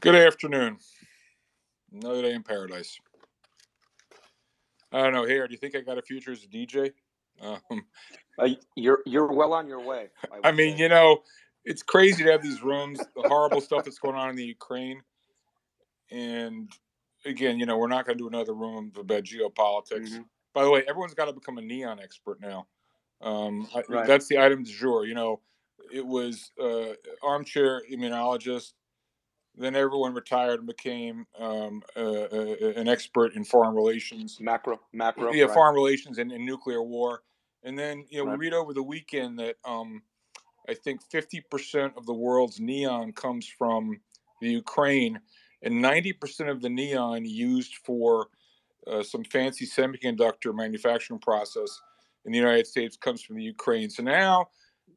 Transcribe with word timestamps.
Good 0.00 0.14
afternoon. 0.14 0.78
Another 1.90 2.22
day 2.22 2.32
in 2.32 2.42
paradise. 2.42 2.98
I 4.92 5.02
don't 5.02 5.14
know. 5.14 5.24
Here, 5.24 5.46
do 5.48 5.52
you 5.52 5.58
think 5.58 5.74
I 5.74 5.80
got 5.80 5.96
a 5.96 6.02
future 6.02 6.32
as 6.32 6.44
a 6.44 6.48
DJ? 6.48 6.92
Um, 7.40 7.60
Uh, 8.38 8.48
you're 8.74 9.00
you're 9.06 9.32
well 9.32 9.54
on 9.54 9.66
your 9.66 9.80
way. 9.80 10.08
I 10.30 10.50
would 10.50 10.56
mean, 10.56 10.76
say. 10.76 10.82
you 10.82 10.88
know, 10.90 11.22
it's 11.64 11.82
crazy 11.82 12.22
to 12.22 12.30
have 12.30 12.42
these 12.42 12.62
rooms, 12.62 12.98
the 12.98 13.22
horrible 13.22 13.62
stuff 13.62 13.84
that's 13.84 13.98
going 13.98 14.14
on 14.14 14.28
in 14.28 14.36
the 14.36 14.44
Ukraine. 14.44 15.00
And 16.10 16.70
again, 17.24 17.58
you 17.58 17.64
know, 17.64 17.78
we're 17.78 17.88
not 17.88 18.04
going 18.04 18.18
to 18.18 18.22
do 18.22 18.28
another 18.28 18.52
room 18.52 18.92
about 18.98 19.22
geopolitics. 19.24 20.10
Mhm. 20.10 20.26
By 20.52 20.64
the 20.64 20.70
way, 20.70 20.84
everyone's 20.86 21.14
got 21.14 21.24
to 21.26 21.32
become 21.32 21.56
a 21.56 21.62
neon 21.62 21.98
expert 21.98 22.38
now. 22.40 22.66
Um, 23.22 23.66
I, 23.74 24.04
That's 24.06 24.28
the 24.28 24.38
item 24.38 24.64
du 24.64 24.70
jour. 24.70 25.06
You 25.06 25.14
know, 25.14 25.40
it 25.90 26.04
was 26.04 26.52
uh, 26.62 26.92
armchair 27.22 27.82
immunologist. 27.90 28.74
Then 29.56 29.74
everyone 29.74 30.12
retired 30.12 30.58
and 30.60 30.66
became 30.66 31.26
um, 31.38 31.82
uh, 31.96 32.00
uh, 32.00 32.72
an 32.76 32.88
expert 32.88 33.34
in 33.34 33.44
foreign 33.44 33.74
relations. 33.74 34.38
macro 34.40 34.80
macro. 34.92 35.32
yeah, 35.32 35.44
right. 35.44 35.54
foreign 35.54 35.74
relations 35.74 36.18
and, 36.18 36.30
and 36.30 36.44
nuclear 36.44 36.82
war. 36.82 37.22
And 37.62 37.78
then 37.78 38.04
you 38.10 38.18
know 38.18 38.30
Right. 38.30 38.38
we 38.38 38.46
read 38.46 38.54
over 38.54 38.74
the 38.74 38.82
weekend 38.82 39.38
that 39.38 39.56
um, 39.64 40.02
I 40.68 40.74
think 40.74 41.02
fifty 41.10 41.40
percent 41.40 41.94
of 41.96 42.06
the 42.06 42.14
world's 42.14 42.60
neon 42.60 43.12
comes 43.12 43.48
from 43.48 43.98
the 44.40 44.50
Ukraine, 44.50 45.20
and 45.62 45.80
ninety 45.80 46.12
percent 46.12 46.50
of 46.50 46.60
the 46.60 46.68
neon 46.68 47.24
used 47.24 47.76
for 47.76 48.28
uh, 48.86 49.02
some 49.02 49.24
fancy 49.24 49.66
semiconductor 49.66 50.54
manufacturing 50.54 51.18
process 51.18 51.80
in 52.24 52.32
the 52.32 52.38
United 52.38 52.66
States 52.66 52.96
comes 52.96 53.22
from 53.22 53.36
the 53.36 53.42
Ukraine. 53.42 53.88
So 53.88 54.02
now 54.02 54.48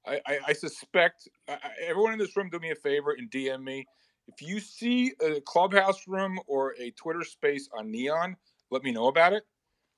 I, 0.05 0.19
I, 0.25 0.39
I 0.47 0.53
suspect 0.53 1.29
I- 1.47 1.57
everyone 1.85 2.13
in 2.13 2.19
this 2.19 2.35
room 2.35 2.49
do 2.49 2.59
me 2.59 2.71
a 2.71 2.75
favor 2.75 3.15
and 3.17 3.29
DM 3.31 3.63
me. 3.63 3.87
If 4.29 4.41
you 4.47 4.59
see 4.61 5.13
a 5.21 5.41
clubhouse 5.41 6.07
room 6.07 6.39
or 6.47 6.75
a 6.79 6.91
Twitter 6.91 7.23
space 7.25 7.69
on 7.77 7.91
neon, 7.91 8.37
let 8.71 8.83
me 8.83 8.91
know 8.91 9.07
about 9.07 9.33
it. 9.33 9.43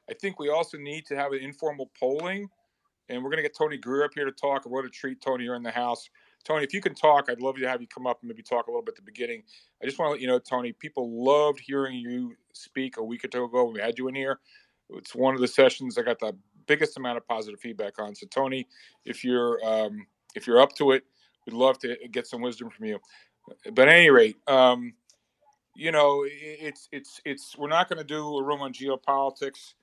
I 0.10 0.14
think 0.16 0.40
we 0.40 0.50
also 0.50 0.78
need 0.78 1.06
to 1.08 1.16
have 1.16 1.34
an 1.34 1.40
informal 1.40 1.92
polling, 2.00 2.50
and 3.10 3.24
we're 3.24 3.30
going 3.30 3.38
to 3.38 3.44
get 3.44 3.58
Tony 3.58 3.78
Greer 3.78 4.06
up 4.06 4.12
here 4.16 4.26
to 4.26 4.32
talk. 4.32 4.66
What 4.66 4.86
a 4.86 4.90
treat, 4.90 5.22
Tony! 5.22 5.46
You're 5.46 5.56
in 5.56 5.64
the 5.64 5.72
house. 5.72 6.10
Tony, 6.46 6.64
if 6.64 6.74
you 6.74 6.82
can 6.82 6.96
talk, 6.96 7.28
I'd 7.30 7.42
love 7.42 7.58
to 7.58 7.68
have 7.68 7.82
you 7.82 7.88
come 7.88 8.08
up 8.08 8.20
and 8.22 8.30
maybe 8.30 8.44
talk 8.44 8.68
a 8.68 8.72
little 8.72 8.84
bit 8.84 8.94
at 8.94 8.98
the 8.98 9.04
beginning. 9.04 9.44
I 9.82 9.86
just 9.86 10.00
want 10.00 10.10
to 10.10 10.12
let 10.14 10.22
you 10.22 10.28
know, 10.28 10.40
Tony, 10.40 10.74
people 10.74 11.24
loved 11.26 11.60
hearing 11.60 11.98
you 11.98 12.36
speak 12.54 12.98
a 12.98 13.04
week 13.04 13.26
or 13.26 13.30
two 13.30 13.46
ago 13.46 13.66
when 13.66 13.76
we 13.76 13.82
had 13.82 13.98
you 14.00 14.08
in 14.08 14.16
here. 14.16 14.40
It's 14.92 15.16
one 15.16 15.36
of 15.36 15.42
the 15.42 15.48
sessions 15.48 15.98
I 15.98 16.04
got 16.04 16.20
the 16.20 16.36
biggest 16.68 16.98
amount 16.98 17.18
of 17.18 17.28
positive 17.28 17.60
feedback 17.60 18.00
on. 18.00 18.16
So, 18.16 18.28
Tony, 18.28 18.68
if 19.06 19.24
you're 19.24 19.60
um, 19.66 20.08
if 20.36 20.48
you're 20.48 20.62
up 20.62 20.74
to 20.78 20.92
it, 20.92 21.04
we'd 21.46 21.54
love 21.54 21.80
to 21.80 21.98
get 22.12 22.28
some 22.28 22.42
wisdom 22.42 22.70
from 22.70 22.86
you. 22.88 23.00
But 23.72 23.88
at 23.88 23.96
any 23.96 24.10
rate, 24.10 24.38
um, 24.48 24.94
you 25.76 25.92
know, 25.92 26.26
it's 26.28 26.90
it's 26.92 27.22
it's 27.26 27.58
we're 27.58 27.70
not 27.70 27.90
going 27.90 27.98
to 27.98 28.04
do 28.04 28.38
a 28.38 28.44
room 28.44 28.62
on 28.62 28.74
geopolitics 28.74 29.74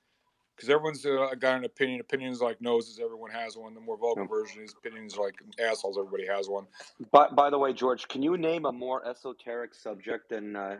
because 0.55 0.69
everyone's 0.69 1.05
uh, 1.05 1.33
got 1.39 1.57
an 1.57 1.63
opinion. 1.63 1.99
Opinions 2.01 2.41
like 2.41 2.61
noses, 2.61 2.99
everyone 3.01 3.31
has 3.31 3.57
one. 3.57 3.73
The 3.73 3.79
more 3.79 3.97
vulgar 3.97 4.25
version 4.25 4.61
is 4.63 4.73
opinions 4.73 5.17
like 5.17 5.35
assholes, 5.59 5.97
everybody 5.97 6.27
has 6.27 6.49
one. 6.49 6.65
By 7.11 7.29
by 7.29 7.49
the 7.49 7.57
way, 7.57 7.73
George, 7.73 8.07
can 8.07 8.21
you 8.21 8.37
name 8.37 8.65
a 8.65 8.71
more 8.71 9.05
esoteric 9.07 9.73
subject 9.73 10.29
than 10.29 10.55
uh, 10.55 10.77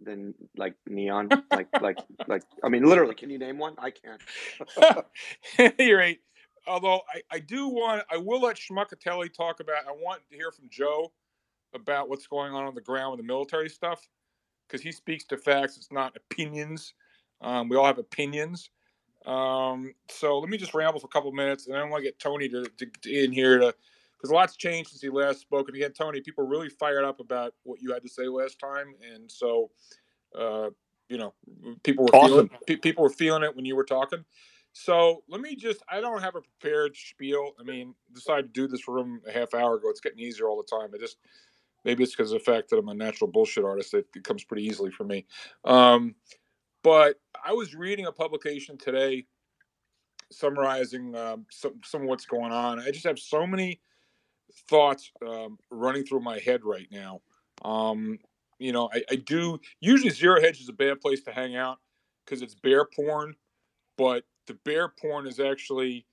than 0.00 0.34
like 0.56 0.74
neon? 0.86 1.28
like 1.52 1.68
like 1.80 1.98
like 2.26 2.42
I 2.64 2.68
mean, 2.68 2.84
literally, 2.84 3.14
can 3.14 3.30
you 3.30 3.38
name 3.38 3.58
one? 3.58 3.74
I 3.78 3.90
can't. 3.90 5.74
You're 5.78 5.98
right. 5.98 6.18
Although 6.66 7.00
I, 7.14 7.22
I 7.30 7.38
do 7.38 7.68
want, 7.68 8.02
I 8.10 8.18
will 8.18 8.42
let 8.42 8.56
Schmuckatelli 8.56 9.32
talk 9.32 9.60
about. 9.60 9.86
I 9.86 9.92
want 9.92 10.20
to 10.30 10.36
hear 10.36 10.52
from 10.52 10.68
Joe 10.70 11.12
about 11.74 12.08
what's 12.08 12.26
going 12.26 12.52
on 12.52 12.64
on 12.64 12.74
the 12.74 12.80
ground 12.80 13.12
with 13.12 13.20
the 13.20 13.26
military 13.26 13.68
stuff 13.68 14.08
because 14.66 14.82
he 14.82 14.92
speaks 14.92 15.24
to 15.24 15.36
facts. 15.36 15.76
It's 15.76 15.92
not 15.92 16.16
opinions. 16.16 16.94
Um, 17.40 17.68
we 17.68 17.76
all 17.76 17.86
have 17.86 17.98
opinions. 17.98 18.70
Um, 19.26 19.94
so 20.10 20.38
let 20.38 20.48
me 20.48 20.56
just 20.56 20.74
ramble 20.74 21.00
for 21.00 21.06
a 21.06 21.10
couple 21.10 21.30
minutes, 21.32 21.66
and 21.66 21.76
I 21.76 21.82
want 21.84 22.02
to 22.02 22.08
get 22.08 22.18
Tony 22.18 22.48
to, 22.48 22.64
to, 22.64 22.86
to 23.02 23.24
in 23.24 23.32
here 23.32 23.58
to 23.58 23.74
because 24.16 24.30
a 24.30 24.34
lot's 24.34 24.56
changed 24.56 24.90
since 24.90 25.00
he 25.00 25.10
last 25.10 25.40
spoke. 25.40 25.68
And 25.68 25.76
again, 25.76 25.92
Tony, 25.92 26.20
people 26.20 26.44
are 26.44 26.48
really 26.48 26.68
fired 26.68 27.04
up 27.04 27.20
about 27.20 27.54
what 27.62 27.80
you 27.80 27.92
had 27.92 28.02
to 28.02 28.08
say 28.08 28.26
last 28.26 28.58
time, 28.58 28.94
and 29.12 29.30
so 29.30 29.70
uh, 30.36 30.70
you 31.08 31.18
know, 31.18 31.34
people 31.82 32.04
were 32.04 32.20
feeling 32.20 32.50
pe- 32.66 32.76
people 32.76 33.02
were 33.02 33.10
feeling 33.10 33.42
it 33.42 33.54
when 33.54 33.64
you 33.64 33.76
were 33.76 33.84
talking. 33.84 34.24
So 34.72 35.22
let 35.28 35.40
me 35.40 35.56
just 35.56 35.82
I 35.90 36.00
don't 36.00 36.20
have 36.20 36.36
a 36.36 36.40
prepared 36.40 36.96
spiel. 36.96 37.52
I 37.58 37.64
mean, 37.64 37.94
decided 38.12 38.54
to 38.54 38.60
do 38.60 38.68
this 38.68 38.86
room 38.86 39.20
a 39.26 39.32
half 39.32 39.54
hour 39.54 39.76
ago. 39.76 39.88
It's 39.90 40.00
getting 40.00 40.20
easier 40.20 40.48
all 40.48 40.56
the 40.56 40.76
time. 40.76 40.90
I 40.94 40.98
just 40.98 41.16
maybe 41.84 42.02
it's 42.02 42.14
because 42.14 42.32
of 42.32 42.38
the 42.38 42.44
fact 42.44 42.70
that 42.70 42.78
I'm 42.78 42.88
a 42.88 42.94
natural 42.94 43.30
bullshit 43.30 43.64
artist. 43.64 43.94
It, 43.94 44.06
it 44.14 44.24
comes 44.24 44.44
pretty 44.44 44.64
easily 44.64 44.90
for 44.90 45.04
me. 45.04 45.26
Um, 45.64 46.14
but 46.82 47.16
I 47.44 47.52
was 47.52 47.74
reading 47.74 48.06
a 48.06 48.12
publication 48.12 48.78
today 48.78 49.26
summarizing 50.30 51.14
um, 51.16 51.46
some 51.50 51.80
some 51.84 52.02
of 52.02 52.08
what's 52.08 52.26
going 52.26 52.52
on. 52.52 52.78
I 52.80 52.90
just 52.90 53.06
have 53.06 53.18
so 53.18 53.46
many 53.46 53.80
thoughts 54.68 55.10
um, 55.26 55.58
running 55.70 56.04
through 56.04 56.20
my 56.20 56.38
head 56.38 56.64
right 56.64 56.88
now. 56.90 57.20
Um, 57.64 58.18
you 58.58 58.72
know, 58.72 58.90
I, 58.92 59.02
I 59.10 59.16
do 59.16 59.58
usually 59.80 60.10
zero 60.10 60.40
hedge 60.40 60.60
is 60.60 60.68
a 60.68 60.72
bad 60.72 61.00
place 61.00 61.22
to 61.22 61.32
hang 61.32 61.56
out 61.56 61.78
because 62.24 62.42
it's 62.42 62.54
bear 62.54 62.84
porn, 62.84 63.34
but 63.96 64.24
the 64.46 64.54
bear 64.64 64.88
porn 64.88 65.26
is 65.26 65.40
actually 65.40 66.06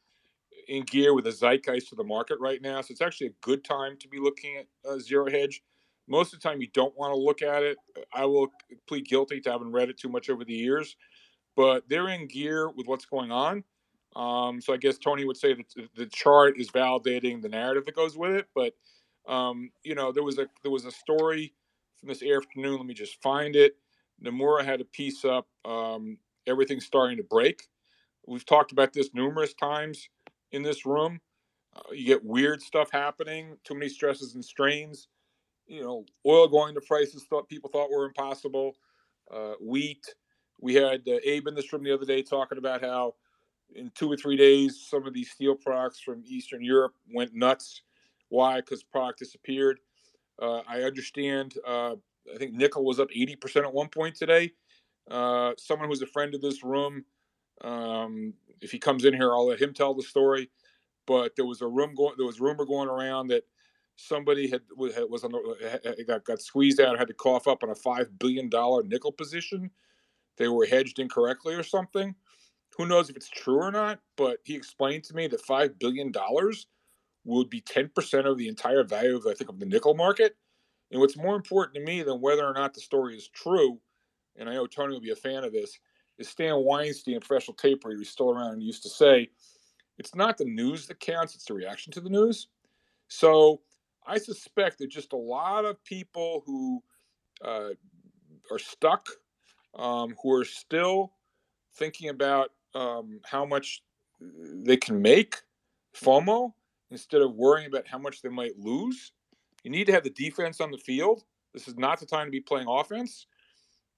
in 0.67 0.83
gear 0.83 1.13
with 1.13 1.25
the 1.25 1.31
zeitgeist 1.31 1.91
of 1.91 1.97
the 1.97 2.03
market 2.03 2.39
right 2.39 2.61
now. 2.61 2.81
So 2.81 2.91
it's 2.91 3.01
actually 3.01 3.27
a 3.27 3.35
good 3.41 3.63
time 3.63 3.97
to 3.97 4.07
be 4.07 4.19
looking 4.19 4.57
at 4.57 4.67
uh, 4.89 4.99
zero 4.99 5.29
hedge. 5.29 5.63
Most 6.07 6.33
of 6.33 6.39
the 6.39 6.47
time, 6.47 6.61
you 6.61 6.67
don't 6.73 6.95
want 6.97 7.13
to 7.13 7.17
look 7.19 7.41
at 7.41 7.63
it. 7.63 7.77
I 8.13 8.25
will 8.25 8.49
plead 8.87 9.07
guilty 9.07 9.41
to 9.41 9.51
having 9.51 9.71
read 9.71 9.89
it 9.89 9.97
too 9.97 10.09
much 10.09 10.29
over 10.29 10.45
the 10.45 10.53
years, 10.53 10.95
but 11.55 11.83
they're 11.89 12.09
in 12.09 12.27
gear 12.27 12.69
with 12.69 12.87
what's 12.87 13.05
going 13.05 13.31
on. 13.31 13.63
Um, 14.15 14.61
so 14.61 14.73
I 14.73 14.77
guess 14.77 14.97
Tony 14.97 15.25
would 15.25 15.37
say 15.37 15.53
that 15.55 15.89
the 15.95 16.05
chart 16.05 16.57
is 16.57 16.69
validating 16.69 17.41
the 17.41 17.49
narrative 17.49 17.85
that 17.85 17.95
goes 17.95 18.17
with 18.17 18.31
it. 18.31 18.47
But 18.55 18.73
um, 19.27 19.71
you 19.83 19.95
know, 19.95 20.11
there 20.11 20.23
was 20.23 20.37
a 20.37 20.47
there 20.61 20.71
was 20.71 20.85
a 20.85 20.91
story 20.91 21.53
from 21.99 22.09
this 22.09 22.23
afternoon. 22.23 22.77
Let 22.77 22.85
me 22.85 22.93
just 22.93 23.21
find 23.21 23.55
it. 23.55 23.75
Nomura 24.23 24.63
had 24.63 24.79
a 24.79 24.85
piece 24.85 25.25
up. 25.25 25.47
Um, 25.65 26.17
everything's 26.47 26.85
starting 26.85 27.17
to 27.17 27.23
break. 27.23 27.67
We've 28.27 28.45
talked 28.45 28.71
about 28.71 28.93
this 28.93 29.09
numerous 29.13 29.53
times 29.53 30.09
in 30.55 30.63
this 30.63 30.85
room. 30.85 31.19
Uh, 31.75 31.91
you 31.91 32.05
get 32.05 32.23
weird 32.23 32.61
stuff 32.61 32.89
happening. 32.91 33.57
Too 33.63 33.73
many 33.73 33.89
stresses 33.89 34.35
and 34.35 34.43
strains. 34.43 35.07
You 35.67 35.81
know, 35.81 36.05
oil 36.25 36.47
going 36.47 36.73
to 36.75 36.81
prices 36.81 37.25
thought 37.29 37.49
people 37.49 37.69
thought 37.69 37.91
were 37.91 38.05
impossible. 38.05 38.75
Uh, 39.31 39.53
wheat. 39.61 40.05
We 40.61 40.73
had 40.75 41.01
uh, 41.07 41.17
Abe 41.23 41.47
in 41.47 41.55
this 41.55 41.71
room 41.73 41.83
the 41.83 41.94
other 41.94 42.05
day 42.05 42.21
talking 42.21 42.57
about 42.57 42.81
how 42.81 43.15
in 43.75 43.91
two 43.95 44.11
or 44.11 44.15
three 44.15 44.38
days, 44.38 44.85
some 44.89 45.05
of 45.05 45.13
these 45.13 45.31
steel 45.31 45.55
products 45.55 45.99
from 45.99 46.23
Eastern 46.25 46.63
Europe 46.63 46.94
went 47.11 47.33
nuts. 47.33 47.81
Why? 48.29 48.57
Because 48.57 48.83
product 48.83 49.19
disappeared. 49.19 49.79
Uh, 50.41 50.61
I 50.67 50.81
understand. 50.83 51.55
Uh, 51.67 51.95
I 52.33 52.38
think 52.38 52.53
nickel 52.53 52.85
was 52.85 52.99
up 52.99 53.09
80% 53.09 53.63
at 53.63 53.73
one 53.73 53.89
point 53.89 54.15
today. 54.15 54.51
Uh, 55.09 55.51
someone 55.57 55.89
who's 55.89 56.01
a 56.01 56.07
friend 56.07 56.33
of 56.33 56.41
this 56.41 56.63
room, 56.63 57.05
um, 57.61 58.33
if 58.61 58.71
he 58.71 58.79
comes 58.79 59.05
in 59.05 59.13
here, 59.13 59.33
I'll 59.33 59.47
let 59.47 59.61
him 59.61 59.73
tell 59.73 59.93
the 59.93 60.03
story. 60.03 60.49
But 61.07 61.35
there 61.35 61.45
was 61.45 61.61
a 61.61 61.67
room 61.67 61.93
going, 61.95 62.16
there 62.17 62.25
was 62.25 62.39
rumor 62.39 62.66
going 62.66 62.89
around 62.89 63.27
that 63.27 63.43
somebody 63.95 64.49
had 64.49 64.61
was 64.77 65.23
on 65.23 65.31
the, 65.31 66.05
got 66.07 66.25
got 66.25 66.41
squeezed 66.41 66.81
out, 66.81 66.97
had 66.97 67.07
to 67.07 67.13
cough 67.13 67.47
up 67.47 67.63
on 67.63 67.69
a 67.69 67.75
five 67.75 68.17
billion 68.19 68.49
dollar 68.49 68.83
nickel 68.83 69.11
position. 69.11 69.71
They 70.38 70.47
were 70.47 70.65
hedged 70.65 70.99
incorrectly 70.99 71.55
or 71.55 71.63
something 71.63 72.15
who 72.77 72.85
knows 72.85 73.09
if 73.09 73.15
it's 73.15 73.29
true 73.29 73.57
or 73.57 73.71
not, 73.71 73.99
but 74.17 74.39
he 74.44 74.55
explained 74.55 75.03
to 75.05 75.15
me 75.15 75.27
that 75.27 75.41
five 75.41 75.79
billion 75.79 76.11
dollars 76.11 76.67
would 77.25 77.49
be 77.49 77.61
ten 77.61 77.89
percent 77.95 78.27
of 78.27 78.38
the 78.38 78.47
entire 78.47 78.83
value 78.83 79.17
of 79.17 79.25
I 79.27 79.33
think 79.33 79.49
of 79.49 79.59
the 79.59 79.65
nickel 79.65 79.95
market. 79.95 80.35
And 80.91 81.01
what's 81.01 81.17
more 81.17 81.35
important 81.35 81.75
to 81.75 81.81
me 81.81 82.03
than 82.03 82.21
whether 82.21 82.45
or 82.45 82.53
not 82.53 82.74
the 82.74 82.81
story 82.81 83.15
is 83.18 83.30
true, 83.30 83.80
and 84.35 84.50
I 84.50 84.53
know 84.53 84.68
Tony 84.68 84.94
will 84.94 85.01
be 85.01 85.12
a 85.12 85.15
fan 85.15 85.44
of 85.44 85.53
this, 85.53 85.80
is 86.17 86.29
Stan 86.29 86.63
Weinstein, 86.63 87.19
professional 87.19 87.56
tape 87.56 87.83
reader, 87.85 87.97
who's 87.97 88.09
still 88.09 88.31
around, 88.31 88.53
and 88.53 88.63
used 88.63 88.83
to 88.83 88.89
say, 88.89 89.29
"It's 89.97 90.15
not 90.15 90.38
the 90.38 90.45
news 90.45 90.88
that 90.88 91.00
counts; 91.00 91.35
it's 91.35 91.45
the 91.45 91.53
reaction 91.53 91.91
to 91.94 92.01
the 92.01 92.09
news." 92.09 92.47
So 93.07 93.62
I 94.06 94.17
suspect 94.17 94.77
that 94.79 94.88
just 94.88 95.13
a 95.13 95.17
lot 95.17 95.65
of 95.65 95.83
people 95.83 96.44
who 96.45 96.83
uh, 97.44 97.69
are 98.51 98.59
stuck, 98.59 99.07
um, 99.75 100.15
who 100.21 100.31
are 100.33 100.45
still 100.45 101.13
thinking 101.75 102.09
about 102.09 102.51
um, 102.73 103.19
how 103.25 103.45
much 103.45 103.83
they 104.19 104.77
can 104.77 105.01
make 105.01 105.41
FOMO 105.95 106.53
instead 106.91 107.21
of 107.21 107.35
worrying 107.35 107.68
about 107.68 107.88
how 107.88 107.97
much 107.97 108.21
they 108.21 108.29
might 108.29 108.57
lose. 108.57 109.11
You 109.63 109.71
need 109.71 109.85
to 109.88 109.94
have 109.94 110.03
the 110.03 110.11
defense 110.11 110.61
on 110.61 110.71
the 110.71 110.77
field. 110.77 111.23
This 111.53 111.68
is 111.68 111.77
not 111.77 112.00
the 112.00 112.06
time 112.06 112.27
to 112.27 112.31
be 112.31 112.41
playing 112.41 112.68
offense. 112.69 113.27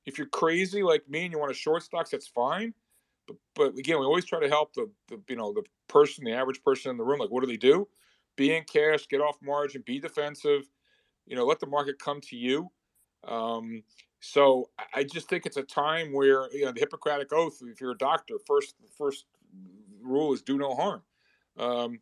If 0.07 0.17
you're 0.17 0.27
crazy 0.27 0.81
like 0.81 1.07
me 1.09 1.25
and 1.25 1.33
you 1.33 1.37
want 1.37 1.51
to 1.51 1.57
short 1.57 1.83
stocks, 1.83 2.11
that's 2.11 2.27
fine. 2.27 2.73
But, 3.27 3.35
but 3.55 3.77
again, 3.77 3.99
we 3.99 4.05
always 4.05 4.25
try 4.25 4.39
to 4.39 4.47
help 4.47 4.73
the, 4.73 4.89
the 5.09 5.19
you 5.27 5.35
know 5.35 5.53
the 5.53 5.63
person, 5.87 6.23
the 6.23 6.31
average 6.31 6.63
person 6.63 6.89
in 6.91 6.97
the 6.97 7.03
room. 7.03 7.19
Like, 7.19 7.29
what 7.29 7.41
do 7.41 7.47
they 7.47 7.57
do? 7.57 7.87
Be 8.37 8.55
in 8.55 8.63
cash, 8.63 9.07
get 9.07 9.21
off 9.21 9.35
margin, 9.43 9.83
be 9.85 9.99
defensive. 9.99 10.63
You 11.27 11.35
know, 11.35 11.45
let 11.45 11.59
the 11.59 11.67
market 11.67 11.99
come 11.99 12.21
to 12.21 12.37
you. 12.37 12.71
Um, 13.27 13.83
so 14.21 14.69
I 14.95 15.03
just 15.03 15.29
think 15.29 15.45
it's 15.45 15.57
a 15.57 15.63
time 15.63 16.13
where 16.13 16.49
you 16.53 16.65
know 16.65 16.71
the 16.71 16.79
Hippocratic 16.79 17.33
oath. 17.33 17.59
If 17.61 17.81
you're 17.81 17.91
a 17.91 17.97
doctor, 17.97 18.35
first 18.47 18.75
first 18.97 19.25
rule 20.01 20.33
is 20.33 20.41
do 20.41 20.57
no 20.57 20.73
harm. 20.73 21.01
Um, 21.57 21.99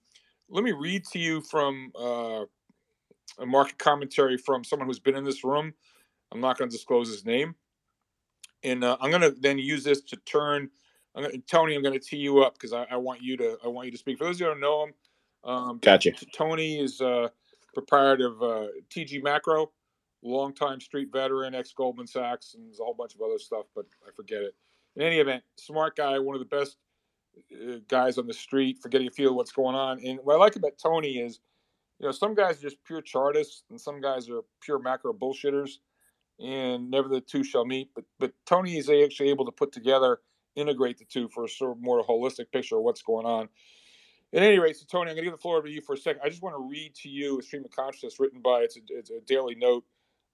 let 0.50 0.64
me 0.64 0.74
read 0.74 1.06
to 1.06 1.20
you 1.20 1.42
from 1.42 1.92
uh, 2.00 2.46
a 3.40 3.46
market 3.46 3.80
commentary 3.80 4.38
from 4.38 4.64
someone 4.64 4.88
who's 4.88 5.00
been 5.00 5.16
in 5.16 5.24
this 5.24 5.44
room. 5.44 5.74
I'm 6.32 6.42
not 6.42 6.58
going 6.58 6.70
to 6.70 6.76
disclose 6.76 7.10
his 7.10 7.26
name, 7.26 7.56
and 8.64 8.84
uh, 8.84 8.98
I'm 9.00 9.10
going 9.10 9.22
to 9.22 9.32
then 9.32 9.58
use 9.58 9.84
this 9.84 10.02
to 10.02 10.16
turn. 10.18 10.70
I'm 11.16 11.24
gonna, 11.24 11.38
Tony, 11.50 11.76
I'm 11.76 11.82
going 11.82 11.98
to 11.98 12.06
tee 12.06 12.18
you 12.18 12.44
up 12.44 12.56
because 12.56 12.74
I, 12.74 12.86
I, 12.92 12.98
want 12.98 13.22
you 13.22 13.38
to. 13.38 13.58
I 13.64 13.68
want 13.68 13.86
you 13.86 13.92
to 13.92 13.98
speak. 13.98 14.18
For 14.18 14.26
those 14.26 14.40
who 14.40 14.46
don't 14.46 14.60
know 14.60 14.84
him, 14.84 14.94
um, 15.44 15.80
gotcha. 15.82 16.12
Tony 16.34 16.80
is 16.80 17.00
uh, 17.00 17.30
proprietor 17.74 18.28
of 18.28 18.42
uh, 18.42 18.68
TG 18.90 19.24
Macro, 19.24 19.72
longtime 20.24 20.82
street 20.82 21.10
veteran, 21.12 21.54
ex 21.54 21.72
Goldman 21.74 22.08
Sachs, 22.08 22.56
and 22.56 22.68
there's 22.68 22.80
a 22.80 22.84
whole 22.84 22.96
bunch 22.96 23.14
of 23.14 23.22
other 23.22 23.38
stuff, 23.38 23.66
but 23.76 23.86
I 24.06 24.12
forget 24.16 24.42
it. 24.42 24.56
In 24.96 25.04
any 25.04 25.20
event, 25.20 25.44
smart 25.58 25.96
guy, 25.96 26.18
one 26.18 26.36
of 26.36 26.40
the 26.40 26.56
best 26.56 26.78
uh, 27.54 27.78
guys 27.88 28.18
on 28.18 28.28
the 28.28 28.34
street 28.34 28.80
for 28.82 28.90
getting 28.90 29.08
a 29.08 29.12
feel 29.12 29.30
of 29.30 29.36
what's 29.36 29.52
going 29.52 29.76
on. 29.76 30.00
And 30.04 30.20
what 30.24 30.36
I 30.36 30.40
like 30.40 30.56
about 30.56 30.78
Tony 30.82 31.20
is, 31.20 31.40
you 32.00 32.06
know, 32.06 32.12
some 32.12 32.34
guys 32.34 32.58
are 32.60 32.62
just 32.62 32.84
pure 32.86 33.02
chartists, 33.02 33.64
and 33.70 33.80
some 33.80 34.02
guys 34.02 34.30
are 34.30 34.42
pure 34.62 34.80
macro 34.80 35.14
bullshitters, 35.14 35.78
and 36.40 36.90
never 36.90 37.08
the 37.08 37.22
two 37.22 37.44
shall 37.44 37.66
meet. 37.66 37.90
But 37.96 38.06
but 38.20 38.34
Tony 38.46 38.78
is 38.78 38.90
actually 38.90 39.30
able 39.30 39.46
to 39.46 39.52
put 39.52 39.72
together, 39.72 40.20
integrate 40.56 40.98
the 40.98 41.06
two 41.06 41.30
for 41.30 41.46
a 41.46 41.50
sort 41.50 41.72
of 41.72 41.82
more 41.82 42.04
holistic 42.04 42.52
picture 42.52 42.78
of 42.78 42.84
what's 42.84 43.02
going 43.02 43.26
on. 43.26 43.50
At 44.34 44.44
any 44.44 44.60
rate, 44.60 44.76
so 44.76 44.86
Tony, 44.90 45.12
I'm 45.12 45.16
going 45.16 45.24
to 45.24 45.32
give 45.32 45.34
the 45.34 45.42
floor 45.42 45.58
over 45.58 45.68
to 45.68 45.74
you 45.74 45.82
for 45.82 45.94
a 45.94 45.98
second. 45.98 46.22
I 46.24 46.30
just 46.30 46.42
want 46.42 46.56
to 46.56 46.68
read 46.70 46.94
to 46.96 47.10
you 47.10 47.40
a 47.40 47.44
stream 47.44 47.64
of 47.64 47.72
consciousness 47.72 48.20
written 48.20 48.42
by 48.42 48.62
it's 48.62 48.76
a, 48.76 48.82
it's 48.90 49.10
a 49.10 49.22
daily 49.26 49.56
note 49.56 49.86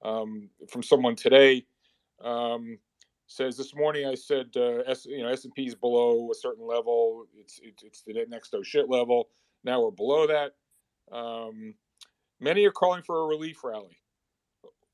um, 0.03 0.49
from 0.69 0.81
someone 0.81 1.15
today. 1.15 1.65
Um, 2.23 2.79
says 3.27 3.55
this 3.55 3.73
morning 3.75 4.05
I 4.07 4.15
said 4.15 4.47
uh, 4.57 4.83
S, 4.87 5.05
you 5.05 5.23
know 5.23 5.29
S 5.29 5.45
and 5.45 5.53
P 5.53 5.65
is 5.65 5.75
below 5.75 6.29
a 6.31 6.35
certain 6.35 6.67
level. 6.67 7.25
It's 7.39 7.59
it's, 7.63 7.83
it's 7.83 8.01
the 8.01 8.25
next 8.27 8.53
oh 8.53 8.63
shit 8.63 8.89
level. 8.89 9.29
Now 9.63 9.81
we're 9.81 9.91
below 9.91 10.27
that. 10.27 10.55
Um, 11.15 11.75
many 12.39 12.65
are 12.65 12.71
calling 12.71 13.03
for 13.03 13.21
a 13.23 13.27
relief 13.27 13.63
rally, 13.63 14.00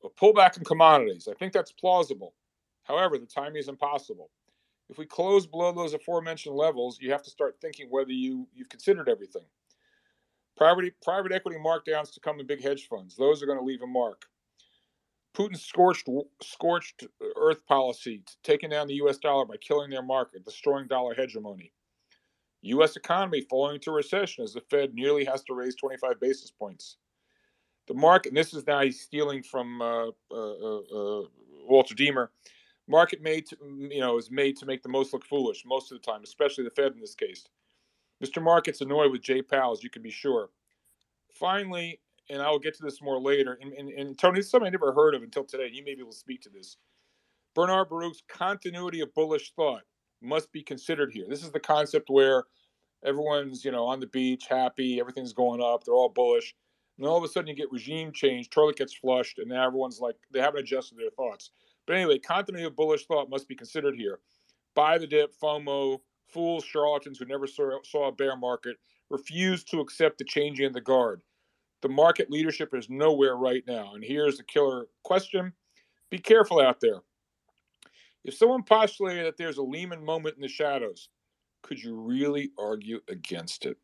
a 0.07 0.11
pullback 0.21 0.57
in 0.57 0.65
commodities. 0.65 1.27
I 1.29 1.35
think 1.35 1.53
that's 1.53 1.71
plausible. 1.71 2.33
However, 2.83 3.17
the 3.17 3.27
timing 3.27 3.57
is 3.57 3.69
impossible. 3.69 4.29
If 4.89 4.97
we 4.97 5.05
close 5.05 5.47
below 5.47 5.71
those 5.73 5.93
aforementioned 5.93 6.55
levels, 6.55 6.99
you 7.01 7.11
have 7.11 7.23
to 7.23 7.29
start 7.29 7.57
thinking 7.61 7.87
whether 7.89 8.11
you 8.11 8.47
you've 8.53 8.69
considered 8.69 9.09
everything. 9.09 9.45
Private 10.57 10.93
private 11.03 11.31
equity 11.33 11.57
markdowns 11.59 12.13
to 12.13 12.19
come 12.19 12.39
in 12.39 12.47
big 12.47 12.63
hedge 12.63 12.87
funds. 12.87 13.15
Those 13.15 13.43
are 13.43 13.45
going 13.45 13.59
to 13.59 13.65
leave 13.65 13.81
a 13.83 13.87
mark. 13.87 14.25
Putin's 15.35 15.63
scorched 15.63 16.09
scorched 16.41 17.05
earth 17.37 17.65
policy, 17.67 18.23
taking 18.43 18.71
down 18.71 18.87
the 18.87 18.95
U.S. 18.95 19.17
dollar 19.17 19.45
by 19.45 19.57
killing 19.57 19.89
their 19.91 20.03
market, 20.03 20.45
destroying 20.45 20.87
dollar 20.87 21.15
hegemony. 21.15 21.73
U.S. 22.63 22.95
economy 22.97 23.41
falling 23.49 23.75
into 23.75 23.91
recession 23.91 24.43
as 24.43 24.53
the 24.53 24.61
Fed 24.61 24.93
nearly 24.95 25.25
has 25.25 25.43
to 25.43 25.53
raise 25.53 25.75
25 25.75 26.19
basis 26.19 26.51
points. 26.51 26.97
The 27.87 27.93
market, 27.93 28.29
and 28.29 28.37
this 28.37 28.53
is 28.53 28.67
now 28.67 28.81
he's 28.81 29.01
stealing 29.01 29.43
from 29.43 29.81
uh, 29.81 30.07
uh, 30.07 30.11
uh, 30.31 30.79
uh, 30.79 31.23
Walter 31.67 31.95
Deemer. 31.95 32.31
Market 32.89 33.21
made, 33.21 33.45
to, 33.47 33.57
you 33.89 33.99
know, 33.99 34.17
is 34.17 34.31
made 34.31 34.57
to 34.57 34.65
make 34.65 34.83
the 34.83 34.89
most 34.89 35.13
look 35.13 35.25
foolish 35.25 35.63
most 35.65 35.91
of 35.91 35.99
the 35.99 36.05
time, 36.05 36.21
especially 36.23 36.63
the 36.63 36.69
Fed 36.69 36.93
in 36.93 36.99
this 36.99 37.15
case. 37.15 37.45
Mr. 38.23 38.41
Market's 38.41 38.81
annoyed 38.81 39.11
with 39.11 39.21
Jay 39.21 39.41
Powell, 39.41 39.73
as 39.73 39.83
you 39.83 39.89
can 39.89 40.01
be 40.01 40.09
sure. 40.09 40.49
Finally, 41.33 41.99
and 42.29 42.41
I'll 42.41 42.59
get 42.59 42.75
to 42.77 42.83
this 42.83 43.01
more 43.01 43.19
later. 43.19 43.57
And, 43.61 43.73
and, 43.73 43.89
and 43.89 44.17
Tony, 44.17 44.39
this 44.39 44.45
is 44.45 44.51
something 44.51 44.67
I 44.67 44.71
never 44.71 44.93
heard 44.93 45.15
of 45.15 45.23
until 45.23 45.43
today. 45.43 45.69
You 45.71 45.83
may 45.83 45.95
be 45.95 46.01
able 46.01 46.11
to 46.11 46.17
speak 46.17 46.41
to 46.41 46.49
this. 46.49 46.77
Bernard 47.55 47.89
Baruch's 47.89 48.23
continuity 48.27 49.01
of 49.01 49.13
bullish 49.13 49.53
thought 49.55 49.83
must 50.21 50.51
be 50.51 50.61
considered 50.61 51.11
here. 51.13 51.25
This 51.29 51.43
is 51.43 51.51
the 51.51 51.59
concept 51.59 52.09
where 52.09 52.43
everyone's, 53.05 53.63
you 53.63 53.71
know, 53.71 53.85
on 53.85 53.99
the 53.99 54.07
beach, 54.07 54.45
happy, 54.49 54.99
everything's 54.99 55.33
going 55.33 55.61
up, 55.61 55.83
they're 55.83 55.93
all 55.93 56.09
bullish. 56.09 56.55
And 56.97 57.05
all 57.05 57.17
of 57.17 57.23
a 57.23 57.27
sudden 57.27 57.47
you 57.47 57.55
get 57.55 57.71
regime 57.71 58.11
change, 58.11 58.49
toilet 58.49 58.77
gets 58.77 58.93
flushed, 58.93 59.37
and 59.39 59.49
now 59.49 59.67
everyone's 59.67 59.99
like, 59.99 60.15
they 60.31 60.39
haven't 60.39 60.61
adjusted 60.61 60.97
their 60.97 61.11
thoughts. 61.11 61.51
But 61.85 61.95
anyway, 61.95 62.19
continuity 62.19 62.65
of 62.65 62.75
bullish 62.75 63.05
thought 63.05 63.29
must 63.29 63.47
be 63.47 63.55
considered 63.55 63.95
here. 63.95 64.19
Buy 64.75 64.97
the 64.97 65.07
dip, 65.07 65.33
FOMO, 65.41 65.99
fools, 66.27 66.65
charlatans 66.65 67.19
who 67.19 67.25
never 67.25 67.47
saw, 67.47 67.79
saw 67.83 68.07
a 68.07 68.11
bear 68.11 68.35
market, 68.35 68.77
refuse 69.09 69.63
to 69.65 69.79
accept 69.79 70.17
the 70.17 70.25
changing 70.25 70.65
of 70.65 70.73
the 70.73 70.81
guard. 70.81 71.21
The 71.81 71.89
market 71.89 72.31
leadership 72.31 72.73
is 72.73 72.89
nowhere 72.89 73.35
right 73.35 73.63
now. 73.67 73.93
And 73.93 74.03
here's 74.03 74.37
the 74.37 74.43
killer 74.43 74.87
question 75.03 75.53
be 76.09 76.17
careful 76.17 76.61
out 76.61 76.79
there. 76.79 77.01
If 78.23 78.33
someone 78.33 78.63
postulated 78.63 79.25
that 79.25 79.37
there's 79.37 79.57
a 79.57 79.63
Lehman 79.63 80.03
moment 80.03 80.35
in 80.35 80.41
the 80.41 80.47
shadows, 80.47 81.09
could 81.61 81.81
you 81.81 81.95
really 81.95 82.51
argue 82.57 82.99
against 83.09 83.65
it? 83.65 83.77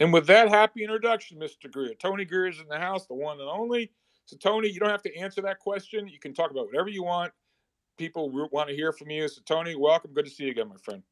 And 0.00 0.12
with 0.12 0.26
that 0.26 0.48
happy 0.48 0.82
introduction, 0.82 1.38
Mr. 1.38 1.70
Greer, 1.70 1.94
Tony 1.94 2.24
Greer 2.24 2.46
is 2.46 2.60
in 2.60 2.68
the 2.68 2.78
house, 2.78 3.06
the 3.06 3.14
one 3.14 3.40
and 3.40 3.48
only. 3.48 3.90
So, 4.26 4.36
Tony, 4.36 4.68
you 4.68 4.80
don't 4.80 4.90
have 4.90 5.02
to 5.02 5.16
answer 5.16 5.42
that 5.42 5.58
question. 5.58 6.08
You 6.08 6.18
can 6.18 6.34
talk 6.34 6.50
about 6.50 6.66
whatever 6.66 6.88
you 6.88 7.04
want. 7.04 7.32
People 7.98 8.30
want 8.50 8.68
to 8.68 8.74
hear 8.74 8.92
from 8.92 9.10
you. 9.10 9.28
So, 9.28 9.40
Tony, 9.46 9.74
welcome. 9.74 10.12
Good 10.12 10.24
to 10.24 10.30
see 10.30 10.44
you 10.44 10.50
again, 10.50 10.68
my 10.68 10.76
friend. 10.82 11.02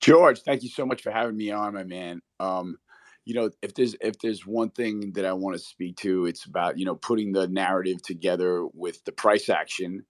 George, 0.00 0.40
thank 0.42 0.62
you 0.62 0.68
so 0.68 0.86
much 0.86 1.02
for 1.02 1.10
having 1.10 1.36
me 1.36 1.50
on, 1.50 1.74
my 1.74 1.84
man. 1.84 2.20
Um, 2.38 2.78
you 3.24 3.34
know 3.34 3.50
if 3.62 3.74
there's 3.74 3.94
if 4.00 4.18
there's 4.18 4.46
one 4.46 4.70
thing 4.70 5.12
that 5.12 5.24
i 5.24 5.32
want 5.32 5.56
to 5.56 5.62
speak 5.62 5.96
to 5.96 6.26
it's 6.26 6.46
about 6.46 6.78
you 6.78 6.84
know 6.84 6.96
putting 6.96 7.32
the 7.32 7.46
narrative 7.48 8.02
together 8.02 8.66
with 8.74 9.04
the 9.04 9.12
price 9.12 9.48
action 9.48 10.04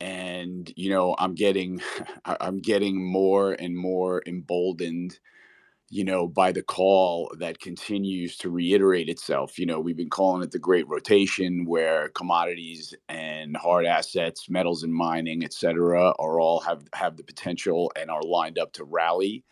and 0.00 0.72
you 0.76 0.90
know 0.90 1.14
i'm 1.18 1.34
getting 1.34 1.80
i'm 2.26 2.58
getting 2.60 3.04
more 3.04 3.52
and 3.54 3.76
more 3.76 4.22
emboldened 4.26 5.12
you 5.90 6.04
know 6.04 6.26
by 6.26 6.52
the 6.52 6.62
call 6.62 7.32
that 7.38 7.60
continues 7.60 8.36
to 8.38 8.50
reiterate 8.50 9.08
itself. 9.08 9.58
You 9.58 9.66
know 9.66 9.80
we've 9.80 9.96
been 9.96 10.10
calling 10.10 10.42
it 10.42 10.50
the 10.50 10.58
great 10.58 10.88
rotation 10.88 11.64
where 11.64 12.08
commodities 12.10 12.94
and 13.08 13.56
hard 13.56 13.86
assets 13.86 14.50
metals 14.50 14.82
and 14.82 14.92
mining 14.94 15.44
et 15.44 15.52
cetera 15.52 16.12
are 16.18 16.40
all 16.40 16.60
have 16.60 16.84
have 16.94 17.16
the 17.16 17.24
potential 17.24 17.92
and 17.96 18.10
are 18.10 18.22
lined 18.22 18.58
up 18.58 18.72
to 18.74 18.84
rally. 18.84 19.44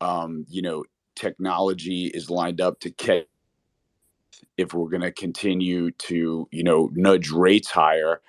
Um, 0.00 0.46
you 0.50 0.62
know 0.62 0.84
technology 1.16 2.06
is 2.06 2.30
lined 2.30 2.60
up 2.60 2.80
to 2.80 2.90
catch 2.90 3.26
if 4.58 4.74
we're 4.74 4.88
going 4.90 5.02
to 5.02 5.12
continue 5.12 5.90
to 5.92 6.48
you 6.52 6.64
know 6.64 6.90
nudge 6.94 7.30
rates 7.30 7.70
higher 7.70 8.20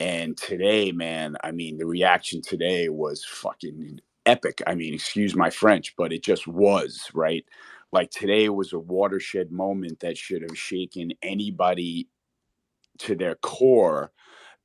and 0.00 0.36
today 0.36 0.90
man 0.90 1.36
i 1.44 1.52
mean 1.52 1.78
the 1.78 1.86
reaction 1.86 2.42
today 2.42 2.88
was 2.88 3.24
fucking 3.24 4.00
epic. 4.26 4.62
I 4.66 4.74
mean 4.74 4.94
excuse 4.94 5.34
my 5.34 5.50
french 5.50 5.94
but 5.96 6.12
it 6.12 6.22
just 6.22 6.46
was 6.46 7.08
right? 7.14 7.44
Like 7.92 8.10
today 8.10 8.48
was 8.48 8.72
a 8.72 8.78
watershed 8.78 9.50
moment 9.50 10.00
that 10.00 10.16
should 10.16 10.42
have 10.42 10.56
shaken 10.56 11.12
anybody 11.22 12.08
to 12.98 13.16
their 13.16 13.34
core 13.36 14.12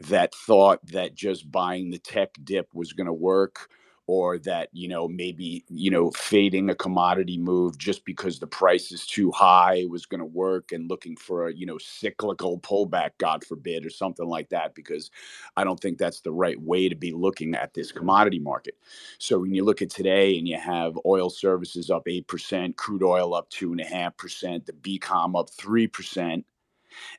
that 0.02 0.36
thought 0.36 0.86
that 0.88 1.16
just 1.16 1.50
buying 1.50 1.90
the 1.90 1.98
tech 1.98 2.30
dip 2.44 2.68
was 2.74 2.94
going 2.94 3.08
to 3.08 3.14
work 3.14 3.70
or 4.08 4.38
that 4.38 4.70
you 4.72 4.88
know 4.88 5.08
maybe 5.08 5.64
you 5.70 5.90
know 5.90 6.12
fading 6.12 6.70
a 6.70 6.76
commodity 6.76 7.38
move 7.38 7.78
just 7.78 8.06
because 8.06 8.40
the 8.40 8.48
price 8.48 8.92
is 8.92 9.06
too 9.06 9.32
high 9.32 9.86
was 9.90 10.06
going 10.06 10.20
to 10.20 10.26
work 10.26 10.72
and 10.72 10.90
looking 10.90 11.16
for 11.16 11.48
a 11.48 11.54
you 11.54 11.66
know 11.66 11.78
cyclical 11.80 12.60
pullback 12.60 13.12
god 13.18 13.44
forbid 13.44 13.86
or 13.86 13.90
something 13.90 14.28
like 14.28 14.50
that 14.50 14.76
because 14.76 15.10
i 15.58 15.64
don't 15.64 15.80
think 15.80 15.98
that's 15.98 16.22
the 16.22 16.32
right 16.32 16.62
way 16.62 16.88
to 16.88 16.96
be 16.96 17.12
looking 17.12 17.56
at 17.56 17.74
this 17.74 17.92
commodity 17.92 18.40
market. 18.40 18.76
So 19.18 19.40
when 19.40 19.54
you 19.54 19.64
look 19.64 19.82
at 19.82 19.90
today 19.90 20.38
and 20.38 20.48
you 20.48 20.58
have 20.58 20.98
oil 21.06 21.30
services 21.30 21.90
up 21.90 22.06
8% 22.06 22.76
crude 22.76 23.04
oil 23.04 23.34
up 23.34 23.50
2.5% 23.50 24.66
the 24.66 24.74
bcom 24.74 25.40
up 25.40 25.50
3% 25.50 26.44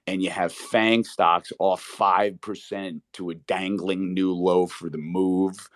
and 0.06 0.22
you 0.22 0.30
have 0.30 0.52
FANG 0.52 1.04
stocks 1.04 1.52
off 1.58 1.84
5% 1.84 3.00
to 3.14 3.30
a 3.30 3.34
dangling 3.34 4.14
new 4.14 4.32
low 4.32 4.66
for 4.66 4.88
the 4.88 4.98
move 4.98 5.68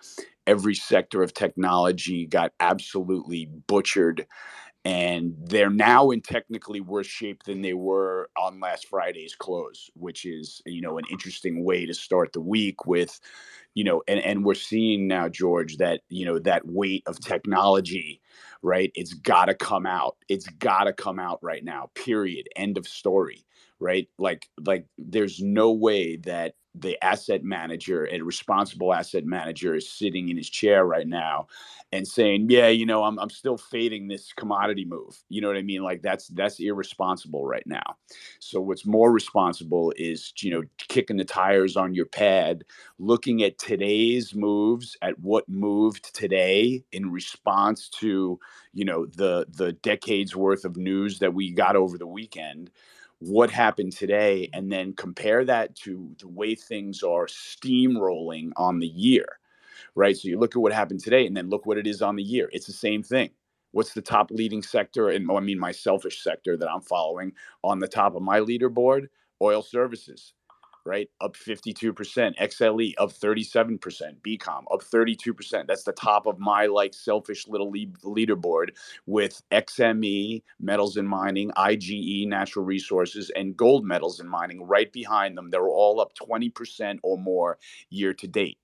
every 0.51 0.75
sector 0.75 1.23
of 1.23 1.33
technology 1.33 2.27
got 2.27 2.51
absolutely 2.59 3.45
butchered 3.67 4.27
and 4.83 5.35
they're 5.39 5.69
now 5.69 6.09
in 6.09 6.21
technically 6.21 6.81
worse 6.81 7.05
shape 7.07 7.43
than 7.43 7.61
they 7.61 7.73
were 7.73 8.29
on 8.35 8.59
last 8.59 8.87
Friday's 8.87 9.35
close, 9.35 9.89
which 9.93 10.25
is 10.25 10.61
you 10.65 10.81
know 10.81 10.97
an 10.97 11.05
interesting 11.11 11.63
way 11.63 11.85
to 11.85 11.93
start 11.93 12.33
the 12.33 12.41
week 12.41 12.85
with, 12.85 13.19
you 13.75 13.83
know, 13.83 14.01
and 14.07 14.19
and 14.19 14.43
we're 14.43 14.55
seeing 14.55 15.07
now 15.07 15.29
George 15.29 15.77
that 15.77 16.01
you 16.09 16.25
know 16.25 16.39
that 16.39 16.65
weight 16.65 17.03
of 17.05 17.19
technology, 17.19 18.21
right? 18.63 18.91
It's 18.95 19.13
got 19.13 19.45
to 19.45 19.53
come 19.53 19.85
out. 19.85 20.17
It's 20.29 20.47
got 20.47 20.85
to 20.85 20.93
come 20.93 21.19
out 21.19 21.39
right 21.43 21.63
now. 21.63 21.91
Period. 21.93 22.47
End 22.55 22.77
of 22.77 22.87
story. 22.87 23.45
Right? 23.79 24.07
Like 24.17 24.47
like 24.65 24.85
there's 24.97 25.41
no 25.41 25.71
way 25.71 26.17
that 26.17 26.53
the 26.75 26.97
asset 27.03 27.43
manager 27.43 28.05
and 28.05 28.23
responsible 28.23 28.93
asset 28.93 29.25
manager 29.25 29.75
is 29.75 29.89
sitting 29.89 30.29
in 30.29 30.37
his 30.37 30.49
chair 30.49 30.85
right 30.85 31.07
now 31.07 31.47
and 31.91 32.07
saying 32.07 32.47
yeah 32.49 32.69
you 32.69 32.85
know 32.85 33.03
I'm, 33.03 33.19
I'm 33.19 33.29
still 33.29 33.57
fading 33.57 34.07
this 34.07 34.31
commodity 34.33 34.85
move. 34.85 35.21
You 35.29 35.41
know 35.41 35.47
what 35.47 35.57
i 35.57 35.61
mean? 35.61 35.83
Like 35.83 36.01
that's 36.01 36.27
that's 36.29 36.59
irresponsible 36.59 37.45
right 37.45 37.65
now. 37.65 37.97
So 38.39 38.61
what's 38.61 38.85
more 38.85 39.11
responsible 39.11 39.93
is 39.97 40.33
you 40.39 40.51
know 40.51 40.63
kicking 40.77 41.17
the 41.17 41.25
tires 41.25 41.75
on 41.75 41.93
your 41.93 42.05
pad 42.05 42.63
looking 42.99 43.43
at 43.43 43.57
today's 43.57 44.33
moves 44.33 44.95
at 45.01 45.19
what 45.19 45.47
moved 45.49 46.15
today 46.15 46.83
in 46.91 47.11
response 47.11 47.89
to 47.89 48.39
you 48.73 48.85
know 48.85 49.05
the 49.05 49.45
the 49.49 49.73
decades 49.73 50.35
worth 50.35 50.63
of 50.63 50.77
news 50.77 51.19
that 51.19 51.33
we 51.33 51.51
got 51.51 51.75
over 51.75 51.97
the 51.97 52.07
weekend 52.07 52.69
what 53.21 53.49
happened 53.49 53.93
today 53.93 54.49
and 54.53 54.71
then 54.71 54.93
compare 54.93 55.45
that 55.45 55.75
to 55.75 56.13
the 56.19 56.27
way 56.27 56.55
things 56.55 57.03
are 57.03 57.27
steamrolling 57.27 58.51
on 58.57 58.79
the 58.79 58.87
year 58.87 59.39
right? 59.95 60.17
So 60.17 60.27
you 60.27 60.39
look 60.39 60.55
at 60.55 60.61
what 60.61 60.73
happened 60.73 61.01
today 61.01 61.25
and 61.25 61.35
then 61.35 61.49
look 61.49 61.65
what 61.65 61.77
it 61.77 61.87
is 61.87 62.01
on 62.01 62.15
the 62.15 62.23
year. 62.23 62.49
It's 62.51 62.67
the 62.67 62.73
same 62.73 63.03
thing. 63.03 63.29
What's 63.71 63.93
the 63.93 64.01
top 64.01 64.31
leading 64.31 64.61
sector 64.61 65.09
and 65.09 65.29
oh, 65.31 65.37
i 65.37 65.39
mean 65.39 65.59
my 65.59 65.71
selfish 65.71 66.23
sector 66.23 66.57
that 66.57 66.69
i'm 66.69 66.81
following 66.81 67.31
on 67.63 67.79
the 67.79 67.87
top 67.87 68.15
of 68.15 68.21
my 68.21 68.39
leaderboard? 68.39 69.07
Oil 69.41 69.61
services 69.63 70.33
right? 70.85 71.09
Up 71.19 71.35
52%. 71.35 71.93
XLE 72.37 72.93
up 72.97 73.11
37%. 73.11 73.79
BCOM 74.21 74.63
up 74.71 74.81
32%. 74.81 75.67
That's 75.67 75.83
the 75.83 75.91
top 75.91 76.25
of 76.25 76.39
my 76.39 76.65
like 76.65 76.93
selfish 76.93 77.47
little 77.47 77.69
lead- 77.69 77.97
leaderboard 78.03 78.69
with 79.05 79.41
XME, 79.51 80.43
metals 80.59 80.97
and 80.97 81.07
mining, 81.07 81.51
IGE, 81.55 82.27
natural 82.27 82.65
resources, 82.65 83.31
and 83.35 83.55
gold 83.55 83.85
metals 83.85 84.19
and 84.19 84.29
mining 84.29 84.63
right 84.63 84.91
behind 84.91 85.37
them. 85.37 85.49
They're 85.49 85.67
all 85.67 85.99
up 85.99 86.13
20% 86.15 86.99
or 87.03 87.17
more 87.17 87.57
year 87.89 88.13
to 88.13 88.27
date. 88.27 88.57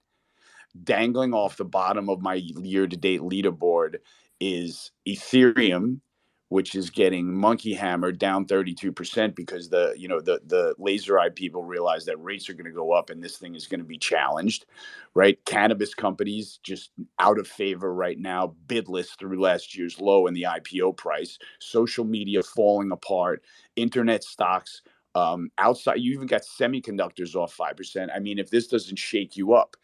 Dangling 0.83 1.33
off 1.33 1.57
the 1.57 1.65
bottom 1.65 2.09
of 2.09 2.21
my 2.21 2.35
year 2.35 2.87
to 2.87 2.97
date 2.97 3.21
leaderboard 3.21 3.97
is 4.39 4.91
Ethereum 5.07 6.01
which 6.49 6.75
is 6.75 6.89
getting 6.89 7.33
monkey 7.33 7.73
hammered 7.73 8.19
down 8.19 8.45
32% 8.45 9.35
because 9.35 9.69
the 9.69 9.93
you 9.97 10.07
know 10.07 10.21
the 10.21 10.41
the 10.47 10.75
laser 10.79 11.19
eye 11.19 11.29
people 11.29 11.63
realize 11.63 12.05
that 12.05 12.21
rates 12.23 12.49
are 12.49 12.53
going 12.53 12.65
to 12.65 12.71
go 12.71 12.91
up 12.93 13.09
and 13.09 13.23
this 13.23 13.37
thing 13.37 13.55
is 13.55 13.67
going 13.67 13.81
to 13.81 13.85
be 13.87 13.97
challenged 13.99 14.65
right? 15.13 15.43
Cannabis 15.45 15.93
companies 15.93 16.59
just 16.63 16.91
out 17.19 17.39
of 17.39 17.47
favor 17.47 17.93
right 17.93 18.17
now 18.19 18.55
bidless 18.67 19.17
through 19.19 19.41
last 19.41 19.75
year's 19.77 19.99
low 19.99 20.27
in 20.27 20.33
the 20.33 20.43
ipo 20.43 20.95
price 20.95 21.37
social 21.59 22.05
media 22.05 22.41
falling 22.43 22.91
apart 22.91 23.41
internet 23.75 24.23
stocks 24.23 24.81
um, 25.15 25.49
outside 25.57 25.95
you 25.99 26.13
even 26.13 26.27
got 26.27 26.43
semiconductors 26.43 27.35
off 27.35 27.55
5% 27.57 28.09
i 28.15 28.19
mean 28.19 28.39
if 28.39 28.49
this 28.49 28.67
doesn't 28.67 28.97
shake 28.97 29.35
you 29.35 29.53
up 29.53 29.75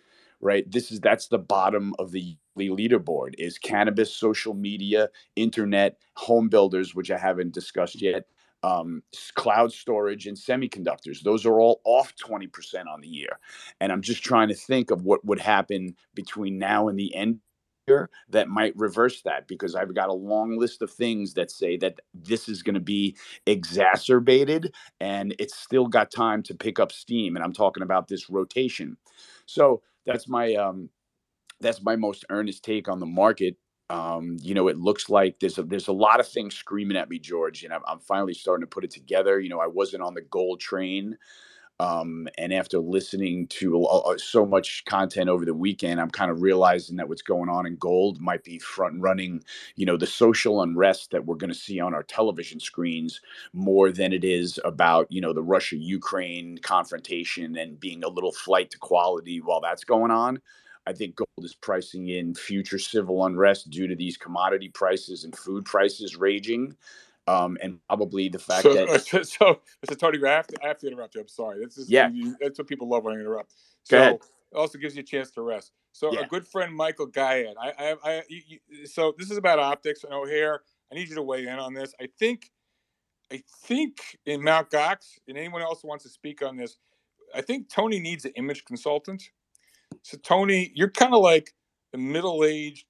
right 0.42 0.70
this 0.72 0.92
is 0.92 1.00
that's 1.00 1.28
the 1.28 1.40
bottom 1.40 1.94
of 2.00 2.12
the 2.12 2.38
leaderboard 2.58 3.34
is 3.38 3.58
cannabis 3.58 4.14
social 4.14 4.54
media 4.54 5.10
internet 5.36 5.98
home 6.16 6.50
builders 6.50 6.96
which 6.96 7.12
i 7.12 7.18
haven't 7.18 7.54
discussed 7.54 8.02
yet 8.02 8.26
um, 8.64 9.04
cloud 9.36 9.74
storage 9.74 10.26
and 10.26 10.38
semiconductors. 10.38 11.22
Those 11.22 11.46
are 11.46 11.60
all 11.60 11.82
off 11.84 12.14
20% 12.16 12.86
on 12.88 13.02
the 13.02 13.08
year. 13.10 13.40
And 13.82 13.92
i'm 13.92 14.02
just 14.02 14.24
trying 14.24 14.48
to 14.48 14.56
think 14.56 14.90
of 14.90 15.04
what 15.04 15.26
would 15.26 15.40
happen 15.40 15.98
between 16.16 16.58
now 16.58 16.88
and 16.88 16.98
the 16.98 17.14
end 17.14 17.40
year 17.88 18.10
that 18.30 18.48
might 18.48 18.74
reverse 18.78 19.22
that 19.24 19.46
because 19.46 19.76
i've 19.76 19.94
got 19.94 20.08
a 20.08 20.14
long 20.14 20.58
list 20.58 20.82
of 20.82 20.90
things 20.90 21.34
that 21.34 21.52
say 21.52 21.76
that 21.76 22.00
this 22.14 22.48
is 22.48 22.64
going 22.64 22.74
to 22.74 22.80
be 22.80 23.14
exacerbated 23.46 24.74
and 25.02 25.36
it's 25.38 25.56
still 25.58 25.88
got 25.88 26.10
time 26.10 26.42
to 26.42 26.56
pick 26.56 26.80
up 26.80 26.94
steam 26.94 27.36
and 27.36 27.44
i'm 27.44 27.52
talking 27.52 27.84
about 27.84 28.08
this 28.08 28.30
rotation. 28.30 28.96
So 29.46 29.82
that's 30.06 30.28
my 30.28 30.56
um, 30.56 30.90
that's 31.64 31.84
my 31.84 31.96
most 31.96 32.26
earnest 32.30 32.64
take 32.64 32.88
on 32.88 33.00
the 33.00 33.08
market. 33.08 33.58
Um, 33.90 34.38
you 34.42 34.54
know, 34.54 34.68
it 34.70 34.78
looks 34.78 35.10
like 35.10 35.40
there's 35.40 35.58
a, 35.58 35.64
there's 35.64 35.88
a 35.88 35.94
lot 35.94 36.20
of 36.20 36.28
things 36.28 36.56
screaming 36.56 36.98
at 36.98 37.10
me, 37.10 37.20
George, 37.20 37.64
and 37.64 37.74
I'm, 37.74 37.82
I'm 37.88 38.00
finally 38.00 38.34
starting 38.36 38.64
to 38.64 38.70
put 38.70 38.84
it 38.84 38.92
together. 38.92 39.40
You 39.40 39.50
know, 39.50 39.60
I 39.60 39.68
wasn't 39.68 40.04
on 40.04 40.14
the 40.14 40.22
gold 40.22 40.60
train. 40.60 41.18
Um, 41.80 42.28
and 42.38 42.54
after 42.54 42.80
listening 42.80 43.48
to 43.48 43.88
so 44.18 44.46
much 44.46 44.86
content 44.86 45.28
over 45.30 45.44
the 45.44 45.56
weekend, 45.56 46.00
I'm 46.00 46.12
kind 46.12 46.32
of 46.32 46.42
realizing 46.42 46.98
that 46.98 47.10
what's 47.10 47.24
going 47.24 47.50
on 47.50 47.66
in 47.66 47.76
gold 47.78 48.22
might 48.22 48.44
be 48.44 48.60
front 48.60 49.02
running, 49.02 49.44
you 49.76 49.86
know, 49.86 49.98
the 49.98 50.08
social 50.08 50.62
unrest 50.62 51.12
that 51.12 51.26
we're 51.26 51.36
going 51.36 51.52
to 51.52 51.60
see 51.60 51.80
on 51.80 51.94
our 51.94 52.04
television 52.04 52.60
screens 52.60 53.22
more 53.54 53.92
than 53.92 54.14
it 54.14 54.24
is 54.24 54.60
about, 54.64 55.08
you 55.12 55.20
know, 55.20 55.34
the 55.34 55.44
Russia 55.44 55.76
Ukraine 55.76 56.58
confrontation 56.60 57.58
and 57.58 57.80
being 57.80 58.04
a 58.04 58.10
little 58.10 58.32
flight 58.32 58.70
to 58.72 58.78
quality 58.78 59.42
while 59.42 59.60
that's 59.60 59.84
going 59.84 60.12
on. 60.12 60.42
I 60.86 60.94
think 60.94 61.16
gold 61.16 61.28
is 61.40 61.56
pricing 61.56 62.10
in 62.10 62.36
future 62.36 62.80
civil 62.80 63.26
unrest 63.26 63.70
due 63.70 63.88
to 63.88 63.96
these 63.96 64.18
commodity 64.18 64.70
prices 64.70 65.24
and 65.24 65.36
food 65.36 65.66
prices 65.66 66.16
raging. 66.16 66.76
Um, 67.26 67.58
and 67.62 67.80
probably 67.88 68.28
the 68.28 68.40
fact 68.40 68.64
so, 68.64 68.74
that 68.74 69.02
so, 69.06 69.24
so, 69.24 69.62
so 69.86 69.96
Tony, 69.96 70.20
I 70.26 70.30
have, 70.30 70.48
to, 70.48 70.58
I 70.62 70.68
have 70.68 70.78
to 70.80 70.88
interrupt 70.88 71.16
you. 71.16 71.22
I'm 71.22 71.28
sorry. 71.30 71.64
This 71.64 71.78
is 71.78 71.90
yeah. 71.90 72.10
You, 72.10 72.36
that's 72.42 72.58
what 72.58 72.68
people 72.68 72.90
love 72.90 73.06
when 73.06 73.16
I 73.16 73.20
interrupt. 73.20 73.54
So 73.84 74.16
it 74.16 74.22
also 74.56 74.78
gives 74.78 74.96
you 74.96 75.02
a 75.02 75.06
chance 75.06 75.32
to 75.32 75.42
rest. 75.42 75.72
So 75.94 76.12
Yeah. 76.12 76.22
a 76.22 76.28
good 76.28 76.46
friend, 76.46 76.76
Michael 76.76 77.06
Gayed. 77.06 77.56
I, 77.60 77.72
I, 77.78 77.96
I 78.04 78.24
you, 78.28 78.60
so 78.86 79.14
this 79.18 79.32
is 79.32 79.38
about 79.38 79.60
optics 79.60 80.04
and 80.04 80.14
O'Hare. 80.14 80.62
I 80.92 80.96
need 80.96 81.08
you 81.08 81.16
to 81.16 81.24
weigh 81.24 81.48
in 81.48 81.60
on 81.60 81.74
this. 81.74 81.94
I 82.02 82.08
think, 82.20 82.52
I 83.32 83.42
think 83.64 84.18
in 84.26 84.44
Mount 84.44 84.70
Gox 84.70 85.20
and 85.28 85.38
anyone 85.38 85.62
else 85.62 85.82
who 85.82 85.88
wants 85.88 86.04
to 86.04 86.10
speak 86.10 86.42
on 86.42 86.58
this, 86.58 86.78
I 87.34 87.42
think 87.42 87.70
Tony 87.70 88.00
needs 88.00 88.26
an 88.26 88.34
image 88.36 88.66
consultant. 88.66 89.24
So 90.04 90.18
Tony, 90.18 90.72
you're 90.76 90.92
kind 90.92 91.14
of 91.14 91.22
like 91.22 91.54
a 91.94 91.98
middle-aged 91.98 92.86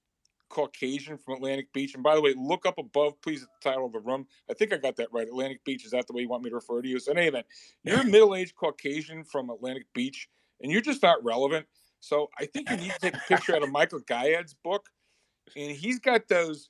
Caucasian 0.49 1.17
from 1.17 1.35
Atlantic 1.35 1.71
Beach. 1.73 1.93
And 1.95 2.03
by 2.03 2.15
the 2.15 2.21
way, 2.21 2.33
look 2.37 2.65
up 2.65 2.77
above, 2.77 3.19
please, 3.21 3.41
at 3.41 3.49
the 3.61 3.69
title 3.69 3.85
of 3.85 3.91
the 3.91 3.99
room. 3.99 4.27
I 4.49 4.53
think 4.53 4.73
I 4.73 4.77
got 4.77 4.95
that 4.97 5.09
right. 5.11 5.27
Atlantic 5.27 5.63
Beach. 5.63 5.85
Is 5.85 5.91
that 5.91 6.05
the 6.07 6.13
way 6.13 6.21
you 6.21 6.29
want 6.29 6.43
me 6.43 6.49
to 6.49 6.55
refer 6.55 6.81
to 6.81 6.87
you? 6.87 6.99
So 6.99 7.11
in 7.11 7.17
any 7.17 7.27
event, 7.27 7.45
you're 7.83 8.01
a 8.01 8.05
middle-aged 8.05 8.55
Caucasian 8.55 9.23
from 9.23 9.49
Atlantic 9.49 9.85
Beach, 9.93 10.27
and 10.61 10.71
you're 10.71 10.81
just 10.81 11.01
not 11.01 11.23
relevant. 11.23 11.65
So 11.99 12.29
I 12.39 12.45
think 12.45 12.69
you 12.69 12.77
need 12.77 12.91
to 12.91 12.99
take 12.99 13.15
a 13.15 13.21
picture 13.27 13.55
out 13.55 13.63
of 13.63 13.71
Michael 13.71 14.01
Gayed's 14.01 14.53
book, 14.53 14.89
and 15.55 15.71
he's 15.71 15.99
got 15.99 16.27
those. 16.27 16.69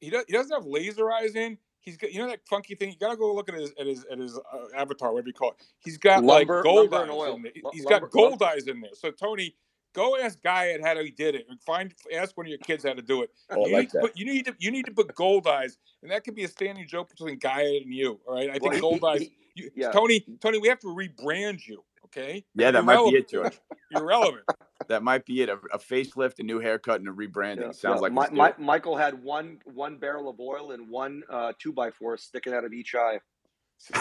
He, 0.00 0.10
does, 0.10 0.24
he 0.28 0.32
doesn't 0.32 0.52
have 0.52 0.64
laser 0.64 1.10
eyes 1.10 1.34
in. 1.34 1.58
He's 1.80 1.96
got 1.96 2.12
you 2.12 2.20
know 2.20 2.28
that 2.28 2.40
funky 2.48 2.74
thing. 2.74 2.90
You 2.90 2.96
gotta 3.00 3.16
go 3.16 3.34
look 3.34 3.48
at 3.48 3.54
his 3.54 3.72
at 3.80 3.86
his 3.86 4.04
at 4.10 4.18
his 4.18 4.36
uh, 4.36 4.76
avatar, 4.76 5.12
whatever 5.12 5.28
you 5.28 5.34
call 5.34 5.52
it. 5.52 5.56
He's 5.78 5.96
got 5.96 6.22
Lumber- 6.22 6.56
like 6.56 6.64
gold 6.64 6.94
eyes 6.94 7.08
in 7.34 7.42
there. 7.42 7.52
He's 7.72 7.84
lumber- 7.84 8.06
got 8.06 8.10
gold 8.10 8.42
eyes 8.42 8.68
in 8.68 8.80
there. 8.80 8.90
So 8.94 9.10
Tony, 9.10 9.54
go 9.94 10.16
ask 10.16 10.40
Gayed 10.42 10.80
how 10.82 10.96
he 11.02 11.10
did 11.10 11.34
it. 11.34 11.46
And 11.48 11.60
find 11.62 11.92
ask 12.14 12.36
one 12.36 12.46
of 12.46 12.50
your 12.50 12.58
kids 12.58 12.84
how 12.84 12.92
to 12.94 13.02
do 13.02 13.22
it. 13.22 13.30
Oh, 13.50 13.64
I 13.64 13.68
you, 13.68 13.72
like 13.72 13.80
need 13.82 13.90
to 13.90 13.92
that. 13.94 14.00
put, 14.02 14.16
you 14.18 14.24
need 14.26 14.44
to 14.46 14.54
you 14.58 14.70
need 14.70 14.86
to 14.86 14.92
put 14.92 15.14
gold 15.14 15.46
eyes, 15.46 15.78
and 16.02 16.10
that 16.10 16.24
could 16.24 16.34
be 16.34 16.44
a 16.44 16.48
standing 16.48 16.86
joke 16.86 17.08
between 17.10 17.38
Gayed 17.38 17.82
and 17.84 17.92
you. 17.94 18.20
All 18.26 18.34
right, 18.34 18.50
I 18.50 18.58
think 18.58 18.72
Well, 18.72 18.80
gold 18.80 19.00
he- 19.00 19.06
eyes. 19.06 19.28
You, 19.54 19.68
yeah. 19.74 19.90
Tony, 19.90 20.24
Tony, 20.40 20.58
we 20.58 20.68
have 20.68 20.78
to 20.78 20.86
rebrand 20.86 21.66
you. 21.66 21.82
Okay. 22.04 22.44
Yeah, 22.54 22.70
that 22.70 22.78
You're 22.78 22.82
might 22.84 23.10
be 23.10 23.16
it, 23.16 23.28
George. 23.28 23.58
You're 23.90 24.04
relevant. 24.06 24.44
That 24.86 25.02
might 25.02 25.26
be 25.26 25.42
it. 25.42 25.48
A, 25.48 25.54
a 25.72 25.78
facelift, 25.80 26.38
a 26.38 26.44
new 26.44 26.60
haircut, 26.60 27.00
and 27.00 27.08
a 27.08 27.12
rebranding. 27.12 27.62
Yeah, 27.62 27.72
Sounds 27.72 27.82
yeah. 27.82 27.94
like 27.96 28.12
Mi- 28.12 28.22
it's 28.22 28.30
Mi- 28.30 28.52
due. 28.56 28.64
Michael 28.64 28.96
had 28.96 29.20
one 29.20 29.58
one 29.64 29.96
barrel 29.96 30.28
of 30.28 30.38
oil 30.38 30.70
and 30.70 30.88
one 30.88 31.24
uh, 31.28 31.54
two 31.58 31.72
by 31.72 31.90
four 31.90 32.16
sticking 32.16 32.54
out 32.54 32.64
of 32.64 32.72
each 32.72 32.94
eye. 32.94 33.18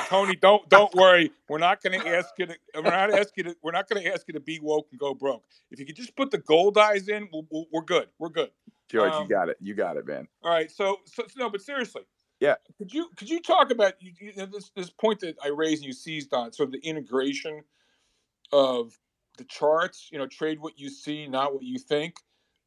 Tony, 0.08 0.36
don't 0.36 0.68
don't 0.70 0.94
worry. 0.96 1.32
We're 1.48 1.60
not 1.60 1.82
going 1.82 2.00
to 2.00 2.08
ask 2.08 2.30
you 2.38 2.48
to. 2.48 2.58
We're 2.76 2.82
not 2.82 3.14
ask 3.14 3.30
you 3.38 3.44
to. 3.44 3.56
We're 3.62 3.72
not 3.72 3.88
going 3.88 4.04
to 4.04 4.12
ask 4.12 4.28
you 4.28 4.34
to 4.34 4.40
be 4.40 4.60
woke 4.60 4.88
and 4.92 5.00
go 5.00 5.14
broke. 5.14 5.44
If 5.72 5.80
you 5.80 5.86
could 5.86 5.96
just 5.96 6.16
put 6.16 6.32
the 6.32 6.40
gold 6.40 6.78
eyes 6.78 7.08
in, 7.08 7.30
we'll, 7.32 7.46
we'll, 7.52 7.66
we're 7.72 7.84
good. 7.84 8.08
We're 8.20 8.30
good. 8.30 8.50
George, 8.90 9.12
um, 9.12 9.24
you 9.24 9.30
got 9.30 9.50
it. 9.50 9.58
You 9.62 9.76
got 9.76 9.98
it, 9.98 10.08
man. 10.08 10.28
All 10.44 10.52
right. 10.52 10.72
So, 10.72 10.98
so 11.06 11.24
so 11.28 11.40
no, 11.40 11.50
but 11.50 11.62
seriously. 11.62 12.04
Yeah. 12.40 12.56
Could 12.78 12.94
you 12.94 13.10
could 13.16 13.30
you 13.30 13.42
talk 13.42 13.72
about 13.72 13.94
you, 14.00 14.12
you 14.20 14.34
know, 14.36 14.46
this 14.46 14.72
this 14.76 14.90
point 14.90 15.20
that 15.22 15.36
I 15.44 15.50
raised 15.50 15.84
and 15.84 15.88
you 15.88 15.94
seized 15.94 16.34
on, 16.34 16.54
sort 16.54 16.70
of 16.70 16.74
the 16.74 16.88
integration 16.88 17.64
of 18.52 18.98
the 19.38 19.44
charts. 19.44 20.10
You 20.12 20.18
know, 20.18 20.28
trade 20.28 20.60
what 20.60 20.80
you 20.80 20.90
see, 20.90 21.28
not 21.28 21.54
what 21.54 21.64
you 21.64 21.78
think, 21.78 22.16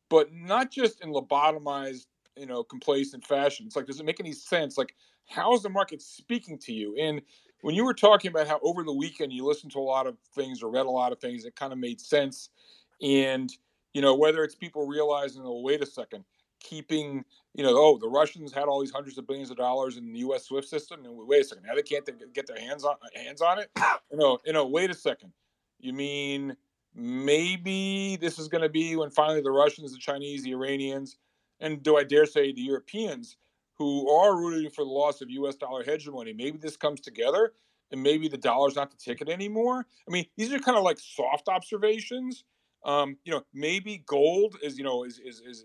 but 0.09 0.33
not 0.33 0.71
just 0.71 1.02
in 1.02 1.12
lobotomized, 1.12 2.07
you 2.37 2.47
know, 2.47 2.62
complacent 2.62 3.25
fashion. 3.25 3.67
It's 3.67 3.76
like, 3.76 3.87
does 3.87 4.00
it 4.00 4.07
make 4.07 4.21
any 4.21 4.33
sense? 4.33 4.76
Like, 4.76 4.95
how 5.30 5.54
is 5.54 5.62
the 5.62 5.70
market 5.70 6.02
speaking 6.02 6.58
to 6.58 6.72
you? 6.72 6.96
And 7.00 7.22
when 7.62 7.75
you 7.75 7.84
were 7.84 7.94
talking 7.94 8.30
about 8.30 8.49
how 8.49 8.58
over 8.62 8.82
the 8.82 8.92
weekend 8.92 9.32
you 9.32 9.46
listened 9.46 9.72
to 9.72 9.78
a 9.78 9.80
lot 9.80 10.06
of 10.06 10.16
things 10.34 10.62
or 10.62 10.70
read 10.70 10.87
a 10.87 10.90
lot 10.90 11.12
of 11.12 11.20
things, 11.20 11.44
it 11.44 11.54
kind 11.56 11.72
of 11.72 11.78
made 11.78 12.00
sense. 12.00 12.50
And 13.02 13.50
you 13.92 14.02
know, 14.02 14.14
whether 14.14 14.44
it's 14.44 14.54
people 14.54 14.87
realizing, 14.87 15.42
oh, 15.44 15.60
wait 15.60 15.82
a 15.82 15.87
second, 15.87 16.25
keeping, 16.60 17.25
you 17.54 17.64
know, 17.64 17.76
oh, 17.76 17.99
the 17.99 18.08
Russians 18.08 18.52
had 18.52 18.64
all 18.64 18.80
these 18.80 18.92
hundreds 18.92 19.18
of 19.18 19.26
billions 19.26 19.50
of 19.50 19.56
dollars 19.56 19.96
in 19.96 20.12
the 20.12 20.20
U.S. 20.20 20.44
SWIFT 20.44 20.68
system, 20.68 21.04
and 21.04 21.16
wait 21.16 21.40
a 21.40 21.44
second, 21.44 21.64
now 21.64 21.75
they 21.75 21.82
can't 21.82 22.08
get 22.32 22.46
their 22.46 22.58
hands 22.58 22.84
on 22.84 22.96
hands 23.14 23.40
on 23.40 23.58
it. 23.58 23.70
You 24.10 24.18
know, 24.18 24.38
you 24.44 24.52
know, 24.52 24.66
wait 24.66 24.90
a 24.90 24.94
second, 24.94 25.32
you 25.80 25.92
mean 25.92 26.56
maybe 26.94 28.16
this 28.16 28.38
is 28.38 28.49
going 28.49 28.62
to 28.62 28.68
be 28.68 28.96
when 28.96 29.10
finally 29.10 29.40
the 29.40 29.50
Russians, 29.50 29.92
the 29.92 29.99
Chinese, 29.99 30.42
the 30.42 30.52
Iranians, 30.52 31.16
and 31.60 31.82
do 31.82 31.96
I 31.96 32.04
dare 32.04 32.26
say 32.26 32.52
the 32.52 32.60
Europeans, 32.60 33.37
who 33.80 34.10
are 34.10 34.37
rooting 34.37 34.70
for 34.70 34.84
the 34.84 34.90
loss 34.90 35.22
of 35.22 35.30
U.S. 35.30 35.56
dollar 35.56 35.82
hegemony, 35.82 36.34
maybe 36.34 36.58
this 36.58 36.76
comes 36.76 37.00
together 37.00 37.54
and 37.90 38.02
maybe 38.02 38.28
the 38.28 38.37
dollar's 38.37 38.76
not 38.76 38.90
the 38.90 38.96
ticket 38.99 39.30
anymore. 39.30 39.87
I 40.06 40.12
mean, 40.12 40.26
these 40.37 40.52
are 40.52 40.58
kind 40.58 40.76
of 40.76 40.84
like 40.84 40.99
soft 41.00 41.49
observations. 41.49 42.44
Um, 42.84 43.16
you 43.25 43.32
know, 43.32 43.42
maybe 43.54 44.04
gold 44.04 44.56
is 44.62 44.76
you 44.76 44.84
know 44.84 45.04
is 45.04 45.18
is 45.18 45.40
is, 45.40 45.64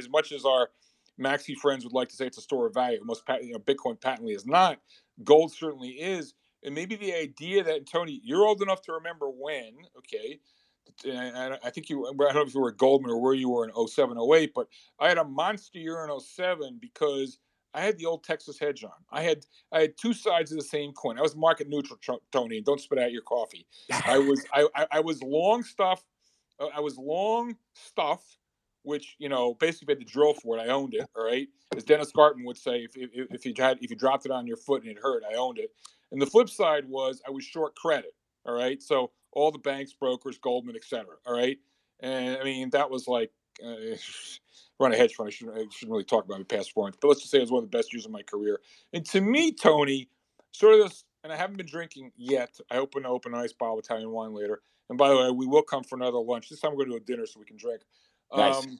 as 0.00 0.08
much 0.08 0.32
as 0.32 0.44
our 0.44 0.70
maxi 1.16 1.54
friends 1.56 1.84
would 1.84 1.92
like 1.92 2.08
to 2.08 2.16
say 2.16 2.26
it's 2.26 2.38
a 2.38 2.42
store 2.42 2.66
of 2.66 2.74
value. 2.74 2.98
Most 3.04 3.22
you 3.40 3.52
know, 3.52 3.60
Bitcoin 3.60 4.00
patently 4.00 4.32
is 4.32 4.46
not. 4.46 4.80
Gold 5.22 5.52
certainly 5.52 5.90
is, 5.90 6.34
and 6.64 6.74
maybe 6.74 6.96
the 6.96 7.14
idea 7.14 7.62
that 7.62 7.86
Tony, 7.86 8.20
you're 8.24 8.44
old 8.44 8.62
enough 8.62 8.82
to 8.82 8.92
remember 8.94 9.28
when, 9.28 9.74
okay. 9.96 10.40
And 11.04 11.58
I 11.64 11.70
think 11.70 11.90
you, 11.90 12.06
I 12.06 12.12
don't 12.12 12.34
know 12.34 12.42
if 12.42 12.54
you 12.54 12.60
were 12.60 12.70
at 12.70 12.76
Goldman 12.76 13.10
or 13.10 13.20
where 13.20 13.34
you 13.34 13.48
were 13.48 13.68
in 13.68 13.86
07, 13.86 14.16
08, 14.18 14.52
but 14.54 14.68
I 15.00 15.08
had 15.08 15.18
a 15.18 15.24
monster 15.24 15.78
year 15.78 16.04
in 16.04 16.20
07 16.20 16.78
because 16.80 17.38
I 17.74 17.80
had 17.80 17.98
the 17.98 18.06
old 18.06 18.22
Texas 18.22 18.58
hedge 18.58 18.84
on. 18.84 18.92
I 19.10 19.22
had 19.22 19.44
I 19.72 19.80
had 19.80 19.98
two 19.98 20.14
sides 20.14 20.52
of 20.52 20.58
the 20.58 20.64
same 20.64 20.92
coin. 20.92 21.18
I 21.18 21.22
was 21.22 21.34
market 21.34 21.68
neutral, 21.68 21.98
Tony. 22.30 22.60
Don't 22.60 22.80
spit 22.80 22.98
out 22.98 23.12
your 23.12 23.22
coffee. 23.22 23.66
I 24.06 24.18
was 24.18 24.44
I, 24.52 24.68
I, 24.74 24.86
I 24.92 25.00
was 25.00 25.22
long 25.22 25.64
stuff. 25.64 26.04
Uh, 26.60 26.68
I 26.74 26.78
was 26.78 26.96
long 26.96 27.56
stuff, 27.74 28.22
which 28.84 29.16
you 29.18 29.28
know 29.28 29.54
basically 29.54 29.92
had 29.92 30.06
to 30.06 30.10
drill 30.10 30.34
for 30.34 30.56
it. 30.56 30.60
I 30.60 30.68
owned 30.68 30.94
it. 30.94 31.04
All 31.16 31.24
right, 31.24 31.48
as 31.76 31.82
Dennis 31.82 32.12
Gartman 32.12 32.44
would 32.44 32.56
say, 32.56 32.84
if 32.84 32.92
if, 32.96 33.26
if 33.32 33.44
you 33.44 33.52
had 33.58 33.78
if 33.80 33.90
you 33.90 33.96
dropped 33.96 34.24
it 34.24 34.30
on 34.30 34.46
your 34.46 34.56
foot 34.56 34.82
and 34.82 34.92
it 34.92 34.98
hurt, 35.02 35.24
I 35.28 35.34
owned 35.34 35.58
it. 35.58 35.70
And 36.12 36.22
the 36.22 36.26
flip 36.26 36.48
side 36.48 36.88
was 36.88 37.20
I 37.26 37.32
was 37.32 37.44
short 37.44 37.74
credit. 37.74 38.14
All 38.46 38.54
right, 38.54 38.80
so 38.80 39.10
all 39.34 39.50
the 39.50 39.58
banks, 39.58 39.92
brokers, 39.92 40.38
Goldman, 40.38 40.76
etc. 40.76 41.06
All 41.26 41.34
right, 41.34 41.58
and 42.00 42.36
I 42.36 42.44
mean 42.44 42.70
that 42.70 42.90
was 42.90 43.08
like. 43.08 43.30
Uh, 43.64 43.96
run 44.80 44.92
a 44.92 44.96
hedge 44.96 45.14
fund. 45.14 45.28
I 45.28 45.30
shouldn't, 45.30 45.56
I 45.56 45.60
shouldn't 45.70 45.92
really 45.92 46.02
talk 46.02 46.24
about 46.24 46.38
my 46.38 46.44
past 46.44 46.70
performance, 46.70 46.96
but 47.00 47.06
let's 47.06 47.20
just 47.20 47.30
say 47.30 47.38
it 47.38 47.42
was 47.42 47.52
one 47.52 47.62
of 47.62 47.70
the 47.70 47.76
best 47.78 47.92
years 47.92 48.04
of 48.04 48.10
my 48.10 48.22
career. 48.22 48.58
And 48.92 49.06
to 49.06 49.20
me, 49.20 49.52
Tony, 49.52 50.08
sort 50.50 50.74
of 50.74 50.80
this, 50.80 51.04
and 51.22 51.32
I 51.32 51.36
haven't 51.36 51.56
been 51.56 51.66
drinking 51.66 52.10
yet. 52.16 52.58
I 52.70 52.78
open 52.78 53.06
open 53.06 53.34
a 53.34 53.36
nice 53.36 53.52
bottle 53.52 53.78
of 53.78 53.84
Italian 53.84 54.10
wine 54.10 54.34
later. 54.34 54.62
And 54.88 54.98
by 54.98 55.08
the 55.08 55.16
way, 55.16 55.30
we 55.30 55.46
will 55.46 55.62
come 55.62 55.82
for 55.82 55.96
another 55.96 56.18
lunch. 56.18 56.48
This 56.48 56.60
time 56.60 56.72
we're 56.72 56.84
going 56.84 56.90
to 56.90 56.98
do 56.98 57.02
a 57.02 57.06
dinner 57.06 57.26
so 57.26 57.40
we 57.40 57.46
can 57.46 57.56
drink. 57.56 57.82
Nice. 58.36 58.56
Um, 58.56 58.78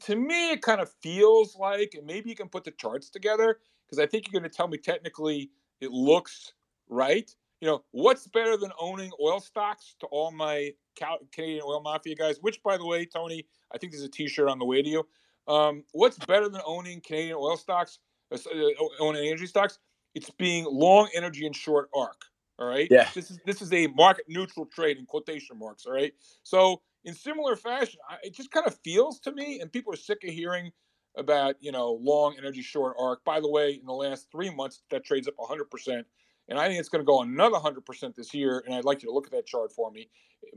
to 0.00 0.16
me, 0.16 0.52
it 0.52 0.62
kind 0.62 0.80
of 0.80 0.90
feels 1.02 1.56
like, 1.56 1.94
and 1.94 2.06
maybe 2.06 2.30
you 2.30 2.36
can 2.36 2.48
put 2.48 2.64
the 2.64 2.70
charts 2.70 3.10
together 3.10 3.58
because 3.86 3.98
I 3.98 4.06
think 4.06 4.26
you're 4.26 4.40
going 4.40 4.50
to 4.50 4.56
tell 4.56 4.68
me 4.68 4.78
technically 4.78 5.50
it 5.80 5.90
looks 5.90 6.52
right. 6.88 7.34
You 7.60 7.68
know, 7.68 7.84
what's 7.90 8.26
better 8.26 8.56
than 8.56 8.72
owning 8.78 9.10
oil 9.20 9.38
stocks 9.38 9.94
to 10.00 10.06
all 10.06 10.30
my 10.30 10.72
Canadian 11.32 11.62
oil 11.64 11.82
mafia 11.82 12.14
guys? 12.14 12.38
Which, 12.40 12.62
by 12.62 12.78
the 12.78 12.86
way, 12.86 13.04
Tony, 13.04 13.46
I 13.72 13.78
think 13.78 13.92
there's 13.92 14.04
a 14.04 14.08
T-shirt 14.08 14.48
on 14.48 14.58
the 14.58 14.64
way 14.64 14.82
to 14.82 14.88
you. 14.88 15.06
Um, 15.46 15.84
what's 15.92 16.18
better 16.18 16.48
than 16.48 16.62
owning 16.64 17.00
Canadian 17.00 17.36
oil 17.36 17.56
stocks, 17.56 17.98
uh, 18.32 18.36
uh 18.36 18.84
owning 18.98 19.26
energy 19.26 19.46
stocks? 19.46 19.78
It's 20.14 20.30
being 20.30 20.64
long 20.68 21.08
energy 21.14 21.46
and 21.46 21.54
short 21.54 21.90
ARKK. 21.92 22.14
All 22.58 22.66
right. 22.66 22.88
Yeah. 22.90 23.08
This 23.14 23.30
is 23.30 23.38
this 23.46 23.62
is 23.62 23.72
a 23.72 23.86
market 23.88 24.26
neutral 24.28 24.66
trade 24.66 24.98
in 24.98 25.06
quotation 25.06 25.58
marks. 25.58 25.86
All 25.86 25.92
right. 25.92 26.12
So 26.42 26.82
in 27.04 27.14
similar 27.14 27.56
fashion, 27.56 27.98
it 28.22 28.34
just 28.34 28.50
kind 28.50 28.66
of 28.66 28.78
feels 28.84 29.18
to 29.20 29.32
me, 29.32 29.60
and 29.60 29.72
people 29.72 29.94
are 29.94 29.96
sick 29.96 30.18
of 30.24 30.30
hearing 30.30 30.70
about 31.16 31.56
you 31.60 31.72
know 31.72 31.98
long 32.02 32.36
energy 32.36 32.60
short 32.60 32.96
ARKK. 32.98 33.24
By 33.24 33.40
the 33.40 33.50
way, 33.50 33.72
in 33.72 33.86
the 33.86 33.92
last 33.92 34.28
three 34.30 34.50
months, 34.50 34.82
that 34.90 35.04
trades 35.04 35.26
up 35.26 35.34
100 35.36 35.70
percent 35.70 36.06
and 36.50 36.58
I 36.58 36.68
think 36.68 36.80
it's 36.80 36.88
going 36.88 37.00
to 37.00 37.06
go 37.06 37.22
another 37.22 37.58
hundred 37.58 37.86
percent 37.86 38.16
this 38.16 38.34
year. 38.34 38.62
And 38.66 38.74
I'd 38.74 38.84
like 38.84 39.02
you 39.02 39.08
to 39.08 39.14
look 39.14 39.26
at 39.26 39.32
that 39.32 39.46
chart 39.46 39.72
for 39.72 39.90
me 39.90 40.08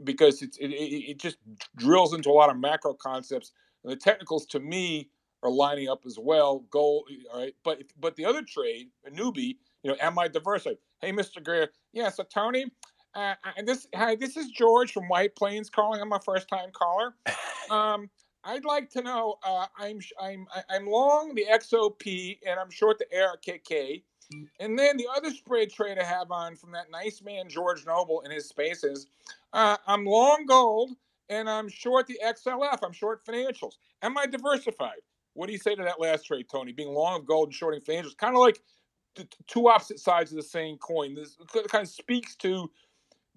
because 0.03 0.41
it's, 0.41 0.57
it, 0.57 0.67
it 0.71 1.19
just 1.19 1.37
drills 1.77 2.13
into 2.13 2.29
a 2.29 2.33
lot 2.33 2.49
of 2.49 2.57
macro 2.57 2.93
concepts. 2.93 3.53
And 3.83 3.91
the 3.91 3.95
technicals, 3.95 4.45
to 4.47 4.59
me, 4.59 5.09
are 5.43 5.51
lining 5.51 5.89
up 5.89 6.01
as 6.05 6.17
well. 6.19 6.65
Gold, 6.71 7.09
all 7.31 7.41
right. 7.41 7.55
But 7.63 7.83
but 7.99 8.15
the 8.15 8.25
other 8.25 8.41
trade, 8.41 8.87
a 9.05 9.11
newbie, 9.11 9.57
you 9.83 9.91
know, 9.91 9.97
am 10.01 10.17
I 10.17 10.27
diversified? 10.27 10.77
Hey, 10.99 11.11
Mr. 11.11 11.43
Greer. 11.43 11.69
Yeah. 11.91 12.09
So 12.09 12.23
Tony, 12.23 12.65
uh, 13.13 13.35
this 13.65 13.87
hi, 13.93 14.15
this 14.15 14.35
is 14.35 14.49
George 14.49 14.91
from 14.91 15.07
White 15.07 15.35
Plains 15.35 15.69
calling. 15.69 16.01
I'm 16.01 16.11
a 16.11 16.19
first 16.19 16.47
time 16.47 16.69
caller. 16.73 17.13
Um, 17.69 18.09
I'd 18.43 18.65
like 18.65 18.89
to 18.89 19.01
know. 19.01 19.35
Uh, 19.41 19.67
I'm 19.77 19.99
I'm 20.21 20.45
I'm 20.69 20.85
long 20.85 21.33
the 21.33 21.45
XOP 21.49 22.39
and 22.45 22.59
I'm 22.59 22.69
short 22.69 22.99
the 22.99 23.05
ARKK. 23.15 24.03
And 24.59 24.77
then 24.77 24.97
the 24.97 25.07
other 25.15 25.31
spread 25.31 25.71
trade 25.71 25.97
I 25.99 26.03
have 26.03 26.31
on 26.31 26.55
from 26.55 26.71
that 26.71 26.91
nice 26.91 27.21
man 27.21 27.49
George 27.49 27.85
Noble 27.85 28.21
in 28.21 28.31
his 28.31 28.47
spaces, 28.47 29.07
uh, 29.53 29.77
I'm 29.87 30.05
long 30.05 30.45
gold 30.45 30.91
and 31.29 31.49
I'm 31.49 31.69
short 31.69 32.07
the 32.07 32.19
XLF. 32.25 32.79
I'm 32.83 32.91
short 32.91 33.25
financials. 33.25 33.73
Am 34.01 34.17
I 34.17 34.25
diversified? 34.25 35.01
What 35.33 35.47
do 35.47 35.53
you 35.53 35.59
say 35.59 35.75
to 35.75 35.83
that 35.83 35.99
last 35.99 36.25
trade, 36.25 36.47
Tony? 36.49 36.71
Being 36.71 36.93
long 36.93 37.19
of 37.19 37.25
gold 37.25 37.47
and 37.47 37.55
shorting 37.55 37.81
financials, 37.81 38.15
kind 38.15 38.35
of 38.35 38.41
like 38.41 38.61
the 39.15 39.27
two 39.47 39.67
opposite 39.67 39.99
sides 39.99 40.31
of 40.31 40.37
the 40.37 40.43
same 40.43 40.77
coin. 40.77 41.15
This 41.15 41.37
kind 41.69 41.83
of 41.83 41.89
speaks 41.89 42.35
to 42.37 42.69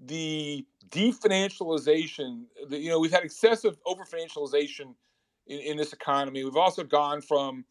the 0.05 0.65
definancialization. 0.91 2.45
The, 2.69 2.79
you 2.79 2.91
know, 2.91 3.01
we've 3.01 3.13
had 3.13 3.25
excessive 3.25 3.77
over 3.87 4.05
financialization 4.05 4.95
in, 5.47 5.61
in 5.61 5.77
this 5.77 5.93
economy. 5.93 6.45
We've 6.45 6.57
also 6.57 6.85
gone 6.85 7.21
from 7.21 7.65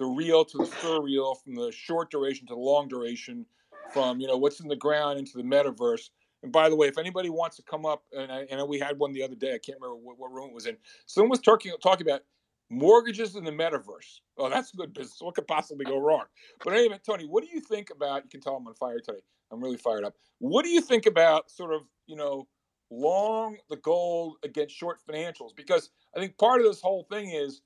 the 0.00 0.06
real 0.06 0.46
to 0.46 0.56
the 0.56 0.64
surreal, 0.64 1.36
from 1.44 1.54
the 1.54 1.70
short 1.70 2.10
duration 2.10 2.46
to 2.46 2.54
the 2.54 2.60
long 2.60 2.88
duration, 2.88 3.44
from 3.92 4.18
you 4.18 4.26
know 4.26 4.36
what's 4.38 4.58
in 4.58 4.66
the 4.66 4.74
ground 4.74 5.18
into 5.18 5.36
the 5.36 5.42
metaverse. 5.42 6.08
And 6.42 6.50
by 6.50 6.70
the 6.70 6.74
way, 6.74 6.88
if 6.88 6.96
anybody 6.96 7.28
wants 7.28 7.56
to 7.58 7.62
come 7.62 7.84
up, 7.84 8.02
and 8.16 8.32
I, 8.32 8.46
and 8.50 8.66
we 8.66 8.78
had 8.78 8.98
one 8.98 9.12
the 9.12 9.22
other 9.22 9.34
day, 9.34 9.50
I 9.54 9.58
can't 9.58 9.78
remember 9.78 9.96
what, 9.96 10.18
what 10.18 10.32
room 10.32 10.48
it 10.48 10.54
was 10.54 10.64
in. 10.66 10.78
Someone 11.04 11.28
was 11.28 11.40
talking 11.40 11.72
talking 11.82 12.08
about 12.08 12.22
mortgages 12.70 13.36
in 13.36 13.44
the 13.44 13.50
metaverse. 13.50 14.20
Oh, 14.38 14.48
that's 14.48 14.72
good 14.72 14.94
business. 14.94 15.20
What 15.20 15.34
could 15.34 15.46
possibly 15.46 15.84
go 15.84 15.98
wrong? 15.98 16.24
But 16.64 16.72
anyway, 16.72 16.98
Tony, 17.04 17.26
what 17.26 17.44
do 17.44 17.50
you 17.52 17.60
think 17.60 17.90
about? 17.90 18.24
You 18.24 18.30
can 18.30 18.40
tell 18.40 18.56
I'm 18.56 18.66
on 18.66 18.74
fire 18.74 19.00
today. 19.00 19.20
I'm 19.52 19.62
really 19.62 19.76
fired 19.76 20.04
up. 20.04 20.14
What 20.38 20.64
do 20.64 20.70
you 20.70 20.80
think 20.80 21.04
about 21.04 21.50
sort 21.50 21.74
of 21.74 21.82
you 22.06 22.16
know 22.16 22.48
long 22.90 23.58
the 23.68 23.76
gold 23.76 24.36
against 24.44 24.74
short 24.74 24.98
financials? 25.06 25.54
Because 25.54 25.90
I 26.16 26.20
think 26.20 26.38
part 26.38 26.62
of 26.62 26.66
this 26.66 26.80
whole 26.80 27.06
thing 27.10 27.32
is 27.32 27.60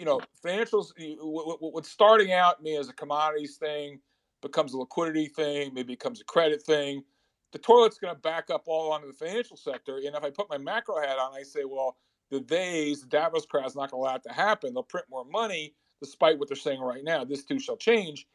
you 0.00 0.06
know, 0.06 0.18
financials, 0.42 0.92
what's 1.20 1.90
starting 1.90 2.32
out 2.32 2.62
me 2.62 2.74
as 2.78 2.88
a 2.88 2.92
commodities 2.94 3.58
thing 3.58 4.00
becomes 4.40 4.72
a 4.72 4.78
liquidity 4.78 5.26
thing, 5.26 5.74
maybe 5.74 5.92
becomes 5.92 6.22
a 6.22 6.24
credit 6.24 6.62
thing. 6.62 7.04
The 7.52 7.58
toilet's 7.58 7.98
going 7.98 8.14
to 8.14 8.18
back 8.18 8.48
up 8.48 8.62
all 8.64 8.92
onto 8.92 9.08
the 9.08 9.12
financial 9.12 9.58
sector. 9.58 9.98
And 9.98 10.16
if 10.16 10.24
I 10.24 10.30
put 10.30 10.48
my 10.48 10.56
macro 10.56 10.98
hat 11.02 11.18
on, 11.18 11.34
I 11.34 11.42
say, 11.42 11.64
well, 11.66 11.98
the 12.30 12.40
days, 12.40 13.02
the 13.02 13.08
Davos 13.08 13.44
crowd 13.44 13.66
is 13.66 13.76
not 13.76 13.90
going 13.90 14.02
to 14.02 14.08
allow 14.08 14.14
it 14.14 14.22
to 14.22 14.32
happen. 14.32 14.72
They'll 14.72 14.84
print 14.84 15.04
more 15.10 15.26
money, 15.26 15.74
despite 16.00 16.38
what 16.38 16.48
they're 16.48 16.56
saying 16.56 16.80
right 16.80 17.04
now. 17.04 17.22
This 17.22 17.44
too 17.44 17.58
shall 17.58 17.76
change. 17.76 18.26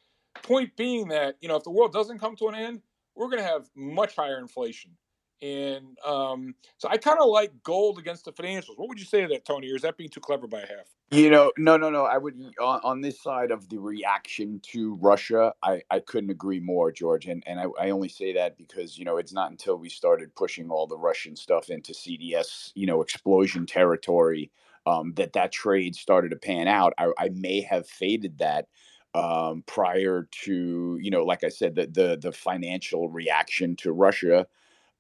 Point 0.44 0.76
being 0.76 1.08
that, 1.08 1.38
you 1.42 1.48
know, 1.48 1.56
if 1.56 1.64
the 1.64 1.72
world 1.72 1.94
doesn't 1.94 2.20
come 2.20 2.36
to 2.36 2.48
an 2.48 2.54
end, 2.54 2.82
we're 3.16 3.30
going 3.30 3.42
to 3.42 3.50
have 3.50 3.72
much 3.74 4.16
higher 4.16 4.38
inflation. 4.38 4.92
And 5.42 5.98
um, 6.06 6.56
so 6.78 6.88
I 6.90 6.98
kind 6.98 7.20
of 7.20 7.28
like 7.28 7.52
gold 7.64 8.00
against 8.00 8.26
the 8.26 8.32
financials. 8.32 8.78
What 8.78 8.88
would 8.90 9.00
you 9.00 9.06
say 9.06 9.22
to 9.22 9.28
that, 9.28 9.46
Tony? 9.46 9.72
Or 9.72 9.76
is 9.76 9.82
that 9.82 9.98
being 9.98 10.10
too 10.10 10.22
clever 10.22 10.48
by 10.48 10.62
half? 10.62 10.88
You 11.12 11.30
know, 11.30 11.52
no, 11.58 11.78
no, 11.78 11.90
no. 11.90 12.04
I 12.06 12.18
would 12.18 12.36
on, 12.60 12.80
on 12.84 13.02
this 13.02 13.22
side 13.22 13.52
of 13.52 13.70
the 13.70 13.78
reaction 13.78 14.60
to 14.72 14.96
Russia, 14.96 15.54
I, 15.62 15.82
I 15.92 16.00
couldn't 16.00 16.32
agree 16.32 16.60
more, 16.60 16.92
George. 16.92 17.28
And 17.28 17.44
and 17.46 17.60
I, 17.60 17.66
I 17.80 17.90
only 17.92 18.10
say 18.10 18.34
that 18.34 18.58
because 18.58 18.98
you 18.98 19.06
know 19.06 19.18
it's 19.18 19.34
not 19.34 19.52
until 19.52 19.78
we 19.78 19.90
started 19.90 20.34
pushing 20.36 20.70
all 20.70 20.88
the 20.88 20.98
Russian 20.98 21.36
stuff 21.36 21.70
into 21.70 21.92
CDS, 21.94 22.72
you 22.74 22.88
know, 22.88 23.02
explosion 23.02 23.66
territory, 23.66 24.52
um, 24.88 25.14
that 25.16 25.34
that 25.34 25.52
trade 25.52 25.96
started 25.96 26.30
to 26.30 26.38
pan 26.38 26.68
out. 26.68 26.94
I, 26.98 27.12
I 27.20 27.30
may 27.30 27.62
have 27.62 27.88
faded 27.88 28.40
that 28.40 28.68
um, 29.14 29.64
prior 29.68 30.28
to 30.44 30.98
you 31.00 31.12
know, 31.12 31.24
like 31.24 31.44
I 31.44 31.50
said, 31.50 31.76
the 31.76 31.88
the 31.88 32.18
the 32.20 32.32
financial 32.32 33.10
reaction 33.10 33.76
to 33.78 33.92
Russia 33.92 34.48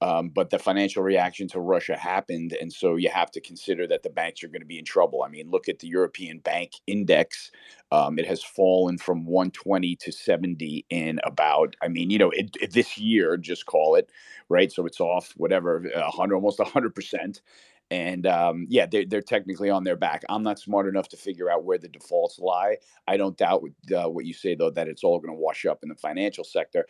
um, 0.02 0.30
but 0.30 0.50
the 0.50 0.60
financial 0.60 1.04
reaction 1.04 1.48
to 1.50 1.60
Russia 1.60 1.98
happened. 1.98 2.54
And 2.60 2.72
so 2.72 2.96
you 2.96 3.10
have 3.10 3.32
to 3.32 3.42
consider 3.42 3.88
that 3.88 4.04
the 4.04 4.10
banks 4.10 4.44
are 4.44 4.48
going 4.48 4.62
to 4.62 4.66
be 4.68 4.80
in 4.80 4.86
trouble. 4.86 5.24
I 5.24 5.30
mean, 5.30 5.50
look 5.50 5.70
at 5.70 5.80
the 5.80 5.88
European 5.88 6.40
Bank 6.40 6.74
Index. 6.88 7.52
Um, 7.92 8.20
it 8.20 8.28
has 8.28 8.44
fallen 8.44 8.98
from 8.98 9.26
120 9.26 9.96
to 9.98 10.12
70 10.12 10.86
in 10.90 11.20
about, 11.24 11.76
I 11.82 11.88
mean, 11.88 12.10
you 12.10 12.20
know, 12.20 12.30
it, 12.32 12.56
it, 12.62 12.74
this 12.74 12.98
year, 12.98 13.38
just 13.38 13.66
call 13.66 13.96
it, 13.96 14.10
right? 14.50 14.72
So 14.72 14.86
it's 14.86 15.00
off 15.00 15.34
whatever, 15.38 15.80
100, 15.82 16.36
almost 16.36 16.60
100%. 16.60 17.42
And 17.92 18.26
um, 18.26 18.66
yeah, 18.70 18.88
they're, 18.88 19.06
they're 19.06 19.22
technically 19.22 19.70
on 19.70 19.84
their 19.84 19.96
back. 19.96 20.24
I'm 20.28 20.42
not 20.44 20.60
smart 20.60 20.88
enough 20.88 21.08
to 21.10 21.18
figure 21.18 21.52
out 21.52 21.64
where 21.64 21.78
the 21.78 21.88
defaults 21.88 22.40
lie. 22.40 22.78
I 23.08 23.16
don't 23.16 23.38
doubt 23.38 23.64
uh, 23.96 24.10
what 24.10 24.26
you 24.26 24.34
say, 24.34 24.56
though, 24.56 24.72
that 24.72 24.88
it's 24.88 25.04
all 25.04 25.20
going 25.20 25.36
to 25.36 25.40
wash 25.40 25.66
up 25.66 25.80
in 25.84 25.90
the 25.90 25.96
financial 25.96 26.44
sector. 26.44 26.86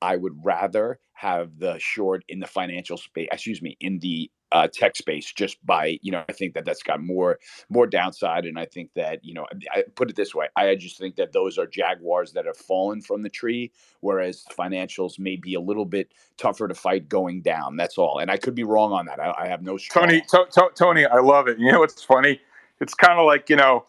I 0.00 0.16
would 0.16 0.44
rather 0.44 1.00
have 1.12 1.58
the 1.58 1.78
short 1.78 2.24
in 2.28 2.40
the 2.40 2.46
financial 2.46 2.96
space, 2.96 3.28
excuse 3.32 3.60
me, 3.60 3.76
in 3.80 3.98
the 3.98 4.30
uh, 4.52 4.68
tech 4.72 4.96
space, 4.96 5.32
just 5.32 5.64
by 5.66 5.98
you 6.00 6.12
know, 6.12 6.24
I 6.28 6.32
think 6.32 6.54
that 6.54 6.64
that's 6.64 6.82
got 6.82 7.02
more 7.02 7.38
more 7.68 7.86
downside, 7.86 8.46
and 8.46 8.58
I 8.58 8.64
think 8.64 8.90
that 8.94 9.24
you 9.24 9.34
know, 9.34 9.46
I 9.72 9.84
put 9.94 10.08
it 10.10 10.16
this 10.16 10.34
way, 10.34 10.46
I 10.56 10.74
just 10.74 10.98
think 10.98 11.16
that 11.16 11.32
those 11.32 11.58
are 11.58 11.66
jaguars 11.66 12.32
that 12.32 12.46
have 12.46 12.56
fallen 12.56 13.02
from 13.02 13.22
the 13.22 13.28
tree, 13.28 13.72
whereas 14.00 14.44
financials 14.56 15.18
may 15.18 15.36
be 15.36 15.54
a 15.54 15.60
little 15.60 15.84
bit 15.84 16.12
tougher 16.36 16.68
to 16.68 16.74
fight 16.74 17.08
going 17.08 17.42
down. 17.42 17.76
That's 17.76 17.98
all, 17.98 18.20
and 18.20 18.30
I 18.30 18.36
could 18.36 18.54
be 18.54 18.64
wrong 18.64 18.92
on 18.92 19.06
that. 19.06 19.20
I, 19.20 19.34
I 19.36 19.48
have 19.48 19.62
no. 19.62 19.76
Tony, 19.76 20.22
to, 20.22 20.46
to, 20.52 20.70
Tony, 20.74 21.04
I 21.04 21.18
love 21.18 21.48
it. 21.48 21.58
You 21.58 21.72
know 21.72 21.80
what's 21.80 22.02
funny? 22.02 22.40
It's 22.80 22.94
kind 22.94 23.18
of 23.18 23.26
like 23.26 23.50
you 23.50 23.56
know, 23.56 23.86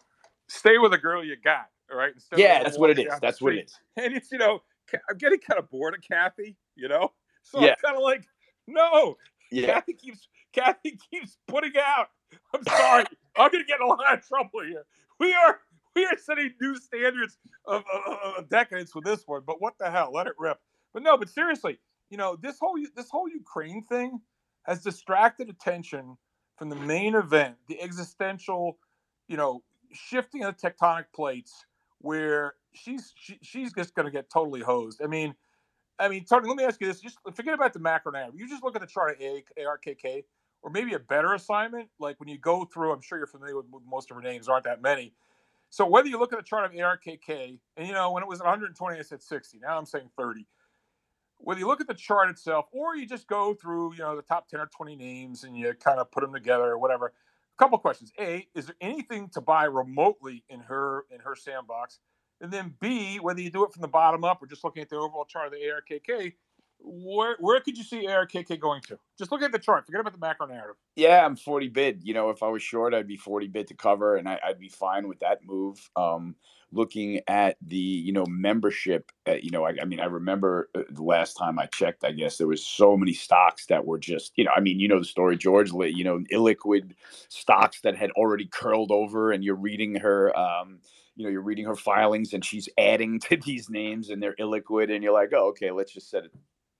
stay 0.48 0.78
with 0.78 0.92
a 0.92 0.98
girl 0.98 1.24
you 1.24 1.36
got, 1.42 1.68
right? 1.90 2.12
Instead 2.12 2.38
yeah, 2.38 2.62
that's 2.62 2.78
what 2.78 2.90
it 2.90 2.98
is. 2.98 3.12
That's 3.22 3.40
what 3.40 3.54
it 3.54 3.64
is. 3.66 3.78
And 3.96 4.14
it's 4.14 4.30
you 4.32 4.38
know 4.38 4.62
I'm 5.08 5.18
getting 5.18 5.40
kind 5.40 5.58
of 5.58 5.70
bored 5.70 5.94
of 5.94 6.00
Cathie, 6.02 6.56
you 6.76 6.88
know. 6.88 7.12
So 7.42 7.60
Yeah. 7.60 7.70
I'm 7.70 7.76
kind 7.84 7.96
of 7.96 8.02
like, 8.02 8.24
no, 8.66 9.16
Yeah. 9.50 9.80
Cathie 9.80 9.94
keeps 9.94 10.28
Cathie 10.52 10.98
keeps 11.10 11.38
putting 11.46 11.72
out. 11.78 12.08
I'm 12.54 12.62
sorry, 12.64 13.04
I'm 13.36 13.50
gonna 13.50 13.64
get 13.64 13.80
in 13.80 13.86
a 13.86 13.88
lot 13.88 14.12
of 14.14 14.26
trouble 14.26 14.62
here. 14.64 14.84
We 15.18 15.32
are 15.34 15.60
we 15.94 16.04
are 16.06 16.16
setting 16.16 16.54
new 16.60 16.76
standards 16.76 17.38
of, 17.66 17.82
of, 17.92 18.34
of 18.38 18.48
decadence 18.48 18.94
with 18.94 19.04
this 19.04 19.24
one, 19.26 19.42
but 19.46 19.60
what 19.60 19.74
the 19.78 19.90
hell? 19.90 20.10
Let 20.12 20.26
it 20.26 20.34
rip. 20.38 20.58
But 20.94 21.02
no, 21.02 21.16
but 21.16 21.28
seriously, 21.28 21.78
you 22.10 22.16
know 22.16 22.36
this 22.40 22.58
whole 22.60 22.76
this 22.96 23.10
whole 23.10 23.28
Ukraine 23.28 23.84
thing 23.84 24.20
has 24.64 24.82
distracted 24.82 25.48
attention 25.48 26.16
from 26.56 26.68
the 26.68 26.76
main 26.76 27.14
event, 27.14 27.56
the 27.68 27.80
existential, 27.80 28.78
you 29.28 29.36
know, 29.36 29.62
shifting 29.92 30.44
of 30.44 30.56
the 30.56 30.70
tectonic 30.70 31.06
plates, 31.14 31.64
where 32.00 32.54
she's 32.74 33.12
she, 33.16 33.38
she's 33.42 33.72
just 33.72 33.94
going 33.94 34.06
to 34.06 34.12
get 34.12 34.30
totally 34.30 34.60
hosed. 34.62 35.00
I 35.02 35.08
mean, 35.08 35.34
I 35.98 36.08
mean, 36.08 36.24
Tony, 36.24 36.48
let 36.48 36.56
me 36.56 36.64
ask 36.64 36.80
you 36.80 36.88
this: 36.88 37.00
just 37.00 37.18
forget 37.34 37.54
about 37.54 37.72
the 37.74 37.80
macro 37.80 38.12
narrative. 38.12 38.38
You 38.38 38.48
just 38.48 38.64
look 38.64 38.76
at 38.76 38.82
the 38.82 38.88
chart 38.88 39.16
of 39.16 39.20
ARKK, 39.58 40.24
or 40.62 40.70
maybe 40.70 40.94
a 40.94 41.00
better 41.00 41.34
assignment, 41.34 41.88
like 42.00 42.20
when 42.20 42.28
you 42.28 42.38
go 42.38 42.64
through. 42.66 42.92
I'm 42.92 43.02
sure 43.02 43.18
you're 43.18 43.26
familiar 43.26 43.56
with 43.56 43.66
most 43.88 44.10
of 44.10 44.16
her 44.16 44.22
names. 44.22 44.48
Aren't 44.48 44.64
that 44.64 44.82
many? 44.82 45.14
So 45.70 45.86
whether 45.86 46.08
you 46.08 46.18
look 46.18 46.32
at 46.32 46.38
the 46.38 46.44
chart 46.44 46.66
of 46.66 46.72
ARKK, 46.72 47.58
and 47.76 47.86
you 47.88 47.94
know 47.94 48.12
when 48.12 48.22
it 48.22 48.28
was 48.28 48.40
at 48.40 48.46
120, 48.46 48.98
I 48.98 49.02
said 49.02 49.22
60. 49.22 49.58
Now 49.62 49.78
I'm 49.78 49.86
saying 49.86 50.10
30 50.18 50.46
whether 51.38 51.60
you 51.60 51.66
look 51.66 51.80
at 51.80 51.88
the 51.88 51.94
chart 51.94 52.30
itself 52.30 52.66
or 52.72 52.96
you 52.96 53.06
just 53.06 53.26
go 53.26 53.54
through, 53.54 53.94
you 53.94 54.00
know, 54.00 54.16
the 54.16 54.22
top 54.22 54.48
10 54.48 54.60
or 54.60 54.66
20 54.66 54.96
names 54.96 55.44
and 55.44 55.56
you 55.56 55.72
kind 55.74 55.98
of 55.98 56.10
put 56.10 56.22
them 56.22 56.32
together 56.32 56.64
or 56.64 56.78
whatever. 56.78 57.12
Couple 57.60 57.76
questions. 57.76 58.10
A, 58.18 58.48
is 58.54 58.64
there 58.64 58.76
anything 58.80 59.28
to 59.34 59.42
buy 59.42 59.64
remotely 59.64 60.42
in 60.48 60.60
her 60.60 61.04
in 61.10 61.20
her 61.20 61.36
sandbox? 61.36 61.98
And 62.40 62.50
then 62.50 62.74
B, 62.80 63.18
whether 63.18 63.42
you 63.42 63.50
do 63.50 63.64
it 63.64 63.72
from 63.74 63.82
the 63.82 63.88
bottom 63.88 64.24
up 64.24 64.42
or 64.42 64.46
just 64.46 64.64
looking 64.64 64.82
at 64.82 64.88
the 64.88 64.96
overall 64.96 65.26
chart 65.26 65.48
of 65.48 65.52
the 65.52 65.58
ARKK, 65.58 66.32
where 66.82 67.36
where 67.40 67.60
could 67.60 67.76
you 67.76 67.84
see 67.84 68.06
ARKK 68.06 68.58
going 68.58 68.82
to? 68.82 68.98
Just 69.18 69.32
look 69.32 69.42
at 69.42 69.52
the 69.52 69.58
chart. 69.58 69.86
Forget 69.86 70.00
about 70.00 70.12
the 70.12 70.18
macro 70.18 70.46
narrative. 70.46 70.76
Yeah, 70.96 71.24
I'm 71.24 71.36
40 71.36 71.68
bid. 71.68 72.00
You 72.02 72.14
know, 72.14 72.30
if 72.30 72.42
I 72.42 72.48
was 72.48 72.62
short, 72.62 72.94
I'd 72.94 73.06
be 73.06 73.16
40 73.16 73.48
bid 73.48 73.68
to 73.68 73.74
cover, 73.74 74.16
and 74.16 74.28
I, 74.28 74.38
I'd 74.44 74.58
be 74.58 74.68
fine 74.68 75.08
with 75.08 75.20
that 75.20 75.44
move. 75.44 75.90
Um, 75.96 76.36
looking 76.72 77.20
at 77.26 77.56
the, 77.60 77.76
you 77.76 78.12
know, 78.12 78.24
membership, 78.26 79.10
uh, 79.28 79.34
you 79.34 79.50
know, 79.50 79.64
I, 79.64 79.74
I 79.82 79.84
mean, 79.84 80.00
I 80.00 80.06
remember 80.06 80.68
uh, 80.74 80.82
the 80.90 81.02
last 81.02 81.34
time 81.34 81.58
I 81.58 81.66
checked, 81.66 82.04
I 82.04 82.12
guess 82.12 82.38
there 82.38 82.46
was 82.46 82.64
so 82.64 82.96
many 82.96 83.12
stocks 83.12 83.66
that 83.66 83.84
were 83.86 83.98
just, 83.98 84.32
you 84.36 84.44
know, 84.44 84.52
I 84.54 84.60
mean, 84.60 84.78
you 84.78 84.88
know 84.88 84.98
the 84.98 85.04
story, 85.04 85.36
George, 85.36 85.72
you 85.72 86.04
know, 86.04 86.22
illiquid 86.32 86.92
stocks 87.28 87.80
that 87.82 87.96
had 87.96 88.10
already 88.12 88.46
curled 88.46 88.92
over, 88.92 89.32
and 89.32 89.42
you're 89.42 89.56
reading 89.56 89.96
her, 89.96 90.36
um, 90.38 90.78
you 91.16 91.24
know, 91.24 91.30
you're 91.30 91.42
reading 91.42 91.66
her 91.66 91.76
filings, 91.76 92.32
and 92.32 92.44
she's 92.44 92.68
adding 92.78 93.18
to 93.28 93.36
these 93.36 93.68
names, 93.68 94.10
and 94.10 94.22
they're 94.22 94.36
illiquid, 94.36 94.94
and 94.94 95.02
you're 95.02 95.12
like, 95.12 95.30
oh, 95.34 95.48
okay, 95.48 95.70
let's 95.70 95.92
just 95.92 96.10
set 96.10 96.24
a 96.24 96.30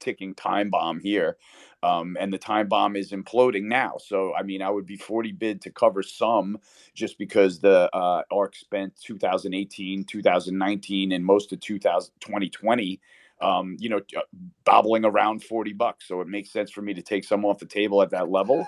ticking 0.01 0.35
time 0.35 0.71
bomb 0.71 1.01
here 1.01 1.37
um, 1.83 2.17
and 2.21 2.33
the 2.33 2.39
time 2.39 2.69
bomb 2.69 2.97
is 2.97 3.13
imploding 3.13 3.65
now. 3.65 3.97
So, 3.99 4.35
I 4.35 4.43
mean, 4.43 4.63
I 4.63 4.71
would 4.71 4.87
be 4.87 4.97
40 4.97 5.33
bid 5.33 5.63
to 5.63 5.71
cover 5.71 6.03
some 6.03 6.59
just 6.95 7.19
because 7.19 7.59
the 7.59 7.89
uh, 7.95 8.23
ARKK 8.31 8.55
spent 8.55 9.01
2018, 9.01 10.05
2019, 10.05 11.13
and 11.13 11.25
most 11.25 11.53
of 11.53 11.61
2000, 11.61 12.13
2020, 12.21 13.01
um, 13.41 13.77
you 13.79 13.89
know, 13.89 14.01
uh, 14.17 14.21
bobbling 14.65 15.05
around 15.05 15.43
40 15.43 15.73
bucks. 15.73 16.07
So 16.07 16.21
it 16.21 16.29
makes 16.29 16.51
sense 16.51 16.71
for 16.71 16.83
me 16.83 16.93
to 16.95 17.03
take 17.03 17.25
some 17.25 17.45
off 17.45 17.59
the 17.59 17.67
table 17.67 18.03
at 18.03 18.11
that 18.11 18.31
level. 18.31 18.67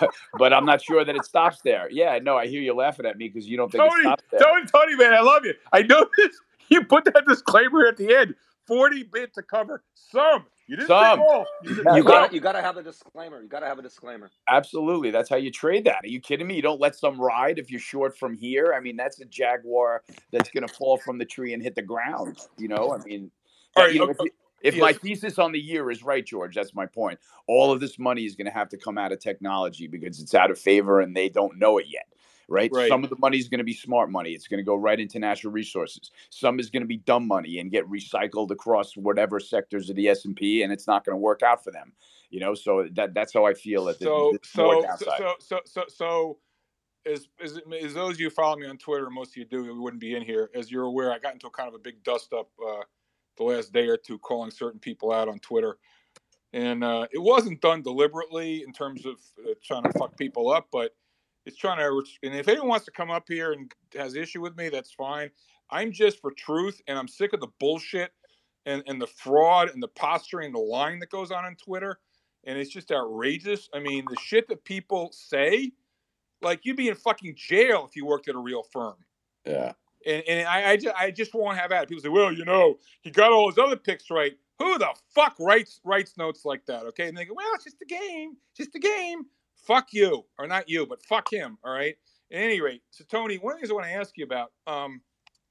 but, 0.00 0.10
but 0.36 0.52
I'm 0.52 0.66
not 0.66 0.82
sure 0.82 1.04
that 1.04 1.14
it 1.14 1.24
stops 1.24 1.60
there. 1.62 1.88
Yeah, 1.90 2.18
no, 2.20 2.36
I 2.36 2.48
hear 2.48 2.60
you 2.60 2.74
laughing 2.74 3.06
at 3.06 3.16
me 3.16 3.28
because 3.28 3.46
you 3.46 3.56
don't 3.56 3.70
think 3.70 3.84
it 3.84 4.00
stops 4.00 4.24
there. 4.32 4.40
Tony, 4.40 4.66
Tony, 4.66 4.96
man, 4.96 5.14
I 5.14 5.20
love 5.20 5.44
you. 5.44 5.54
I 5.72 5.82
know 5.88 6.08
this. 6.16 6.36
You 6.68 6.82
put 6.82 7.04
that 7.04 7.22
disclaimer 7.28 7.86
at 7.86 7.96
the 7.96 8.12
end. 8.12 8.34
40 8.66 9.04
bid 9.04 9.34
to 9.34 9.42
cover 9.42 9.84
some. 9.94 10.46
You 10.66 10.76
didn't 10.76 10.88
Some. 10.88 10.98
say 10.98 11.12
all. 11.14 11.46
You 11.60 11.70
said 11.72 11.86
Yeah, 11.86 11.96
You 11.96 12.04
some. 12.04 12.04
got 12.04 12.32
you 12.32 12.40
got 12.40 12.52
to 12.52 12.62
have 12.62 12.76
a 12.78 12.82
disclaimer. 12.82 13.42
You 13.42 13.48
got 13.48 13.60
to 13.60 13.66
have 13.66 13.78
a 13.78 13.82
disclaimer. 13.82 14.32
Absolutely. 14.48 15.10
That's 15.10 15.30
how 15.30 15.36
you 15.36 15.50
trade 15.50 15.84
that. 15.86 16.04
Are 16.04 16.08
you 16.08 16.20
kidding 16.20 16.46
me? 16.46 16.56
You 16.56 16.62
don't 16.62 16.80
let 16.80 16.96
some 16.96 17.20
ride 17.20 17.58
if 17.58 17.70
you're 17.70 17.80
short 17.80 18.16
from 18.18 18.34
here. 18.34 18.74
I 18.76 18.80
mean, 18.80 18.96
that's 18.96 19.20
a 19.20 19.24
jaguar 19.24 20.02
that's 20.32 20.50
going 20.50 20.66
to 20.66 20.72
fall 20.74 20.98
from 20.98 21.18
the 21.18 21.24
tree 21.24 21.54
and 21.54 21.62
hit 21.62 21.74
the 21.74 21.82
ground. 21.82 22.38
You 22.58 22.68
know, 22.68 22.92
I 22.92 22.98
mean, 22.98 23.30
All 23.76 23.84
right, 23.84 23.94
you 23.94 24.00
know, 24.00 24.04
okay, 24.04 24.12
if, 24.12 24.22
you- 24.22 24.30
if 24.62 24.78
my 24.78 24.92
thesis 24.92 25.38
on 25.38 25.52
the 25.52 25.60
year 25.60 25.90
is 25.90 26.02
right, 26.02 26.24
George, 26.26 26.54
that's 26.54 26.74
my 26.74 26.86
point. 26.86 27.18
All 27.48 27.72
of 27.72 27.80
this 27.80 27.98
money 27.98 28.24
is 28.24 28.36
going 28.36 28.46
to 28.46 28.52
have 28.52 28.68
to 28.70 28.78
come 28.78 28.98
out 28.98 29.12
of 29.12 29.20
technology 29.20 29.86
because 29.88 30.20
it's 30.20 30.34
out 30.34 30.50
of 30.50 30.58
favor 30.58 31.00
and 31.00 31.14
they 31.16 31.28
don't 31.28 31.58
know 31.58 31.78
it 31.78 31.86
yet. 31.88 32.06
Right? 32.48 32.70
Right. 32.72 32.88
Some 32.88 33.02
of 33.02 33.10
the 33.10 33.16
money 33.18 33.38
is 33.38 33.48
going 33.48 33.58
to 33.58 33.64
be 33.64 33.74
smart 33.74 34.08
money. 34.08 34.30
It's 34.30 34.46
going 34.46 34.58
to 34.58 34.64
go 34.64 34.76
right 34.76 35.00
into 35.00 35.18
natural 35.18 35.52
resources. 35.52 36.12
Some 36.30 36.60
is 36.60 36.70
going 36.70 36.82
to 36.82 36.86
be 36.86 36.98
dumb 36.98 37.26
money 37.26 37.58
and 37.58 37.72
get 37.72 37.90
recycled 37.90 38.52
across 38.52 38.96
whatever 38.96 39.40
sectors 39.40 39.90
of 39.90 39.96
the 39.96 40.08
S 40.08 40.24
and 40.24 40.36
P, 40.36 40.62
and 40.62 40.72
it's 40.72 40.86
not 40.86 41.04
going 41.04 41.14
to 41.14 41.20
work 41.20 41.42
out 41.42 41.64
for 41.64 41.72
them. 41.72 41.92
You 42.30 42.40
know, 42.40 42.54
so 42.54 42.88
that 42.92 43.14
that's 43.14 43.32
how 43.32 43.46
I 43.46 43.54
feel 43.54 43.88
at 43.88 43.98
the, 43.98 44.04
so 44.04 44.32
so, 44.42 44.82
so 44.82 44.96
so 44.98 45.34
so 45.38 45.60
so 45.64 45.84
so 45.88 46.38
as, 47.04 47.28
as 47.40 47.58
as 47.82 47.94
those 47.94 48.14
of 48.14 48.20
you 48.20 48.30
follow 48.30 48.56
me 48.56 48.66
on 48.66 48.78
Twitter, 48.78 49.10
most 49.10 49.30
of 49.30 49.36
you 49.36 49.44
do, 49.44 49.62
we 49.62 49.78
wouldn't 49.78 50.00
be 50.00 50.14
in 50.14 50.22
here. 50.22 50.50
As 50.54 50.70
you're 50.70 50.84
aware, 50.84 51.12
I 51.12 51.18
got 51.18 51.32
into 51.32 51.46
a 51.46 51.50
kind 51.50 51.68
of 51.68 51.74
a 51.74 51.78
big 51.78 52.02
dust 52.04 52.32
up 52.32 52.48
uh, 52.64 52.82
the 53.36 53.44
last 53.44 53.72
day 53.72 53.88
or 53.88 53.96
two, 53.96 54.18
calling 54.18 54.50
certain 54.50 54.80
people 54.80 55.12
out 55.12 55.28
on 55.28 55.38
Twitter, 55.40 55.78
and 56.52 56.82
uh, 56.84 57.06
it 57.12 57.18
wasn't 57.18 57.60
done 57.60 57.82
deliberately 57.82 58.62
in 58.62 58.72
terms 58.72 59.06
of 59.06 59.16
uh, 59.44 59.54
trying 59.64 59.84
to 59.84 59.92
fuck 59.98 60.16
people 60.16 60.50
up, 60.50 60.68
but 60.70 60.94
it's 61.46 61.56
trying 61.56 61.78
to. 61.78 62.02
And 62.22 62.34
if 62.34 62.48
anyone 62.48 62.68
wants 62.68 62.84
to 62.86 62.90
come 62.90 63.10
up 63.10 63.24
here 63.28 63.52
and 63.52 63.72
has 63.94 64.14
issue 64.14 64.42
with 64.42 64.56
me, 64.56 64.68
that's 64.68 64.92
fine. 64.92 65.30
I'm 65.70 65.92
just 65.92 66.20
for 66.20 66.32
truth, 66.32 66.82
and 66.86 66.98
I'm 66.98 67.08
sick 67.08 67.32
of 67.32 67.40
the 67.40 67.48
bullshit 67.58 68.12
and, 68.66 68.82
and 68.86 69.00
the 69.00 69.06
fraud 69.06 69.70
and 69.70 69.82
the 69.82 69.88
posturing, 69.88 70.52
the 70.52 70.58
lying 70.58 70.98
that 71.00 71.10
goes 71.10 71.30
on 71.30 71.44
on 71.44 71.56
Twitter, 71.56 72.00
and 72.44 72.58
it's 72.58 72.70
just 72.70 72.92
outrageous. 72.92 73.68
I 73.72 73.80
mean, 73.80 74.04
the 74.08 74.16
shit 74.20 74.48
that 74.48 74.64
people 74.64 75.10
say, 75.12 75.72
like 76.42 76.60
you'd 76.64 76.76
be 76.76 76.88
in 76.88 76.94
fucking 76.94 77.34
jail 77.36 77.86
if 77.88 77.96
you 77.96 78.04
worked 78.06 78.28
at 78.28 78.34
a 78.34 78.38
real 78.38 78.62
firm. 78.72 78.96
yeah. 79.44 79.72
And, 80.06 80.22
and 80.28 80.48
I, 80.48 80.70
I, 80.70 80.76
just, 80.76 80.94
I 80.96 81.10
just 81.10 81.34
won't 81.34 81.58
have 81.58 81.70
that. 81.70 81.88
People 81.88 82.02
say, 82.02 82.08
well, 82.08 82.32
you 82.32 82.44
know, 82.44 82.78
he 83.00 83.10
got 83.10 83.32
all 83.32 83.48
his 83.48 83.58
other 83.58 83.74
picks 83.74 84.08
right. 84.08 84.34
Who 84.60 84.78
the 84.78 84.94
fuck 85.14 85.34
writes 85.40 85.80
writes 85.84 86.16
notes 86.16 86.44
like 86.44 86.64
that? 86.66 86.84
Okay, 86.86 87.08
and 87.08 87.16
they 87.16 87.24
go, 87.24 87.34
well, 87.34 87.50
it's 87.54 87.64
just 87.64 87.82
a 87.82 87.86
game, 87.86 88.36
just 88.56 88.74
a 88.76 88.78
game. 88.78 89.24
Fuck 89.66 89.92
you, 89.92 90.24
or 90.38 90.46
not 90.46 90.68
you, 90.68 90.86
but 90.86 91.02
fuck 91.04 91.32
him. 91.32 91.58
All 91.64 91.72
right. 91.72 91.96
At 92.32 92.40
any 92.40 92.60
rate, 92.60 92.82
so 92.90 93.04
Tony, 93.08 93.36
one 93.36 93.52
of 93.52 93.58
the 93.58 93.60
things 93.60 93.70
I 93.70 93.74
want 93.74 93.86
to 93.86 93.92
ask 93.92 94.16
you 94.16 94.24
about, 94.24 94.50
um, 94.66 95.00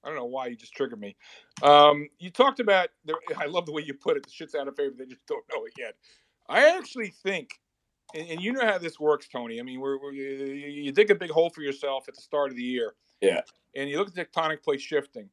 I 0.03 0.09
don't 0.09 0.17
know 0.17 0.25
why 0.25 0.47
you 0.47 0.57
just 0.57 0.73
triggered 0.73 0.99
me. 0.99 1.15
Um, 1.63 2.09
you 2.19 2.29
talked 2.29 2.59
about, 2.59 2.89
the, 3.05 3.15
I 3.37 3.45
love 3.45 3.65
the 3.65 3.71
way 3.71 3.81
you 3.81 3.93
put 3.93 4.17
it. 4.17 4.23
The 4.23 4.29
shit's 4.29 4.55
out 4.55 4.67
of 4.67 4.75
favor. 4.75 4.93
They 4.97 5.05
just 5.05 5.25
don't 5.25 5.45
know 5.53 5.65
it 5.65 5.71
yet. 5.77 5.95
I 6.49 6.77
actually 6.77 7.13
think, 7.23 7.51
and, 8.13 8.27
and 8.29 8.41
you 8.41 8.51
know 8.51 8.65
how 8.65 8.77
this 8.77 8.99
works, 8.99 9.29
Tony. 9.29 9.59
I 9.59 9.63
mean, 9.63 9.79
we're, 9.79 9.97
we're 9.99 10.11
you, 10.11 10.67
you 10.67 10.91
dig 10.91 11.11
a 11.11 11.15
big 11.15 11.31
hole 11.31 11.49
for 11.49 11.61
yourself 11.61 12.09
at 12.09 12.15
the 12.15 12.21
start 12.21 12.51
of 12.51 12.57
the 12.57 12.63
year. 12.63 12.93
Yeah. 13.21 13.41
And 13.75 13.89
you 13.89 13.97
look 13.97 14.15
at 14.15 14.31
tectonic 14.31 14.61
plate 14.61 14.81
shifting, 14.81 15.29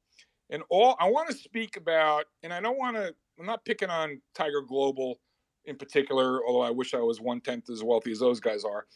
and 0.49 0.63
all 0.71 0.97
I 1.01 1.11
want 1.11 1.29
to 1.29 1.37
speak 1.37 1.77
about, 1.77 2.27
and 2.43 2.53
I 2.53 2.61
don't 2.61 2.79
want 2.79 2.97
to. 2.97 3.15
I'm 3.39 3.47
not 3.47 3.65
picking 3.65 3.91
on 3.91 4.21
Tiger 4.35 4.63
Global 4.63 5.19
in 5.65 5.77
particular, 5.77 6.45
although 6.47 6.63
I 6.63 6.71
wish 6.71 6.95
I 6.95 6.99
was 6.99 7.21
one 7.21 7.41
tenth 7.41 7.71
as 7.71 7.83
wealthy 7.83 8.13
as 8.13 8.19
those 8.19 8.41
guys 8.41 8.65
are. 8.65 8.87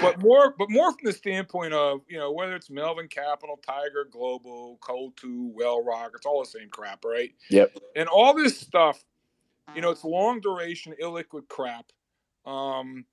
But 0.00 0.20
more, 0.20 0.54
but 0.58 0.70
more 0.70 0.92
from 0.92 1.04
the 1.04 1.12
standpoint 1.12 1.72
of 1.72 2.00
you 2.08 2.18
know 2.18 2.32
whether 2.32 2.54
it's 2.54 2.70
Melvin 2.70 3.08
Capital, 3.08 3.58
Tiger 3.66 4.06
Global, 4.10 4.78
Coatue, 4.80 5.52
Whale 5.54 5.82
Rock, 5.82 6.12
it's 6.14 6.26
all 6.26 6.40
the 6.40 6.48
same 6.48 6.68
crap, 6.68 7.04
right? 7.04 7.30
Yep. 7.48 7.76
And 7.96 8.08
all 8.08 8.34
this 8.34 8.58
stuff, 8.58 9.02
you 9.74 9.80
know, 9.80 9.90
it's 9.90 10.04
long 10.04 10.40
duration, 10.40 10.94
illiquid 11.02 11.48
crap. 11.48 11.86
Um, 12.44 13.04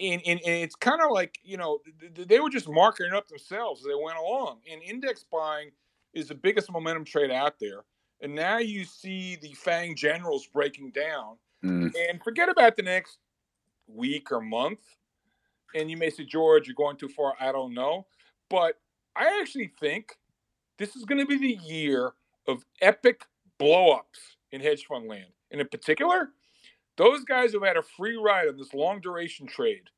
and, 0.00 0.22
and, 0.26 0.40
and 0.40 0.54
it's 0.62 0.74
kind 0.74 1.00
of 1.02 1.10
like 1.10 1.38
you 1.42 1.56
know 1.56 1.80
th- 2.00 2.14
th- 2.14 2.28
they 2.28 2.40
were 2.40 2.50
just 2.50 2.68
marking 2.68 3.06
it 3.06 3.14
up 3.14 3.28
themselves 3.28 3.80
as 3.80 3.86
they 3.86 3.94
went 3.94 4.18
along. 4.18 4.60
And 4.70 4.82
index 4.82 5.24
buying 5.30 5.70
is 6.14 6.28
the 6.28 6.34
biggest 6.34 6.70
momentum 6.70 7.04
trade 7.04 7.30
out 7.30 7.58
there. 7.60 7.84
And 8.20 8.34
now 8.34 8.58
you 8.58 8.84
see 8.84 9.36
the 9.36 9.52
Fang 9.52 9.94
generals 9.96 10.46
breaking 10.46 10.92
down. 10.92 11.36
Mm. 11.64 11.92
And 12.10 12.22
forget 12.22 12.48
about 12.48 12.76
the 12.76 12.82
next 12.82 13.18
week 13.86 14.30
or 14.30 14.40
month. 14.40 14.80
And 15.74 15.90
you 15.90 15.96
may 15.96 16.10
say, 16.10 16.24
George, 16.24 16.66
you're 16.68 16.74
going 16.74 16.96
too 16.96 17.08
far. 17.08 17.34
I 17.40 17.50
don't 17.52 17.74
know. 17.74 18.06
But 18.48 18.78
I 19.16 19.40
actually 19.40 19.72
think 19.80 20.12
this 20.78 20.94
is 20.96 21.04
going 21.04 21.18
to 21.18 21.26
be 21.26 21.38
the 21.38 21.62
year 21.64 22.12
of 22.46 22.64
epic 22.80 23.24
blowups 23.60 24.36
in 24.52 24.60
hedge 24.60 24.84
fund 24.86 25.08
land. 25.08 25.26
And 25.50 25.60
in 25.60 25.68
particular, 25.68 26.30
those 26.96 27.24
guys 27.24 27.52
who've 27.52 27.62
had 27.62 27.76
a 27.76 27.82
free 27.82 28.16
ride 28.16 28.48
on 28.48 28.56
this 28.56 28.74
long 28.74 29.00
duration 29.00 29.46
trade, 29.46 29.88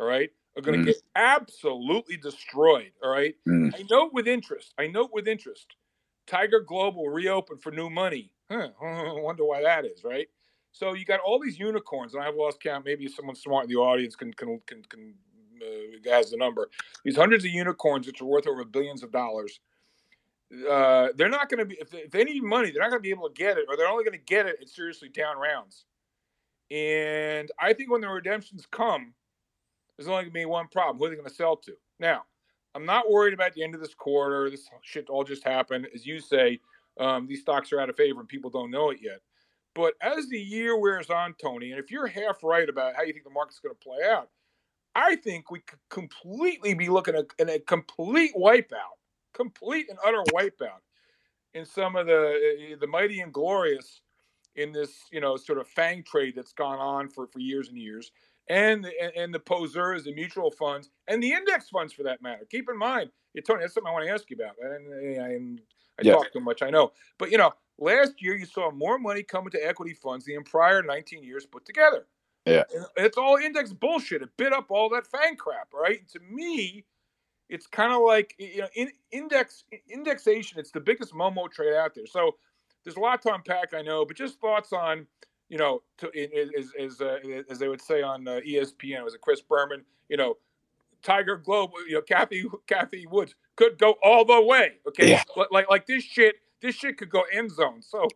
all 0.00 0.06
right, 0.06 0.30
are 0.56 0.62
going 0.62 0.78
to 0.78 0.84
Mm. 0.84 0.94
get 0.94 1.02
absolutely 1.16 2.16
destroyed. 2.16 2.92
All 3.02 3.10
right. 3.10 3.34
Mm. 3.46 3.74
I 3.74 3.84
note 3.90 4.12
with 4.14 4.26
interest. 4.28 4.72
I 4.78 4.86
note 4.86 5.10
with 5.12 5.28
interest. 5.28 5.76
Tiger 6.26 6.60
Global 6.60 7.08
reopened 7.08 7.62
for 7.62 7.70
new 7.72 7.90
money. 7.90 8.32
Huh. 8.50 8.68
Wonder 8.80 9.44
why 9.44 9.62
that 9.62 9.84
is, 9.84 10.02
right? 10.04 10.28
So 10.78 10.92
you 10.92 11.06
got 11.06 11.20
all 11.20 11.38
these 11.38 11.58
unicorns, 11.58 12.12
and 12.12 12.22
I've 12.22 12.34
lost 12.34 12.60
count. 12.60 12.84
Maybe 12.84 13.08
someone 13.08 13.34
smart 13.34 13.64
in 13.64 13.70
the 13.70 13.76
audience 13.76 14.14
can 14.14 14.30
can 14.34 14.60
can, 14.66 14.82
can 14.82 15.14
uh, 15.62 16.10
has 16.10 16.30
the 16.30 16.36
number. 16.36 16.68
These 17.02 17.16
hundreds 17.16 17.46
of 17.46 17.50
unicorns, 17.50 18.06
which 18.06 18.20
are 18.20 18.26
worth 18.26 18.46
over 18.46 18.62
billions 18.62 19.02
of 19.02 19.10
dollars, 19.10 19.58
uh, 20.70 21.08
they're 21.16 21.30
not 21.30 21.48
going 21.48 21.60
to 21.60 21.64
be 21.64 21.76
if 21.80 21.90
they, 21.90 21.98
if 22.00 22.10
they 22.10 22.24
need 22.24 22.42
money, 22.42 22.70
they're 22.70 22.82
not 22.82 22.90
going 22.90 23.00
to 23.00 23.02
be 23.02 23.10
able 23.10 23.26
to 23.26 23.34
get 23.34 23.56
it, 23.56 23.64
or 23.70 23.76
they're 23.76 23.88
only 23.88 24.04
going 24.04 24.18
to 24.18 24.24
get 24.24 24.44
it 24.44 24.56
at 24.60 24.68
seriously 24.68 25.08
down 25.08 25.38
rounds. 25.38 25.86
And 26.70 27.50
I 27.58 27.72
think 27.72 27.90
when 27.90 28.02
the 28.02 28.08
redemptions 28.08 28.66
come, 28.70 29.14
there's 29.96 30.08
only 30.08 30.24
going 30.24 30.32
to 30.32 30.40
be 30.40 30.44
one 30.44 30.68
problem: 30.68 30.98
who 30.98 31.06
are 31.06 31.08
they 31.08 31.16
going 31.16 31.26
to 31.26 31.34
sell 31.34 31.56
to? 31.56 31.72
Now, 31.98 32.24
I'm 32.74 32.84
not 32.84 33.10
worried 33.10 33.32
about 33.32 33.54
the 33.54 33.64
end 33.64 33.74
of 33.74 33.80
this 33.80 33.94
quarter. 33.94 34.50
This 34.50 34.68
shit 34.82 35.08
all 35.08 35.24
just 35.24 35.42
happened, 35.42 35.88
as 35.94 36.04
you 36.04 36.20
say. 36.20 36.60
Um, 37.00 37.26
these 37.26 37.40
stocks 37.40 37.72
are 37.72 37.80
out 37.80 37.88
of 37.88 37.96
favor, 37.96 38.20
and 38.20 38.28
people 38.28 38.50
don't 38.50 38.70
know 38.70 38.90
it 38.90 38.98
yet. 39.02 39.20
But 39.76 39.94
as 40.02 40.28
the 40.30 40.40
year 40.40 40.78
wears 40.80 41.10
on, 41.10 41.34
Tony, 41.34 41.72
and 41.72 41.80
if 41.80 41.92
you're 41.92 42.08
half 42.08 42.42
right 42.42 42.68
about 42.68 42.96
how 42.96 43.02
you 43.04 43.12
think 43.12 43.26
the 43.26 43.30
market's 43.30 43.60
going 43.60 43.76
to 43.76 43.80
play 43.80 43.98
out, 44.10 44.30
I 44.94 45.16
think 45.16 45.50
we 45.50 45.60
could 45.60 45.80
completely 45.90 46.74
be 46.74 46.88
looking 46.88 47.14
at 47.14 47.26
in 47.38 47.50
a 47.50 47.60
complete 47.60 48.32
wipeout, 48.34 48.96
complete 49.34 49.88
and 49.90 49.98
utter 50.04 50.24
wipeout 50.24 50.80
in 51.54 51.66
some 51.66 51.96
of 51.96 52.06
the 52.06 52.72
uh, 52.74 52.76
the 52.80 52.86
mighty 52.86 53.20
and 53.20 53.32
glorious 53.32 54.02
in 54.56 54.72
this 54.72 55.04
you 55.12 55.20
know 55.20 55.36
sort 55.36 55.58
of 55.58 55.68
fang 55.68 56.02
trade 56.02 56.34
that's 56.36 56.52
gone 56.54 56.78
on 56.78 57.08
for 57.10 57.26
for 57.26 57.40
years 57.40 57.68
and 57.68 57.78
years, 57.78 58.12
and 58.48 58.86
and, 58.86 59.12
and 59.16 59.34
the 59.34 59.40
posers, 59.40 60.04
the 60.04 60.14
mutual 60.14 60.50
funds, 60.50 60.90
and 61.08 61.22
the 61.22 61.32
index 61.32 61.68
funds 61.68 61.92
for 61.92 62.04
that 62.04 62.22
matter. 62.22 62.46
Keep 62.50 62.70
in 62.70 62.78
mind, 62.78 63.10
yeah, 63.34 63.42
Tony, 63.46 63.60
that's 63.62 63.74
something 63.74 63.90
I 63.90 63.92
want 63.92 64.06
to 64.06 64.12
ask 64.12 64.30
you 64.30 64.36
about, 64.36 64.56
and, 64.62 64.92
and 64.92 65.60
I 65.98 66.04
Yeah. 66.04 66.14
talk 66.14 66.32
too 66.32 66.40
much, 66.40 66.62
I 66.62 66.70
know, 66.70 66.92
but 67.18 67.30
you 67.30 67.38
know, 67.38 67.52
last 67.78 68.20
year 68.22 68.36
you 68.36 68.46
saw 68.46 68.70
more 68.70 68.98
money 68.98 69.22
coming 69.22 69.50
to 69.50 69.66
equity 69.66 69.94
funds 69.94 70.24
than 70.24 70.36
in 70.36 70.44
prior 70.44 70.82
19 70.82 71.22
years 71.22 71.46
put 71.46 71.64
together. 71.64 72.06
Yeah. 72.44 72.62
And 72.74 72.86
it's 72.96 73.18
all 73.18 73.36
index 73.36 73.72
bullshit. 73.72 74.22
It 74.22 74.30
bit 74.36 74.52
up 74.52 74.66
all 74.70 74.88
that 74.90 75.06
fang 75.06 75.36
crap, 75.36 75.68
right? 75.74 75.98
And 76.00 76.08
to 76.10 76.20
me, 76.20 76.84
it's 77.48 77.66
kind 77.66 77.92
of 77.92 78.02
like 78.02 78.34
you 78.38 78.58
know, 78.58 78.68
in, 78.74 78.90
index 79.12 79.64
indexation. 79.88 80.58
It's 80.58 80.70
the 80.70 80.80
biggest 80.80 81.12
Momo 81.12 81.50
trade 81.50 81.74
out 81.74 81.94
there. 81.94 82.06
So 82.06 82.36
there's 82.84 82.96
a 82.96 83.00
lot 83.00 83.22
to 83.22 83.34
unpack, 83.34 83.74
I 83.74 83.82
know, 83.82 84.04
but 84.04 84.16
just 84.16 84.40
thoughts 84.40 84.72
on, 84.72 85.06
you 85.48 85.58
know, 85.58 85.82
to, 85.98 86.10
as 86.58 86.72
as 86.78 87.00
uh, 87.00 87.18
as 87.50 87.58
they 87.58 87.68
would 87.68 87.80
say 87.80 88.02
on 88.02 88.26
uh, 88.28 88.40
ESPN, 88.46 89.04
was 89.04 89.14
it 89.14 89.20
Chris 89.20 89.40
Berman? 89.40 89.84
You 90.08 90.16
know, 90.16 90.36
Tiger 91.02 91.36
Globe, 91.36 91.70
you 91.88 91.94
know, 91.94 92.02
Cathie 92.02 92.44
Cathie 92.68 93.06
Woods 93.08 93.34
could 93.56 93.78
go 93.78 93.94
all 94.02 94.24
the 94.24 94.40
way. 94.40 94.78
Okay, 94.88 95.10
Yeah. 95.10 95.22
like 95.50 95.68
like 95.68 95.86
this 95.86 96.04
shit. 96.04 96.36
This 96.62 96.76
shit 96.76 96.98
could 96.98 97.10
go 97.10 97.24
end 97.32 97.52
zone. 97.52 97.82
So 97.82 98.06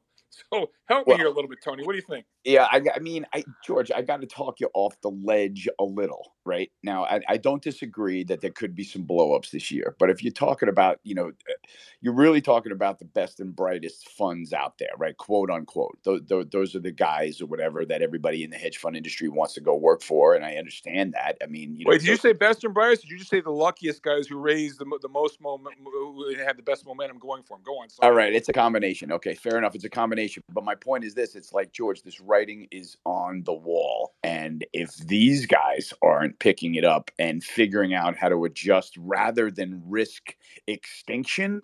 so 0.53 0.71
help 0.89 1.09
me 1.09 1.17
here 1.17 1.27
a 1.27 1.31
little 1.31 1.49
bit, 1.49 1.61
Tony. 1.65 1.85
What 1.85 1.93
do 1.93 1.99
you 1.99 2.05
think? 2.09 2.27
Yeah, 2.45 2.67
I, 2.71 2.81
I 2.95 2.99
mean, 3.01 3.27
I 3.35 3.45
George, 3.67 3.91
I 3.95 4.01
got 4.01 4.23
to 4.23 4.27
talk 4.27 4.61
you 4.61 4.71
off 4.73 4.99
the 5.03 5.11
ledge 5.11 5.69
a 5.79 5.85
little, 5.85 6.33
right? 6.47 6.71
Now, 6.83 7.05
I, 7.05 7.21
I 7.29 7.37
don't 7.37 7.63
disagree 7.63 8.25
that 8.25 8.41
there 8.41 8.51
could 8.51 8.75
be 8.75 8.83
some 8.83 9.05
blowups 9.05 9.51
this 9.51 9.71
year, 9.71 9.95
but 9.99 10.09
if 10.09 10.23
you're 10.23 10.33
talking 10.33 10.71
about, 10.71 11.01
you 11.03 11.15
know, 11.15 11.29
uh, 11.29 11.53
you're 12.01 12.15
really 12.15 12.41
talking 12.41 12.73
about 12.73 12.99
the 12.99 13.05
best 13.05 13.41
and 13.41 13.55
brightest 13.55 14.09
funds 14.09 14.55
out 14.55 14.79
there, 14.79 14.89
right? 14.97 15.15
Quote 15.19 15.51
unquote. 15.51 15.99
Those, 16.03 16.23
those 16.51 16.75
are 16.75 16.81
the 16.81 16.93
guys 16.93 17.43
or 17.43 17.47
whatever 17.47 17.85
that 17.85 18.01
everybody 18.01 18.43
in 18.43 18.49
the 18.49 18.57
hedge 18.57 18.79
fund 18.79 18.97
industry 18.97 19.29
wants 19.29 19.53
to 19.55 19.61
go 19.61 19.75
work 19.75 20.03
for, 20.03 20.35
and 20.35 20.43
I 20.43 20.55
understand 20.55 21.13
that. 21.13 21.37
I 21.43 21.47
mean, 21.47 21.77
you 21.77 21.85
know, 21.85 21.91
Wait, 21.91 22.01
did 22.01 22.09
you 22.09 22.17
say 22.17 22.33
best 22.33 22.65
and 22.65 22.73
brightest? 22.73 23.03
Did 23.03 23.11
you 23.11 23.19
just 23.19 23.31
say 23.31 23.43
the 23.43 23.51
luckiest 23.51 24.03
guys 24.03 24.27
who 24.27 24.39
raised 24.39 24.79
the, 24.79 24.87
the 25.03 25.11
most 25.11 25.43
moment, 25.43 25.77
who 25.85 26.35
had 26.37 26.57
the 26.57 26.63
best 26.63 26.87
momentum 26.87 27.19
going 27.19 27.43
for 27.43 27.59
them? 27.59 27.65
Go 27.67 27.73
on. 27.83 27.91
sorry. 27.91 28.11
All 28.11 28.17
right, 28.17 28.33
it's 28.33 28.49
a 28.49 28.55
combination. 28.55 29.13
Okay, 29.13 29.35
fair 29.35 29.59
enough. 29.59 29.75
It's 29.75 29.85
a 29.85 29.91
combination. 29.91 30.43
But 30.51 30.65
my 30.65 30.75
point 30.75 31.05
is 31.05 31.13
this: 31.13 31.35
it's 31.35 31.53
like 31.53 31.73
George, 31.73 32.03
this 32.03 32.19
writing 32.31 32.69
is 32.71 32.97
on 33.05 33.43
the 33.45 33.53
wall, 33.53 34.15
and 34.23 34.65
if 34.73 34.97
these 34.97 35.47
guys 35.47 35.93
aren't 36.03 36.39
picking 36.39 36.77
it 36.77 36.85
up 36.85 37.11
and 37.19 37.43
figuring 37.43 37.95
out 37.95 38.17
how 38.17 38.29
to 38.29 38.45
adjust 38.45 38.97
rather 38.97 39.51
than 39.51 39.83
risk 39.87 40.37
extinction, 40.67 41.63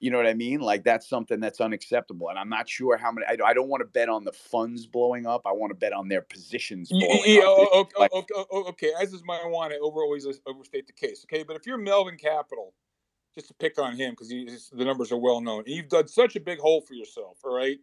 you 0.00 0.10
know 0.10 0.16
what 0.16 0.26
I 0.26 0.34
mean? 0.34 0.60
Like 0.60 0.82
that's 0.82 1.08
something 1.08 1.40
that's 1.40 1.60
unacceptable. 1.60 2.30
And 2.30 2.38
I'm 2.38 2.48
not 2.48 2.68
sure 2.68 2.96
how 2.96 3.12
many. 3.12 3.26
I, 3.26 3.36
I 3.44 3.52
don't 3.52 3.68
want 3.68 3.82
to 3.82 3.86
bet 3.86 4.08
on 4.08 4.24
the 4.24 4.32
funds 4.32 4.86
blowing 4.86 5.26
up. 5.26 5.42
I 5.44 5.52
want 5.52 5.70
to 5.72 5.74
bet 5.74 5.92
on 5.92 6.08
their 6.08 6.22
positions 6.22 6.90
blowing 6.90 7.10
y- 7.10 7.42
up. 7.44 7.54
oh, 7.58 7.88
Like- 7.98 8.10
oh, 8.14 8.64
okay, 8.70 8.92
as 9.00 9.12
is 9.12 9.22
my 9.24 9.38
want 9.44 9.72
to 9.72 9.78
over 9.78 10.00
always 10.02 10.26
uh, 10.26 10.32
overstate 10.46 10.86
the 10.86 10.94
case. 10.94 11.26
Okay, 11.30 11.42
but 11.42 11.54
if 11.56 11.66
you're 11.66 11.76
Melvin 11.76 12.16
Capital, 12.16 12.72
just 13.34 13.48
to 13.48 13.54
pick 13.54 13.78
on 13.78 13.94
him 13.94 14.12
because 14.12 14.28
the 14.72 14.84
numbers 14.84 15.12
are 15.12 15.18
well 15.18 15.40
known, 15.40 15.64
and 15.66 15.74
you've 15.74 15.88
done 15.88 16.08
such 16.08 16.34
a 16.34 16.40
big 16.40 16.58
hole 16.58 16.80
for 16.80 16.94
yourself. 16.94 17.38
All 17.44 17.54
right. 17.54 17.78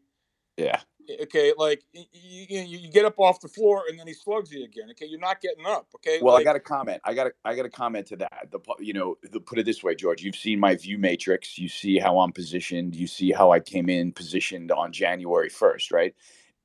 yeah. 0.57 0.81
Okay, 1.09 1.53
like 1.57 1.83
you, 1.93 2.03
you, 2.13 2.61
you 2.79 2.91
get 2.91 3.05
up 3.05 3.19
off 3.19 3.39
the 3.39 3.47
floor 3.47 3.83
and 3.89 3.99
then 3.99 4.07
he 4.07 4.13
slugs 4.13 4.51
you 4.51 4.63
again. 4.63 4.89
Okay, 4.91 5.05
you're 5.05 5.19
not 5.19 5.41
getting 5.41 5.65
up. 5.65 5.87
Okay. 5.95 6.19
Well, 6.21 6.35
like, 6.35 6.41
I 6.41 6.43
got 6.43 6.53
to 6.53 6.59
comment. 6.59 7.01
I 7.05 7.13
got 7.13 7.25
to 7.25 7.33
I 7.45 7.55
got 7.55 7.63
to 7.63 7.69
comment 7.69 8.07
to 8.07 8.17
that. 8.17 8.47
The 8.51 8.59
you 8.79 8.93
know, 8.93 9.17
the, 9.23 9.39
put 9.39 9.59
it 9.59 9.65
this 9.65 9.83
way, 9.83 9.95
George. 9.95 10.21
You've 10.21 10.35
seen 10.35 10.59
my 10.59 10.75
view 10.75 10.97
matrix. 10.97 11.57
You 11.57 11.69
see 11.69 11.97
how 11.99 12.19
I'm 12.19 12.31
positioned. 12.31 12.95
You 12.95 13.07
see 13.07 13.31
how 13.31 13.51
I 13.51 13.59
came 13.59 13.89
in 13.89 14.11
positioned 14.11 14.71
on 14.71 14.91
January 14.91 15.49
1st, 15.49 15.91
right? 15.91 16.15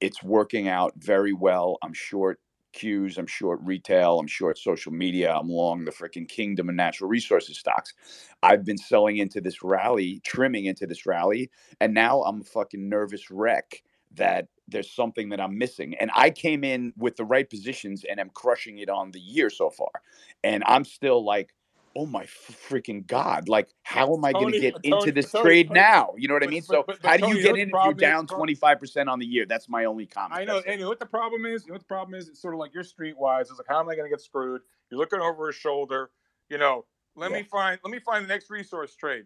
It's 0.00 0.22
working 0.22 0.68
out 0.68 0.94
very 0.96 1.32
well. 1.32 1.78
I'm 1.82 1.92
short 1.92 2.40
Qs. 2.74 3.18
I'm 3.18 3.26
short 3.26 3.60
retail. 3.62 4.18
I'm 4.18 4.26
short 4.26 4.58
social 4.58 4.92
media. 4.92 5.32
I'm 5.32 5.48
long 5.48 5.84
the 5.84 5.92
freaking 5.92 6.28
kingdom 6.28 6.68
of 6.68 6.74
natural 6.74 7.08
resources 7.08 7.58
stocks. 7.58 7.94
I've 8.42 8.64
been 8.64 8.78
selling 8.78 9.18
into 9.18 9.40
this 9.40 9.62
rally, 9.62 10.20
trimming 10.24 10.64
into 10.64 10.86
this 10.86 11.06
rally, 11.06 11.50
and 11.80 11.94
now 11.94 12.22
I'm 12.22 12.40
a 12.40 12.44
fucking 12.44 12.88
nervous 12.88 13.30
wreck 13.30 13.82
that 14.16 14.48
there's 14.68 14.90
something 14.90 15.30
that 15.30 15.40
I'm 15.40 15.58
missing. 15.58 15.94
And 16.00 16.10
I 16.14 16.30
came 16.30 16.64
in 16.64 16.92
with 16.96 17.16
the 17.16 17.24
right 17.24 17.48
positions 17.48 18.04
and 18.08 18.20
I'm 18.20 18.30
crushing 18.30 18.78
it 18.78 18.88
on 18.88 19.10
the 19.10 19.20
year 19.20 19.50
so 19.50 19.70
far. 19.70 19.90
And 20.44 20.62
I'm 20.66 20.84
still 20.84 21.24
like, 21.24 21.54
oh 21.94 22.06
my 22.06 22.24
freaking 22.24 23.06
God, 23.06 23.48
like, 23.50 23.68
how 23.82 24.14
am 24.16 24.24
I 24.24 24.32
going 24.32 24.52
to 24.52 24.60
get 24.60 24.74
Tony, 24.82 24.96
into 24.96 25.12
this 25.12 25.30
Tony, 25.30 25.42
trade 25.42 25.68
Tony, 25.68 25.80
now? 25.80 26.14
You 26.16 26.28
know 26.28 26.34
what 26.34 26.42
I 26.42 26.46
mean? 26.46 26.62
So, 26.62 26.84
but- 26.86 27.02
but 27.02 27.10
how 27.10 27.16
do 27.18 27.26
you 27.26 27.36
get 27.42 27.56
in 27.56 27.68
if 27.68 27.68
you're 27.84 27.94
problem 27.94 27.96
is? 27.96 28.00
down 28.00 28.26
25% 28.26 29.08
on 29.08 29.18
the 29.18 29.26
year? 29.26 29.44
That's 29.46 29.68
my 29.68 29.84
only 29.84 30.06
comment. 30.06 30.40
I 30.40 30.44
know. 30.44 30.62
And 30.66 30.78
you 30.78 30.84
know 30.84 30.88
what 30.88 31.00
the 31.00 31.06
problem 31.06 31.44
is? 31.44 31.64
You 31.64 31.70
know 31.70 31.74
what 31.74 31.82
the 31.82 31.86
problem 31.86 32.14
is? 32.18 32.28
It's 32.28 32.40
sort 32.40 32.54
of 32.54 32.60
like 32.60 32.72
you're 32.72 32.84
streetwise. 32.84 33.42
It's 33.42 33.58
like, 33.58 33.66
how 33.68 33.80
am 33.80 33.88
I 33.88 33.94
going 33.94 34.06
to 34.06 34.10
get 34.10 34.22
screwed? 34.22 34.62
You're 34.90 35.00
looking 35.00 35.20
over 35.20 35.48
his 35.48 35.56
shoulder. 35.56 36.10
You 36.48 36.58
know, 36.58 36.86
let 37.14 37.30
Yeah. 37.30 37.38
me 37.38 37.42
find. 37.44 37.78
Let 37.84 37.90
me 37.90 37.98
find 38.00 38.24
the 38.24 38.28
next 38.28 38.50
resource 38.50 38.96
trade. 38.96 39.24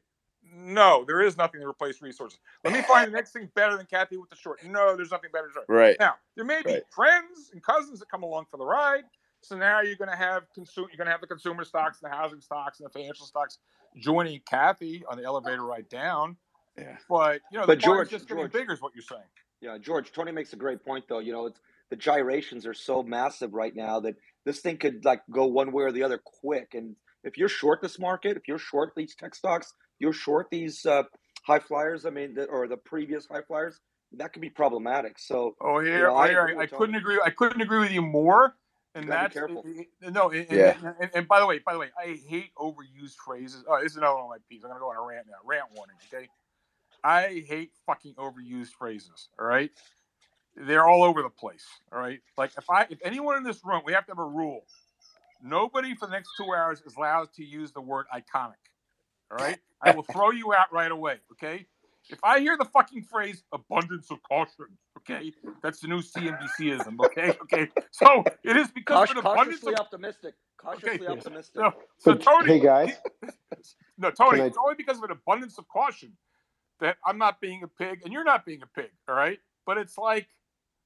No, 0.54 1.04
there 1.06 1.20
is 1.20 1.36
nothing 1.36 1.60
to 1.60 1.66
replace 1.66 2.00
resources. 2.00 2.38
Let 2.64 2.72
me 2.72 2.82
find 2.82 3.08
the 3.08 3.12
next 3.16 3.32
thing 3.32 3.50
better 3.54 3.76
than 3.76 3.86
Cathie 3.86 4.16
with 4.18 4.30
the 4.30 4.36
short. 4.36 4.64
No, 4.64 4.96
there's 4.96 5.10
nothing 5.10 5.30
better. 5.32 5.50
Than 5.54 5.64
Right. 5.68 5.96
now, 6.00 6.14
there 6.34 6.44
may 6.44 6.62
be 6.62 6.72
Right. 6.74 6.82
friends 6.94 7.50
and 7.52 7.62
cousins 7.62 8.00
that 8.00 8.08
come 8.08 8.22
along 8.22 8.46
for 8.50 8.56
the 8.56 8.64
ride. 8.64 9.04
So 9.42 9.56
now 9.56 9.80
you're 9.80 9.96
going 9.96 10.10
to 10.10 10.16
have 10.16 10.50
consume. 10.54 10.86
You're 10.88 10.96
going 10.96 11.06
to 11.06 11.12
have 11.12 11.20
the 11.20 11.26
consumer 11.26 11.64
stocks, 11.64 12.00
and 12.02 12.10
the 12.10 12.16
housing 12.16 12.40
stocks, 12.40 12.80
and 12.80 12.86
the 12.86 12.90
financial 12.90 13.26
stocks 13.26 13.58
joining 13.96 14.40
Cathie 14.40 15.04
on 15.08 15.18
the 15.18 15.24
elevator 15.24 15.62
ride 15.64 15.88
down. 15.88 16.36
Yeah. 16.76 16.96
But 17.08 17.42
you 17.50 17.58
know, 17.58 17.66
But 17.66 17.74
the 17.74 17.82
George- 17.82 18.10
just 18.10 18.26
getting 18.28 18.42
George- 18.44 18.52
bigger, 18.52 18.72
is 18.72 18.80
what 18.82 18.94
you're 18.94 19.02
saying. 19.02 19.28
Yeah, 19.60 19.78
George, 19.78 20.12
Tony 20.12 20.32
makes 20.32 20.52
a 20.52 20.56
great 20.56 20.84
point 20.84 21.06
though. 21.08 21.18
You 21.20 21.32
know, 21.32 21.46
it's 21.46 21.60
the 21.90 21.96
gyrations 21.96 22.66
are 22.66 22.74
so 22.74 23.02
massive 23.02 23.54
right 23.54 23.74
now 23.74 24.00
that 24.00 24.16
this 24.44 24.60
thing 24.60 24.78
could 24.78 25.04
like 25.04 25.22
go 25.30 25.46
one 25.46 25.70
way 25.72 25.84
or 25.84 25.92
the 25.92 26.02
other 26.02 26.18
quick. 26.18 26.74
And 26.74 26.96
if 27.22 27.38
you're 27.38 27.48
short 27.48 27.80
this 27.80 27.98
market, 27.98 28.36
if 28.36 28.48
you're 28.48 28.58
short 28.58 28.94
these 28.96 29.14
tech 29.14 29.34
stocks, 29.34 29.72
you're 29.98 30.12
short 30.12 30.48
these 30.50 30.84
uh, 30.86 31.04
high 31.44 31.58
flyers. 31.60 32.06
I 32.06 32.10
mean, 32.10 32.34
the, 32.34 32.44
or 32.46 32.68
the 32.68 32.76
previous 32.76 33.26
high 33.26 33.42
flyers, 33.42 33.80
that 34.12 34.32
could 34.32 34.42
be 34.42 34.50
problematic. 34.50 35.18
So 35.18 35.56
Oh 35.60 35.80
yeah, 35.80 36.02
know, 36.02 36.14
I 36.14 36.26
I, 36.26 36.30
agree 36.30 36.56
I, 36.58 36.66
couldn't 36.66 36.94
agree. 36.96 37.20
I 37.24 37.30
couldn't 37.30 37.60
agree 37.60 37.80
with 37.80 37.92
you 37.92 38.02
more. 38.02 38.56
And 38.94 39.04
You 39.04 39.10
be 39.10 39.16
that's 39.16 39.34
careful. 39.34 39.62
eh, 39.66 39.82
eh, 40.02 40.10
no. 40.10 40.30
And, 40.30 40.46
and- 40.48 40.58
Yeah. 40.58 40.76
And, 41.00 41.10
and 41.14 41.28
by 41.28 41.40
the 41.40 41.46
way, 41.46 41.58
by 41.58 41.74
the 41.74 41.78
way, 41.78 41.90
I 42.02 42.18
hate 42.26 42.50
overused 42.56 43.16
phrases. 43.24 43.62
Oh, 43.68 43.78
this 43.82 43.92
is 43.92 43.98
another 43.98 44.14
one 44.16 44.24
of 44.24 44.30
my 44.30 44.36
peeves. 44.50 44.64
I'm 44.64 44.70
gonna 44.70 44.80
go 44.80 44.90
on 44.90 44.96
a 44.96 45.02
rant 45.06 45.26
now. 45.26 45.34
Rant 45.44 45.66
warning. 45.74 45.96
Okay. 46.12 46.28
I 47.04 47.44
hate 47.46 47.72
fucking 47.86 48.14
overused 48.14 48.70
phrases. 48.78 49.28
All 49.38 49.46
right. 49.46 49.70
They're 50.56 50.86
all 50.88 51.04
over 51.04 51.22
the 51.22 51.28
place. 51.28 51.66
All 51.92 51.98
right. 51.98 52.20
Like 52.38 52.52
if 52.56 52.64
I, 52.70 52.86
if 52.88 52.98
anyone 53.04 53.36
in 53.36 53.42
this 53.44 53.60
room, 53.64 53.82
we 53.84 53.92
have 53.92 54.06
to 54.06 54.12
have 54.12 54.18
a 54.18 54.24
rule. 54.24 54.62
Nobody 55.42 55.94
for 55.94 56.06
the 56.06 56.12
next 56.12 56.30
two 56.38 56.54
hours 56.54 56.80
is 56.86 56.96
allowed 56.96 57.32
to 57.34 57.44
use 57.44 57.72
the 57.72 57.80
word 57.82 58.06
iconic. 58.14 58.54
All 59.30 59.38
right. 59.38 59.58
I 59.82 59.94
will 59.94 60.02
throw 60.02 60.30
you 60.30 60.54
out 60.54 60.72
right 60.72 60.90
away. 60.90 61.16
Okay. 61.32 61.66
If 62.08 62.18
I 62.22 62.38
hear 62.40 62.56
the 62.56 62.64
fucking 62.64 63.02
phrase 63.02 63.42
abundance 63.52 64.10
of 64.12 64.22
caution, 64.22 64.66
okay, 64.98 65.32
that's 65.60 65.80
the 65.80 65.88
new 65.88 66.00
CNBCism, 66.00 67.00
okay, 67.00 67.30
okay. 67.42 67.68
So 67.90 68.24
it 68.44 68.56
is 68.56 68.68
because 68.70 69.08
caut- 69.08 69.10
of 69.10 69.16
an 69.16 69.18
abundance 69.18 69.60
cautiously 69.60 69.72
of 69.74 69.80
optimistic. 69.80 70.34
Cautiously 70.56 71.06
Okay. 71.08 71.18
optimistic. 71.18 71.56
no. 71.62 71.72
So 71.98 72.14
Tony, 72.14 72.46
Hey 72.46 72.60
guys, 72.60 72.92
no, 73.98 74.12
Tony, 74.12 74.40
I- 74.40 74.44
it's 74.46 74.56
only 74.56 74.76
because 74.76 74.98
of 74.98 75.02
an 75.04 75.10
abundance 75.10 75.58
of 75.58 75.66
caution 75.68 76.12
that 76.78 76.96
I'm 77.04 77.18
not 77.18 77.40
being 77.40 77.64
a 77.64 77.68
pig 77.68 78.02
and 78.04 78.12
you're 78.12 78.24
not 78.24 78.46
being 78.46 78.62
a 78.62 78.66
pig, 78.68 78.90
all 79.08 79.16
right? 79.16 79.40
But 79.66 79.78
it's 79.78 79.98
like, 79.98 80.28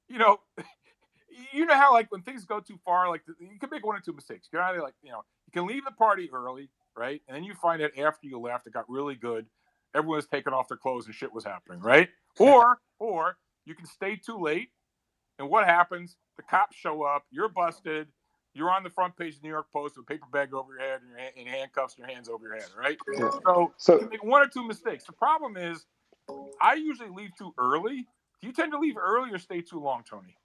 you 0.08 0.18
know, 0.18 0.40
you 1.52 1.66
know 1.66 1.74
how 1.74 1.92
like 1.92 2.10
when 2.10 2.22
things 2.22 2.46
go 2.46 2.60
too 2.60 2.78
far, 2.84 3.10
like 3.10 3.22
you 3.38 3.58
can 3.58 3.68
make 3.70 3.84
one 3.84 3.94
or 3.96 4.00
two 4.00 4.14
mistakes. 4.14 4.48
You 4.50 4.58
can 4.58 4.68
either 4.68 4.80
like, 4.82 4.94
you 5.02 5.10
know, 5.10 5.22
you 5.46 5.52
can 5.52 5.66
leave 5.66 5.84
the 5.84 5.90
party 5.92 6.30
early, 6.32 6.70
right? 6.96 7.20
And 7.28 7.36
then 7.36 7.44
you 7.44 7.54
find 7.54 7.82
out 7.82 7.90
after 7.98 8.26
you 8.26 8.38
left, 8.38 8.66
it 8.66 8.72
got 8.72 8.88
really 8.88 9.14
good. 9.14 9.46
Everyone 9.94 10.16
was 10.16 10.26
taking 10.26 10.52
off 10.52 10.68
their 10.68 10.76
clothes 10.76 11.06
and 11.06 11.14
shit 11.14 11.32
was 11.32 11.44
happening, 11.44 11.80
right? 11.80 12.08
Or, 12.38 12.78
or 13.00 13.36
you 13.66 13.74
can 13.74 13.86
stay 13.86 14.14
too 14.14 14.38
late, 14.38 14.68
and 15.38 15.50
what 15.50 15.66
happens? 15.66 16.16
The 16.36 16.44
cops 16.44 16.76
show 16.76 17.02
up, 17.02 17.24
you're 17.30 17.48
busted, 17.48 18.06
you're 18.54 18.70
on 18.70 18.82
the 18.82 18.90
front 18.90 19.16
page 19.16 19.34
of 19.34 19.42
the 19.42 19.48
New 19.48 19.52
York 19.52 19.66
Post 19.72 19.96
with 19.96 20.04
a 20.04 20.06
paper 20.06 20.26
bag 20.32 20.54
over 20.54 20.72
your 20.72 20.80
head 20.80 21.00
and, 21.02 21.10
your 21.10 21.18
and 21.36 21.48
handcuffs 21.48 21.96
and 21.96 22.06
your 22.06 22.14
hands 22.14 22.28
over 22.28 22.44
your 22.44 22.54
head, 22.54 22.68
right? 22.78 22.96
Yeah. 23.12 23.30
So, 23.44 23.72
So 23.76 24.00
you 24.00 24.08
make 24.08 24.24
one 24.24 24.42
or 24.42 24.48
two 24.48 24.66
mistakes. 24.66 25.04
The 25.04 25.12
problem 25.12 25.56
is, 25.56 25.86
I 26.60 26.74
usually 26.74 27.10
leave 27.10 27.30
too 27.36 27.52
early. 27.58 28.06
Do 28.40 28.46
you 28.46 28.52
tend 28.52 28.72
to 28.72 28.78
leave 28.78 28.96
early 28.96 29.32
or 29.32 29.38
stay 29.38 29.60
too 29.60 29.80
long, 29.80 30.02
Tony? 30.08 30.36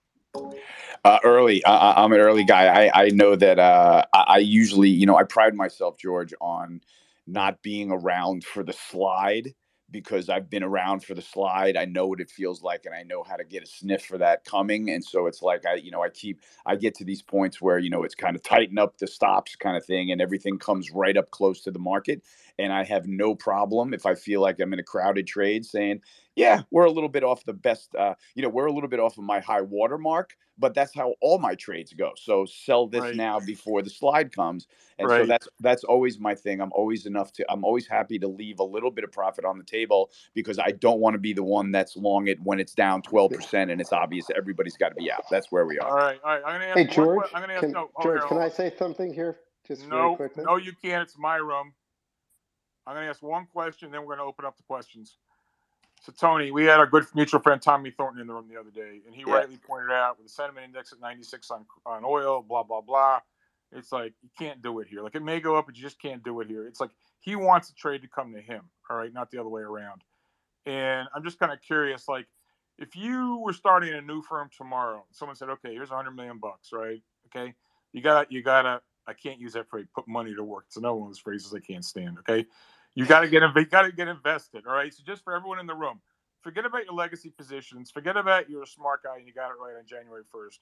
Uh, 1.04 1.18
early. 1.24 1.64
I, 1.64 2.04
I'm 2.04 2.12
an 2.12 2.20
early 2.20 2.44
guy. 2.44 2.88
I, 2.88 3.04
I 3.04 3.08
know 3.10 3.36
that 3.36 3.58
uh, 3.58 4.04
I, 4.14 4.24
I 4.28 4.38
usually, 4.38 4.90
you 4.90 5.06
know, 5.06 5.16
I 5.16 5.24
pride 5.24 5.54
myself, 5.54 5.98
George, 5.98 6.34
on 6.40 6.80
not 7.26 7.62
being 7.62 7.90
around 7.92 8.44
for 8.44 8.64
the 8.64 8.72
slide 8.74 9.54
because 9.90 10.28
I've 10.28 10.50
been 10.50 10.62
around 10.64 11.04
for 11.04 11.14
the 11.14 11.22
slide. 11.22 11.76
I 11.76 11.86
know 11.86 12.06
what 12.08 12.20
it 12.20 12.30
feels 12.30 12.62
like 12.62 12.86
and 12.86 12.94
I 12.94 13.02
know 13.04 13.24
how 13.24 13.36
to 13.36 13.44
get 13.44 13.62
a 13.62 13.66
sniff 13.66 14.04
for 14.04 14.18
that 14.18 14.44
coming. 14.44 14.90
And 14.90 15.04
so 15.04 15.26
it's 15.26 15.42
like 15.42 15.66
I, 15.66 15.76
you 15.76 15.90
know, 15.90 16.02
I 16.02 16.10
keep 16.10 16.40
I 16.66 16.76
get 16.76 16.94
to 16.96 17.04
these 17.04 17.22
points 17.22 17.60
where, 17.62 17.78
you 17.78 17.90
know, 17.90 18.04
it's 18.04 18.14
kind 18.16 18.36
of 18.36 18.42
tighten 18.42 18.78
up 18.78 18.98
the 18.98 19.06
stops 19.06 19.56
kind 19.56 19.76
of 19.76 19.84
thing 19.86 20.12
and 20.12 20.20
everything 20.20 20.58
comes 20.58 20.90
right 20.92 21.16
up 21.16 21.30
close 21.30 21.62
to 21.62 21.72
the 21.72 21.78
market. 21.80 22.22
And 22.58 22.72
I 22.72 22.84
have 22.84 23.06
no 23.08 23.34
problem 23.34 23.94
if 23.94 24.06
I 24.06 24.14
feel 24.16 24.40
like 24.42 24.60
I'm 24.60 24.72
in 24.72 24.80
a 24.80 24.84
crowded 24.84 25.26
trade 25.26 25.64
saying, 25.66 26.02
yeah, 26.36 26.62
we're 26.70 26.84
a 26.84 26.90
little 26.90 27.08
bit 27.08 27.24
off 27.24 27.44
the 27.44 27.54
best, 27.54 27.94
uh, 27.94 28.14
you 28.34 28.42
know, 28.42 28.50
we're 28.50 28.66
a 28.66 28.72
little 28.72 28.90
bit 28.90 29.00
off 29.00 29.16
of 29.16 29.24
my 29.24 29.40
high 29.40 29.62
water 29.62 29.96
mark, 29.96 30.36
but 30.58 30.74
that's 30.74 30.94
how 30.94 31.14
all 31.22 31.38
my 31.38 31.54
trades 31.54 31.94
go. 31.94 32.12
So 32.16 32.44
sell 32.44 32.86
this 32.86 33.02
Right. 33.02 33.16
now 33.16 33.40
before 33.40 33.80
the 33.80 33.88
slide 33.88 34.34
comes. 34.34 34.66
And 34.98 35.08
so 35.10 35.26
that's 35.26 35.48
that's 35.60 35.84
always 35.84 36.18
my 36.20 36.34
thing. 36.34 36.60
I'm 36.60 36.72
always 36.72 37.06
enough 37.06 37.32
to 37.34 37.46
I'm 37.50 37.64
always 37.64 37.86
happy 37.86 38.18
to 38.18 38.28
leave 38.28 38.60
a 38.60 38.64
little 38.64 38.90
bit 38.90 39.04
of 39.04 39.12
profit 39.12 39.44
on 39.44 39.58
the 39.58 39.64
table 39.64 40.10
because 40.34 40.58
I 40.58 40.72
don't 40.72 41.00
want 41.00 41.14
to 41.14 41.18
be 41.18 41.32
the 41.32 41.42
one 41.42 41.72
that's 41.72 41.96
long 41.96 42.28
it 42.28 42.38
when 42.42 42.60
it's 42.60 42.74
down 42.74 43.02
12% 43.02 43.70
and 43.72 43.80
it's 43.80 43.92
obvious 43.92 44.26
everybody's 44.36 44.76
got 44.76 44.90
to 44.90 44.94
be 44.94 45.10
out. 45.10 45.24
That's 45.30 45.50
where 45.50 45.66
we 45.66 45.78
are. 45.78 45.90
right, 45.90 46.20
all 46.22 46.30
right. 46.34 46.42
I'm 46.46 46.60
gonna 46.60 46.66
ask 46.66 46.76
hey 46.76 46.84
one 46.84 46.94
George, 46.94 47.26
I'm 47.34 47.40
gonna 47.40 47.52
ask 47.54 47.60
can, 47.62 47.72
no, 47.72 47.90
hold 47.94 48.02
George, 48.04 48.20
here, 48.20 48.28
can 48.28 48.38
I 48.38 48.48
say 48.48 48.72
something 48.78 49.12
here, 49.12 49.38
just 49.66 49.82
very 49.86 50.02
No, 50.02 50.16
quickly? 50.16 50.44
no, 50.44 50.56
you 50.56 50.72
can't. 50.82 51.02
It's 51.02 51.18
my 51.18 51.36
room. 51.36 51.72
I'm 52.86 52.94
going 52.94 53.04
to 53.04 53.10
ask 53.10 53.22
one 53.22 53.46
question, 53.46 53.90
then 53.90 54.02
we're 54.02 54.14
going 54.14 54.18
to 54.18 54.24
open 54.24 54.44
up 54.44 54.56
the 54.56 54.62
questions. 54.62 55.18
So, 56.06 56.12
Tony, 56.12 56.52
we 56.52 56.62
had 56.64 56.78
our 56.78 56.86
good 56.86 57.04
mutual 57.16 57.40
friend 57.40 57.60
Tommy 57.60 57.90
Thornton 57.90 58.20
in 58.20 58.28
the 58.28 58.32
room 58.32 58.46
the 58.48 58.56
other 58.60 58.70
day, 58.70 59.00
and 59.06 59.12
he 59.12 59.22
Yeah. 59.22 59.34
rightly 59.34 59.56
pointed 59.56 59.90
out 59.90 60.16
with 60.16 60.28
the 60.28 60.32
sentiment 60.32 60.64
index 60.64 60.92
at 60.92 61.00
96 61.00 61.50
on, 61.50 61.66
on 61.84 62.04
oil, 62.04 62.42
blah, 62.42 62.62
blah, 62.62 62.80
blah. 62.80 63.20
It's 63.72 63.90
like, 63.90 64.14
you 64.22 64.30
can't 64.38 64.62
do 64.62 64.78
it 64.78 64.86
here. 64.86 65.02
Like, 65.02 65.16
it 65.16 65.22
may 65.24 65.40
go 65.40 65.56
up, 65.56 65.66
but 65.66 65.74
you 65.74 65.82
just 65.82 66.00
can't 66.00 66.22
do 66.22 66.40
it 66.40 66.46
here. 66.46 66.64
It's 66.64 66.80
like 66.80 66.92
he 67.18 67.34
wants 67.34 67.70
the 67.70 67.74
trade 67.74 68.02
to 68.02 68.08
come 68.08 68.32
to 68.34 68.40
him, 68.40 68.70
all 68.88 68.96
right, 68.96 69.12
not 69.12 69.32
the 69.32 69.38
other 69.38 69.48
way 69.48 69.62
around. 69.62 70.04
And 70.64 71.08
I'm 71.12 71.24
just 71.24 71.40
kind 71.40 71.50
of 71.50 71.60
curious, 71.60 72.06
like, 72.06 72.28
if 72.78 72.94
you 72.94 73.38
were 73.38 73.52
starting 73.52 73.92
a 73.92 74.00
new 74.00 74.22
firm 74.22 74.48
tomorrow, 74.56 75.04
someone 75.10 75.34
said, 75.34 75.48
okay, 75.48 75.74
here's 75.74 75.90
100 75.90 76.12
million 76.12 76.38
bucks, 76.38 76.72
right? 76.72 77.02
Okay. 77.26 77.52
You 77.92 78.00
got 78.00 78.30
you 78.30 78.42
got 78.44 78.62
to, 78.62 78.80
I 79.08 79.14
can't 79.14 79.40
use 79.40 79.54
that 79.54 79.68
phrase, 79.68 79.86
put 79.92 80.06
money 80.06 80.36
to 80.36 80.44
work. 80.44 80.66
It's 80.68 80.76
another 80.76 80.94
one 80.94 81.08
of 81.08 81.14
those 81.14 81.18
phrases 81.18 81.52
I 81.52 81.60
can't 81.60 81.84
stand. 81.84 82.18
Okay. 82.20 82.46
You 82.96 83.06
got 83.06 83.20
to 83.20 83.28
get, 83.28 83.42
you 83.42 83.66
got 83.66 83.82
to 83.82 83.92
get 83.92 84.08
invested. 84.08 84.64
All 84.68 84.74
right. 84.74 84.94
So 84.94 85.04
just 85.06 85.24
for 85.24 85.36
everyone 85.36 85.60
in 85.60 85.66
the 85.68 85.76
room, 85.76 86.00
forget 86.42 86.66
about 86.66 86.86
your 86.86 86.94
legacy 86.94 87.30
positions. 87.30 87.92
Forget 87.92 88.16
about 88.16 88.50
you're 88.50 88.64
a 88.64 88.68
smart 88.68 89.04
guy 89.04 89.18
and 89.18 89.28
you 89.28 89.34
got 89.34 89.50
it 89.50 89.56
right 89.62 89.76
on 89.78 89.86
January 89.86 90.24
1st. 90.34 90.58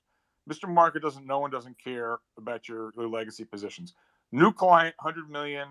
Mr. 0.50 0.68
Market 0.68 1.02
doesn't, 1.02 1.26
no 1.26 1.40
one 1.40 1.50
doesn't 1.50 1.76
care 1.82 2.18
about 2.38 2.68
your, 2.68 2.92
your 2.96 3.08
legacy 3.08 3.44
positions. 3.46 3.94
New 4.32 4.52
client, 4.52 4.96
100 5.00 5.30
million. 5.30 5.68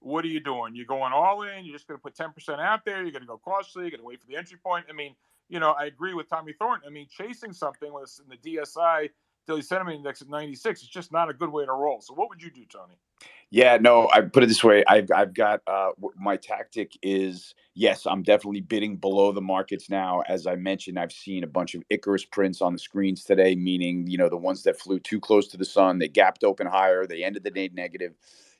What 0.00 0.24
are 0.24 0.28
you 0.28 0.40
doing? 0.40 0.76
You're 0.76 0.86
going 0.86 1.12
all 1.12 1.42
in. 1.42 1.64
You're 1.64 1.76
just 1.76 1.88
going 1.88 1.98
to 1.98 2.02
put 2.02 2.16
10% 2.16 2.60
out 2.60 2.84
there. 2.86 3.02
You're 3.02 3.12
going 3.12 3.22
to 3.22 3.28
go 3.28 3.38
cautiously. 3.38 3.84
You're 3.84 3.92
going 3.92 4.00
to 4.02 4.06
wait 4.06 4.20
for 4.20 4.28
the 4.28 4.36
entry 4.36 4.58
point. 4.64 4.86
I 4.90 4.94
mean, 4.94 5.14
you 5.50 5.60
know, 5.60 5.72
I 5.78 5.86
agree 5.86 6.14
with 6.14 6.30
Tommy 6.30 6.54
Thornton. 6.58 6.88
I 6.88 6.92
mean, 6.92 7.08
chasing 7.10 7.52
something 7.52 7.92
with 7.92 8.18
in 8.22 8.28
the 8.30 8.56
DSI 8.58 9.10
daily 9.46 9.62
sentiment 9.62 9.96
index 9.96 10.22
at 10.22 10.28
96 10.28 10.82
is 10.82 10.88
just 10.88 11.12
not 11.12 11.30
a 11.30 11.32
good 11.32 11.50
way 11.50 11.64
to 11.64 11.72
roll. 11.72 12.00
So, 12.00 12.14
what 12.14 12.28
would 12.28 12.42
you 12.42 12.50
do, 12.50 12.64
Tony? 12.64 12.94
Yeah, 13.50 13.76
no, 13.78 14.08
I 14.12 14.22
put 14.22 14.42
it 14.42 14.46
this 14.46 14.64
way. 14.64 14.82
I've 14.88 15.10
I've 15.14 15.34
got 15.34 15.60
uh 15.66 15.90
my 16.16 16.36
tactic 16.36 16.92
is 17.02 17.54
yes, 17.74 18.06
I'm 18.06 18.22
definitely 18.22 18.62
bidding 18.62 18.96
below 18.96 19.30
the 19.32 19.42
markets 19.42 19.90
now. 19.90 20.22
As 20.26 20.46
I 20.46 20.56
mentioned, 20.56 20.98
I've 20.98 21.12
seen 21.12 21.44
a 21.44 21.48
bunch 21.48 21.74
of 21.74 21.82
Icarus 21.90 22.24
prints 22.24 22.62
on 22.62 22.72
the 22.72 22.78
screens 22.78 23.24
today, 23.24 23.54
meaning 23.54 24.06
you 24.06 24.16
know 24.16 24.28
the 24.28 24.36
ones 24.36 24.62
that 24.62 24.78
flew 24.78 24.98
too 24.98 25.20
close 25.20 25.48
to 25.48 25.56
the 25.56 25.64
sun, 25.64 25.98
they 25.98 26.08
gapped 26.08 26.44
open 26.44 26.66
higher, 26.66 27.06
they 27.06 27.22
ended 27.22 27.44
the 27.44 27.50
day 27.50 27.70
negative. 27.72 28.14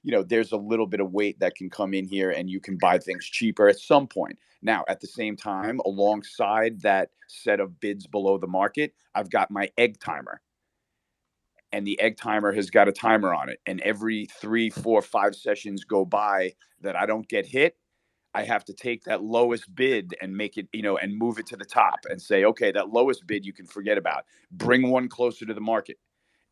You 0.04 0.10
know, 0.10 0.24
there's 0.24 0.50
a 0.50 0.56
little 0.56 0.88
bit 0.88 1.00
of 1.00 1.12
weight 1.12 1.38
that 1.38 1.54
can 1.54 1.70
come 1.70 1.94
in 1.94 2.04
here, 2.04 2.30
and 2.30 2.50
you 2.50 2.60
can 2.60 2.76
buy 2.76 2.98
things 2.98 3.24
cheaper 3.24 3.68
at 3.68 3.78
some 3.78 4.08
point. 4.08 4.36
Now, 4.60 4.84
at 4.88 5.00
the 5.00 5.06
same 5.06 5.36
time, 5.36 5.80
alongside 5.86 6.82
that 6.82 7.10
set 7.28 7.60
of 7.60 7.78
bids 7.78 8.08
below 8.08 8.36
the 8.36 8.48
market, 8.48 8.94
I've 9.14 9.30
got 9.30 9.50
my 9.50 9.70
egg 9.78 10.00
timer 10.00 10.40
and 11.72 11.86
the 11.86 12.00
egg 12.00 12.16
timer 12.16 12.52
has 12.52 12.70
got 12.70 12.88
a 12.88 12.92
timer 12.92 13.34
on 13.34 13.48
it. 13.48 13.60
And 13.66 13.80
every 13.80 14.26
three, 14.26 14.70
four, 14.70 15.02
five 15.02 15.34
sessions 15.34 15.84
go 15.84 16.04
by 16.04 16.52
that 16.80 16.96
I 16.96 17.06
don't 17.06 17.28
get 17.28 17.46
hit, 17.46 17.76
I 18.34 18.44
have 18.44 18.64
to 18.66 18.72
take 18.72 19.04
that 19.04 19.22
lowest 19.22 19.74
bid 19.74 20.14
and 20.20 20.36
make 20.36 20.56
it, 20.56 20.66
you 20.72 20.82
know, 20.82 20.96
and 20.96 21.16
move 21.16 21.38
it 21.38 21.46
to 21.48 21.56
the 21.56 21.64
top 21.64 22.00
and 22.08 22.20
say, 22.20 22.44
okay, 22.44 22.72
that 22.72 22.90
lowest 22.90 23.26
bid 23.26 23.44
you 23.44 23.52
can 23.52 23.66
forget 23.66 23.98
about. 23.98 24.24
Bring 24.50 24.90
one 24.90 25.08
closer 25.08 25.44
to 25.46 25.54
the 25.54 25.60
market. 25.60 25.98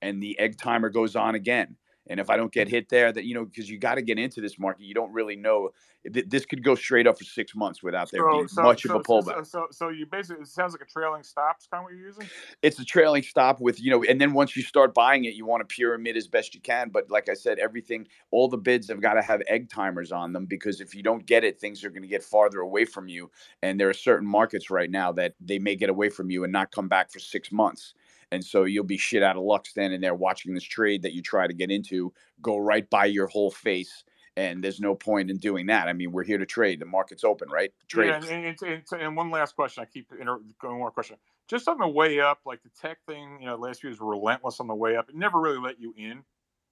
And 0.03 0.23
the 0.23 0.39
egg 0.39 0.59
timer 0.59 0.91
goes 0.91 1.17
on 1.17 1.35
again. 1.35 1.77
And 2.11 2.21
if 2.21 2.29
I 2.29 2.37
don't 2.37 2.53
get 2.53 2.69
hit 2.69 2.91
there, 2.91 3.11
that 3.13 3.25
you 3.25 3.35
know, 3.35 3.47
because 3.47 3.71
you 3.71 3.79
got 3.79 3.95
to 3.95 4.03
get 4.03 4.19
into 4.19 4.43
this 4.43 4.59
market, 4.59 4.83
you 4.83 4.93
don't 4.95 5.13
really 5.13 5.37
know. 5.37 5.71
Eh, 6.05 6.11
th- 6.13 6.27
This 6.29 6.45
could 6.45 6.63
go 6.63 6.75
straight 6.75 7.07
up 7.07 7.17
for 7.17 7.25
six 7.25 7.55
months 7.55 7.83
without 7.83 8.11
there 8.11 8.23
being 8.33 8.49
much 8.57 8.85
of 8.85 8.91
a 8.91 9.01
pullback. 9.01 9.37
So, 9.37 9.43
so, 9.45 9.67
so 9.71 9.89
you 9.91 10.07
basically, 10.07 10.43
it 10.43 10.49
sounds 10.49 10.73
like 10.73 10.83
a 10.83 10.93
trailing 10.93 11.23
stops 11.23 11.67
kind 11.71 11.81
of 11.81 11.85
what 11.85 11.95
you're 11.95 12.07
using. 12.07 12.27
it's 12.63 12.79
a 12.81 12.85
trailing 12.85 13.23
stop 13.23 13.61
with 13.61 13.81
you 13.81 13.91
know 13.91 14.03
and 14.05 14.21
then 14.21 14.33
once 14.33 14.57
you 14.57 14.63
start 14.63 14.93
buying 14.93 15.25
it 15.25 15.35
you 15.35 15.47
want 15.47 15.67
to 15.67 15.75
pyramid 15.75 16.17
as 16.17 16.27
best 16.29 16.55
you 16.55 16.61
can 16.61 16.89
but 16.91 17.11
like 17.11 17.29
i 17.29 17.35
said 17.35 17.59
everything 17.59 18.07
all 18.33 18.49
the 18.49 18.59
bids 18.59 18.89
have 18.89 19.01
got 19.01 19.15
to 19.15 19.23
have 19.23 19.41
egg 19.47 19.69
timers 19.71 20.11
on 20.13 20.33
them 20.33 20.47
because 20.47 20.81
if 20.81 20.95
you 20.95 21.03
don't 21.03 21.25
get 21.27 21.45
it 21.45 21.61
things 21.61 21.85
are 21.85 21.91
going 21.91 22.03
to 22.03 22.09
get 22.09 22.23
farther 22.25 22.61
away 22.61 22.85
from 22.85 23.09
you 23.09 23.31
and 23.63 23.79
there 23.79 23.89
are 23.89 23.95
certain 23.95 24.27
markets 24.27 24.69
right 24.71 24.91
now 24.91 25.13
that 25.13 25.35
they 25.41 25.59
may 25.59 25.77
get 25.77 25.89
away 25.91 26.09
from 26.11 26.31
you 26.31 26.45
and 26.45 26.53
not 26.53 26.73
come 26.73 26.89
back 26.89 27.11
for 27.11 27.19
six 27.19 27.53
months 27.53 27.95
and 28.33 28.45
so 28.45 28.65
you'll 28.65 28.85
be 28.85 28.99
shit 28.99 29.23
out 29.23 29.37
of 29.37 29.43
luck 29.43 29.67
standing 29.67 30.01
there 30.01 30.15
watching 30.15 30.55
this 30.55 30.65
trade 30.65 31.03
that 31.03 31.13
you 31.13 31.23
try 31.23 31.47
to 31.47 31.55
get 31.55 31.71
into 31.71 32.13
go 32.41 32.57
right 32.57 32.89
by 32.91 33.05
your 33.07 33.27
whole 33.27 33.51
face 33.51 34.05
and 34.37 34.63
there's 34.63 34.81
no 34.81 34.95
point 34.95 35.31
in 35.31 35.37
doing 35.37 35.67
that. 35.67 35.89
I 35.89 35.93
mean, 35.93 36.13
we're 36.13 36.25
here 36.25 36.39
to 36.39 36.47
trade. 36.47 36.81
The 36.81 36.87
market's 36.87 37.25
open, 37.25 37.49
right? 37.51 37.73
Trade. 37.89 38.09
Yeah, 38.09 38.31
and, 38.31 38.47
and, 38.47 38.63
and, 38.63 39.01
and 39.01 39.17
one 39.17 39.31
last 39.31 39.55
question. 39.57 39.83
I 39.83 39.87
keep 39.87 40.11
inter- 40.19 40.41
going 40.61 40.79
more 40.79 40.91
question. 40.91 41.17
Just 41.49 41.69
on 41.69 41.79
the 41.79 41.89
way 41.89 42.21
up, 42.21 42.41
like 42.47 42.63
the 42.63 42.71
tech 42.81 42.99
thing, 43.07 43.39
you 43.41 43.47
know, 43.47 43.57
last 43.57 43.83
year 43.83 43.91
was 43.91 44.01
relentless 44.01 44.61
on 44.61 44.69
the 44.69 44.75
way 44.75 44.97
up. 44.97 45.09
It 45.09 45.17
never 45.17 45.41
really 45.41 45.59
let 45.59 45.81
you 45.81 45.95
in. 45.97 46.23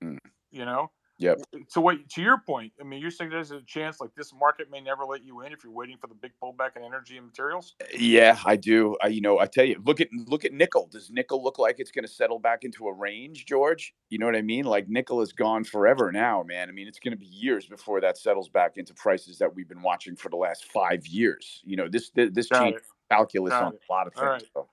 Mm. 0.02 0.18
You 0.50 0.64
know. 0.64 0.90
Yep. 1.18 1.40
Eh, 1.54 1.58
so 1.68 1.80
what? 1.80 2.08
To 2.10 2.22
your 2.22 2.38
point, 2.38 2.72
I 2.80 2.84
mean, 2.84 3.00
you're 3.00 3.10
saying 3.10 3.30
there's 3.30 3.50
a 3.50 3.60
chance 3.62 4.00
like 4.00 4.14
this 4.14 4.32
market 4.32 4.70
may 4.70 4.80
never 4.80 5.04
let 5.04 5.24
you 5.24 5.40
in 5.42 5.52
if 5.52 5.64
you're 5.64 5.72
waiting 5.72 5.96
for 6.00 6.06
the 6.06 6.14
big 6.14 6.30
pullback 6.42 6.76
in 6.76 6.84
energy 6.84 7.16
and 7.16 7.26
materials. 7.26 7.74
Eh, 7.80 7.96
yeah, 7.98 8.38
I 8.44 8.56
do. 8.56 8.96
I, 9.02 9.08
you 9.08 9.20
know, 9.20 9.40
I 9.40 9.46
tell 9.46 9.64
you, 9.64 9.82
look 9.84 10.00
at 10.00 10.08
look 10.12 10.44
at 10.44 10.52
nickel. 10.52 10.88
Does 10.90 11.10
nickel 11.10 11.42
look 11.42 11.58
like 11.58 11.76
it's 11.78 11.90
going 11.90 12.04
to 12.04 12.10
settle 12.10 12.38
back 12.38 12.62
into 12.62 12.86
a 12.86 12.92
range, 12.92 13.46
George? 13.46 13.94
You 14.10 14.18
know 14.18 14.26
what 14.26 14.36
I 14.36 14.42
mean? 14.42 14.64
Like 14.64 14.88
nickel 14.88 15.20
is 15.20 15.32
gone 15.32 15.64
forever 15.64 16.12
now, 16.12 16.44
man. 16.44 16.68
I 16.68 16.72
mean, 16.72 16.86
it's 16.86 17.00
going 17.00 17.12
to 17.12 17.18
be 17.18 17.26
years 17.26 17.66
before 17.66 18.00
that 18.00 18.16
settles 18.16 18.48
back 18.48 18.76
into 18.76 18.94
prices 18.94 19.38
that 19.38 19.54
we've 19.54 19.68
been 19.68 19.82
watching 19.82 20.14
for 20.14 20.28
the 20.28 20.36
last 20.36 20.66
five 20.66 21.06
years. 21.06 21.62
You 21.64 21.76
know, 21.76 21.88
this 21.88 22.10
this, 22.10 22.30
this 22.32 22.48
Got 22.48 22.74
calculus 23.10 23.50
Got 23.50 23.64
on 23.64 23.72
it. 23.74 23.80
a 23.88 23.92
lot 23.92 24.06
of 24.06 24.14
things. 24.14 24.26
right. 24.26 24.42
so. 24.54 24.68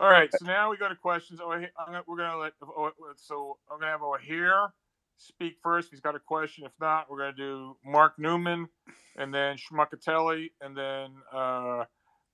All 0.00 0.08
right, 0.08 0.30
eh 0.32 0.36
so 0.38 0.46
now 0.46 0.70
we 0.70 0.76
go 0.76 0.88
to 0.88 0.94
questions. 0.94 1.40
Oh, 1.42 1.50
I'm 1.50 1.66
gonna, 1.86 2.02
we're 2.06 2.18
gonna 2.18 2.38
let. 2.38 2.52
Oh, 2.62 2.72
oh 2.76 2.92
so 3.16 3.58
I'm 3.68 3.80
gonna 3.80 3.90
have 3.90 4.00
O'Hare 4.00 4.72
speak 5.18 5.56
first. 5.62 5.90
He's 5.90 6.00
got 6.00 6.14
a 6.14 6.20
question. 6.20 6.64
If 6.64 6.72
not, 6.80 7.10
we're 7.10 7.18
gonna 7.18 7.32
do 7.32 7.76
Mark 7.84 8.14
Newman, 8.18 8.68
and 9.16 9.32
then 9.32 9.56
Schmuckatelli, 9.56 10.50
and 10.60 10.76
then 10.76 11.10
uh, 11.32 11.84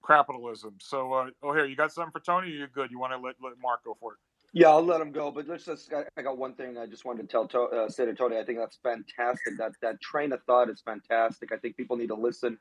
capitalism. 0.06 0.76
So 0.80 1.12
uh, 1.12 1.26
oh, 1.42 1.52
here, 1.52 1.64
you 1.64 1.76
got 1.76 1.92
something 1.92 2.12
for 2.12 2.20
Tony? 2.20 2.48
Or 2.48 2.50
you 2.50 2.66
good? 2.66 2.90
You 2.90 2.98
want 2.98 3.12
to 3.12 3.18
let, 3.18 3.36
let 3.42 3.52
Mark 3.60 3.84
go 3.84 3.96
for 3.98 4.12
it? 4.12 4.18
Yeah, 4.52 4.68
I'll 4.68 4.84
let 4.84 5.00
him 5.00 5.10
go. 5.10 5.30
But 5.32 5.48
let's 5.48 5.64
just. 5.64 5.92
I, 5.92 6.04
I 6.16 6.22
got 6.22 6.38
one 6.38 6.54
thing 6.54 6.78
I 6.78 6.86
just 6.86 7.04
wanted 7.04 7.22
to 7.22 7.28
tell 7.28 7.48
to, 7.48 7.60
uh, 7.62 7.88
say 7.88 8.06
to 8.06 8.14
Tony. 8.14 8.38
I 8.38 8.44
think 8.44 8.58
that's 8.58 8.78
fantastic. 8.82 9.58
That 9.58 9.72
that 9.82 10.00
train 10.00 10.32
of 10.32 10.42
thought 10.44 10.70
is 10.70 10.80
fantastic. 10.80 11.52
I 11.52 11.56
think 11.56 11.76
people 11.76 11.96
need 11.96 12.08
to 12.08 12.14
listen 12.14 12.58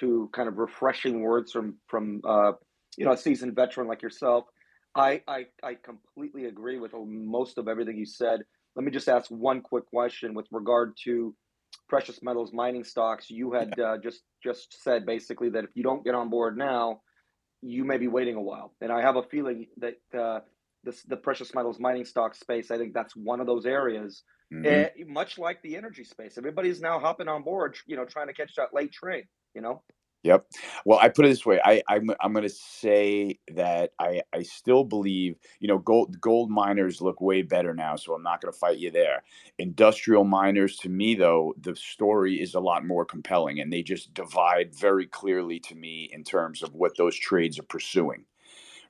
to 0.00 0.28
kind 0.32 0.48
of 0.48 0.58
refreshing 0.58 1.22
words 1.22 1.52
from 1.52 1.76
from 1.86 2.20
uh, 2.24 2.52
you 2.96 3.04
know 3.04 3.12
a 3.12 3.16
seasoned 3.16 3.54
veteran 3.54 3.86
like 3.86 4.02
yourself. 4.02 4.46
I, 4.94 5.22
I 5.28 5.46
I 5.62 5.74
completely 5.74 6.46
agree 6.46 6.78
with 6.78 6.92
most 6.94 7.58
of 7.58 7.68
everything 7.68 7.96
you 7.96 8.06
said. 8.06 8.40
Let 8.76 8.84
me 8.84 8.92
just 8.92 9.08
ask 9.08 9.30
one 9.30 9.62
quick 9.62 9.86
question 9.86 10.34
with 10.34 10.46
regard 10.52 10.96
to 11.04 11.34
precious 11.88 12.22
metals 12.22 12.52
mining 12.52 12.84
stocks. 12.84 13.30
You 13.30 13.52
had 13.52 13.78
uh, 13.80 13.98
just 13.98 14.22
just 14.42 14.82
said 14.82 15.06
basically 15.06 15.48
that 15.50 15.64
if 15.64 15.70
you 15.74 15.82
don't 15.82 16.04
get 16.04 16.14
on 16.14 16.30
board 16.30 16.56
now, 16.56 17.00
you 17.62 17.84
may 17.84 17.96
be 17.98 18.06
waiting 18.06 18.36
a 18.36 18.42
while. 18.42 18.74
And 18.80 18.92
I 18.92 19.00
have 19.00 19.16
a 19.16 19.22
feeling 19.24 19.66
that. 19.78 19.94
Uh, 20.16 20.40
this, 20.86 21.02
the 21.02 21.16
precious 21.16 21.52
metals 21.52 21.78
mining 21.78 22.04
stock 22.04 22.34
space, 22.34 22.70
I 22.70 22.78
think 22.78 22.94
that's 22.94 23.14
one 23.16 23.40
of 23.40 23.46
those 23.46 23.66
areas. 23.66 24.22
Mhm. 24.52 24.64
Eh, 24.64 25.04
much 25.08 25.36
like 25.36 25.60
the 25.62 25.76
energy 25.76 26.04
space, 26.04 26.38
everybody's 26.38 26.80
now 26.80 27.00
hopping 27.00 27.26
on 27.28 27.42
board, 27.42 27.76
you 27.86 27.96
know, 27.96 28.04
trying 28.04 28.28
to 28.28 28.32
catch 28.32 28.54
that 28.54 28.72
late 28.72 28.92
train. 28.92 29.24
You 29.54 29.62
know, 29.62 29.82
Yep. 30.26 30.46
Well, 30.84 30.98
I 31.00 31.08
put 31.08 31.24
it 31.24 31.28
this 31.28 31.46
way. 31.46 31.60
I, 31.64 31.82
I'm 31.88 32.10
I'm 32.20 32.32
going 32.32 32.42
to 32.42 32.48
say 32.48 33.38
that 33.54 33.92
I 34.00 34.22
I 34.32 34.42
still 34.42 34.82
believe 34.82 35.36
you 35.60 35.68
know 35.68 35.78
gold 35.78 36.20
gold 36.20 36.50
miners 36.50 37.00
look 37.00 37.20
way 37.20 37.42
better 37.42 37.72
now, 37.74 37.94
so 37.96 38.12
I'm 38.14 38.22
not 38.24 38.40
going 38.40 38.52
to 38.52 38.58
fight 38.58 38.78
you 38.78 38.90
there. 38.90 39.22
Industrial 39.58 40.24
miners, 40.24 40.76
to 40.78 40.88
me 40.88 41.14
though, 41.14 41.54
the 41.60 41.76
story 41.76 42.40
is 42.42 42.54
a 42.54 42.60
lot 42.60 42.84
more 42.84 43.04
compelling, 43.04 43.60
and 43.60 43.72
they 43.72 43.82
just 43.82 44.14
divide 44.14 44.74
very 44.74 45.06
clearly 45.06 45.60
to 45.60 45.76
me 45.76 46.10
in 46.12 46.24
terms 46.24 46.62
of 46.62 46.74
what 46.74 46.96
those 46.96 47.16
trades 47.16 47.58
are 47.58 47.64
pursuing 47.64 48.24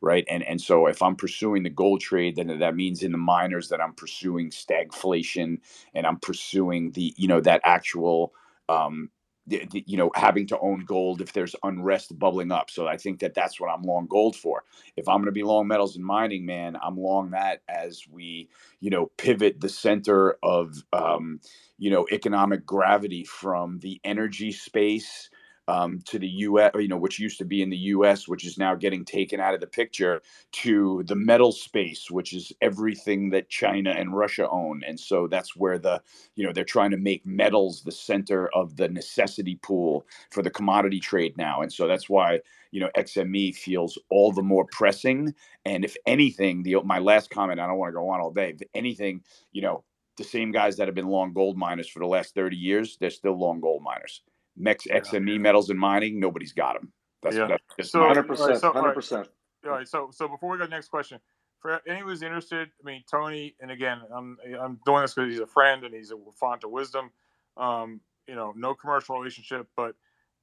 right? 0.01 0.25
And 0.29 0.43
and 0.45 0.61
so 0.61 0.87
if 0.87 1.03
I'm 1.03 1.17
pursuing 1.17 1.63
the 1.63 1.71
gold 1.71 2.01
trade, 2.01 2.37
then 2.37 2.59
that 2.59 2.77
means 2.77 3.03
in 3.03 3.13
the 3.13 3.19
miners 3.19 3.69
that 3.69 3.81
I'm 3.81 3.95
pursuing 3.95 4.51
stagflation 4.51 5.59
and 5.95 6.07
I'm 6.07 6.19
pursuing 6.19 6.93
the 6.93 7.15
you 7.17 7.29
know 7.29 7.41
that 7.41 7.61
actual 7.65 8.33
um, 8.69 9.11
you 9.47 9.97
know 9.97 10.11
having 10.15 10.47
to 10.49 10.59
own 10.61 10.85
gold 10.87 11.21
if 11.21 11.33
there's 11.33 11.57
unrest 11.63 12.19
bubbling 12.19 12.53
up. 12.53 12.71
So 12.71 12.87
I 12.89 12.97
think 12.97 13.21
that 13.21 13.35
that's 13.35 13.61
what 13.61 13.69
I'm 13.71 13.83
long 13.83 14.07
gold 14.09 14.37
for. 14.37 14.65
If 14.97 15.09
I'm 15.09 15.19
going 15.19 15.27
to 15.27 15.33
be 15.33 15.43
long 15.45 15.69
metals 15.69 15.97
and 15.97 16.05
mining, 16.05 16.47
man, 16.47 16.77
I'm 16.83 16.97
long 16.99 17.31
that 17.31 17.63
as 17.69 18.03
we 18.11 18.49
you 18.81 18.91
know 18.91 19.11
pivot 19.19 19.61
the 19.61 19.69
center 19.69 20.37
of 20.43 20.75
um, 20.93 21.41
you 21.79 21.91
know 21.91 22.07
economic 22.13 22.67
gravity 22.67 23.25
from 23.25 23.79
the 23.81 24.01
energy 24.05 24.53
space 24.53 25.31
um, 25.69 26.01
to 26.07 26.19
the 26.19 26.29
U.S., 26.29 26.73
you 26.77 26.89
know, 26.89 26.97
which 26.97 27.19
used 27.19 27.39
to 27.39 27.45
be 27.45 27.63
in 27.63 27.71
the 27.71 27.77
U.S., 27.77 28.29
which 28.29 28.45
is 28.45 28.59
now 28.59 28.75
getting 28.75 29.05
taken 29.05 29.41
out 29.41 29.55
of 29.55 29.61
the 29.61 29.67
picture, 29.67 30.23
to 30.53 31.03
the 31.07 31.17
metal 31.17 31.53
space, 31.53 32.11
which 32.11 32.33
is 32.33 32.53
everything 32.61 33.31
that 33.31 33.49
China 33.49 33.91
and 33.91 34.17
Russia 34.17 34.49
own, 34.49 34.83
and 34.87 34.99
so 34.99 35.27
that's 35.27 35.57
where 35.57 35.79
the, 35.79 36.01
you 36.37 36.47
know, 36.47 36.53
they're 36.53 36.65
trying 36.65 36.91
to 36.91 36.97
make 36.97 37.25
metals 37.27 37.83
the 37.83 37.93
center 37.93 38.49
of 38.55 38.77
the 38.77 38.89
necessity 38.89 39.59
pool 39.63 40.07
for 40.31 40.43
the 40.43 40.51
commodity 40.51 41.01
trade 41.01 41.37
now, 41.37 41.63
and 41.63 41.73
so 41.73 41.87
that's 41.87 42.09
why 42.09 42.41
you 42.71 42.81
know 42.81 42.91
XME 42.97 43.53
feels 43.53 43.99
all 44.11 44.33
the 44.33 44.43
more 44.43 44.67
pressing. 44.71 45.35
And 45.65 45.85
if 45.85 45.97
anything, 46.07 46.63
the 46.63 46.77
my 46.85 46.99
last 46.99 47.31
comment, 47.31 47.61
I 47.61 47.67
don't 47.67 47.79
want 47.79 47.91
to 47.91 47.97
go 47.97 48.09
on 48.09 48.21
all 48.21 48.33
day. 48.33 48.55
If 48.59 48.69
anything, 48.75 49.23
you 49.53 49.63
know, 49.63 49.85
the 50.17 50.25
same 50.25 50.53
guys 50.53 50.77
that 50.77 50.89
have 50.89 50.95
been 50.95 51.09
long 51.09 51.33
gold 51.33 51.57
miners 51.57 51.89
for 51.89 51.99
the 52.01 52.07
last 52.07 52.35
30 52.35 52.57
years, 52.57 52.97
they're 53.01 53.11
still 53.11 53.39
long 53.39 53.61
gold 53.61 53.83
miners. 53.83 54.23
Mex 54.57 54.87
XME 54.87 55.39
metals 55.41 55.71
and 55.71 55.79
mining, 55.79 56.19
nobody's 56.21 56.53
got 56.53 56.75
them. 56.75 56.93
That's, 57.23 57.37
Yeah. 57.37 57.57
that's 57.77 57.91
So- 57.91 58.07
Hundred 58.07 58.27
percent, 58.27 58.59
so, 58.61 58.69
all 58.69 58.75
right. 58.75 58.81
hundred 58.81 58.95
percent. 58.95 59.29
All 59.65 59.73
right, 59.73 59.89
so 59.89 60.11
so 60.13 60.29
before 60.29 60.51
we 60.51 60.59
go 60.59 60.65
to 60.65 60.71
the 60.71 60.75
next 60.77 60.89
question, 60.89 61.19
for 61.61 61.81
anyone 61.89 62.11
who's 62.11 62.23
interested, 62.23 62.71
I 62.81 62.87
mean 62.87 63.03
Tony, 63.11 63.57
and 63.61 63.71
again, 63.71 64.01
I'm 64.15 64.39
I'm 64.61 64.79
doing 64.87 65.03
this 65.03 65.15
because 65.15 65.31
he's 65.33 65.41
a 65.41 65.47
friend 65.47 65.83
and 65.85 65.93
he's 65.95 66.13
a 66.13 66.17
font 66.35 66.63
of 66.65 66.71
wisdom. 66.71 67.11
Um, 67.57 68.01
you 68.29 68.35
know, 68.35 68.53
no 68.57 68.75
commercial 68.75 69.19
relationship, 69.19 69.67
but 69.77 69.95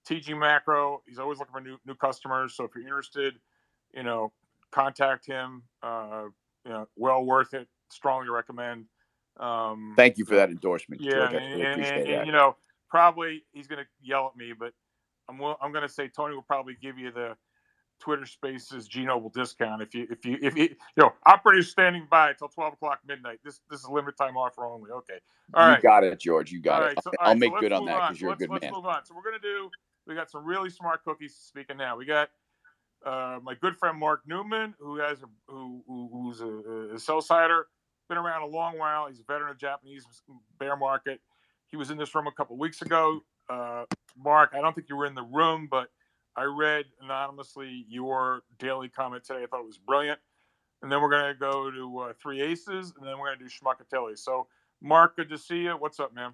TG 0.07 0.37
Macro, 0.37 1.01
he's 1.07 1.19
always 1.19 1.39
looking 1.39 1.53
for 1.53 1.61
new 1.61 1.77
new 1.85 1.95
customers. 1.95 2.55
So 2.55 2.65
if 2.65 2.71
you're 2.75 2.83
interested, 2.83 3.39
you 3.93 4.03
know, 4.03 4.33
contact 4.71 5.25
him. 5.25 5.63
Uh, 5.81 6.25
you 6.65 6.71
know, 6.71 6.87
well 6.97 7.23
worth 7.25 7.53
it. 7.53 7.67
Strongly 7.89 8.29
recommend. 8.29 8.85
Um, 9.37 9.93
Thank 9.97 10.17
you 10.17 10.25
for 10.25 10.35
that 10.35 10.49
endorsement, 10.49 11.01
yeah, 11.01 11.11
George. 11.11 11.33
I 11.33 11.37
and, 11.37 11.45
really 11.51 11.61
and- 11.63 11.71
appreciate 11.73 12.01
and- 12.01 12.09
and, 12.19 12.25
you 12.27 12.31
know, 12.33 12.55
probably 12.93 13.43
he's 13.53 13.65
gonna 13.65 13.87
yell 14.03 14.27
at 14.27 14.37
me, 14.37 14.53
but 14.57 14.71
I'm 15.27 15.41
I'm 15.59 15.73
gonna 15.73 15.89
say 15.89 16.07
Tony 16.09 16.35
will 16.35 16.43
probably 16.43 16.77
give 16.79 16.99
you 16.99 17.11
the 17.11 17.35
Twitter 17.99 18.25
Spaces 18.27 18.87
G 18.87 19.03
Noble 19.05 19.29
discount 19.29 19.81
if 19.81 19.95
you 19.95 20.07
if 20.11 20.23
you 20.25 20.37
if 20.43 20.55
you 20.55 20.63
you 20.65 20.75
know 21.03 21.11
operators 21.25 21.71
standing 21.71 22.07
by 22.11 22.29
until 22.31 22.49
twelve 22.49 22.73
o'clock 22.73 22.99
midnight. 23.07 23.39
This 23.43 23.61
this 23.71 23.79
is 23.79 23.89
limited 23.89 24.15
time 24.17 24.37
offer 24.37 24.67
only. 24.67 24.91
Okay, 24.91 25.19
all 25.55 25.63
you 25.63 25.69
right. 25.71 25.81
got 25.81 26.03
it, 26.03 26.19
George. 26.19 26.51
You 26.51 26.61
got 26.61 26.81
All 26.81 26.83
it. 26.83 26.87
right, 26.89 27.03
so- 27.03 27.11
I'll, 27.19 27.29
right, 27.29 27.39
so 27.39 27.39
make 27.39 27.51
let's 27.53 27.61
good 27.63 27.73
on 27.73 27.85
that 27.85 28.03
because 28.03 28.21
you're 28.21 28.29
let's, 28.29 28.43
a 28.43 28.47
good 28.47 28.51
let's 28.53 28.63
man. 28.65 28.73
move 28.73 28.85
on. 28.85 29.05
So 29.05 29.15
we're 29.15 29.23
gonna 29.23 29.41
do. 29.41 29.71
We 30.05 30.13
got 30.13 30.29
some 30.29 30.45
really 30.45 30.69
smart 30.69 31.03
cookies 31.03 31.35
speaking 31.35 31.77
now. 31.77 31.97
We 31.97 32.05
got 32.05 32.29
uh, 33.05 33.39
my 33.43 33.55
good 33.55 33.75
friend 33.77 33.97
Mark 33.99 34.21
Newman, 34.27 34.75
who 34.79 34.97
has 34.99 35.23
a 35.23 35.27
who, 35.47 35.83
who 35.87 36.09
who's 36.13 36.41
a, 36.41 36.95
a 36.95 36.99
sell 36.99 37.21
sider, 37.21 37.67
been 38.09 38.19
around 38.19 38.43
a 38.43 38.47
long 38.47 38.77
while. 38.77 39.07
He's 39.07 39.19
a 39.19 39.23
veteran 39.23 39.51
of 39.51 39.57
Japanese 39.57 40.05
bear 40.59 40.75
market. 40.77 41.21
He 41.73 41.77
was 41.77 41.89
in 41.89 41.97
this 41.97 42.13
room 42.13 42.27
a 42.27 42.31
couple 42.31 42.55
weeks 42.55 42.83
ago. 42.83 43.21
Uh, 43.49 43.85
Mark, 44.15 44.51
I 44.53 44.61
don't 44.61 44.75
think 44.75 44.89
you 44.89 44.95
were 44.95 45.07
in 45.07 45.15
the 45.15 45.23
room, 45.23 45.67
but 45.71 45.87
I 46.35 46.43
read 46.43 46.85
anonymously 47.01 47.87
your 47.89 48.43
daily 48.59 48.89
comment 48.89 49.23
today. 49.23 49.41
I 49.41 49.47
thought 49.47 49.61
it 49.61 49.65
was 49.65 49.79
brilliant. 49.79 50.19
And 50.83 50.91
then 50.91 51.01
we're 51.01 51.09
gonna 51.09 51.33
go 51.33 51.71
to 51.71 51.97
uh, 51.97 52.13
Three 52.21 52.43
Aces, 52.43 52.93
and 52.95 53.07
then 53.07 53.17
we're 53.17 53.33
gonna 53.33 53.39
do 53.39 53.49
Schmuckatelli. 53.49 54.19
So, 54.19 54.45
Mark, 54.83 55.15
good 55.15 55.29
to 55.29 55.37
see 55.39 55.61
you. 55.61 55.71
What's 55.71 55.99
up, 55.99 56.13
man? 56.13 56.33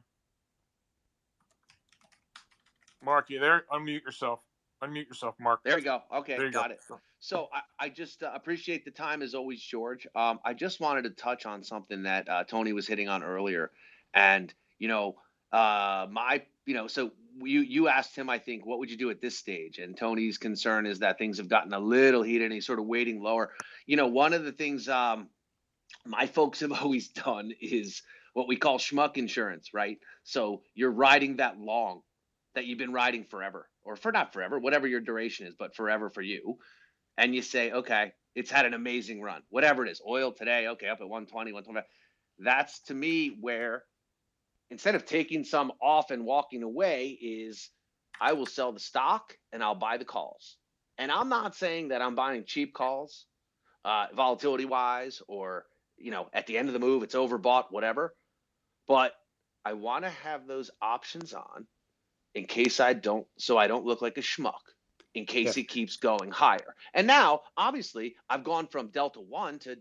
Mark, 3.02 3.30
you 3.30 3.40
there? 3.40 3.64
Unmute 3.72 4.04
yourself. 4.04 4.42
Unmute 4.84 5.08
yourself, 5.08 5.36
Mark. 5.40 5.62
There 5.64 5.78
we 5.78 5.82
go. 5.82 6.02
Okay, 6.14 6.36
got 6.52 6.68
go. 6.68 6.74
it. 6.74 6.82
So 7.22 7.48
I, 7.54 7.86
I 7.86 7.88
just 7.88 8.24
uh, 8.24 8.32
appreciate 8.36 8.84
the 8.84 8.92
time 8.92 9.22
as 9.22 9.34
always, 9.36 9.62
George. 9.62 10.06
Um, 10.18 10.42
I 10.44 10.54
just 10.54 10.82
wanted 10.82 11.04
to 11.04 11.12
touch 11.12 11.46
on 11.46 11.64
something 11.64 12.04
that 12.04 12.28
uh, 12.28 12.44
Tony 12.44 12.74
was 12.74 12.88
hitting 12.88 13.08
on 13.08 13.24
earlier, 13.24 13.72
and 14.14 14.54
you 14.80 14.90
know, 14.90 15.16
uh, 15.52 16.08
my, 16.10 16.44
you 16.66 16.74
know, 16.74 16.88
so 16.88 17.12
you 17.42 17.62
you 17.62 17.88
asked 17.88 18.16
him, 18.16 18.30
I 18.30 18.38
think, 18.38 18.66
what 18.66 18.80
would 18.80 18.92
you 18.92 18.98
do 18.98 19.10
at 19.10 19.22
this 19.22 19.38
stage? 19.38 19.80
And 19.80 19.98
Tony's 19.98 20.38
concern 20.38 20.86
is 20.86 21.00
that 21.00 21.18
things 21.18 21.38
have 21.38 21.48
gotten 21.48 21.74
a 21.74 21.80
little 21.80 22.24
heated, 22.24 22.46
and 22.46 22.54
he's 22.54 22.66
sort 22.66 22.80
of 22.80 22.86
waiting 22.86 23.22
lower. 23.22 23.52
You 23.86 23.98
know, 23.98 24.08
one 24.08 24.34
of 24.34 24.44
the 24.44 24.52
things 24.52 24.88
um, 24.90 25.30
my 26.06 26.28
folks 26.28 26.60
have 26.60 26.72
always 26.84 27.10
done 27.10 27.52
is 27.62 28.02
what 28.34 28.48
we 28.48 28.56
call 28.56 28.78
schmuck 28.78 29.18
insurance, 29.18 29.74
right? 29.74 29.98
So 30.24 30.62
you're 30.76 30.92
riding 30.92 31.38
that 31.38 31.60
long 31.60 32.02
that 32.56 32.66
you've 32.66 32.80
been 32.80 32.94
riding 32.94 33.24
forever, 33.24 33.70
or 33.84 33.96
for 33.96 34.12
not 34.12 34.34
forever, 34.34 34.60
whatever 34.60 34.88
your 34.88 35.02
duration 35.02 35.48
is, 35.48 35.56
but 35.58 35.76
forever 35.76 36.10
for 36.10 36.22
you. 36.22 36.58
And 37.18 37.36
you 37.36 37.42
say, 37.42 37.72
okay, 37.72 38.14
it's 38.36 38.52
had 38.52 38.66
an 38.66 38.74
amazing 38.74 39.22
run, 39.22 39.42
whatever 39.50 39.86
it 39.86 39.92
is. 39.92 40.02
Oil 40.08 40.32
today, 40.32 40.68
okay, 40.68 40.88
up 40.88 41.02
at 41.02 41.10
120, 41.10 41.52
125. 41.52 41.84
That's 42.40 42.80
to 42.84 42.94
me 42.94 43.38
where 43.40 43.84
instead 44.72 44.96
of 44.96 45.06
taking 45.06 45.44
some 45.44 45.72
off 45.82 46.12
and 46.12 46.26
walking 46.26 46.64
away, 46.64 47.10
is 47.10 47.70
I 48.20 48.34
will 48.34 48.46
sell 48.46 48.72
the 48.72 48.80
stock 48.80 49.36
and 49.52 49.64
I'll 49.64 49.76
buy 49.76 49.98
the 49.98 50.06
calls. 50.06 50.58
And 50.98 51.12
I'm 51.12 51.30
not 51.30 51.56
saying 51.56 51.90
that 51.90 52.02
I'm 52.02 52.16
buying 52.16 52.44
cheap 52.46 52.74
calls, 52.74 53.26
uh, 53.86 54.08
volatility 54.14 54.66
wise, 54.66 55.22
or 55.28 55.66
you 55.98 56.12
know, 56.12 56.28
at 56.34 56.48
the 56.48 56.58
end 56.58 56.68
of 56.68 56.74
the 56.74 56.80
move, 56.80 57.04
it's 57.04 57.16
overbought, 57.16 57.66
whatever. 57.72 58.14
But 58.88 59.14
I 59.66 59.74
want 59.74 60.06
to 60.06 60.10
have 60.10 60.48
those 60.48 60.72
options 60.82 61.34
on 61.34 61.68
in 62.34 62.46
case 62.46 62.80
I 62.80 62.94
don't, 62.94 63.28
so 63.38 63.58
I 63.58 63.68
don't 63.68 63.86
look 63.86 64.02
like 64.02 64.18
a 64.18 64.22
schmuck 64.22 64.62
in 65.14 65.26
case 65.26 65.58
it 65.58 65.68
keeps 65.68 65.98
going 65.98 66.32
higher. 66.32 66.76
And 66.94 67.08
now, 67.08 67.42
obviously, 67.58 68.16
I've 68.30 68.44
gone 68.44 68.68
from 68.68 68.90
delta 68.90 69.20
one 69.20 69.60
to 69.60 69.78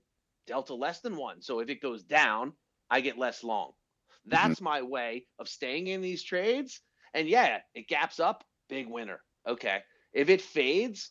delta 0.47 0.75
less 0.75 1.01
than 1.01 1.17
one. 1.17 1.43
So 1.43 1.61
if 1.61 1.69
it 1.69 1.83
goes 1.83 2.03
down, 2.03 2.55
I 2.91 3.01
get 3.01 3.19
less 3.19 3.45
long. 3.45 3.73
Mm-hmm. 4.29 4.49
That's 4.49 4.61
my 4.61 4.83
way 4.83 5.25
of 5.39 5.49
staying 5.49 5.87
in 5.87 6.01
these 6.01 6.23
trades. 6.23 6.81
And 7.15 7.29
yeah, 7.29 7.59
it 7.75 7.89
gaps 7.89 8.21
up, 8.21 8.45
big 8.69 8.89
winner. 8.89 9.21
Okay. 9.47 9.81
If 10.13 10.29
it 10.29 10.43
fades, 10.43 11.11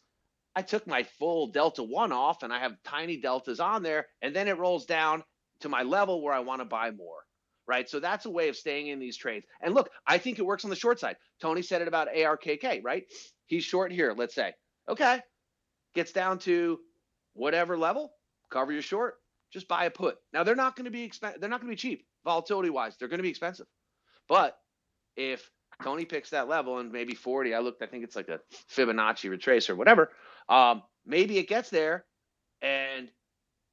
I 0.56 0.62
took 0.62 0.88
my 0.88 1.04
full 1.20 1.48
delta 1.48 1.84
one 1.84 2.12
off 2.12 2.44
and 2.44 2.54
I 2.54 2.60
have 2.60 2.76
tiny 2.84 3.18
deltas 3.18 3.60
on 3.60 3.84
there, 3.84 4.08
and 4.22 4.36
then 4.36 4.48
it 4.48 4.58
rolls 4.58 4.86
down 4.86 5.24
to 5.62 5.70
my 5.70 5.84
level 5.84 6.22
where 6.22 6.34
I 6.34 6.40
want 6.40 6.62
to 6.62 6.66
buy 6.66 6.92
more. 6.92 7.24
Right. 7.68 7.90
So 7.90 8.00
that's 8.00 8.26
a 8.26 8.30
way 8.30 8.48
of 8.48 8.56
staying 8.56 8.88
in 8.88 9.00
these 9.00 9.18
trades. 9.18 9.46
And 9.62 9.74
look, 9.74 9.90
I 10.06 10.18
think 10.18 10.40
it 10.40 10.46
works 10.46 10.64
on 10.64 10.70
the 10.70 10.76
short 10.76 11.00
side. 11.00 11.18
Tony 11.42 11.62
said 11.62 11.82
it 11.82 11.88
about 11.88 12.08
ARKK, 12.16 12.82
right? 12.84 13.04
He's 13.46 13.64
short 13.64 13.92
here, 13.92 14.14
let's 14.16 14.36
say. 14.36 14.54
Okay. 14.88 15.20
Gets 15.94 16.14
down 16.14 16.40
to 16.40 16.80
whatever 17.34 17.78
level, 17.78 18.14
cover 18.50 18.72
your 18.72 18.82
short, 18.82 19.16
just 19.52 19.68
buy 19.68 19.86
a 19.86 19.92
put. 19.92 20.16
Now 20.32 20.44
they're 20.44 20.56
not 20.56 20.76
going 20.76 20.86
to 20.86 20.92
be 20.92 21.04
expensive. 21.04 21.42
They're 21.42 21.50
not 21.50 21.60
going 21.62 21.70
to 21.70 21.76
be 21.76 21.90
cheap 21.90 22.06
volatility 22.28 22.70
wise. 22.70 22.98
They're 22.98 23.08
going 23.08 23.20
to 23.20 23.24
be 23.24 23.30
expensive. 23.30 23.68
But 24.28 24.58
if 25.16 25.50
Tony 25.82 26.04
picks 26.04 26.32
that 26.32 26.50
level 26.50 26.80
and 26.80 26.92
maybe 26.92 27.16
40, 27.16 27.56
I 27.56 27.60
looked, 27.60 27.82
I 27.82 27.86
think 27.88 28.04
it's 28.04 28.18
like 28.18 28.28
a 28.28 28.42
Fibonacci 28.76 29.30
retrace 29.30 29.70
or 29.70 29.78
whatever. 29.78 30.12
Um, 30.50 30.84
maybe 31.06 31.38
it 31.38 31.48
gets 31.48 31.70
there 31.70 32.06
and 32.62 33.10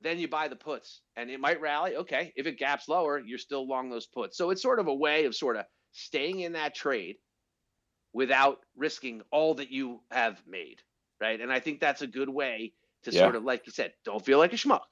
then 0.01 0.21
you 0.21 0.29
buy 0.29 0.47
the 0.47 0.55
puts 0.57 1.01
and 1.17 1.31
it 1.31 1.41
might 1.41 1.61
rally. 1.61 1.97
Okay. 1.97 2.33
If 2.37 2.47
it 2.47 2.57
gaps 2.59 2.89
lower, 2.89 3.19
you're 3.19 3.39
still 3.39 3.67
long 3.67 3.91
those 3.91 4.07
puts. 4.07 4.37
So 4.39 4.51
it's 4.51 4.63
sort 4.63 4.79
of 4.79 4.87
a 4.87 4.95
way 4.95 5.25
of 5.25 5.35
sort 5.35 5.57
of 5.57 5.65
staying 5.91 6.41
in 6.41 6.53
that 6.53 6.77
trade 6.77 7.17
without 8.13 8.59
risking 8.77 9.23
all 9.33 9.55
that 9.55 9.71
you 9.73 10.01
have 10.13 10.41
made. 10.47 10.81
Right. 11.21 11.41
And 11.41 11.53
I 11.53 11.59
think 11.59 11.81
that's 11.81 12.03
a 12.03 12.07
good 12.07 12.29
way 12.29 12.73
to 13.03 13.11
Yeah. 13.11 13.23
sort 13.23 13.35
of, 13.35 13.43
like 13.43 13.67
you 13.67 13.73
said, 13.73 13.95
don't 14.05 14.25
feel 14.25 14.39
like 14.39 14.53
a 14.53 14.57
schmuck. 14.57 14.87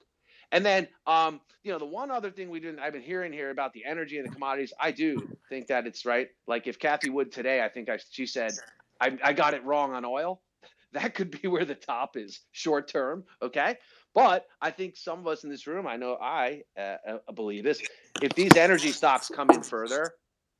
And 0.52 0.64
then, 0.64 0.86
um, 1.06 1.40
you 1.64 1.72
know, 1.72 1.78
the 1.78 1.86
one 1.86 2.10
other 2.10 2.30
thing 2.30 2.50
we 2.50 2.60
didn't, 2.60 2.78
I've 2.78 2.92
been 2.92 3.02
hearing 3.02 3.32
here 3.32 3.50
about 3.50 3.72
the 3.72 3.84
energy 3.84 4.18
and 4.18 4.28
the 4.28 4.32
commodities. 4.32 4.72
I 4.78 4.92
do 4.92 5.36
think 5.48 5.66
that 5.68 5.86
it's 5.86 6.04
right. 6.04 6.28
Like 6.46 6.66
if 6.66 6.78
Cathie 6.78 7.10
Wood 7.10 7.32
today, 7.32 7.64
I 7.64 7.68
think 7.68 7.88
I, 7.88 7.98
she 8.10 8.26
said, 8.26 8.52
I, 9.00 9.18
I 9.24 9.32
got 9.32 9.54
it 9.54 9.64
wrong 9.64 9.92
on 9.92 10.04
oil. 10.04 10.40
That 10.94 11.14
could 11.14 11.40
be 11.40 11.48
where 11.48 11.64
the 11.64 11.74
top 11.74 12.18
is 12.18 12.40
short 12.50 12.86
term. 12.86 13.24
Okay. 13.40 13.78
But 14.14 14.44
I 14.60 14.70
think 14.70 14.94
some 14.98 15.20
of 15.20 15.26
us 15.26 15.42
in 15.42 15.48
this 15.48 15.66
room, 15.66 15.86
I 15.86 15.96
know 15.96 16.18
I 16.20 16.64
uh, 16.78 16.96
uh, 17.08 17.32
believe 17.32 17.64
this. 17.64 17.80
If 18.20 18.34
these 18.34 18.54
energy 18.58 18.92
stocks 18.92 19.30
come 19.34 19.48
in 19.48 19.62
further, 19.62 20.12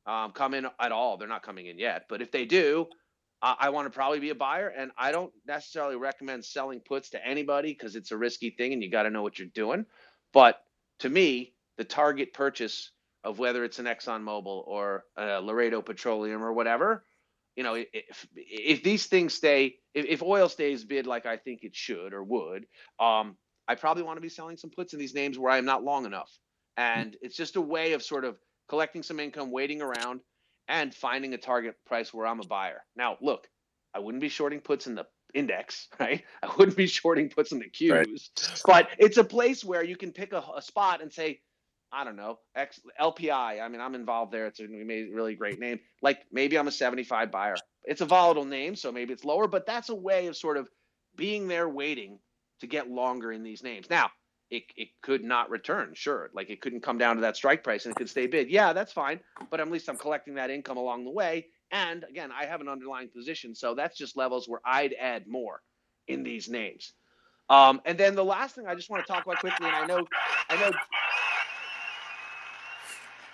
um, 0.07 0.31
come 0.31 0.55
in 0.55 0.65
at 0.79 0.91
all, 0.91 1.17
they're 1.17 1.27
not 1.27 1.43
coming 1.43 1.67
in 1.67 1.77
yet. 1.77 2.05
But 2.09 2.23
if 2.23 2.31
they 2.31 2.45
do, 2.45 2.87
I, 3.43 3.55
I 3.59 3.69
want 3.69 3.85
to 3.85 3.91
probably 3.91 4.19
be 4.19 4.31
a 4.31 4.35
buyer, 4.35 4.69
and 4.69 4.91
I 4.97 5.11
don't 5.11 5.31
necessarily 5.45 5.97
recommend 5.97 6.45
selling 6.45 6.79
puts 6.79 7.11
to 7.11 7.23
anybody 7.23 7.73
because 7.73 7.95
it's 7.95 8.11
a 8.11 8.17
risky 8.17 8.49
thing 8.51 8.73
and 8.73 8.81
you 8.81 8.89
got 8.89 9.03
to 9.03 9.11
know 9.11 9.21
what 9.21 9.37
you're 9.37 9.49
doing. 9.53 9.85
But 10.31 10.59
to 10.99 11.09
me, 11.09 11.53
the 11.77 11.83
target 11.83 12.33
purchase 12.33 12.91
of 13.23 13.39
whether 13.39 13.63
it's 13.63 13.79
an 13.79 13.85
ExxonMobil 13.85 14.67
or 14.67 15.03
a 15.17 15.41
Laredo 15.41 15.81
Petroleum 15.81 16.43
or 16.43 16.53
whatever, 16.53 17.05
you 17.55 17.63
know, 17.63 17.75
if 17.75 18.27
if 18.35 18.83
these 18.83 19.05
things 19.05 19.33
stay, 19.33 19.75
if, 19.93 20.05
if 20.05 20.23
oil 20.23 20.49
stays 20.49 20.83
bid 20.83 21.05
like 21.05 21.25
I 21.25 21.37
think 21.37 21.63
it 21.63 21.75
should 21.75 22.13
or 22.13 22.23
would, 22.23 22.65
um, 22.99 23.37
I 23.67 23.75
probably 23.75 24.03
want 24.03 24.17
to 24.17 24.21
be 24.21 24.29
selling 24.29 24.57
some 24.57 24.71
puts 24.71 24.93
in 24.93 24.99
these 24.99 25.13
names 25.13 25.37
where 25.37 25.51
I 25.51 25.57
am 25.57 25.65
not 25.65 25.83
long 25.83 26.05
enough. 26.05 26.31
And 26.77 27.15
it's 27.21 27.37
just 27.37 27.55
a 27.55 27.61
way 27.61 27.93
of 27.93 28.03
sort 28.03 28.25
of 28.25 28.37
collecting 28.67 29.03
some 29.03 29.19
income, 29.19 29.51
waiting 29.51 29.81
around, 29.81 30.21
and 30.67 30.93
finding 30.93 31.33
a 31.33 31.37
target 31.37 31.75
price 31.85 32.13
where 32.13 32.27
I'm 32.27 32.39
a 32.39 32.45
buyer. 32.45 32.81
Now, 32.95 33.17
look, 33.21 33.47
I 33.93 33.99
wouldn't 33.99 34.21
be 34.21 34.29
shorting 34.29 34.59
puts 34.59 34.87
in 34.87 34.95
the 34.95 35.05
index, 35.33 35.87
right? 35.99 36.23
I 36.41 36.51
wouldn't 36.57 36.77
be 36.77 36.87
shorting 36.87 37.29
puts 37.29 37.51
in 37.51 37.59
the 37.59 37.69
Qs, 37.69 37.91
right. 37.91 38.07
but 38.65 38.89
it's 38.97 39.17
a 39.17 39.23
place 39.23 39.63
where 39.63 39.83
you 39.83 39.95
can 39.95 40.11
pick 40.11 40.33
a, 40.33 40.43
a, 40.55 40.61
spot 40.61 41.01
and 41.01 41.11
say, 41.11 41.41
I 41.91 42.03
don't 42.03 42.15
know, 42.15 42.39
X, 42.55 42.79
LPI. 42.99 43.61
I 43.61 43.67
mean, 43.67 43.81
I'm 43.81 43.95
involved 43.95 44.31
there. 44.31 44.47
It's 44.47 44.59
a 44.59 44.67
really 44.67 45.35
great 45.35 45.59
name. 45.59 45.79
Like 46.01 46.19
maybe 46.31 46.57
I'm 46.57 46.67
a 46.67 46.71
75 46.71 47.31
buyer. 47.31 47.55
It's 47.83 48.01
a 48.01 48.05
volatile 48.05 48.45
name, 48.45 48.75
so 48.75 48.91
maybe 48.91 49.13
it's 49.13 49.25
lower, 49.25 49.47
but 49.47 49.65
that's 49.65 49.89
a 49.89 49.95
way 49.95 50.27
of 50.27 50.35
sort 50.35 50.57
of 50.57 50.69
being 51.15 51.47
there 51.47 51.69
waiting 51.69 52.19
to 52.61 52.67
get 52.67 52.89
longer 52.89 53.31
in 53.31 53.43
these 53.43 53.61
names. 53.61 53.89
Now, 53.89 54.09
it, 54.49 54.63
it 54.75 54.89
could 55.01 55.23
not 55.23 55.49
return, 55.49 55.93
sure. 55.93 56.29
Like 56.33 56.49
it 56.49 56.61
couldn't 56.61 56.81
come 56.81 56.97
down 56.97 57.15
to 57.15 57.21
that 57.21 57.35
strike 57.35 57.63
price 57.63 57.85
and 57.85 57.93
it 57.93 57.97
could 57.97 58.09
stay 58.09 58.27
bid. 58.27 58.49
Yeah, 58.49 58.73
that's 58.73 58.91
fine. 58.91 59.19
But 59.49 59.59
at 59.59 59.69
least 59.71 59.89
I'm 59.89 59.97
collecting 59.97 60.35
that 60.35 60.49
income 60.49 60.77
along 60.77 61.05
the 61.05 61.11
way. 61.11 61.47
And 61.71 62.03
again, 62.07 62.31
I 62.31 62.45
have 62.45 62.61
an 62.61 62.69
underlying 62.69 63.09
position. 63.09 63.55
So 63.55 63.73
that's 63.73 63.97
just 63.97 64.15
levels 64.15 64.47
where 64.47 64.61
I'd 64.63 64.93
add 64.99 65.27
more 65.27 65.61
in 66.07 66.23
these 66.23 66.49
names. 66.49 66.93
Um, 67.49 67.81
and 67.85 67.97
then 67.97 68.15
the 68.15 68.23
last 68.23 68.55
thing 68.55 68.67
I 68.67 68.75
just 68.75 68.89
want 68.89 69.05
to 69.05 69.11
talk 69.11 69.25
about 69.25 69.39
quickly, 69.39 69.67
and 69.67 69.75
I 69.75 69.85
know, 69.85 70.05
I 70.49 70.55
know. 70.55 70.71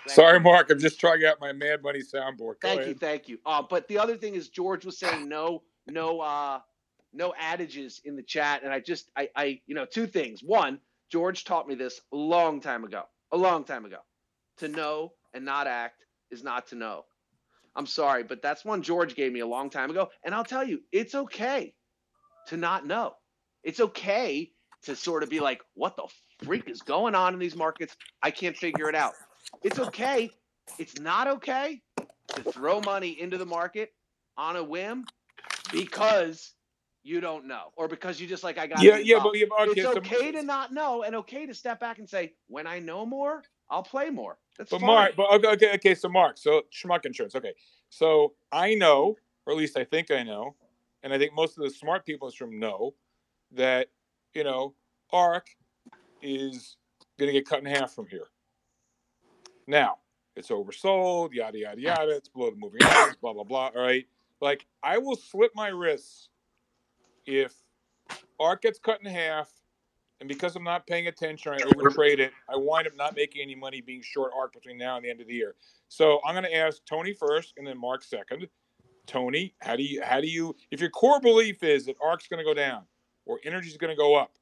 Sorry, 0.06 0.40
Mark. 0.40 0.70
I'm 0.70 0.78
just 0.78 0.98
trying 0.98 1.24
out 1.24 1.40
my 1.40 1.52
Mad 1.52 1.82
Money 1.82 2.00
soundboard. 2.00 2.38
Go 2.38 2.68
thank 2.68 2.80
ahead. 2.80 2.88
you, 2.88 2.94
thank 2.94 3.28
you. 3.28 3.38
Uh, 3.46 3.62
but 3.62 3.86
the 3.88 3.98
other 3.98 4.16
thing 4.16 4.34
is, 4.34 4.48
George 4.48 4.84
was 4.84 4.98
saying 4.98 5.28
no, 5.28 5.62
no, 5.86 6.20
uh, 6.20 6.60
no 7.12 7.34
adages 7.38 8.00
in 8.04 8.16
the 8.16 8.22
chat, 8.22 8.62
and 8.64 8.72
I 8.72 8.80
just, 8.80 9.10
I, 9.16 9.28
I, 9.36 9.60
you 9.66 9.74
know, 9.74 9.84
two 9.84 10.06
things. 10.06 10.42
One, 10.42 10.80
George 11.10 11.44
taught 11.44 11.68
me 11.68 11.74
this 11.74 12.00
a 12.12 12.16
long 12.16 12.60
time 12.60 12.84
ago, 12.84 13.02
a 13.32 13.36
long 13.36 13.64
time 13.64 13.84
ago. 13.84 13.98
To 14.58 14.68
know 14.68 15.12
and 15.34 15.44
not 15.44 15.66
act 15.66 16.04
is 16.30 16.42
not 16.42 16.68
to 16.68 16.76
know. 16.76 17.04
I'm 17.74 17.86
sorry, 17.86 18.24
but 18.24 18.42
that's 18.42 18.64
one 18.64 18.82
George 18.82 19.14
gave 19.14 19.32
me 19.32 19.40
a 19.40 19.46
long 19.46 19.70
time 19.70 19.90
ago. 19.90 20.08
And 20.24 20.34
I'll 20.34 20.44
tell 20.44 20.64
you, 20.64 20.80
it's 20.92 21.14
okay 21.14 21.74
to 22.48 22.56
not 22.56 22.86
know. 22.86 23.14
It's 23.62 23.80
okay 23.80 24.50
to 24.82 24.96
sort 24.96 25.22
of 25.22 25.30
be 25.30 25.40
like, 25.40 25.60
what 25.74 25.96
the 25.96 26.06
freak 26.44 26.68
is 26.68 26.82
going 26.82 27.14
on 27.14 27.34
in 27.34 27.38
these 27.38 27.56
markets? 27.56 27.96
I 28.22 28.30
can't 28.30 28.56
figure 28.56 28.88
it 28.88 28.94
out. 28.94 29.14
It's 29.62 29.78
okay. 29.78 30.30
It's 30.78 30.98
not 30.98 31.26
okay 31.28 31.80
to 32.34 32.42
throw 32.52 32.80
money 32.80 33.20
into 33.20 33.38
the 33.38 33.46
market 33.46 33.92
on 34.36 34.56
a 34.56 34.64
whim 34.64 35.04
because 35.72 36.54
you 37.10 37.20
don't 37.20 37.44
know, 37.44 37.72
or 37.76 37.88
because 37.88 38.20
you 38.20 38.26
just 38.28 38.44
like 38.44 38.56
I 38.56 38.68
got. 38.68 38.80
Yeah, 38.80 38.98
yeah, 38.98 39.18
but, 39.20 39.36
yeah, 39.36 39.46
but 39.48 39.68
okay, 39.70 39.80
it's 39.80 39.96
okay 39.98 40.32
so, 40.32 40.32
to 40.32 40.42
not 40.42 40.72
know, 40.72 41.02
and 41.02 41.16
okay 41.16 41.44
to 41.44 41.52
step 41.52 41.80
back 41.80 41.98
and 41.98 42.08
say, 42.08 42.34
when 42.46 42.68
I 42.68 42.78
know 42.78 43.04
more, 43.04 43.42
I'll 43.68 43.82
play 43.82 44.10
more. 44.10 44.38
That's 44.56 44.70
but 44.70 44.80
fine. 44.80 44.86
Mark, 44.86 45.16
but 45.16 45.32
okay, 45.34 45.48
okay, 45.48 45.72
okay. 45.74 45.94
So 45.96 46.08
Mark, 46.08 46.38
so 46.38 46.62
schmuck 46.72 47.04
insurance. 47.04 47.34
Okay, 47.34 47.52
so 47.88 48.34
I 48.52 48.74
know, 48.74 49.16
or 49.44 49.52
at 49.52 49.58
least 49.58 49.76
I 49.76 49.82
think 49.82 50.12
I 50.12 50.22
know, 50.22 50.54
and 51.02 51.12
I 51.12 51.18
think 51.18 51.34
most 51.34 51.58
of 51.58 51.64
the 51.64 51.70
smart 51.70 52.06
people 52.06 52.28
in 52.28 52.30
this 52.30 52.40
room 52.40 52.60
know 52.60 52.94
that 53.52 53.88
you 54.32 54.44
know 54.44 54.74
ARKK 55.12 55.42
is 56.22 56.76
going 57.18 57.26
to 57.26 57.32
get 57.32 57.48
cut 57.48 57.58
in 57.58 57.66
half 57.66 57.92
from 57.92 58.06
here. 58.06 58.28
Now 59.66 59.96
it's 60.36 60.48
oversold, 60.48 61.34
yada 61.34 61.58
yada 61.58 61.80
yada. 61.80 62.16
It's 62.16 62.28
below 62.28 62.50
the 62.50 62.56
moving 62.56 62.82
average, 62.82 63.20
blah 63.20 63.32
blah 63.32 63.42
blah. 63.42 63.70
All 63.74 63.82
right, 63.82 64.06
like 64.40 64.64
I 64.80 64.98
will 64.98 65.16
slip 65.16 65.50
my 65.56 65.68
wrists 65.68 66.28
if 67.30 67.54
ARKK 68.40 68.62
gets 68.62 68.78
cut 68.78 69.00
in 69.02 69.10
half, 69.10 69.50
and 70.20 70.28
because 70.28 70.56
I'm 70.56 70.64
not 70.64 70.86
paying 70.86 71.06
attention, 71.06 71.52
I 71.52 71.58
overtrade 71.58 72.18
it. 72.18 72.32
I 72.48 72.56
wind 72.56 72.86
up 72.86 72.96
not 72.96 73.16
making 73.16 73.40
any 73.42 73.54
money 73.54 73.80
being 73.80 74.02
short 74.02 74.32
ARKK 74.32 74.52
between 74.54 74.78
now 74.78 74.96
and 74.96 75.04
the 75.04 75.10
end 75.10 75.20
of 75.20 75.28
the 75.28 75.34
year. 75.34 75.54
So 75.88 76.20
I'm 76.26 76.34
going 76.34 76.44
to 76.44 76.54
ask 76.54 76.84
Tony 76.84 77.14
first, 77.14 77.54
and 77.56 77.66
then 77.66 77.78
Mark 77.78 78.02
second. 78.02 78.48
Tony, 79.06 79.54
how 79.60 79.76
do 79.76 79.82
you 79.82 80.02
how 80.04 80.20
do 80.20 80.28
you 80.28 80.54
if 80.70 80.80
your 80.80 80.90
core 80.90 81.20
belief 81.20 81.62
is 81.62 81.86
that 81.86 81.98
ARKK's 81.98 82.28
going 82.28 82.38
to 82.38 82.44
go 82.44 82.54
down 82.54 82.82
or 83.26 83.40
energy 83.44 83.68
is 83.68 83.76
going 83.76 83.90
to 83.90 83.96
go 83.96 84.14
up? 84.14 84.32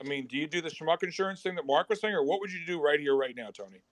I 0.00 0.08
mean, 0.08 0.26
do 0.26 0.36
you 0.36 0.46
do 0.46 0.60
the 0.60 0.70
schmuck 0.70 1.02
insurance 1.02 1.42
thing 1.42 1.54
that 1.56 1.66
Mark 1.66 1.88
was 1.88 2.00
saying, 2.00 2.14
or 2.14 2.24
what 2.24 2.40
would 2.40 2.52
you 2.52 2.64
do 2.66 2.80
right 2.80 2.98
here, 2.98 3.16
right 3.16 3.34
now, 3.36 3.50
Tony? 3.50 3.82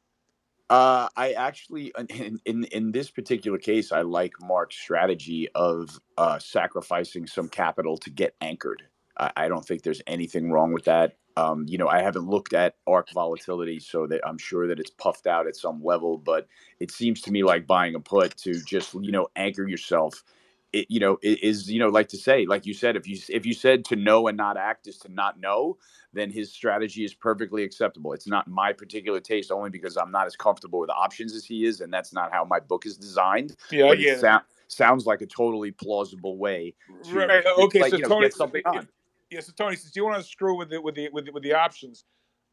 Uh, 0.72 1.06
I 1.18 1.32
actually, 1.32 1.92
in, 2.08 2.40
in, 2.46 2.64
in 2.64 2.92
this 2.92 3.10
particular 3.10 3.58
case, 3.58 3.92
I 3.92 4.00
like 4.00 4.32
Mark's 4.40 4.76
strategy 4.76 5.50
of 5.54 6.00
uh, 6.16 6.38
sacrificing 6.38 7.26
some 7.26 7.50
capital 7.50 7.98
to 7.98 8.08
get 8.08 8.34
anchored. 8.40 8.82
I, 9.18 9.32
I, 9.36 9.48
don't 9.48 9.66
think 9.66 9.82
there's 9.82 10.00
anything 10.06 10.50
wrong 10.50 10.72
with 10.72 10.86
that. 10.86 11.18
Um, 11.36 11.66
you 11.68 11.76
know, 11.76 11.88
I 11.88 12.00
haven't 12.00 12.26
looked 12.26 12.54
at 12.54 12.76
ARKK 12.88 13.12
volatility, 13.12 13.80
so 13.80 14.06
that 14.06 14.26
I'm 14.26 14.38
sure 14.38 14.66
that 14.66 14.80
it's 14.80 14.88
puffed 14.88 15.26
out 15.26 15.46
at 15.46 15.56
some 15.56 15.84
level. 15.84 16.16
But 16.16 16.48
it 16.80 16.90
seems 16.90 17.20
to 17.22 17.30
me 17.30 17.44
like 17.44 17.66
buying 17.66 17.94
a 17.94 18.00
put 18.00 18.34
to 18.38 18.54
just 18.64 18.94
you 18.94 19.12
know 19.12 19.28
anchor 19.36 19.68
yourself 19.68 20.24
it, 20.72 20.86
you 20.88 21.00
know, 21.00 21.18
is 21.22 21.70
you 21.70 21.78
know, 21.78 21.88
like 21.88 22.08
to 22.08 22.16
say, 22.16 22.46
like 22.46 22.66
you 22.66 22.74
said, 22.74 22.96
if 22.96 23.06
you 23.06 23.18
if 23.28 23.44
you 23.44 23.54
said 23.54 23.84
to 23.86 23.96
know 23.96 24.28
and 24.28 24.36
not 24.36 24.56
act 24.56 24.86
is 24.86 24.98
to 24.98 25.12
not 25.12 25.38
know, 25.40 25.78
then 26.12 26.30
his 26.30 26.52
strategy 26.52 27.04
is 27.04 27.14
perfectly 27.14 27.62
acceptable. 27.62 28.12
It's 28.12 28.26
not 28.26 28.48
my 28.48 28.72
particular 28.72 29.20
taste, 29.20 29.50
only 29.50 29.70
because 29.70 29.96
I'm 29.96 30.10
not 30.10 30.26
as 30.26 30.36
comfortable 30.36 30.80
with 30.80 30.90
options 30.90 31.34
as 31.34 31.44
he 31.44 31.64
is, 31.64 31.80
and 31.80 31.92
that's 31.92 32.12
not 32.12 32.32
how 32.32 32.44
my 32.44 32.60
book 32.60 32.86
is 32.86 32.96
designed. 32.96 33.56
Yeah, 33.70 33.88
but 33.88 33.98
yeah. 34.00 34.16
So- 34.16 34.38
sounds 34.68 35.04
like 35.04 35.20
a 35.20 35.26
totally 35.26 35.70
plausible 35.70 36.38
way. 36.38 36.74
To, 37.04 37.14
right. 37.14 37.44
Okay. 37.58 37.80
Like, 37.80 37.90
so 37.90 37.96
you 37.96 38.02
know, 38.02 38.08
Tony, 38.08 38.30
something 38.30 38.62
on. 38.64 38.88
Yeah. 39.30 39.40
So 39.40 39.52
Tony, 39.54 39.76
since 39.76 39.94
you 39.94 40.04
want 40.04 40.22
to 40.22 40.28
screw 40.28 40.56
with 40.56 40.72
it 40.72 40.82
with 40.82 40.94
the 40.94 41.10
with 41.10 41.26
the, 41.26 41.32
with 41.32 41.42
the 41.42 41.52
options, 41.52 42.04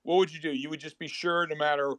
what 0.04 0.18
would 0.18 0.34
you 0.34 0.40
do? 0.40 0.52
You 0.52 0.70
would 0.70 0.80
just 0.80 1.00
be 1.00 1.08
sure, 1.08 1.48
no 1.48 1.56
matter 1.56 1.94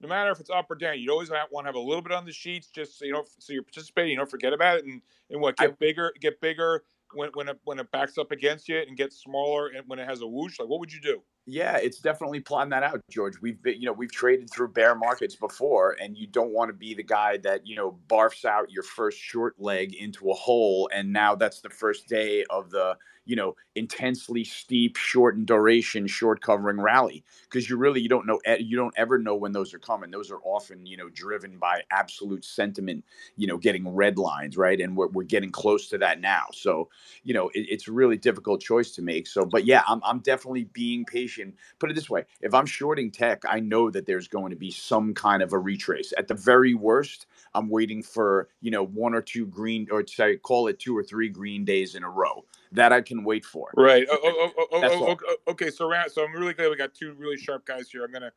no 0.00 0.08
matter 0.08 0.30
if 0.30 0.40
it's 0.40 0.50
up 0.50 0.70
or 0.70 0.74
down, 0.74 0.98
you'd 0.98 1.10
always 1.10 1.30
want 1.30 1.64
to 1.64 1.68
have 1.68 1.74
a 1.74 1.80
little 1.80 2.02
bit 2.02 2.12
on 2.12 2.24
the 2.24 2.32
sheets, 2.32 2.68
just 2.68 2.98
so 2.98 3.04
you 3.04 3.12
know, 3.12 3.24
so 3.38 3.52
you're 3.52 3.62
participating. 3.62 4.12
You 4.12 4.16
don't 4.18 4.30
forget 4.30 4.52
about 4.52 4.78
it, 4.78 4.84
and 4.84 5.00
and 5.30 5.40
what 5.40 5.56
get 5.56 5.70
I, 5.70 5.74
bigger, 5.78 6.12
get 6.20 6.40
bigger 6.40 6.84
when 7.14 7.30
when 7.34 7.48
it 7.48 7.58
when 7.64 7.78
it 7.78 7.90
backs 7.90 8.18
up 8.18 8.32
against 8.32 8.68
you, 8.68 8.78
and 8.78 8.96
gets 8.96 9.16
smaller, 9.16 9.68
and 9.68 9.88
when 9.88 9.98
it 9.98 10.08
has 10.08 10.20
a 10.20 10.26
whoosh. 10.26 10.58
Like, 10.58 10.68
what 10.68 10.80
would 10.80 10.92
you 10.92 11.00
do? 11.00 11.22
Yeah, 11.48 11.76
it's 11.76 12.00
definitely 12.00 12.40
plotting 12.40 12.70
that 12.70 12.82
out, 12.82 13.00
George. 13.08 13.40
We've 13.40 13.62
been, 13.62 13.80
you 13.80 13.86
know, 13.86 13.92
we've 13.92 14.10
traded 14.10 14.50
through 14.50 14.68
bear 14.72 14.96
markets 14.96 15.36
before, 15.36 15.96
and 16.00 16.16
you 16.16 16.26
don't 16.26 16.50
want 16.52 16.70
to 16.70 16.72
be 16.72 16.92
the 16.92 17.04
guy 17.04 17.36
that 17.38 17.64
you 17.64 17.76
know 17.76 17.96
barfs 18.08 18.44
out 18.44 18.72
your 18.72 18.82
first 18.82 19.18
short 19.18 19.54
leg 19.60 19.94
into 19.94 20.28
a 20.30 20.34
hole, 20.34 20.90
and 20.92 21.12
now 21.12 21.36
that's 21.36 21.60
the 21.60 21.70
first 21.70 22.08
day 22.08 22.44
of 22.50 22.70
the 22.70 22.96
you 23.26 23.36
know 23.36 23.54
intensely 23.76 24.42
steep, 24.42 24.96
short 24.96 25.36
in 25.36 25.44
duration, 25.44 26.08
short 26.08 26.40
covering 26.40 26.80
rally 26.80 27.22
because 27.48 27.70
you 27.70 27.76
really 27.76 28.00
you 28.00 28.08
don't 28.08 28.26
know 28.26 28.40
eh, 28.44 28.56
you 28.58 28.76
don't 28.76 28.94
ever 28.96 29.16
know 29.16 29.36
when 29.36 29.52
those 29.52 29.72
are 29.72 29.78
coming. 29.78 30.10
Those 30.10 30.32
are 30.32 30.40
often 30.42 30.84
you 30.84 30.96
know 30.96 31.08
driven 31.10 31.58
by 31.58 31.82
absolute 31.92 32.44
sentiment, 32.44 33.04
you 33.36 33.46
know, 33.46 33.56
getting 33.56 33.88
red 33.88 34.18
lines, 34.18 34.56
right? 34.56 34.80
And 34.80 34.96
we're 34.96 35.08
we're 35.08 35.22
getting 35.22 35.52
close 35.52 35.88
to 35.90 35.98
that 35.98 36.20
now, 36.20 36.46
so 36.52 36.88
you 37.22 37.34
know 37.34 37.48
it, 37.50 37.66
it's 37.68 37.88
a 37.88 37.92
really 37.92 38.16
difficult 38.16 38.60
choice 38.60 38.90
to 38.92 39.02
make. 39.02 39.26
So, 39.26 39.44
but 39.44 39.64
yeah, 39.64 39.82
I'm 39.86 40.00
I'm 40.04 40.18
definitely 40.20 40.64
being 40.64 41.04
patient 41.04 41.35
Put 41.78 41.90
it 41.90 41.94
this 41.94 42.10
way: 42.10 42.24
if 42.40 42.54
I'm 42.54 42.66
shorting 42.66 43.10
tech, 43.10 43.42
I 43.48 43.60
know 43.60 43.90
that 43.90 44.06
there's 44.06 44.28
going 44.28 44.50
to 44.50 44.56
be 44.56 44.70
some 44.70 45.14
kind 45.14 45.42
of 45.42 45.52
a 45.52 45.58
retrace. 45.58 46.12
At 46.16 46.28
the 46.28 46.34
very 46.34 46.74
worst, 46.74 47.26
I'm 47.54 47.68
waiting 47.68 48.02
for 48.02 48.48
you 48.60 48.70
know 48.70 48.84
one 48.84 49.14
or 49.14 49.22
two 49.22 49.46
green, 49.46 49.88
or 49.90 50.06
sorry, 50.06 50.38
call 50.38 50.68
it 50.68 50.78
two 50.78 50.96
or 50.96 51.02
three 51.02 51.28
green 51.28 51.64
days 51.64 51.94
in 51.94 52.02
a 52.02 52.10
row. 52.10 52.44
That 52.72 52.92
I 52.92 53.00
can 53.00 53.24
wait 53.24 53.44
for. 53.44 53.70
Right. 53.76 54.06
Oh, 54.10 54.18
oh, 54.22 54.50
oh, 54.58 54.66
oh, 54.72 55.16
oh 55.18 55.52
okay. 55.52 55.70
So, 55.70 55.92
so 56.08 56.24
I'm 56.24 56.32
really 56.32 56.54
glad 56.54 56.70
we 56.70 56.76
got 56.76 56.94
two 56.94 57.14
really 57.14 57.38
sharp 57.38 57.66
guys 57.66 57.90
here. 57.90 58.04
I'm 58.04 58.12
gonna 58.12 58.32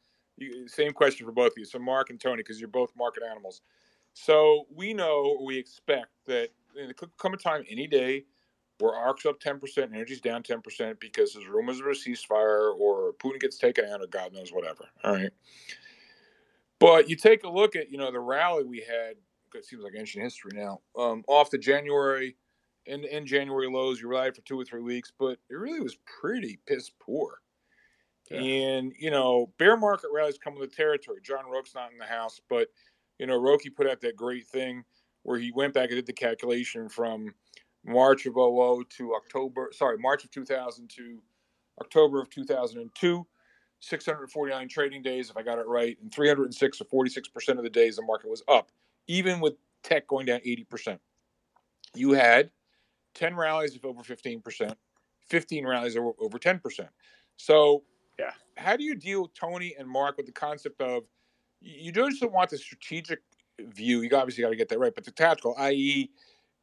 same 0.68 0.94
question 0.94 1.26
for 1.26 1.32
both 1.32 1.54
of 1.54 1.58
you. 1.58 1.66
So, 1.66 1.80
Mark 1.80 2.10
and 2.10 2.20
Tony, 2.20 2.38
because 2.38 2.60
you're 2.60 2.70
both 2.70 2.92
market 2.98 3.24
animals. 3.30 3.62
So 4.14 4.66
we 4.74 4.94
know, 4.94 5.40
we 5.46 5.58
expect 5.58 6.10
that 6.28 6.50
there 6.76 6.94
could 6.94 7.16
come 7.18 7.34
a 7.34 7.38
time 7.38 7.64
any 7.70 7.88
day 7.88 8.26
where 8.80 8.94
ARKK's 8.94 9.26
up 9.26 9.40
10%, 9.40 9.94
energy's 9.94 10.22
down 10.22 10.42
10% 10.42 11.00
because 11.00 11.34
there's 11.34 11.48
rumors 11.48 11.80
of 11.80 11.86
a 11.86 11.90
ceasefire 11.90 12.74
or 12.78 13.14
Putin 13.14 13.40
gets 13.40 13.58
taken 13.58 13.86
out 13.86 14.02
or 14.02 14.08
God 14.08 14.34
knows 14.34 14.52
whatever. 14.52 14.86
All 15.04 15.14
right. 15.14 15.32
But 16.80 17.10
you 17.10 17.18
take 17.18 17.44
a 17.44 17.50
look 17.50 17.76
at, 17.76 17.92
you 17.92 17.98
know, 17.98 18.12
the 18.12 18.20
rally 18.20 18.64
we 18.64 18.80
had, 18.80 19.16
it 19.54 19.66
seems 19.66 19.84
like 19.84 19.94
ancient 19.98 20.24
history 20.24 20.52
now, 20.56 20.80
um, 20.98 21.24
off 21.28 21.50
the 21.50 21.58
January 21.58 22.38
and 22.88 23.04
in 23.04 23.26
January 23.26 23.68
lows, 23.70 24.00
you 24.00 24.08
rallied 24.08 24.36
for 24.36 24.42
two 24.42 24.60
or 24.60 24.64
three 24.64 24.82
weeks, 24.82 25.12
but 25.18 25.38
it 25.50 25.56
really 25.56 25.82
was 25.82 25.98
pretty 26.22 26.58
piss 26.66 26.90
poor. 27.00 27.42
Yeah. 28.32 28.40
And, 28.40 28.94
you 28.98 29.12
know, 29.12 29.52
bear 29.58 29.76
market 29.76 30.10
rallies 30.14 30.38
come 30.38 30.56
with 30.56 30.70
the 30.70 30.76
territory. 30.76 31.20
John 31.22 31.50
Roque's 31.52 31.76
not 31.76 31.92
in 31.92 31.98
the 31.98 32.06
house, 32.06 32.40
but, 32.50 32.70
you 33.18 33.28
know, 33.28 33.40
Roki 33.40 33.76
put 33.76 33.88
out 33.88 34.00
that 34.02 34.16
great 34.16 34.48
thing 34.48 34.86
where 35.24 35.38
he 35.38 35.52
went 35.52 35.74
back 35.74 35.90
and 35.90 35.98
did 35.98 36.06
the 36.06 36.14
calculation 36.14 36.88
from– 36.88 37.34
March 37.86 38.26
of 38.26 38.34
00 38.34 38.84
to 38.98 39.16
October, 39.16 39.70
sorry, 39.74 39.98
March 39.98 40.24
of 40.24 40.32
2000 40.32 40.90
to 40.90 41.22
October 41.82 42.22
of 42.22 42.30
2002. 42.30 43.26
649 43.82 44.68
trading 44.68 45.02
days, 45.02 45.30
if 45.30 45.38
I 45.38 45.42
got 45.42 45.58
it 45.58 45.66
right, 45.68 45.98
and 46.02 46.14
306 46.14 46.82
or 46.82 47.06
46% 47.06 47.58
of 47.58 47.64
the 47.64 47.70
days 47.70 47.96
the 47.96 48.02
market 48.02 48.30
was 48.30 48.44
up, 48.48 48.72
even 49.08 49.40
with 49.40 49.54
tech 49.84 50.08
going 50.08 50.26
down 50.26 50.40
80%. 50.46 51.00
You 51.96 52.12
had 52.12 52.52
10 53.16 53.36
rallies 53.36 53.76
of 53.76 53.86
over 53.86 54.02
15%, 54.02 54.76
15 55.30 55.68
rallies 55.68 55.96
of 55.96 56.04
over 56.20 56.38
10%. 56.38 56.90
So, 57.38 57.84
yeah, 58.20 58.32
how 58.58 58.76
do 58.76 58.84
you 58.84 58.96
deal, 58.96 59.28
Tony 59.28 59.76
and 59.80 59.88
Mark, 59.88 60.18
with 60.18 60.26
the 60.26 60.34
concept 60.34 60.82
of 60.82 61.04
you 61.62 61.92
don't 61.92 62.12
just 62.12 62.30
want 62.30 62.50
the 62.50 62.58
strategic 62.58 63.20
view? 63.60 64.02
You 64.02 64.10
obviously 64.16 64.44
got 64.44 64.50
to 64.50 64.56
get 64.58 64.68
that 64.70 64.80
right, 64.80 64.94
but 64.94 65.06
the 65.06 65.12
tactical, 65.12 65.56
i.e., 65.58 66.12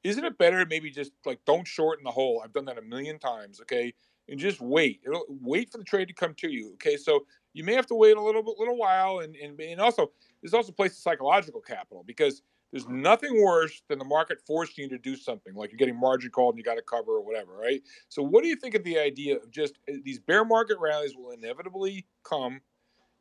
isn't 0.05 0.25
it 0.25 0.39
better 0.39 0.65
maybe 0.69 0.91
just 0.91 1.13
like 1.25 1.41
don't 1.45 1.67
shorten 1.67 2.05
the 2.05 2.11
hole? 2.11 2.43
I've 2.45 2.53
done 2.53 2.65
that 2.67 2.79
a 2.79 2.83
million 2.83 3.19
times. 3.19 3.61
Okay, 3.61 3.95
and 4.29 4.39
just 4.39 4.61
wait. 4.61 5.01
It'll, 5.07 5.25
wait 5.29 5.71
for 5.71 5.79
the 5.79 5.85
trade 5.85 6.09
to 6.09 6.15
come 6.15 6.35
to 6.35 6.51
you. 6.51 6.73
Okay, 6.75 6.97
so 6.97 7.27
you 7.53 7.65
may 7.65 7.75
have 7.75 7.87
to 7.87 7.95
wait 7.95 8.17
a 8.17 8.23
little 8.23 8.43
bit, 8.43 8.55
little 8.59 8.77
while, 8.77 9.21
and 9.21 9.37
and, 9.37 9.61
and 9.61 9.81
also 9.81 10.11
there's 10.43 10.55
also 10.55 10.73
placed 10.73 11.03
psychological 11.03 11.61
capital 11.61 12.05
because 12.07 12.43
there's 12.73 12.89
nothing 12.89 13.43
worse 13.43 13.83
than 13.89 13.99
the 13.99 14.05
market 14.05 14.39
forcing 14.47 14.85
you 14.85 14.91
to 14.91 14.99
do 14.99 15.17
something 15.17 15.55
like 15.55 15.71
you're 15.71 15.79
getting 15.79 15.99
margin 15.99 16.31
called 16.31 16.55
and 16.55 16.59
you 16.59 16.65
got 16.65 16.75
to 16.75 16.83
cover 16.83 17.13
or 17.13 17.25
whatever, 17.25 17.57
right? 17.57 17.83
So 18.09 18.23
what 18.23 18.43
do 18.43 18.49
you 18.49 18.57
think 18.57 18.75
of 18.75 18.85
the 18.85 18.99
idea 18.99 19.37
of 19.37 19.51
just 19.51 19.79
uh, 19.89 19.95
these 20.05 20.19
bear 20.19 20.45
market 20.45 20.79
rallies 20.81 21.15
will 21.17 21.31
inevitably 21.31 22.07
come? 22.23 22.61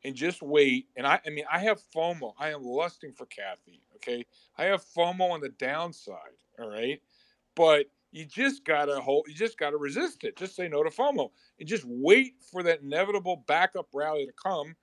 And 0.03 0.13
just 0.13 0.43
wait. 0.43 0.87
And 0.95 1.07
I, 1.07 1.19
I 1.25 1.31
mean, 1.31 1.45
I 1.51 1.57
have 1.59 1.81
FOMO. 1.95 2.33
I 2.37 2.49
am 2.49 2.61
lusting 2.61 3.11
for 3.11 3.25
Cathie. 3.25 3.81
Okay, 3.95 4.23
I 4.55 4.65
have 4.65 4.85
FOMO 4.85 5.31
on 5.31 5.41
the 5.41 5.49
downside. 5.49 6.37
All 6.59 6.69
right, 6.69 7.01
but 7.55 7.87
you 8.11 8.25
just 8.25 8.63
gotta 8.63 8.99
hold. 9.01 9.25
You 9.27 9.33
just 9.33 9.57
gotta 9.57 9.77
resist 9.77 10.23
it. 10.23 10.37
Just 10.37 10.55
say 10.55 10.67
no 10.67 10.83
to 10.83 10.89
FOMO 10.89 11.31
and 11.59 11.67
just 11.67 11.83
wait 11.85 12.35
for 12.51 12.63
that 12.63 12.81
inevitable 12.81 13.43
backup 13.47 13.87
rally 13.93 14.25
to 14.25 14.33
come, 14.41 14.75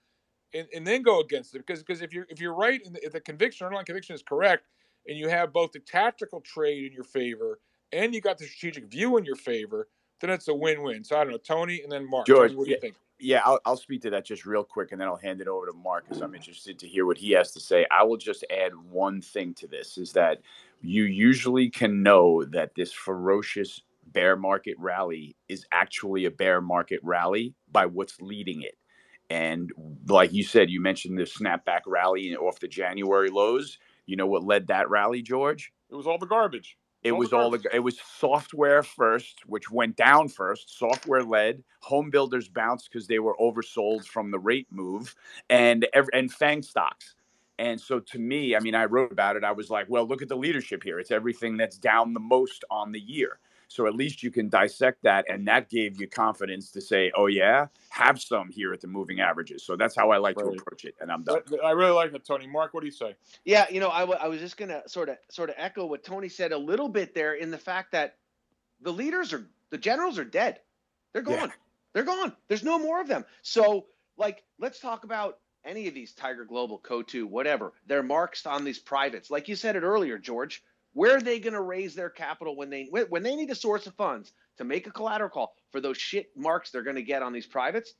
and, 0.53 0.67
and 0.75 0.87
then 0.87 1.03
go 1.03 1.21
against 1.21 1.55
it. 1.55 1.59
Because 1.59 1.83
because 1.83 2.03
if 2.03 2.13
you're 2.13 2.27
if 2.29 2.41
you're 2.41 2.55
right 2.55 2.81
and 2.85 2.95
the, 2.95 3.05
if 3.05 3.13
the 3.13 3.21
conviction, 3.21 3.65
underlying 3.65 3.87
conviction 3.87 4.15
is 4.15 4.23
correct, 4.23 4.67
and 5.07 5.17
you 5.17 5.29
have 5.29 5.53
both 5.53 5.73
the 5.73 5.81
tactical 5.81 6.41
trade 6.41 6.87
in 6.87 6.93
your 6.93 7.05
favor 7.05 7.59
and 7.93 8.15
you 8.15 8.21
got 8.21 8.39
the 8.39 8.47
strategic 8.47 8.87
view 8.87 9.17
in 9.19 9.25
your 9.25 9.37
favor, 9.37 9.89
then 10.21 10.31
it's 10.31 10.49
a 10.49 10.55
win-win. 10.55 11.05
So 11.05 11.17
I 11.17 11.25
don't 11.25 11.33
know, 11.33 11.39
Tony, 11.39 11.83
and 11.83 11.93
then 11.93 12.09
Mark. 12.09 12.27
George, 12.27 12.55
what 12.55 12.65
do 12.65 12.71
yeah, 12.71 12.77
you 12.77 12.81
think? 12.81 12.95
Yeah, 13.23 13.43
I'll, 13.45 13.61
I'll 13.65 13.77
speak 13.77 14.03
to 14.03 14.11
that 14.11 14.25
just 14.27 14.45
real 14.45 14.65
quick, 14.65 14.91
and 14.91 15.01
then 15.01 15.07
I'll 15.07 15.17
hand 15.17 15.41
it 15.41 15.49
over 15.49 15.67
to 15.67 15.73
Mark 15.73 16.09
because 16.09 16.21
I'm 16.23 16.35
interested 16.35 16.77
to 16.81 16.89
hear 16.89 17.07
what 17.07 17.19
he 17.19 17.31
has 17.33 17.53
to 17.53 17.61
say. 17.61 17.87
I 17.91 18.03
will 18.03 18.17
just 18.17 18.45
add 18.51 18.73
one 18.91 19.23
thing 19.23 19.55
to 19.55 19.69
this: 19.69 19.97
is 19.97 20.13
that 20.15 20.41
you 20.81 21.05
usually 21.05 21.71
can 21.71 22.03
know 22.03 22.45
that 22.47 22.75
this 22.75 22.93
ferocious 22.93 23.81
bear 24.09 24.37
market 24.37 24.77
rally 24.79 25.37
is 25.49 25.65
actually 25.73 26.25
a 26.25 26.33
bear 26.33 26.61
market 26.61 27.01
rally 27.05 27.55
by 27.71 27.87
what's 27.87 28.21
leading 28.21 28.63
it. 28.63 28.77
And 29.31 29.71
like 30.09 30.33
you 30.33 30.43
said, 30.43 30.69
you 30.69 30.81
mentioned 30.81 31.17
the 31.17 31.23
snapback 31.23 31.83
rally 31.87 32.37
off 32.37 32.61
the 32.61 32.69
January 32.69 33.31
lows. 33.31 33.79
You 34.05 34.17
know 34.17 34.27
what 34.27 34.45
led 34.45 34.67
that 34.67 34.91
rally, 34.91 35.23
George? 35.23 35.73
It 35.91 35.95
was 35.95 36.09
all 36.09 36.19
the 36.19 36.27
garbage. 36.27 36.77
It 37.03 37.13
was 37.13 37.33
all 37.33 37.51
the 37.51 37.65
it 37.73 37.81
was 37.81 37.99
software 37.99 38.83
first, 38.83 39.45
which 39.47 39.71
went 39.71 39.97
down 39.97 40.29
first. 40.29 40.79
Software 40.79 41.25
led. 41.25 41.65
Home 41.81 42.11
builders 42.11 42.49
bounced 42.49 42.91
because 42.91 43.09
they 43.09 43.19
were 43.19 43.37
oversold 43.41 44.05
from 44.05 44.31
the 44.31 44.39
rate 44.39 44.69
move, 44.71 45.15
and 45.51 45.87
and 46.13 46.33
Fang 46.33 46.63
stocks. 46.63 47.15
And 47.59 47.81
so 47.81 48.01
to 48.01 48.19
me, 48.19 48.57
I 48.57 48.61
mean, 48.61 48.75
I 48.75 48.87
wrote 48.87 49.13
about 49.13 49.37
it. 49.37 49.45
I 49.45 49.53
was 49.53 49.71
like, 49.71 49.89
well, 49.89 50.07
look 50.07 50.23
at 50.23 50.29
the 50.29 50.37
leadership 50.37 50.83
here. 50.83 50.99
It's 50.99 51.11
everything 51.11 51.57
that's 51.57 51.77
down 51.77 52.15
the 52.15 52.21
most 52.21 52.65
on 52.71 52.93
the 52.93 53.01
year. 53.01 53.39
So 53.73 53.87
at 53.87 53.95
least 53.95 54.23
you 54.23 54.31
can 54.31 54.49
dissect 54.49 55.03
that, 55.03 55.25
and 55.31 55.49
that 55.49 55.71
gave 55.71 56.01
you 56.01 56.07
confidence 56.07 56.71
to 56.73 56.81
say, 56.81 57.11
"Oh 57.17 57.27
yeah, 57.27 57.69
have 57.89 58.21
some 58.21 58.51
here 58.51 58.73
at 58.73 58.81
the 58.81 58.87
moving 58.87 59.21
averages." 59.21 59.65
So 59.65 59.77
that's 59.77 59.97
how 59.97 60.11
I 60.11 60.19
like 60.19 60.37
right. 60.37 60.53
to 60.53 60.59
approach 60.61 60.85
it, 60.85 60.95
and 61.01 61.11
I'm 61.11 61.23
done. 61.23 61.41
I 61.65 61.71
really 61.71 61.93
like 61.93 62.13
that, 62.13 62.25
Tony. 62.25 62.47
Mark, 62.47 62.75
what 62.75 62.81
do 62.81 62.87
you 62.87 62.93
say? 62.93 63.15
Yeah, 63.45 63.67
you 63.71 63.81
know, 63.81 63.89
I, 63.89 64.01
w- 64.01 64.19
I 64.21 64.29
was 64.29 64.41
just 64.41 64.59
gonna 64.59 64.87
sort 64.87 65.09
of 65.09 65.17
sort 65.31 65.49
of 65.49 65.57
echo 65.59 65.87
what 65.87 66.05
Tony 66.05 66.29
said 66.29 66.53
a 66.53 66.59
little 66.59 66.89
bit 66.89 67.15
there 67.15 67.35
in 67.35 67.51
the 67.51 67.59
fact 67.59 67.93
that 67.93 68.17
the 68.83 68.93
leaders 68.93 69.33
are 69.33 69.47
the 69.71 69.79
generals 69.79 70.19
are 70.19 70.25
dead. 70.25 70.61
They're 71.13 71.23
gone. 71.23 71.49
Yeah. 71.49 71.55
They're 71.95 72.05
gone. 72.05 72.35
There's 72.49 72.63
no 72.65 72.79
more 72.79 73.01
of 73.01 73.09
them. 73.09 73.25
So 73.41 73.87
like, 74.17 74.45
let's 74.59 74.81
talk 74.81 75.05
about 75.05 75.39
any 75.65 75.89
of 75.89 75.95
these 75.95 76.13
Tiger 76.13 76.45
Global, 76.45 76.79
Coatue, 76.79 77.27
whatever. 77.27 77.73
They're 77.87 78.03
marks 78.03 78.47
on 78.47 78.65
these 78.65 78.79
privates, 78.79 79.31
like 79.31 79.49
you 79.49 79.57
said 79.57 79.77
it 79.77 79.83
earlier, 79.83 80.19
George. 80.19 80.63
Where 80.95 81.17
are 81.17 81.23
they 81.23 81.41
going 81.41 81.55
to 81.55 81.61
raise 81.61 81.95
their 81.95 82.11
capital 82.11 82.57
when 82.57 82.71
they 82.71 82.89
when 83.09 83.23
they 83.23 83.37
need 83.37 83.51
a 83.51 83.55
source 83.55 83.87
of 83.87 83.95
funds 83.95 84.33
to 84.59 84.65
make 84.65 84.87
a 84.87 84.91
collateral 84.91 85.31
call 85.31 85.55
for 85.71 85.81
those 85.81 85.97
shit 85.97 86.27
marks 86.37 86.71
they're 86.71 86.83
going 86.83 86.97
to 86.97 87.03
get 87.03 87.23
on 87.23 87.33
these 87.33 87.47
privates? 87.47 87.95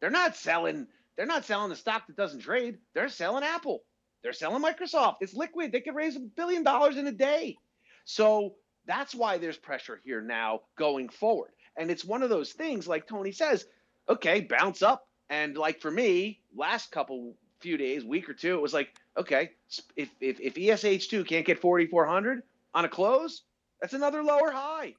They're 0.00 0.10
not 0.10 0.36
selling. 0.36 0.86
They're 1.16 1.26
not 1.26 1.44
selling 1.44 1.70
the 1.70 1.76
stock 1.76 2.06
that 2.06 2.16
doesn't 2.16 2.40
trade. 2.40 2.78
They're 2.94 3.08
selling 3.08 3.44
Apple. 3.44 3.82
They're 4.22 4.32
selling 4.32 4.62
Microsoft. 4.62 5.16
It's 5.20 5.34
liquid. 5.34 5.72
They 5.72 5.80
could 5.80 5.94
raise 5.94 6.16
a 6.16 6.20
billion 6.20 6.62
dollars 6.62 6.96
in 6.96 7.06
a 7.06 7.12
day. 7.12 7.56
So 8.04 8.54
that's 8.86 9.14
why 9.14 9.38
there's 9.38 9.56
pressure 9.56 10.00
here 10.04 10.20
now 10.20 10.60
going 10.78 11.08
forward. 11.08 11.50
And 11.76 11.90
it's 11.90 12.04
one 12.04 12.22
of 12.22 12.30
those 12.30 12.52
things, 12.52 12.88
like 12.88 13.06
Tony 13.06 13.32
says, 13.32 13.64
okay, 14.08 14.40
bounce 14.40 14.82
up. 14.82 15.06
And 15.28 15.56
like 15.56 15.80
for 15.80 15.90
me, 15.90 16.40
last 16.54 16.90
couple 16.90 17.34
few 17.60 17.76
days, 17.76 18.04
week 18.04 18.28
or 18.28 18.34
two, 18.34 18.54
it 18.54 18.62
was 18.62 18.74
like, 18.74 18.94
okay, 19.16 19.50
if 19.96 20.10
if, 20.20 20.40
if 20.40 20.54
ESH2 20.54 21.26
can't 21.26 21.46
get 21.46 21.60
4,400 21.60 22.42
on 22.74 22.84
a 22.84 22.88
close, 22.88 23.42
that's 23.80 23.94
another 23.94 24.22
lower 24.22 24.50
high. 24.50 24.94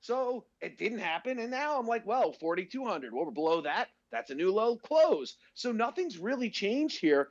So 0.00 0.44
it 0.60 0.78
didn't 0.78 0.98
happen. 0.98 1.38
And 1.38 1.50
now 1.50 1.78
I'm 1.78 1.86
like, 1.86 2.04
well, 2.06 2.32
4,200. 2.32 3.12
Well, 3.12 3.24
we're 3.24 3.30
below 3.30 3.60
that. 3.62 3.88
That's 4.10 4.30
a 4.30 4.34
new 4.34 4.52
low 4.52 4.76
close. 4.76 5.36
So 5.54 5.72
nothing's 5.72 6.18
really 6.18 6.50
changed 6.50 7.00
here 7.00 7.28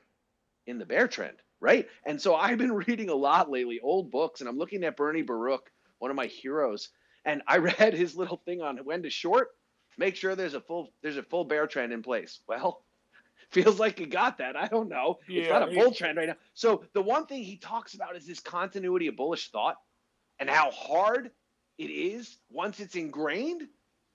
in 0.65 0.79
the 0.79 0.85
bear 0.85 1.07
trend, 1.07 1.37
right? 1.59 1.87
And 2.05 2.19
so 2.19 2.33
I've 2.33 2.57
been 2.57 2.71
reading 2.87 3.09
a 3.09 3.15
lot 3.15 3.51
lately, 3.51 3.79
old 3.81 4.09
books, 4.09 4.39
and 4.39 4.49
I'm 4.49 4.57
looking 4.57 4.83
at 4.85 4.95
Bernie 4.95 5.21
Baruch, 5.21 5.69
one 5.99 6.11
of 6.11 6.17
my 6.17 6.27
heroes. 6.27 6.89
And 7.25 7.41
I 7.45 7.57
read 7.79 7.93
his 7.93 8.15
little 8.15 8.41
thing 8.45 8.61
on 8.61 8.77
when 8.77 9.03
to 9.03 9.09
short. 9.09 9.49
Make 9.97 10.15
sure 10.15 10.35
there's 10.35 10.53
a 10.53 10.61
full 10.61 10.93
there's 11.01 11.17
a 11.17 11.23
full 11.23 11.43
bear 11.43 11.67
trend 11.67 11.91
in 11.91 12.01
place. 12.01 12.39
Well, 12.47 12.83
feels 13.51 13.79
like 13.79 13.99
he 13.99 14.05
got 14.05 14.37
that. 14.39 14.55
I 14.55 14.67
don't 14.67 14.89
know. 14.89 15.19
Yeah, 15.27 15.41
it's 15.41 15.49
not 15.49 15.69
a 15.69 15.73
bull 15.73 15.93
trend 15.93 16.17
right 16.17 16.27
now. 16.27 16.35
So 16.53 16.83
the 16.93 17.01
one 17.01 17.25
thing 17.25 17.43
he 17.43 17.57
talks 17.57 17.93
about 17.93 18.15
is 18.15 18.25
this 18.25 18.39
continuity 18.39 19.07
of 19.07 19.15
bullish 19.15 19.51
thought 19.51 19.75
and 20.39 20.49
how 20.49 20.71
hard 20.71 21.31
it 21.77 21.89
is 21.89 22.37
once 22.49 22.79
it's 22.79 22.95
ingrained 22.95 23.63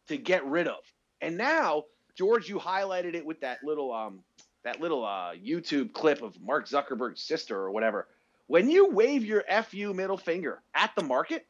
to 0.09 0.17
get 0.17 0.45
rid 0.47 0.69
of. 0.69 0.79
And 1.21 1.37
now, 1.37 1.85
George, 2.17 2.49
you 2.49 2.59
highlighted 2.59 3.15
it 3.15 3.25
with 3.25 3.41
that 3.41 3.59
little 3.65 3.93
um 3.93 4.21
that 4.65 4.81
little 4.81 5.05
uh 5.05 5.33
YouTube 5.35 5.93
clip 5.93 6.23
of 6.23 6.41
Mark 6.41 6.69
Zuckerberg's 6.69 7.23
sister 7.23 7.57
or 7.57 7.71
whatever. 7.71 8.09
When 8.47 8.71
you 8.71 8.91
wave 8.91 9.25
your 9.25 9.45
FU 9.65 9.93
middle 9.93 10.17
finger 10.17 10.63
at 10.75 10.93
the 10.97 11.03
market, 11.03 11.47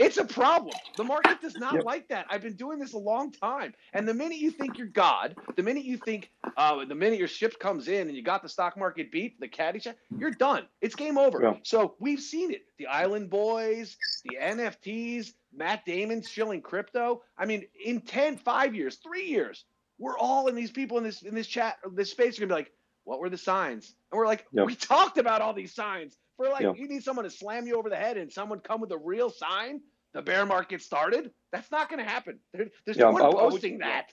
it's 0.00 0.16
a 0.16 0.24
problem. 0.24 0.74
The 0.96 1.04
market 1.04 1.42
does 1.42 1.56
not 1.56 1.74
yep. 1.74 1.84
like 1.84 2.08
that. 2.08 2.24
I've 2.30 2.40
been 2.40 2.54
doing 2.54 2.78
this 2.78 2.94
a 2.94 2.98
long 2.98 3.30
time. 3.30 3.74
And 3.92 4.08
the 4.08 4.14
minute 4.14 4.38
you 4.38 4.50
think 4.50 4.78
you're 4.78 4.86
God, 4.86 5.36
the 5.56 5.62
minute 5.62 5.84
you 5.84 5.98
think, 5.98 6.30
uh, 6.56 6.86
the 6.86 6.94
minute 6.94 7.18
your 7.18 7.28
ship 7.28 7.58
comes 7.60 7.86
in 7.86 8.08
and 8.08 8.16
you 8.16 8.22
got 8.22 8.42
the 8.42 8.48
stock 8.48 8.78
market 8.78 9.12
beat, 9.12 9.38
the 9.38 9.46
caddy 9.46 9.78
check, 9.78 9.98
you're 10.18 10.30
done. 10.30 10.64
It's 10.80 10.94
game 10.94 11.18
over. 11.18 11.42
Yeah. 11.42 11.54
So 11.64 11.96
we've 11.98 12.20
seen 12.20 12.50
it. 12.50 12.62
The 12.78 12.86
Island 12.86 13.28
Boys, 13.28 13.98
the 14.24 14.38
NFTs, 14.40 15.34
Matt 15.54 15.84
Damon's 15.84 16.28
shilling 16.30 16.62
crypto. 16.62 17.22
I 17.36 17.44
mean, 17.44 17.66
in 17.84 18.00
10, 18.00 18.38
five 18.38 18.74
years, 18.74 18.96
three 18.96 19.26
years, 19.26 19.66
we're 19.98 20.16
all 20.16 20.46
in 20.46 20.54
these 20.54 20.70
people 20.70 20.96
in 20.96 21.04
this 21.04 21.20
in 21.20 21.34
this 21.34 21.46
chat, 21.46 21.76
this 21.92 22.10
space 22.10 22.38
are 22.38 22.40
gonna 22.40 22.54
be 22.54 22.60
like, 22.60 22.72
what 23.04 23.20
were 23.20 23.28
the 23.28 23.36
signs? 23.36 23.94
And 24.10 24.18
we're 24.18 24.26
like, 24.26 24.46
yep. 24.50 24.64
we 24.64 24.74
talked 24.74 25.18
about 25.18 25.42
all 25.42 25.52
these 25.52 25.74
signs. 25.74 26.16
For 26.38 26.48
like, 26.48 26.62
yep. 26.62 26.78
you 26.78 26.88
need 26.88 27.04
someone 27.04 27.26
to 27.26 27.30
slam 27.30 27.66
you 27.66 27.76
over 27.76 27.90
the 27.90 27.96
head 27.96 28.16
and 28.16 28.32
someone 28.32 28.60
come 28.60 28.80
with 28.80 28.92
a 28.92 28.96
real 28.96 29.28
sign 29.28 29.82
the 30.14 30.22
bear 30.22 30.46
market 30.46 30.82
started. 30.82 31.30
That's 31.52 31.70
not 31.70 31.88
going 31.88 32.04
to 32.04 32.08
happen. 32.08 32.38
There, 32.52 32.66
there's 32.84 32.96
yeah, 32.96 33.04
no 33.04 33.12
one 33.12 33.32
posting 33.32 33.74
would, 33.74 33.82
that. 33.82 34.06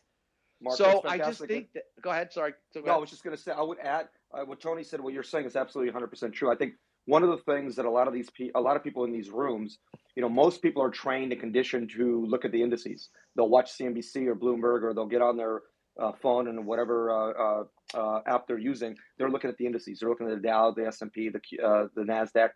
Yeah. 0.61 0.71
so 0.71 1.01
I 1.05 1.17
just 1.17 1.45
think 1.45 1.69
that. 1.73 1.83
Go 2.01 2.11
ahead. 2.11 2.31
Sorry. 2.31 2.53
So 2.71 2.81
go 2.81 2.85
no, 2.85 2.91
ahead. 2.91 2.97
I 2.97 3.01
was 3.01 3.09
just 3.09 3.23
going 3.23 3.35
to 3.35 3.41
say. 3.41 3.51
I 3.51 3.61
would 3.61 3.79
add 3.79 4.09
uh, 4.33 4.43
what 4.45 4.59
Tony 4.59 4.83
said. 4.83 5.01
What 5.01 5.13
you're 5.13 5.23
saying 5.23 5.45
is 5.45 5.55
absolutely 5.55 5.89
100 5.91 6.07
percent 6.07 6.33
true. 6.33 6.51
I 6.51 6.55
think 6.55 6.73
one 7.05 7.23
of 7.23 7.29
the 7.29 7.37
things 7.37 7.75
that 7.75 7.85
a 7.85 7.89
lot 7.89 8.07
of 8.07 8.13
these 8.13 8.29
pe- 8.29 8.51
a 8.55 8.61
lot 8.61 8.75
of 8.75 8.83
people 8.83 9.05
in 9.05 9.11
these 9.11 9.29
rooms, 9.29 9.79
you 10.15 10.21
know, 10.21 10.29
most 10.29 10.61
people 10.61 10.83
are 10.83 10.89
trained 10.89 11.31
and 11.31 11.41
conditioned 11.41 11.89
to 11.91 12.25
look 12.25 12.45
at 12.45 12.51
the 12.51 12.61
indices. 12.61 13.09
They'll 13.35 13.49
watch 13.49 13.77
CNBC 13.77 14.27
or 14.27 14.35
Bloomberg, 14.35 14.83
or 14.83 14.93
they'll 14.93 15.07
get 15.07 15.21
on 15.21 15.37
their 15.37 15.61
uh, 15.99 16.11
phone 16.11 16.47
and 16.47 16.65
whatever 16.65 17.11
uh, 17.11 17.31
uh, 17.31 17.63
uh 17.97 18.21
app 18.27 18.45
they're 18.47 18.59
using. 18.59 18.95
They're 19.17 19.29
looking 19.29 19.49
at 19.49 19.57
the 19.57 19.65
indices. 19.65 19.99
They're 19.99 20.09
looking 20.09 20.27
at 20.29 20.35
the 20.35 20.47
Dow, 20.47 20.71
the 20.71 20.85
S 20.85 21.01
and 21.01 21.11
P, 21.11 21.29
the 21.29 21.65
uh, 21.65 21.87
the 21.95 22.03
Nasdaq. 22.03 22.49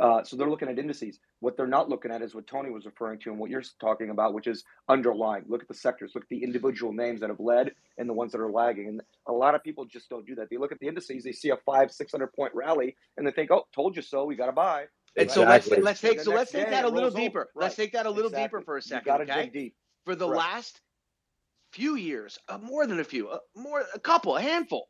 Uh, 0.00 0.24
so 0.24 0.36
they're 0.36 0.50
looking 0.50 0.68
at 0.68 0.78
indices. 0.78 1.20
What 1.40 1.56
they're 1.56 1.66
not 1.66 1.88
looking 1.88 2.10
at 2.10 2.22
is 2.22 2.34
what 2.34 2.46
Tony 2.46 2.70
was 2.70 2.84
referring 2.84 3.20
to 3.20 3.30
and 3.30 3.38
what 3.38 3.50
you're 3.50 3.62
talking 3.80 4.10
about, 4.10 4.34
which 4.34 4.46
is 4.46 4.64
underlying. 4.88 5.44
Look 5.48 5.62
at 5.62 5.68
the 5.68 5.74
sectors, 5.74 6.12
look 6.14 6.24
at 6.24 6.30
the 6.30 6.42
individual 6.42 6.92
names 6.92 7.20
that 7.20 7.30
have 7.30 7.40
led 7.40 7.72
and 7.98 8.08
the 8.08 8.12
ones 8.12 8.32
that 8.32 8.40
are 8.40 8.50
lagging. 8.50 8.88
And 8.88 9.02
a 9.28 9.32
lot 9.32 9.54
of 9.54 9.62
people 9.62 9.84
just 9.84 10.08
don't 10.08 10.26
do 10.26 10.34
that. 10.36 10.50
They 10.50 10.56
look 10.56 10.72
at 10.72 10.80
the 10.80 10.88
indices, 10.88 11.22
they 11.22 11.32
see 11.32 11.50
a 11.50 11.56
five, 11.64 11.92
600 11.92 12.26
point 12.32 12.52
rally, 12.54 12.96
and 13.16 13.26
they 13.26 13.30
think, 13.30 13.50
oh, 13.50 13.66
told 13.72 13.94
you 13.96 14.02
so, 14.02 14.24
we 14.24 14.34
got 14.34 14.46
to 14.46 14.52
buy. 14.52 14.86
And 15.16 15.30
so 15.30 15.44
let's 15.44 15.68
let's 15.68 16.00
take 16.00 16.20
so 16.20 16.32
let's 16.32 16.50
take 16.50 16.70
that 16.70 16.84
a 16.84 16.88
little 16.88 17.02
rolls 17.02 17.14
over. 17.14 17.22
deeper. 17.22 17.48
Let's 17.54 17.76
take 17.76 17.92
that 17.92 18.06
a 18.06 18.10
little 18.10 18.30
deeper 18.30 18.62
for 18.62 18.76
a 18.76 18.82
second, 18.82 19.12
okay? 19.30 19.72
For 20.04 20.16
the 20.16 20.28
Right. 20.28 20.38
last 20.38 20.80
few 21.72 21.94
years, 21.94 22.38
uh, 22.48 22.58
more 22.58 22.86
than 22.86 22.98
a 23.00 23.04
few, 23.04 23.28
uh, 23.28 23.38
more 23.54 23.84
a 23.94 24.00
couple, 24.00 24.36
a 24.36 24.40
handful, 24.42 24.88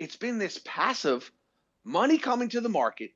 it's 0.00 0.16
been 0.16 0.38
this 0.38 0.60
passive 0.64 1.30
money 1.84 2.18
coming 2.18 2.48
to 2.48 2.60
the 2.60 2.68
market. 2.68 3.12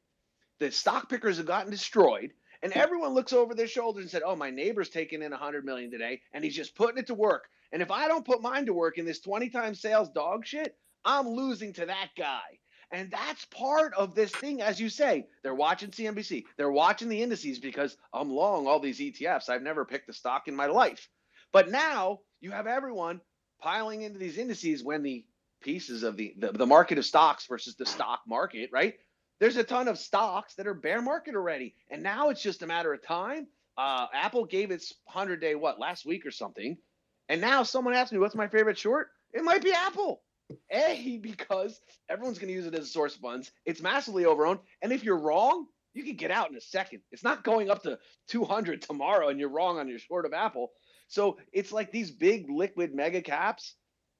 The 0.60 0.70
stock 0.70 1.08
pickers 1.08 1.36
have 1.36 1.46
gotten 1.46 1.70
destroyed, 1.70 2.32
and 2.62 2.72
everyone 2.72 3.14
looks 3.14 3.32
over 3.32 3.54
their 3.54 3.68
shoulders 3.68 4.02
and 4.02 4.10
said, 4.10 4.22
"Oh, 4.24 4.36
my 4.36 4.50
neighbor's 4.50 4.88
taking 4.88 5.22
in 5.22 5.32
a 5.32 5.36
hundred 5.36 5.64
million 5.64 5.90
today, 5.90 6.22
and 6.32 6.42
he's 6.44 6.56
just 6.56 6.74
putting 6.74 6.98
it 6.98 7.06
to 7.08 7.14
work. 7.14 7.48
And 7.70 7.82
if 7.82 7.90
I 7.90 8.08
don't 8.08 8.24
put 8.24 8.42
mine 8.42 8.66
to 8.66 8.72
work 8.72 8.98
in 8.98 9.04
this 9.04 9.20
twenty 9.20 9.50
times 9.50 9.80
sales 9.80 10.08
dog 10.08 10.46
shit, 10.46 10.76
I'm 11.04 11.28
losing 11.28 11.72
to 11.74 11.86
that 11.86 12.10
guy." 12.16 12.58
And 12.90 13.10
that's 13.10 13.44
part 13.46 13.92
of 13.94 14.14
this 14.14 14.32
thing, 14.32 14.62
as 14.62 14.80
you 14.80 14.88
say. 14.88 15.26
They're 15.42 15.54
watching 15.54 15.90
CNBC. 15.90 16.44
They're 16.56 16.72
watching 16.72 17.10
the 17.10 17.22
indices 17.22 17.58
because 17.58 17.96
I'm 18.12 18.30
long 18.30 18.66
all 18.66 18.80
these 18.80 18.98
ETFs. 18.98 19.50
I've 19.50 19.62
never 19.62 19.84
picked 19.84 20.08
a 20.08 20.14
stock 20.14 20.48
in 20.48 20.56
my 20.56 20.66
life. 20.66 21.08
But 21.52 21.70
now 21.70 22.20
you 22.40 22.50
have 22.50 22.66
everyone 22.66 23.20
piling 23.60 24.02
into 24.02 24.18
these 24.18 24.38
indices 24.38 24.82
when 24.82 25.02
the 25.02 25.26
pieces 25.60 26.02
of 26.02 26.16
the, 26.16 26.34
the, 26.38 26.52
the 26.52 26.66
market 26.66 26.98
of 26.98 27.04
stocks 27.04 27.46
versus 27.46 27.74
the 27.76 27.84
stock 27.84 28.20
market, 28.26 28.70
right? 28.72 28.94
There's 29.40 29.56
a 29.56 29.64
ton 29.64 29.88
of 29.88 29.98
stocks 29.98 30.54
that 30.54 30.66
are 30.66 30.74
bear 30.74 31.00
market 31.00 31.34
already. 31.34 31.74
And 31.90 32.02
now 32.02 32.30
it's 32.30 32.42
just 32.42 32.62
a 32.62 32.66
matter 32.66 32.92
of 32.92 33.02
time. 33.02 33.46
Uh, 33.76 34.06
Apple 34.12 34.44
gave 34.44 34.70
its 34.70 34.94
100 35.04 35.40
day, 35.40 35.54
what, 35.54 35.78
last 35.78 36.04
week 36.04 36.26
or 36.26 36.30
something. 36.30 36.76
And 37.28 37.40
now 37.40 37.62
someone 37.62 37.94
asked 37.94 38.12
me, 38.12 38.18
what's 38.18 38.34
my 38.34 38.48
favorite 38.48 38.78
short? 38.78 39.08
It 39.32 39.44
might 39.44 39.62
be 39.62 39.72
Apple. 39.72 40.22
A, 40.72 41.18
because 41.22 41.80
everyone's 42.08 42.38
going 42.38 42.48
to 42.48 42.54
use 42.54 42.66
it 42.66 42.74
as 42.74 42.86
a 42.86 42.88
source 42.90 43.14
of 43.14 43.20
funds. 43.20 43.52
It's 43.64 43.82
massively 43.82 44.24
overowned. 44.24 44.60
And 44.82 44.92
if 44.92 45.04
you're 45.04 45.18
wrong, 45.18 45.66
you 45.94 46.02
can 46.02 46.16
get 46.16 46.30
out 46.30 46.50
in 46.50 46.56
a 46.56 46.60
second. 46.60 47.00
It's 47.12 47.24
not 47.24 47.44
going 47.44 47.70
up 47.70 47.82
to 47.84 47.98
200 48.28 48.82
tomorrow 48.82 49.28
and 49.28 49.38
you're 49.38 49.48
wrong 49.48 49.78
on 49.78 49.88
your 49.88 49.98
short 49.98 50.26
of 50.26 50.32
Apple. 50.32 50.72
So 51.06 51.38
it's 51.52 51.72
like 51.72 51.92
these 51.92 52.10
big 52.10 52.50
liquid 52.50 52.94
mega 52.94 53.22
caps. 53.22 53.74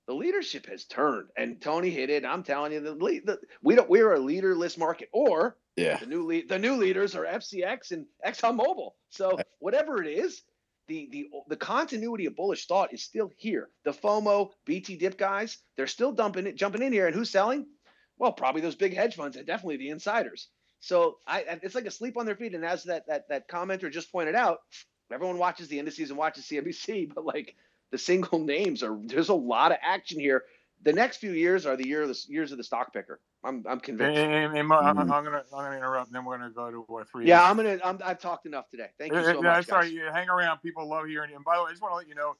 The 0.08 0.14
leadership 0.14 0.64
has 0.66 0.86
turned, 0.86 1.28
and 1.36 1.60
Tony 1.60 1.90
hit 1.90 2.08
it. 2.08 2.24
I'm 2.24 2.42
telling 2.42 2.72
you, 2.72 2.80
the, 2.80 2.94
lead, 2.94 3.26
the 3.26 3.38
we 3.62 3.74
don't 3.74 3.90
we're 3.90 4.14
a 4.14 4.18
leaderless 4.18 4.78
market, 4.78 5.10
or 5.12 5.58
Yeah. 5.76 5.98
the 5.98 6.06
new 6.06 6.24
lead, 6.24 6.48
the 6.48 6.58
new 6.58 6.76
leaders 6.76 7.14
are 7.14 7.26
FCX 7.26 7.90
and 7.92 8.06
ExxonMobil. 8.26 8.92
So 9.10 9.38
whatever 9.58 10.02
it 10.02 10.08
is, 10.08 10.40
the 10.86 11.08
the 11.12 11.28
the 11.48 11.56
continuity 11.56 12.24
of 12.24 12.34
bullish 12.36 12.66
thought 12.66 12.94
is 12.94 13.02
still 13.02 13.30
here. 13.36 13.68
The 13.84 13.92
FOMO 13.92 14.50
BT 14.64 14.96
dip 14.96 15.18
guys, 15.18 15.58
they're 15.76 15.86
still 15.86 16.12
dumping 16.12 16.46
it, 16.46 16.56
jumping 16.56 16.80
in 16.82 16.92
here, 16.94 17.06
and 17.06 17.14
who's 17.14 17.28
selling? 17.28 17.66
Well, 18.16 18.32
probably 18.32 18.62
those 18.62 18.76
big 18.76 18.94
hedge 18.94 19.14
funds 19.14 19.36
and 19.36 19.46
definitely 19.46 19.76
the 19.76 19.90
insiders. 19.90 20.48
So 20.80 21.18
I, 21.26 21.44
it's 21.62 21.74
like 21.74 21.84
a 21.84 21.90
sleep 21.90 22.16
on 22.16 22.24
their 22.24 22.34
feet. 22.34 22.54
And 22.54 22.64
as 22.64 22.84
that 22.84 23.06
that 23.08 23.28
that 23.28 23.46
commenter 23.46 23.92
just 23.92 24.10
pointed 24.10 24.36
out, 24.36 24.60
everyone 25.12 25.36
watches 25.36 25.68
the 25.68 25.78
indices 25.78 26.08
and 26.08 26.18
watches 26.18 26.46
CNBC, 26.46 27.12
but 27.14 27.26
like 27.26 27.56
the 27.90 27.98
single 27.98 28.38
names 28.44 28.82
are 28.82 28.98
there's 29.04 29.28
a 29.28 29.34
lot 29.34 29.72
of 29.72 29.78
action 29.82 30.20
here. 30.20 30.44
The 30.82 30.92
next 30.92 31.16
few 31.16 31.32
years 31.32 31.66
are 31.66 31.76
the 31.76 31.86
year 31.86 32.02
of 32.02 32.08
the 32.08 32.18
years 32.28 32.52
of 32.52 32.58
the 32.58 32.64
stock 32.64 32.92
picker. 32.92 33.20
I'm 33.44 33.64
I'm 33.66 33.72
And, 33.74 33.82
convinced. 33.82 34.18
and- 34.18 34.32
and 34.56 34.72
I'm, 34.72 34.96
Mm. 34.96 34.98
I'm 35.10 35.24
gonna 35.24 35.42
I'm 35.52 35.64
gonna 35.64 35.76
interrupt, 35.76 36.08
and 36.08 36.14
then 36.16 36.24
we're 36.24 36.38
gonna 36.38 36.50
go 36.50 36.70
to 36.70 36.96
uh, 36.96 37.04
three. 37.10 37.26
Yeah, 37.26 37.42
I'm 37.48 37.56
gonna. 37.56 37.78
I'm, 37.84 37.98
I've 38.04 38.20
talked 38.20 38.46
enough 38.46 38.68
today. 38.70 38.88
Thank 38.98 39.12
you 39.12 39.18
Uh, 39.18 39.22
so 39.24 39.32
no, 39.40 39.42
much, 39.42 39.66
sorry, 39.66 39.90
guys. 39.94 40.12
hang 40.14 40.28
around. 40.28 40.58
People 40.58 40.88
love 40.88 41.06
hearing 41.06 41.30
you. 41.30 41.36
And 41.36 41.44
by 41.44 41.56
the 41.56 41.62
way, 41.64 41.68
I 41.68 41.72
just 41.72 41.82
want 41.82 41.92
to 41.92 41.96
let 41.96 42.08
you 42.08 42.14
know, 42.14 42.36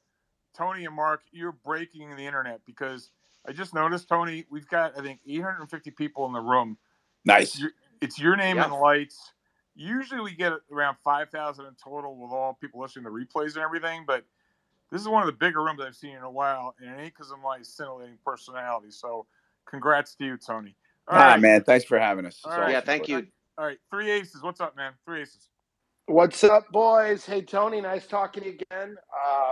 Tony 0.56 0.84
and 0.84 0.94
Mark, 0.94 1.22
you're 1.32 1.52
breaking 1.52 2.14
the 2.16 2.24
internet 2.26 2.60
because 2.64 3.10
I 3.46 3.52
just 3.52 3.74
noticed, 3.74 4.08
Tony, 4.08 4.44
we've 4.50 4.68
got 4.68 4.96
I 4.98 5.02
think 5.02 5.20
850 5.26 5.90
people 5.92 6.26
in 6.26 6.32
the 6.32 6.40
room. 6.40 6.78
Nice. 7.24 7.58
Your- 7.58 7.72
It's 8.00 8.18
your 8.18 8.36
name 8.36 8.56
Yeah. 8.56 8.64
and 8.66 8.74
lights. 8.74 9.32
Usually 9.74 10.20
we 10.20 10.34
get 10.34 10.52
around 10.72 10.96
5,000 11.04 11.64
in 11.66 11.74
total 11.82 12.16
with 12.16 12.32
all 12.32 12.54
people 12.60 12.80
listening 12.80 13.04
to 13.04 13.10
replays 13.10 13.54
and 13.54 13.64
everything, 13.64 14.04
but 14.06 14.24
this 14.90 15.00
is 15.00 15.08
one 15.08 15.22
of 15.22 15.26
the 15.26 15.32
bigger 15.38 15.62
rooms 15.62 15.80
I've 15.84 15.96
seen 15.96 16.16
in 16.16 16.22
a 16.22 16.30
while, 16.30 16.74
and 16.80 16.90
it 16.90 17.02
ain't 17.02 17.14
because 17.14 17.30
of 17.30 17.38
my 17.40 17.58
scintillating 17.62 18.18
personality. 18.24 18.90
So, 18.90 19.26
congrats 19.68 20.14
to 20.16 20.24
you, 20.24 20.36
Tony. 20.36 20.76
All 21.08 21.18
Ah, 21.18 21.32
right, 21.32 21.40
man. 21.40 21.64
Thanks 21.64 21.84
for 21.84 21.98
having 21.98 22.26
us. 22.26 22.36
It's 22.36 22.46
All 22.46 22.60
right. 22.60 22.70
Yeah, 22.72 22.80
thank 22.80 23.08
you. 23.08 23.26
all 23.56 23.66
right, 23.66 23.78
three 23.90 24.10
aces. 24.10 24.42
What's 24.42 24.60
up, 24.60 24.76
man? 24.76 24.92
Three 25.04 25.22
aces. 25.22 25.48
What's 26.06 26.42
up, 26.44 26.70
boys? 26.70 27.26
Hey, 27.26 27.42
Tony, 27.42 27.80
nice 27.80 28.06
talking 28.06 28.42
to 28.42 28.48
you 28.50 28.58
again. 28.70 28.96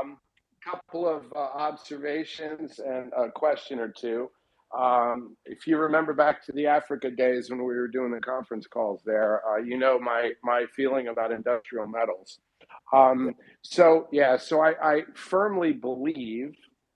Um, 0.00 0.18
couple 0.64 1.08
of 1.08 1.24
uh, 1.34 1.38
observations 1.38 2.80
and 2.80 3.12
a 3.16 3.30
question 3.30 3.78
or 3.78 3.88
two. 3.88 4.30
Um, 4.76 5.36
if 5.44 5.66
you 5.66 5.78
remember 5.78 6.12
back 6.12 6.44
to 6.46 6.52
the 6.52 6.66
Africa 6.66 7.10
days 7.10 7.50
when 7.50 7.60
we 7.60 7.76
were 7.76 7.88
doing 7.88 8.10
the 8.10 8.20
conference 8.20 8.66
calls 8.66 9.00
there, 9.06 9.42
uh, 9.48 9.58
you 9.58 9.78
know 9.78 9.98
my 9.98 10.32
my 10.42 10.64
feeling 10.74 11.08
about 11.08 11.30
industrial 11.30 11.86
metals. 11.86 12.40
Um, 12.92 13.34
so 13.62 14.08
yeah, 14.12 14.36
so 14.36 14.60
I, 14.60 14.74
I 14.82 15.02
firmly 15.14 15.72
believe 15.72 16.54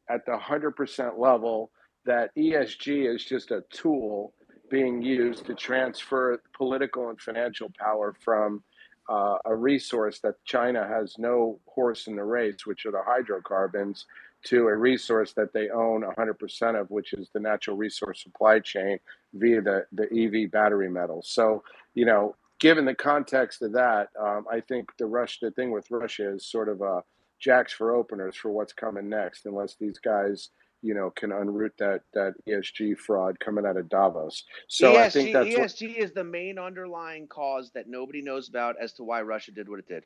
at 0.09 0.25
the 0.27 0.37
hundred 0.37 0.73
percent 0.73 1.19
level 1.19 1.71
that 2.07 2.35
ESG 2.37 3.13
is 3.13 3.25
just 3.25 3.51
a 3.51 3.63
tool 3.71 4.33
being 4.71 5.03
used 5.03 5.47
to 5.47 5.55
transfer 5.55 6.41
political 6.57 7.11
and 7.11 7.21
financial 7.21 7.71
power 7.79 8.15
from 8.25 8.63
uh, 9.09 9.37
a 9.45 9.55
resource 9.55 10.21
that 10.21 10.37
China 10.45 10.87
has 10.87 11.17
no 11.19 11.59
horse 11.67 12.07
in 12.07 12.15
the 12.15 12.23
race, 12.25 12.65
which 12.65 12.87
are 12.87 12.93
the 12.93 13.03
hydrocarbons, 13.05 14.07
to 14.45 14.69
a 14.69 14.77
resource 14.77 15.33
that 15.35 15.53
they 15.53 15.69
own 15.69 16.03
100% 16.03 16.81
of, 16.81 16.91
which 16.91 17.13
is 17.13 17.29
the 17.35 17.41
natural 17.41 17.77
resource 17.77 18.23
supply 18.23 18.61
chain 18.61 18.99
via 19.35 19.61
the, 19.61 19.85
the 19.93 20.05
EV 20.05 20.51
battery 20.51 20.89
metals. 20.89 21.29
So, 21.29 21.63
you 21.95 22.07
know, 22.07 22.37
given 22.61 22.85
the 22.85 22.95
context 22.95 23.63
of 23.63 23.73
that, 23.73 24.11
um, 24.21 24.45
I 24.51 24.61
think 24.61 24.91
the 24.99 25.07
rush, 25.07 25.41
the 25.41 25.51
thing 25.51 25.73
with 25.73 25.91
Russia 25.91 26.33
is 26.35 26.47
sort 26.47 26.69
of 26.69 26.83
a 26.83 27.03
jacks 27.41 27.73
for 27.73 27.95
openers 27.95 28.37
for 28.37 28.51
what's 28.51 28.75
coming 28.75 29.09
next, 29.09 29.47
unless 29.47 29.75
these 29.81 29.99
guys, 29.99 30.51
you 30.83 30.95
know, 30.95 31.11
can 31.11 31.31
unroot 31.31 31.71
that 31.79 32.03
that 32.13 32.35
ESG 32.47 32.97
fraud 32.99 33.41
coming 33.41 33.67
out 33.67 33.79
of 33.79 33.89
Davos. 33.89 34.45
So 34.69 34.97
I 34.97 35.09
think 35.09 35.31
ESG, 35.31 35.33
that's 35.33 35.75
ESG 35.75 35.97
is 35.97 36.13
the 36.13 36.25
main 36.25 36.59
underlying 36.59 37.27
cause 37.27 37.71
that 37.75 37.89
nobody 37.89 38.23
knows 38.23 38.49
about 38.49 38.77
as 38.81 38.93
to 38.95 39.05
why 39.05 39.23
Russia 39.23 39.53
did 39.53 39.69
what 39.69 39.79
it 39.79 39.89
did. 39.89 40.05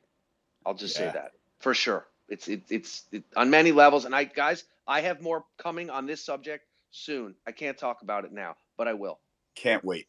I'll 0.65 0.73
just 0.73 0.97
Yeah. 0.97 1.11
say 1.11 1.13
that 1.13 1.31
for 1.59 1.73
sure. 1.73 2.07
It's 2.29 2.47
it, 2.47 2.63
it's 2.69 3.03
it, 3.11 3.23
on 3.35 3.49
many 3.49 3.71
levels, 3.71 4.05
and 4.05 4.15
I 4.15 4.23
guys, 4.23 4.63
I 4.87 5.01
have 5.01 5.21
more 5.21 5.45
coming 5.57 5.89
on 5.89 6.05
this 6.07 6.25
subject 6.25 6.65
soon. 6.91 7.35
I 7.45 7.51
can't 7.51 7.77
talk 7.77 8.01
about 8.01 8.25
it 8.25 8.31
now, 8.31 8.55
but 8.77 8.87
I 8.87 8.93
will. 8.93 9.19
Can't 9.55 9.83
wait. 9.83 10.07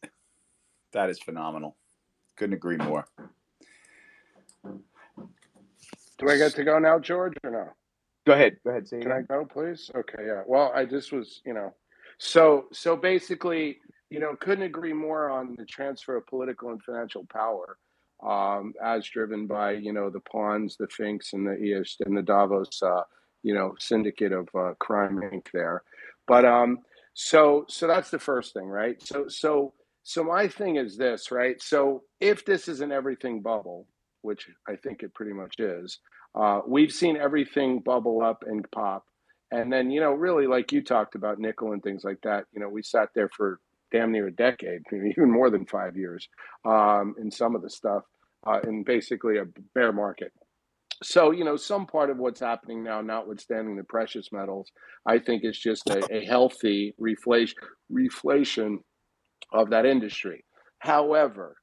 That 0.93 1.09
is 1.09 1.19
phenomenal. 1.19 1.75
Couldn't 2.37 2.53
agree 2.53 2.77
more. 2.77 3.07
do 6.19 6.29
I 6.29 6.37
get 6.37 6.53
to 6.55 6.63
go 6.63 6.79
now, 6.79 6.99
George, 6.99 7.33
or 7.43 7.51
no? 7.51 7.67
Go 8.25 8.33
ahead. 8.33 8.57
Go 8.63 8.71
ahead. 8.71 8.87
Say 8.87 8.99
Can 8.99 9.11
I 9.11 9.21
go, 9.21 9.45
please? 9.45 9.89
Okay, 9.95 10.23
yeah. 10.25 10.43
Well, 10.45 10.71
I 10.75 10.85
just 10.85 11.11
was, 11.11 11.41
you 11.45 11.53
know, 11.53 11.73
so 12.17 12.65
so 12.71 12.95
basically, 12.95 13.79
you 14.09 14.19
know, 14.19 14.35
couldn't 14.39 14.63
agree 14.63 14.93
more 14.93 15.29
on 15.29 15.55
the 15.57 15.65
transfer 15.65 16.17
of 16.17 16.27
political 16.27 16.69
and 16.69 16.81
financial 16.83 17.25
power, 17.31 17.77
um, 18.23 18.73
as 18.83 19.05
driven 19.05 19.47
by 19.47 19.71
you 19.71 19.93
know 19.93 20.09
the 20.09 20.19
pawns, 20.19 20.77
the 20.77 20.87
Finks, 20.87 21.33
and 21.33 21.47
the 21.47 21.53
ES 21.53 21.97
and 22.05 22.17
the 22.17 22.21
Davos, 22.21 22.81
uh, 22.83 23.03
you 23.43 23.53
know, 23.53 23.75
syndicate 23.79 24.31
of 24.31 24.49
uh, 24.55 24.73
crime 24.79 25.17
Inc. 25.17 25.47
There, 25.53 25.83
but 26.27 26.43
um, 26.43 26.79
so 27.13 27.65
so 27.69 27.87
that's 27.87 28.09
the 28.09 28.19
first 28.19 28.53
thing, 28.53 28.67
right? 28.67 29.01
So 29.01 29.27
so 29.27 29.73
so 30.07 30.23
my 30.23 30.47
thing 30.47 30.77
is 30.77 30.95
this, 30.95 31.31
right? 31.31 31.61
So 31.61 32.03
if 32.21 32.45
this 32.45 32.69
is 32.69 32.79
an 32.79 32.93
everything 32.93 33.41
bubble, 33.41 33.87
which 34.21 34.47
I 34.65 34.77
think 34.77 35.03
it 35.03 35.13
pretty 35.13 35.33
much 35.33 35.55
is, 35.59 35.99
uh, 36.33 36.61
we've 36.65 36.93
seen 36.93 37.17
everything 37.17 37.79
bubble 37.79 38.21
up 38.21 38.45
and 38.47 38.65
pop. 38.71 39.03
And 39.51 39.71
then, 39.71 39.91
you 39.91 39.99
know, 39.99 40.13
really, 40.13 40.47
like 40.47 40.71
you 40.71 40.81
talked 40.81 41.15
about 41.15 41.39
nickel 41.39 41.73
and 41.73 41.83
things 41.83 42.05
like 42.05 42.21
that, 42.23 42.45
you 42.53 42.61
know, 42.61 42.69
we 42.69 42.83
sat 42.83 43.09
there 43.15 43.29
for 43.35 43.59
damn 43.91 44.13
near 44.13 44.27
a 44.27 44.31
decade, 44.31 44.83
even 44.93 45.29
more 45.29 45.49
than 45.49 45.65
five 45.65 45.97
years 45.97 46.29
um, 46.63 47.13
in 47.19 47.29
some 47.29 47.53
of 47.53 47.61
the 47.61 47.69
stuff, 47.69 48.03
uh, 48.45 48.61
in 48.65 48.83
basically 48.83 49.39
a 49.39 49.45
bear 49.75 49.91
market. 49.91 50.31
So, 51.03 51.31
you 51.31 51.43
know, 51.43 51.57
some 51.57 51.85
part 51.85 52.09
of 52.09 52.17
what's 52.17 52.39
happening 52.39 52.81
now, 52.81 53.01
notwithstanding 53.01 53.75
the 53.75 53.83
precious 53.83 54.31
metals, 54.31 54.71
I 55.05 55.19
think 55.19 55.43
is 55.43 55.59
just 55.59 55.89
a, 55.89 56.01
a 56.09 56.23
healthy 56.23 56.95
reflation, 56.97 57.55
reflation 57.91 58.77
of 59.51 59.69
that 59.69 59.85
industry. 59.85 60.43
However, 60.79 61.55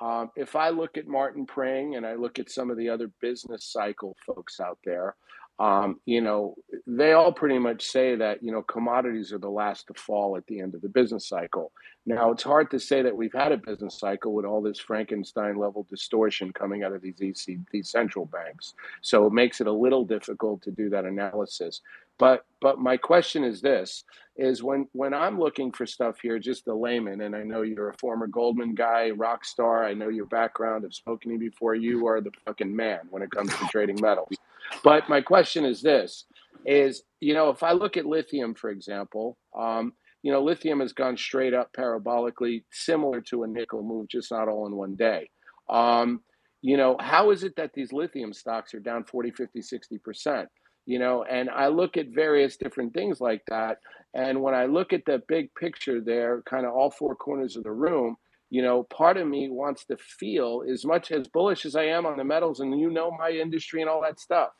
um, 0.00 0.30
if 0.36 0.56
I 0.56 0.70
look 0.70 0.96
at 0.96 1.06
Martin 1.06 1.44
Pring 1.44 1.96
and 1.96 2.06
I 2.06 2.14
look 2.14 2.38
at 2.38 2.50
some 2.50 2.70
of 2.70 2.78
the 2.78 2.88
other 2.88 3.10
business 3.20 3.66
cycle 3.66 4.16
folks 4.26 4.58
out 4.60 4.78
there, 4.84 5.16
um, 5.60 6.00
you 6.06 6.22
know, 6.22 6.54
they 6.86 7.12
all 7.12 7.32
pretty 7.32 7.58
much 7.58 7.84
say 7.84 8.16
that, 8.16 8.42
you 8.42 8.50
know, 8.50 8.62
commodities 8.62 9.30
are 9.30 9.38
the 9.38 9.50
last 9.50 9.88
to 9.88 9.94
fall 9.94 10.38
at 10.38 10.46
the 10.46 10.58
end 10.58 10.74
of 10.74 10.80
the 10.80 10.88
business 10.88 11.28
cycle. 11.28 11.70
Now, 12.06 12.30
it's 12.30 12.42
hard 12.42 12.70
to 12.70 12.80
say 12.80 13.02
that 13.02 13.14
we've 13.14 13.34
had 13.34 13.52
a 13.52 13.58
business 13.58 13.98
cycle 13.98 14.32
with 14.32 14.46
all 14.46 14.62
this 14.62 14.78
Frankenstein 14.78 15.58
level 15.58 15.86
distortion 15.90 16.50
coming 16.54 16.82
out 16.82 16.94
of 16.94 17.02
these 17.02 17.20
EC, 17.20 17.58
these 17.70 17.90
central 17.90 18.24
banks. 18.24 18.72
So 19.02 19.26
it 19.26 19.34
makes 19.34 19.60
it 19.60 19.66
a 19.66 19.72
little 19.72 20.02
difficult 20.02 20.62
to 20.62 20.70
do 20.70 20.88
that 20.88 21.04
analysis. 21.04 21.82
But 22.16 22.46
but 22.62 22.78
my 22.78 22.96
question 22.96 23.44
is 23.44 23.60
this 23.60 24.04
is 24.36 24.62
when 24.62 24.88
when 24.92 25.12
I'm 25.12 25.38
looking 25.38 25.72
for 25.72 25.86
stuff 25.86 26.20
here, 26.22 26.38
just 26.38 26.68
a 26.68 26.74
layman, 26.74 27.20
and 27.20 27.36
I 27.36 27.42
know 27.42 27.62
you're 27.62 27.90
a 27.90 27.98
former 27.98 28.26
Goldman 28.26 28.74
guy, 28.74 29.10
rock 29.10 29.44
star. 29.44 29.84
I 29.84 29.94
know 29.94 30.08
your 30.08 30.26
background. 30.26 30.84
I've 30.86 30.94
spoken 30.94 31.30
to 31.30 31.34
you 31.34 31.50
before. 31.50 31.74
You 31.74 32.06
are 32.06 32.20
the 32.20 32.32
fucking 32.46 32.74
man 32.74 33.00
when 33.10 33.22
it 33.22 33.30
comes 33.30 33.54
to 33.56 33.66
trading 33.66 33.98
metals. 34.00 34.36
But 34.84 35.08
my 35.08 35.20
question 35.20 35.64
is 35.64 35.82
this: 35.82 36.26
is 36.66 37.02
you 37.20 37.34
know 37.34 37.50
if 37.50 37.62
I 37.62 37.72
look 37.72 37.96
at 37.96 38.06
lithium, 38.06 38.54
for 38.54 38.70
example, 38.70 39.38
um, 39.58 39.92
you 40.22 40.32
know 40.32 40.42
lithium 40.42 40.80
has 40.80 40.92
gone 40.92 41.16
straight 41.16 41.54
up 41.54 41.70
parabolically, 41.76 42.64
similar 42.72 43.20
to 43.22 43.44
a 43.44 43.48
nickel 43.48 43.82
move, 43.82 44.08
just 44.08 44.30
not 44.30 44.48
all 44.48 44.66
in 44.66 44.76
one 44.76 44.96
day. 44.96 45.30
Um, 45.68 46.20
you 46.62 46.76
know 46.76 46.96
how 47.00 47.30
is 47.30 47.44
it 47.44 47.54
that 47.56 47.72
these 47.74 47.92
lithium 47.92 48.32
stocks 48.32 48.74
are 48.74 48.80
down 48.80 49.04
40 49.04 49.30
50 49.30 49.62
60 49.62 49.98
percent 49.98 50.48
you 50.86 50.98
know 50.98 51.24
and 51.24 51.48
i 51.50 51.68
look 51.68 51.96
at 51.96 52.08
various 52.08 52.56
different 52.56 52.92
things 52.94 53.20
like 53.20 53.42
that 53.48 53.78
and 54.14 54.40
when 54.40 54.54
i 54.54 54.66
look 54.66 54.92
at 54.92 55.04
the 55.06 55.22
big 55.28 55.54
picture 55.54 56.00
there 56.00 56.42
kind 56.42 56.66
of 56.66 56.72
all 56.72 56.90
four 56.90 57.14
corners 57.14 57.56
of 57.56 57.62
the 57.62 57.72
room 57.72 58.16
you 58.50 58.62
know 58.62 58.82
part 58.84 59.16
of 59.16 59.26
me 59.26 59.48
wants 59.48 59.84
to 59.84 59.96
feel 59.96 60.62
as 60.70 60.84
much 60.84 61.10
as 61.12 61.28
bullish 61.28 61.64
as 61.64 61.76
i 61.76 61.84
am 61.84 62.06
on 62.06 62.16
the 62.16 62.24
metals 62.24 62.60
and 62.60 62.78
you 62.78 62.90
know 62.90 63.10
my 63.10 63.30
industry 63.30 63.80
and 63.80 63.90
all 63.90 64.02
that 64.02 64.20
stuff 64.20 64.50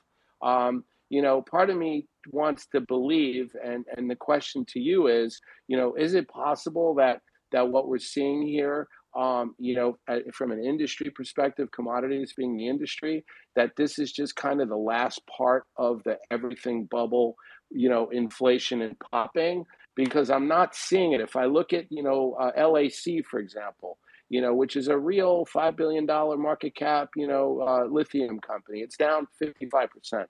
um, 0.42 0.84
you 1.08 1.22
know 1.22 1.42
part 1.42 1.70
of 1.70 1.76
me 1.76 2.06
wants 2.28 2.66
to 2.72 2.80
believe 2.80 3.50
and 3.64 3.84
and 3.96 4.10
the 4.10 4.16
question 4.16 4.64
to 4.66 4.80
you 4.80 5.06
is 5.06 5.40
you 5.68 5.76
know 5.76 5.94
is 5.94 6.14
it 6.14 6.28
possible 6.28 6.94
that 6.94 7.20
that 7.52 7.68
what 7.68 7.88
we're 7.88 7.98
seeing 7.98 8.46
here 8.46 8.86
um, 9.16 9.54
you 9.58 9.74
know, 9.74 9.98
from 10.32 10.52
an 10.52 10.62
industry 10.64 11.10
perspective, 11.10 11.70
commodities 11.72 12.32
being 12.36 12.56
the 12.56 12.68
industry, 12.68 13.24
that 13.56 13.72
this 13.76 13.98
is 13.98 14.12
just 14.12 14.36
kind 14.36 14.60
of 14.60 14.68
the 14.68 14.76
last 14.76 15.20
part 15.26 15.64
of 15.76 16.02
the 16.04 16.16
everything 16.30 16.84
bubble, 16.84 17.34
you 17.70 17.88
know, 17.88 18.08
inflation 18.10 18.82
and 18.82 18.96
popping, 19.10 19.64
because 19.96 20.30
I'm 20.30 20.46
not 20.46 20.76
seeing 20.76 21.12
it. 21.12 21.20
If 21.20 21.34
I 21.34 21.46
look 21.46 21.72
at, 21.72 21.86
you 21.90 22.02
know, 22.02 22.36
uh, 22.40 22.68
LAC, 22.68 23.24
for 23.28 23.40
example, 23.40 23.98
you 24.30 24.40
know, 24.40 24.54
which 24.54 24.76
is 24.76 24.88
a 24.88 24.96
real 24.96 25.44
$5 25.44 25.76
billion 25.76 26.06
market 26.06 26.74
cap, 26.74 27.10
you 27.16 27.26
know, 27.26 27.62
uh, 27.66 27.84
lithium 27.90 28.40
company, 28.40 28.80
it's 28.80 28.96
down 28.96 29.26
55% 29.42 30.24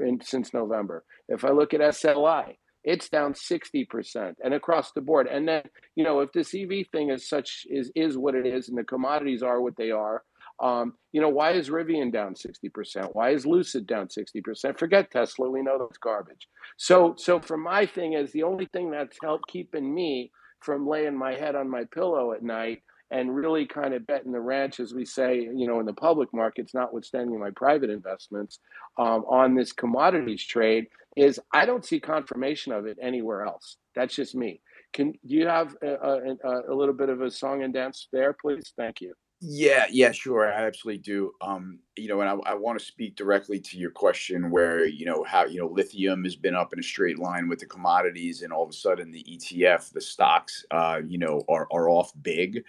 in, 0.00 0.20
since 0.20 0.52
November. 0.52 1.04
If 1.28 1.44
I 1.44 1.50
look 1.50 1.72
at 1.72 1.80
SLI, 1.80 2.56
it's 2.82 3.08
down 3.08 3.32
60% 3.32 4.34
and 4.42 4.52
across 4.52 4.92
the 4.92 5.00
board. 5.00 5.26
And 5.26 5.48
then 5.48 5.62
you 5.96 6.04
know 6.04 6.20
if 6.20 6.32
this 6.32 6.54
ev 6.54 6.70
thing 6.92 7.10
is 7.10 7.28
such 7.28 7.66
is 7.70 7.90
is 7.96 8.18
what 8.18 8.34
it 8.34 8.46
is 8.46 8.68
and 8.68 8.76
the 8.76 8.84
commodities 8.84 9.42
are 9.42 9.62
what 9.62 9.76
they 9.76 9.90
are 9.90 10.22
um, 10.62 10.94
you 11.12 11.20
know 11.20 11.30
why 11.30 11.52
is 11.52 11.70
rivian 11.70 12.12
down 12.12 12.34
60% 12.34 13.08
why 13.14 13.30
is 13.30 13.46
lucid 13.46 13.86
down 13.86 14.08
60% 14.08 14.78
forget 14.78 15.10
tesla 15.10 15.48
we 15.50 15.62
know 15.62 15.78
that's 15.78 15.98
garbage. 15.98 16.46
So 16.76 17.14
so 17.16 17.40
for 17.40 17.56
my 17.56 17.86
thing 17.86 18.12
is 18.12 18.32
the 18.32 18.42
only 18.42 18.66
thing 18.66 18.90
that's 18.90 19.16
helped 19.22 19.48
keeping 19.48 19.94
me 19.94 20.30
from 20.60 20.86
laying 20.86 21.16
my 21.16 21.34
head 21.34 21.54
on 21.54 21.70
my 21.70 21.84
pillow 21.84 22.32
at 22.32 22.42
night 22.42 22.82
and 23.10 23.34
really 23.34 23.66
kind 23.66 23.94
of 23.94 24.06
betting 24.06 24.32
the 24.32 24.40
ranch, 24.40 24.80
as 24.80 24.94
we 24.94 25.04
say, 25.04 25.40
you 25.54 25.66
know, 25.66 25.80
in 25.80 25.86
the 25.86 25.92
public 25.92 26.32
markets, 26.32 26.74
notwithstanding 26.74 27.38
my 27.38 27.50
private 27.50 27.90
investments, 27.90 28.58
um, 28.98 29.24
on 29.28 29.54
this 29.54 29.72
commodities 29.72 30.44
trade, 30.44 30.86
is 31.16 31.38
I 31.52 31.66
don't 31.66 31.84
see 31.84 32.00
confirmation 32.00 32.72
of 32.72 32.86
it 32.86 32.98
anywhere 33.00 33.44
else. 33.44 33.76
That's 33.94 34.14
just 34.14 34.34
me. 34.34 34.60
Can 34.92 35.12
do 35.12 35.34
you 35.34 35.46
have 35.46 35.76
a, 35.82 35.94
a, 35.94 36.72
a 36.72 36.74
little 36.74 36.94
bit 36.94 37.08
of 37.08 37.20
a 37.20 37.30
song 37.30 37.62
and 37.62 37.74
dance 37.74 38.08
there, 38.12 38.32
please? 38.32 38.72
Thank 38.76 39.00
you. 39.00 39.14
Yeah, 39.46 39.84
yeah, 39.90 40.12
sure. 40.12 40.50
I 40.50 40.64
absolutely 40.64 41.02
do. 41.02 41.32
Um, 41.42 41.80
you 41.96 42.08
know, 42.08 42.20
and 42.22 42.30
I, 42.30 42.52
I 42.52 42.54
want 42.54 42.78
to 42.78 42.84
speak 42.84 43.14
directly 43.14 43.60
to 43.60 43.76
your 43.76 43.90
question 43.90 44.50
where, 44.50 44.86
you 44.86 45.04
know, 45.04 45.22
how, 45.24 45.44
you 45.44 45.58
know, 45.60 45.66
lithium 45.66 46.24
has 46.24 46.34
been 46.34 46.54
up 46.54 46.72
in 46.72 46.78
a 46.78 46.82
straight 46.82 47.18
line 47.18 47.48
with 47.48 47.58
the 47.58 47.66
commodities 47.66 48.40
and 48.42 48.52
all 48.52 48.62
of 48.64 48.70
a 48.70 48.72
sudden 48.74 49.10
the 49.10 49.24
ETF, 49.28 49.90
the 49.92 50.00
stocks, 50.00 50.64
uh, 50.70 51.00
you 51.06 51.18
know, 51.18 51.42
are, 51.48 51.68
are 51.70 51.90
off 51.90 52.12
big. 52.22 52.64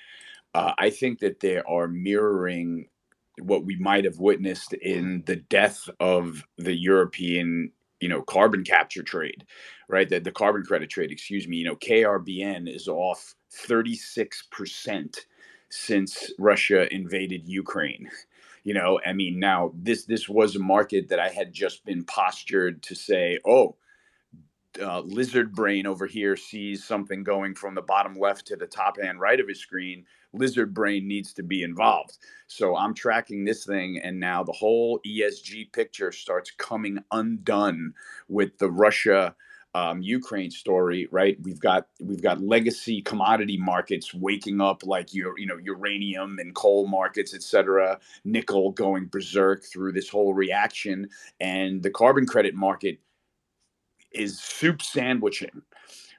Uh, 0.53 0.73
I 0.79 0.89
think 0.91 1.19
that 1.19 1.39
they 1.41 1.57
are 1.59 1.87
mirroring 1.87 2.89
what 3.41 3.65
we 3.65 3.75
might 3.77 4.05
have 4.05 4.19
witnessed 4.19 4.73
in 4.73 5.23
the 5.25 5.37
death 5.37 5.89
of 5.99 6.43
the 6.57 6.75
European, 6.75 7.71
you 8.01 8.09
know, 8.09 8.21
carbon 8.21 8.63
capture 8.63 9.03
trade, 9.03 9.45
right? 9.89 10.09
The, 10.09 10.19
the 10.19 10.31
carbon 10.31 10.63
credit 10.63 10.89
trade, 10.89 11.11
excuse 11.11 11.47
me. 11.47 11.57
You 11.57 11.65
know, 11.65 11.75
KRBN 11.77 12.73
is 12.73 12.87
off 12.87 13.35
36% 13.51 15.17
since 15.75 16.31
Russia 16.39 16.93
invaded 16.93 17.47
Ukraine. 17.47 18.09
You 18.63 18.73
know, 18.73 18.99
I 19.05 19.13
mean, 19.13 19.39
now 19.39 19.71
this 19.75 20.05
this 20.05 20.27
was 20.27 20.55
a 20.55 20.59
market 20.59 21.09
that 21.09 21.19
I 21.19 21.29
had 21.29 21.53
just 21.53 21.85
been 21.85 22.03
postured 22.03 22.81
to 22.83 22.95
say, 22.95 23.39
oh, 23.45 23.75
uh, 24.81 25.01
lizard 25.01 25.53
brain 25.53 25.85
over 25.85 26.05
here 26.05 26.35
sees 26.35 26.83
something 26.83 27.23
going 27.23 27.55
from 27.55 27.75
the 27.75 27.81
bottom 27.81 28.15
left 28.19 28.45
to 28.47 28.55
the 28.55 28.67
top 28.67 28.99
hand 28.99 29.19
right 29.19 29.39
of 29.39 29.47
his 29.47 29.59
screen 29.59 30.05
lizard 30.33 30.73
brain 30.73 31.07
needs 31.07 31.33
to 31.33 31.43
be 31.43 31.63
involved 31.63 32.17
so 32.47 32.75
i'm 32.75 32.93
tracking 32.93 33.45
this 33.45 33.65
thing 33.65 33.99
and 34.03 34.19
now 34.19 34.43
the 34.43 34.51
whole 34.51 34.99
esg 35.07 35.71
picture 35.71 36.11
starts 36.11 36.51
coming 36.51 36.99
undone 37.11 37.93
with 38.27 38.57
the 38.57 38.69
russia 38.69 39.33
um, 39.75 40.01
Ukraine 40.01 40.51
story, 40.51 41.09
right? 41.11 41.37
We've 41.43 41.59
got 41.59 41.87
we've 42.01 42.21
got 42.21 42.41
legacy 42.41 43.01
commodity 43.01 43.57
markets 43.57 44.13
waking 44.13 44.61
up, 44.61 44.85
like 44.85 45.13
your 45.13 45.37
you 45.37 45.45
know 45.45 45.57
uranium 45.57 46.39
and 46.39 46.55
coal 46.55 46.87
markets, 46.87 47.35
et 47.35 47.43
cetera. 47.43 47.99
Nickel 48.23 48.71
going 48.71 49.07
berserk 49.07 49.65
through 49.65 49.91
this 49.91 50.07
whole 50.07 50.33
reaction, 50.33 51.09
and 51.41 51.83
the 51.83 51.91
carbon 51.91 52.25
credit 52.25 52.55
market 52.55 52.99
is 54.13 54.39
soup 54.39 54.81
sandwiching 54.81 55.61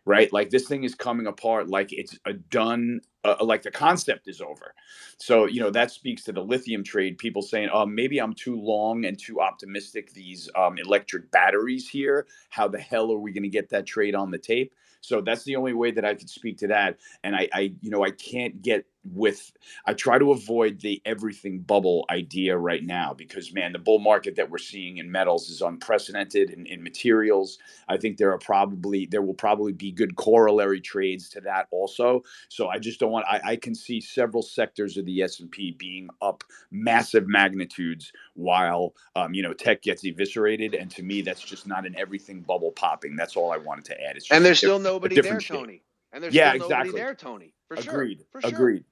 right 0.05 0.33
like 0.33 0.51
this 0.51 0.69
thing 0.69 0.85
is 0.85 0.95
coming 0.95 1.27
apart 1.27 1.69
like 1.69 1.93
it's 1.93 2.19
a 2.27 2.35
done 2.35 3.01
uh, 3.27 3.45
like 3.45 3.63
the 3.63 3.71
concept 3.71 4.29
is 4.29 4.41
over. 4.41 4.75
So 5.19 5.47
you 5.47 5.61
know 5.61 5.71
that 5.71 5.91
speaks 5.91 6.25
to 6.25 6.33
the 6.33 6.43
lithium 6.43 6.85
trade 6.85 7.19
people 7.19 7.43
saying 7.43 7.71
oh 7.73 7.87
maybe 7.87 8.19
i'm 8.19 8.35
too 8.35 8.61
long 8.61 9.05
and 9.05 9.19
too 9.19 9.41
optimistic 9.41 10.13
these 10.13 10.49
um, 10.57 10.79
electric 10.79 11.31
batteries 11.31 11.89
here. 11.89 12.27
How 12.51 12.69
the 12.69 12.79
hell 12.81 13.13
are 13.13 13.19
we 13.19 13.33
going 13.33 13.43
to 13.43 13.49
get 13.49 13.71
that 13.71 13.87
trade 13.87 14.15
on 14.15 14.31
the 14.31 14.39
tape? 14.39 14.75
So 15.01 15.21
that's 15.21 15.45
the 15.45 15.57
only 15.57 15.73
way 15.73 15.91
that 15.93 16.05
i 16.05 16.15
could 16.15 16.31
speak 16.31 16.59
to 16.59 16.69
that. 16.69 16.99
And 17.25 17.37
i 17.37 17.49
i 17.53 17.61
you 17.81 17.91
know 17.91 18.05
i 18.05 18.11
can't 18.11 18.63
get 18.63 18.87
with 19.13 19.53
I 19.85 19.95
try 19.95 20.19
to 20.19 20.33
avoid 20.33 20.81
the 20.81 21.01
everything 21.05 21.61
bubble 21.61 22.05
idea 22.11 22.57
right 22.57 22.85
now 22.85 23.15
because 23.15 23.53
man, 23.53 23.73
the 23.73 23.79
bull 23.79 23.99
market 23.99 24.37
that 24.37 24.51
we're 24.51 24.59
seeing 24.59 24.99
in 24.99 25.11
metals 25.11 25.49
is 25.51 25.63
unprecedented 25.63 26.51
in, 26.51 26.67
in 26.67 26.83
materials. 26.83 27.59
I 27.89 27.97
think 27.97 28.17
there 28.17 28.33
are 28.33 28.39
probably 28.39 29.07
there 29.07 29.23
will 29.23 29.35
probably 29.35 29.73
be 29.73 29.93
good 29.93 30.17
corollary 30.17 30.81
trades 30.81 31.29
to 31.31 31.41
that 31.43 31.69
also. 31.71 32.23
So 32.49 32.69
I 32.69 32.79
just 32.79 33.01
don't 33.01 33.13
want 33.13 33.27
I, 33.29 33.41
I 33.45 33.57
can 33.57 33.75
see 33.75 34.01
several 34.01 34.43
sectors 34.43 34.97
of 34.97 35.07
the 35.07 35.23
S 35.23 35.41
and 35.41 35.51
P 35.51 35.73
being 35.73 36.09
up 36.21 36.45
massive 36.71 37.29
magnitudes 37.29 38.13
while 38.35 38.95
um, 39.15 39.35
you 39.35 39.43
know 39.43 39.53
tech 39.53 39.83
gets 39.83 40.05
eviscerated. 40.05 40.75
And 40.75 40.91
to 40.93 41.03
me, 41.03 41.23
that's 41.23 41.43
just 41.43 41.67
not 41.67 41.87
an 41.87 41.95
everything 41.97 42.41
bubble 42.41 42.73
popping. 42.73 43.17
That's 43.17 43.37
all 43.37 43.53
I 43.53 43.59
wanted 43.59 43.85
to 43.87 44.01
add. 44.03 44.19
and 44.31 44.45
there's 44.45 44.59
still 44.59 44.79
nobody 44.79 45.21
there, 45.21 45.41
Tony. 45.41 45.83
And 46.13 46.23
there's 46.23 46.35
yeah, 46.35 46.51
still 46.51 46.69
nobody 46.69 46.89
exactly. 46.89 47.01
there, 47.01 47.15
Tony. 47.15 47.53
For 47.69 47.75
Agreed. 47.75 48.19
Sure. 48.19 48.27
For 48.33 48.41
sure. 48.43 48.51
Agreed. 48.51 48.85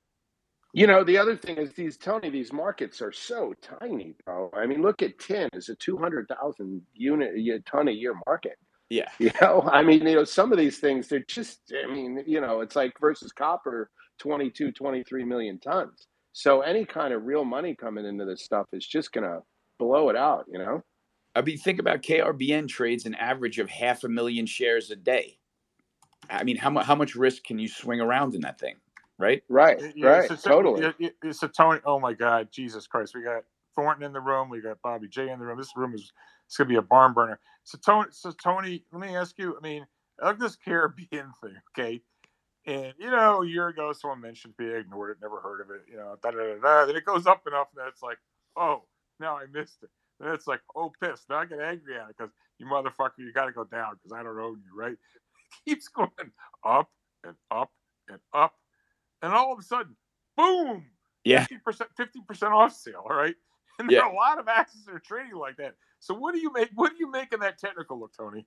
You 0.75 0.89
know, 0.89 1.05
the 1.05 1.17
other 1.19 1.37
thing 1.37 1.57
is 1.57 1.73
these 1.73 1.97
Tony, 1.97 2.31
these 2.31 2.53
markets 2.53 3.01
are 3.01 3.13
so 3.13 3.55
tiny, 3.63 4.17
bro. 4.27 4.51
I 4.57 4.67
mean, 4.67 4.83
look 4.83 5.03
at 5.03 5.21
tin 5.21 5.49
is 5.53 5.69
a 5.69 5.77
two 5.77 5.97
hundred 5.97 6.27
thousand 6.29 6.83
unit 6.93 7.31
ton 7.65 7.87
a 7.87 7.93
year 7.93 8.15
market. 8.27 8.59
Yeah. 8.91 9.09
You 9.21 9.31
know, 9.41 9.63
I 9.73 9.85
mean, 9.85 10.05
you 10.05 10.17
know, 10.17 10.25
some 10.25 10.51
of 10.51 10.59
these 10.59 10.79
things 10.79 11.07
they're 11.07 11.25
just 11.29 11.73
I 11.73 11.93
mean, 11.93 12.25
you 12.27 12.41
know, 12.41 12.61
it's 12.61 12.75
like 12.75 12.93
versus 13.01 13.31
copper 13.31 13.89
22, 14.19 14.73
23 14.73 15.25
million 15.25 15.61
tons. 15.61 16.09
So 16.33 16.63
any 16.63 16.85
kind 16.85 17.15
of 17.15 17.25
real 17.25 17.45
money 17.45 17.77
coming 17.77 18.05
into 18.05 18.25
this 18.25 18.43
stuff 18.43 18.67
is 18.73 18.85
just 18.85 19.13
gonna 19.13 19.41
blow 19.79 20.09
it 20.09 20.17
out, 20.17 20.47
you 20.51 20.59
know? 20.59 20.83
I 21.37 21.43
mean, 21.43 21.57
think 21.57 21.79
about 21.79 22.03
KRBN 22.03 22.67
trades 22.69 23.07
an 23.07 23.15
average 23.15 23.61
of 23.61 23.71
half 23.71 24.03
a 24.03 24.09
million 24.09 24.45
shares 24.45 24.91
a 24.91 24.97
day. 24.97 25.39
I 26.29 26.43
mean, 26.43 26.57
how 26.57 26.71
much 26.71 26.87
how 26.87 26.97
much 26.97 27.15
risk 27.15 27.45
can 27.45 27.61
you 27.61 27.69
swing 27.69 28.01
around 28.01 28.35
in 28.35 28.41
that 28.41 28.59
thing? 28.59 28.75
Right? 29.19 29.43
Right, 29.49 29.81
yeah, 29.97 30.09
right, 30.09 30.29
so, 30.29 30.37
totally. 30.37 30.93
It's 31.23 31.43
a 31.43 31.49
Tony. 31.49 31.81
Oh 31.85 31.99
my 31.99 32.13
God, 32.13 32.49
Jesus 32.53 32.87
Christ! 32.87 33.15
We 33.15 33.23
got 33.23 33.45
Thornton 33.77 34.05
in 34.05 34.13
the 34.13 34.21
room. 34.21 34.49
We 34.49 34.61
got 34.61 34.79
Bobby 34.83 35.09
J 35.09 35.31
in 35.31 35.39
the 35.39 35.45
room. 35.45 35.59
This 35.59 35.77
room 35.77 35.95
is 35.95 36.13
it's 36.47 36.57
gonna 36.57 36.69
be 36.69 36.77
a 36.77 36.83
barn 36.83 37.13
burner. 37.13 37.41
So 37.65 37.79
Tony, 37.85 38.09
so 38.11 38.33
Tony, 38.33 38.85
let 38.93 39.01
me 39.01 39.17
ask 39.17 39.39
you. 39.39 39.57
I 39.57 39.61
mean, 39.63 39.87
I 40.23 40.27
like 40.27 40.39
this 40.39 40.57
Caribbean 40.65 41.33
thing, 41.43 41.57
okay? 41.77 42.01
And 42.67 42.95
you 42.99 43.11
know, 43.11 43.43
a 43.43 43.47
year 43.47 43.69
ago, 43.69 43.93
someone 43.93 44.21
mentioned 44.21 44.55
it, 44.59 44.77
ignored 44.77 45.11
it, 45.11 45.19
never 45.23 45.41
heard 45.41 45.61
of 45.61 45.71
it. 45.71 45.83
You 45.91 45.97
know, 45.97 46.17
da 46.23 46.31
da 46.31 46.39
da 46.39 46.61
da. 46.63 46.87
Then 46.87 46.97
it 46.97 47.05
goes 47.05 47.27
up 47.27 47.43
and 47.47 47.55
enough 47.55 47.69
that 47.77 47.89
it's 47.89 48.03
like, 48.03 48.19
oh, 48.57 48.85
now 49.21 49.37
I 49.37 49.45
missed 49.53 49.83
it. 49.83 49.91
Then 50.21 50.33
it's 50.33 50.47
like, 50.47 50.61
oh, 50.77 50.93
piss. 51.03 51.23
Now 51.29 51.39
I 51.41 51.47
get 51.47 51.61
angry 51.61 51.97
at 51.97 52.11
it 52.11 52.17
because 52.17 52.33
you 52.59 52.67
motherfucker, 52.67 53.19
you 53.19 53.33
got 53.33 53.47
to 53.47 53.53
go 53.53 53.65
down 53.65 53.95
because 53.95 54.13
I 54.13 54.23
don't 54.23 54.39
own 54.39 54.61
you, 54.65 54.79
right? 54.79 54.97
It 55.67 55.71
keeps 55.71 55.89
going 55.89 56.11
up 56.65 56.91
and 57.23 57.37
up 57.51 57.71
and 58.09 58.19
up. 58.35 58.55
And 59.25 59.33
all 59.35 59.53
of 59.53 59.59
a 59.59 59.63
sudden, 59.63 59.97
boom, 60.37 60.85
Yeah. 61.25 61.47
50%, 61.47 61.89
50% 61.99 62.53
off 62.53 62.75
sale, 62.75 63.05
all 63.09 63.17
right? 63.17 63.35
And 63.81 63.89
there 63.91 63.97
Yeah. 63.99 64.05
are 64.05 64.13
a 64.13 64.15
lot 64.15 64.39
of 64.39 64.47
axes 64.47 64.85
that 64.85 64.95
are 64.95 65.01
trading 65.01 65.35
like 65.35 65.57
that. 65.57 65.75
So 65.99 66.15
what 66.15 66.33
do 66.35 66.41
you 66.41 66.53
make? 66.53 66.71
What 66.75 66.93
do 66.93 66.97
you 67.01 67.11
make 67.11 67.33
of 67.35 67.41
that 67.41 67.59
technical 67.59 67.99
look, 67.99 68.13
Tony? 68.17 68.47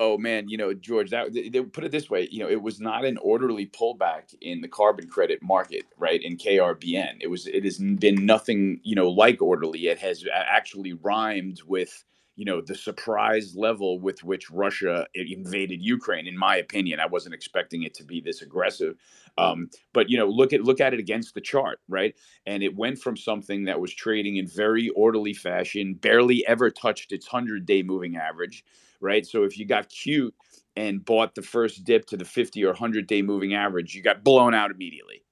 Oh 0.00 0.18
man, 0.18 0.48
you 0.48 0.58
know, 0.58 0.74
George, 0.74 1.10
that 1.10 1.32
they, 1.32 1.48
they 1.48 1.62
put 1.62 1.84
it 1.84 1.90
this 1.90 2.10
way, 2.10 2.28
you 2.30 2.40
know, 2.40 2.50
it 2.50 2.60
was 2.62 2.80
not 2.80 3.04
an 3.04 3.16
orderly 3.18 3.66
pullback 3.66 4.34
in 4.42 4.60
the 4.60 4.68
carbon 4.68 5.08
credit 5.08 5.42
market, 5.42 5.86
right? 5.96 6.22
In 6.22 6.36
KRBN, 6.36 7.16
it 7.20 7.28
was, 7.28 7.46
it 7.46 7.64
has 7.64 7.78
been 7.78 8.26
nothing, 8.26 8.80
you 8.84 8.94
know, 8.94 9.08
like 9.08 9.40
orderly. 9.40 9.86
It 9.86 9.98
has 10.00 10.24
actually 10.32 10.92
rhymed 10.92 11.62
with, 11.66 12.04
you 12.38 12.44
know, 12.44 12.60
the 12.60 12.76
surprise 12.76 13.56
level 13.56 13.98
with 13.98 14.22
which 14.22 14.48
Russia 14.48 15.08
invaded 15.12 15.82
Ukraine. 15.82 16.28
In 16.28 16.38
my 16.38 16.56
opinion, 16.56 17.00
I 17.00 17.06
wasn't 17.06 17.34
expecting 17.34 17.82
it 17.82 17.94
to 17.94 18.04
be 18.04 18.20
this 18.20 18.42
aggressive. 18.42 18.94
Um, 19.36 19.70
but 19.92 20.08
you 20.08 20.16
know, 20.16 20.28
look 20.28 20.52
at 20.52 20.62
look 20.62 20.80
at 20.80 20.94
it 20.94 21.00
against 21.00 21.34
the 21.34 21.40
chart, 21.40 21.80
right? 21.88 22.14
And 22.46 22.62
it 22.62 22.76
went 22.76 23.00
from 23.00 23.16
something 23.16 23.64
that 23.64 23.80
was 23.80 23.92
trading 23.92 24.36
in 24.36 24.46
very 24.46 24.88
orderly 24.90 25.34
fashion, 25.34 25.94
barely 25.94 26.46
ever 26.46 26.70
touched 26.70 27.10
its 27.10 27.26
hundred-day 27.26 27.82
moving 27.82 28.16
average 28.16 28.64
right? 29.00 29.24
So 29.24 29.44
if 29.44 29.56
you 29.56 29.64
got 29.64 29.88
cute 29.88 30.34
and 30.74 31.04
bought 31.04 31.36
the 31.36 31.42
first 31.42 31.84
dip 31.84 32.06
to 32.06 32.16
the 32.16 32.24
50 32.24 32.64
or 32.64 32.70
100 32.70 33.06
day 33.06 33.22
moving 33.22 33.54
average, 33.54 33.94
you 33.94 34.02
got 34.02 34.24
blown 34.24 34.54
out 34.54 34.72
immediately. 34.72 35.22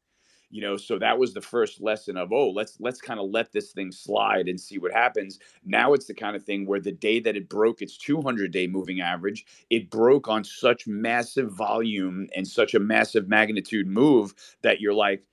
You 0.51 0.62
know, 0.62 0.76
so 0.76 0.99
that 1.01 1.18
was 1.18 1.34
the 1.34 1.40
first 1.40 1.80
lesson 1.80 2.16
of 2.16 2.32
oh, 2.32 2.51
let's 2.51 2.76
let's 2.78 3.01
kind 3.01 3.18
of 3.18 3.30
let 3.30 3.51
this 3.53 3.72
thing 3.72 3.90
slide 3.90 4.47
and 4.49 4.61
see 4.61 4.78
what 4.78 4.92
happens. 4.92 5.40
Now 5.64 5.92
it's 5.92 6.07
the 6.07 6.14
kind 6.14 6.36
of 6.36 6.44
thing 6.44 6.66
where 6.66 6.80
the 6.80 6.92
day 6.92 7.18
that 7.20 7.36
it 7.36 7.49
broke 7.49 7.82
its 7.82 7.97
200 7.99 8.53
day 8.53 8.66
moving 8.68 9.01
average, 9.01 9.44
it 9.70 9.90
broke 9.90 10.28
on 10.28 10.44
such 10.44 10.86
massive 10.86 11.53
volume 11.53 12.28
and 12.36 12.47
such 12.47 12.74
a 12.74 12.78
massive 12.80 13.28
magnitude 13.28 13.88
move 13.88 14.34
that 14.62 14.80
you're 14.80 14.94
like, 14.94 15.24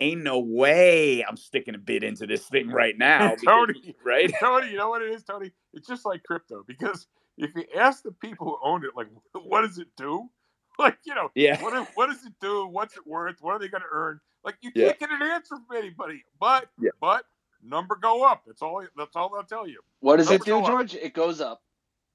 ain't 0.00 0.22
no 0.22 0.40
way 0.40 1.24
I'm 1.24 1.36
sticking 1.36 1.74
a 1.76 1.78
bid 1.78 2.02
into 2.02 2.26
this 2.26 2.44
thing 2.46 2.68
right 2.68 2.98
now, 2.98 3.36
because- 3.40 3.46
Tony, 3.46 3.94
right? 4.04 4.32
Tony, 4.40 4.70
you 4.70 4.76
know 4.78 4.88
what 4.90 5.00
it 5.02 5.12
is, 5.12 5.22
Tony? 5.22 5.52
It's 5.74 5.86
just 5.86 6.04
like 6.04 6.22
crypto 6.24 6.64
because 6.66 7.06
if 7.38 7.54
you 7.54 7.64
ask 7.76 8.02
the 8.02 8.12
people 8.12 8.46
who 8.46 8.58
own 8.68 8.84
it, 8.84 8.90
like, 8.96 9.08
what 9.44 9.62
does 9.62 9.78
it 9.78 9.88
do? 9.96 10.28
Like, 10.78 10.98
you 11.06 11.14
know, 11.14 11.30
Yeah. 11.34 11.62
what, 11.62 11.88
what 11.94 12.08
does 12.08 12.22
it 12.26 12.34
do? 12.38 12.66
What's 12.66 12.98
it 12.98 13.06
worth? 13.06 13.36
What 13.40 13.52
are 13.52 13.58
they 13.58 13.68
going 13.68 13.80
to 13.82 13.88
earn? 13.90 14.20
Like, 14.46 14.56
you 14.62 14.70
Yeah. 14.74 14.92
can't 14.92 15.00
get 15.00 15.10
an 15.10 15.22
answer 15.22 15.56
from 15.56 15.76
anybody. 15.76 16.24
But, 16.40 16.70
Yeah. 16.80 16.90
but 17.00 17.26
number 17.62 17.96
go 17.96 18.22
up. 18.24 18.44
That's 18.46 18.62
all. 18.62 18.86
That's 18.96 19.16
all 19.16 19.28
they'll 19.28 19.42
tell 19.42 19.66
you. 19.66 19.80
What 20.00 20.16
does 20.16 20.30
it 20.30 20.44
do, 20.44 20.52
go 20.52 20.60
up. 20.60 20.66
George? 20.68 20.94
It 20.94 21.12
goes 21.14 21.40
up. 21.40 21.62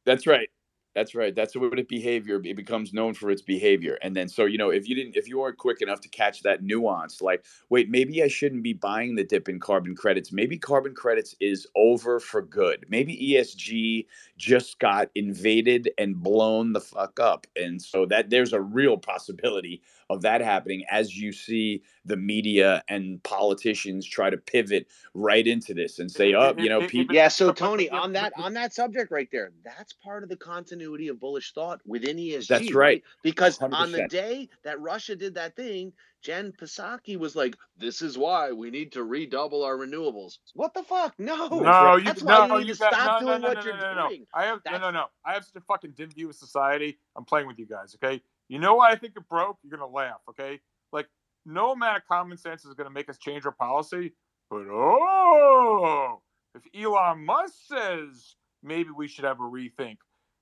That's 0.06 0.26
right. 0.26 0.50
That's 0.94 1.16
right. 1.16 1.34
That's 1.34 1.56
what 1.56 1.80
it 1.80 1.88
behavior. 1.88 2.42
It 2.44 2.56
becomes 2.58 2.92
known 2.92 3.14
for 3.14 3.32
its 3.32 3.42
behavior. 3.42 3.98
And 4.02 4.14
then, 4.14 4.28
so, 4.28 4.44
you 4.44 4.58
know, 4.58 4.72
if 4.72 4.90
you 4.90 4.96
didn't, 4.96 5.16
if 5.16 5.28
you 5.30 5.40
weren't 5.40 5.58
quick 5.58 5.82
enough 5.82 6.02
to 6.02 6.10
catch 6.10 6.42
that 6.44 6.64
nuance, 6.64 7.22
like, 7.22 7.46
wait, 7.70 7.90
maybe 7.90 8.22
I 8.22 8.28
shouldn't 8.28 8.62
be 8.64 8.74
buying 8.74 9.16
the 9.16 9.24
dip 9.24 9.48
in 9.48 9.60
carbon 9.60 9.96
credits. 9.96 10.34
Maybe 10.34 10.58
carbon 10.58 10.94
credits 10.94 11.34
is 11.40 11.66
over 11.78 12.20
for 12.20 12.42
good. 12.42 12.86
Maybe 12.90 13.16
ESG 13.34 14.06
just 14.38 14.80
got 14.80 15.10
invaded 15.16 15.90
and 15.98 16.16
blown 16.22 16.74
the 16.74 16.82
fuck 16.82 17.20
up. 17.22 17.48
And 17.56 17.82
so 17.82 18.06
that 18.08 18.30
there's 18.30 18.52
a 18.52 18.60
real 18.62 18.98
possibility 18.98 19.82
of 20.10 20.24
that 20.24 20.42
happening 20.42 20.84
as 20.92 21.16
you 21.18 21.32
see 21.32 21.84
the 22.04 22.18
media 22.18 22.84
and 22.90 23.24
politicians 23.24 24.06
try 24.06 24.30
to 24.30 24.36
pivot 24.36 24.88
right 25.14 25.48
into 25.48 25.74
this 25.74 26.00
and 26.00 26.12
say, 26.12 26.32
It- 26.32 26.36
oh, 26.36 26.54
you 26.58 26.68
know, 26.68 26.80
it- 26.82 26.84
it- 26.86 26.90
people. 26.90 27.16
Yeah, 27.16 27.28
so 27.30 27.48
but- 27.48 27.60
but- 27.60 27.66
Tony, 27.66 27.90
on 27.90 28.12
that 28.12 28.34
on 28.36 28.54
that 28.56 28.74
subject 28.74 29.10
right 29.10 29.30
there, 29.32 29.54
that's 29.64 29.94
part 29.94 30.24
of 30.24 30.30
the 30.30 30.36
continuity 30.82 31.08
of 31.10 31.20
bullish 31.20 31.54
thought 31.54 31.80
within 31.86 32.18
ESG. 32.18 32.48
That's 32.48 32.74
right. 32.74 33.04
Because 33.24 33.62
on 33.62 33.92
the 33.92 34.08
day 34.08 34.50
that 34.64 34.80
Russia 34.80 35.16
did 35.16 35.36
that 35.36 35.56
thing, 35.56 35.94
Jen 36.24 36.54
Psaki 36.54 37.18
was 37.18 37.36
like, 37.36 37.56
"This 37.78 38.02
is 38.02 38.18
why 38.18 38.52
we 38.52 38.70
need 38.70 38.92
to 38.94 39.04
redouble 39.04 39.64
our 39.64 39.78
renewables." 39.78 40.38
What 40.54 40.74
the 40.74 40.84
fuck? 40.84 41.14
No, 41.20 41.48
No, 41.62 41.96
you, 41.96 42.06
that's 42.06 42.22
why 42.22 42.48
no, 42.48 42.56
you 42.56 42.60
need 42.62 42.68
you 42.68 42.74
to 42.76 42.80
got, 42.80 42.94
stop 42.94 43.22
no, 43.22 43.28
doing 43.28 43.42
no, 43.42 43.48
no, 43.48 43.54
what 43.54 43.66
you're 43.66 44.08
doing. 44.10 44.28
I 44.34 44.46
have 44.46 44.62
no, 44.66 44.78
no, 44.78 44.92
no. 44.92 45.06
I 45.26 45.34
have 45.34 45.46
such 45.46 45.56
a 45.56 45.62
fucking 45.62 45.92
dim 45.92 46.12
view 46.12 46.30
of 46.30 46.36
society. 46.36 46.98
I'm 47.16 47.26
playing 47.26 47.48
with 47.48 47.60
you 47.60 47.66
guys. 47.66 47.96
Okay, 47.96 48.22
you 48.50 48.60
know 48.60 48.76
why 48.76 48.92
I 48.92 48.96
think 48.96 49.14
it 49.16 49.28
broke? 49.30 49.58
You're 49.64 49.78
gonna 49.78 49.92
laugh. 49.92 50.22
Okay, 50.30 50.60
like 50.92 51.08
no 51.46 51.72
amount 51.72 51.98
of 51.98 52.08
common 52.08 52.38
sense 52.38 52.66
is 52.66 52.74
gonna 52.74 52.92
make 52.92 53.10
us 53.10 53.18
change 53.18 53.46
our 53.46 53.52
policy. 53.52 54.14
But 54.50 54.68
oh, 54.70 56.22
if 56.56 56.64
Elon 56.76 57.26
Musk 57.26 57.56
says 57.68 58.36
maybe 58.62 58.90
we 58.96 59.08
should 59.08 59.26
have 59.26 59.40
a 59.40 59.44
rethink, 59.44 59.98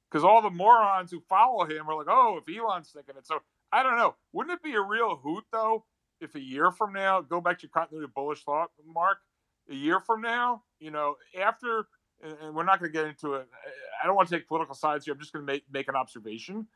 because 0.09 0.23
all 0.23 0.41
the 0.41 0.49
morons 0.49 1.11
who 1.11 1.21
follow 1.29 1.65
him 1.65 1.89
are 1.89 1.95
like, 1.95 2.07
oh, 2.09 2.39
if 2.45 2.57
Elon's 2.57 2.89
thinking 2.91 3.15
it, 3.17 3.27
so 3.27 3.39
I 3.71 3.83
don't 3.83 3.97
know. 3.97 4.15
Wouldn't 4.33 4.53
it 4.53 4.63
be 4.63 4.75
a 4.75 4.81
real 4.81 5.17
hoot 5.17 5.45
though 5.51 5.85
if 6.21 6.35
a 6.35 6.39
year 6.41 6.71
from 6.71 6.93
now, 6.93 7.21
go 7.21 7.41
back 7.41 7.59
to 7.59 7.63
your 7.67 7.71
continuity 7.71 8.05
of 8.05 8.13
bullish 8.13 8.43
thought, 8.43 8.71
Mark? 8.85 9.19
A 9.69 9.75
year 9.75 9.99
from 9.99 10.21
now, 10.21 10.63
you 10.79 10.91
know, 10.91 11.15
after, 11.39 11.87
and 12.23 12.55
we're 12.55 12.63
not 12.63 12.79
going 12.79 12.91
to 12.91 12.97
get 12.97 13.05
into 13.07 13.35
it. 13.35 13.47
I 14.03 14.07
don't 14.07 14.15
want 14.15 14.27
to 14.29 14.35
take 14.35 14.47
political 14.47 14.75
sides 14.75 15.05
here. 15.05 15.13
I'm 15.13 15.19
just 15.19 15.31
going 15.31 15.45
to 15.45 15.51
make 15.51 15.63
make 15.71 15.87
an 15.87 15.95
observation. 15.95 16.67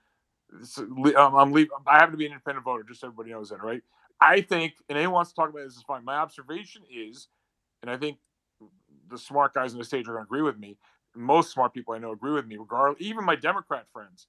So, 0.64 0.84
um, 1.18 1.36
I'm 1.36 1.52
leave, 1.52 1.70
I 1.88 1.96
happen 1.96 2.12
to 2.12 2.18
be 2.18 2.26
an 2.26 2.34
independent 2.34 2.66
voter, 2.66 2.84
just 2.84 3.02
so 3.02 3.08
everybody 3.08 3.32
knows 3.32 3.50
that, 3.50 3.64
right? 3.64 3.82
I 4.22 4.42
think, 4.42 4.76
and 4.90 4.98
anyone 4.98 5.16
wants 5.16 5.32
to 5.32 5.36
talk 5.36 5.50
about 5.50 5.64
this 5.64 5.76
is 5.76 5.84
fine. 5.84 6.06
My 6.06 6.16
observation 6.18 6.84
is, 6.92 7.28
and 7.82 7.92
I 7.92 7.98
think 7.98 8.20
the 9.10 9.18
smart 9.18 9.54
guys 9.54 9.74
on 9.74 9.80
the 9.80 9.86
stage 9.86 10.08
are 10.08 10.14
going 10.14 10.26
to 10.26 10.28
agree 10.28 10.42
with 10.44 10.58
me. 10.60 10.78
Most 11.16 11.52
smart 11.52 11.74
people 11.74 11.94
I 11.94 12.00
know 12.00 12.12
agree 12.12 12.32
with 12.32 12.48
me, 12.48 12.58
regardless. 12.58 13.02
Even 13.02 13.24
my 13.24 13.36
Democrat 13.36 13.86
friends, 13.92 14.28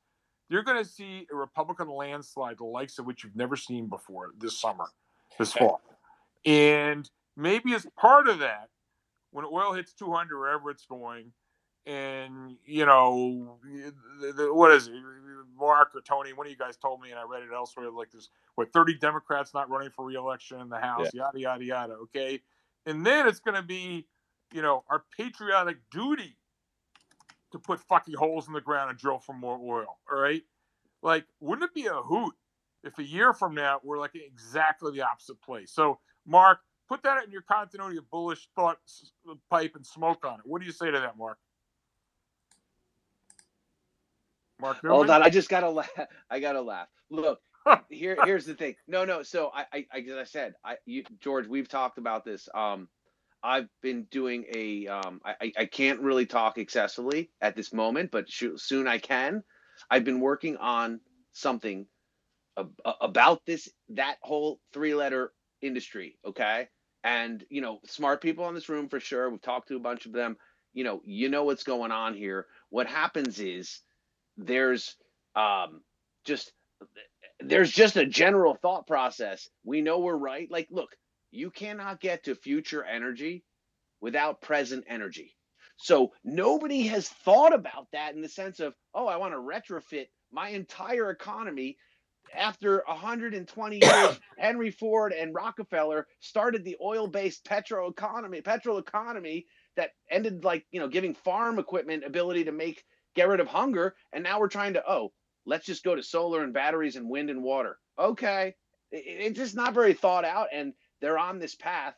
you're 0.48 0.62
going 0.62 0.82
to 0.82 0.88
see 0.88 1.26
a 1.32 1.34
Republican 1.34 1.88
landslide, 1.88 2.58
the 2.58 2.64
likes 2.64 2.98
of 2.98 3.06
which 3.06 3.24
you've 3.24 3.36
never 3.36 3.56
seen 3.56 3.86
before 3.86 4.30
this 4.38 4.60
summer, 4.60 4.86
this 5.38 5.52
fall, 5.52 5.80
and 6.44 7.08
maybe 7.36 7.74
as 7.74 7.86
part 7.98 8.28
of 8.28 8.40
that, 8.40 8.68
when 9.30 9.44
oil 9.44 9.72
hits 9.72 9.92
200, 9.94 10.38
wherever 10.38 10.70
it's 10.70 10.84
going, 10.86 11.32
and 11.86 12.56
you 12.64 12.86
know, 12.86 13.58
the, 14.20 14.32
the, 14.32 14.54
what 14.54 14.70
is 14.72 14.88
it? 14.88 14.94
Mark 15.58 15.92
or 15.94 16.00
Tony, 16.00 16.32
one 16.32 16.46
of 16.46 16.50
you 16.50 16.58
guys 16.58 16.76
told 16.76 17.00
me, 17.00 17.10
and 17.10 17.18
I 17.18 17.22
read 17.22 17.42
it 17.42 17.50
elsewhere. 17.54 17.90
Like 17.90 18.10
there's 18.10 18.30
what 18.56 18.72
30 18.72 18.98
Democrats 18.98 19.54
not 19.54 19.70
running 19.70 19.90
for 19.90 20.04
reelection 20.04 20.60
in 20.60 20.68
the 20.68 20.78
House, 20.78 21.08
yada 21.14 21.38
yada 21.38 21.64
yada. 21.64 21.92
Okay, 21.94 22.40
and 22.86 23.04
then 23.04 23.26
it's 23.26 23.40
going 23.40 23.54
to 23.54 23.62
be, 23.62 24.06
you 24.52 24.62
know, 24.62 24.84
our 24.90 25.04
patriotic 25.16 25.78
duty 25.90 26.36
to 27.54 27.60
put 27.60 27.80
fucking 27.80 28.14
holes 28.14 28.48
in 28.48 28.52
the 28.52 28.60
ground 28.60 28.90
and 28.90 28.98
drill 28.98 29.20
for 29.20 29.32
more 29.32 29.58
oil. 29.58 29.98
All 30.12 30.18
right, 30.20 30.42
like 31.02 31.24
wouldn't 31.40 31.70
it 31.70 31.74
be 31.74 31.86
a 31.86 31.94
hoot 31.94 32.34
if 32.82 32.98
a 32.98 33.04
year 33.04 33.32
from 33.32 33.54
now 33.54 33.80
we're 33.84 33.98
like 33.98 34.12
exactly 34.16 34.92
the 34.92 35.02
opposite 35.02 35.40
place? 35.40 35.72
So, 35.72 36.00
Mark, 36.26 36.58
put 36.88 37.04
that 37.04 37.24
in 37.24 37.30
your 37.30 37.42
continuity 37.42 37.98
of 37.98 38.10
bullish 38.10 38.48
thought 38.56 38.78
pipe 39.50 39.76
and 39.76 39.86
smoke 39.86 40.26
on 40.26 40.40
it. 40.40 40.46
What 40.46 40.60
do 40.60 40.66
you 40.66 40.72
say 40.72 40.90
to 40.90 40.98
that, 40.98 41.16
Mark? 41.16 41.38
Mark, 44.60 44.78
Hold 44.84 45.10
on, 45.10 45.22
I 45.22 45.30
just 45.30 45.48
gotta 45.48 45.70
laugh. 45.70 45.90
I 46.30 46.40
gotta 46.40 46.60
laugh. 46.60 46.88
Look, 47.10 47.40
here, 47.88 48.18
here's 48.24 48.46
the 48.46 48.54
thing. 48.54 48.74
No, 48.88 49.04
no. 49.04 49.22
So 49.22 49.52
I, 49.54 49.64
I, 49.72 49.86
I 49.92 49.98
as 50.00 50.16
I 50.18 50.24
said, 50.24 50.54
I, 50.64 50.76
you, 50.86 51.04
George, 51.20 51.46
we've 51.46 51.68
talked 51.68 51.98
about 51.98 52.24
this. 52.24 52.48
Um, 52.52 52.88
I've 53.44 53.68
been 53.82 54.04
doing 54.12 54.46
a. 54.54 54.88
Um, 54.88 55.22
I, 55.26 55.36
I- 55.40 55.54
can't 55.66 56.00
really 56.02 56.26
talk 56.26 56.58
excessively 56.58 57.30
at 57.42 57.56
this 57.56 57.74
moment, 57.74 58.12
but 58.12 58.30
sh- 58.30 58.46
soon 58.58 58.88
I 58.88 58.98
can. 58.98 59.44
I've 59.90 60.04
been 60.04 60.20
working 60.20 60.58
on 60.58 61.00
something 61.34 61.86
ab- 62.58 62.74
about 63.02 63.46
this 63.46 63.68
that 63.90 64.16
whole 64.22 64.60
three-letter 64.74 65.32
industry. 65.62 66.18
Okay, 66.26 66.68
and 67.04 67.44
you 67.50 67.60
know, 67.62 67.80
smart 67.86 68.22
people 68.22 68.48
in 68.48 68.54
this 68.56 68.68
room 68.70 68.88
for 68.88 69.00
sure. 69.00 69.30
We've 69.30 69.42
talked 69.42 69.68
to 69.68 69.76
a 69.76 69.80
bunch 69.80 70.06
of 70.06 70.12
them. 70.12 70.36
You 70.74 70.84
know, 70.84 71.02
you 71.04 71.28
know 71.30 71.44
what's 71.44 71.64
going 71.64 71.92
on 71.92 72.14
here. 72.14 72.46
What 72.70 72.88
happens 72.88 73.40
is 73.40 73.80
there's 74.38 74.96
um 75.36 75.82
just 76.26 76.52
there's 77.40 77.72
just 77.72 77.96
a 77.96 78.06
general 78.06 78.56
thought 78.62 78.86
process 78.88 79.48
we 79.64 79.82
know 79.82 80.00
we're 80.00 80.16
right 80.16 80.50
like 80.50 80.68
look 80.72 80.90
you 81.34 81.50
cannot 81.50 82.00
get 82.00 82.24
to 82.24 82.34
future 82.34 82.84
energy 82.84 83.44
without 84.00 84.40
present 84.40 84.84
energy. 84.88 85.36
So 85.76 86.12
nobody 86.24 86.82
has 86.86 87.08
thought 87.08 87.54
about 87.54 87.88
that 87.92 88.14
in 88.14 88.22
the 88.22 88.28
sense 88.28 88.60
of 88.60 88.74
oh 88.94 89.06
i 89.06 89.16
want 89.16 89.32
to 89.32 89.38
retrofit 89.38 90.06
my 90.32 90.50
entire 90.50 91.10
economy 91.10 91.76
after 92.36 92.82
120 92.86 93.80
years 93.82 94.20
henry 94.38 94.70
ford 94.70 95.12
and 95.12 95.34
rockefeller 95.34 96.06
started 96.20 96.64
the 96.64 96.76
oil-based 96.80 97.44
petro 97.44 97.88
economy 97.88 98.40
petrol 98.40 98.78
economy 98.78 99.44
that 99.76 99.90
ended 100.10 100.44
like 100.44 100.64
you 100.70 100.80
know 100.80 100.88
giving 100.88 101.14
farm 101.14 101.58
equipment 101.58 102.04
ability 102.04 102.44
to 102.44 102.52
make 102.52 102.84
get 103.14 103.28
rid 103.28 103.40
of 103.40 103.46
hunger. 103.46 103.94
And 104.12 104.24
now 104.24 104.40
we're 104.40 104.48
trying 104.48 104.74
to 104.74 104.82
oh 104.88 105.12
let's 105.46 105.66
just 105.66 105.84
go 105.84 105.94
to 105.94 106.02
solar 106.02 106.42
and 106.42 106.54
batteries 106.54 106.96
and 106.96 107.08
wind 107.08 107.30
and 107.30 107.42
water. 107.42 107.78
Okay. 107.98 108.54
It, 108.90 109.04
it's 109.06 109.38
just 109.38 109.56
not 109.56 109.74
very 109.74 109.92
thought 109.92 110.24
out. 110.24 110.48
And 110.52 110.72
they're 111.04 111.18
on 111.18 111.38
this 111.38 111.54
path 111.54 111.94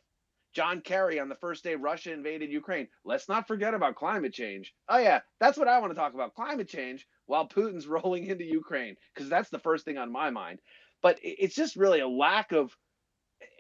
John 0.57 0.81
Kerry 0.81 1.21
on 1.21 1.29
the 1.29 1.35
first 1.35 1.63
day 1.65 1.75
Russia 1.75 2.15
invaded 2.15 2.51
Ukraine. 2.51 2.89
Let's 3.05 3.29
not 3.29 3.47
forget 3.47 3.75
about 3.75 3.95
climate 3.95 4.33
change. 4.33 4.73
Oh 4.89 4.97
yeah, 4.97 5.21
that's 5.39 5.59
what 5.59 5.69
I 5.69 5.79
want 5.81 5.91
to 5.93 5.99
talk 5.99 6.15
about, 6.15 6.35
climate 6.35 6.67
change 6.67 7.07
while 7.27 7.47
Putin's 7.47 7.87
rolling 7.97 8.27
into 8.27 8.45
Ukraine 8.45 8.97
because 9.15 9.29
that's 9.29 9.51
the 9.51 9.59
first 9.59 9.85
thing 9.85 9.99
on 9.99 10.11
my 10.11 10.31
mind. 10.31 10.61
But 11.03 11.19
it's 11.23 11.55
just 11.55 11.77
really 11.77 12.01
a 12.01 12.09
lack 12.09 12.53
of 12.53 12.75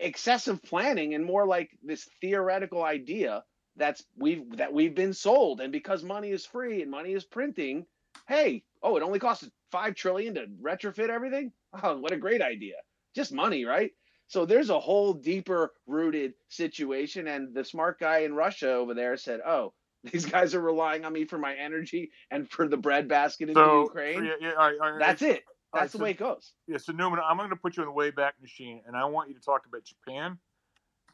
excessive 0.01 0.63
planning 0.63 1.13
and 1.13 1.23
more 1.23 1.47
like 1.47 1.71
this 1.83 2.09
theoretical 2.23 2.83
idea 2.83 3.45
that's 3.77 4.03
we've 4.17 4.57
that 4.57 4.73
we've 4.73 4.95
been 4.95 5.13
sold 5.13 5.61
and 5.61 5.71
because 5.71 6.03
money 6.03 6.31
is 6.31 6.47
free 6.47 6.81
and 6.81 6.91
money 6.91 7.13
is 7.13 7.25
printing 7.25 7.85
hey 8.27 8.65
oh 8.83 8.97
it 8.97 9.03
only 9.03 9.19
costs 9.19 9.47
5 9.71 9.95
trillion 9.95 10.35
to 10.35 10.47
retrofit 10.63 11.11
everything 11.11 11.53
oh 11.83 11.99
what 11.99 12.13
a 12.13 12.17
great 12.17 12.41
idea 12.41 12.77
just 13.15 13.33
money 13.33 13.67
right 13.67 13.91
so 14.29 14.45
there's 14.45 14.71
a 14.71 14.81
whole 14.81 15.13
deeper 15.13 15.73
rooted 15.87 16.35
situation 16.49 17.29
and 17.29 17.55
the 17.55 17.65
smart 17.65 17.99
guy 17.99 18.19
in 18.19 18.35
russia 18.35 18.73
over 18.73 18.95
there 18.95 19.17
said 19.17 19.41
oh 19.47 19.73
these 20.13 20.27
guys 20.27 20.55
are 20.55 20.61
relying 20.61 21.05
on 21.05 21.13
me 21.13 21.25
for 21.25 21.39
my 21.39 21.55
energy 21.55 22.11
and 22.31 22.49
for 22.51 22.69
the 22.69 22.77
breadbasket 22.77 23.49
in 23.49 23.55
So, 23.55 23.85
ukraine 23.85 24.25
yeah, 24.25 24.33
yeah, 24.41 24.51
all 24.51 24.57
right, 24.57 24.77
all 24.81 24.91
right. 24.93 25.01
that's 25.01 25.23
it 25.23 25.43
that's 25.73 25.93
the 25.93 25.99
way 25.99 26.11
it 26.11 26.19
goes 26.19 26.53
Yeah, 26.67 26.79
so 26.79 26.93
Newman, 26.93 27.21
I'm 27.25 27.37
going 27.37 27.51
to 27.51 27.57
put 27.57 27.77
you 27.77 27.83
in 27.83 27.89
the 27.89 27.95
Wayback 27.95 28.33
Machine, 28.41 28.83
and 28.87 28.97
I 28.97 29.05
want 29.05 29.29
you 29.29 29.35
to 29.35 29.41
talk 29.41 29.67
about 29.67 29.85
Japan. 29.85 30.39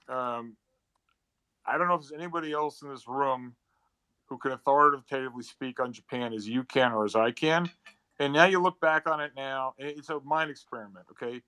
Um, 0.08 0.56
I 1.66 1.78
don't 1.78 1.88
know 1.88 1.94
if 1.94 2.02
there's 2.02 2.12
anybody 2.12 2.52
else 2.52 2.82
in 2.82 2.90
this 2.90 3.06
room 3.06 3.54
who 4.28 4.38
can 4.38 4.52
authoritatively 4.52 5.42
speak 5.42 5.80
on 5.80 5.92
Japan 5.92 6.32
as 6.32 6.48
you 6.48 6.64
can 6.64 6.92
or 6.92 7.04
as 7.04 7.14
I 7.14 7.30
can. 7.30 7.70
And 8.18 8.32
now 8.32 8.44
you 8.46 8.60
look 8.62 8.80
back 8.80 9.08
on 9.08 9.20
it 9.20 9.32
now, 9.36 9.74
it's 9.78 10.08
a 10.08 10.20
mind 10.20 10.50
experiment. 10.50 11.06
Okay, 11.10 11.42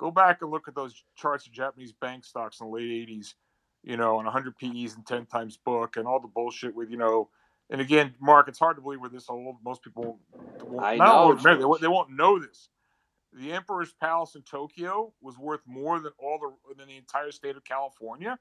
go 0.00 0.10
back 0.10 0.38
and 0.42 0.50
look 0.50 0.66
at 0.66 0.74
those 0.74 1.04
charts 1.14 1.46
of 1.46 1.52
Japanese 1.52 1.92
bank 1.92 2.24
stocks 2.24 2.60
in 2.60 2.66
the 2.66 2.72
late 2.72 3.08
'80s. 3.08 3.34
You 3.82 3.96
know, 3.96 4.18
on 4.18 4.24
100 4.26 4.58
PEs 4.58 4.94
and 4.96 5.06
10 5.06 5.26
times 5.26 5.56
book, 5.56 5.96
and 5.96 6.06
all 6.06 6.20
the 6.20 6.28
bullshit 6.28 6.74
with 6.74 6.90
you 6.90 6.96
know. 6.98 7.28
And 7.70 7.80
again, 7.80 8.14
Mark, 8.20 8.48
it's 8.48 8.58
hard 8.58 8.76
to 8.76 8.82
believe 8.82 9.00
we're 9.00 9.08
this 9.10 9.30
old. 9.30 9.56
Most 9.64 9.82
people 9.82 10.18
won't, 10.64 10.84
I 10.84 10.96
know, 10.96 11.04
only- 11.30 11.42
they, 11.58 11.64
won't- 11.64 11.80
they 11.82 11.88
won't 11.88 12.10
know 12.10 12.38
this 12.38 12.68
the 13.32 13.52
Emperor's 13.52 13.92
Palace 13.92 14.34
in 14.34 14.42
Tokyo 14.42 15.12
was 15.20 15.38
worth 15.38 15.60
more 15.66 16.00
than 16.00 16.12
all 16.18 16.38
the 16.40 16.74
than 16.76 16.88
the 16.88 16.96
entire 16.96 17.30
state 17.30 17.56
of 17.56 17.64
California. 17.64 18.38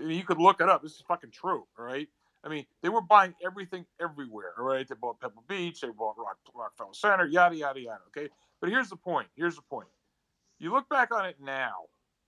You 0.00 0.24
could 0.24 0.38
look 0.38 0.60
it 0.60 0.68
up. 0.68 0.82
This 0.82 0.92
is 0.94 1.02
fucking 1.06 1.30
true. 1.30 1.66
All 1.78 1.84
right. 1.84 2.08
I 2.42 2.48
mean, 2.48 2.66
they 2.82 2.88
were 2.88 3.00
buying 3.00 3.34
everything 3.44 3.86
everywhere. 4.00 4.52
All 4.58 4.64
right. 4.64 4.86
They 4.88 4.94
bought 4.94 5.20
Pebble 5.20 5.44
Beach. 5.48 5.80
They 5.80 5.88
bought 5.88 6.16
Rock, 6.18 6.38
Rockefeller 6.54 6.94
Center. 6.94 7.26
Yada 7.26 7.56
yada 7.56 7.80
yada. 7.80 8.00
Okay. 8.08 8.28
But 8.60 8.70
here's 8.70 8.88
the 8.88 8.96
point. 8.96 9.28
Here's 9.36 9.56
the 9.56 9.62
point. 9.62 9.88
You 10.58 10.72
look 10.72 10.88
back 10.88 11.12
on 11.12 11.26
it 11.26 11.36
now, 11.40 11.74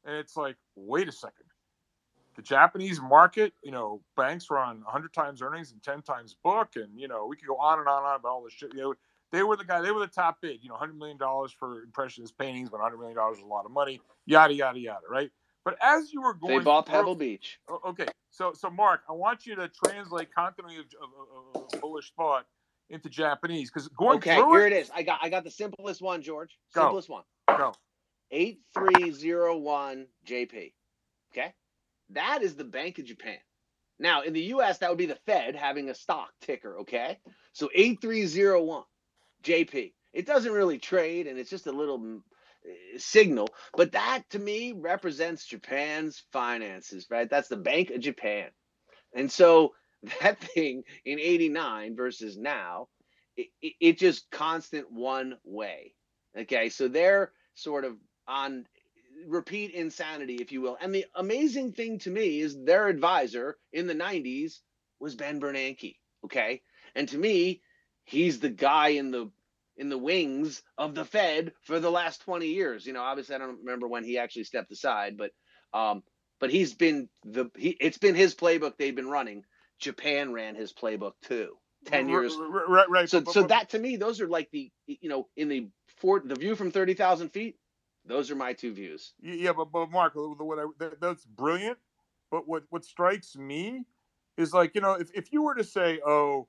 and 0.05 0.17
it's 0.17 0.37
like, 0.37 0.57
wait 0.75 1.09
a 1.09 1.13
second. 1.13 1.47
The 2.37 2.43
Japanese 2.43 3.01
market, 3.01 3.55
you 3.63 3.71
know, 3.71 4.03
banks 4.17 4.51
were 4.51 4.59
on 4.59 4.83
100 4.83 5.13
times 5.15 5.41
earnings 5.41 5.73
and 5.73 5.83
10 5.83 6.03
times 6.03 6.37
book, 6.45 6.77
and 6.77 7.01
you 7.01 7.09
know, 7.09 7.27
we 7.27 7.37
could 7.37 7.47
go 7.47 7.57
on 7.57 7.79
and 7.79 7.89
on 7.89 7.99
and 7.99 8.07
on 8.07 8.17
about 8.17 8.29
all 8.29 8.45
this 8.45 8.53
shit. 8.53 8.75
You 8.75 8.81
know, 8.81 8.95
they 9.33 9.43
were 9.43 9.57
the 9.57 9.65
guy. 9.65 9.81
They 9.81 9.91
were 9.91 10.01
the 10.01 10.07
top 10.07 10.41
bid. 10.43 10.63
You 10.63 10.69
know, 10.69 10.77
hundred 10.77 10.99
million 10.99 11.17
dollars 11.17 11.53
for 11.53 11.83
impressionist 11.83 12.37
paintings, 12.37 12.69
but 12.69 12.81
hundred 12.81 12.99
million 12.99 13.17
dollars 13.17 13.39
is 13.39 13.43
a 13.45 13.47
lot 13.47 13.65
of 13.65 13.71
money. 13.71 14.01
Yada 14.27 14.53
yada 14.53 14.79
yada. 14.79 15.07
Right. 15.09 15.31
But 15.65 15.77
as 15.83 16.13
you 16.13 16.23
were 16.23 16.35
going, 16.35 16.59
they 16.59 16.65
bought 16.65 16.87
through- 16.87 16.95
pebble 16.95 17.17
beach 17.17 17.59
oh, 17.69 17.81
Okay, 17.87 18.07
so 18.31 18.53
so 18.53 18.71
Mark, 18.71 19.01
I 19.09 19.13
want 19.13 19.47
you 19.47 19.57
to 19.57 19.69
translate 19.69 20.33
continuity 20.33 20.79
of, 20.79 20.87
of, 21.03 21.63
of, 21.75 21.81
bullish 21.81 22.13
thought 22.17 22.47
into 22.89 23.09
Japanese 23.09 23.69
because 23.69 23.89
going 23.89 24.19
okay 24.19 24.37
through 24.37 24.53
here 24.53 24.67
it, 24.69 24.73
it 24.73 24.77
is 24.77 24.91
i 24.95 25.03
got 25.03 25.19
i 25.23 25.29
got 25.29 25.43
the 25.43 25.51
simplest 25.51 26.01
one 26.01 26.23
george 26.23 26.57
Go. 26.73 26.83
simplest 26.83 27.09
one 27.09 27.25
go. 27.49 27.73
8301 28.31 30.07
JP. 30.27 30.73
Okay? 31.33 31.55
That 32.11 32.43
is 32.43 32.55
the 32.55 32.65
Bank 32.65 32.99
of 32.99 33.05
Japan. 33.05 33.39
Now, 33.99 34.23
in 34.23 34.33
the 34.33 34.43
US, 34.55 34.79
that 34.79 34.91
would 34.91 34.99
be 34.99 35.07
the 35.07 35.19
Fed 35.27 35.57
having 35.57 35.89
a 35.89 35.95
stock 35.95 36.31
ticker, 36.43 36.81
okay? 36.81 37.19
So 37.53 37.71
8301 37.75 38.85
JP. 39.43 39.93
It 40.13 40.27
doesn't 40.27 40.53
really 40.53 40.79
trade 40.79 41.27
and 41.27 41.39
it's 41.39 41.51
just 41.51 41.67
a 41.67 41.73
little 41.73 41.99
mm, 41.99 42.21
eh, 42.67 42.99
signal, 42.99 43.49
but 43.75 43.93
that 43.93 44.25
to 44.31 44.39
me 44.39 44.73
represents 44.73 45.47
Japan's 45.47 46.23
finances, 46.33 47.07
right? 47.11 47.29
That's 47.29 47.49
the 47.49 47.57
Bank 47.57 47.91
of 47.91 48.01
Japan. 48.01 48.49
And 49.15 49.31
so 49.31 49.75
that 50.21 50.39
thing 50.41 50.83
in 51.05 51.19
89 51.19 51.97
versus 51.97 52.37
now, 52.37 52.89
it, 53.37 53.49
it, 53.61 53.73
it 53.81 53.99
just 53.99 54.31
constant 54.31 54.91
one 54.91 55.37
way. 55.45 55.95
Okay, 56.39 56.69
so 56.69 56.89
they're 56.89 57.33
sort 57.55 57.85
of 57.85 57.97
on 58.29 58.67
repeat 59.27 59.73
insanity, 59.73 60.37
if 60.37 60.53
you 60.53 60.61
will. 60.61 60.77
And 60.81 60.95
the 60.95 61.07
amazing 61.15 61.73
thing 61.73 61.99
to 62.01 62.11
me 62.11 62.41
is 62.41 62.57
their 62.65 62.89
advisor 62.89 63.57
in 63.73 63.87
the 63.87 63.95
90s 63.95 64.61
was 65.01 65.15
Ben 65.15 65.41
Bernanke. 65.41 65.97
Okay. 66.25 66.63
And 66.95 67.09
to 67.09 67.19
me, 67.19 67.63
he's 68.05 68.41
the 68.41 68.49
guy 68.51 68.89
in 68.89 69.11
the 69.11 69.31
in 69.79 69.91
the 69.91 69.99
wings 69.99 70.63
of 70.79 70.95
the 70.95 71.05
Fed 71.05 71.53
for 71.63 71.79
the 71.79 71.91
last 71.91 72.23
20 72.23 72.47
years. 72.47 72.87
You 72.87 72.95
know, 72.95 73.03
obviously 73.03 73.35
I 73.35 73.39
don't 73.39 73.59
remember 73.59 73.89
when 73.89 74.05
he 74.05 74.19
actually 74.19 74.45
stepped 74.45 74.73
aside, 74.73 75.17
but 75.19 75.33
um, 75.79 76.03
but 76.41 76.51
he's 76.51 76.75
been 76.75 77.09
the 77.25 77.51
he 77.57 77.77
it's 77.81 77.99
been 77.99 78.15
his 78.15 78.35
playbook 78.35 78.77
they've 78.79 78.97
been 78.97 79.11
running. 79.11 79.45
Japan 79.79 80.33
ran 80.33 80.55
his 80.55 80.73
playbook 80.73 81.13
too. 81.23 81.57
10 81.87 82.09
years 82.09 82.35
Right, 82.69 82.89
right. 82.89 83.09
so 83.09 83.21
but- 83.21 83.33
so 83.35 83.43
but- 83.43 83.49
that 83.51 83.71
to 83.71 83.79
me 83.79 83.97
those 83.97 84.21
are 84.21 84.29
like 84.29 84.51
the 84.51 84.73
you 84.87 85.09
know 85.09 85.29
in 85.37 85.49
the 85.49 85.69
for 85.99 86.21
the 86.25 86.35
view 86.35 86.57
from 86.57 86.71
30,000 86.71 87.29
feet 87.31 87.57
those 88.07 88.31
are 88.31 88.37
my 88.37 88.53
two 88.53 88.73
views 88.73 89.15
Yeah, 89.21 89.53
but 89.53 89.73
but 89.73 89.91
Mark, 89.91 90.15
uh, 90.17 90.21
what 90.21 90.59
I, 90.59 90.67
that, 90.79 91.01
that's 91.01 91.25
brilliant. 91.25 91.79
But 92.31 92.49
what 92.49 92.65
what 92.71 92.85
strikes 92.85 93.37
me 93.37 93.85
is 94.37 94.53
like 94.53 94.75
you 94.75 94.81
know 94.81 94.95
if 94.95 95.11
if 95.15 95.33
you 95.33 95.43
were 95.43 95.55
to 95.55 95.65
say 95.65 96.01
oh, 96.07 96.49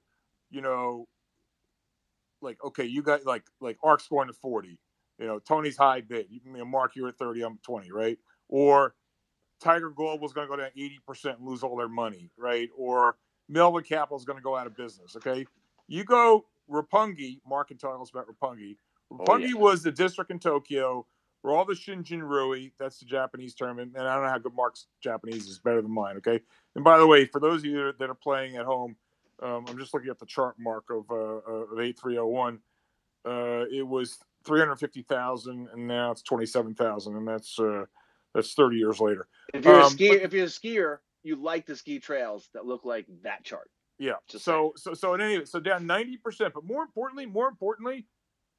you 0.50 0.62
know, 0.62 1.08
like 2.42 2.64
okay, 2.64 2.86
you 2.86 3.02
got 3.02 3.26
like 3.26 3.46
like 3.62 3.78
ARKK's 3.84 4.04
scoring 4.04 4.28
to 4.28 4.34
forty, 4.34 4.80
you 5.20 5.28
know, 5.28 5.40
Tony's 5.40 5.78
high 5.78 6.02
bid. 6.02 6.28
You, 6.30 6.40
you 6.46 6.58
know, 6.58 6.66
Mark, 6.66 6.96
you're 6.96 7.10
at 7.10 7.18
thirty, 7.18 7.42
I'm 7.42 7.60
twenty, 7.64 7.92
right? 7.92 8.18
Or 8.50 8.96
Tiger 9.62 9.90
Global 9.90 10.20
was 10.20 10.34
going 10.34 10.48
to 10.48 10.56
go 10.56 10.62
down 10.62 10.72
eighty 10.76 11.00
percent 11.06 11.40
and 11.40 11.48
lose 11.48 11.64
all 11.64 11.76
their 11.76 11.90
money, 11.90 12.32
right? 12.38 12.70
Or 12.78 13.18
Melvin 13.50 13.84
is 13.84 14.26
going 14.26 14.38
to 14.38 14.44
go 14.44 14.56
out 14.56 14.68
of 14.68 14.76
business. 14.76 15.16
Okay, 15.16 15.46
you 15.88 16.04
go 16.04 16.46
Roppongi. 16.70 17.40
Mark 17.48 17.70
can 17.70 17.78
tell 17.78 18.00
us 18.02 18.10
about 18.10 18.28
Roppongi. 18.28 18.78
Oh, 19.12 19.18
Roppongi 19.18 19.50
yeah. 19.50 19.56
was 19.56 19.84
the 19.84 19.92
district 19.92 20.32
in 20.32 20.40
Tokyo 20.40 21.06
where 21.48 21.56
all 21.56 21.64
the 21.66 21.74
Shinjinrui, 21.74 22.74
that's 22.78 23.00
the 23.00 23.06
Japanese 23.06 23.56
term, 23.56 23.80
and, 23.80 23.96
and 23.96 24.06
I 24.06 24.16
don't 24.16 24.24
know 24.26 24.30
how 24.30 24.38
good 24.38 24.54
Mark's 24.54 24.88
Japanese 25.02 25.48
is 25.48 25.60
better 25.60 25.82
than 25.82 25.92
mine, 25.92 26.18
okay? 26.18 26.42
And 26.76 26.84
by 26.84 26.98
the 26.98 27.08
way, 27.08 27.26
for 27.26 27.40
those 27.40 27.60
of 27.62 27.66
you 27.66 27.94
that 27.98 28.10
are 28.10 28.14
playing 28.14 28.58
at 28.58 28.66
home, 28.66 28.98
um, 29.42 29.64
I'm 29.70 29.78
just 29.78 29.94
looking 29.94 30.10
at 30.10 30.20
the 30.20 30.26
chart 30.26 30.56
mark 30.60 30.86
of, 30.90 31.06
uh, 31.10 31.16
of 31.74 31.80
8301. 31.80 32.60
Uh, 33.26 33.64
it 33.72 33.88
was 33.88 34.18
350,000 34.46 35.70
and 35.74 35.88
now 35.88 36.12
it's 36.12 36.22
27,000 36.24 37.16
and 37.16 37.28
that's 37.28 37.58
uh, 37.60 37.86
that's 38.34 38.54
30 38.54 38.78
years 38.78 39.00
later. 39.00 39.28
if 39.54 39.64
you're 39.66 39.80
a 39.80 39.86
Um, 39.86 39.92
skier 39.94 40.10
but- 40.10 40.22
if 40.24 40.34
you're 40.34 40.44
a 40.46 40.48
skier 40.48 40.98
you 41.24 41.36
like 41.36 41.66
the 41.66 41.76
ski 41.76 42.00
trails 42.00 42.50
that 42.54 42.66
look 42.66 42.86
like 42.86 43.06
that 43.24 43.44
chart 43.44 43.70
Yeah. 44.00 44.14
Just 44.30 44.46
so 44.46 44.74
so 44.78 44.94
so 44.94 45.14
in 45.14 45.22
any 45.22 45.46
so 45.46 45.60
down 45.60 45.86
90%, 45.86 46.54
but 46.54 46.64
more 46.64 46.84
importantly, 46.84 47.26
more 47.26 47.48
importantly, 47.48 48.06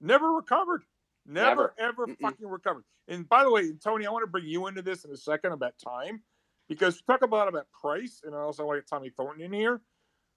never 0.01 0.33
recovered. 0.33 0.85
Never, 1.29 1.75
ever 1.79 2.07
Mm-mm. 2.07 2.17
fucking 2.21 2.49
recovered. 2.49 2.85
And 3.07 3.29
by 3.29 3.45
the 3.45 3.51
way, 3.51 3.71
Tony, 3.73 4.07
I 4.07 4.11
want 4.11 4.23
to 4.23 4.31
bring 4.31 4.47
you 4.47 4.67
into 4.67 4.81
this 4.81 5.05
in 5.05 5.11
a 5.11 5.17
second 5.17 5.53
about 5.53 5.75
time 5.83 6.23
because 6.69 6.95
we 6.97 7.13
talk 7.13 7.23
about 7.23 7.49
about 7.49 7.67
price, 7.79 8.23
and 8.25 8.35
I 8.35 8.39
also 8.39 8.65
want 8.65 8.79
to 8.79 8.81
get 8.81 8.89
Tommy 8.89 9.11
Thornton 9.11 9.45
in 9.45 9.53
here. 9.53 9.83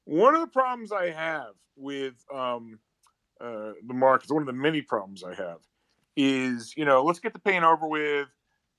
One 0.03 0.35
of 0.35 0.41
the 0.41 0.47
problems 0.47 0.91
I 0.91 1.11
have 1.11 1.53
with 1.77 2.15
um, 2.33 2.79
uh, 3.39 3.71
the 3.87 3.93
markets, 3.93 4.31
one 4.31 4.43
of 4.43 4.47
the 4.47 4.53
many 4.53 4.81
problems 4.81 5.23
I 5.23 5.33
have, 5.33 5.59
is 6.17 6.73
you 6.75 6.83
know 6.83 7.03
let's 7.03 7.19
get 7.19 7.33
the 7.33 7.39
pain 7.39 7.63
over 7.63 7.87
with. 7.87 8.27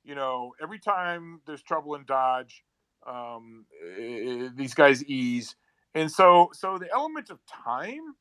You 0.04 0.14
know, 0.14 0.52
every 0.60 0.80
time 0.80 1.40
there's 1.46 1.62
trouble 1.62 1.94
in 1.94 2.04
Dodge, 2.04 2.62
um, 3.06 3.64
eh, 3.98 4.48
these 4.54 4.74
guys 4.74 5.02
ease, 5.04 5.56
and 5.94 6.10
so 6.10 6.50
so 6.52 6.76
the 6.76 6.92
element 6.92 7.30
of 7.30 7.38
time 7.46 8.16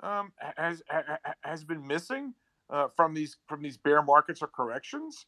um, 0.00 0.32
has 0.56 0.82
ha- 0.88 1.02
ha- 1.06 1.34
has 1.42 1.62
been 1.62 1.86
missing 1.86 2.34
uh, 2.70 2.88
from 2.96 3.14
these 3.14 3.36
from 3.48 3.62
these 3.62 3.76
bear 3.76 4.02
markets 4.02 4.42
or 4.42 4.48
corrections. 4.48 5.26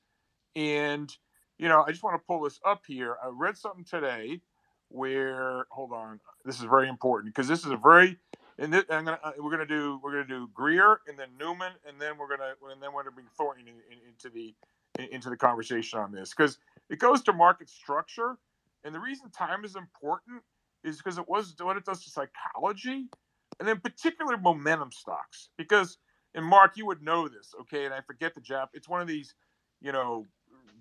And 0.56 1.14
you 1.58 1.68
know, 1.68 1.84
I 1.86 1.90
just 1.90 2.02
want 2.02 2.20
to 2.20 2.26
pull 2.26 2.42
this 2.42 2.60
up 2.64 2.82
here. 2.86 3.16
I 3.22 3.28
read 3.32 3.56
something 3.56 3.84
today 3.84 4.40
where 4.88 5.66
hold 5.70 5.92
on, 5.92 6.20
this 6.44 6.58
is 6.58 6.64
very 6.64 6.88
important 6.88 7.34
because 7.34 7.48
this 7.48 7.64
is 7.64 7.70
a 7.70 7.76
very 7.76 8.18
and 8.58 8.72
this, 8.72 8.84
I'm 8.90 9.04
gonna 9.04 9.20
uh, 9.22 9.32
we're 9.38 9.50
gonna 9.50 9.66
do 9.66 10.00
we're 10.02 10.12
gonna 10.12 10.26
do 10.26 10.48
Greer 10.52 11.00
and 11.06 11.18
then 11.18 11.28
Newman 11.38 11.72
and 11.86 12.00
then 12.00 12.18
we're 12.18 12.28
gonna 12.28 12.54
and 12.72 12.82
then 12.82 12.92
we're 12.92 13.02
gonna 13.02 13.14
bring 13.14 13.28
Thornton 13.36 13.68
in, 13.68 13.74
in, 13.74 14.08
into 14.08 14.30
the 14.30 14.54
in, 14.98 15.14
into 15.14 15.30
the 15.30 15.36
conversation 15.36 15.98
on 15.98 16.12
this 16.12 16.30
because 16.30 16.58
it 16.90 16.98
goes 16.98 17.22
to 17.24 17.32
market 17.32 17.68
structure 17.68 18.36
and 18.84 18.94
the 18.94 19.00
reason 19.00 19.30
time 19.30 19.64
is 19.64 19.76
important 19.76 20.42
is 20.84 20.96
because 20.96 21.18
it 21.18 21.28
was 21.28 21.54
what 21.60 21.76
it 21.76 21.84
does 21.84 22.02
to 22.04 22.10
psychology 22.10 23.06
and 23.60 23.68
then 23.68 23.78
particular 23.80 24.36
momentum 24.36 24.90
stocks 24.92 25.50
because 25.56 25.98
and 26.38 26.46
Mark, 26.46 26.76
you 26.76 26.86
would 26.86 27.02
know 27.02 27.26
this, 27.26 27.52
okay? 27.62 27.84
And 27.84 27.92
I 27.92 28.00
forget 28.00 28.32
the 28.32 28.40
Jap. 28.40 28.68
It's 28.72 28.88
one 28.88 29.00
of 29.00 29.08
these, 29.08 29.34
you 29.80 29.90
know, 29.90 30.24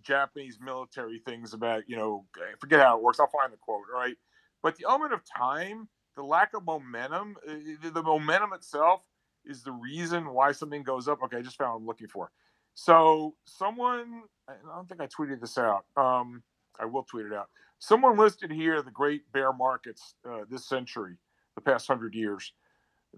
Japanese 0.04 0.60
military 0.62 1.18
things 1.18 1.56
about, 1.56 1.82
you 1.88 1.98
know, 1.98 2.26
I 2.36 2.56
forget 2.60 2.80
how 2.80 2.96
it 2.96 3.04
works. 3.04 3.20
I'll 3.20 3.26
find 3.26 3.52
the 3.52 3.58
quote, 3.58 3.82
all 3.92 4.00
right? 4.00 4.16
But 4.62 4.76
the 4.76 4.86
element 4.88 5.14
of 5.14 5.22
time, 5.26 5.90
the 6.16 6.22
lack 6.22 6.54
of 6.54 6.64
momentum, 6.64 7.38
uh, 7.50 7.56
the, 7.92 8.04
momentum 8.04 8.54
itself 8.54 9.02
is 9.46 9.64
the 9.64 9.72
reason 9.72 10.32
why 10.32 10.52
something 10.52 10.84
goes 10.84 11.08
up. 11.08 11.24
Okay, 11.24 11.38
I 11.38 11.42
just 11.42 11.58
found 11.58 11.72
what 11.72 11.80
I'm 11.80 11.86
looking 11.88 12.08
for. 12.08 12.30
So 12.76 13.34
someone, 13.46 14.22
I 14.48 14.54
don't 14.76 14.88
think 14.88 15.02
I 15.02 15.08
tweeted 15.08 15.42
this 15.42 15.58
out. 15.58 15.86
Um, 15.98 16.44
I 16.80 16.86
will 16.86 17.02
tweet 17.02 17.26
it 17.26 17.34
out. 17.34 17.50
Someone 17.80 18.16
listed 18.16 18.52
here 18.52 18.84
the 18.84 18.92
great 18.92 19.24
bear 19.32 19.52
markets 19.54 20.14
uh, 20.30 20.42
this 20.52 20.70
century, 20.70 21.16
the 21.56 21.62
past 21.62 21.88
hundred 21.88 22.14
years: 22.14 22.54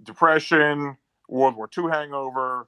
depression, 0.03 0.95
World 1.30 1.56
War 1.56 1.69
II 1.77 1.85
hangover, 1.91 2.68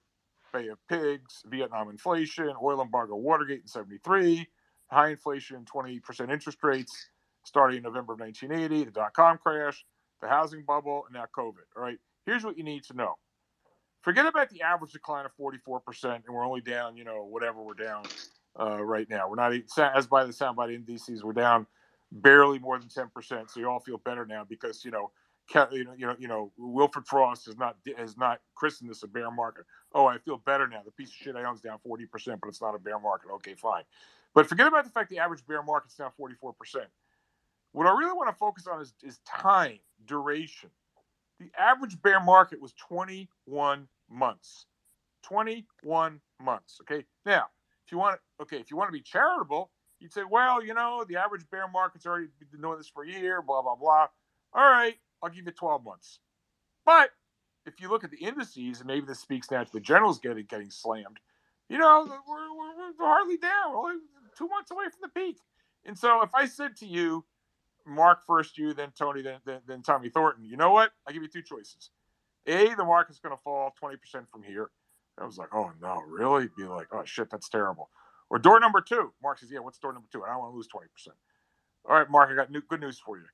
Bay 0.54 0.68
of 0.68 0.80
Pigs, 0.88 1.44
Vietnam 1.48 1.90
inflation, 1.90 2.54
oil 2.62 2.82
embargo, 2.82 3.16
Watergate 3.16 3.62
in 3.62 3.68
'73, 3.68 4.48
high 4.88 5.10
inflation, 5.10 5.66
20% 5.66 6.32
interest 6.32 6.60
rates 6.64 7.10
starting 7.44 7.78
in 7.78 7.84
November 7.84 8.14
of 8.14 8.20
1980, 8.20 8.86
the 8.86 8.92
dot 8.92 9.14
com 9.14 9.38
crash, 9.38 9.84
the 10.22 10.28
housing 10.28 10.64
bubble, 10.64 11.04
and 11.08 11.14
now 11.16 11.26
COVID. 11.36 11.66
All 11.76 11.84
right, 11.84 11.98
here's 12.26 12.44
what 12.44 12.58
you 12.58 12.64
need 12.64 12.84
to 12.86 12.94
know. 12.94 13.16
Forget 14.02 14.26
about 14.26 14.50
the 14.50 14.62
average 14.64 14.94
decline 14.94 15.26
of 15.26 15.32
44%, 15.40 16.16
and 16.16 16.24
we're 16.30 16.46
only 16.46 16.62
down, 16.62 16.98
you 16.98 17.04
know, 17.04 17.24
whatever 17.24 17.62
we're 17.62 17.74
down 17.76 18.04
uh, 18.60 18.84
right 18.84 19.08
now. 19.10 19.30
We're 19.30 19.36
not, 19.36 19.54
as 19.96 20.08
by 20.08 20.26
the 20.26 20.32
soundbite 20.32 20.74
indices, 20.74 21.24
we're 21.24 21.34
down 21.34 21.68
barely 22.12 22.58
more 22.60 22.80
than 22.80 22.90
10%. 22.90 23.50
So 23.50 23.60
you 23.60 23.70
all 23.70 23.80
feel 23.80 24.00
better 24.00 24.26
now 24.26 24.44
because, 24.48 24.84
you 24.84 24.92
know, 24.92 25.12
you 25.54 25.86
know, 25.86 25.94
you 25.98 26.08
know, 26.08 26.16
you 26.20 26.28
know, 26.28 26.52
Wilfred 26.58 27.06
Frost 27.08 27.46
has 27.46 27.58
not 27.58 27.78
has 27.98 28.18
not 28.18 28.40
christened 28.56 28.90
this 28.90 29.04
a 29.04 29.08
bear 29.08 29.32
market. 29.32 29.66
Oh, 29.94 30.08
I 30.08 30.18
feel 30.20 30.38
better 30.38 30.68
now. 30.68 30.82
The 30.84 30.92
piece 30.92 31.10
of 31.10 31.16
shit 31.16 31.36
I 31.36 31.44
own 31.44 31.56
is 31.56 31.62
down 31.62 31.80
forty 31.86 32.06
percent, 32.06 32.40
but 32.42 32.50
it's 32.50 32.62
not 32.62 32.76
a 32.76 32.80
bear 32.80 33.00
market. 33.00 33.30
Okay, 33.36 33.56
fine. 33.56 33.84
But 34.34 34.48
forget 34.48 34.68
about 34.68 34.86
the 34.86 34.92
fact 34.92 35.10
the 35.10 35.20
average 35.20 35.46
bear 35.48 35.64
market's 35.64 35.96
down 35.96 36.12
forty 36.18 36.36
four 36.36 36.54
percent. 36.54 36.88
What 37.74 37.88
I 37.88 37.92
really 37.92 38.14
want 38.14 38.30
to 38.30 38.36
focus 38.36 38.68
on 38.68 38.82
is, 38.82 38.94
is 39.04 39.20
time, 39.20 39.80
duration. 40.06 40.70
The 41.40 41.50
average 41.58 42.02
bear 42.02 42.20
market 42.20 42.62
was 42.62 42.74
21 42.74 43.88
months. 44.10 44.66
21 45.24 46.20
months. 46.42 46.80
Okay. 46.82 47.06
Now, 47.26 47.46
if 47.86 47.92
you 47.92 47.98
want, 47.98 48.20
okay, 48.42 48.58
if 48.58 48.70
you 48.70 48.78
want 48.78 48.90
to 48.90 48.92
be 48.92 49.02
charitable, 49.02 49.72
you'd 50.00 50.14
say, 50.14 50.24
well, 50.30 50.64
you 50.64 50.74
know, 50.74 51.06
the 51.08 51.16
average 51.16 51.50
bear 51.50 51.68
market's 51.68 52.06
already 52.06 52.28
been 52.52 52.62
doing 52.62 52.78
this 52.78 52.88
for 52.88 53.04
a 53.04 53.08
year, 53.08 53.42
blah, 53.42 53.62
blah, 53.62 53.76
blah. 53.76 54.08
All 54.54 54.70
right, 54.70 54.96
I'll 55.22 55.30
give 55.30 55.46
you 55.46 55.52
12 55.52 55.84
months. 55.84 56.20
But 56.86 57.10
if 57.66 57.80
you 57.80 57.90
look 57.90 58.04
at 58.04 58.12
the 58.12 58.18
indices, 58.18 58.80
and 58.80 58.88
maybe 58.88 59.06
this 59.06 59.20
speaks 59.20 59.52
now 59.52 59.64
to 59.64 59.72
the 59.72 59.80
generals 59.80 60.20
getting 60.20 60.46
getting 60.46 60.72
slammed, 60.72 61.20
you 61.70 61.78
know, 61.78 62.06
we're, 62.08 62.58
we're, 62.58 62.92
we're 63.00 63.06
hardly 63.06 63.38
down. 63.38 63.72
We're 63.72 63.80
only 63.80 64.02
two 64.38 64.48
months 64.48 64.72
away 64.72 64.86
from 64.86 65.00
the 65.02 65.10
peak. 65.10 65.38
And 65.86 65.98
so 65.98 66.22
if 66.22 66.34
I 66.34 66.46
said 66.46 66.76
to 66.78 66.86
you, 66.86 67.26
Mark 67.86 68.20
first, 68.28 68.58
you, 68.58 68.74
then 68.74 68.92
Tony, 68.98 69.22
then, 69.22 69.40
then, 69.46 69.62
then 69.68 69.82
Tommy 69.82 70.10
Thornton, 70.10 70.46
you 70.46 70.58
know 70.58 70.72
what? 70.72 70.92
I 71.08 71.12
give 71.12 71.24
you 71.24 71.30
two 71.30 71.42
choices. 71.42 71.90
A, 72.48 72.74
the 72.76 72.84
market's 72.84 73.20
going 73.20 73.36
to 73.36 73.42
fall 73.42 73.74
20% 73.82 73.98
from 74.32 74.44
here. 74.44 74.70
I 75.20 75.26
was 75.26 75.38
like, 75.38 75.50
oh 75.54 75.72
no, 75.82 76.02
really? 76.08 76.48
Be 76.58 76.64
like, 76.64 76.88
oh 76.92 77.04
shit, 77.06 77.30
that's 77.30 77.50
terrible. 77.50 77.90
Or 78.30 78.40
door 78.40 78.60
number 78.60 78.82
two. 78.82 79.12
Mark 79.22 79.40
says, 79.40 79.50
yeah, 79.52 79.60
what's 79.60 79.78
door 79.78 79.94
number 79.94 80.08
two? 80.12 80.24
I 80.24 80.30
don't 80.30 80.40
want 80.40 80.54
to 80.54 80.56
lose 80.56 80.68
20%. 80.68 81.10
All 81.90 81.98
right, 81.98 82.10
Mark, 82.10 82.30
I 82.32 82.36
got 82.36 82.52
new, 82.52 82.62
good 82.68 82.82
news 82.82 83.00
for 83.00 83.18
you 83.18 83.26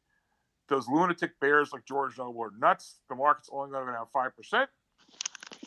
those 0.69 0.87
lunatic 0.87 1.39
bears 1.39 1.71
like 1.73 1.85
George 1.85 2.17
Noble 2.17 2.43
are 2.43 2.51
nuts. 2.57 2.99
The 3.09 3.15
market's 3.15 3.49
only 3.51 3.71
going 3.71 3.87
to 3.87 3.93
have 3.93 4.11
five 4.11 4.35
percent. 4.35 4.69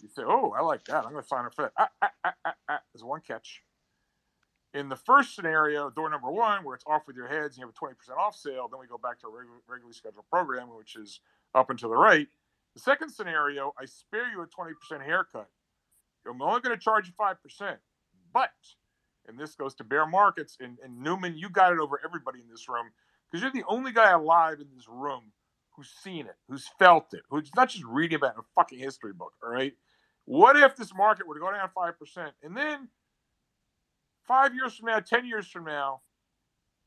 You 0.02 0.08
say, 0.08 0.22
"Oh, 0.24 0.54
I 0.56 0.62
like 0.62 0.84
that. 0.84 1.04
I'm 1.04 1.12
going 1.12 1.22
to 1.22 1.28
sign 1.28 1.46
up 1.46 1.54
for 1.54 1.62
that." 1.62 1.72
Ah, 1.78 1.88
ah, 2.02 2.10
ah, 2.24 2.34
ah, 2.44 2.54
ah. 2.68 2.80
There's 2.92 3.04
one 3.04 3.20
catch. 3.20 3.62
In 4.72 4.88
the 4.88 4.96
first 4.96 5.34
scenario, 5.34 5.90
door 5.90 6.08
number 6.10 6.30
one, 6.30 6.64
where 6.64 6.76
it's 6.76 6.84
off 6.86 7.02
with 7.06 7.16
your 7.16 7.26
heads 7.26 7.56
and 7.56 7.62
you 7.62 7.66
have 7.66 7.74
a 7.74 8.12
20% 8.12 8.16
off 8.16 8.36
sale, 8.36 8.68
then 8.70 8.78
we 8.78 8.86
go 8.86 8.98
back 8.98 9.18
to 9.20 9.26
a 9.26 9.30
regular, 9.30 9.58
regularly 9.66 9.94
scheduled 9.94 10.26
program, 10.30 10.68
which 10.76 10.94
is 10.94 11.18
up 11.56 11.70
and 11.70 11.78
to 11.80 11.88
the 11.88 11.96
right. 11.96 12.28
The 12.74 12.80
second 12.80 13.10
scenario, 13.10 13.74
I 13.80 13.86
spare 13.86 14.30
you 14.30 14.42
a 14.42 14.46
20% 14.46 15.04
haircut. 15.04 15.48
I'm 16.28 16.40
only 16.40 16.60
going 16.60 16.76
to 16.76 16.80
charge 16.80 17.08
you 17.08 17.14
5%. 17.20 17.76
But, 18.32 18.50
and 19.26 19.36
this 19.36 19.56
goes 19.56 19.74
to 19.76 19.84
bear 19.84 20.06
markets, 20.06 20.56
and, 20.60 20.78
and 20.84 21.02
Newman, 21.02 21.36
you 21.36 21.48
got 21.48 21.72
it 21.72 21.80
over 21.80 22.00
everybody 22.04 22.38
in 22.38 22.48
this 22.48 22.68
room 22.68 22.90
because 23.30 23.42
you're 23.42 23.52
the 23.52 23.68
only 23.68 23.92
guy 23.92 24.10
alive 24.10 24.60
in 24.60 24.66
this 24.74 24.86
room 24.88 25.32
who's 25.76 25.90
seen 26.02 26.26
it, 26.26 26.36
who's 26.48 26.68
felt 26.78 27.12
it, 27.12 27.20
who's 27.30 27.50
not 27.56 27.70
just 27.70 27.84
reading 27.84 28.16
about 28.16 28.32
it 28.32 28.34
in 28.34 28.40
a 28.40 28.54
fucking 28.54 28.78
history 28.78 29.12
book. 29.12 29.32
All 29.42 29.50
right. 29.50 29.72
What 30.26 30.56
if 30.56 30.76
this 30.76 30.94
market 30.94 31.26
were 31.26 31.34
to 31.34 31.40
go 31.40 31.50
down 31.50 31.68
five 31.74 31.98
percent, 31.98 32.32
and 32.42 32.56
then 32.56 32.88
five 34.28 34.54
years 34.54 34.76
from 34.76 34.86
now, 34.86 35.00
ten 35.00 35.26
years 35.26 35.48
from 35.48 35.64
now, 35.64 36.02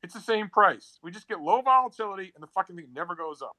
it's 0.01 0.13
the 0.13 0.21
same 0.21 0.49
price? 0.49 0.99
We 1.01 1.11
just 1.11 1.27
get 1.27 1.41
low 1.41 1.61
volatility, 1.61 2.31
and 2.35 2.43
the 2.43 2.47
fucking 2.47 2.75
thing 2.75 2.87
never 2.93 3.15
goes 3.15 3.41
up. 3.41 3.53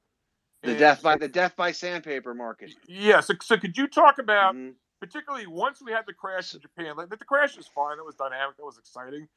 The 0.63 0.71
and, 0.71 0.79
death 0.79 1.03
by 1.03 1.17
the 1.17 1.27
death 1.27 1.55
by 1.55 1.71
sandpaper 1.71 2.33
market. 2.33 2.71
Yeah. 2.87 3.19
So, 3.19 3.33
so 3.41 3.57
could 3.57 3.77
you 3.77 3.87
talk 3.87 4.17
about, 4.17 4.55
mm-hmm. 4.55 4.71
particularly 4.99 5.45
once 5.45 5.81
we 5.85 5.91
had 5.91 6.05
the 6.07 6.13
crash 6.13 6.55
in 6.55 6.61
Japan? 6.61 6.95
Like 6.95 7.09
the 7.09 7.17
crash 7.17 7.57
was 7.57 7.67
fine. 7.67 7.99
It 7.99 8.05
was 8.05 8.15
dynamic. 8.15 8.55
It 8.57 8.65
was 8.65 8.77
exciting. 8.79 9.27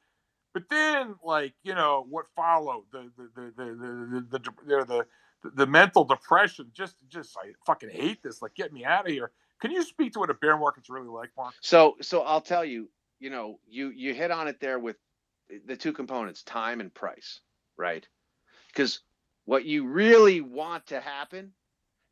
But 0.53 0.63
then, 0.69 1.15
like 1.23 1.53
you 1.63 1.75
know, 1.75 2.05
what 2.09 2.25
followed 2.35 2.85
the 2.91 3.11
the 3.17 3.29
the 3.35 3.53
the 3.55 3.65
the 3.65 4.39
the, 4.39 4.39
the, 4.65 5.05
the, 5.43 5.49
the, 5.51 5.67
mental 5.67 6.03
depression. 6.03 6.71
Just 6.73 6.95
just 7.07 7.37
I 7.37 7.51
fucking 7.65 7.89
hate 7.89 8.23
this. 8.23 8.41
Like, 8.41 8.55
get 8.55 8.73
me 8.73 8.85
out 8.85 9.05
of 9.05 9.11
here. 9.11 9.31
Can 9.61 9.71
you 9.71 9.83
speak 9.83 10.13
to 10.13 10.19
what 10.19 10.29
a 10.29 10.33
bear 10.33 10.57
market's 10.57 10.89
really 10.89 11.07
like, 11.07 11.29
Mark? 11.37 11.53
So 11.61 11.95
so 12.01 12.21
I'll 12.21 12.41
tell 12.41 12.65
you. 12.65 12.89
You 13.19 13.29
know, 13.29 13.59
you 13.67 13.89
you 13.89 14.13
hit 14.13 14.31
on 14.31 14.47
it 14.47 14.61
there 14.61 14.79
with 14.79 14.95
eh, 15.51 15.57
the 15.65 15.75
two 15.75 15.91
components, 15.91 16.41
time 16.43 16.79
and 16.79 16.93
price, 16.93 17.41
right? 17.77 18.07
Because 18.67 19.01
what 19.43 19.65
you 19.65 19.87
really 19.87 20.39
want 20.41 20.87
to 20.87 21.01
happen 21.01 21.51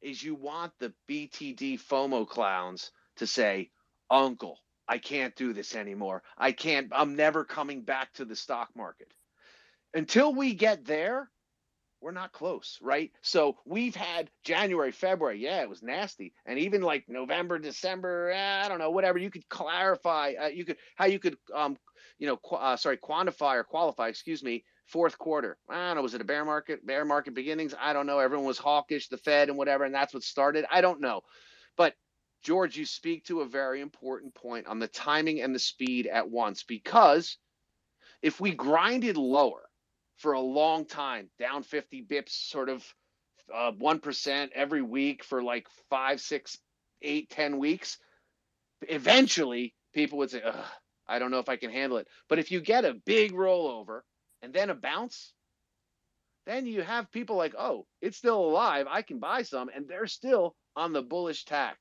is 0.02 0.22
you 0.22 0.36
want 0.36 0.74
the 0.80 0.94
BTD 1.10 1.80
FOMO 1.80 2.28
clowns 2.28 2.92
to 3.18 3.28
say, 3.28 3.70
Uncle, 4.10 4.60
I 4.88 4.98
can't 4.98 5.36
do 5.36 5.54
this 5.54 5.76
anymore. 5.76 6.24
I 6.38 6.52
can't, 6.52 6.88
I'm 6.92 7.16
never 7.16 7.44
coming 7.44 7.82
back 7.82 8.14
to 8.14 8.26
the 8.26 8.36
stock 8.36 8.70
market. 8.76 9.12
Until 9.94 10.34
we 10.34 10.54
get 10.54 10.86
there, 10.86 11.30
we're 12.02 12.12
not 12.12 12.32
close, 12.32 12.78
right? 12.82 13.12
So 13.22 13.58
we've 13.66 13.96
had 13.96 14.30
January, 14.44 14.92
February, 14.92 15.40
yeah, 15.40 15.62
it 15.62 15.70
was 15.70 15.82
nasty, 15.82 16.34
and 16.46 16.60
even 16.60 16.82
like 16.82 17.06
November, 17.08 17.58
December, 17.58 18.32
eh, 18.32 18.62
I 18.64 18.70
don't 18.70 18.80
know, 18.80 18.92
whatever. 18.92 19.18
You 19.18 19.32
could 19.32 19.50
clarify, 19.50 20.34
uh, 20.40 20.48
you 20.48 20.64
could 20.64 20.78
how 20.96 21.06
you 21.06 21.20
could, 21.20 21.38
um, 21.54 21.76
you 22.20 22.28
know, 22.28 22.38
qu- 22.38 22.56
uh, 22.56 22.78
sorry, 22.78 22.98
quantify 22.98 23.56
or 23.56 23.64
qualify, 23.64 24.10
excuse 24.10 24.44
me, 24.44 24.64
fourth 24.86 25.18
quarter. 25.18 25.58
I 25.70 25.88
don't 25.88 25.96
know, 25.96 26.02
was 26.04 26.14
it 26.14 26.22
a 26.22 26.26
bear 26.26 26.46
market, 26.46 26.86
bear 26.86 27.04
market 27.04 27.34
beginnings? 27.34 27.74
I 27.80 27.94
don't 27.94 28.06
know. 28.06 28.20
Everyone 28.20 28.46
was 28.46 28.60
hawkish, 28.60 29.08
the 29.10 29.18
Fed 29.18 29.50
and 29.50 29.58
whatever, 29.58 29.84
and 29.84 29.94
that's 29.94 30.14
what 30.14 30.24
started. 30.24 30.66
I 30.72 30.82
don't 30.82 31.02
know, 31.02 31.22
George, 32.44 32.78
you 32.78 32.86
speak 32.86 33.26
to 33.26 33.42
a 33.42 33.48
very 33.48 33.82
important 33.82 34.34
point 34.34 34.68
on 34.68 34.80
the 34.80 34.88
timing 34.88 35.42
and 35.42 35.54
the 35.54 35.60
speed 35.60 36.08
at 36.08 36.30
once 36.30 36.64
because 36.64 37.38
if 38.22 38.40
we 38.40 38.52
grinded 38.54 39.18
lower 39.18 39.70
for 40.18 40.34
a 40.34 40.42
long 40.42 40.86
time, 40.86 41.30
down 41.40 41.64
50 41.64 42.06
bips, 42.10 42.32
sort 42.32 42.70
of 42.70 42.86
uh, 43.54 43.72
1% 43.72 44.50
every 44.54 44.82
week 44.82 45.24
for 45.24 45.44
like 45.44 45.68
five, 45.90 46.20
six, 46.22 46.58
eight, 47.02 47.30
ten 47.30 47.60
weeks, 47.60 47.98
eventually 48.88 49.74
people 49.94 50.20
would 50.20 50.32
say, 50.32 50.42
I 51.08 51.20
don't 51.20 51.32
know 51.32 51.40
if 51.40 51.50
I 51.50 51.58
can 51.58 51.72
handle 51.72 51.98
it. 51.98 52.08
But 52.30 52.40
if 52.40 52.52
you 52.52 52.62
get 52.62 52.86
a 52.86 52.94
big 53.06 53.34
rollover 53.34 54.02
and 54.42 54.54
then 54.54 54.70
a 54.70 54.76
bounce, 54.76 55.34
then 56.46 56.66
you 56.66 56.82
have 56.82 57.12
people 57.12 57.36
like, 57.36 57.56
oh, 57.58 57.86
it's 58.02 58.18
still 58.18 58.40
alive. 58.40 58.88
I 58.90 59.02
can 59.02 59.20
buy 59.20 59.44
some. 59.44 59.70
And 59.74 59.88
they're 59.88 60.08
still 60.08 60.56
on 60.76 60.94
the 60.94 61.02
bullish 61.02 61.46
tack. 61.46 61.78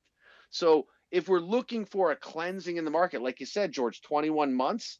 So 0.56 0.86
if 1.10 1.28
we're 1.28 1.40
looking 1.40 1.84
for 1.84 2.10
a 2.10 2.16
cleansing 2.16 2.78
in 2.78 2.84
the 2.86 2.90
market, 2.90 3.20
like 3.22 3.40
you 3.40 3.46
said, 3.46 3.72
George, 3.72 4.00
21 4.00 4.54
months, 4.54 4.98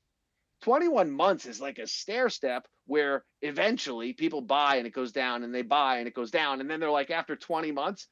21 0.62 1.10
months 1.10 1.46
is 1.46 1.60
like 1.60 1.78
a 1.78 1.86
stair 1.86 2.28
step 2.28 2.66
where 2.86 3.24
eventually 3.40 4.12
people 4.12 4.42
buy 4.42 4.76
and 4.76 4.86
it 4.86 4.92
goes 4.92 5.12
down 5.12 5.42
and 5.42 5.54
they 5.54 5.62
buy 5.62 5.98
and 5.98 6.08
it 6.08 6.14
goes 6.14 6.30
down. 6.30 6.60
And 6.60 6.70
then 6.70 6.78
they're 6.78 6.90
like, 6.90 7.10
after 7.10 7.36
20 7.36 7.72
months, 7.72 8.06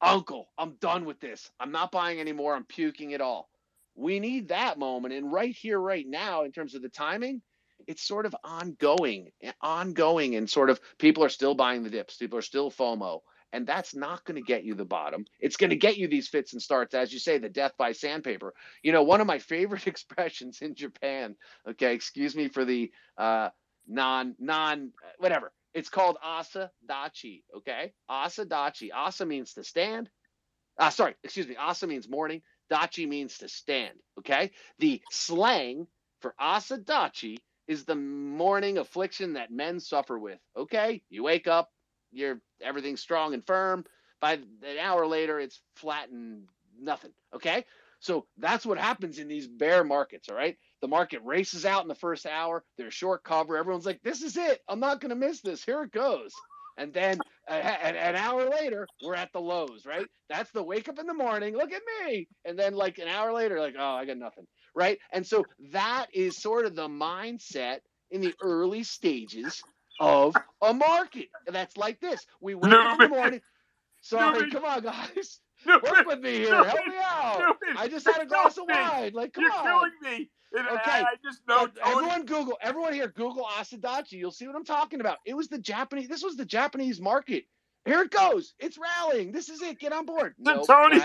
uncle, 0.00 0.48
I'm 0.58 0.74
done 0.80 1.04
with 1.04 1.20
this. 1.20 1.50
I'm 1.60 1.70
not 1.70 1.92
buying 1.92 2.20
anymore. 2.20 2.54
I'm 2.54 2.64
puking 2.64 3.12
it 3.12 3.20
all. 3.20 3.48
We 3.94 4.18
need 4.18 4.48
that 4.48 4.78
moment. 4.78 5.14
And 5.14 5.32
right 5.32 5.54
here, 5.54 5.78
right 5.78 6.06
now, 6.06 6.44
in 6.44 6.50
terms 6.50 6.74
of 6.74 6.82
the 6.82 6.88
timing, 6.88 7.42
it's 7.86 8.02
sort 8.02 8.26
of 8.26 8.34
ongoing, 8.42 9.30
ongoing, 9.60 10.34
and 10.34 10.50
sort 10.50 10.70
of 10.70 10.80
people 10.98 11.24
are 11.24 11.28
still 11.28 11.54
buying 11.54 11.84
the 11.84 11.90
dips. 11.90 12.16
People 12.16 12.38
are 12.38 12.42
still 12.42 12.70
FOMO 12.70 13.20
and 13.52 13.66
that's 13.66 13.94
not 13.94 14.24
going 14.24 14.36
to 14.36 14.46
get 14.46 14.64
you 14.64 14.74
the 14.74 14.84
bottom. 14.84 15.24
It's 15.40 15.56
going 15.56 15.70
to 15.70 15.76
get 15.76 15.96
you 15.96 16.08
these 16.08 16.28
fits 16.28 16.52
and 16.52 16.62
starts, 16.62 16.94
as 16.94 17.12
you 17.12 17.18
say, 17.18 17.38
the 17.38 17.48
death 17.48 17.72
by 17.78 17.92
sandpaper. 17.92 18.54
You 18.82 18.92
know, 18.92 19.02
one 19.02 19.20
of 19.20 19.26
my 19.26 19.38
favorite 19.38 19.86
expressions 19.88 20.60
in 20.62 20.74
Japan. 20.74 21.36
Okay, 21.68 21.94
excuse 21.94 22.34
me 22.34 22.48
for 22.48 22.64
the 22.64 22.92
uh, 23.18 23.50
non 23.88 24.34
non 24.38 24.92
whatever. 25.18 25.52
It's 25.74 25.88
called 25.88 26.18
asa 26.22 26.70
dachi. 26.88 27.42
Okay, 27.58 27.92
asa 28.08 28.46
dachi. 28.46 28.90
Asa 28.94 29.26
means 29.26 29.54
to 29.54 29.64
stand. 29.64 30.10
Uh, 30.78 30.90
sorry, 30.90 31.14
excuse 31.22 31.48
me. 31.48 31.56
Asa 31.56 31.86
means 31.86 32.08
morning. 32.08 32.42
Dachi 32.70 33.06
means 33.08 33.38
to 33.38 33.48
stand. 33.48 33.94
Okay, 34.18 34.50
the 34.78 35.02
slang 35.10 35.86
for 36.20 36.34
Asadachi 36.40 37.38
is 37.68 37.84
the 37.84 37.94
morning 37.94 38.78
affliction 38.78 39.34
that 39.34 39.50
men 39.50 39.80
suffer 39.80 40.18
with. 40.18 40.38
Okay, 40.56 41.02
you 41.10 41.22
wake 41.24 41.46
up, 41.46 41.70
you're 42.12 42.40
everything's 42.62 43.00
strong 43.00 43.34
and 43.34 43.46
firm. 43.46 43.84
By 44.20 44.34
an 44.34 44.78
hour 44.80 45.06
later, 45.06 45.40
it's 45.40 45.60
flat 45.76 46.10
and 46.10 46.44
nothing. 46.80 47.12
Okay, 47.34 47.64
so 48.00 48.26
that's 48.38 48.64
what 48.66 48.78
happens 48.78 49.18
in 49.18 49.28
these 49.28 49.48
bear 49.48 49.84
markets. 49.84 50.28
All 50.28 50.36
right, 50.36 50.56
the 50.80 50.88
market 50.88 51.20
races 51.24 51.64
out 51.66 51.82
in 51.82 51.88
the 51.88 51.94
first 51.94 52.26
hour. 52.26 52.64
There's 52.78 52.94
short 52.94 53.24
cover. 53.24 53.56
Everyone's 53.56 53.86
like, 53.86 54.02
"This 54.02 54.22
is 54.22 54.36
it. 54.36 54.60
I'm 54.68 54.80
not 54.80 55.00
going 55.00 55.10
to 55.10 55.16
miss 55.16 55.40
this. 55.40 55.64
Here 55.64 55.82
it 55.82 55.92
goes." 55.92 56.32
And 56.78 56.92
then 56.92 57.18
a, 57.48 57.52
an 57.52 58.16
hour 58.16 58.48
later, 58.48 58.86
we're 59.04 59.14
at 59.14 59.32
the 59.32 59.40
lows, 59.40 59.84
right? 59.84 60.06
That's 60.30 60.50
the 60.52 60.62
wake 60.62 60.88
up 60.88 60.98
in 60.98 61.06
the 61.06 61.14
morning. 61.14 61.54
Look 61.54 61.72
at 61.72 61.82
me. 62.06 62.28
And 62.44 62.58
then, 62.58 62.74
like 62.74 62.98
an 62.98 63.08
hour 63.08 63.32
later, 63.32 63.60
like, 63.60 63.74
oh, 63.78 63.94
I 63.94 64.04
got 64.04 64.16
nothing, 64.16 64.46
right? 64.74 64.98
And 65.12 65.26
so 65.26 65.44
that 65.72 66.06
is 66.14 66.40
sort 66.40 66.66
of 66.66 66.74
the 66.74 66.88
mindset 66.88 67.80
in 68.10 68.20
the 68.20 68.34
early 68.42 68.84
stages 68.84 69.62
of 70.02 70.36
a 70.62 70.74
market. 70.74 71.28
And 71.46 71.56
That's 71.56 71.76
like 71.78 72.00
this. 72.00 72.26
We 72.40 72.54
wake 72.56 72.72
up 72.72 73.00
in 73.00 73.10
the 73.10 73.16
morning. 73.16 73.42
Sorry, 74.02 74.50
come 74.50 74.64
on, 74.64 74.82
guys. 74.82 75.40
Work 75.66 76.06
with 76.06 76.20
me 76.20 76.38
here. 76.38 76.64
Help 76.64 76.86
me 76.86 76.94
out. 77.02 77.56
I 77.78 77.88
just 77.88 78.06
had 78.06 78.20
a 78.22 78.26
glass 78.26 78.58
of 78.58 78.64
wine. 78.68 79.12
Like, 79.14 79.32
come 79.34 79.44
You're 79.44 79.52
on. 79.54 79.64
killing 79.64 79.92
me. 80.18 80.30
And 80.54 80.68
Okay, 80.68 80.90
I, 80.90 81.04
just 81.24 81.40
know. 81.48 81.68
Everyone 81.84 82.26
Google, 82.26 82.58
everyone 82.62 82.94
here, 82.94 83.08
Google 83.08 83.44
Asadachi. 83.58 84.12
You'll 84.12 84.32
see 84.32 84.46
what 84.46 84.56
I'm 84.56 84.64
talking 84.64 85.00
about. 85.00 85.18
It 85.26 85.34
was 85.34 85.48
the 85.48 85.58
Japanese. 85.58 86.08
This 86.08 86.22
was 86.24 86.36
the 86.36 86.44
Japanese 86.44 87.00
market. 87.00 87.44
Here 87.86 88.02
it 88.02 88.10
goes. 88.10 88.54
It's 88.60 88.78
rallying. 88.78 89.32
This 89.32 89.48
is 89.48 89.62
it. 89.62 89.78
Get 89.80 89.92
on 89.92 90.06
board. 90.06 90.34
So 90.44 90.54
Nope, 90.54 90.66
Tony- 90.66 91.00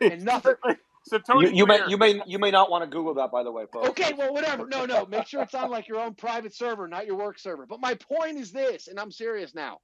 and 0.00 0.24
nothing. 0.24 0.54
So 1.04 1.18
Tony, 1.18 1.48
You, 1.48 1.50
you 1.52 1.66
may 1.66 1.80
you 1.86 1.98
may 1.98 2.22
you 2.26 2.38
may 2.38 2.50
not 2.50 2.70
want 2.70 2.84
to 2.84 2.90
Google 2.90 3.14
that 3.14 3.30
by 3.32 3.42
the 3.44 3.52
way, 3.52 3.64
folks. 3.72 3.88
Okay, 3.90 4.14
well, 4.18 4.32
whatever. 4.34 4.66
No, 4.66 4.86
no. 4.86 5.06
Make 5.06 5.26
sure 5.28 5.42
it's 5.42 5.54
on 5.54 5.70
like 5.70 5.88
your 5.88 6.00
own 6.00 6.14
private 6.14 6.54
server, 6.54 6.88
not 6.88 7.06
your 7.06 7.16
work 7.16 7.38
server. 7.38 7.66
But 7.66 7.80
my 7.80 7.94
point 7.94 8.38
is 8.38 8.52
this, 8.52 8.88
and 8.88 9.00
I'm 9.00 9.12
serious 9.12 9.54
now. 9.54 9.78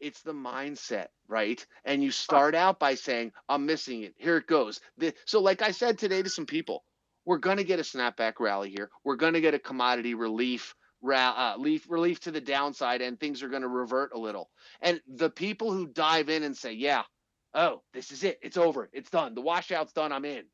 It's 0.00 0.22
the 0.22 0.32
mindset, 0.32 1.06
right? 1.28 1.64
And 1.84 2.02
you 2.02 2.10
start 2.10 2.54
out 2.54 2.78
by 2.78 2.94
saying, 2.94 3.32
I'm 3.48 3.66
missing 3.66 4.02
it. 4.02 4.14
Here 4.18 4.36
it 4.36 4.46
goes. 4.46 4.80
The, 4.98 5.14
so, 5.24 5.40
like 5.40 5.62
I 5.62 5.70
said 5.70 5.98
today 5.98 6.22
to 6.22 6.28
some 6.30 6.46
people, 6.46 6.84
we're 7.24 7.38
going 7.38 7.56
to 7.56 7.64
get 7.64 7.78
a 7.80 7.82
snapback 7.82 8.34
rally 8.38 8.70
here. 8.70 8.90
We're 9.04 9.16
going 9.16 9.34
to 9.34 9.40
get 9.40 9.54
a 9.54 9.58
commodity 9.58 10.14
relief, 10.14 10.74
ra- 11.02 11.54
uh, 11.56 11.60
leaf, 11.60 11.86
relief 11.88 12.20
to 12.20 12.30
the 12.30 12.40
downside, 12.42 13.00
and 13.00 13.18
things 13.18 13.42
are 13.42 13.48
going 13.48 13.62
to 13.62 13.68
revert 13.68 14.12
a 14.14 14.18
little. 14.18 14.50
And 14.82 15.00
the 15.08 15.30
people 15.30 15.72
who 15.72 15.86
dive 15.86 16.28
in 16.28 16.42
and 16.42 16.56
say, 16.56 16.72
yeah, 16.72 17.02
oh, 17.56 17.82
this 17.92 18.12
is 18.12 18.22
it. 18.22 18.38
It's 18.42 18.56
over. 18.56 18.88
It's 18.92 19.10
done. 19.10 19.34
The 19.34 19.40
washout's 19.40 19.92
done. 19.92 20.12
I'm 20.12 20.24
in. 20.24 20.44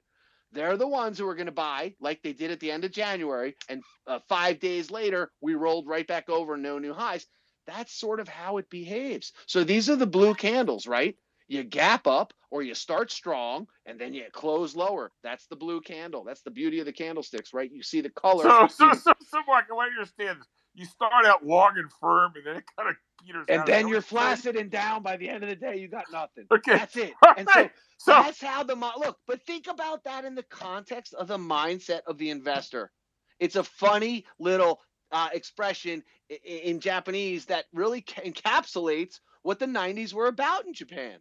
They're 0.52 0.76
the 0.76 0.88
ones 0.88 1.18
who 1.18 1.26
are 1.28 1.34
going 1.34 1.46
to 1.46 1.52
buy 1.52 1.94
like 2.00 2.22
they 2.22 2.32
did 2.32 2.50
at 2.50 2.60
the 2.60 2.70
end 2.70 2.84
of 2.84 2.92
January. 2.92 3.56
And 3.68 3.82
uh, 4.06 4.20
five 4.28 4.60
days 4.60 4.90
later, 4.90 5.30
we 5.40 5.54
rolled 5.54 5.86
right 5.86 6.06
back 6.06 6.28
over 6.30 6.56
no 6.56 6.78
new 6.78 6.94
highs. 6.94 7.26
That's 7.66 7.92
sort 7.92 8.20
of 8.20 8.28
how 8.28 8.58
it 8.58 8.70
behaves. 8.70 9.32
So 9.46 9.64
these 9.64 9.88
are 9.88 9.96
the 9.96 10.06
blue 10.06 10.34
candles, 10.34 10.86
right? 10.86 11.16
You 11.48 11.64
gap 11.64 12.06
up 12.06 12.32
or 12.50 12.62
you 12.62 12.74
start 12.74 13.10
strong 13.10 13.66
and 13.86 13.98
then 13.98 14.14
you 14.14 14.24
close 14.32 14.76
lower. 14.76 15.10
That's 15.22 15.46
the 15.46 15.56
blue 15.56 15.80
candle. 15.80 16.24
That's 16.24 16.42
the 16.42 16.50
beauty 16.50 16.80
of 16.80 16.86
the 16.86 16.92
candlesticks, 16.92 17.54
right? 17.54 17.70
You 17.70 17.82
see 17.82 18.00
the 18.00 18.10
color. 18.10 18.44
So, 18.44 18.66
so, 18.70 18.92
so, 18.92 19.12
so, 19.20 19.38
Mark, 19.46 19.66
I 19.70 19.74
want 19.74 19.90
to 19.92 20.00
understand. 20.00 20.38
You 20.74 20.86
start 20.86 21.26
out 21.26 21.44
long 21.44 21.72
and 21.76 21.90
firm, 22.00 22.32
and 22.36 22.46
then 22.46 22.56
it 22.56 22.64
kind 22.76 22.88
of 22.88 22.96
peters 23.24 23.44
and 23.48 23.60
out. 23.60 23.66
then 23.66 23.88
you're 23.88 24.00
flaccid 24.00 24.56
and 24.56 24.70
down 24.70 25.02
by 25.02 25.16
the 25.16 25.28
end 25.28 25.42
of 25.42 25.50
the 25.50 25.56
day. 25.56 25.76
You 25.76 25.88
got 25.88 26.06
nothing. 26.10 26.46
Okay. 26.50 26.72
That's 26.76 26.96
it. 26.96 27.12
All 27.26 27.34
And 27.36 27.48
so 27.52 27.60
right. 27.60 27.70
So, 27.98 28.12
That's 28.12 28.40
how 28.42 28.64
the 28.64 28.74
look, 28.74 29.18
but 29.28 29.42
think 29.46 29.68
about 29.68 30.02
that 30.04 30.24
in 30.24 30.34
the 30.34 30.42
context 30.42 31.14
of 31.14 31.28
the 31.28 31.38
mindset 31.38 32.00
of 32.08 32.18
the 32.18 32.30
investor. 32.30 32.90
It's 33.38 33.54
a 33.54 33.62
funny 33.62 34.24
little 34.40 34.80
uh, 35.12 35.28
expression 35.32 36.02
in, 36.28 36.36
in 36.44 36.80
Japanese 36.80 37.44
that 37.46 37.66
really 37.72 38.00
ca- 38.00 38.22
encapsulates 38.22 39.20
what 39.42 39.58
the 39.60 39.66
90s 39.66 40.12
were 40.12 40.26
about 40.26 40.66
in 40.66 40.74
Japan. 40.74 41.18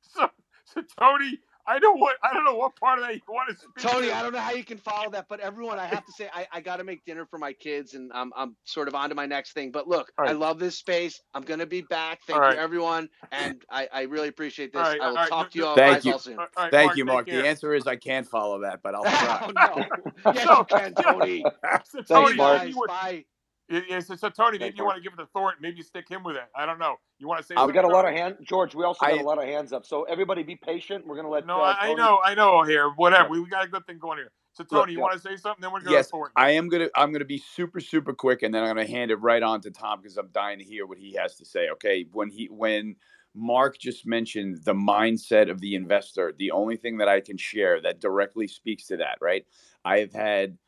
so, 0.00 0.30
so, 0.64 0.82
Tony, 0.98 1.38
I 1.66 1.78
know 1.78 1.92
what 1.92 2.16
I 2.22 2.32
don't 2.34 2.44
know 2.44 2.56
what 2.56 2.74
part 2.76 2.98
of 2.98 3.04
that 3.06 3.14
you 3.14 3.20
want 3.28 3.50
to 3.50 3.56
speak. 3.56 3.76
Tony, 3.78 4.08
to. 4.08 4.14
I 4.16 4.22
don't 4.22 4.32
know 4.32 4.40
how 4.40 4.52
you 4.52 4.64
can 4.64 4.78
follow 4.78 5.10
that, 5.10 5.26
but 5.28 5.40
everyone, 5.40 5.78
I 5.78 5.86
have 5.86 6.04
to 6.06 6.12
say, 6.12 6.28
I, 6.34 6.46
I 6.52 6.60
got 6.60 6.76
to 6.76 6.84
make 6.84 7.04
dinner 7.04 7.24
for 7.26 7.38
my 7.38 7.52
kids, 7.52 7.94
and 7.94 8.10
I'm, 8.14 8.32
I'm 8.36 8.56
sort 8.64 8.88
of 8.88 8.94
on 8.94 9.10
to 9.10 9.14
my 9.14 9.26
next 9.26 9.52
thing. 9.52 9.70
But 9.70 9.86
look, 9.88 10.10
All 10.18 10.24
I 10.26 10.32
love 10.32 10.58
this 10.58 10.76
space. 10.76 11.20
I'm 11.34 11.42
going 11.42 11.60
to 11.60 11.66
be 11.66 11.82
back. 11.82 12.20
Thank 12.26 12.36
All 12.36 12.50
you, 12.50 12.56
right. 12.56 12.58
everyone. 12.58 13.08
And 13.30 13.62
I, 13.70 13.88
I 13.92 14.02
really 14.02 14.28
appreciate 14.28 14.72
this. 14.72 14.80
All 14.82 14.88
right, 14.90 15.00
I 15.00 15.08
will 15.08 15.16
all 15.16 15.22
right, 15.22 15.28
talk 15.30 15.50
to 15.52 15.58
you 15.58 15.66
all 15.66 15.76
no- 15.76 15.82
guys 15.84 16.02
Thank 16.02 16.04
you. 16.04 16.12
all 16.12 16.18
soon. 16.18 16.38
All 16.38 16.46
right, 16.58 16.72
take 16.72 16.84
Mark, 16.84 16.96
take 16.96 17.06
care. 17.06 17.24
care. 17.24 17.42
The 17.42 17.48
answer 17.48 17.74
is 17.74 17.86
I 17.86 17.96
can't 17.96 18.26
follow 18.28 18.60
that, 18.62 18.80
but 18.82 18.94
I'll 18.94 19.04
try. 19.10 19.40
oh, 19.48 19.52
no. 19.52 19.84
Yes, 20.32 20.46
you 20.48 20.64
can, 20.64 20.94
Tony. 20.94 21.48
so, 21.84 22.02
Thanks, 22.08 22.08
Tony, 22.08 22.36
Mark. 22.36 22.62
guys, 22.62 22.74
bye. 22.86 23.24
Yeah, 23.72 23.80
yeah, 23.88 24.00
so, 24.00 24.16
so, 24.16 24.28
Tony, 24.28 24.58
maybe 24.58 24.76
you 24.76 24.84
want 24.84 24.96
to 24.96 25.02
give 25.02 25.14
it 25.14 25.16
to 25.16 25.26
Thornton. 25.32 25.62
Maybe 25.62 25.78
you 25.78 25.82
stick 25.82 26.08
him 26.08 26.22
with 26.22 26.36
it. 26.36 26.42
I 26.54 26.66
don't 26.66 26.78
know. 26.78 26.96
You 27.18 27.26
want 27.26 27.40
to 27.40 27.46
say? 27.46 27.54
Uh, 27.54 27.66
we 27.66 27.72
got 27.72 27.84
a 27.84 27.88
lot 27.88 28.04
of 28.04 28.10
Tony? 28.10 28.20
hand 28.20 28.36
George. 28.42 28.74
We 28.74 28.84
also 28.84 29.00
got 29.00 29.12
I- 29.14 29.20
a 29.20 29.22
lot 29.22 29.38
of 29.38 29.44
hands 29.44 29.72
up. 29.72 29.86
So 29.86 30.02
everybody, 30.04 30.42
be 30.42 30.56
patient. 30.56 31.06
We're 31.06 31.16
gonna 31.16 31.30
let. 31.30 31.46
No, 31.46 31.60
uh, 31.60 31.74
I, 31.80 31.90
I 31.90 31.94
know, 31.94 32.20
I 32.24 32.34
know. 32.34 32.62
Here, 32.62 32.90
whatever. 32.90 33.24
Yeah. 33.24 33.30
We, 33.30 33.40
we 33.40 33.48
got 33.48 33.64
a 33.64 33.68
good 33.68 33.86
thing 33.86 33.98
going 33.98 34.18
here. 34.18 34.30
So, 34.54 34.64
Tony, 34.64 34.92
you 34.92 34.98
yeah. 34.98 35.04
want 35.04 35.14
to 35.14 35.20
say 35.20 35.36
something? 35.36 35.62
Then 35.62 35.72
we're 35.72 35.80
going 35.80 35.94
Yes, 35.94 36.08
to 36.08 36.10
Thornton. 36.10 36.34
I 36.36 36.50
am 36.50 36.68
gonna 36.68 36.88
I'm 36.94 37.12
gonna 37.12 37.24
be 37.24 37.38
super 37.38 37.80
super 37.80 38.12
quick, 38.12 38.42
and 38.42 38.54
then 38.54 38.62
I'm 38.62 38.68
gonna 38.68 38.86
hand 38.86 39.10
it 39.10 39.16
right 39.16 39.42
on 39.42 39.60
to 39.62 39.70
Tom 39.70 40.00
because 40.02 40.18
I'm 40.18 40.28
dying 40.28 40.58
to 40.58 40.64
hear 40.64 40.86
what 40.86 40.98
he 40.98 41.14
has 41.14 41.36
to 41.36 41.44
say. 41.44 41.70
Okay, 41.70 42.06
when 42.12 42.28
he 42.28 42.46
when 42.50 42.96
Mark 43.34 43.78
just 43.78 44.06
mentioned 44.06 44.64
the 44.64 44.74
mindset 44.74 45.50
of 45.50 45.60
the 45.60 45.74
investor, 45.74 46.34
the 46.36 46.50
only 46.50 46.76
thing 46.76 46.98
that 46.98 47.08
I 47.08 47.20
can 47.20 47.38
share 47.38 47.80
that 47.80 48.00
directly 48.00 48.46
speaks 48.46 48.86
to 48.88 48.98
that, 48.98 49.18
right? 49.22 49.46
I 49.84 50.00
have 50.00 50.12
had 50.12 50.58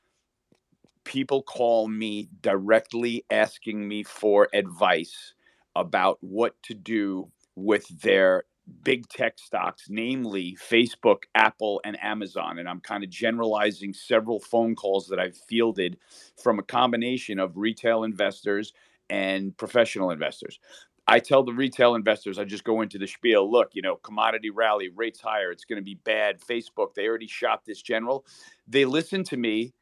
people 1.05 1.43
call 1.43 1.89
me 1.89 2.29
directly 2.41 3.25
asking 3.31 3.87
me 3.87 4.03
for 4.03 4.49
advice 4.53 5.35
about 5.77 6.19
what 6.21 6.55
to 6.63 6.75
do 6.75 7.31
with 7.57 7.87
their 8.01 8.45
big 8.83 9.09
tech 9.09 9.39
stocks, 9.39 9.87
namely 9.89 10.57
Facebook, 10.61 11.25
Apple, 11.35 11.81
and 11.85 12.03
Amazon. 12.03 12.59
And 12.59 12.69
I'm 12.69 12.81
kind 12.81 13.05
of 13.05 13.11
generalizing 13.11 13.93
several 13.93 14.41
phone 14.41 14.75
calls 14.75 15.07
that 15.09 15.21
I've 15.21 15.37
fielded 15.37 15.99
from 16.43 16.59
a 16.59 16.63
combination 16.63 17.39
of 17.39 17.57
retail 17.57 18.05
investors 18.05 18.73
and 19.11 19.57
professional 19.57 20.11
investors. 20.11 20.59
I 21.07 21.19
tell 21.19 21.43
the 21.43 21.53
retail 21.53 21.95
investors, 21.95 22.39
I 22.39 22.45
just 22.45 22.65
go 22.65 22.81
into 22.81 22.97
the 22.97 23.07
spiel 23.07 23.51
look, 23.51 23.73
you 23.75 23.83
know, 23.83 23.97
commodity 23.97 24.49
rally, 24.49 24.89
rates 24.89 25.21
higher, 25.21 25.51
it's 25.51 25.67
going 25.67 25.79
to 25.79 25.85
be 25.85 25.97
bad. 25.97 26.41
Facebook, 26.41 26.95
they 26.95 27.07
already 27.07 27.27
shot 27.27 27.67
this 27.67 27.83
general. 27.83 28.25
They 28.67 28.87
listen 28.87 29.23
to 29.25 29.37
me 29.37 29.75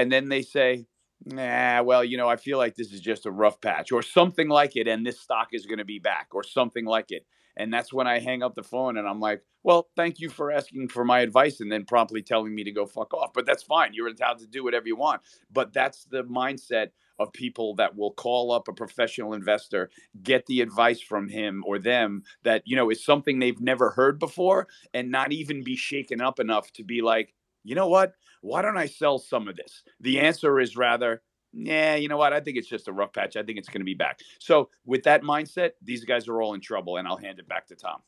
and 0.00 0.10
then 0.10 0.30
they 0.30 0.40
say, 0.40 0.86
nah, 1.26 1.82
well, 1.82 2.02
you 2.02 2.16
know, 2.16 2.28
I 2.28 2.36
feel 2.36 2.56
like 2.56 2.74
this 2.74 2.90
is 2.90 3.00
just 3.00 3.26
a 3.26 3.30
rough 3.30 3.60
patch 3.60 3.92
or 3.92 4.02
something 4.02 4.48
like 4.48 4.76
it, 4.76 4.88
and 4.88 5.06
this 5.06 5.20
stock 5.20 5.48
is 5.52 5.66
going 5.66 5.78
to 5.78 5.84
be 5.84 5.98
back 5.98 6.28
or 6.32 6.42
something 6.42 6.86
like 6.86 7.10
it. 7.10 7.26
And 7.56 7.72
that's 7.72 7.92
when 7.92 8.06
I 8.06 8.20
hang 8.20 8.42
up 8.42 8.54
the 8.54 8.62
phone 8.62 8.96
and 8.96 9.06
I'm 9.06 9.20
like, 9.20 9.42
well, 9.62 9.88
thank 9.94 10.20
you 10.20 10.30
for 10.30 10.50
asking 10.50 10.88
for 10.88 11.04
my 11.04 11.20
advice 11.20 11.60
and 11.60 11.70
then 11.70 11.84
promptly 11.84 12.22
telling 12.22 12.54
me 12.54 12.64
to 12.64 12.72
go 12.72 12.86
fuck 12.86 13.12
off. 13.12 13.34
But 13.34 13.44
that's 13.44 13.62
fine. 13.62 13.92
You're 13.92 14.08
entitled 14.08 14.38
to 14.38 14.46
do 14.46 14.64
whatever 14.64 14.86
you 14.86 14.96
want. 14.96 15.20
But 15.52 15.74
that's 15.74 16.04
the 16.04 16.24
mindset 16.24 16.90
of 17.18 17.34
people 17.34 17.74
that 17.74 17.94
will 17.94 18.12
call 18.12 18.52
up 18.52 18.68
a 18.68 18.72
professional 18.72 19.34
investor, 19.34 19.90
get 20.22 20.46
the 20.46 20.62
advice 20.62 21.02
from 21.02 21.28
him 21.28 21.62
or 21.66 21.78
them 21.78 22.22
that, 22.44 22.62
you 22.64 22.76
know, 22.76 22.88
is 22.88 23.04
something 23.04 23.38
they've 23.38 23.60
never 23.60 23.90
heard 23.90 24.18
before 24.18 24.68
and 24.94 25.10
not 25.10 25.30
even 25.32 25.62
be 25.62 25.76
shaken 25.76 26.22
up 26.22 26.40
enough 26.40 26.72
to 26.72 26.84
be 26.84 27.02
like, 27.02 27.34
you 27.62 27.74
know 27.74 27.88
what? 27.88 28.14
Why 28.40 28.62
don't 28.62 28.78
I 28.78 28.86
sell 28.86 29.18
some 29.18 29.48
of 29.48 29.56
this? 29.56 29.82
The 30.00 30.20
answer 30.20 30.58
is 30.60 30.76
rather, 30.76 31.22
yeah, 31.52 31.96
you 31.96 32.08
know 32.08 32.16
what? 32.16 32.32
I 32.32 32.40
think 32.40 32.56
it's 32.56 32.68
just 32.68 32.88
a 32.88 32.92
rough 32.92 33.12
patch. 33.12 33.36
I 33.36 33.42
think 33.42 33.58
it's 33.58 33.68
going 33.68 33.80
to 33.80 33.84
be 33.84 33.94
back. 33.94 34.20
So, 34.38 34.70
with 34.86 35.02
that 35.04 35.22
mindset, 35.22 35.72
these 35.82 36.04
guys 36.04 36.28
are 36.28 36.40
all 36.40 36.54
in 36.54 36.60
trouble, 36.60 36.96
and 36.96 37.06
I'll 37.06 37.16
hand 37.16 37.38
it 37.38 37.48
back 37.48 37.66
to 37.68 37.76
Tom. 37.76 38.00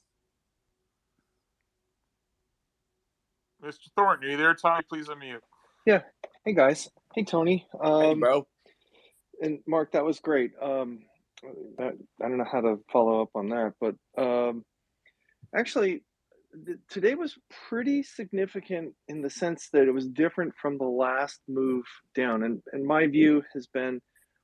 Mr. 3.64 3.88
Thornton, 3.96 4.28
are 4.28 4.30
you 4.32 4.36
there, 4.36 4.54
Tom? 4.54 4.80
Please 4.88 5.08
unmute. 5.08 5.40
Yeah. 5.86 6.02
Hey 6.44 6.52
guys. 6.52 6.88
Hey 7.14 7.24
Tony. 7.24 7.66
Um, 7.80 8.02
hey, 8.02 8.14
bro. 8.14 8.46
and 9.40 9.60
Mark, 9.66 9.92
that 9.92 10.04
was 10.04 10.18
great. 10.18 10.52
Um, 10.60 11.00
that, 11.78 11.92
I 12.20 12.28
don't 12.28 12.38
know 12.38 12.46
how 12.50 12.60
to 12.60 12.80
follow 12.92 13.22
up 13.22 13.30
on 13.34 13.48
that, 13.50 13.74
but 13.80 13.94
um, 14.20 14.64
actually, 15.54 16.02
th- 16.66 16.78
today 16.88 17.14
was 17.14 17.36
pretty 17.68 18.02
significant 18.02 18.94
in 19.08 19.22
the 19.22 19.30
sense 19.30 19.68
that 19.72 19.88
it 19.88 19.92
was 19.92 20.06
different 20.08 20.54
from 20.60 20.78
the 20.78 20.84
last 20.84 21.40
move 21.48 21.84
down. 22.14 22.42
And 22.42 22.62
and 22.72 22.84
my 22.84 23.06
view 23.06 23.42
has 23.54 23.66
been, 23.66 24.00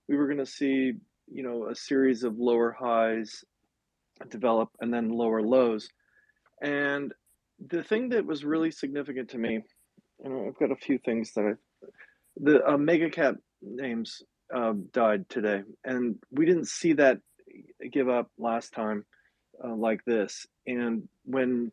we 0.09 0.17
were 0.17 0.27
going 0.27 0.39
to 0.39 0.47
see, 0.47 0.93
you 1.31 1.43
know, 1.43 1.69
a 1.69 1.75
series 1.75 2.25
of 2.25 2.39
lower 2.39 2.77
highs 2.79 3.45
develop 4.31 4.71
and 4.81 4.93
then 4.93 5.11
lower 5.11 5.43
lows. 5.43 5.89
And 6.63 7.13
the 7.65 7.83
thing 7.83 8.11
that 8.11 8.27
was 8.27 8.45
really 8.45 8.71
significant 8.71 9.31
to 9.31 9.39
me, 9.39 9.61
and 10.25 10.49
I've 10.49 10.59
got 10.59 10.73
a 10.73 10.77
few 10.77 10.99
things 10.99 11.33
that 11.35 11.43
I 11.43 11.53
the 12.41 12.65
uh, 12.65 12.77
mega 12.77 13.11
cap 13.11 13.35
names 13.63 14.23
um, 14.55 14.89
died 14.93 15.29
today, 15.29 15.63
and 15.85 16.17
we 16.31 16.47
didn't 16.47 16.69
see 16.69 16.95
that 16.95 17.19
give 17.93 18.09
up 18.09 18.31
last 18.39 18.73
time 18.73 19.05
uh, 19.65 19.75
like 19.75 20.05
this. 20.05 20.47
And 20.67 21.09
when 21.25 21.73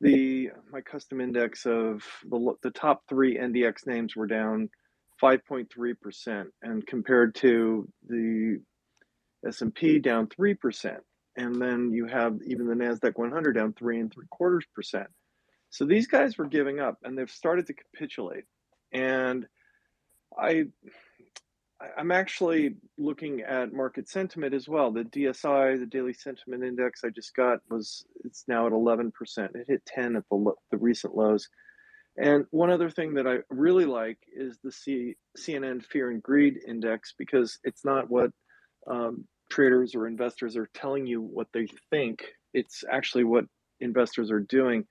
the 0.00 0.50
my 0.70 0.80
custom 0.80 1.20
index 1.20 1.66
of 1.66 2.02
the 2.28 2.54
the 2.62 2.70
top 2.70 3.02
three 3.08 3.36
NDX 3.38 3.86
names 3.86 4.14
were 4.14 4.26
down 4.26 4.68
5.3%, 5.22 6.46
and 6.62 6.86
compared 6.86 7.34
to 7.36 7.88
the 8.08 8.60
S&P 9.46 9.96
hmm. 9.96 10.02
down 10.02 10.26
3%. 10.26 10.96
And 11.38 11.60
then 11.60 11.92
you 11.92 12.06
have 12.06 12.38
even 12.46 12.66
the 12.66 12.74
Nasdaq 12.74 13.16
100 13.16 13.52
down 13.52 13.74
three 13.74 14.00
and 14.00 14.12
three 14.12 14.26
quarters 14.30 14.64
percent. 14.74 15.08
So 15.68 15.84
these 15.84 16.06
guys 16.06 16.38
were 16.38 16.46
giving 16.46 16.80
up, 16.80 16.98
and 17.02 17.18
they've 17.18 17.30
started 17.30 17.66
to 17.66 17.74
capitulate. 17.74 18.44
And 18.92 19.46
I, 20.38 20.64
I'm 21.98 22.10
actually 22.10 22.76
looking 22.96 23.42
at 23.42 23.72
market 23.72 24.08
sentiment 24.08 24.54
as 24.54 24.68
well. 24.68 24.90
The 24.90 25.04
DSI, 25.04 25.78
the 25.78 25.86
daily 25.86 26.14
sentiment 26.14 26.64
index 26.64 27.02
I 27.04 27.10
just 27.10 27.34
got 27.34 27.58
was 27.68 28.04
it's 28.24 28.44
now 28.48 28.66
at 28.66 28.72
11%. 28.72 29.12
It 29.54 29.66
hit 29.68 29.84
10 29.86 30.16
at 30.16 30.24
the 30.30 30.52
the 30.70 30.78
recent 30.78 31.14
lows. 31.14 31.48
And 32.18 32.46
one 32.50 32.70
other 32.70 32.88
thing 32.88 33.14
that 33.14 33.26
I 33.26 33.38
really 33.50 33.84
like 33.84 34.18
is 34.34 34.58
the 34.64 34.72
C, 34.72 35.16
CNN 35.36 35.84
Fear 35.84 36.12
and 36.12 36.22
Greed 36.22 36.60
Index 36.66 37.12
because 37.18 37.58
it's 37.62 37.84
not 37.84 38.08
what 38.08 38.30
um, 38.86 39.26
traders 39.50 39.94
or 39.94 40.06
investors 40.06 40.56
are 40.56 40.68
telling 40.72 41.06
you 41.06 41.20
what 41.20 41.48
they 41.52 41.68
think. 41.90 42.24
It's 42.54 42.84
actually 42.90 43.24
what 43.24 43.44
investors 43.80 44.30
are 44.30 44.40
doing. 44.40 44.86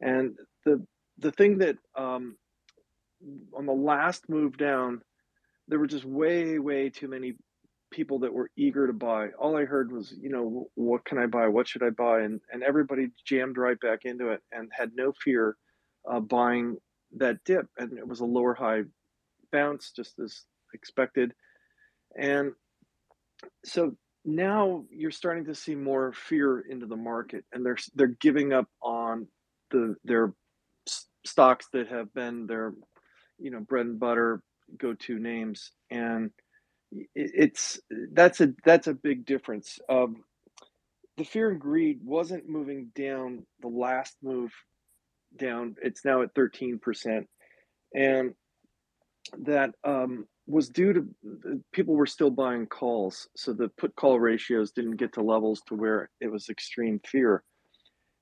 And 0.00 0.36
the 0.64 0.84
the 1.18 1.30
thing 1.30 1.58
that 1.58 1.76
um, 1.96 2.36
on 3.56 3.66
the 3.66 3.72
last 3.72 4.28
move 4.28 4.56
down, 4.56 5.00
there 5.68 5.78
were 5.78 5.86
just 5.86 6.04
way 6.04 6.58
way 6.58 6.90
too 6.90 7.08
many 7.08 7.34
people 7.90 8.18
that 8.20 8.32
were 8.32 8.50
eager 8.56 8.86
to 8.86 8.92
buy. 8.92 9.28
All 9.38 9.56
I 9.56 9.64
heard 9.64 9.92
was, 9.92 10.12
you 10.20 10.28
know, 10.28 10.68
what 10.74 11.04
can 11.04 11.18
I 11.18 11.26
buy? 11.26 11.46
What 11.48 11.68
should 11.68 11.82
I 11.82 11.90
buy? 11.90 12.20
And 12.22 12.40
and 12.52 12.62
everybody 12.62 13.08
jammed 13.24 13.56
right 13.56 13.78
back 13.80 14.00
into 14.04 14.30
it 14.30 14.42
and 14.52 14.70
had 14.76 14.92
no 14.94 15.12
fear 15.12 15.56
uh, 16.10 16.20
buying 16.20 16.76
that 17.16 17.44
dip. 17.44 17.66
And 17.78 17.96
it 17.98 18.06
was 18.06 18.20
a 18.20 18.26
lower 18.26 18.54
high 18.54 18.82
bounce, 19.52 19.92
just 19.94 20.18
as 20.18 20.42
expected. 20.74 21.32
And 22.18 22.52
so 23.64 23.96
now 24.24 24.84
you're 24.90 25.10
starting 25.10 25.44
to 25.46 25.54
see 25.54 25.74
more 25.74 26.12
fear 26.12 26.60
into 26.60 26.86
the 26.86 26.96
market, 26.96 27.44
and 27.52 27.64
they're 27.64 27.78
they're 27.94 28.16
giving 28.20 28.52
up 28.52 28.68
on 28.82 29.28
the 29.70 29.96
their 30.04 30.32
stocks 31.26 31.66
that 31.72 31.88
have 31.88 32.12
been 32.14 32.46
their 32.46 32.74
you 33.38 33.50
know 33.50 33.60
bread 33.60 33.86
and 33.86 34.00
butter 34.00 34.42
go 34.78 34.94
to 34.94 35.18
names, 35.18 35.72
and 35.90 36.30
it's 37.14 37.80
that's 38.12 38.40
a 38.40 38.54
that's 38.64 38.86
a 38.86 38.94
big 38.94 39.26
difference. 39.26 39.78
Um, 39.88 40.24
the 41.16 41.24
fear 41.24 41.50
and 41.50 41.60
greed 41.60 42.00
wasn't 42.04 42.48
moving 42.48 42.90
down 42.94 43.46
the 43.60 43.68
last 43.68 44.16
move 44.22 44.52
down. 45.36 45.76
It's 45.82 46.04
now 46.04 46.22
at 46.22 46.34
thirteen 46.34 46.78
percent, 46.78 47.28
and 47.94 48.34
that 49.38 49.70
um, 49.84 50.26
was 50.46 50.68
due 50.68 50.92
to 50.92 51.62
people 51.72 51.94
were 51.94 52.06
still 52.06 52.30
buying 52.30 52.66
calls, 52.66 53.28
so 53.36 53.52
the 53.52 53.68
put 53.68 53.96
call 53.96 54.20
ratios 54.20 54.72
didn't 54.72 54.96
get 54.96 55.14
to 55.14 55.22
levels 55.22 55.62
to 55.68 55.74
where 55.74 56.10
it 56.20 56.30
was 56.30 56.48
extreme 56.48 57.00
fear 57.04 57.42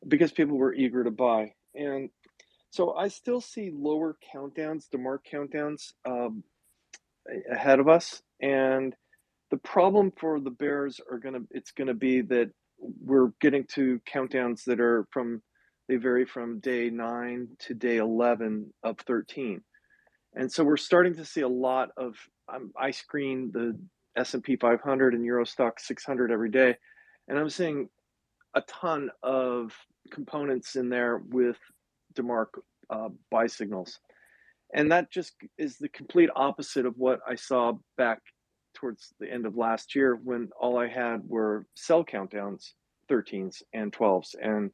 because 0.07 0.33
people 0.33 0.57
were 0.57 0.75
eager 0.75 1.05
to 1.05 1.11
buy. 1.11 1.53
And 1.75 2.11
so 2.73 2.95
I 2.95 3.09
still 3.09 3.43
see 3.43 3.71
lower 3.71 4.17
countdowns, 4.35 4.89
the 4.91 4.97
DeMark 4.97 5.19
countdowns 5.31 5.93
um, 6.07 6.43
ahead 7.51 7.79
of 7.79 7.87
us. 7.87 8.23
And 8.41 8.97
the 9.51 9.59
problem 9.59 10.11
for 10.19 10.41
the 10.41 10.51
Bears 10.51 10.99
are 11.11 11.19
going 11.19 11.35
to, 11.35 11.47
it's 11.51 11.73
going 11.73 11.89
to 11.89 11.95
be 11.95 12.23
that 12.23 12.51
we're 12.79 13.33
getting 13.43 13.65
to 13.75 14.01
countdowns 14.11 14.65
that 14.65 14.81
are 14.81 15.07
from, 15.11 15.43
they 15.87 15.97
vary 15.97 16.25
from 16.25 16.61
day 16.61 16.89
nine 16.89 17.49
to 17.61 17.75
day 17.75 17.99
11 17.99 18.73
of 18.83 18.99
13 19.07 19.61
and 20.35 20.51
so 20.51 20.65
we're 20.65 20.77
starting 20.77 21.15
to 21.15 21.25
see 21.25 21.43
a 21.43 21.49
lot 21.49 21.91
of 21.97 22.15
um, 22.53 22.73
i 22.81 22.91
screen 22.91 23.51
the 23.53 23.79
s&p 24.17 24.57
500 24.57 25.15
and 25.15 25.25
euro 25.25 25.45
Stoxx 25.45 25.81
600 25.81 26.31
every 26.31 26.51
day 26.51 26.75
and 27.29 27.39
i'm 27.39 27.51
seeing 27.51 27.89
a 28.55 28.63
ton 28.63 29.11
of 29.23 29.73
components 30.11 30.77
in 30.77 30.89
there 30.89 31.23
with 31.29 31.59
demark 32.15 32.47
uh, 32.91 33.09
buy 33.31 33.47
signals 33.47 33.99
and 34.75 34.91
that 34.91 35.11
just 35.11 35.35
is 35.59 35.77
the 35.79 35.89
complete 35.89 36.31
opposite 36.37 36.87
of 36.87 36.95
what 36.97 37.21
i 37.29 37.35
saw 37.35 37.73
back 37.97 38.19
towards 38.75 39.13
the 39.21 39.31
end 39.31 39.47
of 39.47 39.57
last 39.57 39.95
year 39.95 40.19
when 40.23 40.49
all 40.61 40.79
i 40.79 40.89
had 40.89 41.21
were 41.27 41.67
sell 41.75 42.05
countdowns 42.05 42.73
13s 43.11 43.63
and 43.75 43.93
12s 43.93 44.35
and 44.43 44.71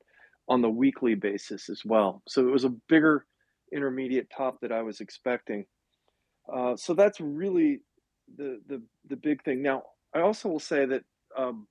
on 0.48 0.62
the 0.62 0.70
weekly 0.70 1.14
basis 1.14 1.68
as 1.68 1.82
well 1.84 2.22
so 2.28 2.46
it 2.46 2.50
was 2.50 2.64
a 2.64 2.74
bigger 2.88 3.26
intermediate 3.72 4.28
top 4.34 4.60
that 4.60 4.72
I 4.72 4.82
was 4.82 5.00
expecting. 5.00 5.64
Uh, 6.52 6.76
so 6.76 6.94
that's 6.94 7.20
really 7.20 7.80
the, 8.36 8.60
the 8.68 8.82
the 9.08 9.16
big 9.16 9.42
thing. 9.44 9.62
Now, 9.62 9.82
I 10.14 10.20
also 10.20 10.48
will 10.48 10.60
say 10.60 10.86
that 10.86 11.02
um, 11.36 11.66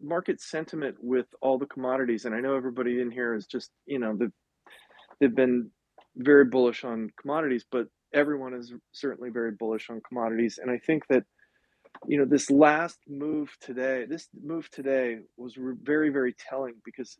market 0.00 0.40
sentiment 0.40 0.96
with 1.00 1.26
all 1.40 1.58
the 1.58 1.66
commodities, 1.66 2.24
and 2.24 2.34
I 2.34 2.40
know 2.40 2.56
everybody 2.56 3.00
in 3.00 3.10
here 3.10 3.34
is 3.34 3.46
just 3.46 3.70
you 3.86 3.98
know 3.98 4.16
they've 4.16 4.32
they've 5.22 5.34
been 5.34 5.70
very 6.16 6.44
bullish 6.44 6.84
on 6.84 7.10
commodities, 7.20 7.64
but 7.70 7.86
everyone 8.12 8.54
is 8.54 8.72
certainly 8.90 9.30
very 9.30 9.52
bullish 9.52 9.88
on 9.88 10.00
commodities, 10.06 10.58
and 10.60 10.70
I 10.70 10.78
think 10.78 11.06
that 11.08 11.22
you 12.06 12.18
know 12.18 12.24
this 12.24 12.50
last 12.50 12.98
move 13.08 13.56
today, 13.60 14.04
this 14.08 14.28
move 14.44 14.68
today 14.70 15.18
was 15.36 15.54
very 15.82 16.10
very 16.10 16.34
telling 16.34 16.74
because 16.84 17.16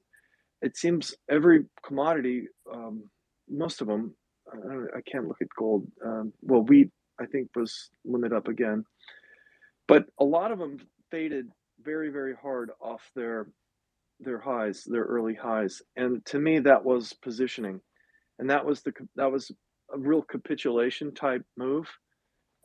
it 0.63 0.77
seems 0.77 1.15
every 1.31 1.65
commodity 1.87 2.49
um, 2.73 3.05
most 3.49 3.81
of 3.81 3.87
them. 3.87 4.15
I, 4.53 4.99
I 4.99 5.01
can't 5.11 5.29
look 5.29 5.41
at 5.41 5.49
gold. 5.57 5.87
Um, 6.05 6.33
well, 6.43 6.63
wheat 6.63 6.91
I 7.21 7.27
think 7.27 7.49
was 7.55 7.91
limit 8.05 8.33
up 8.33 8.49
again, 8.49 8.85
but 9.87 10.07
a 10.19 10.25
lot 10.25 10.51
of 10.51 10.59
them 10.59 10.79
faded 11.11 11.47
very 11.81 12.11
very 12.11 12.35
hard 12.35 12.71
off 12.81 13.03
their 13.15 13.47
their 14.19 14.41
highs, 14.41 14.85
their 14.85 15.05
early 15.05 15.35
highs, 15.35 15.83
and 15.97 16.25
to 16.27 16.39
me 16.39 16.59
that 16.61 16.85
was 16.85 17.13
positioning, 17.13 17.81
and 18.43 18.51
that 18.51 18.67
was 18.67 18.83
the 18.83 18.93
that 19.15 19.31
was 19.31 19.53
a 19.95 19.97
real 19.97 20.21
capitulation 20.21 21.15
type 21.15 21.45
move 21.57 21.89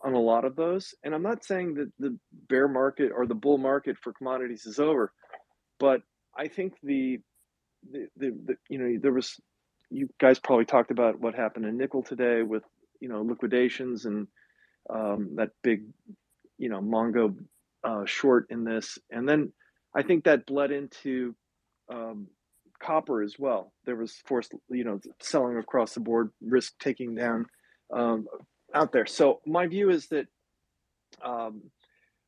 on 0.04 0.14
a 0.14 0.20
lot 0.20 0.44
of 0.44 0.56
those. 0.56 0.95
And 1.04 1.14
I'm 1.14 1.22
not 1.22 1.45
saying 1.45 1.76
that 1.76 1.91
the 1.99 2.18
bear 2.49 2.68
market 2.68 3.12
or 3.16 3.28
the 3.28 3.36
bull 3.36 3.60
market 3.60 3.95
for 4.02 4.12
commodities 4.12 4.66
is 4.66 4.80
over, 4.80 5.14
but 5.80 6.02
I 6.36 6.48
think 6.48 6.74
the 6.82 7.20
the, 7.91 8.08
the, 8.18 8.32
the 8.45 8.56
you 8.68 8.80
know 8.80 8.99
there 8.99 9.14
was 9.14 9.40
you 9.91 10.10
guys 10.20 10.40
probably 10.40 10.66
talked 10.66 10.90
about 10.90 11.20
what 11.20 11.36
happened 11.36 11.66
in 11.66 11.78
nickel 11.78 12.02
today 12.02 12.41
with 12.41 12.64
you 12.99 13.08
know 13.08 13.22
liquidations 13.22 14.06
and 14.06 14.26
um, 14.90 15.36
that 15.36 15.52
big 15.62 15.84
you 16.58 16.70
know 16.70 16.82
Mongo 16.82 17.38
uh, 17.84 18.06
short 18.06 18.48
in 18.49 18.64
this, 18.64 18.98
and 19.12 19.30
then 19.30 19.54
I 19.95 20.02
think 20.02 20.24
that 20.24 20.48
bled 20.48 20.72
into 20.72 21.36
um, 21.94 22.30
copper 22.82 23.22
as 23.24 23.36
well. 23.40 23.74
There 23.86 23.95
was 23.95 24.14
forced 24.26 24.54
you 24.70 24.84
know 24.84 24.99
selling 25.22 25.58
across 25.58 25.94
the 25.94 25.99
board, 26.02 26.32
risk 26.41 26.74
taking 26.80 27.16
down 27.16 27.45
um, 27.94 28.28
out 28.74 28.91
there. 28.91 29.06
So 29.06 29.41
my 29.45 29.68
view 29.68 29.90
is 29.90 30.08
that 30.10 30.28
um, 31.24 31.64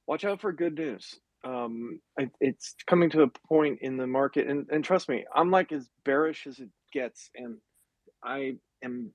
watch 0.08 0.26
out 0.26 0.42
for 0.42 0.52
good 0.54 0.76
news. 0.76 1.16
Um, 1.44 2.02
it's 2.42 2.76
coming 2.88 3.10
to 3.12 3.22
a 3.24 3.30
point 3.48 3.80
in 3.82 3.98
the 3.98 4.08
market, 4.08 4.48
and, 4.48 4.68
and 4.72 4.84
trust 4.84 5.08
me, 5.08 5.26
I'm 5.34 5.52
like 5.52 5.72
as 5.72 5.90
bearish 6.04 6.48
as 6.48 6.60
it 6.60 6.70
gets 6.94 7.30
and 7.36 7.58
i 8.24 8.54
am 8.84 9.12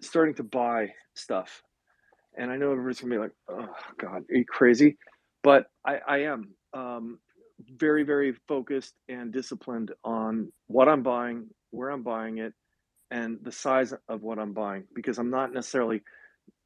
starting 0.00 0.34
to 0.34 0.42
buy 0.42 0.88
stuff 1.14 1.62
and 2.36 2.50
i 2.50 2.56
know 2.56 2.72
everybody's 2.72 3.00
gonna 3.00 3.14
be 3.14 3.20
like 3.20 3.32
oh 3.50 3.68
god 3.98 4.22
are 4.30 4.36
you 4.36 4.44
crazy 4.46 4.96
but 5.42 5.66
i 5.86 5.98
i 6.08 6.18
am 6.18 6.54
um, 6.74 7.18
very 7.78 8.02
very 8.04 8.34
focused 8.48 8.94
and 9.08 9.32
disciplined 9.32 9.92
on 10.04 10.52
what 10.66 10.88
i'm 10.88 11.02
buying 11.02 11.46
where 11.70 11.90
i'm 11.90 12.02
buying 12.02 12.38
it 12.38 12.52
and 13.10 13.38
the 13.42 13.52
size 13.52 13.94
of 14.08 14.22
what 14.22 14.38
i'm 14.38 14.52
buying 14.52 14.84
because 14.94 15.18
i'm 15.18 15.30
not 15.30 15.52
necessarily 15.52 16.02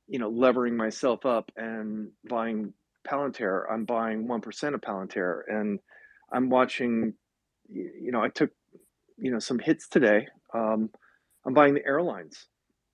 you 0.09 0.19
know 0.19 0.29
levering 0.29 0.77
myself 0.77 1.27
up 1.27 1.51
and 1.57 2.11
buying 2.29 2.73
palantir 3.09 3.65
i'm 3.71 3.85
buying 3.85 4.27
1% 4.27 4.75
of 4.75 4.81
palantir 4.81 5.43
and 5.49 5.79
i'm 6.33 6.51
watching 6.51 7.15
you 7.69 8.11
know 8.13 8.23
i 8.23 8.29
took 8.29 8.51
you 9.19 9.31
know 9.31 9.39
some 9.39 9.59
hits 9.59 9.89
today. 9.89 10.27
Um, 10.55 10.91
I'm 11.47 11.55
buying 11.55 11.75
the 11.75 11.87
airlines, 11.87 12.47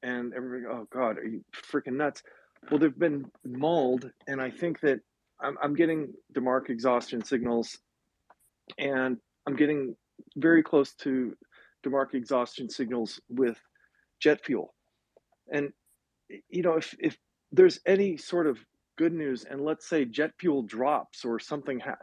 and 0.02 0.35
everybody, 0.35 0.64
oh 0.73 0.86
God, 0.93 1.18
are 1.18 1.24
you 1.24 1.44
freaking 1.73 1.94
nuts? 1.97 2.23
Well, 2.70 2.81
they've 2.81 2.98
been 2.98 3.27
mauled, 3.44 4.10
and 4.27 4.40
I 4.40 4.51
think 4.51 4.81
that 4.81 5.01
I'm, 5.40 5.56
I'm 5.62 5.74
getting 5.74 6.12
Demark 6.35 6.70
exhaustion 6.70 7.24
signals, 7.24 7.78
and 8.78 9.18
I'm 9.47 9.56
getting 9.56 9.97
very 10.36 10.62
close 10.62 10.94
to 10.94 11.36
Demark 11.84 12.14
exhaustion 12.14 12.68
signals 12.68 13.20
with 13.28 13.59
jet 14.20 14.44
fuel, 14.44 14.74
and 15.52 15.72
you 16.48 16.62
know 16.62 16.74
if 16.74 16.94
if 16.98 17.18
there's 17.52 17.80
any 17.86 18.16
sort 18.16 18.47
of 18.47 18.59
good 18.97 19.12
news, 19.12 19.44
and 19.44 19.60
let's 19.60 19.88
say 19.88 20.05
jet 20.05 20.32
fuel 20.38 20.62
drops 20.62 21.24
or 21.24 21.38
something. 21.38 21.80
Ha- 21.80 21.97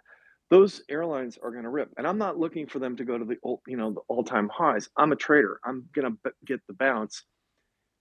those 0.50 0.84
airlines 0.88 1.38
are 1.42 1.50
going 1.50 1.64
to 1.64 1.70
rip. 1.70 1.90
And 1.98 2.06
I'm 2.06 2.20
not 2.20 2.38
looking 2.38 2.68
for 2.68 2.78
them 2.78 2.96
to 2.98 3.04
go 3.04 3.18
to 3.18 3.26
the 3.26 3.38
old, 3.42 3.62
you 3.66 3.76
know 3.76 3.92
the 3.92 4.02
all-time 4.08 4.50
highs. 4.50 4.88
I'm 4.98 5.12
a 5.12 5.16
trader. 5.16 5.60
I'm 5.64 5.86
going 5.94 6.12
to 6.12 6.32
get 6.46 6.62
the 6.68 6.74
bounce, 6.74 7.24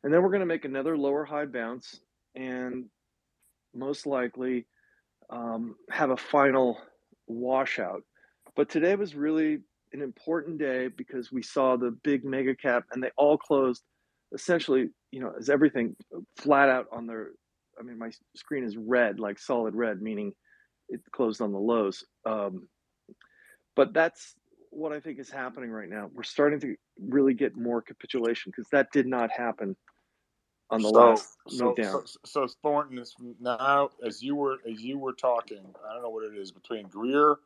and 0.04 0.12
then 0.12 0.22
we're 0.22 0.28
going 0.28 0.40
to 0.40 0.46
make 0.46 0.64
another 0.64 0.96
lower 0.96 1.24
high 1.24 1.46
bounce, 1.46 2.00
and 2.34 2.84
most 3.74 4.06
likely 4.06 4.66
um, 5.30 5.76
have 5.90 6.10
a 6.10 6.16
final 6.16 6.78
washout. 7.26 8.02
But 8.56 8.68
today 8.68 8.94
was 8.94 9.14
really 9.14 9.60
an 9.92 10.02
important 10.02 10.58
day 10.58 10.88
because 10.88 11.32
we 11.32 11.42
saw 11.42 11.76
the 11.76 11.96
big 12.02 12.24
mega 12.24 12.54
cap 12.54 12.84
and 12.92 13.02
they 13.02 13.10
all 13.16 13.38
closed 13.38 13.82
essentially, 14.34 14.88
you 15.10 15.20
know, 15.20 15.32
as 15.38 15.48
everything 15.48 15.96
flat 16.36 16.68
out 16.68 16.86
on 16.92 17.06
their. 17.06 17.30
I 17.78 17.82
mean, 17.82 17.98
my 17.98 18.10
screen 18.36 18.64
is 18.64 18.76
red, 18.76 19.18
like 19.18 19.38
solid 19.38 19.74
red, 19.74 20.02
meaning 20.02 20.32
it 20.88 21.00
closed 21.12 21.40
on 21.40 21.52
the 21.52 21.58
lows. 21.58 22.04
Um, 22.26 22.68
but 23.74 23.94
that's 23.94 24.34
what 24.70 24.92
I 24.92 25.00
think 25.00 25.18
is 25.18 25.30
happening 25.30 25.70
right 25.70 25.88
now. 25.88 26.10
We're 26.12 26.22
starting 26.22 26.60
to 26.60 26.76
really 27.00 27.34
get 27.34 27.56
more 27.56 27.80
capitulation 27.80 28.52
because 28.54 28.68
that 28.70 28.88
did 28.92 29.06
not 29.06 29.30
happen 29.30 29.74
on 30.70 30.82
the 30.82 30.88
So, 30.88 30.94
last 30.94 31.36
so, 31.48 31.74
so, 31.78 32.04
so 32.24 32.46
Thornton 32.62 32.98
is 32.98 33.14
now 33.40 33.90
as 34.04 34.22
you 34.22 34.34
were 34.36 34.58
as 34.70 34.82
you 34.82 34.98
were 34.98 35.12
talking. 35.14 35.64
I 35.88 35.94
don't 35.94 36.02
know 36.02 36.10
what 36.10 36.24
it 36.24 36.38
is 36.38 36.52
between 36.52 36.88
Greer 36.88 37.36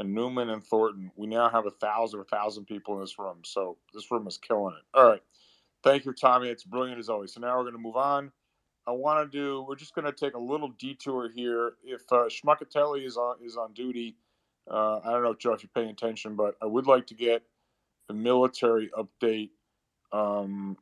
and 0.00 0.14
Newman 0.14 0.50
and 0.50 0.64
Thornton. 0.64 1.12
We 1.16 1.28
now 1.28 1.50
have 1.50 1.66
a 1.66 1.72
thousand, 1.72 2.20
a 2.20 2.24
thousand 2.24 2.66
people 2.66 2.94
in 2.96 3.02
this 3.02 3.18
room. 3.18 3.42
So 3.44 3.76
this 3.94 4.10
room 4.10 4.26
is 4.26 4.38
killing 4.38 4.74
it. 4.76 4.98
All 4.98 5.08
right, 5.08 5.22
thank 5.84 6.06
you, 6.06 6.12
Tommy. 6.12 6.48
It's 6.48 6.64
brilliant 6.64 6.98
as 6.98 7.08
always. 7.10 7.34
So 7.34 7.40
now 7.40 7.56
we're 7.56 7.64
going 7.64 7.74
to 7.74 7.80
move 7.80 7.96
on. 7.96 8.32
I 8.86 8.92
want 8.92 9.30
to 9.30 9.38
do. 9.38 9.64
We're 9.68 9.76
just 9.76 9.94
going 9.94 10.06
to 10.06 10.12
take 10.12 10.34
a 10.34 10.40
little 10.40 10.70
detour 10.78 11.30
here. 11.30 11.74
If 11.84 12.02
uh, 12.10 12.28
Schmuckatelli 12.28 13.06
is 13.06 13.16
on 13.16 13.36
is 13.44 13.56
on 13.56 13.72
duty, 13.74 14.16
uh, 14.70 15.00
I 15.04 15.10
don't 15.12 15.22
know, 15.22 15.34
Joe, 15.34 15.52
if 15.52 15.62
you're 15.62 15.70
paying 15.74 15.90
attention, 15.90 16.34
but 16.36 16.56
I 16.62 16.66
would 16.66 16.86
like 16.86 17.06
to 17.08 17.14
get 17.14 17.42
the 18.08 18.14
military 18.14 18.90
update. 18.98 19.50
Um, 20.12 20.76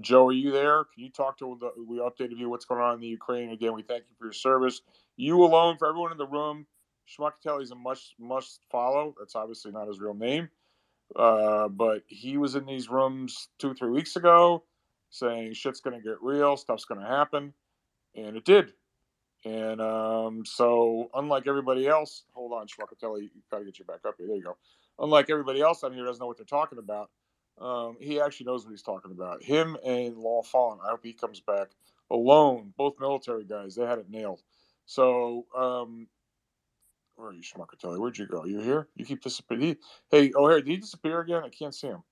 Joe, 0.00 0.28
are 0.28 0.32
you 0.32 0.52
there? 0.52 0.84
Can 0.94 1.04
you 1.04 1.10
talk 1.10 1.38
to 1.38 1.58
the? 1.60 1.72
We 1.84 1.98
updated 1.98 2.38
you 2.38 2.48
what's 2.48 2.64
going 2.64 2.80
on 2.80 2.94
in 2.94 3.00
the 3.00 3.08
Ukraine. 3.08 3.50
Again, 3.50 3.74
we 3.74 3.82
thank 3.82 4.04
you 4.08 4.14
for 4.18 4.26
your 4.26 4.32
service. 4.32 4.82
You 5.16 5.42
alone, 5.44 5.76
for 5.78 5.88
everyone 5.88 6.12
in 6.12 6.18
the 6.18 6.26
room, 6.26 6.66
Schmuckatelli 7.08 7.62
is 7.62 7.70
a 7.70 7.76
must 7.76 8.14
must 8.18 8.60
follow. 8.70 9.14
That's 9.18 9.34
obviously 9.34 9.72
not 9.72 9.88
his 9.88 10.00
real 10.00 10.14
name, 10.14 10.48
uh, 11.16 11.68
but 11.68 12.02
he 12.06 12.36
was 12.36 12.54
in 12.54 12.66
these 12.66 12.88
rooms 12.88 13.48
two 13.58 13.74
three 13.74 13.90
weeks 13.90 14.16
ago, 14.16 14.64
saying 15.10 15.54
shit's 15.54 15.80
to 16.00 16.02
get 16.02 16.22
real, 16.22 16.56
stuff's 16.56 16.84
to 17.00 17.06
happen, 17.06 17.52
and 18.14 18.36
it 18.36 18.44
did. 18.44 18.72
And 19.44 19.80
um, 19.80 20.44
so, 20.44 21.10
unlike 21.14 21.46
everybody 21.46 21.86
else, 21.86 22.24
hold 22.34 22.52
on, 22.52 22.66
Schmuckatelli, 22.66 23.22
you 23.22 23.30
got 23.50 23.60
to 23.60 23.64
get 23.64 23.78
you 23.78 23.84
back 23.86 24.00
up 24.06 24.16
here. 24.18 24.26
There 24.26 24.36
you 24.36 24.42
go. 24.42 24.56
Unlike 24.98 25.30
everybody 25.30 25.62
else 25.62 25.82
on 25.82 25.94
here, 25.94 26.04
doesn't 26.04 26.20
know 26.20 26.26
what 26.26 26.36
they're 26.36 26.44
talking 26.44 26.78
about. 26.78 27.10
Um, 27.58 27.96
he 28.00 28.20
actually 28.20 28.46
knows 28.46 28.64
what 28.64 28.70
he's 28.70 28.82
talking 28.82 29.12
about. 29.12 29.42
Him 29.42 29.76
and 29.84 30.16
Law 30.16 30.42
Fallen. 30.42 30.78
I 30.84 30.90
hope 30.90 31.00
he 31.02 31.14
comes 31.14 31.40
back 31.40 31.68
alone. 32.10 32.74
Both 32.76 33.00
military 33.00 33.44
guys. 33.44 33.74
They 33.74 33.86
had 33.86 33.98
it 33.98 34.10
nailed. 34.10 34.42
So, 34.84 35.46
um, 35.56 36.06
where 37.20 37.30
are 37.30 37.32
you, 37.32 37.42
Schmuckatelli? 37.42 37.98
Where'd 37.98 38.18
you 38.18 38.26
go? 38.26 38.44
You 38.44 38.60
here? 38.60 38.88
You 38.96 39.04
keep 39.04 39.22
disappearing. 39.22 39.76
Hey, 40.10 40.32
oh, 40.34 40.48
here, 40.48 40.60
did 40.60 40.68
he 40.68 40.76
disappear 40.78 41.20
again? 41.20 41.42
I 41.44 41.50
can't 41.50 41.74
see 41.74 41.88
him. 41.88 42.02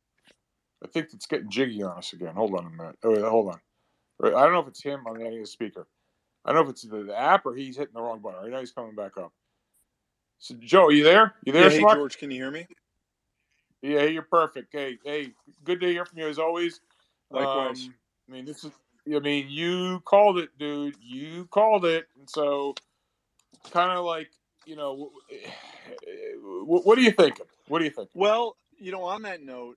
I 0.84 0.86
think 0.88 1.08
it's 1.12 1.26
getting 1.26 1.50
jiggy 1.50 1.82
on 1.82 1.98
us 1.98 2.12
again. 2.12 2.34
Hold 2.34 2.54
on 2.54 2.66
a 2.66 2.70
minute. 2.70 2.96
Oh, 3.02 3.10
wait, 3.10 3.22
hold 3.22 3.48
on. 3.48 3.60
Right, 4.20 4.34
I 4.34 4.44
don't 4.44 4.52
know 4.52 4.60
if 4.60 4.68
it's 4.68 4.82
him 4.82 5.06
on 5.06 5.18
the 5.18 5.46
speaker. 5.46 5.86
I 6.44 6.52
don't 6.52 6.62
know 6.62 6.68
if 6.68 6.72
it's 6.72 6.82
the, 6.82 7.04
the 7.04 7.18
app 7.18 7.46
or 7.46 7.54
he's 7.54 7.76
hitting 7.76 7.94
the 7.94 8.02
wrong 8.02 8.20
button. 8.20 8.42
Right 8.42 8.50
now 8.50 8.60
he's 8.60 8.72
coming 8.72 8.94
back 8.94 9.16
up. 9.16 9.32
So, 10.38 10.54
Joe, 10.60 10.86
are 10.86 10.92
you 10.92 11.04
there? 11.04 11.34
You 11.44 11.52
there, 11.52 11.64
Yeah, 11.64 11.70
hey 11.70 11.94
George, 11.94 12.18
can 12.18 12.30
you 12.30 12.42
hear 12.42 12.50
me? 12.50 12.66
Yeah, 13.82 14.04
you're 14.04 14.22
perfect. 14.22 14.68
Hey, 14.72 14.98
hey, 15.04 15.32
good 15.64 15.80
to 15.80 15.86
hear 15.86 16.04
from 16.04 16.18
you 16.18 16.28
as 16.28 16.38
always. 16.38 16.80
Likewise. 17.30 17.86
Um, 17.86 17.94
I 18.28 18.32
mean, 18.32 18.44
this 18.44 18.64
is. 18.64 18.72
I 19.14 19.20
mean, 19.20 19.46
you 19.48 20.00
called 20.04 20.38
it, 20.38 20.50
dude. 20.58 20.96
You 21.00 21.46
called 21.46 21.84
it, 21.84 22.06
and 22.18 22.28
so 22.28 22.74
kind 23.70 23.90
of 23.90 24.04
like 24.04 24.30
you 24.68 24.76
know, 24.76 25.10
what, 26.62 26.98
are 26.98 27.00
you 27.00 27.10
thinking? 27.10 27.46
What 27.68 27.78
do 27.78 27.86
you 27.86 27.90
think? 27.90 28.10
Well, 28.12 28.54
you 28.78 28.92
know, 28.92 29.02
on 29.04 29.22
that 29.22 29.42
note, 29.42 29.76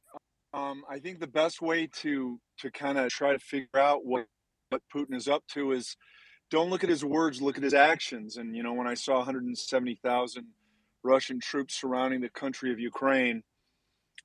um, 0.53 0.84
I 0.89 0.99
think 0.99 1.22
the 1.22 1.27
best 1.27 1.61
way 1.61 1.88
to 2.01 2.39
to 2.59 2.72
kind 2.72 2.97
of 2.97 3.09
try 3.09 3.31
to 3.31 3.39
figure 3.39 3.80
out 3.80 4.05
what 4.05 4.26
what 4.69 4.81
Putin 4.93 5.15
is 5.15 5.30
up 5.30 5.43
to 5.53 5.72
is 5.72 5.95
don't 6.49 6.69
look 6.69 6.84
at 6.84 6.89
his 6.89 7.05
words, 7.05 7.41
look 7.41 7.57
at 7.57 7.63
his 7.63 7.73
actions. 7.73 8.35
And 8.35 8.53
you 8.53 8.63
know, 8.63 8.73
when 8.73 8.88
I 8.88 8.95
saw 8.95 9.15
170,000 9.18 10.45
Russian 11.03 11.39
troops 11.39 11.80
surrounding 11.80 12.19
the 12.19 12.30
country 12.30 12.73
of 12.73 12.80
Ukraine 12.80 13.43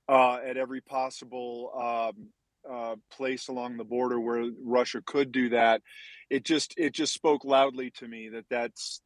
uh, 0.09 0.39
at 0.45 0.57
every 0.57 0.81
possible 0.81 1.71
um, 1.81 2.31
uh, 2.69 2.97
place 3.13 3.47
along 3.47 3.77
the 3.77 3.85
border 3.85 4.19
where 4.19 4.51
Russia 4.65 5.01
could 5.07 5.31
do 5.31 5.51
that, 5.51 5.81
it 6.29 6.45
just 6.45 6.75
it 6.77 6.93
just 6.93 7.15
spoke 7.15 7.45
loudly 7.45 7.93
to 7.93 8.09
me 8.09 8.31
that 8.31 8.47
that's 8.51 9.01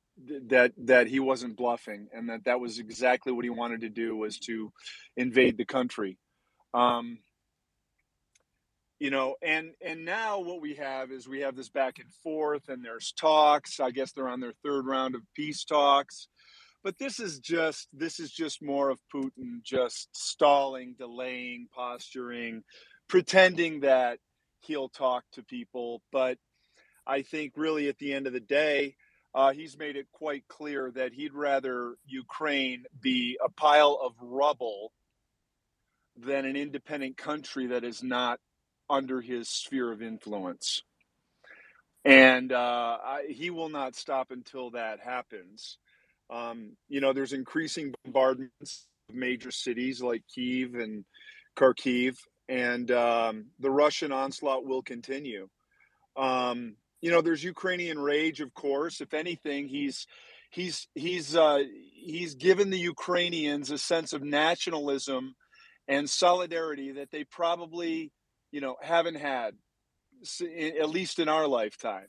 that 0.48 0.72
that 0.78 1.06
he 1.06 1.20
wasn't 1.20 1.56
bluffing 1.56 2.08
and 2.12 2.28
that 2.28 2.44
that 2.44 2.60
was 2.60 2.78
exactly 2.78 3.32
what 3.32 3.44
he 3.44 3.50
wanted 3.50 3.80
to 3.82 3.88
do 3.88 4.16
was 4.16 4.38
to 4.38 4.72
invade 5.16 5.56
the 5.56 5.64
country. 5.64 6.18
Um 6.74 7.18
you 8.98 9.10
know 9.10 9.36
and 9.42 9.72
and 9.84 10.04
now 10.04 10.40
what 10.40 10.60
we 10.60 10.74
have 10.74 11.10
is 11.10 11.28
we 11.28 11.40
have 11.40 11.56
this 11.56 11.70
back 11.70 11.98
and 11.98 12.12
forth 12.22 12.68
and 12.68 12.84
there's 12.84 13.12
talks. 13.12 13.80
I 13.80 13.90
guess 13.90 14.12
they're 14.12 14.28
on 14.28 14.40
their 14.40 14.54
third 14.64 14.86
round 14.86 15.14
of 15.14 15.22
peace 15.34 15.64
talks. 15.64 16.28
But 16.82 16.98
this 16.98 17.20
is 17.20 17.38
just 17.38 17.88
this 17.92 18.20
is 18.20 18.30
just 18.30 18.62
more 18.62 18.90
of 18.90 18.98
putin 19.14 19.62
just 19.64 20.08
stalling 20.16 20.94
delaying 20.98 21.68
posturing 21.74 22.62
pretending 23.08 23.80
that 23.80 24.18
he'll 24.60 24.88
talk 24.88 25.24
to 25.32 25.42
people. 25.42 26.02
But 26.12 26.38
i 27.06 27.22
think 27.22 27.54
really 27.56 27.88
at 27.88 27.98
the 27.98 28.12
end 28.12 28.26
of 28.26 28.32
the 28.32 28.40
day 28.40 28.94
uh, 29.34 29.52
he's 29.52 29.78
made 29.78 29.96
it 29.96 30.06
quite 30.12 30.46
clear 30.48 30.90
that 30.90 31.12
he'd 31.12 31.34
rather 31.34 31.94
Ukraine 32.06 32.84
be 33.00 33.38
a 33.44 33.48
pile 33.48 33.98
of 34.02 34.14
rubble 34.20 34.92
than 36.16 36.44
an 36.44 36.56
independent 36.56 37.16
country 37.16 37.68
that 37.68 37.84
is 37.84 38.02
not 38.02 38.40
under 38.88 39.20
his 39.20 39.48
sphere 39.48 39.92
of 39.92 40.02
influence. 40.02 40.82
And 42.04 42.52
uh, 42.52 42.98
I, 43.04 43.22
he 43.28 43.50
will 43.50 43.68
not 43.68 43.94
stop 43.94 44.30
until 44.30 44.70
that 44.70 45.00
happens. 45.00 45.78
Um, 46.28 46.76
you 46.88 47.00
know, 47.00 47.12
there's 47.12 47.32
increasing 47.32 47.94
bombardments 48.04 48.86
of 49.08 49.14
major 49.14 49.50
cities 49.50 50.02
like 50.02 50.22
Kiev 50.34 50.74
and 50.74 51.04
Kharkiv, 51.56 52.16
and 52.48 52.90
um, 52.90 53.46
the 53.60 53.70
Russian 53.70 54.12
onslaught 54.12 54.64
will 54.64 54.82
continue. 54.82 55.48
Um, 56.16 56.76
you 57.00 57.10
know 57.10 57.20
there's 57.20 57.42
ukrainian 57.44 57.98
rage 57.98 58.40
of 58.40 58.52
course. 58.54 59.00
If 59.00 59.14
anything 59.14 59.68
he's 59.68 60.06
he's 60.50 60.88
he's 60.94 61.36
uh, 61.36 61.60
he's 61.92 62.34
given 62.34 62.70
the 62.70 62.78
ukrainians 62.78 63.70
a 63.70 63.78
sense 63.78 64.12
of 64.12 64.22
nationalism 64.22 65.34
and 65.88 66.08
solidarity 66.08 66.92
that 66.92 67.10
they 67.10 67.24
probably 67.24 68.12
you 68.50 68.60
know 68.60 68.76
haven't 68.82 69.16
had 69.16 69.54
at 70.80 70.90
least 70.90 71.18
in 71.18 71.28
our 71.28 71.46
lifetime. 71.46 72.08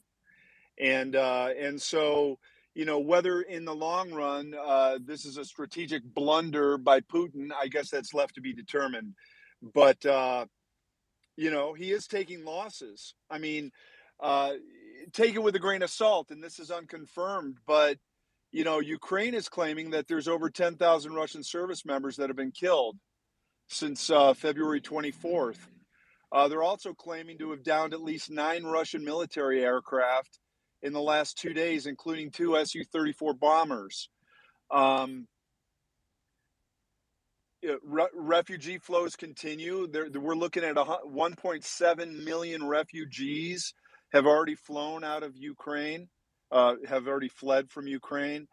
And 0.79 1.15
uh, 1.15 1.49
and 1.57 1.81
so 1.81 2.39
you 2.73 2.85
know 2.85 2.99
whether 2.99 3.41
in 3.41 3.65
the 3.65 3.75
long 3.75 4.11
run 4.11 4.53
uh, 4.59 4.97
this 5.05 5.25
is 5.25 5.37
a 5.37 5.45
strategic 5.45 6.03
blunder 6.03 6.77
by 6.77 7.01
putin 7.01 7.49
i 7.61 7.67
guess 7.67 7.89
that's 7.89 8.13
left 8.13 8.35
to 8.35 8.41
be 8.41 8.53
determined. 8.53 9.13
But 9.73 10.03
uh, 10.05 10.45
you 11.37 11.51
know 11.51 11.73
he 11.73 11.91
is 11.91 12.07
taking 12.07 12.43
losses. 12.43 13.13
I 13.29 13.37
mean 13.37 13.71
uh, 14.19 14.53
take 15.13 15.35
it 15.35 15.43
with 15.43 15.55
a 15.55 15.59
grain 15.59 15.81
of 15.81 15.89
salt, 15.89 16.31
and 16.31 16.43
this 16.43 16.59
is 16.59 16.71
unconfirmed, 16.71 17.57
but 17.65 17.97
you 18.51 18.65
know, 18.65 18.79
Ukraine 18.79 19.33
is 19.33 19.47
claiming 19.47 19.91
that 19.91 20.07
there's 20.07 20.27
over 20.27 20.49
10,000 20.49 21.13
Russian 21.13 21.43
service 21.43 21.85
members 21.85 22.17
that 22.17 22.29
have 22.29 22.35
been 22.35 22.51
killed 22.51 22.97
since 23.69 24.09
uh, 24.09 24.33
February 24.33 24.81
24th. 24.81 25.57
Uh, 26.33 26.47
they're 26.47 26.63
also 26.63 26.93
claiming 26.93 27.37
to 27.37 27.51
have 27.51 27.63
downed 27.63 27.93
at 27.93 28.01
least 28.01 28.29
nine 28.29 28.63
Russian 28.63 29.03
military 29.03 29.63
aircraft 29.63 30.39
in 30.81 30.93
the 30.93 31.01
last 31.01 31.37
two 31.37 31.53
days, 31.53 31.85
including 31.85 32.31
two 32.31 32.57
Su 32.65 32.83
34 32.83 33.33
bombers. 33.33 34.09
Um, 34.69 35.27
re- 37.83 38.07
refugee 38.13 38.79
flows 38.79 39.15
continue. 39.15 39.87
They're, 39.87 40.09
we're 40.09 40.35
looking 40.35 40.63
at 40.63 40.77
a 40.77 40.83
1.7 40.83 42.23
million 42.23 42.67
refugees 42.67 43.73
have 44.11 44.25
already 44.25 44.55
flown 44.55 45.03
out 45.03 45.23
of 45.23 45.37
Ukraine, 45.37 46.09
uh, 46.51 46.75
have 46.87 47.07
already 47.07 47.29
fled 47.29 47.69
from 47.69 47.87
Ukraine. 47.87 48.47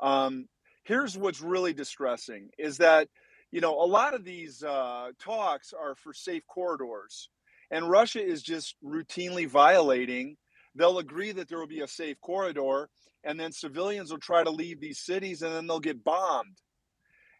Um, 0.00 0.46
here's 0.84 1.16
what's 1.16 1.40
really 1.40 1.72
distressing 1.72 2.50
is 2.58 2.78
that, 2.78 3.08
you 3.50 3.60
know, 3.60 3.74
a 3.80 3.86
lot 3.86 4.14
of 4.14 4.24
these 4.24 4.62
uh, 4.62 5.10
talks 5.18 5.72
are 5.72 5.94
for 5.94 6.12
safe 6.12 6.42
corridors, 6.46 7.30
and 7.70 7.88
Russia 7.88 8.22
is 8.24 8.42
just 8.42 8.76
routinely 8.84 9.48
violating. 9.48 10.36
They'll 10.74 10.98
agree 10.98 11.32
that 11.32 11.48
there 11.48 11.58
will 11.58 11.68
be 11.68 11.82
a 11.82 11.88
safe 11.88 12.20
corridor, 12.20 12.88
and 13.22 13.38
then 13.38 13.52
civilians 13.52 14.10
will 14.10 14.18
try 14.18 14.42
to 14.42 14.50
leave 14.50 14.80
these 14.80 14.98
cities, 14.98 15.42
and 15.42 15.54
then 15.54 15.66
they'll 15.66 15.80
get 15.80 16.02
bombed. 16.02 16.58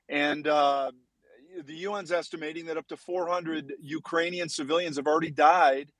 And 0.09 0.47
uh, 0.47 0.93
the 1.65 1.87
UN's 1.87 2.13
estimating 2.13 2.67
that 2.67 2.77
up 2.77 2.87
to 2.89 2.97
400 2.97 3.73
Ukrainian 3.81 4.49
civilians 4.49 4.97
have 4.97 5.09
already 5.09 5.31
died 5.31 5.91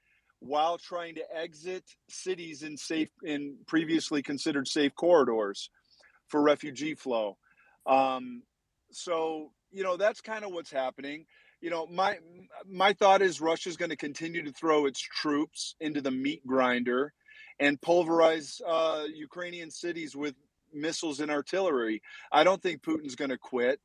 while 0.45 0.77
trying 0.77 1.15
to 1.15 1.25
exit 1.35 1.85
cities 2.09 2.63
in 2.63 2.77
safe 2.77 3.09
in 3.25 3.57
previously 3.67 4.23
considered 4.23 4.69
safe 4.69 4.95
corridors 4.95 5.71
for 6.29 6.43
refugee 6.43 6.95
flow. 6.95 7.37
Um, 7.87 8.43
so 8.91 9.51
you 9.73 9.83
know 9.83 9.97
that's 9.97 10.21
kind 10.21 10.45
of 10.45 10.53
what's 10.53 10.71
happening. 10.71 11.27
You 11.61 11.71
know, 11.71 11.87
my 11.87 12.19
my 12.67 12.93
thought 12.93 13.23
is 13.23 13.41
Russia's 13.41 13.79
going 13.79 13.91
to 13.91 13.97
continue 13.97 14.45
to 14.45 14.53
throw 14.53 14.85
its 14.87 15.01
troops 15.01 15.77
into 15.81 16.03
the 16.03 16.11
meat 16.11 16.47
grinder 16.47 17.15
and 17.59 17.81
pulverize 17.81 18.61
uh, 18.67 19.05
Ukrainian 19.15 19.71
cities 19.71 20.15
with 20.15 20.35
missiles 20.75 21.21
and 21.21 21.31
artillery. 21.31 22.03
I 22.31 22.45
don't 22.45 22.63
think 22.63 22.83
Putin's 22.83 23.15
going 23.15 23.31
to 23.31 23.39
quit 23.39 23.81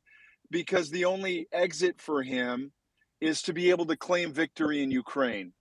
because 0.50 0.90
the 0.90 1.06
only 1.06 1.46
exit 1.52 2.00
for 2.00 2.22
him 2.22 2.72
is 3.20 3.42
to 3.42 3.52
be 3.52 3.70
able 3.70 3.86
to 3.86 3.96
claim 3.96 4.32
victory 4.32 4.82
in 4.82 4.90
Ukraine. 4.90 5.52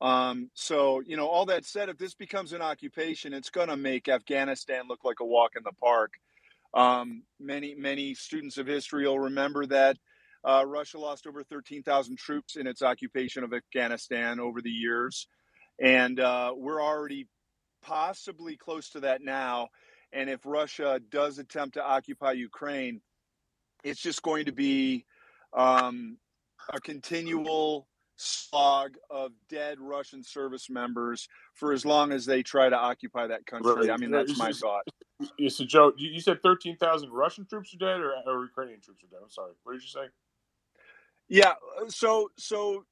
Um, 0.00 0.50
so, 0.54 1.00
you 1.00 1.16
know, 1.16 1.26
all 1.26 1.46
that 1.46 1.64
said, 1.64 1.88
if 1.88 1.96
this 1.98 2.14
becomes 2.14 2.52
an 2.52 2.62
occupation, 2.62 3.32
it's 3.32 3.50
going 3.50 3.68
to 3.68 3.76
make 3.76 4.08
Afghanistan 4.08 4.82
look 4.88 5.04
like 5.04 5.20
a 5.20 5.24
walk 5.24 5.52
in 5.56 5.62
the 5.64 5.72
park. 5.72 6.12
Um, 6.74 7.22
many, 7.40 7.74
many 7.74 8.14
students 8.14 8.58
of 8.58 8.66
history 8.66 9.06
will 9.06 9.18
remember 9.18 9.64
that 9.66 9.96
uh, 10.44 10.64
Russia 10.66 10.98
lost 10.98 11.26
over 11.26 11.42
13,000 11.42 12.18
troops 12.18 12.56
in 12.56 12.66
its 12.66 12.82
occupation 12.82 13.42
of 13.42 13.54
Afghanistan 13.54 14.38
over 14.38 14.60
the 14.60 14.70
years. 14.70 15.26
And 15.82 16.20
uh, 16.20 16.52
we're 16.54 16.82
already 16.82 17.28
possibly 17.82 18.56
close 18.56 18.90
to 18.90 19.00
that 19.00 19.22
now. 19.22 19.68
And 20.12 20.28
if 20.28 20.40
Russia 20.44 21.00
does 21.10 21.38
attempt 21.38 21.74
to 21.74 21.84
occupy 21.84 22.32
Ukraine, 22.32 23.00
it's 23.82 24.00
just 24.00 24.22
going 24.22 24.46
to 24.46 24.52
be 24.52 25.04
um, 25.52 26.18
a 26.72 26.80
continual 26.80 27.88
slog 28.16 28.96
of 29.10 29.32
dead 29.48 29.78
Russian 29.80 30.22
service 30.22 30.68
members 30.70 31.28
for 31.54 31.72
as 31.72 31.84
long 31.84 32.12
as 32.12 32.26
they 32.26 32.42
try 32.42 32.68
to 32.68 32.76
occupy 32.76 33.26
that 33.26 33.46
country. 33.46 33.90
I 33.90 33.96
mean, 33.96 34.10
that's 34.10 34.38
my 34.38 34.52
thought. 34.52 34.82
Yeah, 35.38 35.48
so 35.48 35.64
Joe, 35.64 35.92
you 35.96 36.20
said 36.20 36.42
thirteen 36.42 36.76
thousand 36.76 37.10
Russian 37.10 37.46
troops 37.46 37.74
are 37.74 37.78
dead, 37.78 38.00
or, 38.00 38.12
or 38.26 38.44
Ukrainian 38.44 38.80
troops 38.80 39.02
are 39.04 39.08
dead. 39.08 39.20
I'm 39.22 39.30
sorry. 39.30 39.52
What 39.62 39.72
did 39.72 39.82
you 39.82 39.88
say? 39.88 40.08
Yeah. 41.28 41.54
Uh, 41.80 41.88
so 41.88 42.30
so 42.36 42.84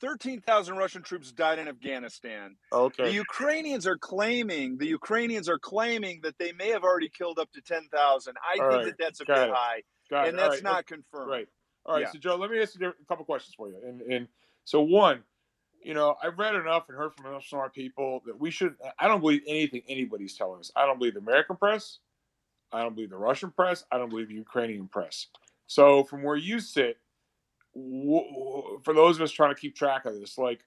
13,000 0.00 0.76
Russian 0.76 1.02
troops 1.02 1.32
died 1.32 1.58
in 1.58 1.66
Afghanistan. 1.68 2.56
Okay. 2.72 3.04
The 3.04 3.12
Ukrainians 3.12 3.86
are 3.86 3.96
claiming 3.96 4.76
the 4.78 4.86
Ukrainians 4.86 5.48
are 5.48 5.58
claiming 5.58 6.20
that 6.22 6.36
they 6.38 6.52
may 6.52 6.68
have 6.68 6.84
already 6.84 7.08
killed 7.08 7.38
up 7.38 7.50
to 7.52 7.62
10,000. 7.62 8.34
I 8.36 8.62
All 8.62 8.68
think 8.70 8.76
right. 8.78 8.84
that 8.86 8.94
that's 8.98 9.20
a 9.20 9.24
Got 9.24 9.34
bit 9.34 9.48
it. 9.48 9.54
high, 9.54 9.82
Got 10.10 10.28
and 10.28 10.36
it. 10.36 10.40
that's 10.40 10.54
right. 10.56 10.62
not 10.62 10.86
confirmed. 10.86 11.30
Right. 11.30 11.48
All 11.86 11.94
right. 11.94 12.02
Yeah. 12.02 12.10
So 12.12 12.18
Joe, 12.18 12.36
let 12.36 12.50
me 12.50 12.60
ask 12.60 12.78
you 12.78 12.88
a 12.88 12.92
couple 13.08 13.24
questions 13.24 13.54
for 13.56 13.68
you. 13.68 13.76
And 13.86 14.00
and 14.02 14.28
so 14.68 14.82
one, 14.82 15.22
you 15.82 15.94
know, 15.94 16.16
I've 16.22 16.38
read 16.38 16.54
enough 16.54 16.90
and 16.90 16.98
heard 16.98 17.14
from 17.14 17.24
enough 17.24 17.46
smart 17.46 17.72
people 17.72 18.20
that 18.26 18.38
we 18.38 18.50
should. 18.50 18.74
I 18.98 19.08
don't 19.08 19.22
believe 19.22 19.40
anything 19.46 19.80
anybody's 19.88 20.36
telling 20.36 20.60
us. 20.60 20.70
I 20.76 20.84
don't 20.84 20.98
believe 20.98 21.14
the 21.14 21.20
American 21.20 21.56
press. 21.56 22.00
I 22.70 22.82
don't 22.82 22.94
believe 22.94 23.08
the 23.08 23.16
Russian 23.16 23.50
press. 23.50 23.84
I 23.90 23.96
don't 23.96 24.10
believe 24.10 24.28
the 24.28 24.34
Ukrainian 24.34 24.86
press. 24.86 25.28
So 25.68 26.04
from 26.04 26.22
where 26.22 26.36
you 26.36 26.60
sit, 26.60 26.98
for 27.72 28.92
those 28.94 29.16
of 29.16 29.22
us 29.22 29.32
trying 29.32 29.54
to 29.54 29.58
keep 29.58 29.74
track 29.74 30.04
of 30.04 30.20
this, 30.20 30.36
like 30.36 30.60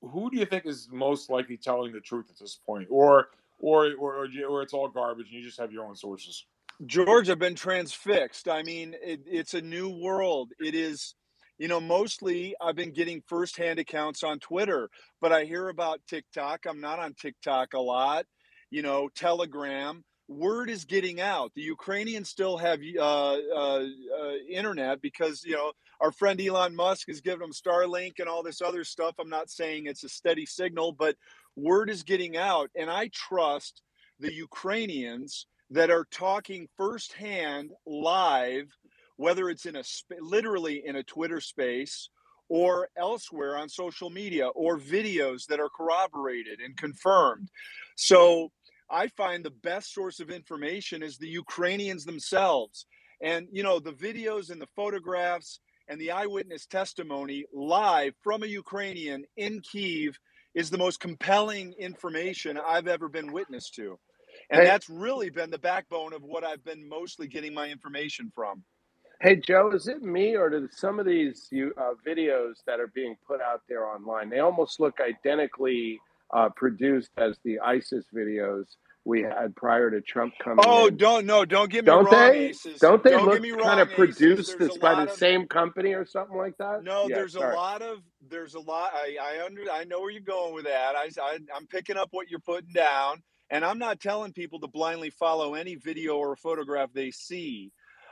who 0.00 0.30
do 0.30 0.38
you 0.38 0.46
think 0.46 0.64
is 0.64 0.88
most 0.90 1.28
likely 1.28 1.58
telling 1.58 1.92
the 1.92 2.00
truth 2.00 2.30
at 2.30 2.38
this 2.38 2.56
point, 2.56 2.88
or 2.90 3.28
or 3.58 3.92
or, 3.98 4.28
or 4.48 4.62
it's 4.62 4.72
all 4.72 4.88
garbage 4.88 5.26
and 5.26 5.34
you 5.34 5.44
just 5.44 5.60
have 5.60 5.70
your 5.70 5.84
own 5.84 5.94
sources? 5.94 6.46
George, 6.86 7.28
I've 7.28 7.38
been 7.38 7.54
transfixed. 7.54 8.48
I 8.48 8.62
mean, 8.62 8.96
it, 9.02 9.20
it's 9.26 9.52
a 9.52 9.60
new 9.60 9.90
world. 9.90 10.52
It 10.58 10.74
is, 10.74 11.16
you 11.62 11.68
know, 11.68 11.80
mostly 11.80 12.56
I've 12.60 12.74
been 12.74 12.90
getting 12.90 13.22
firsthand 13.28 13.78
accounts 13.78 14.24
on 14.24 14.40
Twitter, 14.40 14.90
but 15.20 15.32
I 15.32 15.44
hear 15.44 15.68
about 15.68 16.00
TikTok. 16.08 16.66
I'm 16.68 16.80
not 16.80 16.98
on 16.98 17.14
TikTok 17.14 17.74
a 17.74 17.78
lot. 17.78 18.26
You 18.72 18.82
know, 18.82 19.08
Telegram 19.14 20.02
word 20.26 20.70
is 20.70 20.84
getting 20.84 21.20
out. 21.20 21.52
The 21.54 21.62
Ukrainians 21.62 22.28
still 22.28 22.56
have 22.56 22.80
uh, 22.98 23.02
uh, 23.02 23.84
uh, 23.84 24.32
internet 24.50 25.00
because 25.02 25.44
you 25.44 25.52
know 25.52 25.70
our 26.00 26.10
friend 26.10 26.40
Elon 26.40 26.74
Musk 26.74 27.06
has 27.06 27.20
given 27.20 27.38
them 27.38 27.52
Starlink 27.52 28.18
and 28.18 28.28
all 28.28 28.42
this 28.42 28.60
other 28.60 28.82
stuff. 28.82 29.14
I'm 29.20 29.28
not 29.28 29.48
saying 29.48 29.86
it's 29.86 30.02
a 30.02 30.08
steady 30.08 30.46
signal, 30.46 30.90
but 30.90 31.14
word 31.54 31.90
is 31.90 32.02
getting 32.02 32.36
out, 32.36 32.70
and 32.74 32.90
I 32.90 33.08
trust 33.14 33.82
the 34.18 34.34
Ukrainians 34.34 35.46
that 35.72 35.90
are 35.90 36.06
talking 36.10 36.68
firsthand 36.76 37.70
live, 37.86 38.66
whether 39.22 39.48
it's 39.48 39.66
in 39.66 39.76
a 39.76 39.84
literally 40.20 40.82
in 40.84 40.96
a 40.96 41.02
Twitter 41.04 41.40
space 41.40 42.10
or 42.48 42.88
elsewhere 42.98 43.56
on 43.56 43.68
social 43.68 44.10
media 44.10 44.48
or 44.48 44.78
videos 44.78 45.46
that 45.46 45.60
are 45.60 45.68
corroborated 45.68 46.58
and 46.60 46.76
confirmed. 46.76 47.48
So 47.96 48.50
I 48.90 49.06
find 49.08 49.44
the 49.44 49.58
best 49.62 49.94
source 49.94 50.18
of 50.18 50.28
information 50.30 51.04
is 51.04 51.16
the 51.16 51.28
Ukrainians 51.28 52.04
themselves. 52.04 52.86
And, 53.22 53.46
you 53.52 53.62
know, 53.62 53.78
the 53.78 53.92
videos 53.92 54.50
and 54.50 54.60
the 54.60 54.74
photographs 54.74 55.60
and 55.88 56.00
the 56.00 56.10
eyewitness 56.10 56.66
testimony 56.66 57.44
live 57.54 58.14
from 58.24 58.42
a 58.42 58.46
Ukrainian 58.46 59.22
in 59.36 59.60
Kiev 59.60 60.18
is 60.54 60.68
the 60.68 60.78
most 60.78 60.98
compelling 60.98 61.74
information 61.78 62.58
I've 62.58 62.88
ever 62.88 63.08
been 63.08 63.32
witness 63.32 63.70
to. 63.76 63.98
And 64.50 64.62
hey, 64.62 64.66
that's 64.66 64.90
really 64.90 65.30
been 65.30 65.50
the 65.50 65.58
backbone 65.70 66.12
of 66.12 66.22
what 66.22 66.44
I've 66.44 66.64
been 66.64 66.88
mostly 66.88 67.28
getting 67.28 67.54
my 67.54 67.68
information 67.68 68.32
from. 68.34 68.64
Hey, 69.22 69.36
Joe, 69.36 69.70
is 69.70 69.86
it 69.86 70.02
me 70.02 70.34
or 70.36 70.50
do 70.50 70.68
some 70.72 70.98
of 70.98 71.06
these 71.06 71.48
uh, 71.52 71.92
videos 72.04 72.54
that 72.66 72.80
are 72.80 72.88
being 72.88 73.14
put 73.24 73.40
out 73.40 73.62
there 73.68 73.86
online, 73.86 74.28
they 74.28 74.40
almost 74.40 74.80
look 74.80 74.98
identically 75.00 76.00
uh, 76.32 76.48
produced 76.48 77.10
as 77.16 77.38
the 77.44 77.60
ISIS 77.60 78.04
videos 78.12 78.64
we 79.04 79.22
had 79.22 79.54
prior 79.54 79.92
to 79.92 80.00
Trump 80.00 80.34
coming. 80.42 80.64
Oh, 80.66 80.88
in. 80.88 80.96
don't 80.96 81.24
no, 81.24 81.44
don't 81.44 81.70
get 81.70 81.84
me 81.84 81.86
don't 81.86 82.06
wrong. 82.06 82.32
They, 82.32 82.46
Aces. 82.46 82.80
Don't 82.80 83.04
they 83.04 83.10
don't 83.10 83.26
look 83.26 83.40
wrong, 83.40 83.60
kind 83.62 83.78
of 83.78 83.92
produced 83.92 84.58
this 84.58 84.76
by 84.78 84.96
the 84.96 85.10
of, 85.12 85.16
same 85.16 85.46
company 85.46 85.92
or 85.92 86.04
something 86.04 86.36
like 86.36 86.56
that? 86.58 86.82
No, 86.82 87.06
yeah, 87.08 87.14
there's 87.14 87.34
sorry. 87.34 87.54
a 87.54 87.56
lot 87.56 87.80
of 87.80 87.98
there's 88.28 88.54
a 88.54 88.60
lot. 88.60 88.90
I 88.92 89.18
I 89.22 89.44
under 89.44 89.62
I 89.72 89.84
know 89.84 90.00
where 90.00 90.10
you're 90.10 90.22
going 90.22 90.52
with 90.52 90.64
that. 90.64 90.96
I, 90.96 91.10
I 91.22 91.38
I'm 91.54 91.68
picking 91.68 91.96
up 91.96 92.08
what 92.10 92.28
you're 92.28 92.40
putting 92.40 92.72
down, 92.72 93.22
and 93.50 93.64
I'm 93.64 93.78
not 93.78 94.00
telling 94.00 94.32
people 94.32 94.58
to 94.60 94.68
blindly 94.68 95.10
follow 95.10 95.54
any 95.54 95.76
video 95.76 96.16
or 96.16 96.34
photograph 96.34 96.90
they 96.92 97.12
see. 97.12 97.70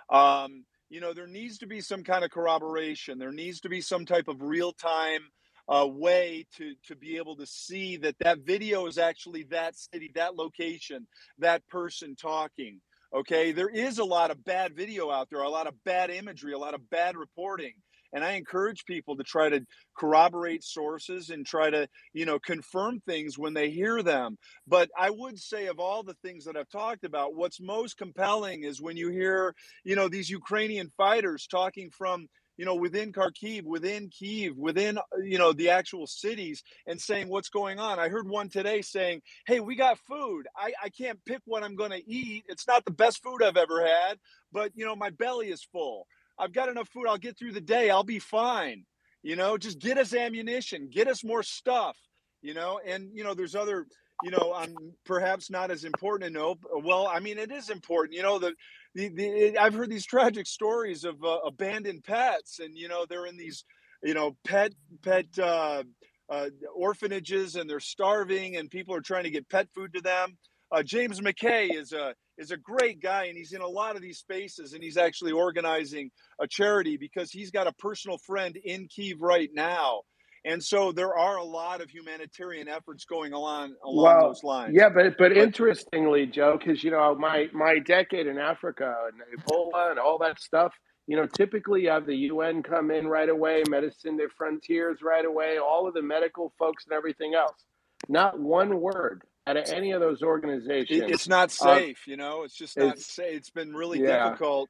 Um, 0.08 0.64
you 0.90 1.00
know, 1.00 1.14
there 1.14 1.28
needs 1.28 1.58
to 1.58 1.66
be 1.66 1.80
some 1.80 2.02
kind 2.02 2.24
of 2.24 2.30
corroboration. 2.30 3.18
There 3.18 3.32
needs 3.32 3.60
to 3.60 3.68
be 3.68 3.80
some 3.80 4.04
type 4.04 4.28
of 4.28 4.42
real 4.42 4.72
time 4.72 5.22
uh, 5.68 5.86
way 5.86 6.46
to 6.56 6.74
to 6.88 6.96
be 6.96 7.16
able 7.16 7.36
to 7.36 7.46
see 7.46 7.96
that 7.98 8.16
that 8.18 8.40
video 8.40 8.86
is 8.86 8.98
actually 8.98 9.44
that 9.44 9.76
city, 9.76 10.10
that 10.16 10.34
location, 10.34 11.06
that 11.38 11.66
person 11.68 12.16
talking. 12.16 12.80
Okay, 13.14 13.52
there 13.52 13.68
is 13.68 13.98
a 13.98 14.04
lot 14.04 14.30
of 14.30 14.44
bad 14.44 14.76
video 14.76 15.10
out 15.10 15.28
there, 15.30 15.40
a 15.40 15.48
lot 15.48 15.66
of 15.66 15.74
bad 15.84 16.10
imagery, 16.10 16.52
a 16.52 16.58
lot 16.58 16.74
of 16.74 16.90
bad 16.90 17.16
reporting. 17.16 17.72
And 18.12 18.24
I 18.24 18.32
encourage 18.32 18.84
people 18.84 19.16
to 19.16 19.24
try 19.24 19.48
to 19.48 19.64
corroborate 19.96 20.64
sources 20.64 21.30
and 21.30 21.46
try 21.46 21.70
to, 21.70 21.88
you 22.12 22.26
know, 22.26 22.38
confirm 22.38 23.00
things 23.00 23.38
when 23.38 23.54
they 23.54 23.70
hear 23.70 24.02
them. 24.02 24.36
But 24.66 24.90
I 24.98 25.10
would 25.10 25.38
say, 25.38 25.66
of 25.66 25.78
all 25.78 26.02
the 26.02 26.16
things 26.22 26.44
that 26.44 26.56
I've 26.56 26.70
talked 26.70 27.04
about, 27.04 27.34
what's 27.34 27.60
most 27.60 27.98
compelling 27.98 28.64
is 28.64 28.80
when 28.80 28.96
you 28.96 29.10
hear, 29.10 29.54
you 29.84 29.96
know, 29.96 30.08
these 30.08 30.30
Ukrainian 30.30 30.90
fighters 30.96 31.46
talking 31.46 31.90
from 31.90 32.28
you 32.60 32.66
know, 32.66 32.74
within 32.74 33.10
Kharkiv, 33.10 33.64
within 33.64 34.10
Kiev, 34.10 34.54
within, 34.58 34.98
uh, 34.98 35.02
you 35.24 35.38
know, 35.38 35.54
the 35.54 35.70
actual 35.70 36.06
cities 36.06 36.62
and 36.86 37.00
saying 37.00 37.30
what's 37.30 37.48
going 37.48 37.78
on. 37.78 37.98
I 37.98 38.10
heard 38.10 38.28
one 38.28 38.50
today 38.50 38.82
saying, 38.82 39.22
hey, 39.46 39.60
we 39.60 39.76
got 39.76 39.98
food. 40.00 40.46
I, 40.54 40.74
I 40.84 40.90
can't 40.90 41.18
pick 41.24 41.40
what 41.46 41.62
I'm 41.62 41.74
going 41.74 41.92
to 41.92 42.06
eat. 42.06 42.44
It's 42.48 42.68
not 42.68 42.84
the 42.84 42.90
best 42.90 43.22
food 43.22 43.42
I've 43.42 43.56
ever 43.56 43.86
had, 43.86 44.18
but, 44.52 44.72
you 44.74 44.84
know, 44.84 44.94
my 44.94 45.08
belly 45.08 45.48
is 45.48 45.66
full. 45.72 46.06
I've 46.40 46.52
got 46.52 46.68
enough 46.68 46.88
food. 46.88 47.06
I'll 47.08 47.18
get 47.18 47.38
through 47.38 47.52
the 47.52 47.60
day. 47.60 47.90
I'll 47.90 48.04
be 48.04 48.18
fine. 48.18 48.84
You 49.22 49.36
know, 49.36 49.58
just 49.58 49.78
get 49.78 49.98
us 49.98 50.14
ammunition, 50.14 50.88
get 50.90 51.06
us 51.06 51.22
more 51.22 51.42
stuff, 51.42 51.96
you 52.40 52.54
know, 52.54 52.80
and, 52.86 53.10
you 53.12 53.22
know, 53.22 53.34
there's 53.34 53.54
other 53.54 53.86
you 54.22 54.30
know, 54.30 54.52
I'm 54.54 54.74
perhaps 55.04 55.50
not 55.50 55.70
as 55.70 55.84
important 55.84 56.28
to 56.28 56.38
know. 56.38 56.56
Well, 56.72 57.06
I 57.06 57.20
mean, 57.20 57.38
it 57.38 57.50
is 57.50 57.70
important. 57.70 58.14
You 58.14 58.22
know, 58.22 58.38
the, 58.38 58.52
the, 58.94 59.08
the 59.08 59.58
I've 59.58 59.74
heard 59.74 59.90
these 59.90 60.06
tragic 60.06 60.46
stories 60.46 61.04
of 61.04 61.22
uh, 61.24 61.38
abandoned 61.46 62.04
pets, 62.04 62.58
and 62.58 62.76
you 62.76 62.88
know, 62.88 63.06
they're 63.08 63.26
in 63.26 63.36
these, 63.36 63.64
you 64.02 64.14
know, 64.14 64.36
pet 64.44 64.72
pet 65.02 65.26
uh, 65.38 65.84
uh, 66.28 66.46
orphanages, 66.74 67.56
and 67.56 67.68
they're 67.68 67.80
starving, 67.80 68.56
and 68.56 68.70
people 68.70 68.94
are 68.94 69.00
trying 69.00 69.24
to 69.24 69.30
get 69.30 69.48
pet 69.48 69.68
food 69.74 69.94
to 69.94 70.00
them. 70.00 70.36
Uh, 70.72 70.82
James 70.82 71.20
McKay 71.20 71.74
is 71.74 71.92
a 71.92 72.14
is 72.38 72.50
a 72.50 72.56
great 72.56 73.02
guy, 73.02 73.24
and 73.24 73.36
he's 73.36 73.52
in 73.52 73.60
a 73.60 73.68
lot 73.68 73.96
of 73.96 74.02
these 74.02 74.18
spaces, 74.18 74.72
and 74.72 74.82
he's 74.82 74.96
actually 74.96 75.32
organizing 75.32 76.10
a 76.40 76.46
charity 76.46 76.96
because 76.96 77.30
he's 77.30 77.50
got 77.50 77.66
a 77.66 77.72
personal 77.72 78.18
friend 78.18 78.56
in 78.64 78.88
Kiev 78.88 79.20
right 79.20 79.50
now 79.52 80.02
and 80.44 80.62
so 80.62 80.92
there 80.92 81.16
are 81.16 81.36
a 81.36 81.44
lot 81.44 81.80
of 81.80 81.90
humanitarian 81.90 82.68
efforts 82.68 83.04
going 83.04 83.32
along 83.32 83.74
along 83.84 84.04
well, 84.04 84.28
those 84.28 84.42
lines. 84.42 84.74
Yeah, 84.74 84.88
but 84.88 85.18
but, 85.18 85.18
but 85.18 85.32
interestingly, 85.36 86.26
Joe, 86.26 86.58
because 86.58 86.82
you 86.82 86.90
know 86.90 87.14
my 87.14 87.48
my 87.52 87.78
decade 87.78 88.26
in 88.26 88.38
Africa 88.38 88.94
and 89.08 89.42
Ebola 89.42 89.90
and 89.90 89.98
all 89.98 90.18
that 90.18 90.40
stuff, 90.40 90.72
You 91.06 91.16
know, 91.16 91.26
typically 91.26 91.82
you 91.82 91.90
have 91.90 92.06
the 92.06 92.16
UN 92.16 92.62
come 92.62 92.90
in 92.90 93.06
right 93.06 93.28
away, 93.28 93.62
Médecins 93.68 94.00
Sans 94.02 94.20
Frontières 94.40 95.02
right 95.02 95.24
away, 95.24 95.58
all 95.58 95.86
of 95.86 95.94
the 95.94 96.02
medical 96.02 96.52
folks 96.58 96.84
and 96.86 96.96
everything 96.96 97.34
else. 97.34 97.64
Not 98.08 98.40
one 98.40 98.80
word 98.80 99.22
out 99.46 99.56
of 99.56 99.68
any 99.70 99.92
of 99.92 100.00
those 100.00 100.22
organizations. 100.22 101.02
It's 101.10 101.28
not 101.28 101.44
um, 101.62 101.78
safe, 101.78 102.06
you 102.06 102.16
know. 102.16 102.42
It's 102.42 102.54
just 102.54 102.76
not 102.76 102.88
it's- 102.88 103.06
safe. 103.06 103.36
It's 103.36 103.50
been 103.50 103.74
really 103.74 104.00
yeah. 104.00 104.30
difficult 104.30 104.68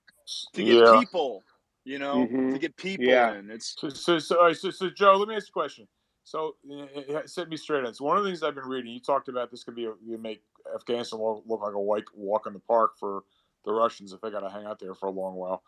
to 0.55 0.65
get 0.65 0.75
Yeah. 0.75 0.99
people, 1.01 1.43
you 1.85 1.99
know, 1.99 2.27
Mhm. 2.27 2.53
to 2.53 2.59
get 2.59 2.77
people 2.77 3.07
Yeah. 3.07 3.35
in. 3.35 3.51
It's 3.51 3.75
So, 3.79 3.89
so, 3.89 4.19
so, 4.19 4.39
all 4.39 4.47
right, 4.47 4.57
so, 4.57 4.71
so, 4.71 4.89
Joe, 4.91 5.15
let 5.17 5.29
me 5.29 5.35
ask 5.35 5.49
you 5.49 5.53
a 5.53 5.53
question. 5.53 5.89
So, 6.25 6.57
uh, 6.71 7.27
set 7.27 7.49
me 7.49 7.57
straight 7.57 7.85
on. 7.85 7.95
So, 7.95 8.05
one 8.05 8.17
of 8.17 8.23
the 8.23 8.31
things 8.31 8.43
I've 8.43 8.55
been 8.55 8.69
reading, 8.69 8.93
you 8.93 9.01
talked 9.01 9.29
about 9.29 9.51
this 9.51 9.65
could 9.65 9.75
be 9.75 9.87
a, 9.87 9.95
you 10.05 10.17
make 10.19 10.43
Afghanistan 10.75 11.19
look, 11.21 11.43
look 11.47 11.63
like 11.63 11.75
a 11.75 11.81
white 11.81 12.05
walk 12.15 12.47
in 12.47 12.53
the 12.53 12.61
park 12.61 12.97
for 12.99 13.25
the 13.65 13.73
Russians 13.73 14.13
if 14.13 14.21
they 14.21 14.31
got 14.31 14.41
to 14.41 14.51
hang 14.51 14.65
out 14.67 14.79
there 14.79 14.95
for 14.95 15.07
a 15.07 15.11
long 15.11 15.35
while. 15.35 15.65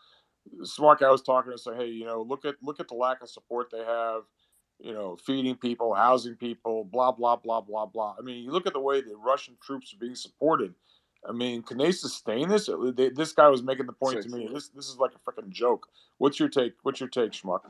Smart 0.63 1.01
guy 1.01 1.11
was 1.11 1.23
talking 1.23 1.53
to 1.53 1.59
say, 1.59 1.75
hey, 1.75 1.87
you 1.87 2.05
know, 2.05 2.23
look 2.23 2.45
at 2.45 2.57
look 2.63 2.81
at 2.81 2.89
the 2.89 2.95
lack 2.95 3.23
of 3.23 3.29
support 3.31 3.71
they 3.71 3.85
have. 3.85 4.23
You 4.83 4.93
know, 4.93 5.17
feeding 5.17 5.55
people, 5.55 5.95
housing 5.95 6.35
people, 6.35 6.85
blah 6.85 7.13
blah 7.13 7.37
blah 7.37 7.61
blah 7.61 7.87
blah. 7.87 8.17
I 8.19 8.23
mean, 8.23 8.43
you 8.43 8.51
look 8.51 8.67
at 8.67 8.73
the 8.73 8.81
way 8.81 9.01
the 9.01 9.15
Russian 9.17 9.57
troops 9.63 9.95
are 9.95 9.99
being 9.99 10.17
supported. 10.17 10.75
I 11.29 11.31
mean, 11.31 11.63
can 11.63 11.79
they 11.79 11.93
sustain 11.93 12.49
this? 12.49 12.69
They, 12.97 13.11
this 13.11 13.33
guy 13.33 13.49
was 13.49 13.63
making 13.63 13.87
the 13.87 13.93
point 13.93 14.23
to 14.23 14.29
me. 14.29 14.49
This 14.53 14.69
this 14.71 14.89
is 14.89 14.99
like 14.99 15.13
a 15.15 15.31
freaking 15.31 15.51
joke. 15.51 15.87
What's 16.19 16.41
your 16.41 16.49
take? 16.49 16.73
What's 16.83 16.99
your 16.99 17.09
take, 17.09 17.31
Schmuck? 17.31 17.61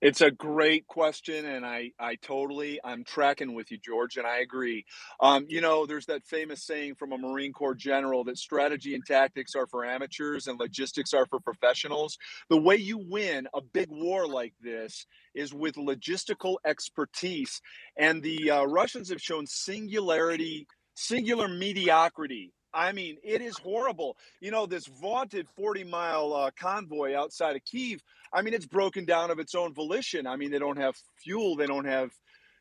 It's 0.00 0.20
a 0.20 0.30
great 0.30 0.86
question, 0.86 1.44
and 1.44 1.66
I, 1.66 1.90
I 1.98 2.14
totally, 2.22 2.78
I'm 2.84 3.02
tracking 3.02 3.52
with 3.52 3.72
you, 3.72 3.78
George, 3.78 4.16
and 4.16 4.24
I 4.24 4.38
agree. 4.38 4.84
Um, 5.18 5.46
you 5.48 5.60
know, 5.60 5.86
there's 5.86 6.06
that 6.06 6.24
famous 6.24 6.62
saying 6.62 6.94
from 6.94 7.10
a 7.10 7.18
Marine 7.18 7.52
Corps 7.52 7.74
general 7.74 8.22
that 8.24 8.38
strategy 8.38 8.94
and 8.94 9.04
tactics 9.04 9.56
are 9.56 9.66
for 9.66 9.84
amateurs 9.84 10.46
and 10.46 10.60
logistics 10.60 11.12
are 11.14 11.26
for 11.26 11.40
professionals. 11.40 12.16
The 12.48 12.60
way 12.60 12.76
you 12.76 12.98
win 12.98 13.48
a 13.52 13.60
big 13.60 13.88
war 13.90 14.28
like 14.28 14.54
this 14.60 15.04
is 15.38 15.54
with 15.54 15.76
logistical 15.76 16.56
expertise, 16.66 17.62
and 17.96 18.22
the 18.22 18.50
uh, 18.52 18.64
Russians 18.64 19.10
have 19.10 19.22
shown 19.22 19.46
singularity, 19.46 20.68
singular 20.96 21.48
mediocrity. 21.48 22.52
I 22.74 22.92
mean, 22.92 23.18
it 23.24 23.42
is 23.42 23.58
horrible. 23.58 24.16
You 24.40 24.52
know, 24.52 24.66
this 24.66 24.86
vaunted 24.86 25.48
40 25.56 25.84
mile 25.84 26.34
uh, 26.34 26.50
convoy 26.60 27.14
outside 27.16 27.56
of 27.56 27.64
Kiev. 27.64 28.02
I 28.32 28.42
mean, 28.42 28.54
it's 28.54 28.66
broken 28.66 29.06
down 29.06 29.30
of 29.32 29.40
its 29.40 29.54
own 29.56 29.74
volition. 29.74 30.26
I 30.26 30.36
mean, 30.36 30.52
they 30.52 30.60
don't 30.60 30.78
have 30.78 30.96
fuel, 31.22 31.56
they 31.56 31.66
don't 31.66 31.86
have, 31.86 32.12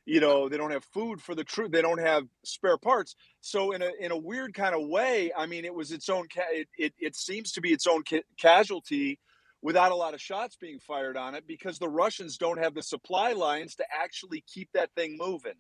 you 0.06 0.22
know, 0.22 0.50
they 0.50 0.58
don't 0.58 0.72
have 0.72 0.86
food 0.86 1.22
for 1.22 1.36
the 1.36 1.44
troop, 1.44 1.74
they 1.74 1.84
don't 1.84 2.00
have 2.00 2.24
spare 2.46 2.78
parts. 2.78 3.16
So, 3.42 3.74
in 3.74 3.82
a 3.84 3.92
in 4.00 4.12
a 4.12 4.18
weird 4.18 4.54
kind 4.54 4.76
of 4.76 4.88
way, 4.88 5.32
I 5.38 5.48
mean, 5.48 5.66
it 5.66 5.76
was 5.76 5.92
its 5.92 6.10
own. 6.10 6.28
Ca- 6.34 6.44
it, 6.52 6.70
it 6.78 6.94
it 7.00 7.16
seems 7.18 7.52
to 7.54 7.62
be 7.62 7.74
its 7.74 7.88
own 7.88 8.04
ca- 8.10 8.24
casualty, 8.40 9.20
without 9.62 9.92
a 9.92 9.96
lot 9.96 10.14
of 10.14 10.22
shots 10.22 10.56
being 10.56 10.80
fired 10.80 11.18
on 11.18 11.36
it, 11.36 11.46
because 11.48 11.80
the 11.80 11.90
Russians 11.90 12.38
don't 12.38 12.60
have 12.60 12.74
the 12.74 12.84
supply 12.84 13.34
lines 13.34 13.76
to 13.76 13.86
actually 13.92 14.44
keep 14.54 14.70
that 14.74 14.92
thing 14.96 15.18
moving. 15.20 15.54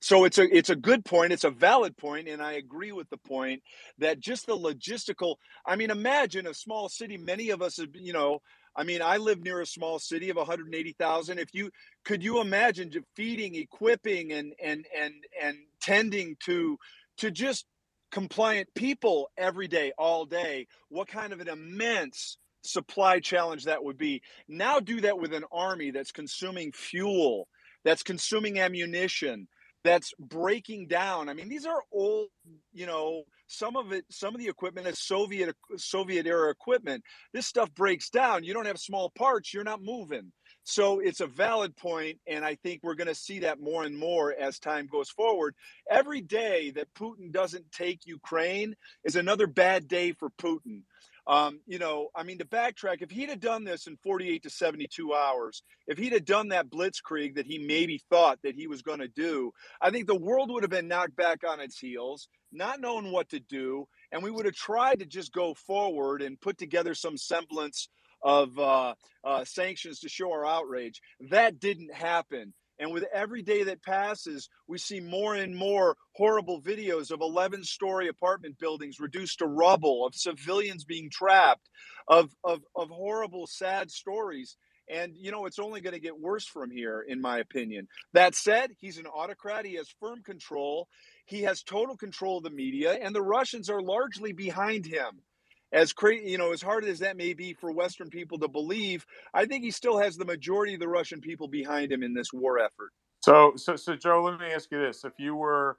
So 0.00 0.24
it's 0.24 0.38
a 0.38 0.56
it's 0.56 0.70
a 0.70 0.76
good 0.76 1.04
point. 1.04 1.32
It's 1.32 1.44
a 1.44 1.50
valid 1.50 1.96
point, 1.96 2.28
and 2.28 2.42
I 2.42 2.52
agree 2.54 2.92
with 2.92 3.08
the 3.10 3.18
point 3.18 3.62
that 3.98 4.20
just 4.20 4.46
the 4.46 4.56
logistical. 4.56 5.36
I 5.64 5.76
mean, 5.76 5.90
imagine 5.90 6.46
a 6.46 6.54
small 6.54 6.88
city. 6.88 7.16
Many 7.16 7.50
of 7.50 7.62
us, 7.62 7.78
have, 7.78 7.88
you 7.94 8.12
know, 8.12 8.40
I 8.74 8.84
mean, 8.84 9.00
I 9.00 9.16
live 9.16 9.40
near 9.40 9.60
a 9.60 9.66
small 9.66 9.98
city 9.98 10.28
of 10.28 10.36
180,000. 10.36 11.38
If 11.38 11.54
you 11.54 11.70
could, 12.04 12.22
you 12.22 12.40
imagine 12.40 12.92
feeding, 13.14 13.54
equipping, 13.54 14.32
and 14.32 14.52
and 14.62 14.84
and 14.96 15.14
and 15.42 15.56
tending 15.80 16.36
to 16.44 16.78
to 17.18 17.30
just 17.30 17.64
compliant 18.10 18.68
people 18.74 19.30
every 19.36 19.68
day, 19.68 19.92
all 19.98 20.26
day. 20.26 20.66
What 20.88 21.08
kind 21.08 21.32
of 21.32 21.40
an 21.40 21.48
immense 21.48 22.38
supply 22.66 23.20
challenge 23.20 23.64
that 23.64 23.82
would 23.82 23.98
be. 23.98 24.22
Now 24.48 24.80
do 24.80 25.00
that 25.02 25.18
with 25.18 25.32
an 25.32 25.44
army 25.52 25.90
that's 25.90 26.12
consuming 26.12 26.72
fuel, 26.72 27.48
that's 27.84 28.02
consuming 28.02 28.58
ammunition, 28.58 29.48
that's 29.84 30.12
breaking 30.18 30.88
down. 30.88 31.28
I 31.28 31.34
mean, 31.34 31.48
these 31.48 31.64
are 31.66 31.82
old, 31.92 32.28
you 32.72 32.86
know, 32.86 33.22
some 33.46 33.76
of 33.76 33.92
it, 33.92 34.04
some 34.10 34.34
of 34.34 34.40
the 34.40 34.48
equipment 34.48 34.88
is 34.88 34.98
Soviet 34.98 35.54
Soviet 35.76 36.26
era 36.26 36.50
equipment. 36.50 37.04
This 37.32 37.46
stuff 37.46 37.72
breaks 37.74 38.10
down. 38.10 38.42
You 38.42 38.52
don't 38.52 38.66
have 38.66 38.78
small 38.78 39.10
parts, 39.10 39.54
you're 39.54 39.64
not 39.64 39.82
moving. 39.82 40.32
So 40.64 40.98
it's 40.98 41.20
a 41.20 41.28
valid 41.28 41.76
point, 41.76 42.18
and 42.26 42.44
I 42.44 42.56
think 42.56 42.80
we're 42.82 42.96
going 42.96 43.06
to 43.06 43.14
see 43.14 43.38
that 43.40 43.60
more 43.60 43.84
and 43.84 43.96
more 43.96 44.34
as 44.34 44.58
time 44.58 44.88
goes 44.90 45.08
forward. 45.08 45.54
Every 45.88 46.20
day 46.20 46.72
that 46.72 46.92
Putin 46.98 47.30
doesn't 47.30 47.70
take 47.70 48.00
Ukraine 48.04 48.74
is 49.04 49.14
another 49.14 49.46
bad 49.46 49.86
day 49.86 50.10
for 50.10 50.28
Putin. 50.30 50.82
Um, 51.26 51.60
you 51.66 51.78
know, 51.78 52.08
I 52.14 52.22
mean, 52.22 52.38
to 52.38 52.44
backtrack, 52.44 53.02
if 53.02 53.10
he'd 53.10 53.30
have 53.30 53.40
done 53.40 53.64
this 53.64 53.88
in 53.88 53.96
48 53.96 54.44
to 54.44 54.50
72 54.50 55.12
hours, 55.12 55.62
if 55.88 55.98
he'd 55.98 56.12
have 56.12 56.24
done 56.24 56.48
that 56.48 56.70
blitzkrieg 56.70 57.34
that 57.34 57.46
he 57.46 57.58
maybe 57.58 58.00
thought 58.10 58.38
that 58.44 58.54
he 58.54 58.68
was 58.68 58.82
going 58.82 59.00
to 59.00 59.08
do, 59.08 59.50
I 59.80 59.90
think 59.90 60.06
the 60.06 60.14
world 60.14 60.50
would 60.50 60.62
have 60.62 60.70
been 60.70 60.88
knocked 60.88 61.16
back 61.16 61.40
on 61.46 61.58
its 61.60 61.78
heels, 61.78 62.28
not 62.52 62.80
knowing 62.80 63.10
what 63.10 63.28
to 63.30 63.40
do, 63.40 63.88
and 64.12 64.22
we 64.22 64.30
would 64.30 64.46
have 64.46 64.54
tried 64.54 65.00
to 65.00 65.06
just 65.06 65.32
go 65.32 65.54
forward 65.54 66.22
and 66.22 66.40
put 66.40 66.58
together 66.58 66.94
some 66.94 67.16
semblance 67.16 67.88
of 68.22 68.58
uh, 68.58 68.94
uh, 69.24 69.44
sanctions 69.44 70.00
to 70.00 70.08
show 70.08 70.32
our 70.32 70.46
outrage. 70.46 71.00
That 71.30 71.58
didn't 71.58 71.92
happen. 71.92 72.54
And 72.78 72.92
with 72.92 73.04
every 73.12 73.42
day 73.42 73.64
that 73.64 73.82
passes, 73.82 74.48
we 74.66 74.78
see 74.78 75.00
more 75.00 75.34
and 75.34 75.56
more 75.56 75.96
horrible 76.12 76.60
videos 76.60 77.10
of 77.10 77.20
11 77.20 77.64
story 77.64 78.08
apartment 78.08 78.58
buildings 78.58 79.00
reduced 79.00 79.38
to 79.38 79.46
rubble, 79.46 80.06
of 80.06 80.14
civilians 80.14 80.84
being 80.84 81.10
trapped, 81.10 81.68
of, 82.08 82.30
of, 82.44 82.60
of 82.74 82.90
horrible, 82.90 83.46
sad 83.46 83.90
stories. 83.90 84.56
And, 84.88 85.16
you 85.16 85.32
know, 85.32 85.46
it's 85.46 85.58
only 85.58 85.80
going 85.80 85.94
to 85.94 86.00
get 86.00 86.20
worse 86.20 86.46
from 86.46 86.70
here, 86.70 87.04
in 87.06 87.20
my 87.20 87.38
opinion. 87.38 87.88
That 88.12 88.34
said, 88.34 88.70
he's 88.78 88.98
an 88.98 89.06
autocrat. 89.06 89.64
He 89.64 89.74
has 89.74 89.88
firm 90.00 90.22
control. 90.22 90.86
He 91.24 91.42
has 91.42 91.62
total 91.62 91.96
control 91.96 92.38
of 92.38 92.44
the 92.44 92.50
media, 92.50 92.92
and 92.92 93.12
the 93.14 93.22
Russians 93.22 93.68
are 93.68 93.82
largely 93.82 94.32
behind 94.32 94.86
him 94.86 95.22
as 95.72 95.92
crazy, 95.92 96.30
you 96.30 96.38
know, 96.38 96.52
as 96.52 96.62
hard 96.62 96.84
as 96.84 96.98
that 97.00 97.16
may 97.16 97.34
be 97.34 97.52
for 97.52 97.72
Western 97.72 98.08
people 98.08 98.38
to 98.38 98.48
believe, 98.48 99.04
I 99.34 99.46
think 99.46 99.64
he 99.64 99.70
still 99.70 99.98
has 99.98 100.16
the 100.16 100.24
majority 100.24 100.74
of 100.74 100.80
the 100.80 100.88
Russian 100.88 101.20
people 101.20 101.48
behind 101.48 101.92
him 101.92 102.02
in 102.02 102.14
this 102.14 102.32
war 102.32 102.58
effort. 102.58 102.92
So, 103.20 103.52
so, 103.56 103.76
so, 103.76 103.96
Joe, 103.96 104.22
let 104.22 104.38
me 104.38 104.52
ask 104.54 104.70
you 104.70 104.80
this: 104.80 105.04
If 105.04 105.14
you 105.18 105.34
were 105.34 105.78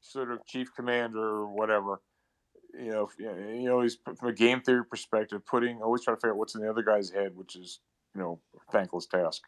sort 0.00 0.30
of 0.30 0.44
chief 0.46 0.68
commander 0.74 1.18
or 1.20 1.46
whatever, 1.46 2.00
you 2.74 2.90
know, 2.90 3.08
you 3.18 3.68
know, 3.68 3.80
he's 3.80 3.98
from 4.04 4.28
a 4.28 4.32
game 4.32 4.60
theory 4.60 4.84
perspective, 4.84 5.42
Putin 5.50 5.80
always 5.80 6.04
trying 6.04 6.16
to 6.16 6.20
figure 6.20 6.32
out 6.32 6.38
what's 6.38 6.54
in 6.54 6.62
the 6.62 6.70
other 6.70 6.82
guy's 6.82 7.10
head, 7.10 7.32
which 7.36 7.56
is, 7.56 7.80
you 8.14 8.20
know, 8.20 8.40
a 8.56 8.72
thankless 8.72 9.06
task. 9.06 9.42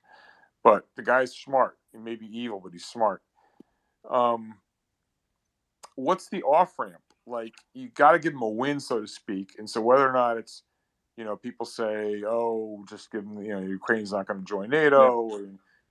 But 0.62 0.86
the 0.96 1.02
guy's 1.02 1.34
smart. 1.34 1.78
He 1.92 1.98
may 1.98 2.16
be 2.16 2.26
evil, 2.26 2.60
but 2.62 2.72
he's 2.72 2.84
smart. 2.84 3.22
Um, 4.08 4.54
what's 5.96 6.28
the 6.28 6.42
off 6.42 6.78
ramp? 6.78 7.02
Like, 7.30 7.54
you 7.74 7.88
got 7.90 8.12
to 8.12 8.18
give 8.18 8.32
them 8.32 8.42
a 8.42 8.48
win, 8.48 8.80
so 8.80 9.00
to 9.00 9.06
speak. 9.06 9.56
And 9.58 9.68
so, 9.68 9.80
whether 9.80 10.08
or 10.08 10.12
not 10.12 10.36
it's, 10.36 10.62
you 11.16 11.24
know, 11.24 11.36
people 11.36 11.66
say, 11.66 12.22
"Oh, 12.26 12.84
just 12.88 13.10
give 13.10 13.24
them 13.24 13.40
you 13.42 13.54
know, 13.54 13.60
Ukraine's 13.60 14.12
not 14.12 14.26
going 14.26 14.40
to 14.40 14.46
join 14.46 14.70
NATO, 14.70 15.20
or 15.22 15.40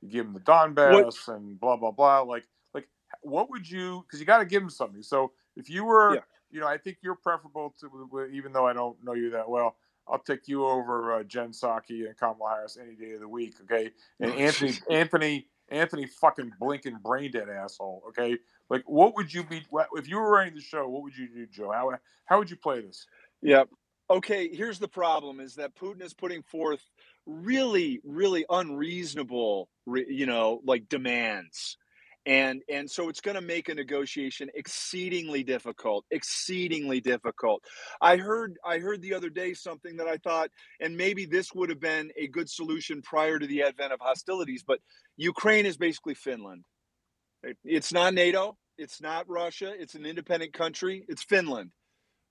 you 0.02 0.10
give 0.10 0.26
them 0.26 0.34
the 0.34 0.40
Donbass, 0.42 1.28
What- 1.28 1.36
and 1.36 1.60
blah 1.60 1.78
blah 1.78 1.92
blah. 1.92 2.22
Like, 2.22 2.48
like, 2.74 2.88
what 3.22 3.50
would 3.50 3.70
you? 3.70 4.04
Because 4.06 4.20
you 4.20 4.26
got 4.26 4.40
to 4.40 4.46
give 4.46 4.62
them 4.62 4.70
something. 4.70 5.04
So, 5.04 5.34
if 5.56 5.70
you 5.70 5.84
were, 5.86 6.16
Yeah. 6.16 6.22
you 6.52 6.60
know, 6.60 6.68
I 6.68 6.78
think 6.78 6.98
you're 7.02 7.16
preferable 7.16 7.76
to, 7.80 8.28
even 8.32 8.52
though 8.54 8.68
I 8.68 8.74
don't 8.74 9.02
know 9.04 9.14
you 9.14 9.30
that 9.32 9.50
well. 9.50 9.78
I'll 10.12 10.18
take 10.18 10.48
you 10.48 10.66
over 10.66 11.14
uh, 11.20 11.24
Jen 11.24 11.52
Psaki 11.52 12.08
and 12.08 12.18
Kamala 12.18 12.56
Harris 12.56 12.78
any 12.82 12.96
day 12.96 13.12
of 13.12 13.20
the 13.20 13.28
week, 13.28 13.54
okay? 13.62 13.92
And 14.20 14.32
Oh, 14.32 14.34
Anthony. 14.38 14.74
Anthony, 14.90 15.48
Anthony, 15.70 16.08
fucking 16.08 16.52
Blinken 16.60 17.00
brain 17.04 17.30
dead 17.32 17.48
asshole, 17.48 18.02
okay? 18.08 18.36
Like, 18.70 18.84
what 18.86 19.16
would 19.16 19.34
you 19.34 19.44
be 19.44 19.62
if 19.96 20.08
you 20.08 20.18
were 20.18 20.32
running 20.32 20.56
the 20.56 20.62
show? 20.62 20.88
What 20.88 21.04
would 21.04 21.18
you 21.18 21.28
do, 21.28 21.48
Joe? 21.48 21.72
How 21.72 21.92
how 22.26 22.40
would 22.40 22.50
you 22.50 22.58
play 22.58 22.82
this? 22.82 23.06
Yep. 23.42 23.70
Okay, 24.12 24.50
here's 24.54 24.80
the 24.80 24.88
problem 24.88 25.40
is 25.40 25.56
that 25.56 25.76
Putin 25.76 26.02
is 26.02 26.14
putting 26.14 26.42
forth 26.44 26.82
really 27.26 28.00
really 28.04 28.46
unreasonable, 28.50 29.70
you 29.86 30.26
know, 30.26 30.62
like 30.66 30.88
demands. 30.90 31.78
And 32.26 32.62
and 32.70 32.90
so 32.90 33.10
it's 33.10 33.22
going 33.22 33.36
to 33.36 33.42
make 33.42 33.70
a 33.70 33.74
negotiation 33.74 34.50
exceedingly 34.54 35.44
difficult, 35.44 36.06
exceedingly 36.12 37.00
difficult. 37.00 37.64
I 38.02 38.18
heard 38.18 38.56
I 38.64 38.80
heard 38.80 39.02
the 39.02 39.14
other 39.16 39.30
day 39.30 39.54
something 39.54 39.98
that 39.98 40.08
I 40.08 40.18
thought 40.18 40.50
and 40.80 40.96
maybe 40.98 41.26
this 41.26 41.54
would 41.56 41.70
have 41.70 41.80
been 41.80 42.12
a 42.18 42.28
good 42.28 42.50
solution 42.50 43.02
prior 43.02 43.40
to 43.40 43.48
the 43.48 43.64
advent 43.64 43.94
of 43.94 44.00
hostilities, 44.02 44.64
but 44.68 44.80
Ukraine 45.18 45.66
is 45.66 45.78
basically 45.78 46.14
Finland. 46.14 46.66
It's 47.64 47.94
not 47.94 48.14
NATO, 48.14 48.58
it's 48.78 49.02
not 49.02 49.30
Russia, 49.30 49.74
it's 49.78 49.96
an 49.96 50.06
independent 50.06 50.54
country, 50.54 51.06
it's 51.08 51.24
Finland. 51.24 51.72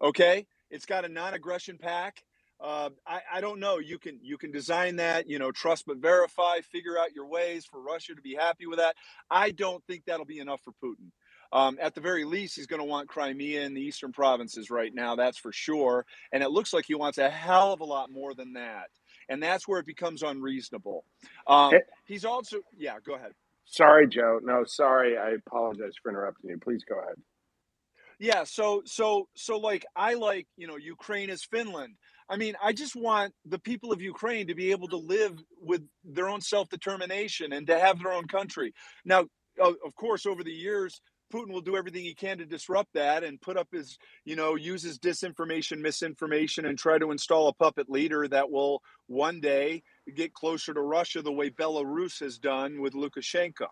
Okay? 0.01 0.47
It's 0.71 0.87
got 0.87 1.05
a 1.05 1.09
non-aggression 1.09 1.79
pact. 1.79 2.23
Uh, 2.61 2.91
I, 3.07 3.21
I 3.35 3.41
don't 3.41 3.61
know. 3.61 3.79
You 3.79 3.99
can 3.99 4.19
you 4.21 4.37
can 4.37 4.51
design 4.51 4.97
that, 4.97 5.29
you 5.29 5.39
know, 5.39 5.53
trust 5.53 5.85
but 5.87 5.99
verify, 5.99 6.59
figure 6.61 6.99
out 6.99 7.15
your 7.15 7.29
ways 7.29 7.65
for 7.65 7.81
Russia 7.81 8.15
to 8.17 8.21
be 8.21 8.35
happy 8.35 8.67
with 8.67 8.79
that. 8.81 8.97
I 9.31 9.53
don't 9.53 9.83
think 9.87 10.05
that'll 10.05 10.27
be 10.27 10.41
enough 10.41 10.61
for 10.63 10.73
Putin. 10.85 11.13
Um, 11.53 11.79
at 11.81 11.95
the 11.95 12.01
very 12.01 12.25
least, 12.25 12.57
he's 12.57 12.67
going 12.67 12.81
to 12.81 12.85
want 12.85 13.09
Crimea 13.09 13.65
and 13.65 13.77
the 13.77 13.81
eastern 13.81 14.13
provinces 14.13 14.71
right 14.71 14.93
now. 14.93 15.15
That's 15.15 15.39
for 15.39 15.53
sure. 15.53 16.05
And 16.33 16.43
it 16.43 16.51
looks 16.51 16.73
like 16.73 16.85
he 16.87 16.97
wants 16.97 17.19
a 17.19 17.31
hell 17.31 17.73
of 17.73 17.81
a 17.81 17.85
lot 17.85 18.11
more 18.11 18.35
than 18.35 18.55
that. 18.55 18.89
and 19.29 19.43
that's 19.43 19.69
where 19.69 19.79
it 19.79 19.87
becomes 19.87 20.23
unreasonable. 20.23 21.05
Um, 21.47 21.75
he's 22.05 22.25
also, 22.25 22.59
yeah, 22.77 22.97
go 23.05 23.15
ahead. 23.15 23.33
Sorry, 23.71 24.09
Joe. 24.09 24.41
No, 24.43 24.65
sorry. 24.67 25.19
I 25.19 25.31
apologize 25.31 25.93
for 26.03 26.11
interrupting 26.11 26.51
you. 26.51 26.59
Please 26.59 26.83
go 26.89 26.99
ahead. 27.01 27.17
Yeah, 28.19 28.43
so 28.45 28.83
so 28.85 29.29
so 29.37 29.59
like 29.59 29.87
I 29.95 30.15
like, 30.15 30.49
you 30.57 30.67
know, 30.67 30.77
Ukraine 30.77 31.31
is 31.31 31.45
Finland. 31.45 31.95
I 32.29 32.37
mean, 32.37 32.55
I 32.63 32.73
just 32.73 32.97
want 32.97 33.33
the 33.45 33.61
people 33.61 33.93
of 33.93 34.01
Ukraine 34.01 34.49
to 34.49 34.55
be 34.55 34.73
able 34.73 34.89
to 34.89 34.97
live 34.97 35.39
with 35.61 35.83
their 36.05 36.29
own 36.29 36.41
self-determination 36.41 37.53
and 37.53 37.67
to 37.69 37.79
have 37.79 38.03
their 38.03 38.13
own 38.13 38.27
country. 38.27 38.73
Now, 39.05 39.27
of 39.61 39.95
course, 39.95 40.27
over 40.27 40.43
the 40.43 40.51
years, 40.51 41.01
Putin 41.33 41.53
will 41.53 41.61
do 41.61 41.77
everything 41.77 42.05
he 42.05 42.15
can 42.15 42.39
to 42.39 42.47
disrupt 42.47 42.93
that 42.95 43.23
and 43.23 43.41
put 43.41 43.57
up 43.57 43.69
his, 43.71 43.99
you 44.25 44.35
know, 44.35 44.57
use 44.57 44.83
his 44.83 44.99
disinformation, 44.99 45.79
misinformation, 45.79 46.65
and 46.65 46.79
try 46.79 46.99
to 46.99 47.11
install 47.11 47.49
a 47.49 47.55
puppet 47.55 47.89
leader 47.89 48.27
that 48.29 48.51
will 48.51 48.83
one 49.07 49.41
day 49.41 49.83
get 50.13 50.35
closer 50.35 50.75
to 50.75 50.81
Russia 50.81 51.23
the 51.23 51.33
way 51.33 51.51
Belarus 51.51 52.21
has 52.21 52.39
done 52.39 52.81
with 52.81 52.95
Lukashenko. 52.95 53.69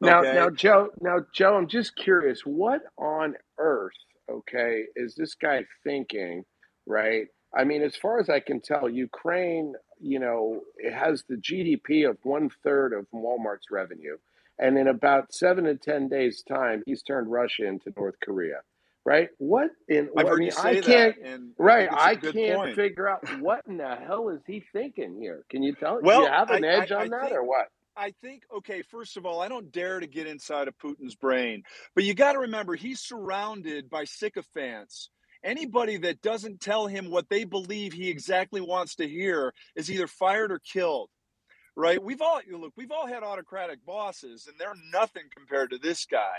Now, 0.00 0.20
now, 0.20 0.50
Joe. 0.50 0.90
Now, 1.00 1.18
Joe. 1.32 1.56
I'm 1.56 1.68
just 1.68 1.96
curious. 1.96 2.40
What 2.44 2.82
on 2.98 3.34
earth, 3.58 3.92
okay, 4.30 4.84
is 4.96 5.14
this 5.14 5.34
guy 5.34 5.64
thinking? 5.82 6.44
Right. 6.86 7.28
I 7.56 7.64
mean, 7.64 7.82
as 7.82 7.96
far 7.96 8.18
as 8.18 8.28
I 8.28 8.40
can 8.40 8.60
tell, 8.60 8.88
Ukraine, 8.88 9.74
you 10.00 10.18
know, 10.18 10.60
it 10.76 10.92
has 10.92 11.22
the 11.28 11.36
GDP 11.36 12.08
of 12.08 12.18
one 12.24 12.50
third 12.62 12.92
of 12.92 13.06
Walmart's 13.14 13.70
revenue, 13.70 14.16
and 14.58 14.76
in 14.76 14.88
about 14.88 15.32
seven 15.32 15.64
to 15.64 15.76
ten 15.76 16.08
days' 16.08 16.42
time, 16.42 16.82
he's 16.84 17.02
turned 17.02 17.30
Russia 17.30 17.66
into 17.66 17.92
North 17.96 18.16
Korea. 18.20 18.60
Right. 19.06 19.28
What 19.38 19.70
in? 19.88 20.08
I've 20.16 20.26
I 20.26 20.34
mean, 20.36 20.50
I 20.58 20.80
can't. 20.80 21.16
and 21.22 21.52
Right, 21.58 21.90
think 21.90 22.24
it's 22.24 22.26
a 22.26 22.28
I 22.28 22.32
can't 22.32 22.56
point. 22.56 22.74
figure 22.76 23.06
out 23.08 23.20
what 23.40 23.60
in 23.68 23.76
the 23.76 23.94
hell 23.96 24.30
is 24.30 24.40
he 24.46 24.64
thinking 24.72 25.18
here. 25.20 25.44
Can 25.50 25.62
you 25.62 25.74
tell? 25.74 25.96
do 26.00 26.06
Well, 26.06 26.22
you 26.22 26.28
have 26.28 26.50
an 26.50 26.64
I- 26.64 26.68
edge 26.68 26.90
I- 26.92 27.02
on 27.02 27.10
that, 27.10 27.20
think- 27.22 27.32
or 27.34 27.44
what? 27.44 27.68
I 27.96 28.12
think, 28.22 28.42
okay, 28.52 28.82
first 28.82 29.16
of 29.16 29.24
all, 29.24 29.40
I 29.40 29.46
don't 29.48 29.70
dare 29.70 30.00
to 30.00 30.06
get 30.08 30.26
inside 30.26 30.66
of 30.66 30.76
Putin's 30.78 31.14
brain, 31.14 31.62
but 31.94 32.02
you 32.02 32.12
got 32.14 32.32
to 32.32 32.40
remember 32.40 32.74
he's 32.74 32.98
surrounded 33.00 33.88
by 33.88 34.02
sycophants. 34.04 35.10
Anybody 35.44 35.98
that 35.98 36.20
doesn't 36.22 36.60
tell 36.60 36.86
him 36.88 37.08
what 37.10 37.28
they 37.28 37.44
believe 37.44 37.92
he 37.92 38.08
exactly 38.08 38.60
wants 38.62 38.96
to 38.96 39.06
hear 39.06 39.52
is 39.76 39.90
either 39.90 40.06
fired 40.08 40.50
or 40.50 40.58
killed. 40.58 41.10
Right? 41.76 42.02
We've 42.02 42.22
all 42.22 42.40
look, 42.50 42.72
we've 42.76 42.90
all 42.90 43.06
had 43.06 43.22
autocratic 43.22 43.84
bosses 43.84 44.46
and 44.48 44.56
they're 44.58 44.74
nothing 44.92 45.24
compared 45.36 45.70
to 45.70 45.78
this 45.78 46.06
guy. 46.06 46.38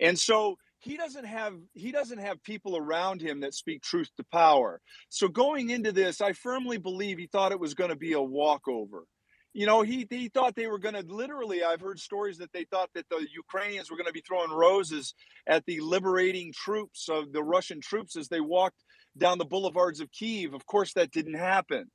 And 0.00 0.18
so 0.18 0.56
he 0.80 0.96
doesn't 0.96 1.26
have 1.26 1.54
he 1.74 1.92
doesn't 1.92 2.18
have 2.18 2.42
people 2.42 2.76
around 2.76 3.20
him 3.20 3.40
that 3.40 3.54
speak 3.54 3.82
truth 3.82 4.08
to 4.16 4.24
power. 4.32 4.80
So 5.10 5.28
going 5.28 5.70
into 5.70 5.92
this, 5.92 6.20
I 6.20 6.32
firmly 6.32 6.78
believe 6.78 7.18
he 7.18 7.26
thought 7.26 7.52
it 7.52 7.60
was 7.60 7.74
going 7.74 7.90
to 7.90 7.96
be 7.96 8.14
a 8.14 8.20
walkover. 8.20 9.04
You 9.52 9.66
know 9.66 9.82
he 9.82 10.06
he 10.08 10.28
thought 10.28 10.54
they 10.54 10.68
were 10.68 10.78
going 10.78 10.94
to 10.94 11.04
literally 11.12 11.64
i've 11.64 11.80
heard 11.80 11.98
stories 11.98 12.38
that 12.38 12.52
they 12.52 12.64
thought 12.70 12.88
that 12.94 13.08
the 13.10 13.26
ukrainians 13.34 13.90
were 13.90 13.96
going 13.96 14.06
to 14.06 14.12
be 14.12 14.22
throwing 14.24 14.52
roses 14.52 15.12
at 15.44 15.66
the 15.66 15.80
liberating 15.80 16.52
troops 16.52 17.08
of 17.08 17.32
the 17.32 17.42
russian 17.42 17.80
troops 17.80 18.16
as 18.16 18.28
they 18.28 18.40
walked 18.40 18.84
down 19.18 19.38
the 19.38 19.44
boulevards 19.44 19.98
of 19.98 20.12
kiev 20.12 20.54
of 20.54 20.64
course 20.66 20.92
that 20.94 21.10
didn't 21.10 21.34
happen. 21.34 21.90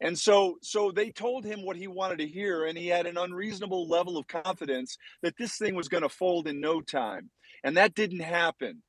And 0.00 0.18
so 0.18 0.58
so 0.62 0.92
they 0.92 1.10
told 1.10 1.44
him 1.44 1.64
what 1.64 1.76
he 1.76 1.88
wanted 1.88 2.18
to 2.18 2.26
hear 2.26 2.66
and 2.66 2.76
he 2.76 2.88
had 2.88 3.06
an 3.06 3.16
unreasonable 3.16 3.88
level 3.88 4.16
of 4.16 4.26
confidence 4.26 4.96
that 5.22 5.34
this 5.38 5.56
thing 5.56 5.74
was 5.74 5.88
going 5.88 6.02
to 6.02 6.08
fold 6.08 6.46
in 6.46 6.60
no 6.60 6.80
time 6.80 7.30
and 7.64 7.76
that 7.76 7.94
didn't 7.94 8.20
happen. 8.20 8.82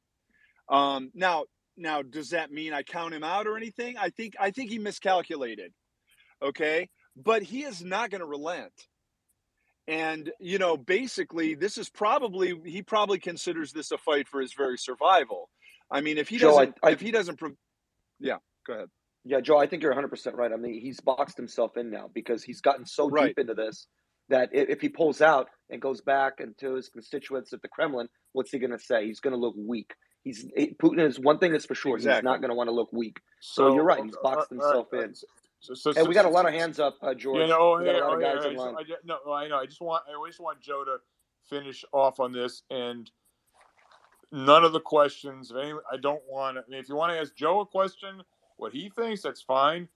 Um 0.70 1.10
now 1.16 1.46
now 1.78 2.02
does 2.04 2.30
that 2.30 2.52
mean 2.52 2.72
i 2.74 2.84
count 2.84 3.14
him 3.14 3.24
out 3.24 3.48
or 3.48 3.58
anything? 3.58 3.98
I 3.98 4.10
think 4.10 4.36
i 4.40 4.52
think 4.52 4.70
he 4.70 4.78
miscalculated 4.80 5.74
okay? 6.42 6.90
But 7.16 7.44
he 7.44 7.64
is 7.64 7.82
not 7.84 8.10
going 8.12 8.20
to 8.20 8.28
relent. 8.28 8.74
And 9.88 10.32
you 10.40 10.58
know 10.58 10.78
basically 10.78 11.56
this 11.56 11.78
is 11.78 11.90
probably 11.90 12.60
he 12.66 12.82
probably 12.82 13.20
considers 13.20 13.72
this 13.72 13.92
a 13.92 13.98
fight 13.98 14.28
for 14.28 14.42
his 14.42 14.54
very 14.54 14.78
survival. 14.78 15.50
I 15.90 16.02
mean 16.02 16.18
if 16.18 16.28
he 16.30 16.38
Joe, 16.38 16.52
doesn't 16.52 16.76
I- 16.84 16.92
if 16.92 17.02
he 17.02 17.12
doesn't 17.12 17.40
yeah 18.20 18.38
go 18.68 18.74
ahead. 18.74 18.90
Yeah, 19.28 19.42
Joe, 19.42 19.58
I 19.58 19.66
think 19.66 19.82
you're 19.82 19.92
100% 19.92 20.36
right. 20.36 20.52
I 20.54 20.56
mean, 20.56 20.80
he's 20.80 21.00
boxed 21.00 21.36
himself 21.36 21.78
in 21.78 21.90
now 21.90 22.12
because 22.14 22.44
he's 22.44 22.62
gotten 22.62 22.86
so 22.86 23.10
Right. 23.10 23.30
deep 23.30 23.40
into 23.40 23.56
this 23.56 23.88
that 24.30 24.50
if 24.54 24.82
he 24.82 24.88
pulls 24.90 25.20
out 25.20 25.48
and 25.72 25.82
goes 25.82 26.02
back 26.02 26.34
into 26.40 26.76
his 26.76 26.90
constituents 26.90 27.52
at 27.52 27.62
the 27.64 27.68
Kremlin, 27.68 28.08
what's 28.36 28.52
he 28.52 28.60
going 28.60 28.72
to 28.72 28.80
say? 28.80 29.06
He's 29.06 29.20
going 29.20 29.34
to 29.34 29.40
look 29.40 29.56
weak. 29.58 29.94
He's 30.24 30.46
Putin 30.82 31.00
is 31.08 31.20
one 31.20 31.38
thing 31.38 31.54
is 31.54 31.66
for 31.66 31.76
sure. 31.76 31.98
He's 31.98 32.06
not 32.06 32.24
going 32.24 32.50
to 32.50 32.56
want 32.56 32.68
to 32.68 32.74
look 32.74 32.92
weak. 32.92 33.20
So 33.40 33.74
you're 33.74 33.84
right, 33.84 34.04
he's 34.04 34.16
boxed 34.22 34.52
uh, 34.52 34.56
uh, 34.56 34.62
himself 34.62 34.88
uh, 34.94 35.02
in. 35.02 35.16
So, 35.60 35.74
so, 35.74 35.94
And 35.96 36.08
we 36.08 36.14
got 36.14 36.26
a 36.26 36.30
lot 36.30 36.48
of 36.48 36.54
hands 36.54 36.80
up, 36.80 36.98
uh, 37.02 37.14
George. 37.14 37.40
Yeah, 37.40 37.48
no, 37.48 37.58
oh, 37.60 37.80
we 37.80 37.86
got 37.86 37.96
hey, 37.96 38.00
a 38.00 38.04
lot 38.04 38.12
oh, 38.12 38.16
of 38.16 38.22
guys 38.22 38.46
I 38.46 38.50
in 38.50 38.56
line. 38.56 38.76
I 38.78 38.84
ju- 38.84 38.96
no, 39.04 39.18
I 39.32 39.48
know. 39.48 39.58
I 39.58 39.66
just 39.66 39.82
want, 39.82 40.04
I 40.10 40.14
always 40.14 40.40
want 40.40 40.62
Joe 40.62 40.84
to 40.84 40.98
finish 41.50 41.84
off 41.92 42.20
on 42.20 42.32
this, 42.32 42.64
and 42.70 43.10
none 44.32 44.64
of 44.64 44.74
the 44.74 44.80
questions. 44.80 45.52
If 45.52 45.58
any, 45.58 45.74
I 45.92 45.98
don't 45.98 46.22
want. 46.28 46.58
I 46.58 46.62
mean, 46.70 46.80
if 46.80 46.90
you 46.90 46.96
want 46.96 47.14
to 47.14 47.20
ask 47.20 47.36
Joe 47.36 47.62
a 47.62 47.66
question, 47.66 48.22
what 48.58 48.74
he 48.74 48.90
thinks, 48.90 49.22
that's 49.22 49.42
fine. 49.42 49.88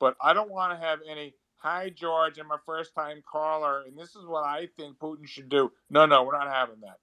But 0.00 0.16
I 0.20 0.34
don't 0.34 0.50
want 0.50 0.78
to 0.78 0.86
have 0.86 0.98
any. 1.08 1.34
Hi, 1.58 1.88
George. 1.88 2.38
I'm 2.38 2.50
a 2.50 2.60
first-time 2.66 3.22
caller, 3.30 3.82
and 3.86 3.96
this 3.96 4.10
is 4.16 4.26
what 4.26 4.44
I 4.44 4.68
think 4.76 4.98
Putin 4.98 5.26
should 5.26 5.48
do. 5.48 5.72
No, 5.88 6.04
no, 6.04 6.24
we're 6.24 6.36
not 6.36 6.52
having 6.52 6.80
that. 6.82 6.98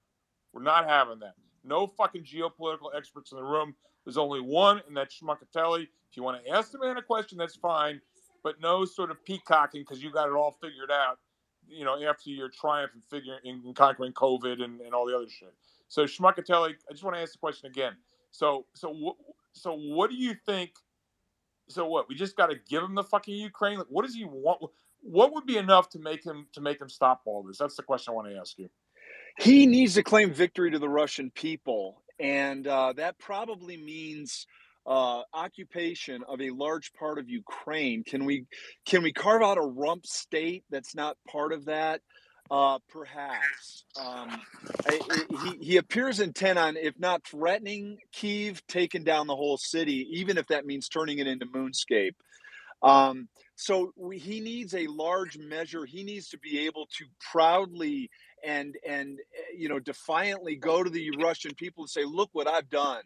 We're 0.53 0.63
not 0.63 0.87
having 0.87 1.19
that. 1.19 1.33
No 1.63 1.87
fucking 1.87 2.23
geopolitical 2.23 2.95
experts 2.95 3.31
in 3.31 3.37
the 3.37 3.43
room. 3.43 3.75
There's 4.03 4.17
only 4.17 4.41
one, 4.41 4.81
and 4.87 4.97
that's 4.97 5.19
Schmuckatelli. 5.19 5.83
If 5.83 6.17
you 6.17 6.23
want 6.23 6.43
to 6.43 6.51
ask 6.51 6.71
the 6.71 6.79
man 6.79 6.97
a 6.97 7.01
question, 7.01 7.37
that's 7.37 7.55
fine, 7.55 8.01
but 8.43 8.59
no 8.59 8.85
sort 8.85 9.11
of 9.11 9.23
peacocking 9.23 9.81
because 9.83 10.01
you 10.01 10.11
got 10.11 10.27
it 10.27 10.33
all 10.33 10.57
figured 10.61 10.91
out. 10.91 11.19
You 11.67 11.85
know, 11.85 12.01
after 12.03 12.31
your 12.31 12.49
triumph 12.49 12.91
in 12.95 13.01
figuring 13.01 13.39
in 13.43 13.73
conquering 13.75 14.13
COVID 14.13 14.63
and, 14.63 14.81
and 14.81 14.93
all 14.93 15.05
the 15.05 15.15
other 15.15 15.29
shit. 15.29 15.53
So 15.87 16.05
Schmuckatelli, 16.05 16.73
I 16.89 16.91
just 16.91 17.03
want 17.03 17.15
to 17.15 17.21
ask 17.21 17.33
the 17.33 17.37
question 17.37 17.69
again. 17.69 17.93
So, 18.31 18.65
so? 18.73 19.15
So 19.53 19.73
what 19.73 20.09
do 20.09 20.15
you 20.15 20.33
think? 20.45 20.71
So 21.69 21.85
what? 21.85 22.09
We 22.09 22.15
just 22.15 22.35
got 22.35 22.47
to 22.47 22.57
give 22.69 22.83
him 22.83 22.95
the 22.95 23.03
fucking 23.03 23.35
Ukraine. 23.35 23.77
Like, 23.77 23.87
what 23.89 24.05
does 24.05 24.15
he 24.15 24.25
want? 24.25 24.61
What 25.01 25.33
would 25.33 25.45
be 25.45 25.57
enough 25.57 25.89
to 25.89 25.99
make 25.99 26.23
him 26.23 26.47
to 26.53 26.61
make 26.61 26.81
him 26.81 26.89
stop 26.89 27.21
all 27.25 27.43
this? 27.43 27.57
That's 27.57 27.75
the 27.75 27.83
question 27.83 28.11
I 28.11 28.15
want 28.15 28.27
to 28.29 28.37
ask 28.37 28.57
you. 28.57 28.69
He 29.39 29.65
needs 29.67 29.95
to 29.95 30.03
claim 30.03 30.33
victory 30.33 30.71
to 30.71 30.79
the 30.79 30.89
russian 30.89 31.31
people 31.31 32.01
and 32.19 32.67
uh, 32.67 32.93
that 32.93 33.17
probably 33.17 33.77
means 33.77 34.45
uh, 34.85 35.21
occupation 35.33 36.23
of 36.27 36.41
a 36.41 36.49
large 36.51 36.91
part 36.93 37.19
of 37.19 37.29
ukraine. 37.29 38.03
Can 38.03 38.25
we 38.25 38.45
can 38.85 39.03
we 39.03 39.11
carve 39.13 39.41
out 39.41 39.57
a 39.57 39.61
rump 39.61 40.05
state 40.05 40.63
that's 40.69 40.95
not 40.95 41.17
part 41.27 41.53
of 41.53 41.65
that? 41.65 42.01
Uh, 42.49 42.79
perhaps. 42.89 43.85
Um, 43.99 44.41
I, 44.87 44.99
I- 45.09 45.43
he, 45.59 45.65
he 45.65 45.77
appears 45.77 46.19
intent 46.19 46.59
on 46.59 46.77
if 46.77 46.99
not 46.99 47.23
threatening 47.25 47.97
kiev 48.11 48.61
taking 48.67 49.03
down 49.03 49.27
the 49.27 49.35
whole 49.35 49.57
city 49.57 50.07
even 50.11 50.37
if 50.37 50.47
that 50.47 50.65
means 50.65 50.89
turning 50.89 51.19
it 51.19 51.27
into 51.27 51.45
moonscape. 51.45 52.13
Um, 52.83 53.29
so 53.55 53.93
we, 53.95 54.17
he 54.17 54.39
needs 54.41 54.73
a 54.73 54.87
large 54.87 55.37
measure. 55.37 55.85
He 55.85 56.03
needs 56.03 56.29
to 56.29 56.39
be 56.39 56.65
able 56.65 56.87
to 56.97 57.05
proudly 57.31 58.09
and 58.43 58.75
and 58.87 59.19
uh, 59.19 59.41
you 59.55 59.69
know 59.69 59.79
defiantly 59.79 60.55
go 60.55 60.83
to 60.83 60.89
the 60.89 61.11
Russian 61.19 61.53
people 61.55 61.83
and 61.83 61.89
say, 61.89 62.03
"Look 62.05 62.29
what 62.33 62.47
I've 62.47 62.69
done." 62.69 63.03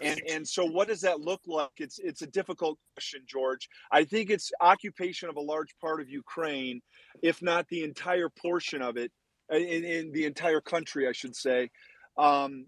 And 0.00 0.20
and 0.30 0.48
so 0.48 0.64
what 0.64 0.88
does 0.88 1.02
that 1.02 1.20
look 1.20 1.40
like? 1.46 1.70
It's 1.78 1.98
it's 1.98 2.22
a 2.22 2.26
difficult 2.26 2.78
question, 2.94 3.22
George. 3.26 3.68
I 3.90 4.04
think 4.04 4.30
it's 4.30 4.52
occupation 4.60 5.28
of 5.28 5.36
a 5.36 5.40
large 5.40 5.74
part 5.80 6.00
of 6.00 6.08
Ukraine, 6.08 6.80
if 7.22 7.42
not 7.42 7.68
the 7.68 7.84
entire 7.84 8.28
portion 8.28 8.82
of 8.82 8.96
it, 8.96 9.12
uh, 9.52 9.56
in, 9.56 9.84
in 9.84 10.12
the 10.12 10.26
entire 10.26 10.60
country, 10.60 11.08
I 11.08 11.12
should 11.12 11.36
say. 11.36 11.70
Um, 12.16 12.66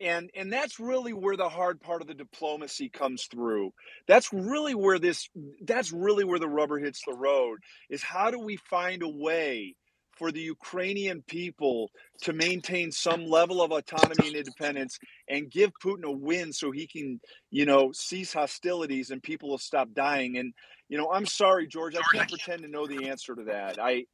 and 0.00 0.30
and 0.34 0.52
that's 0.52 0.80
really 0.80 1.12
where 1.12 1.36
the 1.36 1.48
hard 1.48 1.80
part 1.80 2.02
of 2.02 2.08
the 2.08 2.14
diplomacy 2.14 2.88
comes 2.88 3.26
through. 3.30 3.72
That's 4.08 4.32
really 4.32 4.74
where 4.74 4.98
this. 4.98 5.28
That's 5.62 5.92
really 5.92 6.24
where 6.24 6.40
the 6.40 6.48
rubber 6.48 6.78
hits 6.78 7.02
the 7.06 7.14
road. 7.14 7.58
Is 7.88 8.02
how 8.02 8.30
do 8.30 8.38
we 8.38 8.56
find 8.56 9.02
a 9.02 9.08
way 9.08 9.76
for 10.16 10.32
the 10.32 10.40
Ukrainian 10.40 11.22
people 11.26 11.90
to 12.22 12.32
maintain 12.32 12.92
some 12.92 13.26
level 13.26 13.62
of 13.62 13.72
autonomy 13.72 14.28
and 14.28 14.36
independence 14.36 14.98
and 15.28 15.50
give 15.50 15.72
Putin 15.82 16.04
a 16.04 16.12
win 16.12 16.52
so 16.52 16.70
he 16.70 16.86
can, 16.86 17.20
you 17.50 17.66
know, 17.66 17.92
cease 17.92 18.32
hostilities 18.32 19.10
and 19.10 19.22
people 19.22 19.48
will 19.48 19.58
stop 19.58 19.88
dying. 19.92 20.38
And, 20.38 20.52
you 20.88 20.98
know, 20.98 21.10
I'm 21.10 21.26
sorry, 21.26 21.66
George, 21.66 21.96
I 21.96 22.02
can't 22.12 22.28
pretend 22.28 22.62
to 22.62 22.68
know 22.68 22.86
the 22.86 23.08
answer 23.08 23.34
to 23.34 23.44
that. 23.44 23.78
I, 23.78 24.04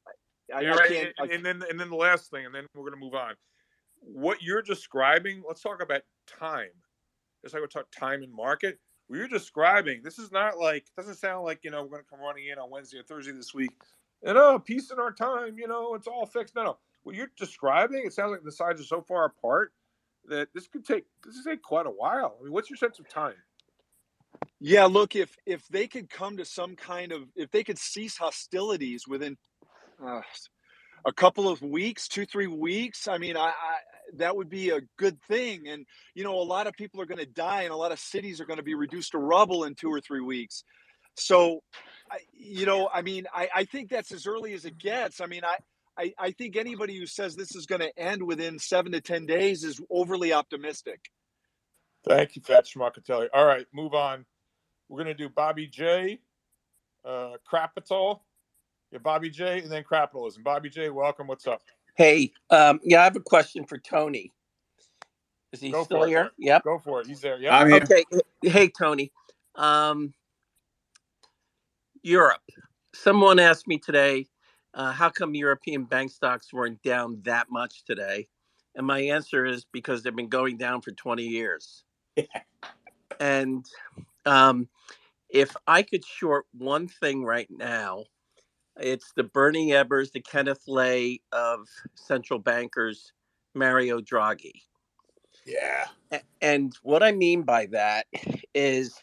I, 0.55 0.71
I 0.71 0.89
can't. 0.89 1.13
I, 1.19 1.23
and, 1.25 1.33
and 1.33 1.45
then 1.45 1.63
and 1.69 1.79
then 1.79 1.91
the 1.91 1.97
last 1.97 2.31
thing, 2.31 2.47
and 2.47 2.55
then 2.55 2.67
we're 2.75 2.89
gonna 2.89 3.01
move 3.01 3.15
on. 3.15 3.35
What 4.01 4.43
you're 4.43 4.63
describing, 4.63 5.43
let's 5.47 5.61
talk 5.61 5.83
about 5.83 6.03
time. 6.27 6.71
Just 7.43 7.55
like 7.55 7.63
we 7.63 7.69
talk 7.69 7.87
time 7.91 8.23
and 8.23 8.33
market. 8.33 8.79
What 9.07 9.19
you're 9.19 9.29
describing, 9.29 10.03
this 10.03 10.19
is 10.19 10.31
not 10.31 10.59
like 10.59 10.85
doesn't 10.97 11.17
sound 11.17 11.45
like 11.45 11.61
you 11.63 11.71
know 11.71 11.83
we're 11.83 11.91
gonna 11.91 12.03
come 12.09 12.21
running 12.21 12.47
in 12.47 12.59
on 12.59 12.71
Wednesday 12.71 12.99
or 12.99 13.03
Thursday 13.03 13.33
this 13.33 13.55
week. 13.55 13.71
And 14.23 14.37
oh, 14.37 14.59
peace 14.59 14.91
in 14.91 14.99
our 14.99 15.13
time, 15.13 15.59
you 15.59 15.67
know, 15.67 15.95
it's 15.95 16.07
all 16.07 16.27
fixed. 16.27 16.55
No, 16.55 16.65
no. 16.65 16.79
What 17.03 17.15
you're 17.15 17.31
describing, 17.39 18.03
it 18.05 18.13
sounds 18.13 18.33
like 18.33 18.43
the 18.45 18.53
sides 18.53 18.81
are 18.81 18.85
so 18.85 19.01
far 19.01 19.25
apart 19.25 19.73
that 20.29 20.49
this 20.55 20.69
could 20.69 20.85
take 20.85 21.05
this 21.25 21.37
could 21.43 21.53
take 21.53 21.63
quite 21.63 21.87
a 21.87 21.91
while. 21.91 22.37
I 22.39 22.45
mean, 22.45 22.53
what's 22.53 22.69
your 22.69 22.77
sense 22.77 22.99
of 22.99 23.09
time? 23.09 23.35
Yeah, 24.61 24.85
look, 24.85 25.17
if 25.17 25.35
if 25.47 25.67
they 25.69 25.87
could 25.87 26.11
come 26.11 26.37
to 26.37 26.45
some 26.45 26.77
kind 26.77 27.13
of 27.13 27.23
if 27.35 27.51
they 27.51 27.65
could 27.65 27.79
cease 27.79 28.19
hostilities 28.19 29.09
within 29.09 29.39
uh, 30.05 30.21
a 31.07 31.13
couple 31.13 31.49
of 31.49 31.63
weeks, 31.63 32.07
two 32.07 32.27
three 32.27 32.47
weeks, 32.47 33.09
I 33.09 33.17
mean, 33.17 33.37
I, 33.37 33.49
I 33.49 33.77
that 34.17 34.37
would 34.37 34.51
be 34.51 34.71
a 34.71 34.81
good 34.99 35.21
thing. 35.23 35.69
And 35.69 35.87
you 36.15 36.25
know, 36.25 36.39
a 36.39 36.43
lot 36.43 36.67
of 36.67 36.75
people 36.75 37.01
are 37.01 37.07
going 37.07 37.19
to 37.19 37.27
die, 37.27 37.63
and 37.63 37.73
a 37.73 37.77
lot 37.77 37.93
of 37.93 37.99
cities 37.99 38.41
are 38.41 38.47
going 38.47 38.59
to 38.59 38.63
be 38.63 38.75
reduced 38.75 39.13
to 39.13 39.19
rubble 39.19 39.65
in 39.65 39.75
two 39.75 39.91
or 39.91 40.01
three 40.01 40.21
weeks. 40.21 40.65
So, 41.21 41.63
you 42.33 42.67
know, 42.67 42.89
I 42.93 43.03
mean, 43.03 43.27
I, 43.33 43.49
I 43.55 43.65
think 43.65 43.91
that's 43.91 44.13
as 44.13 44.27
early 44.27 44.53
as 44.55 44.65
it 44.65 44.79
gets. 44.79 45.21
I 45.21 45.27
mean, 45.27 45.45
I. 45.45 45.57
I, 45.99 46.15
I 46.19 46.31
think 46.31 46.57
anybody 46.57 46.97
who 46.97 47.05
says 47.05 47.35
this 47.37 47.55
is 47.55 47.67
going 47.67 47.81
to 47.81 47.99
end 47.99 48.23
within 48.23 48.59
seven 48.59 48.93
to 48.93 49.03
ten 49.03 49.27
days 49.27 49.65
is 49.65 49.83
overly 49.91 50.33
optimistic. 50.33 51.11
Thank 52.09 52.37
you, 52.37 52.43
Fat 52.43 52.65
Schmuckatelli. 52.65 53.27
All 53.35 53.45
right, 53.45 53.67
move 53.75 53.93
on. 53.93 54.25
We're 54.89 54.99
gonna 54.99 55.15
do 55.15 55.29
Bobby 55.29 55.67
J, 55.67 56.19
uh, 57.05 57.33
Capital, 57.51 58.25
yeah, 58.93 59.01
Bobby 59.01 59.29
J, 59.29 59.61
and 59.61 59.71
then 59.71 59.85
Capitalism. 59.87 60.43
Bobby 60.43 60.71
J, 60.71 60.89
welcome. 60.89 61.27
What's 61.27 61.47
up? 61.47 61.61
Hey, 61.97 62.33
um, 62.49 62.81
yeah, 62.83 63.01
I 63.01 63.05
have 63.05 63.17
a 63.17 63.21
question 63.21 63.67
for 63.67 63.77
Tony. 63.77 64.33
Is 65.53 65.61
he 65.61 65.71
Go 65.71 65.85
still 65.85 65.99
for 65.99 66.07
it. 66.07 66.11
here? 66.11 66.31
Yep. 66.39 66.65
Go 66.65 66.79
for 66.79 67.01
it. 67.03 67.09
He's 67.09 67.21
there. 67.21 67.37
Yeah. 67.39 67.63
Okay. 67.63 68.05
Hey, 68.43 68.69
Tony. 68.69 69.13
Um, 69.57 70.15
Europe. 72.03 72.43
Someone 72.95 73.39
asked 73.39 73.67
me 73.67 73.79
today, 73.79 74.27
uh, 74.75 74.93
how 74.93 75.09
come 75.09 75.35
European 75.35 75.85
bank 75.85 76.11
stocks 76.11 76.53
weren't 76.53 76.83
down 76.83 77.21
that 77.25 77.47
much 77.51 77.85
today? 77.85 78.29
And 78.75 78.87
my 78.87 79.01
answer 79.01 79.45
is 79.45 79.67
because 79.73 80.03
they've 80.03 80.15
been 80.15 80.29
going 80.29 80.57
down 80.57 80.81
for 80.81 80.93
20 80.93 81.25
years. 81.25 81.85
and 83.21 83.67
um, 84.27 84.69
if 85.29 85.55
I 85.67 85.83
could 85.83 86.05
short 86.05 86.47
one 86.57 86.89
thing 86.89 87.25
right 87.25 87.49
now, 87.51 88.05
it's 88.79 89.13
the 89.15 89.25
Bernie 89.25 89.71
Ebbers, 89.71 90.13
the 90.13 90.21
Kenneth 90.21 90.63
Lay 90.67 91.21
of 91.33 91.69
central 91.95 92.39
bankers, 92.39 93.13
Mario 93.55 94.01
Draghi. 94.01 94.63
Yeah. 95.45 95.87
And 96.41 96.77
what 96.83 97.03
I 97.03 97.13
mean 97.13 97.43
by 97.43 97.67
that 97.67 98.07
is 98.55 98.95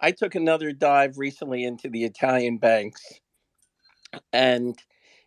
I 0.00 0.12
took 0.12 0.34
another 0.34 0.72
dive 0.72 1.18
recently 1.18 1.64
into 1.64 1.88
the 1.88 2.04
Italian 2.04 2.58
banks 2.58 3.02
and 4.32 4.76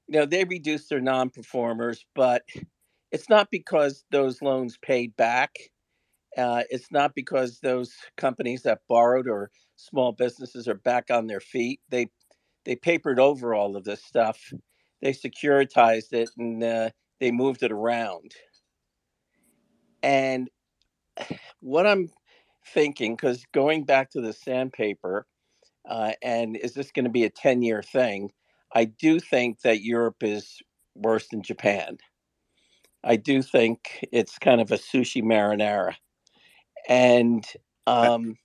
you 0.08 0.20
know 0.20 0.26
they 0.26 0.44
reduced 0.44 0.90
their 0.90 1.02
non-performers 1.02 2.06
but 2.16 2.44
it's 3.12 3.30
not 3.30 3.50
because 3.52 4.04
those 4.12 4.42
loans 4.42 4.78
paid 4.82 5.16
back 5.16 5.58
uh, 6.38 6.64
it's 6.70 6.92
not 6.92 7.14
because 7.16 7.60
those 7.60 7.94
companies 8.18 8.64
that 8.64 8.82
borrowed 8.88 9.28
or 9.28 9.52
small 9.76 10.12
businesses 10.12 10.68
are 10.68 10.76
back 10.76 11.12
on 11.12 11.28
their 11.28 11.40
feet. 11.40 11.80
They 11.90 12.08
they 12.66 12.76
papered 12.76 13.20
over 13.20 13.54
all 13.54 13.76
of 13.76 13.84
this 13.84 14.04
stuff. 14.04 14.54
They 15.02 15.12
securitized 15.12 16.14
it 16.14 16.30
and 16.38 16.64
uh, 16.64 16.90
they 17.20 17.32
moved 17.32 17.64
it 17.64 17.72
around. 17.72 18.34
And 20.02 20.50
what 21.62 21.88
i'm 21.88 22.10
thinking 22.66 23.16
because 23.16 23.44
going 23.54 23.84
back 23.84 24.12
to 24.12 24.22
the 24.22 24.34
sandpaper 24.34 25.26
uh, 25.90 26.14
and 26.22 26.56
is 26.56 26.74
this 26.74 26.92
going 26.92 27.06
to 27.06 27.12
be 27.12 27.26
a 27.26 27.30
10 27.30 27.62
year 27.62 27.82
thing? 27.82 28.32
I 28.74 28.86
do 28.86 29.20
think 29.20 29.62
that 29.62 29.84
europe 29.84 30.18
is 30.22 30.60
worse 30.96 31.28
than 31.30 31.44
japan. 31.44 31.98
I 33.04 33.18
do 33.18 33.42
think 33.42 34.06
it's 34.12 34.38
kind 34.38 34.62
of 34.62 34.72
a 34.72 34.78
sushi 34.78 35.22
marinara. 35.22 35.96
And 36.88 37.46
um, 37.86 38.38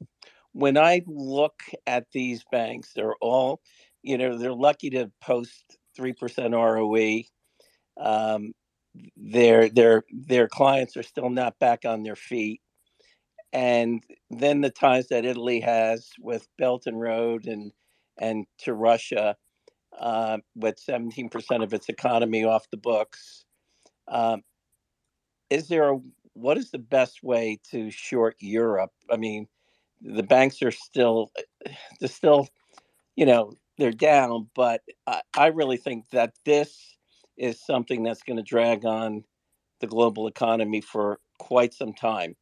when 0.53 0.77
i 0.77 1.03
look 1.07 1.61
at 1.87 2.07
these 2.13 2.43
banks 2.51 2.93
they're 2.95 3.15
all 3.21 3.61
you 4.03 4.19
know 4.19 4.37
they're 4.37 4.53
lucky 4.53 4.91
to 4.91 5.11
post 5.21 5.77
3% 5.99 6.53
roe 6.53 7.23
um, 8.05 8.53
their 9.17 9.69
their 9.69 10.05
their 10.11 10.49
clients 10.49 10.97
are 10.97 11.03
still 11.03 11.31
not 11.31 11.59
back 11.59 11.85
on 11.85 12.03
their 12.03 12.17
feet 12.17 12.61
and 13.53 14.03
then 14.31 14.61
the 14.61 14.71
ties 14.71 15.09
that 15.09 15.25
Italy 15.25 15.61
has 15.61 16.11
with 16.21 16.49
Belt 16.59 16.85
and 16.87 17.01
Road 17.01 17.47
and 17.47 17.73
and 18.19 18.47
to 18.59 18.75
Russia, 18.75 19.37
uh, 19.99 20.39
with 20.57 20.77
17% 20.85 21.63
of 21.63 21.75
its 21.75 21.89
economy 21.89 22.45
off 22.45 22.71
the 22.71 22.77
books. 22.79 23.45
Um, 24.09 24.43
is 25.51 25.69
there 25.69 25.91
a 25.95 25.99
what 26.35 26.57
is 26.59 26.71
the 26.71 26.79
best 26.79 27.23
way 27.23 27.59
to 27.71 27.91
short 27.91 28.37
Europe? 28.41 28.93
I 29.11 29.17
mean, 29.17 29.49
the 30.03 30.23
banks 30.23 30.63
are 30.63 30.71
still 30.71 31.31
they're 32.01 32.09
still, 32.09 32.49
you 33.17 33.27
know, 33.27 33.55
they're 33.79 33.93
down, 33.93 34.51
but 34.55 34.83
I, 35.07 35.23
I 35.37 35.47
really 35.49 35.77
think 35.79 36.11
that 36.13 36.35
this 36.45 36.97
is 37.39 37.65
something 37.65 38.03
that's 38.03 38.23
going 38.23 38.37
to 38.39 38.43
drag 38.43 38.85
on 38.85 39.25
the 39.81 39.87
global 39.87 40.27
economy 40.27 40.81
for 40.81 41.21
quite 41.39 41.75
some 41.75 41.95
time. 41.95 42.37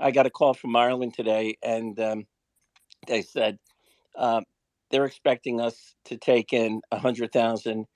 I 0.00 0.10
got 0.10 0.26
a 0.26 0.30
call 0.30 0.54
from 0.54 0.76
Ireland 0.76 1.14
today, 1.14 1.56
and 1.62 1.98
um, 2.00 2.26
they 3.06 3.22
said 3.22 3.58
um, 4.16 4.44
they're 4.90 5.04
expecting 5.04 5.60
us 5.60 5.94
to 6.06 6.16
take 6.16 6.52
in 6.52 6.80
100,000 6.90 7.86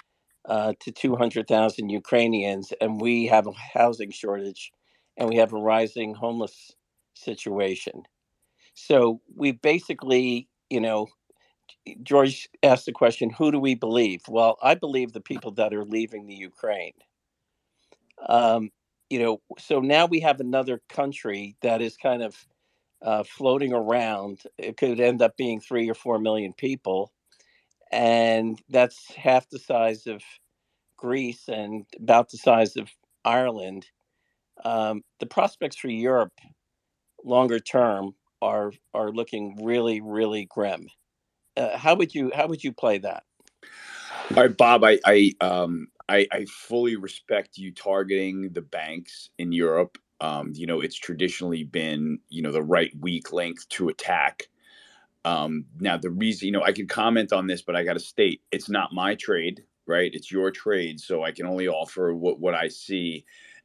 uh, 0.48 0.72
to 0.80 0.92
200,000 0.92 1.88
Ukrainians, 1.90 2.72
and 2.80 3.00
we 3.00 3.26
have 3.26 3.46
a 3.46 3.52
housing 3.52 4.10
shortage 4.10 4.72
and 5.16 5.28
we 5.28 5.36
have 5.36 5.52
a 5.52 5.60
rising 5.60 6.14
homeless 6.14 6.72
situation. 7.14 8.02
So 8.74 9.20
we 9.34 9.52
basically, 9.52 10.48
you 10.70 10.80
know, 10.80 11.08
George 12.02 12.48
asked 12.62 12.86
the 12.86 12.92
question 12.92 13.30
who 13.30 13.52
do 13.52 13.58
we 13.58 13.74
believe? 13.74 14.22
Well, 14.28 14.56
I 14.62 14.74
believe 14.74 15.12
the 15.12 15.20
people 15.20 15.52
that 15.52 15.74
are 15.74 15.84
leaving 15.84 16.26
the 16.26 16.34
Ukraine. 16.34 16.94
Um, 18.28 18.70
you 19.12 19.18
know, 19.18 19.42
so 19.58 19.80
now 19.80 20.06
we 20.06 20.20
have 20.20 20.40
another 20.40 20.80
country 20.88 21.54
that 21.60 21.82
is 21.82 21.98
kind 21.98 22.22
of 22.22 22.34
uh, 23.02 23.22
floating 23.24 23.74
around. 23.74 24.40
It 24.56 24.78
could 24.78 25.00
end 25.00 25.20
up 25.20 25.36
being 25.36 25.60
three 25.60 25.90
or 25.90 25.94
four 25.94 26.18
million 26.18 26.54
people, 26.54 27.12
and 27.90 28.58
that's 28.70 29.12
half 29.14 29.50
the 29.50 29.58
size 29.58 30.06
of 30.06 30.22
Greece 30.96 31.46
and 31.48 31.84
about 32.00 32.30
the 32.30 32.38
size 32.38 32.78
of 32.78 32.88
Ireland. 33.22 33.84
Um, 34.64 35.02
the 35.20 35.26
prospects 35.26 35.76
for 35.76 35.88
Europe, 35.88 36.32
longer 37.22 37.60
term, 37.60 38.14
are 38.40 38.72
are 38.94 39.10
looking 39.10 39.58
really, 39.62 40.00
really 40.00 40.46
grim. 40.46 40.88
Uh, 41.54 41.76
how 41.76 41.96
would 41.96 42.14
you 42.14 42.32
how 42.34 42.46
would 42.46 42.64
you 42.64 42.72
play 42.72 42.96
that? 42.96 43.24
All 44.30 44.44
right, 44.44 44.56
Bob. 44.56 44.84
I 44.84 44.98
I 45.04 45.34
um 45.42 45.88
I, 46.08 46.26
I 46.32 46.44
fully 46.46 46.96
respect 46.96 47.58
you 47.58 47.72
targeting 47.72 48.50
the 48.52 48.62
banks 48.62 49.30
in 49.38 49.52
Europe. 49.52 49.98
Um, 50.20 50.52
you 50.54 50.66
know, 50.66 50.80
it's 50.80 50.96
traditionally 50.96 51.64
been 51.64 52.18
you 52.28 52.42
know 52.42 52.52
the 52.52 52.62
right 52.62 52.92
weak 53.00 53.32
link 53.32 53.58
to 53.70 53.88
attack. 53.88 54.44
Um, 55.24 55.66
now 55.80 55.96
the 55.96 56.10
reason 56.10 56.46
you 56.46 56.52
know 56.52 56.62
I 56.62 56.72
can 56.72 56.88
comment 56.88 57.32
on 57.32 57.46
this, 57.46 57.62
but 57.62 57.76
I 57.76 57.84
got 57.84 57.94
to 57.94 58.00
state 58.00 58.42
it's 58.52 58.68
not 58.68 58.92
my 58.92 59.14
trade, 59.14 59.64
right? 59.86 60.10
It's 60.14 60.30
your 60.32 60.50
trade, 60.50 61.00
so 61.00 61.22
I 61.24 61.32
can 61.32 61.46
only 61.46 61.68
offer 61.68 62.14
what 62.14 62.40
what 62.40 62.54
I 62.54 62.68
see. 62.68 63.24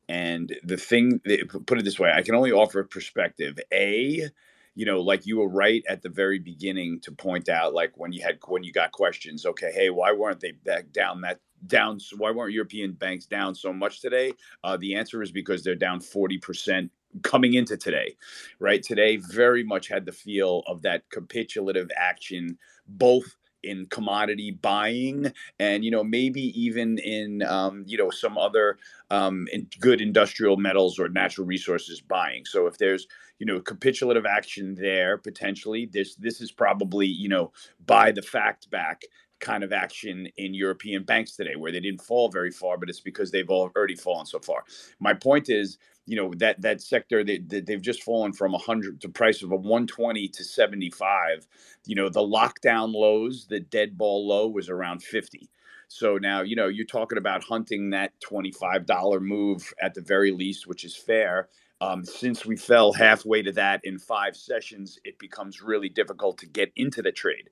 And 0.09 0.55
the 0.63 0.77
thing, 0.77 1.19
put 1.65 1.79
it 1.79 1.83
this 1.83 1.99
way, 1.99 2.11
I 2.15 2.21
can 2.21 2.33
only 2.33 2.53
offer 2.53 2.81
perspective. 2.83 3.59
A, 3.73 4.29
you 4.77 4.85
know 4.85 5.01
like 5.01 5.25
you 5.25 5.39
were 5.39 5.49
right 5.49 5.83
at 5.89 6.03
the 6.03 6.09
very 6.09 6.37
beginning 6.37 6.99
to 6.99 7.11
point 7.11 7.49
out 7.49 7.73
like 7.73 7.91
when 7.95 8.11
you 8.11 8.21
had 8.21 8.37
when 8.47 8.63
you 8.63 8.71
got 8.71 8.91
questions 8.91 9.45
okay 9.45 9.71
hey 9.73 9.89
why 9.89 10.11
weren't 10.11 10.39
they 10.39 10.51
back 10.51 10.91
down 10.91 11.19
that 11.21 11.39
down 11.65 11.99
why 12.17 12.29
weren't 12.29 12.53
european 12.53 12.91
banks 12.91 13.25
down 13.25 13.55
so 13.55 13.73
much 13.73 13.99
today? 13.99 14.31
Uh, 14.63 14.77
the 14.77 14.93
answer 14.93 15.23
is 15.23 15.31
because 15.31 15.63
they're 15.63 15.73
down 15.75 15.99
40% 15.99 16.91
coming 17.23 17.55
into 17.55 17.75
today 17.75 18.15
right? 18.59 18.83
Today 18.83 19.17
very 19.17 19.63
much 19.63 19.87
had 19.87 20.05
the 20.05 20.11
feel 20.11 20.63
of 20.67 20.83
that 20.83 21.09
capitulative 21.09 21.89
action 21.97 22.59
both 22.87 23.35
in 23.63 23.87
commodity 23.87 24.51
buying 24.51 25.33
and 25.59 25.83
you 25.83 25.91
know 25.91 26.03
maybe 26.03 26.41
even 26.59 26.99
in 26.99 27.41
um, 27.43 27.83
you 27.87 27.97
know 27.97 28.09
some 28.11 28.37
other 28.37 28.77
um, 29.09 29.47
in 29.51 29.67
good 29.79 29.99
industrial 29.99 30.57
metals 30.57 30.99
or 30.99 31.09
natural 31.09 31.47
resources 31.47 32.01
buying. 32.01 32.45
So 32.45 32.67
if 32.67 32.77
there's 32.77 33.07
you 33.39 33.45
know 33.45 33.59
capitulative 33.61 34.25
action 34.25 34.75
there 34.75 35.17
potentially. 35.17 35.87
This 35.91 36.15
this 36.15 36.41
is 36.41 36.51
probably 36.51 37.07
you 37.07 37.29
know 37.29 37.51
buy 37.85 38.11
the 38.11 38.21
fact 38.23 38.69
back 38.71 39.03
kind 39.39 39.63
of 39.63 39.73
action 39.73 40.27
in 40.37 40.53
European 40.53 41.03
banks 41.03 41.35
today 41.35 41.55
where 41.57 41.71
they 41.71 41.79
didn't 41.79 42.01
fall 42.01 42.29
very 42.29 42.51
far 42.51 42.77
but 42.77 42.89
it's 42.89 43.01
because 43.01 43.31
they've 43.31 43.49
already 43.49 43.95
fallen 43.95 44.25
so 44.25 44.39
far. 44.39 44.63
My 44.99 45.13
point 45.13 45.49
is 45.49 45.77
you 46.07 46.17
know 46.17 46.33
that 46.37 46.61
that 46.61 46.81
sector 46.81 47.23
they, 47.23 47.39
they've 47.39 47.81
just 47.81 48.03
fallen 48.03 48.33
from 48.33 48.53
100 48.53 49.01
to 49.01 49.09
price 49.09 49.43
of 49.43 49.51
a 49.53 49.57
120 49.57 50.27
to 50.29 50.43
75 50.45 51.47
you 51.87 51.95
know 51.95 52.09
the 52.09 52.21
lockdown 52.21 52.93
lows 52.93 53.47
the 53.49 53.61
dead 53.61 53.97
ball 53.97 54.27
low 54.27 54.47
was 54.49 54.69
around 54.69 55.03
50 55.03 55.49
so 55.89 56.17
now 56.17 56.41
you 56.41 56.55
know 56.57 56.67
you're 56.69 56.85
talking 56.85 57.19
about 57.19 57.43
hunting 57.43 57.91
that 57.91 58.13
$25 58.29 58.87
move 59.21 59.73
at 59.81 59.95
the 59.95 60.01
very 60.01 60.31
least 60.31 60.67
which 60.67 60.85
is 60.85 60.95
fair 60.95 61.49
Um, 61.79 62.03
since 62.03 62.45
we 62.45 62.57
fell 62.57 62.91
halfway 62.91 63.43
to 63.43 63.51
that 63.53 63.81
in 63.83 63.99
five 63.99 64.35
sessions, 64.35 64.99
it 65.03 65.19
becomes 65.19 65.61
really 65.61 65.89
difficult 65.89 66.37
to 66.39 66.47
get 66.47 66.71
into 66.75 67.01
the 67.01 67.11
trade. 67.11 67.49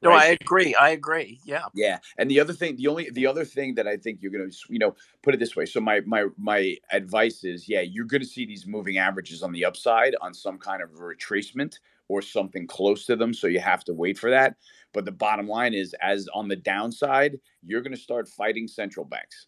No, 0.00 0.10
right? 0.10 0.30
I 0.30 0.38
agree. 0.40 0.74
I 0.74 0.90
agree. 0.90 1.40
Yeah. 1.44 1.64
Yeah. 1.74 1.98
And 2.18 2.30
the 2.30 2.38
other 2.38 2.52
thing, 2.52 2.76
the 2.76 2.86
only 2.86 3.10
the 3.10 3.26
other 3.26 3.44
thing 3.44 3.74
that 3.74 3.88
I 3.88 3.96
think 3.96 4.22
you're 4.22 4.30
gonna, 4.30 4.50
you 4.68 4.78
know, 4.78 4.94
put 5.22 5.34
it 5.34 5.40
this 5.40 5.56
way. 5.56 5.66
So 5.66 5.80
my 5.80 6.00
my 6.06 6.26
my 6.36 6.76
advice 6.92 7.42
is, 7.42 7.68
yeah, 7.68 7.80
you're 7.80 8.04
gonna 8.04 8.24
see 8.24 8.46
these 8.46 8.66
moving 8.66 8.98
averages 8.98 9.42
on 9.42 9.52
the 9.52 9.64
upside 9.64 10.14
on 10.20 10.32
some 10.32 10.56
kind 10.56 10.82
of 10.82 10.90
retracement 10.90 11.78
or 12.06 12.22
something 12.22 12.66
close 12.66 13.06
to 13.06 13.16
them. 13.16 13.34
So 13.34 13.48
you 13.48 13.60
have 13.60 13.82
to 13.84 13.92
wait 13.92 14.18
for 14.18 14.30
that. 14.30 14.54
But 14.94 15.04
the 15.04 15.12
bottom 15.12 15.48
line 15.48 15.74
is, 15.74 15.94
as 16.00 16.28
on 16.32 16.46
the 16.46 16.56
downside, 16.56 17.38
you're 17.62 17.82
gonna 17.82 17.96
start 17.96 18.28
fighting 18.28 18.68
central 18.68 19.04
banks. 19.04 19.47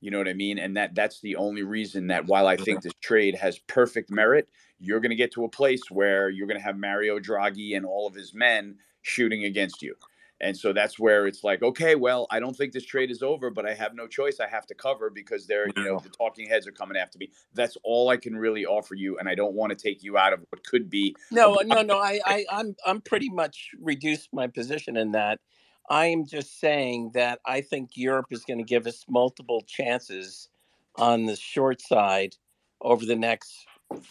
You 0.00 0.10
know 0.10 0.18
what 0.18 0.28
I 0.28 0.34
mean? 0.34 0.58
And 0.58 0.76
that 0.76 0.94
that's 0.94 1.20
the 1.20 1.36
only 1.36 1.62
reason 1.62 2.08
that 2.08 2.26
while 2.26 2.46
I 2.46 2.56
think 2.56 2.78
mm-hmm. 2.78 2.88
this 2.88 2.94
trade 3.00 3.34
has 3.36 3.58
perfect 3.58 4.10
merit, 4.10 4.48
you're 4.78 5.00
going 5.00 5.10
to 5.10 5.16
get 5.16 5.32
to 5.32 5.44
a 5.44 5.48
place 5.48 5.90
where 5.90 6.28
you're 6.28 6.46
going 6.46 6.58
to 6.58 6.64
have 6.64 6.76
Mario 6.76 7.18
Draghi 7.18 7.76
and 7.76 7.86
all 7.86 8.06
of 8.06 8.14
his 8.14 8.34
men 8.34 8.76
shooting 9.02 9.44
against 9.44 9.82
you. 9.82 9.94
And 10.40 10.56
so 10.56 10.72
that's 10.72 10.98
where 10.98 11.26
it's 11.26 11.42
like, 11.42 11.62
okay, 11.62 11.94
well, 11.94 12.26
I 12.30 12.40
don't 12.40 12.54
think 12.54 12.72
this 12.72 12.84
trade 12.84 13.10
is 13.10 13.22
over, 13.22 13.50
but 13.50 13.64
I 13.64 13.72
have 13.72 13.94
no 13.94 14.06
choice. 14.06 14.38
I 14.38 14.48
have 14.48 14.66
to 14.66 14.74
cover 14.74 15.08
because 15.08 15.46
they're, 15.46 15.68
you 15.74 15.82
know, 15.82 15.98
the 15.98 16.10
talking 16.10 16.46
heads 16.46 16.66
are 16.66 16.72
coming 16.72 16.96
after 16.96 17.18
me. 17.18 17.30
That's 17.54 17.78
all 17.82 18.10
I 18.10 18.18
can 18.18 18.36
really 18.36 18.66
offer 18.66 18.94
you, 18.94 19.16
and 19.18 19.28
I 19.28 19.34
don't 19.34 19.54
want 19.54 19.70
to 19.70 19.76
take 19.76 20.02
you 20.02 20.18
out 20.18 20.34
of 20.34 20.40
what 20.50 20.62
could 20.66 20.90
be. 20.90 21.16
No, 21.30 21.58
no, 21.64 21.80
no. 21.80 21.98
I, 22.02 22.20
I, 22.26 22.44
I'm, 22.50 22.76
I'm 22.86 23.00
pretty 23.00 23.30
much 23.30 23.70
reduced 23.80 24.28
my 24.32 24.46
position 24.46 24.98
in 24.98 25.12
that. 25.12 25.40
I 25.88 26.06
am 26.06 26.26
just 26.26 26.60
saying 26.60 27.12
that 27.14 27.40
I 27.46 27.60
think 27.60 27.90
Europe 27.96 28.26
is 28.30 28.44
going 28.44 28.58
to 28.58 28.64
give 28.64 28.86
us 28.86 29.04
multiple 29.08 29.62
chances 29.66 30.48
on 30.96 31.26
the 31.26 31.36
short 31.36 31.80
side 31.80 32.36
over 32.80 33.04
the 33.04 33.16
next 33.16 33.66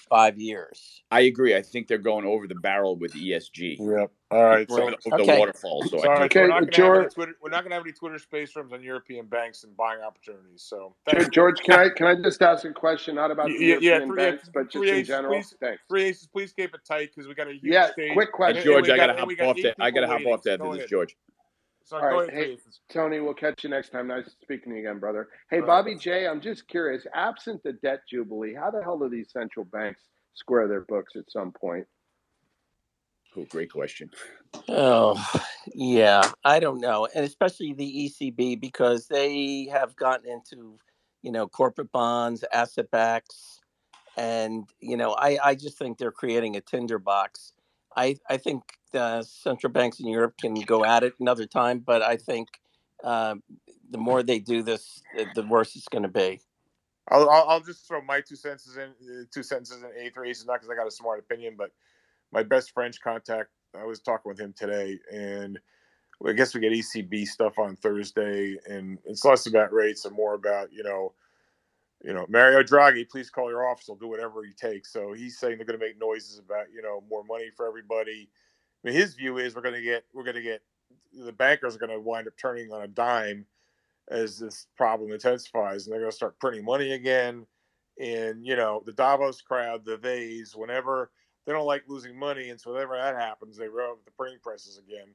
five 0.09 0.39
years. 0.39 1.03
I 1.11 1.21
agree. 1.21 1.55
I 1.55 1.61
think 1.61 1.87
they're 1.87 1.97
going 1.97 2.25
over 2.25 2.47
the 2.47 2.55
barrel 2.55 2.95
with 2.95 3.13
ESG. 3.13 3.77
Yep. 3.79 4.11
All 4.31 4.43
right. 4.43 4.69
So, 4.69 4.91
the 5.05 5.15
okay. 5.15 5.39
waterfall. 5.39 5.83
So 5.89 5.99
Sorry, 5.99 6.19
I 6.19 6.23
okay, 6.23 6.41
we're, 6.41 6.47
not 6.47 6.71
George, 6.71 7.13
Twitter, 7.13 7.35
we're 7.41 7.49
not 7.49 7.61
going 7.61 7.71
to 7.71 7.75
have 7.75 7.83
any 7.83 7.91
Twitter 7.91 8.17
space 8.19 8.55
rooms 8.55 8.73
on 8.73 8.81
European 8.81 9.25
banks 9.25 9.63
and 9.63 9.75
buying 9.75 10.01
opportunities. 10.01 10.63
So, 10.63 10.95
thanks. 11.05 11.29
George, 11.29 11.59
can 11.61 11.79
I 11.79 11.89
can 11.89 12.07
I 12.07 12.15
just 12.15 12.41
ask 12.41 12.65
a 12.65 12.71
question, 12.71 13.15
not 13.15 13.31
about 13.31 13.47
the 13.47 13.53
yeah, 13.53 13.77
European 13.79 14.09
yeah, 14.09 14.15
banks, 14.15 14.49
but 14.53 14.71
just 14.71 14.85
in 14.85 15.05
general? 15.05 15.33
Please, 15.33 15.53
thanks. 15.59 15.81
Three 15.89 16.03
aces, 16.05 16.27
please 16.27 16.53
keep 16.53 16.73
it 16.73 16.81
tight 16.85 17.11
because 17.13 17.27
we 17.27 17.35
got 17.35 17.47
a 17.47 17.51
huge 17.51 17.63
yeah. 17.63 17.91
Stage. 17.91 18.13
Quick 18.13 18.31
question, 18.31 18.63
George. 18.63 18.89
I 18.89 18.97
got 18.97 19.07
to 19.07 19.13
hop 19.13 19.29
off 19.41 19.57
that. 19.61 19.75
I 19.79 19.91
got 19.91 20.01
to 20.01 20.07
hop 20.07 20.25
off 20.25 20.43
that. 20.43 20.61
This 20.61 20.83
is 20.83 20.89
George. 20.89 21.15
Sorry, 21.85 22.13
All 22.15 22.21
right, 22.21 22.33
hey, 22.33 22.57
Tony, 22.91 23.19
we'll 23.19 23.35
catch 23.35 23.63
you 23.63 23.69
next 23.69 23.91
time. 23.91 24.07
Nice 24.07 24.25
speaking 24.41 24.71
to 24.71 24.79
you 24.79 24.89
again, 24.89 24.99
brother. 24.99 25.27
Hey, 25.51 25.61
Bobby 25.61 25.95
J, 25.95 26.27
I'm 26.27 26.41
just 26.41 26.67
curious. 26.67 27.05
Absent 27.13 27.61
the 27.61 27.73
debt 27.73 27.99
jubilee, 28.09 28.55
how 28.55 28.71
the 28.71 28.81
hell 28.81 28.97
do 28.97 29.07
these 29.07 29.31
central 29.31 29.65
banks 29.65 30.01
square 30.33 30.67
their 30.67 30.81
books 30.81 31.15
at 31.15 31.29
some 31.29 31.51
point? 31.51 31.85
Oh, 33.37 33.45
great 33.51 33.71
question. 33.71 34.09
Oh, 34.67 35.23
yeah, 35.75 36.31
I 36.43 36.59
don't 36.59 36.81
know, 36.81 37.07
and 37.13 37.23
especially 37.23 37.73
the 37.73 38.09
ECB 38.09 38.59
because 38.59 39.07
they 39.07 39.67
have 39.71 39.95
gotten 39.95 40.31
into, 40.31 40.79
you 41.21 41.31
know, 41.31 41.47
corporate 41.47 41.91
bonds, 41.91 42.43
asset 42.51 42.89
backs, 42.89 43.59
and 44.17 44.67
you 44.79 44.97
know, 44.97 45.15
I 45.19 45.37
I 45.43 45.55
just 45.55 45.77
think 45.77 45.99
they're 45.99 46.11
creating 46.11 46.55
a 46.55 46.61
tinderbox. 46.61 47.53
I 47.95 48.15
I 48.27 48.37
think 48.37 48.63
the 48.95 49.23
central 49.23 49.73
banks 49.73 49.99
in 49.99 50.07
Europe 50.07 50.35
can 50.39 50.53
go 50.53 50.85
at 50.85 51.03
it 51.03 51.15
another 51.19 51.45
time, 51.45 51.79
but 51.79 52.01
I 52.01 52.15
think 52.15 52.47
uh, 53.03 53.35
the 53.91 53.97
more 53.97 54.23
they 54.23 54.39
do 54.39 54.63
this, 54.63 55.01
the 55.35 55.43
worse 55.43 55.75
it's 55.75 55.89
going 55.89 56.03
to 56.03 56.09
be. 56.09 56.39
I'll, 57.09 57.29
I'll 57.29 57.59
just 57.59 57.85
throw 57.85 58.01
my 58.01 58.21
two 58.21 58.37
sentences 58.37 58.77
in 58.77 58.89
uh, 58.89 59.23
two 59.33 59.43
sentences 59.43 59.83
in 59.83 59.89
eighth 60.01 60.15
race, 60.15 60.43
not 60.45 60.53
because 60.53 60.69
I 60.69 60.75
got 60.75 60.87
a 60.87 60.91
smart 60.91 61.19
opinion, 61.19 61.55
but 61.57 61.71
my 62.31 62.41
best 62.41 62.71
French 62.71 63.01
contact, 63.01 63.49
I 63.77 63.83
was 63.83 63.99
talking 63.99 64.29
with 64.29 64.39
him 64.39 64.53
today, 64.57 64.97
and 65.11 65.59
I 66.25 66.31
guess 66.31 66.55
we 66.55 66.61
get 66.61 66.71
ECB 66.71 67.25
stuff 67.25 67.59
on 67.59 67.75
Thursday, 67.75 68.55
and 68.65 68.97
it's 69.03 69.25
less 69.25 69.45
about 69.45 69.73
rates 69.73 70.05
and 70.05 70.15
more 70.15 70.35
about 70.35 70.71
you 70.71 70.83
know, 70.83 71.13
you 72.01 72.13
know, 72.13 72.25
Mario 72.29 72.63
Draghi, 72.63 73.09
please 73.09 73.29
call 73.29 73.49
your 73.49 73.69
office. 73.69 73.87
I'll 73.89 73.97
do 73.97 74.07
whatever 74.07 74.41
he 74.45 74.53
takes. 74.53 74.93
So 74.93 75.11
he's 75.11 75.37
saying 75.37 75.57
they're 75.57 75.65
going 75.65 75.79
to 75.79 75.85
make 75.85 75.99
noises 75.99 76.39
about 76.39 76.67
you 76.73 76.81
know 76.81 77.03
more 77.09 77.25
money 77.25 77.49
for 77.57 77.67
everybody. 77.67 78.29
Mean, 78.85 78.93
his 78.93 79.15
view 79.15 79.39
is 79.39 79.55
we're 79.55 79.63
going 79.63 79.75
to 79.75 79.81
get 79.81 80.05
we're 80.13 80.23
going 80.23 80.35
to 80.35 80.41
get 80.41 80.61
the 81.11 81.31
bankers 81.31 81.75
are 81.75 81.79
going 81.79 81.91
to 81.91 81.99
wind 81.99 82.27
up 82.27 82.33
turning 82.37 82.71
on 82.71 82.83
a 82.83 82.87
dime 82.87 83.45
as 84.09 84.37
this 84.37 84.67
problem 84.77 85.11
intensifies 85.11 85.85
and 85.85 85.93
they're 85.93 86.01
going 86.01 86.11
to 86.11 86.15
start 86.15 86.39
printing 86.39 86.63
money 86.63 86.91
again. 86.91 87.47
And, 87.99 88.45
you 88.45 88.55
know, 88.55 88.83
the 88.85 88.91
Davos 88.91 89.41
crowd, 89.41 89.85
the 89.85 89.97
Vase, 89.97 90.55
whenever 90.55 91.09
they 91.45 91.53
don't 91.53 91.65
like 91.65 91.83
losing 91.87 92.19
money. 92.19 92.49
And 92.49 92.59
so 92.59 92.73
whenever 92.73 92.95
that 92.97 93.15
happens, 93.15 93.57
they 93.57 93.67
rev 93.67 93.95
the 94.05 94.11
printing 94.11 94.39
presses 94.43 94.77
again. 94.77 95.07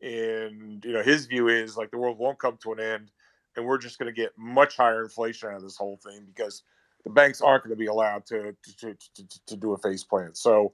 And, 0.00 0.84
you 0.84 0.92
know, 0.92 1.02
his 1.02 1.26
view 1.26 1.48
is 1.48 1.76
like 1.76 1.90
the 1.90 1.98
world 1.98 2.18
won't 2.18 2.40
come 2.40 2.58
to 2.62 2.72
an 2.72 2.80
end 2.80 3.10
and 3.56 3.64
we're 3.64 3.78
just 3.78 3.98
going 3.98 4.12
to 4.12 4.20
get 4.20 4.32
much 4.36 4.76
higher 4.76 5.04
inflation 5.04 5.50
out 5.50 5.56
of 5.56 5.62
this 5.62 5.76
whole 5.76 6.00
thing 6.02 6.24
because 6.26 6.62
the 7.04 7.10
banks 7.10 7.40
aren't 7.40 7.62
going 7.62 7.76
to 7.76 7.76
be 7.76 7.86
allowed 7.86 8.26
to, 8.26 8.56
to, 8.64 8.76
to, 8.76 8.96
to, 9.14 9.46
to 9.46 9.56
do 9.56 9.72
a 9.72 9.78
face 9.78 10.02
plant. 10.02 10.36
So 10.36 10.72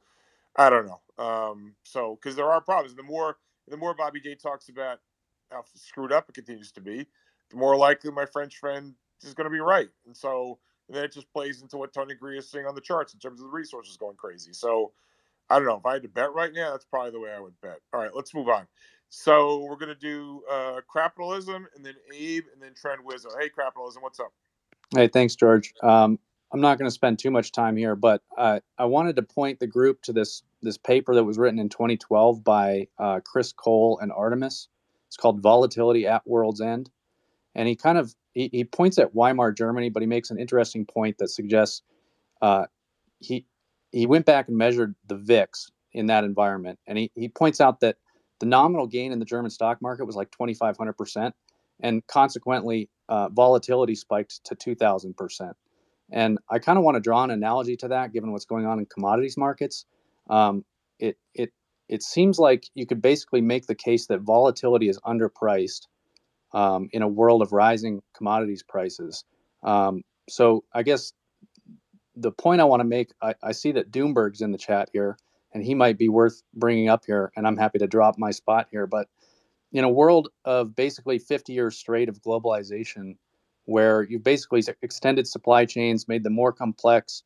I 0.61 0.71
don't 0.71 0.87
know. 0.87 1.01
Um, 1.25 1.75
so, 1.85 2.19
because 2.21 2.37
there 2.37 2.51
are 2.51 2.61
problems. 2.61 2.95
The 2.95 3.03
more, 3.03 3.39
the 3.69 3.77
more 3.77 3.95
Bobby 3.95 4.21
J 4.21 4.35
talks 4.35 4.69
about 4.69 4.99
how 5.51 5.65
screwed 5.75 6.13
up 6.13 6.29
it 6.29 6.35
continues 6.35 6.71
to 6.73 6.81
be, 6.81 7.07
the 7.51 7.57
more 7.57 7.77
likely 7.77 8.11
my 8.11 8.27
French 8.27 8.59
friend 8.59 8.95
is 9.23 9.35
going 9.35 9.47
to 9.47 9.51
be 9.51 9.61
right. 9.61 9.89
And 10.07 10.17
so 10.17 10.59
and 10.91 10.97
then 10.97 11.05
it 11.05 11.13
just 11.13 11.33
plays 11.33 11.63
into 11.63 11.77
what 11.77 11.93
Tony 11.93 12.15
Greer 12.15 12.39
is 12.39 12.51
saying 12.51 12.67
on 12.67 12.75
the 12.75 12.81
charts 12.81 13.15
in 13.15 13.21
terms 13.21 13.41
of 13.41 13.47
the 13.47 13.53
resources 13.53 13.97
going 13.97 14.17
crazy. 14.17 14.53
So 14.53 14.91
I 15.49 15.57
don't 15.57 15.67
know 15.67 15.77
if 15.77 15.87
I 15.87 15.93
had 15.95 16.03
to 16.03 16.09
bet 16.09 16.35
right 16.35 16.53
now, 16.53 16.73
that's 16.73 16.85
probably 16.85 17.13
the 17.13 17.21
way 17.21 17.31
I 17.33 17.39
would 17.39 17.59
bet. 17.61 17.79
All 17.93 18.01
right, 18.01 18.11
let's 18.13 18.35
move 18.35 18.49
on. 18.49 18.67
So 19.09 19.65
we're 19.65 19.77
going 19.77 19.89
to 19.89 19.95
do 19.95 20.43
uh, 20.51 20.81
capitalism 20.93 21.69
and 21.77 21.87
then 21.87 21.95
Abe 22.13 22.45
and 22.53 22.61
then 22.61 22.75
Trend 22.75 23.03
Wizzo. 23.07 23.29
Hey, 23.41 23.49
capitalism, 23.49 24.03
what's 24.03 24.19
up? 24.19 24.33
Hey, 24.93 25.07
thanks, 25.07 25.37
George. 25.37 25.73
Um, 25.81 26.19
I'm 26.53 26.61
not 26.61 26.79
going 26.79 26.89
to 26.89 26.95
spend 26.95 27.19
too 27.19 27.31
much 27.31 27.53
time 27.53 27.77
here, 27.77 27.97
but 27.97 28.23
uh, 28.39 28.61
I 28.79 28.87
wanted 28.87 29.17
to 29.17 29.23
point 29.23 29.61
the 29.61 29.67
group 29.69 30.03
to 30.03 30.13
this 30.13 30.43
this 30.63 30.79
paper 30.79 31.15
that 31.15 31.25
was 31.25 31.39
written 31.39 31.59
in 31.61 31.69
2012 31.69 32.45
by 32.45 32.89
uh, 32.99 33.21
Chris 33.25 33.53
Cole 33.53 33.99
and 34.03 34.13
Artemis. 34.13 34.69
It's 35.09 35.17
called 35.17 35.43
"Volatility 35.43 36.07
at 36.07 36.27
World's 36.27 36.61
End." 36.61 36.91
and 37.57 37.69
he 37.69 37.77
kind 37.77 37.99
of 37.99 38.15
he, 38.35 38.51
he 38.53 38.65
points 38.65 38.99
at 38.99 39.15
Weimar 39.15 39.53
Germany, 39.53 39.91
but 39.91 40.03
he 40.03 40.09
makes 40.09 40.31
an 40.31 40.41
interesting 40.41 40.87
point 40.87 41.19
that 41.19 41.31
suggests 41.31 41.83
uh, 42.43 42.67
he 43.21 43.47
he 43.93 44.07
went 44.07 44.27
back 44.27 44.49
and 44.49 44.59
measured 44.59 44.97
the 45.09 45.17
VIX 45.17 45.71
in 45.95 46.07
that 46.09 46.25
environment, 46.25 46.81
and 46.89 46.99
he 46.99 47.13
he 47.17 47.29
points 47.29 47.61
out 47.61 47.81
that 47.83 47.99
the 48.41 48.47
nominal 48.47 48.89
gain 48.89 49.13
in 49.13 49.21
the 49.21 49.27
German 49.27 49.51
stock 49.53 49.83
market 49.83 50.07
was 50.07 50.17
like 50.17 50.33
2,500 50.33 50.95
percent, 50.95 51.37
and 51.81 52.07
consequently 52.09 52.91
uh, 53.11 53.31
volatility 53.31 53.97
spiked 53.97 54.45
to 54.47 54.57
2,000 54.57 55.17
percent. 55.17 55.57
And 56.13 56.39
I 56.49 56.59
kind 56.59 56.79
of 56.79 56.85
want 56.85 56.97
to 56.97 57.01
draw 57.01 57.23
an 57.25 57.31
analogy 57.31 57.77
to 57.79 57.89
that, 57.89 58.13
given 58.13 58.33
what's 58.33 58.45
going 58.45 58.67
on 58.67 58.79
in 58.79 58.87
commodities 58.87 59.37
markets. 59.37 59.85
Um, 60.29 60.65
it 60.99 61.17
it 61.35 61.53
it 61.89 62.03
seems 62.03 62.39
like 62.39 62.65
you 62.75 62.87
could 62.87 63.03
basically 63.03 63.41
make 63.41 63.67
the 63.67 63.75
case 63.75 64.07
that 64.07 64.21
volatility 64.21 64.89
is 64.89 64.99
underpriced 65.01 65.87
um, 66.53 66.89
in 66.93 67.03
a 67.03 67.09
world 67.09 67.43
of 67.43 67.53
rising 67.53 68.03
commodities 68.17 68.63
prices. 68.63 69.25
Um, 69.63 70.03
so 70.29 70.65
I 70.73 70.83
guess 70.83 71.13
the 72.17 72.33
point 72.33 72.61
I 72.61 72.65
want 72.65 72.81
to 72.81 72.85
make, 72.85 73.13
I, 73.23 73.35
I, 73.43 73.53
see 73.53 73.73
that 73.73 73.91
Doomberg's 73.91 74.41
in 74.41 74.53
the 74.53 74.59
chat 74.59 74.89
here, 74.93 75.17
and 75.53 75.65
he 75.65 75.75
might 75.75 75.99
be 75.99 76.09
worth 76.09 76.43
bringing 76.55 76.89
up 76.89 77.05
here, 77.07 77.33
and 77.37 77.47
I'm 77.47 77.57
happy 77.57 77.79
to 77.79 77.87
drop 77.87 78.19
my 78.19 78.31
spot 78.31 78.69
here. 78.71 78.87
But 78.87 79.09
in 79.73 79.85
a 79.85 79.89
world 79.89 80.29
of 80.45 80.75
basically 80.75 81.19
50 81.19 81.53
years 81.53 81.77
straight 81.77 82.09
of 82.09 82.21
globalization, 82.23 83.17
where 83.71 84.03
you've 84.03 84.25
basically 84.25 84.63
extended 84.83 85.29
supply 85.29 85.65
chains, 85.65 86.09
made 86.09 86.25
them 86.25 86.33
more 86.33 86.53
complex, 86.53 87.23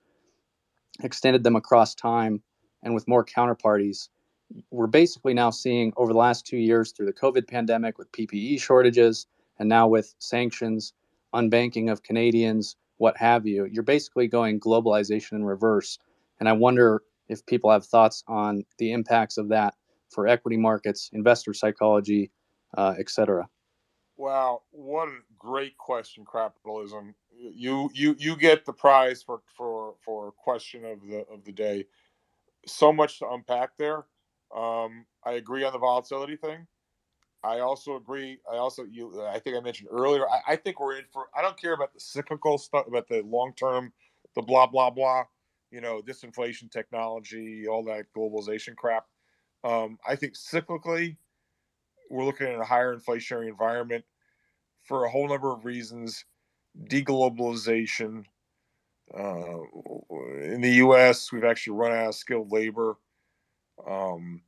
extended 1.02 1.42
them 1.42 1.56
across 1.56 1.94
time, 1.94 2.42
and 2.82 2.92
with 2.92 3.08
more 3.08 3.24
counterparties, 3.24 4.10
we're 4.70 4.86
basically 4.86 5.32
now 5.32 5.48
seeing 5.48 5.92
over 5.96 6.12
the 6.12 6.18
last 6.18 6.46
two 6.46 6.58
years 6.58 6.92
through 6.92 7.06
the 7.06 7.14
COVID 7.14 7.48
pandemic 7.48 7.96
with 7.96 8.12
PPE 8.12 8.60
shortages 8.60 9.26
and 9.58 9.70
now 9.70 9.88
with 9.88 10.14
sanctions, 10.18 10.92
unbanking 11.34 11.90
of 11.90 12.02
Canadians, 12.02 12.76
what 12.98 13.16
have 13.16 13.46
you, 13.46 13.64
you're 13.72 13.82
basically 13.82 14.28
going 14.28 14.60
globalization 14.60 15.32
in 15.32 15.44
reverse. 15.44 15.98
And 16.40 16.48
I 16.48 16.52
wonder 16.52 17.02
if 17.28 17.44
people 17.46 17.70
have 17.70 17.86
thoughts 17.86 18.22
on 18.28 18.64
the 18.76 18.92
impacts 18.92 19.38
of 19.38 19.48
that 19.48 19.74
for 20.10 20.28
equity 20.28 20.58
markets, 20.58 21.08
investor 21.14 21.54
psychology, 21.54 22.30
uh, 22.76 22.94
et 22.98 23.08
cetera. 23.08 23.48
Wow, 24.16 24.62
what 24.70 25.08
a 25.08 25.18
great 25.38 25.76
question, 25.76 26.24
capitalism. 26.30 27.14
You 27.36 27.90
you 27.92 28.14
you 28.18 28.36
get 28.36 28.64
the 28.64 28.72
prize 28.72 29.22
for 29.22 29.40
for 29.56 29.94
for 30.04 30.30
question 30.32 30.84
of 30.84 31.00
the 31.02 31.26
of 31.32 31.44
the 31.44 31.52
day. 31.52 31.86
So 32.66 32.92
much 32.92 33.18
to 33.20 33.28
unpack 33.30 33.76
there. 33.78 34.06
Um, 34.54 35.06
I 35.24 35.32
agree 35.32 35.64
on 35.64 35.72
the 35.72 35.78
volatility 35.78 36.36
thing. 36.36 36.66
I 37.42 37.60
also 37.60 37.96
agree. 37.96 38.38
I 38.50 38.56
also 38.56 38.84
you. 38.84 39.22
I 39.22 39.38
think 39.40 39.56
I 39.56 39.60
mentioned 39.60 39.90
earlier. 39.92 40.28
I, 40.28 40.54
I 40.54 40.56
think 40.56 40.80
we're 40.80 40.96
in 40.98 41.04
for. 41.12 41.26
I 41.36 41.42
don't 41.42 41.60
care 41.60 41.74
about 41.74 41.92
the 41.94 42.00
cyclical 42.00 42.58
stuff, 42.58 42.86
about 42.86 43.08
the 43.08 43.22
long 43.22 43.52
term, 43.56 43.92
the 44.36 44.42
blah 44.42 44.66
blah 44.66 44.90
blah. 44.90 45.24
you 45.70 45.80
know, 45.80 46.00
disinflation 46.02 46.70
technology, 46.70 47.66
all 47.68 47.82
that 47.84 48.06
globalization 48.16 48.76
crap. 48.76 49.06
Um, 49.64 49.98
I 50.06 50.16
think 50.16 50.34
cyclically, 50.34 51.16
we're 52.10 52.24
looking 52.24 52.46
at 52.46 52.60
a 52.60 52.64
higher 52.64 52.96
inflationary 52.96 53.48
environment 53.48 54.04
for 54.82 55.04
a 55.04 55.10
whole 55.10 55.28
number 55.28 55.52
of 55.52 55.64
reasons. 55.64 56.24
Deglobalization. 56.88 58.24
Uh, 59.12 59.58
in 60.42 60.60
the 60.60 60.72
U.S., 60.76 61.30
we've 61.32 61.44
actually 61.44 61.76
run 61.76 61.92
out 61.92 62.08
of 62.08 62.14
skilled 62.14 62.50
labor. 62.50 62.96
Um, 63.86 64.42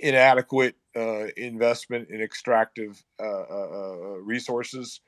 inadequate 0.00 0.76
uh, 0.96 1.26
investment 1.36 2.08
in 2.10 2.20
extractive 2.20 3.02
uh, 3.20 3.42
uh, 3.50 3.94
uh 3.94 4.18
resources, 4.22 5.00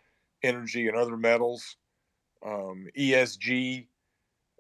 energy, 0.43 0.87
and 0.87 0.97
other 0.97 1.17
metals. 1.17 1.77
Um, 2.45 2.89
ESG. 2.97 3.87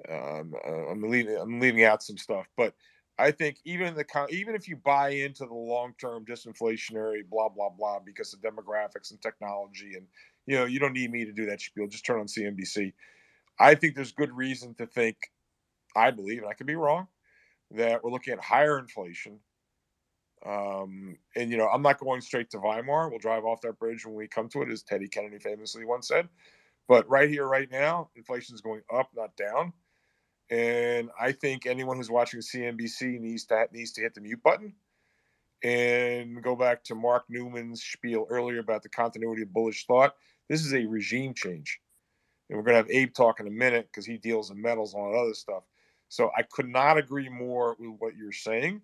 Um, 0.09 0.55
uh, 0.67 0.91
I'm 0.91 1.03
leaving. 1.03 1.37
I'm 1.37 1.61
leaving 1.61 1.85
out 1.85 2.03
some 2.03 2.19
stuff, 2.19 2.47
but 2.57 2.75
I 3.19 3.33
think 3.33 3.59
even 3.65 3.95
the 3.95 4.05
even 4.31 4.55
if 4.55 4.69
you 4.69 4.77
buy 4.77 5.11
into 5.11 5.45
the 5.45 5.55
long 5.55 5.95
term 6.01 6.25
disinflationary 6.25 7.29
blah 7.29 7.49
blah 7.49 7.71
blah 7.71 7.99
because 8.05 8.33
of 8.33 8.41
demographics 8.41 9.11
and 9.11 9.21
technology 9.21 9.95
and 9.95 10.07
you 10.47 10.57
know 10.57 10.65
you 10.65 10.79
don't 10.79 10.93
need 10.93 11.11
me 11.11 11.25
to 11.25 11.33
do 11.33 11.47
that 11.47 11.61
spiel. 11.61 11.89
Just 11.89 12.07
turn 12.07 12.21
on 12.21 12.27
CNBC. 12.27 12.93
I 13.59 13.75
think 13.75 13.95
there's 13.95 14.13
good 14.13 14.33
reason 14.37 14.75
to 14.75 14.87
think. 14.87 15.17
I 15.97 16.11
believe, 16.11 16.43
and 16.43 16.49
I 16.49 16.55
could 16.55 16.67
be 16.67 16.77
wrong, 16.77 17.09
that 17.73 18.05
we're 18.05 18.11
looking 18.11 18.33
at 18.33 18.41
higher 18.41 18.79
inflation. 18.79 19.41
Um, 20.47 21.17
and 21.35 21.51
you 21.51 21.57
know, 21.57 21.69
I'm 21.69 21.83
not 21.83 21.99
going 21.99 22.21
straight 22.21 22.51
to 22.51 22.59
Weimar. 22.59 23.11
We'll 23.11 23.19
drive 23.19 23.45
off 23.45 23.61
that 23.63 23.79
bridge 23.79 24.07
when 24.07 24.15
we 24.15 24.29
come 24.29 24.49
to 24.51 24.63
it, 24.63 24.71
as 24.71 24.83
Teddy 24.83 25.09
Kennedy 25.09 25.39
famously 25.39 25.85
once 25.85 26.09
said. 26.09 26.29
But 26.87 27.09
right 27.09 27.29
here, 27.29 27.47
right 27.47 27.71
now, 27.71 28.11
inflation 28.17 28.55
is 28.55 28.61
going 28.61 28.83
up, 28.95 29.11
not 29.17 29.37
down. 29.37 29.73
And 30.51 31.11
I 31.21 31.33
think 31.33 31.67
anyone 31.67 31.99
who's 31.99 32.11
watching 32.11 32.41
CNBC 32.41 33.21
needs 33.21 33.45
to 33.47 33.67
needs 33.73 33.93
to 33.93 34.01
hit 34.01 34.15
the 34.15 34.21
mute 34.21 34.43
button 34.43 34.75
and 35.63 36.43
go 36.43 36.57
back 36.57 36.85
to 36.85 36.95
Mark 36.95 37.25
Newman's 37.29 37.83
spiel 37.83 38.27
earlier 38.31 38.61
about 38.61 38.83
the 38.83 38.89
continuity 38.89 39.43
of 39.43 39.53
bullish 39.53 39.87
thought. 39.87 40.15
This 40.49 40.65
is 40.65 40.73
a 40.73 40.87
regime 40.87 41.35
change. 41.35 41.81
And 42.49 42.57
we're 42.57 42.65
going 42.65 42.75
to 42.75 42.79
have 42.79 42.91
Abe 42.91 43.13
talk 43.13 43.41
in 43.41 43.47
a 43.47 43.51
minute 43.51 43.89
because 43.91 44.07
he 44.07 44.17
deals 44.17 44.51
in 44.51 44.61
metals 44.61 44.95
and 44.95 45.03
all 45.03 45.13
that 45.13 45.19
other 45.19 45.35
stuff. 45.35 45.65
So 46.09 46.31
I 46.37 46.43
could 46.43 46.69
not 46.69 46.97
agree 46.97 47.29
more 47.29 47.77
with 47.79 47.97
what 47.99 48.17
you're 48.17 48.33
saying. 48.33 48.81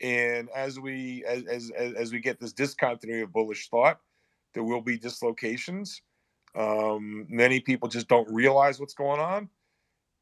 And 0.00 0.48
as 0.54 0.78
we 0.78 1.24
as 1.24 1.44
as 1.46 1.70
as 1.70 2.12
we 2.12 2.20
get 2.20 2.38
this 2.38 2.52
discontinuity 2.52 3.22
of 3.22 3.32
bullish 3.32 3.68
thought, 3.70 3.98
there 4.52 4.62
will 4.62 4.82
be 4.82 4.98
dislocations. 4.98 6.02
Um, 6.54 7.26
many 7.28 7.58
people 7.58 7.88
just 7.88 8.06
don't 8.06 8.30
realize 8.30 8.78
what's 8.78 8.94
going 8.94 9.20
on 9.20 9.48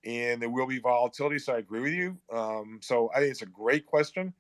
and 0.05 0.41
there 0.41 0.51
will 0.51 0.67
be 0.67 0.79
volatility. 0.79 1.39
So 1.39 1.55
I 1.55 1.59
agree 1.59 1.81
with 1.81 1.95
you. 1.95 2.17
Um, 2.33 2.81
so 2.83 3.11
I 3.15 3.21
think 3.21 3.31
it's 3.31 3.43
a 3.43 3.47
great 3.47 3.87
question, 3.87 4.33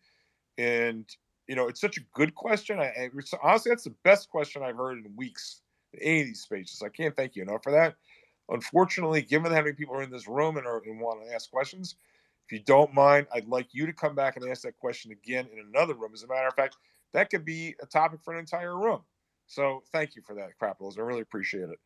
and 0.59 1.05
you 1.49 1.57
know, 1.57 1.69
it's 1.69 1.81
such 1.81 1.99
a 1.99 2.03
good 2.15 2.35
question. 2.35 2.81
I, 2.81 2.87
I 2.87 3.11
honestly, 3.43 3.71
that's 3.71 3.85
the 3.85 3.95
best 4.03 4.31
question 4.31 4.63
I've 4.63 4.77
heard 4.77 4.99
in 4.99 5.17
weeks 5.17 5.61
in 5.93 6.01
any 6.03 6.21
of 6.23 6.27
these 6.27 6.43
spaces. 6.43 6.83
I 6.83 6.89
can't 6.89 7.15
thank 7.15 7.37
you 7.37 7.43
enough 7.43 7.63
for 7.63 7.73
that. 7.73 7.97
Unfortunately, 8.49 9.23
given 9.23 9.53
how 9.53 9.61
many 9.61 9.73
people 9.73 9.95
are 9.95 10.03
in 10.03 10.11
this 10.11 10.29
room 10.29 10.57
and, 10.57 10.67
are, 10.67 10.83
and 10.85 11.01
want 11.01 11.25
to 11.27 11.35
ask 11.35 11.51
questions, 11.51 11.97
if 12.47 12.53
you 12.53 12.65
don't 12.65 12.93
mind, 12.93 13.27
I'd 13.33 13.49
like 13.49 13.69
you 13.73 13.87
to 13.87 13.93
come 13.93 14.15
back 14.15 14.37
and 14.37 14.49
ask 14.51 14.63
that 14.63 14.79
question 14.79 15.13
again 15.13 15.49
in 15.53 15.59
another 15.61 15.95
room. 15.95 16.13
As 16.15 16.23
a 16.23 16.27
matter 16.27 16.47
of 16.47 16.55
fact, 16.55 16.77
that 17.13 17.31
could 17.31 17.45
be 17.45 17.75
a 17.83 17.87
topic 17.87 18.21
for 18.23 18.35
an 18.35 18.41
entire 18.41 18.77
room. 18.77 19.01
So 19.47 19.83
thank 19.93 20.17
you 20.17 20.23
for 20.23 20.35
that, 20.35 20.51
Craplos. 20.61 20.99
I 20.99 21.03
really 21.03 21.21
appreciate 21.23 21.69
it. 21.71 21.79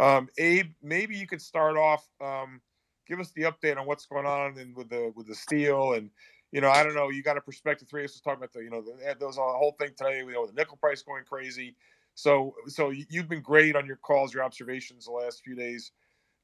Um, 0.00 0.28
Abe, 0.38 0.72
maybe 0.82 1.16
you 1.16 1.26
could 1.26 1.42
start 1.42 1.76
off. 1.76 2.06
Um, 2.22 2.60
give 3.08 3.20
us 3.20 3.32
the 3.32 3.42
update 3.42 3.78
on 3.78 3.86
what's 3.86 4.06
going 4.06 4.26
on 4.26 4.58
and 4.58 4.76
with 4.76 4.88
the 4.90 5.12
with 5.16 5.26
the 5.26 5.34
steel 5.34 5.94
and 5.94 6.10
you 6.52 6.60
know 6.60 6.70
I 6.70 6.84
don't 6.84 6.94
know 6.94 7.08
you 7.08 7.22
got 7.22 7.36
a 7.36 7.40
perspective 7.40 7.88
three 7.88 8.04
of 8.04 8.10
us 8.10 8.20
talking 8.20 8.38
about 8.38 8.52
the 8.52 8.60
you 8.60 8.70
know 8.70 8.82
the, 8.82 9.14
there 9.18 9.26
was 9.26 9.38
a 9.38 9.42
whole 9.42 9.74
thing 9.78 9.90
today 9.96 10.18
you 10.18 10.32
know 10.32 10.46
the 10.46 10.52
nickel 10.52 10.76
price 10.76 11.02
going 11.02 11.24
crazy. 11.24 11.74
So 12.14 12.54
so 12.66 12.90
you've 12.90 13.28
been 13.28 13.42
great 13.42 13.76
on 13.76 13.86
your 13.86 13.96
calls 13.96 14.34
your 14.34 14.44
observations 14.44 15.06
the 15.06 15.12
last 15.12 15.42
few 15.42 15.54
days 15.54 15.92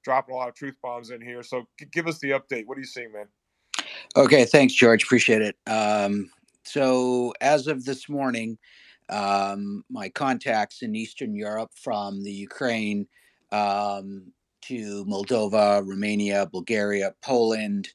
dropping 0.03 0.35
a 0.35 0.39
lot 0.39 0.49
of 0.49 0.55
truth 0.55 0.77
bombs 0.83 1.11
in 1.11 1.21
here. 1.21 1.43
So 1.43 1.67
give 1.91 2.07
us 2.07 2.19
the 2.19 2.31
update. 2.31 2.67
What 2.67 2.77
are 2.77 2.81
you 2.81 2.87
seeing 2.87 3.13
man? 3.13 3.27
Okay 4.17 4.45
thanks 4.45 4.75
George. 4.75 5.05
Appreciate 5.05 5.43
it. 5.43 5.57
Um, 5.67 6.31
so 6.65 7.35
as 7.41 7.67
of 7.67 7.85
this 7.85 8.09
morning 8.09 8.59
um, 9.11 9.85
my 9.91 10.09
contacts 10.09 10.83
in 10.83 10.95
Eastern 10.95 11.35
Europe 11.35 11.71
from 11.77 12.23
the 12.23 12.33
Ukraine 12.33 13.07
um, 13.53 14.33
to 14.69 15.05
Moldova, 15.07 15.83
Romania, 15.87 16.47
Bulgaria, 16.47 17.15
Poland, 17.23 17.89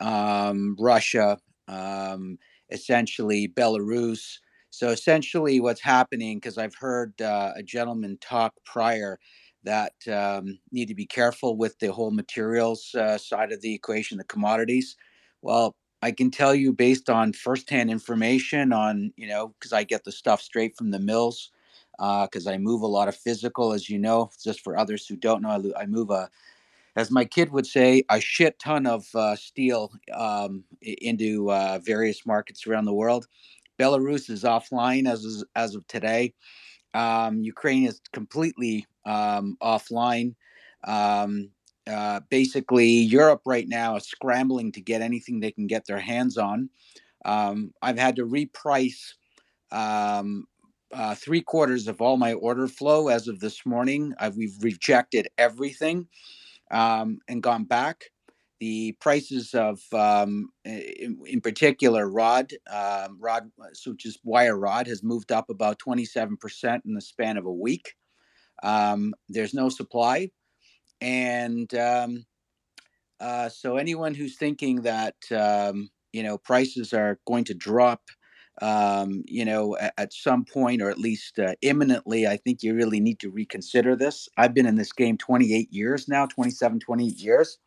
um, 0.00 0.76
Russia, 0.78 1.38
um, 1.68 2.38
essentially 2.70 3.48
Belarus. 3.48 4.38
So 4.70 4.90
essentially, 4.90 5.60
what's 5.60 5.80
happening? 5.80 6.38
Because 6.38 6.58
I've 6.58 6.74
heard 6.74 7.20
uh, 7.20 7.52
a 7.56 7.62
gentleman 7.62 8.18
talk 8.20 8.54
prior 8.64 9.18
that 9.64 9.94
um, 10.10 10.58
need 10.70 10.86
to 10.88 10.94
be 10.94 11.06
careful 11.06 11.56
with 11.56 11.78
the 11.78 11.92
whole 11.92 12.10
materials 12.10 12.94
uh, 12.94 13.18
side 13.18 13.52
of 13.52 13.60
the 13.62 13.74
equation, 13.74 14.18
the 14.18 14.24
commodities. 14.24 14.96
Well, 15.42 15.74
I 16.02 16.12
can 16.12 16.30
tell 16.30 16.54
you 16.54 16.72
based 16.72 17.10
on 17.10 17.32
firsthand 17.32 17.90
information 17.90 18.72
on 18.72 19.12
you 19.16 19.26
know 19.26 19.54
because 19.58 19.72
I 19.72 19.84
get 19.84 20.04
the 20.04 20.12
stuff 20.12 20.40
straight 20.40 20.76
from 20.76 20.90
the 20.90 21.00
mills 21.00 21.50
because 21.98 22.46
uh, 22.46 22.50
I 22.50 22.58
move 22.58 22.82
a 22.82 22.86
lot 22.86 23.08
of 23.08 23.16
physical, 23.16 23.72
as 23.72 23.88
you 23.88 23.98
know. 23.98 24.30
Just 24.42 24.60
for 24.60 24.76
others 24.76 25.06
who 25.06 25.16
don't 25.16 25.42
know, 25.42 25.72
I, 25.76 25.82
I 25.82 25.86
move 25.86 26.10
a, 26.10 26.28
as 26.96 27.10
my 27.10 27.24
kid 27.24 27.50
would 27.52 27.66
say, 27.66 28.02
a 28.10 28.20
shit 28.20 28.58
ton 28.58 28.86
of 28.86 29.06
uh, 29.14 29.36
steel 29.36 29.92
um, 30.14 30.64
into 30.82 31.50
uh, 31.50 31.78
various 31.82 32.26
markets 32.26 32.66
around 32.66 32.84
the 32.84 32.94
world. 32.94 33.26
Belarus 33.78 34.30
is 34.30 34.44
offline 34.44 35.10
as 35.10 35.44
as 35.54 35.74
of 35.74 35.86
today. 35.86 36.32
Um, 36.94 37.42
Ukraine 37.42 37.86
is 37.86 38.00
completely 38.12 38.86
um, 39.04 39.56
offline. 39.62 40.34
Um, 40.84 41.50
uh, 41.86 42.20
basically, 42.30 42.88
Europe 42.88 43.42
right 43.44 43.68
now 43.68 43.96
is 43.96 44.04
scrambling 44.04 44.72
to 44.72 44.80
get 44.80 45.02
anything 45.02 45.38
they 45.38 45.52
can 45.52 45.66
get 45.66 45.86
their 45.86 46.00
hands 46.00 46.36
on. 46.38 46.70
Um, 47.24 47.72
I've 47.82 47.98
had 47.98 48.16
to 48.16 48.26
reprice 48.26 49.14
um, 49.70 50.46
uh, 50.92 51.14
three 51.14 51.40
quarters 51.40 51.88
of 51.88 52.00
all 52.00 52.16
my 52.16 52.34
order 52.34 52.68
flow 52.68 53.08
as 53.08 53.28
of 53.28 53.40
this 53.40 53.66
morning. 53.66 54.14
I've, 54.18 54.36
we've 54.36 54.56
rejected 54.60 55.28
everything 55.38 56.06
um, 56.70 57.18
and 57.28 57.42
gone 57.42 57.64
back. 57.64 58.04
The 58.60 58.92
prices 59.00 59.52
of, 59.52 59.80
um, 59.92 60.48
in, 60.64 61.18
in, 61.26 61.40
particular, 61.42 62.08
rod, 62.08 62.52
um, 62.70 63.18
rod, 63.20 63.50
so 63.74 63.92
just 63.92 64.20
wire 64.24 64.56
rod, 64.56 64.86
has 64.86 65.02
moved 65.02 65.30
up 65.30 65.50
about 65.50 65.78
27% 65.78 66.80
in 66.86 66.94
the 66.94 67.00
span 67.02 67.36
of 67.36 67.44
a 67.44 67.52
week. 67.52 67.94
Um, 68.62 69.12
there's 69.28 69.52
no 69.52 69.68
supply. 69.68 70.30
And 71.02 71.72
um, 71.74 72.24
uh, 73.20 73.50
so 73.50 73.76
anyone 73.76 74.14
who's 74.14 74.38
thinking 74.38 74.82
that, 74.82 75.16
um, 75.30 75.90
you 76.12 76.22
know, 76.22 76.38
prices 76.38 76.94
are 76.94 77.18
going 77.26 77.44
to 77.44 77.54
drop 77.54 78.00
um, 78.62 79.22
you 79.26 79.44
know, 79.44 79.76
at, 79.76 79.92
at, 79.98 80.12
some 80.12 80.44
point 80.44 80.80
or 80.80 80.88
at 80.88 80.98
least 80.98 81.38
uh, 81.38 81.54
imminently, 81.62 82.26
I 82.26 82.36
think 82.36 82.62
you 82.62 82.74
really 82.74 83.00
need 83.00 83.18
to 83.20 83.30
reconsider 83.30 83.94
this. 83.96 84.28
I've 84.38 84.54
been 84.54 84.66
in 84.66 84.76
this 84.76 84.92
game 84.92 85.18
28 85.18 85.72
years 85.72 86.08
now, 86.08 86.26
27, 86.26 86.80
28 86.80 87.18
years. 87.18 87.58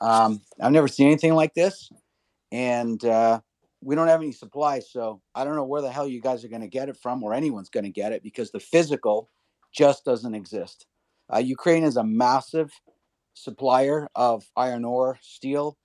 Um, 0.00 0.40
I've 0.60 0.72
never 0.72 0.88
seen 0.88 1.08
anything 1.08 1.34
like 1.34 1.54
this. 1.54 1.90
And 2.50 3.04
uh, 3.04 3.40
we 3.82 3.94
don't 3.94 4.08
have 4.08 4.22
any 4.22 4.32
supplies. 4.32 4.90
So 4.90 5.20
I 5.34 5.44
don't 5.44 5.56
know 5.56 5.64
where 5.64 5.82
the 5.82 5.90
hell 5.90 6.08
you 6.08 6.20
guys 6.20 6.44
are 6.44 6.48
going 6.48 6.62
to 6.62 6.68
get 6.68 6.88
it 6.88 6.96
from 6.96 7.22
or 7.22 7.34
anyone's 7.34 7.68
going 7.68 7.84
to 7.84 7.90
get 7.90 8.12
it 8.12 8.22
because 8.22 8.50
the 8.50 8.60
physical 8.60 9.28
just 9.72 10.04
doesn't 10.04 10.34
exist. 10.34 10.86
Uh, 11.32 11.38
Ukraine 11.38 11.84
is 11.84 11.96
a 11.96 12.04
massive 12.04 12.70
supplier 13.34 14.08
of 14.14 14.44
iron 14.56 14.84
ore, 14.84 15.18
steel. 15.20 15.76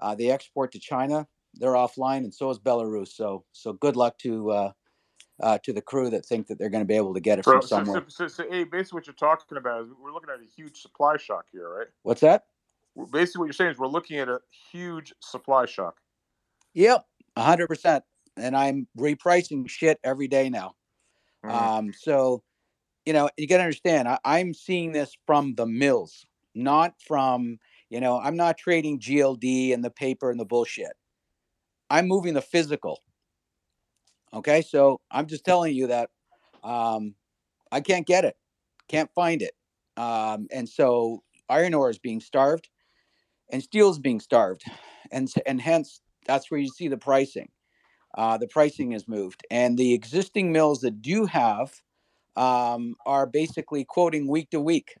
Uh, 0.00 0.14
they 0.14 0.30
export 0.30 0.72
to 0.72 0.80
China 0.80 1.26
they're 1.56 1.72
offline, 1.72 2.18
and 2.18 2.34
so 2.34 2.50
is 2.50 2.58
Belarus. 2.58 3.08
So 3.08 3.44
so 3.52 3.72
good 3.72 3.96
luck 3.96 4.18
to 4.18 4.50
uh, 4.50 4.72
uh, 5.42 5.58
to 5.62 5.72
the 5.72 5.82
crew 5.82 6.10
that 6.10 6.24
think 6.24 6.46
that 6.46 6.58
they're 6.58 6.70
going 6.70 6.82
to 6.82 6.86
be 6.86 6.96
able 6.96 7.14
to 7.14 7.20
get 7.20 7.38
it 7.38 7.44
from 7.44 7.62
somewhere. 7.62 8.04
So, 8.08 8.26
so, 8.26 8.28
so, 8.28 8.50
hey, 8.50 8.64
basically, 8.64 8.98
what 8.98 9.06
you're 9.06 9.14
talking 9.14 9.58
about 9.58 9.82
is 9.82 9.88
we're 10.00 10.12
looking 10.12 10.30
at 10.30 10.40
a 10.40 10.46
huge 10.56 10.80
supply 10.80 11.16
shock 11.16 11.46
here, 11.52 11.68
right? 11.68 11.88
What's 12.02 12.20
that? 12.20 12.44
Basically, 13.12 13.40
what 13.40 13.46
you're 13.46 13.52
saying 13.52 13.72
is 13.72 13.78
we're 13.78 13.88
looking 13.88 14.18
at 14.18 14.28
a 14.28 14.40
huge 14.72 15.12
supply 15.20 15.66
shock. 15.66 15.98
Yep, 16.74 17.04
hundred 17.36 17.68
percent. 17.68 18.04
And 18.38 18.56
I'm 18.56 18.86
repricing 18.98 19.68
shit 19.68 19.98
every 20.04 20.28
day 20.28 20.50
now. 20.50 20.74
Mm-hmm. 21.44 21.54
Um, 21.54 21.92
so, 21.98 22.42
you 23.06 23.14
know, 23.14 23.30
you 23.38 23.46
got 23.46 23.58
to 23.58 23.62
understand, 23.62 24.08
I, 24.08 24.18
I'm 24.24 24.52
seeing 24.52 24.92
this 24.92 25.16
from 25.26 25.54
the 25.54 25.64
mills, 25.64 26.26
not 26.54 26.94
from 27.06 27.58
you 27.90 28.00
know, 28.00 28.18
I'm 28.18 28.36
not 28.36 28.58
trading 28.58 28.98
GLD 28.98 29.72
and 29.72 29.84
the 29.84 29.90
paper 29.90 30.30
and 30.30 30.40
the 30.40 30.44
bullshit. 30.44 30.92
I'm 31.90 32.08
moving 32.08 32.34
the 32.34 32.42
physical. 32.42 33.00
Okay, 34.34 34.62
so 34.62 35.00
I'm 35.10 35.26
just 35.26 35.44
telling 35.44 35.74
you 35.74 35.86
that 35.88 36.10
um, 36.64 37.14
I 37.72 37.80
can't 37.80 38.06
get 38.06 38.24
it, 38.24 38.36
can't 38.88 39.10
find 39.14 39.42
it, 39.42 39.52
um, 39.96 40.48
and 40.52 40.68
so 40.68 41.22
iron 41.48 41.74
ore 41.74 41.90
is 41.90 41.98
being 41.98 42.20
starved. 42.20 42.68
and 43.50 43.62
steel 43.62 43.90
is 43.90 43.98
being 43.98 44.20
starved, 44.20 44.64
and 45.12 45.32
and 45.46 45.60
hence 45.60 46.00
that's 46.26 46.50
where 46.50 46.60
you 46.60 46.68
see 46.68 46.88
the 46.88 46.96
pricing. 46.98 47.48
Uh, 48.16 48.38
the 48.38 48.48
pricing 48.48 48.92
has 48.92 49.08
moved, 49.08 49.46
and 49.50 49.78
the 49.78 49.94
existing 49.94 50.52
mills 50.52 50.80
that 50.80 51.02
do 51.02 51.26
have 51.26 51.74
um, 52.36 52.96
are 53.06 53.26
basically 53.26 53.84
quoting 53.84 54.28
week 54.28 54.50
to 54.50 54.60
week, 54.60 54.96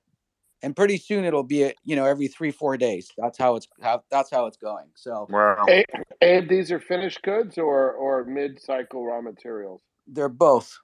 and 0.62 0.76
pretty 0.76 0.98
soon 0.98 1.24
it'll 1.24 1.42
be 1.44 1.72
you 1.84 1.96
know 1.96 2.04
every 2.06 2.28
three 2.28 2.50
four 2.50 2.76
days. 2.76 3.10
That's 3.18 3.38
how 3.38 3.56
it's 3.56 3.68
how 3.82 4.02
that's 4.10 4.30
how 4.30 4.46
it's 4.46 4.56
going. 4.58 4.88
So 4.96 5.30
Wow. 5.30 5.66
And, 5.68 5.86
and 6.20 6.48
these 6.50 6.72
are 6.72 6.80
finished 6.80 7.22
goods 7.22 7.58
or 7.58 7.92
or 7.92 8.24
mid 8.24 8.60
cycle 8.62 9.04
raw 9.06 9.20
materials. 9.22 9.82
they're 10.06 10.28
both. 10.28 10.78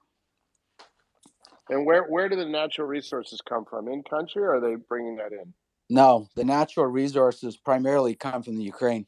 And 1.70 1.86
where 1.86 2.04
where 2.04 2.28
do 2.28 2.36
the 2.36 2.46
natural 2.46 2.88
resources 2.88 3.40
come 3.48 3.64
from? 3.68 3.88
In 3.88 4.02
country, 4.04 4.42
or 4.42 4.56
are 4.56 4.60
they 4.60 4.76
bringing 4.88 5.16
that 5.16 5.32
in? 5.32 5.54
No, 5.90 6.28
the 6.36 6.44
natural 6.44 6.86
resources 6.86 7.56
primarily 7.56 8.14
come 8.14 8.42
from 8.42 8.56
the 8.56 8.64
Ukraine. 8.64 9.06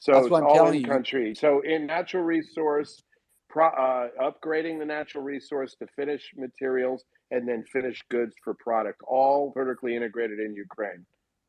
So 0.00 0.12
That's 0.12 0.28
it's 0.28 0.30
what 0.30 0.42
I'm 0.42 0.46
all 0.46 0.54
telling 0.54 0.74
in 0.74 0.80
you. 0.80 0.82
country. 0.82 1.34
So 1.34 1.60
in 1.62 1.86
natural 1.86 2.24
resource, 2.24 3.02
pro, 3.50 3.68
uh, 3.68 4.08
upgrading 4.22 4.78
the 4.78 4.84
natural 4.86 5.24
resource 5.24 5.74
to 5.80 5.86
finished 5.96 6.30
materials 6.36 7.04
and 7.30 7.46
then 7.48 7.64
finished 7.64 8.08
goods 8.08 8.34
for 8.42 8.54
product, 8.54 9.00
all 9.06 9.52
vertically 9.54 9.94
integrated 9.96 10.38
in 10.40 10.54
Ukraine. 10.54 11.04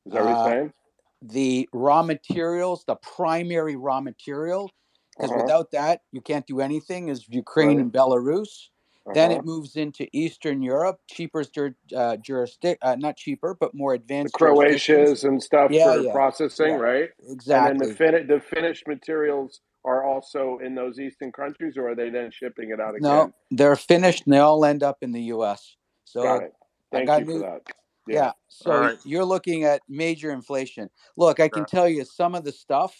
Is 0.05 0.13
that 0.13 0.23
what 0.23 0.29
Uh, 0.29 0.43
you're 0.43 0.53
saying? 0.53 0.73
the 1.21 1.69
raw 1.73 2.01
materials, 2.01 2.85
the 2.85 2.95
primary 2.95 3.75
raw 3.75 3.99
material, 4.01 4.71
because 5.17 5.31
Uh-huh. 5.31 5.41
without 5.43 5.71
that 5.71 6.01
you 6.11 6.21
can't 6.21 6.47
do 6.47 6.61
anything. 6.61 7.09
Is 7.09 7.27
Ukraine 7.29 7.77
Right. 7.77 7.79
and 7.79 7.91
Belarus. 7.91 8.69
Then 9.13 9.31
Uh-huh. 9.31 9.39
it 9.39 9.45
moves 9.45 9.75
into 9.75 10.07
Eastern 10.13 10.61
Europe, 10.61 11.01
cheaper 11.09 11.41
uh, 11.41 12.17
jurisdic, 12.17 12.77
uh, 12.81 12.95
not 12.95 13.17
cheaper, 13.17 13.55
but 13.59 13.73
more 13.73 13.93
advanced 13.93 14.37
jurisdictions. 14.37 14.79
Croatias 14.79 15.23
and 15.23 15.41
stuff 15.41 15.71
Yeah, 15.71 15.95
for 15.95 16.03
yeah, 16.03 16.11
processing, 16.11 16.67
yeah, 16.69 16.75
right? 16.75 17.09
And 17.19 17.65
then 17.65 17.77
exactly. 17.77 17.87
the 17.87 17.95
fin- 17.95 18.27
the 18.27 18.39
finished 18.39 18.87
materials 18.87 19.61
are 19.85 20.03
also 20.03 20.59
in 20.63 20.75
those 20.75 20.99
eastern 20.99 21.31
countries, 21.31 21.77
or 21.77 21.89
are 21.89 21.95
they 21.95 22.09
then 22.09 22.31
shipping 22.31 22.71
it 22.71 22.79
out 22.79 22.95
again? 22.95 23.01
No, 23.01 23.33
they're 23.51 23.75
finished 23.75 24.25
and 24.25 24.33
they 24.33 24.39
all 24.39 24.65
end 24.65 24.83
up 24.83 24.97
in 25.01 25.11
the 25.11 25.21
U.S. 25.23 25.75
Got 26.13 26.21
So 26.23 26.35
it. 26.45 26.53
I 26.91 26.95
Thank 26.97 27.07
got 27.07 27.19
you 27.19 27.25
for 27.25 27.31
new. 27.31 27.39
that. 27.39 27.61
Yeah. 28.07 28.15
Yeah. 28.15 28.31
So 28.47 28.71
right. 28.71 28.97
you're 29.05 29.25
looking 29.25 29.63
at 29.63 29.81
major 29.87 30.31
inflation. 30.31 30.89
Look, 31.15 31.39
I 31.39 31.47
can 31.47 31.65
tell 31.65 31.87
you 31.87 32.03
some 32.03 32.35
of 32.35 32.43
the 32.43 32.51
stuff, 32.51 32.95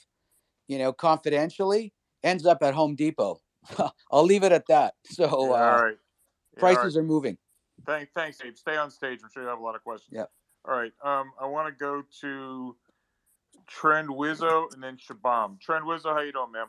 you 0.68 0.77
know, 0.77 0.93
confidentially 0.93 1.93
ends 2.23 2.45
up 2.45 2.61
at 2.61 2.73
Home 2.73 2.95
Depot. 2.95 3.41
I'll 4.11 4.23
leave 4.23 4.43
it 4.43 4.51
at 4.51 4.68
that. 4.68 4.93
So 5.06 5.26
Yeah, 5.26 5.30
uh, 5.30 5.81
right. 5.81 5.97
Yeah, 6.57 6.64
all 6.64 6.69
right. 6.69 6.76
prices 6.76 6.97
are 6.97 7.03
moving. 7.03 7.38
Thank, 7.85 8.10
thanks, 8.14 8.39
Abe. 8.45 8.56
Stay 8.56 8.76
on 8.76 8.91
stage. 8.91 9.19
I'm 9.23 9.30
sure 9.34 9.43
you 9.43 9.49
have 9.49 9.60
a 9.60 9.64
lot 9.64 9.76
of 9.76 9.84
questions. 9.84 10.11
Yeah. 10.11 10.26
All 10.65 10.77
right. 10.77 10.91
Um, 11.03 11.31
I 11.41 11.45
want 11.45 11.68
to 11.68 11.73
go 11.73 12.03
to 12.22 12.76
Trend 13.70 14.10
Wizzo 14.10 14.74
and 14.74 14.84
then 14.84 14.98
Shabam. 14.98 15.60
Trend 15.62 15.86
Wizzo, 15.86 16.14
how 16.14 16.22
you 16.22 16.34
doing, 16.34 16.52
man? 16.52 16.66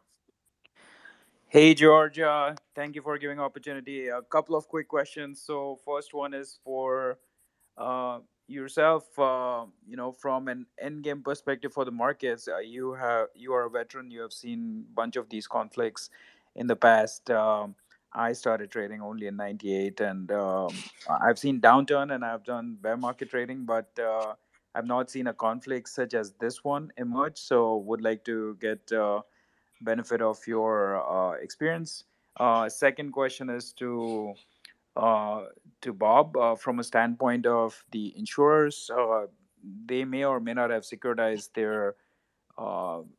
Hey 1.48 1.74
George, 1.74 2.20
uh, 2.20 2.54
thank 2.76 2.94
you 2.94 3.02
for 3.02 3.18
giving 3.18 3.40
opportunity. 3.40 4.06
A 4.06 4.22
couple 4.22 4.54
of 4.54 4.68
quick 4.68 4.86
questions. 4.86 5.42
So 5.42 5.80
first 5.84 6.14
one 6.14 6.32
is 6.32 6.60
for 6.62 7.18
uh, 7.76 8.20
yourself. 8.46 9.18
Uh, 9.18 9.64
you 9.84 9.96
know, 9.96 10.12
from 10.12 10.46
an 10.46 10.66
end 10.80 11.02
game 11.02 11.22
perspective 11.22 11.72
for 11.72 11.84
the 11.84 11.90
markets, 11.90 12.46
uh, 12.46 12.58
you 12.58 12.92
have 12.92 13.28
you 13.34 13.52
are 13.52 13.66
a 13.66 13.70
veteran. 13.70 14.12
You 14.12 14.20
have 14.20 14.32
seen 14.32 14.84
a 14.88 14.94
bunch 14.94 15.16
of 15.16 15.28
these 15.28 15.48
conflicts 15.48 16.10
in 16.54 16.68
the 16.68 16.76
past. 16.76 17.28
Um, 17.30 17.74
I 18.12 18.32
started 18.32 18.70
trading 18.70 19.00
only 19.00 19.26
in 19.26 19.36
'98, 19.36 20.00
and 20.00 20.30
um, 20.30 20.68
I've 21.08 21.38
seen 21.38 21.60
downturn 21.60 22.14
and 22.14 22.24
I've 22.24 22.44
done 22.44 22.76
bear 22.80 22.96
market 22.96 23.30
trading, 23.30 23.64
but 23.64 23.90
uh, 23.98 24.34
I've 24.74 24.86
not 24.86 25.10
seen 25.10 25.26
a 25.26 25.34
conflict 25.34 25.88
such 25.88 26.14
as 26.14 26.32
this 26.40 26.62
one 26.64 26.92
emerge. 26.96 27.38
So 27.38 27.76
would 27.78 28.02
like 28.02 28.24
to 28.24 28.56
get. 28.60 28.92
Uh, 28.92 29.22
benefit 29.80 30.20
of 30.20 30.38
your 30.46 31.00
uh, 31.00 31.32
experience. 31.32 32.04
Uh, 32.38 32.68
second 32.68 33.12
question 33.12 33.50
is 33.50 33.72
to 33.74 34.34
uh, 34.96 35.44
to 35.80 35.92
Bob 35.92 36.36
uh, 36.36 36.54
from 36.54 36.78
a 36.78 36.84
standpoint 36.84 37.46
of 37.46 37.82
the 37.90 38.12
insurers. 38.16 38.90
Uh, 38.94 39.26
they 39.86 40.04
may 40.04 40.24
or 40.24 40.40
may 40.40 40.54
not 40.54 40.70
have 40.70 40.82
securitized 40.82 41.52
their 41.54 41.94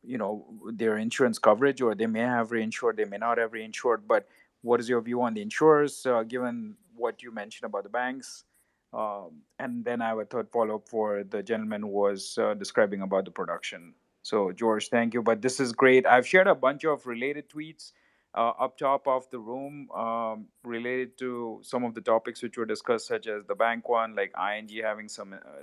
you 0.04 0.18
know 0.18 0.46
their 0.72 0.98
insurance 0.98 1.38
coverage, 1.38 1.82
or 1.82 1.94
they 1.94 2.06
may 2.06 2.20
have 2.20 2.50
reinsured, 2.50 2.96
they 2.96 3.04
may 3.04 3.18
not 3.18 3.38
have 3.38 3.52
reinsured. 3.52 4.02
But 4.06 4.28
what 4.62 4.78
is 4.78 4.88
your 4.88 5.00
view 5.00 5.22
on 5.22 5.34
the 5.34 5.42
insurers, 5.42 6.06
given 6.28 6.76
what 6.94 7.22
you 7.22 7.32
mentioned 7.32 7.66
about 7.66 7.82
the 7.82 7.88
banks? 7.88 8.44
Um, 8.92 9.42
and 9.58 9.84
then 9.84 10.02
I 10.02 10.08
have 10.08 10.18
a 10.18 10.24
third 10.24 10.50
follow 10.50 10.76
up 10.76 10.88
for 10.88 11.24
the 11.24 11.42
gentleman 11.42 11.82
who 11.82 11.88
was 11.88 12.36
uh, 12.38 12.54
describing 12.54 13.02
about 13.02 13.24
the 13.24 13.30
production. 13.30 13.94
So, 14.22 14.52
George, 14.52 14.88
thank 14.88 15.14
you. 15.14 15.22
But 15.22 15.42
this 15.42 15.60
is 15.60 15.72
great. 15.72 16.06
I've 16.06 16.26
shared 16.26 16.46
a 16.46 16.54
bunch 16.54 16.84
of 16.84 17.06
related 17.06 17.48
tweets 17.48 17.92
uh, 18.34 18.52
up 18.60 18.78
top 18.78 19.06
of 19.08 19.28
the 19.30 19.38
room 19.38 19.90
um, 19.90 20.46
related 20.64 21.18
to 21.18 21.60
some 21.62 21.84
of 21.84 21.94
the 21.94 22.00
topics 22.00 22.42
which 22.42 22.56
were 22.56 22.66
discussed, 22.66 23.06
such 23.06 23.26
as 23.26 23.44
the 23.46 23.54
bank 23.54 23.88
one, 23.88 24.14
like 24.14 24.32
ING 24.38 24.68
having 24.82 25.08
some, 25.08 25.32
uh, 25.32 25.62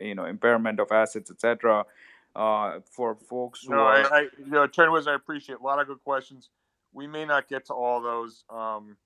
you 0.00 0.14
know, 0.14 0.24
impairment 0.24 0.80
of 0.80 0.92
assets, 0.92 1.30
etc. 1.30 1.84
Uh, 2.34 2.80
for 2.90 3.14
folks 3.14 3.64
who 3.64 3.74
No, 3.74 3.80
I, 3.80 4.00
are 4.02 4.14
I 4.14 4.20
you 4.38 4.50
know, 4.50 4.66
Trend 4.66 4.92
Wizzo, 4.92 5.08
I 5.08 5.14
appreciate 5.14 5.58
a 5.58 5.62
lot 5.62 5.80
of 5.80 5.86
good 5.86 6.02
questions. 6.04 6.50
We 6.92 7.06
may 7.06 7.24
not 7.24 7.48
get 7.48 7.66
to 7.66 7.74
all 7.74 8.00
those. 8.00 8.44
Um, 8.50 8.96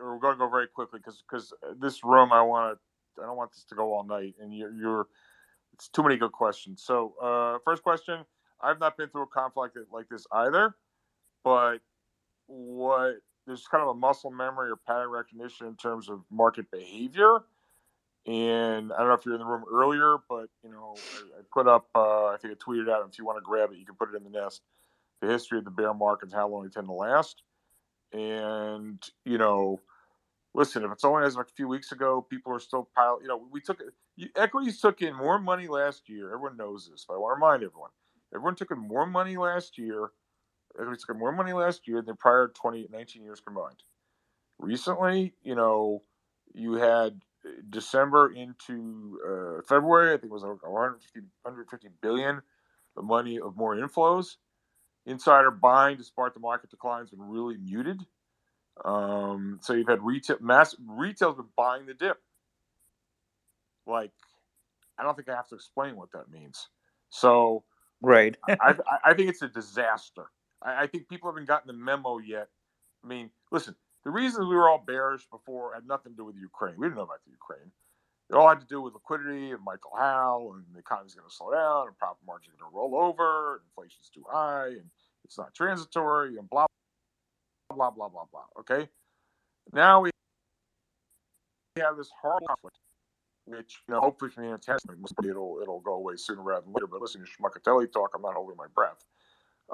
we're 0.00 0.18
going 0.18 0.34
to 0.34 0.38
go 0.38 0.48
very 0.48 0.68
quickly 0.68 0.98
because 0.98 1.22
because 1.28 1.52
this 1.78 2.02
room, 2.02 2.32
I 2.32 2.42
want 2.42 2.76
to, 2.76 2.80
I 3.20 3.26
don't 3.26 3.36
want 3.36 3.52
this 3.52 3.64
to 3.64 3.74
go 3.74 3.92
all 3.94 4.04
night, 4.04 4.34
and 4.40 4.54
you're 4.56 4.72
you're 4.72 5.06
it's 5.74 5.88
too 5.88 6.02
many 6.02 6.16
good 6.16 6.32
questions. 6.32 6.82
So, 6.82 7.14
uh, 7.22 7.58
first 7.64 7.82
question: 7.82 8.24
I've 8.60 8.80
not 8.80 8.96
been 8.96 9.08
through 9.08 9.22
a 9.22 9.26
conflict 9.26 9.76
like 9.92 10.08
this 10.08 10.26
either, 10.32 10.74
but 11.44 11.78
what 12.46 13.16
there's 13.46 13.66
kind 13.66 13.82
of 13.82 13.88
a 13.88 13.94
muscle 13.94 14.30
memory 14.30 14.70
or 14.70 14.76
pattern 14.76 15.10
recognition 15.10 15.66
in 15.66 15.76
terms 15.76 16.08
of 16.08 16.22
market 16.30 16.70
behavior. 16.70 17.40
And 18.24 18.92
I 18.92 18.98
don't 18.98 19.08
know 19.08 19.14
if 19.14 19.24
you're 19.24 19.34
in 19.34 19.40
the 19.40 19.46
room 19.46 19.64
earlier, 19.70 20.18
but 20.28 20.46
you 20.62 20.70
know, 20.70 20.94
I, 20.96 21.40
I 21.40 21.42
put 21.52 21.66
up, 21.66 21.88
uh, 21.94 22.26
I 22.26 22.36
think 22.40 22.54
I 22.54 22.56
tweeted 22.56 22.88
out. 22.88 23.04
If 23.10 23.18
you 23.18 23.24
want 23.24 23.38
to 23.38 23.42
grab 23.42 23.72
it, 23.72 23.78
you 23.78 23.84
can 23.84 23.96
put 23.96 24.14
it 24.14 24.16
in 24.16 24.22
the 24.22 24.30
nest. 24.30 24.62
The 25.20 25.28
history 25.28 25.58
of 25.58 25.64
the 25.64 25.70
bear 25.70 25.92
markets, 25.92 26.32
how 26.32 26.48
long 26.48 26.62
they 26.62 26.68
tend 26.68 26.86
to 26.86 26.92
last, 26.92 27.42
and 28.12 29.02
you 29.24 29.38
know, 29.38 29.80
listen, 30.54 30.84
if 30.84 30.92
it's 30.92 31.04
only 31.04 31.26
as 31.26 31.36
like 31.36 31.48
a 31.48 31.54
few 31.56 31.68
weeks 31.68 31.92
ago, 31.92 32.26
people 32.28 32.52
are 32.52 32.60
still 32.60 32.88
pile. 32.94 33.18
You 33.22 33.28
know, 33.28 33.42
we 33.50 33.60
took 33.60 33.80
you, 34.16 34.28
equities 34.36 34.80
took 34.80 35.02
in 35.02 35.14
more 35.14 35.38
money 35.38 35.66
last 35.66 36.08
year. 36.08 36.32
Everyone 36.34 36.56
knows 36.56 36.88
this, 36.90 37.04
but 37.06 37.14
I 37.14 37.18
want 37.18 37.32
to 37.32 37.44
remind 37.44 37.62
everyone. 37.62 37.90
Everyone 38.34 38.54
took 38.54 38.70
in 38.70 38.78
more 38.78 39.06
money 39.06 39.36
last 39.36 39.78
year. 39.78 40.10
Equities 40.78 41.02
took 41.02 41.14
in 41.14 41.20
more 41.20 41.32
money 41.32 41.52
last 41.52 41.86
year 41.86 42.02
than 42.02 42.16
prior 42.16 42.48
20, 42.54 42.88
19 42.90 43.22
years 43.22 43.40
combined. 43.40 43.82
Recently, 44.58 45.34
you 45.42 45.54
know, 45.54 46.02
you 46.54 46.74
had 46.74 47.20
December 47.70 48.32
into 48.32 49.18
uh, 49.26 49.62
February. 49.62 50.10
I 50.10 50.16
think 50.16 50.30
it 50.30 50.32
was 50.32 50.42
like 50.42 50.62
150, 50.62 51.20
150 51.42 51.88
billion 52.00 52.40
of 52.96 53.04
money 53.04 53.40
of 53.40 53.56
more 53.56 53.74
inflows. 53.76 54.36
Insider 55.04 55.50
buying, 55.50 55.96
despite 55.96 56.32
the 56.34 56.40
market 56.40 56.70
declines, 56.70 57.10
been 57.10 57.20
really 57.20 57.56
muted. 57.56 58.06
Um, 58.84 59.58
so 59.62 59.74
you've 59.74 59.88
had 59.88 60.02
retail, 60.02 60.38
mass 60.40 60.74
retail's 60.86 61.36
been 61.36 61.46
buying 61.56 61.86
the 61.86 61.94
dip. 61.94 62.18
Like, 63.86 64.12
I 64.98 65.02
don't 65.02 65.14
think 65.14 65.28
I 65.28 65.34
have 65.34 65.48
to 65.48 65.54
explain 65.54 65.96
what 65.96 66.12
that 66.12 66.30
means. 66.30 66.68
So, 67.10 67.64
right. 68.00 68.36
I, 68.48 68.56
I, 68.60 68.74
I 69.04 69.14
think 69.14 69.28
it's 69.28 69.42
a 69.42 69.48
disaster. 69.48 70.26
I, 70.62 70.84
I 70.84 70.86
think 70.86 71.08
people 71.08 71.30
haven't 71.30 71.48
gotten 71.48 71.66
the 71.66 71.72
memo 71.72 72.18
yet. 72.18 72.48
I 73.04 73.08
mean, 73.08 73.30
listen, 73.50 73.74
the 74.04 74.10
reasons 74.10 74.48
we 74.48 74.56
were 74.56 74.68
all 74.68 74.82
bearish 74.84 75.26
before 75.30 75.74
had 75.74 75.86
nothing 75.86 76.12
to 76.12 76.16
do 76.16 76.24
with 76.24 76.36
Ukraine. 76.36 76.74
We 76.76 76.86
didn't 76.86 76.96
know 76.96 77.02
about 77.02 77.24
the 77.24 77.32
Ukraine. 77.32 77.70
It 78.30 78.34
all 78.34 78.48
had 78.48 78.60
to 78.60 78.66
do 78.66 78.80
with 78.80 78.94
liquidity 78.94 79.50
and 79.50 79.62
Michael 79.64 79.92
Howell 79.96 80.54
and 80.54 80.64
the 80.72 80.78
economy's 80.78 81.14
going 81.14 81.28
to 81.28 81.34
slow 81.34 81.52
down 81.52 81.88
and 81.88 81.98
profit 81.98 82.24
margins 82.26 82.54
are 82.54 82.62
going 82.62 82.72
to 82.72 82.76
roll 82.76 82.96
over, 82.96 83.56
and 83.56 83.62
inflation's 83.68 84.08
too 84.08 84.24
high 84.30 84.68
and 84.68 84.88
it's 85.24 85.36
not 85.36 85.54
transitory 85.54 86.38
and 86.38 86.48
blah 86.48 86.66
blah 87.72 87.90
blah 87.90 88.08
blah 88.08 88.24
blah. 88.30 88.44
Okay, 88.60 88.88
now 89.72 90.00
we 90.00 90.10
have 91.76 91.96
this 91.96 92.10
horrible 92.20 92.46
conflict, 92.46 92.78
which 93.46 93.80
you 93.88 93.94
know 93.94 94.00
hopefully 94.00 94.30
from 94.30 94.44
the 94.44 94.52
intestine 94.52 95.02
it'll 95.24 95.58
it'll 95.62 95.80
go 95.80 95.94
away 95.94 96.14
sooner 96.16 96.42
rather 96.42 96.64
than 96.64 96.72
later. 96.72 96.86
But 96.86 97.00
listen 97.00 97.24
to 97.24 97.26
Schmuckatelli 97.26 97.92
talk, 97.92 98.10
I'm 98.14 98.22
not 98.22 98.34
holding 98.34 98.56
my 98.56 98.66
breath. 98.74 99.04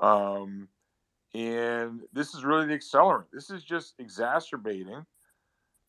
Um, 0.01 0.69
and 1.35 2.01
this 2.13 2.35
is 2.35 2.45
really 2.45 2.67
the 2.67 2.79
accelerant. 2.79 3.25
This 3.33 3.51
is 3.51 3.63
just 3.63 3.95
exacerbating 3.99 5.05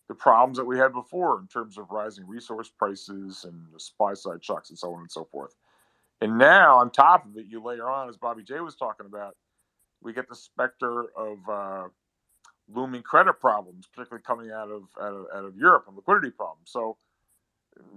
the 0.09 0.15
problems 0.15 0.57
that 0.57 0.65
we 0.65 0.77
had 0.77 0.91
before 0.91 1.39
in 1.39 1.47
terms 1.47 1.77
of 1.77 1.91
rising 1.91 2.27
resource 2.27 2.69
prices 2.77 3.45
and 3.45 3.61
the 3.73 3.79
supply 3.79 4.15
side 4.15 4.43
shocks 4.43 4.69
and 4.69 4.77
so 4.77 4.93
on 4.93 5.01
and 5.01 5.11
so 5.11 5.25
forth. 5.31 5.55
And 6.21 6.37
now, 6.37 6.77
on 6.77 6.91
top 6.91 7.25
of 7.25 7.37
it, 7.37 7.45
you 7.47 7.63
layer 7.63 7.89
on, 7.89 8.09
as 8.09 8.17
Bobby 8.17 8.43
J 8.43 8.59
was 8.59 8.75
talking 8.75 9.05
about, 9.05 9.35
we 10.03 10.13
get 10.13 10.29
the 10.29 10.35
specter 10.35 11.07
of 11.17 11.37
uh, 11.49 11.87
looming 12.73 13.03
credit 13.03 13.39
problems, 13.39 13.87
particularly 13.93 14.23
coming 14.25 14.51
out 14.51 14.69
of, 14.71 14.83
out 15.01 15.13
of 15.13 15.25
out 15.35 15.45
of 15.45 15.57
Europe 15.57 15.85
and 15.87 15.95
liquidity 15.97 16.31
problems. 16.31 16.71
So 16.71 16.97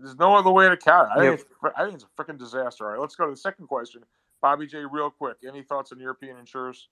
there's 0.01 0.17
no 0.17 0.37
other 0.37 0.51
way 0.51 0.69
to 0.69 0.77
count. 0.77 1.11
I, 1.13 1.21
Yep. 1.21 1.31
think 1.31 1.41
it's, 1.41 1.45
I 1.77 1.85
think 1.85 1.95
it's 1.97 2.05
a 2.05 2.23
freaking 2.23 2.39
disaster. 2.39 2.87
All 2.87 2.93
right, 2.93 3.01
let's 3.01 3.17
go 3.17 3.27
to 3.27 3.33
the 3.33 3.37
second 3.37 3.69
question. 3.69 4.03
Bobby 4.43 4.67
J, 4.67 4.85
real 4.91 5.11
quick. 5.11 5.39
Any 5.47 5.63
thoughts 5.63 5.93
on 5.93 6.01
European 6.01 6.37
insurers? 6.39 6.89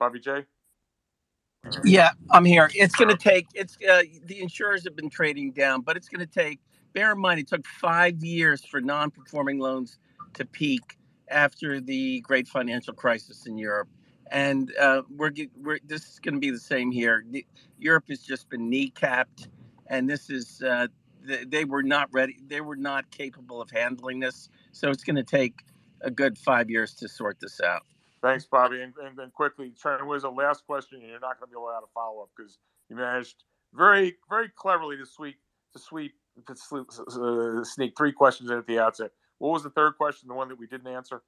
Bobby 0.00 0.20
J. 0.20 0.44
Yeah, 1.84 2.10
I'm 2.30 2.44
here. 2.44 2.70
It's 2.74 2.94
going 2.96 3.10
to 3.10 3.16
take. 3.16 3.48
It's 3.54 3.76
uh, 3.90 4.02
the 4.26 4.40
insurers 4.42 4.84
have 4.84 4.96
been 4.96 5.10
trading 5.10 5.52
down, 5.52 5.82
but 5.82 5.96
it's 5.96 6.08
going 6.08 6.26
to 6.26 6.32
take. 6.32 6.60
Bear 6.94 7.12
in 7.12 7.20
mind, 7.20 7.40
it 7.40 7.48
took 7.48 7.66
five 7.66 8.22
years 8.24 8.64
for 8.64 8.80
non-performing 8.80 9.58
loans 9.58 9.98
to 10.34 10.44
peak 10.44 10.98
after 11.28 11.80
the 11.80 12.20
great 12.20 12.48
financial 12.48 12.94
crisis 12.94 13.46
in 13.46 13.58
Europe, 13.58 13.88
and 14.30 14.72
uh, 14.78 15.02
we're, 15.10 15.32
we're 15.56 15.78
this 15.86 16.08
is 16.08 16.18
going 16.18 16.34
to 16.34 16.40
be 16.40 16.50
the 16.50 16.58
same 16.58 16.90
here. 16.90 17.24
Europe 17.78 18.04
has 18.08 18.20
just 18.20 18.48
been 18.48 18.70
kneecapped, 18.70 19.48
and 19.88 20.08
this 20.08 20.30
is 20.30 20.62
uh, 20.62 20.86
they, 21.22 21.44
they 21.44 21.64
were 21.64 21.82
not 21.82 22.08
ready. 22.12 22.38
They 22.46 22.60
were 22.60 22.76
not 22.76 23.10
capable 23.10 23.60
of 23.60 23.70
handling 23.70 24.20
this, 24.20 24.48
so 24.72 24.90
it's 24.90 25.04
going 25.04 25.16
to 25.16 25.24
take 25.24 25.64
a 26.00 26.10
good 26.10 26.38
five 26.38 26.70
years 26.70 26.94
to 26.94 27.08
sort 27.08 27.38
this 27.40 27.60
out. 27.60 27.82
Thanks, 28.22 28.46
Bobby. 28.46 28.80
And, 28.80 28.94
and 29.04 29.16
then 29.16 29.30
quickly, 29.30 29.72
Trent 29.78 30.06
Wiz, 30.06 30.24
a 30.24 30.30
last 30.30 30.64
question, 30.66 31.00
and 31.00 31.10
you're 31.10 31.20
not 31.20 31.38
going 31.38 31.50
to 31.50 31.52
be 31.52 31.56
allowed 31.56 31.80
to 31.80 31.86
follow 31.92 32.22
up 32.22 32.30
because 32.36 32.58
you 32.88 32.96
managed 32.96 33.44
very, 33.74 34.16
very 34.30 34.48
cleverly 34.48 34.96
to 34.96 35.04
sweep, 35.04 35.36
to 35.74 35.78
sweep, 35.78 36.12
to 36.46 37.60
uh, 37.60 37.64
sneak 37.64 37.92
three 37.96 38.12
questions 38.12 38.50
in 38.50 38.56
at 38.56 38.66
the 38.66 38.78
outset. 38.78 39.10
What 39.38 39.52
was 39.52 39.62
the 39.62 39.70
third 39.70 39.96
question? 39.96 40.28
The 40.28 40.34
one 40.34 40.48
that 40.48 40.58
we 40.58 40.66
didn't 40.66 40.86
answer? 40.86 41.22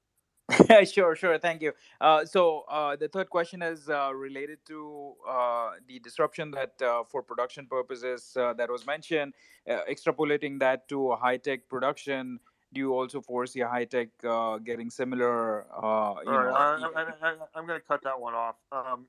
sure, 0.85 1.15
sure. 1.15 1.37
Thank 1.37 1.61
you. 1.61 1.73
Uh, 1.99 2.23
so 2.23 2.63
uh, 2.69 2.95
the 2.95 3.09
third 3.09 3.29
question 3.29 3.61
is 3.61 3.89
uh, 3.89 4.13
related 4.13 4.59
to 4.67 5.13
uh, 5.27 5.71
the 5.87 5.99
disruption 5.99 6.51
that, 6.51 6.81
uh, 6.81 7.03
for 7.03 7.21
production 7.21 7.67
purposes, 7.67 8.35
uh, 8.37 8.53
that 8.53 8.69
was 8.69 8.85
mentioned. 8.85 9.33
Uh, 9.69 9.79
extrapolating 9.89 10.57
that 10.59 10.87
to 10.87 11.11
high 11.15 11.35
tech 11.35 11.67
production, 11.67 12.39
do 12.73 12.79
you 12.79 12.93
also 12.93 13.21
foresee 13.21 13.59
high 13.59 13.85
tech 13.85 14.09
uh, 14.27 14.57
getting 14.57 14.89
similar? 14.89 15.65
Uh, 15.73 16.15
you 16.25 16.31
All 16.31 16.43
right, 16.43 16.79
know, 16.79 16.91
I, 16.95 17.33
I'm 17.55 17.67
going 17.67 17.79
to 17.79 17.85
cut 17.85 18.03
that 18.03 18.19
one 18.19 18.33
off. 18.33 18.55
Um, 18.71 19.07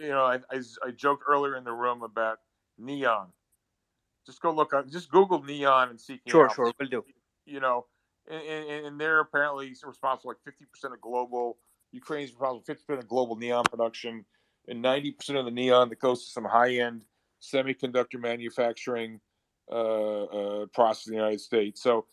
you 0.00 0.08
know, 0.08 0.24
I, 0.24 0.38
I, 0.50 0.60
I 0.84 0.90
joked 0.90 1.24
earlier 1.28 1.56
in 1.56 1.64
the 1.64 1.72
room 1.72 2.02
about 2.02 2.38
neon. 2.78 3.28
Just 4.26 4.40
go 4.40 4.52
look 4.52 4.72
on, 4.72 4.88
just 4.90 5.10
Google 5.10 5.42
neon 5.42 5.90
and 5.90 6.00
seek 6.00 6.20
it 6.26 6.30
sure, 6.30 6.46
out. 6.46 6.54
sure, 6.54 6.72
will 6.78 6.86
do. 6.86 7.04
You 7.46 7.60
know, 7.60 7.86
and, 8.28 8.42
and, 8.42 8.86
and 8.86 9.00
they're 9.00 9.20
apparently 9.20 9.74
responsible 9.84 10.30
like 10.30 10.54
50% 10.54 10.92
of 10.92 11.00
global 11.00 11.58
Ukraine's 11.92 12.30
responsible 12.30 12.62
for 12.64 12.94
50% 12.94 12.98
of 12.98 13.08
global 13.08 13.36
neon 13.36 13.64
production 13.64 14.24
and 14.68 14.84
90% 14.84 15.38
of 15.38 15.44
the 15.44 15.50
neon 15.50 15.88
that 15.88 15.98
goes 15.98 16.24
to 16.24 16.30
some 16.30 16.44
high-end 16.44 17.04
semiconductor 17.42 18.20
manufacturing 18.20 19.20
uh, 19.70 20.24
uh, 20.24 20.66
process 20.66 21.06
in 21.06 21.12
the 21.12 21.18
United 21.18 21.40
States. 21.40 21.82
So, 21.82 22.06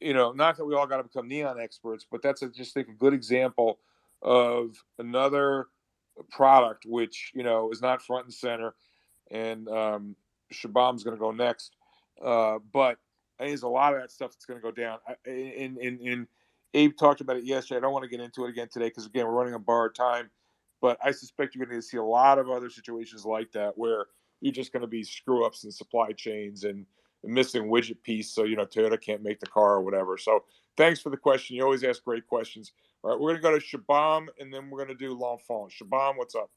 you 0.00 0.14
know, 0.14 0.32
not 0.32 0.56
that 0.56 0.64
we 0.64 0.74
all 0.74 0.86
got 0.86 0.98
to 0.98 1.04
become 1.04 1.28
neon 1.28 1.60
experts, 1.60 2.06
but 2.10 2.22
that's 2.22 2.42
a, 2.42 2.48
just 2.48 2.74
think 2.74 2.88
a 2.88 2.92
good 2.92 3.14
example 3.14 3.78
of 4.22 4.76
another 4.98 5.68
product 6.30 6.84
which 6.86 7.32
you 7.34 7.42
know 7.42 7.70
is 7.70 7.80
not 7.80 8.02
front 8.02 8.24
and 8.24 8.34
center. 8.34 8.74
And 9.30 9.68
um, 9.68 10.16
Shabam's 10.52 11.04
going 11.04 11.16
to 11.16 11.20
go 11.20 11.30
next, 11.30 11.76
uh, 12.22 12.58
but 12.72 12.98
I 13.38 13.44
think 13.44 13.50
there's 13.50 13.62
a 13.62 13.68
lot 13.68 13.94
of 13.94 14.00
that 14.00 14.10
stuff 14.10 14.32
that's 14.32 14.44
going 14.44 14.60
to 14.60 14.62
go 14.62 14.70
down. 14.70 14.98
In, 15.26 15.76
in, 15.80 15.98
in 16.00 16.26
Abe 16.74 16.96
talked 16.96 17.20
about 17.20 17.36
it 17.36 17.44
yesterday. 17.44 17.78
I 17.78 17.80
don't 17.80 17.92
want 17.92 18.04
to 18.04 18.08
get 18.08 18.20
into 18.20 18.44
it 18.44 18.50
again 18.50 18.68
today 18.72 18.86
because 18.86 19.06
again 19.06 19.26
we're 19.26 19.32
running 19.32 19.54
on 19.54 19.62
borrowed 19.62 19.94
time. 19.94 20.30
But 20.80 20.98
I 21.02 21.12
suspect 21.12 21.54
you're 21.54 21.66
going 21.66 21.80
to 21.80 21.86
see 21.86 21.96
a 21.96 22.04
lot 22.04 22.38
of 22.38 22.50
other 22.50 22.68
situations 22.68 23.24
like 23.24 23.52
that 23.52 23.76
where 23.76 24.06
you're 24.40 24.52
just 24.52 24.72
going 24.72 24.80
to 24.80 24.88
be 24.88 25.04
screw 25.04 25.46
ups 25.46 25.64
in 25.64 25.70
supply 25.70 26.12
chains 26.12 26.64
and 26.64 26.84
a 27.24 27.28
missing 27.28 27.64
widget 27.64 28.02
piece, 28.02 28.30
so 28.30 28.42
you 28.44 28.56
know 28.56 28.66
Toyota 28.66 29.00
can't 29.00 29.22
make 29.22 29.38
the 29.38 29.46
car 29.46 29.74
or 29.74 29.80
whatever. 29.80 30.18
So 30.18 30.44
thanks 30.76 31.00
for 31.00 31.10
the 31.10 31.16
question. 31.16 31.56
You 31.56 31.62
always 31.62 31.84
ask 31.84 32.02
great 32.02 32.26
questions. 32.26 32.72
All 33.02 33.10
right, 33.10 33.20
we're 33.20 33.36
going 33.38 33.42
to 33.42 33.42
go 33.42 33.58
to 33.58 33.64
Shabam 33.64 34.26
and 34.40 34.52
then 34.52 34.70
we're 34.70 34.84
going 34.84 34.96
to 34.96 35.06
do 35.06 35.12
L'Enfant. 35.14 35.70
Shabam, 35.70 36.16
what's 36.16 36.34
up? 36.34 36.50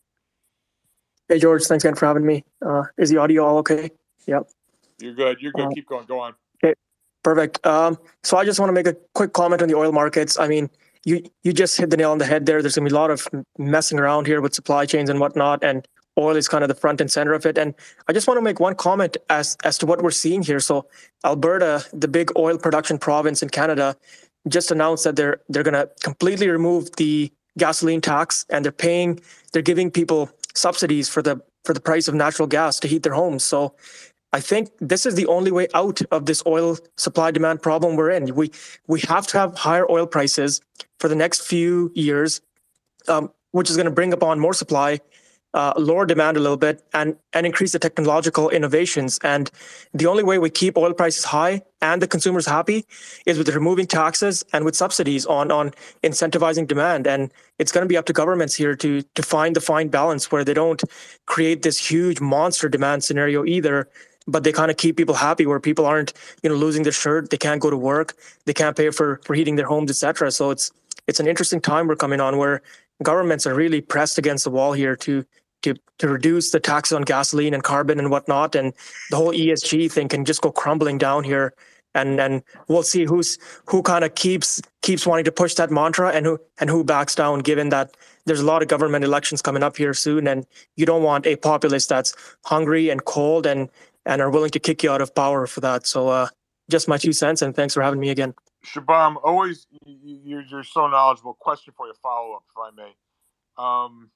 Hey 1.27 1.39
George, 1.39 1.63
thanks 1.65 1.83
again 1.83 1.95
for 1.95 2.05
having 2.05 2.25
me. 2.25 2.43
Uh, 2.65 2.83
is 2.97 3.09
the 3.09 3.17
audio 3.17 3.45
all 3.45 3.57
okay? 3.59 3.89
Yep. 4.27 4.49
You're 4.99 5.13
good. 5.13 5.41
You're 5.41 5.51
good. 5.51 5.65
Uh, 5.65 5.69
Keep 5.73 5.87
going. 5.87 6.05
Go 6.05 6.19
on. 6.19 6.33
Perfect. 7.25 7.65
Um, 7.65 7.97
so 8.23 8.37
I 8.37 8.45
just 8.45 8.59
want 8.59 8.69
to 8.69 8.73
make 8.73 8.85
a 8.85 8.95
quick 9.15 9.33
comment 9.33 9.63
on 9.63 9.67
the 9.67 9.73
oil 9.73 9.91
markets. 9.91 10.37
I 10.37 10.47
mean, 10.47 10.69
you 11.05 11.23
you 11.43 11.53
just 11.53 11.75
hit 11.75 11.89
the 11.89 11.97
nail 11.97 12.11
on 12.11 12.19
the 12.19 12.25
head 12.25 12.45
there. 12.45 12.61
There's 12.61 12.75
gonna 12.75 12.87
be 12.87 12.93
a 12.95 12.99
lot 12.99 13.09
of 13.09 13.27
messing 13.57 13.97
around 13.97 14.27
here 14.27 14.41
with 14.41 14.53
supply 14.53 14.85
chains 14.85 15.09
and 15.09 15.19
whatnot, 15.19 15.63
and 15.63 15.87
oil 16.19 16.35
is 16.35 16.47
kind 16.47 16.63
of 16.63 16.67
the 16.67 16.75
front 16.75 17.01
and 17.01 17.11
center 17.11 17.33
of 17.33 17.47
it. 17.47 17.57
And 17.57 17.73
I 18.07 18.13
just 18.13 18.27
want 18.27 18.37
to 18.37 18.43
make 18.43 18.59
one 18.59 18.75
comment 18.75 19.17
as 19.31 19.57
as 19.63 19.79
to 19.79 19.87
what 19.87 20.03
we're 20.03 20.11
seeing 20.11 20.43
here. 20.43 20.59
So 20.59 20.85
Alberta, 21.25 21.83
the 21.93 22.07
big 22.07 22.29
oil 22.37 22.59
production 22.59 22.99
province 22.99 23.41
in 23.41 23.49
Canada, 23.49 23.97
just 24.47 24.69
announced 24.69 25.03
that 25.05 25.15
they're 25.15 25.41
they're 25.49 25.63
gonna 25.63 25.87
completely 26.03 26.47
remove 26.47 26.95
the 26.97 27.33
gasoline 27.57 28.01
tax 28.01 28.45
and 28.51 28.63
they're 28.63 28.71
paying 28.71 29.19
they're 29.51 29.63
giving 29.63 29.89
people 29.89 30.29
subsidies 30.53 31.09
for 31.09 31.23
the 31.23 31.41
for 31.63 31.73
the 31.73 31.81
price 31.81 32.07
of 32.07 32.13
natural 32.13 32.47
gas 32.47 32.79
to 32.81 32.87
heat 32.87 33.01
their 33.01 33.15
homes. 33.15 33.43
So 33.43 33.73
I 34.35 34.41
think 34.41 34.69
this 34.81 35.05
is 35.05 35.15
the 35.15 35.27
only 35.27 35.49
way 35.49 35.67
out 35.73 36.01
of 36.11 36.25
this 36.25 36.43
oil 36.45 36.77
supply 36.97 37.31
demand 37.31 37.61
problem 37.61 37.95
we're 37.95 38.11
in. 38.11 38.35
We 38.35 38.51
we 38.85 38.99
have 39.07 39.25
to 39.27 39.37
have 39.39 39.55
higher 39.55 39.89
oil 39.89 40.05
prices 40.05 40.59
for 40.99 41.07
the 41.07 41.15
next 41.15 41.47
few 41.47 41.89
years, 41.95 42.41
um, 43.07 43.31
which 43.51 43.69
is 43.69 43.77
going 43.77 43.91
to 43.91 43.97
bring 43.99 44.11
upon 44.11 44.41
more 44.41 44.53
supply, 44.53 44.99
uh, 45.53 45.71
lower 45.77 46.05
demand 46.05 46.35
a 46.35 46.41
little 46.41 46.57
bit, 46.57 46.83
and 46.93 47.15
and 47.31 47.45
increase 47.45 47.71
the 47.71 47.79
technological 47.79 48.49
innovations. 48.49 49.19
And 49.23 49.49
the 49.93 50.07
only 50.07 50.23
way 50.29 50.37
we 50.37 50.49
keep 50.49 50.77
oil 50.77 50.93
prices 50.93 51.23
high 51.23 51.61
and 51.81 52.01
the 52.01 52.07
consumers 52.15 52.45
happy 52.45 52.85
is 53.25 53.37
with 53.37 53.47
removing 53.55 53.87
taxes 53.87 54.43
and 54.51 54.65
with 54.65 54.75
subsidies 54.75 55.25
on 55.25 55.49
on 55.49 55.71
incentivizing 56.03 56.67
demand. 56.67 57.07
And 57.07 57.31
it's 57.57 57.71
going 57.71 57.85
to 57.87 57.93
be 57.93 57.95
up 57.95 58.07
to 58.07 58.13
governments 58.21 58.53
here 58.53 58.75
to 58.83 59.01
to 59.01 59.23
find 59.23 59.55
the 59.55 59.61
fine 59.61 59.87
balance 59.87 60.29
where 60.29 60.43
they 60.43 60.53
don't 60.53 60.83
create 61.25 61.61
this 61.61 61.77
huge 61.89 62.19
monster 62.19 62.67
demand 62.67 63.05
scenario 63.05 63.45
either 63.45 63.87
but 64.27 64.43
they 64.43 64.51
kind 64.51 64.71
of 64.71 64.77
keep 64.77 64.97
people 64.97 65.15
happy 65.15 65.45
where 65.45 65.59
people 65.59 65.85
aren't 65.85 66.13
you 66.43 66.49
know 66.49 66.55
losing 66.55 66.83
their 66.83 66.91
shirt 66.91 67.29
they 67.29 67.37
can't 67.37 67.61
go 67.61 67.69
to 67.69 67.77
work 67.77 68.15
they 68.45 68.53
can't 68.53 68.75
pay 68.75 68.89
for 68.89 69.21
for 69.23 69.33
heating 69.33 69.55
their 69.55 69.67
homes 69.67 69.89
etc 69.91 70.31
so 70.31 70.51
it's 70.51 70.71
it's 71.07 71.19
an 71.19 71.27
interesting 71.27 71.61
time 71.61 71.87
we're 71.87 71.95
coming 71.95 72.19
on 72.19 72.37
where 72.37 72.61
governments 73.03 73.45
are 73.45 73.53
really 73.53 73.81
pressed 73.81 74.17
against 74.17 74.43
the 74.43 74.49
wall 74.49 74.73
here 74.73 74.95
to 74.95 75.25
to 75.65 75.73
to 75.97 76.07
reduce 76.07 76.51
the 76.51 76.59
taxes 76.59 76.95
on 76.95 77.01
gasoline 77.01 77.53
and 77.53 77.63
carbon 77.63 77.99
and 77.99 78.11
whatnot 78.11 78.55
and 78.55 78.73
the 79.09 79.17
whole 79.17 79.33
esg 79.33 79.91
thing 79.91 80.07
can 80.07 80.23
just 80.23 80.41
go 80.41 80.51
crumbling 80.51 80.97
down 80.97 81.23
here. 81.23 81.53
And 81.95 82.19
and 82.19 82.43
we'll 82.67 82.83
see 82.83 83.05
who's 83.05 83.37
who 83.67 83.81
kind 83.81 84.03
of 84.03 84.15
keeps 84.15 84.61
keeps 84.81 85.07
wanting 85.07 85.23
to 85.25 85.31
push 85.31 85.53
that 85.55 85.71
mantra 85.71 86.11
and 86.11 86.25
who 86.25 86.37
and 86.59 86.69
who 86.69 86.83
backs 86.83 87.15
down 87.15 87.39
given 87.39 87.69
that 87.69 87.95
there's 88.25 88.41
a 88.41 88.45
lot 88.45 88.61
of 88.61 88.67
government 88.67 89.05
elections 89.05 89.41
coming 89.41 89.63
up 89.63 89.77
here 89.77 89.93
soon 89.93 90.27
and 90.27 90.45
you 90.75 90.85
don't 90.85 91.03
want 91.03 91.25
a 91.25 91.37
populace 91.37 91.87
that's 91.87 92.13
hungry 92.43 92.89
and 92.89 93.05
cold 93.05 93.45
and 93.45 93.69
and 94.05 94.21
are 94.21 94.29
willing 94.29 94.51
to 94.51 94.59
kick 94.59 94.83
you 94.83 94.91
out 94.91 95.01
of 95.01 95.13
power 95.15 95.47
for 95.47 95.61
that. 95.61 95.87
So, 95.87 96.09
uh, 96.09 96.27
just 96.69 96.87
my 96.87 96.97
two 96.97 97.13
cents, 97.13 97.41
and 97.41 97.55
thanks 97.55 97.73
for 97.73 97.83
having 97.83 97.99
me 97.99 98.09
again. 98.09 98.33
Shabam, 98.65 99.17
always 99.23 99.67
you're, 99.85 100.41
you're 100.41 100.63
so 100.63 100.87
knowledgeable. 100.87 101.35
Question 101.35 101.73
for 101.77 101.87
you, 101.87 101.93
follow 102.01 102.33
up, 102.33 102.43
if 102.49 102.57
I 102.57 102.75
may. 102.75 102.95
Um, 103.57 104.09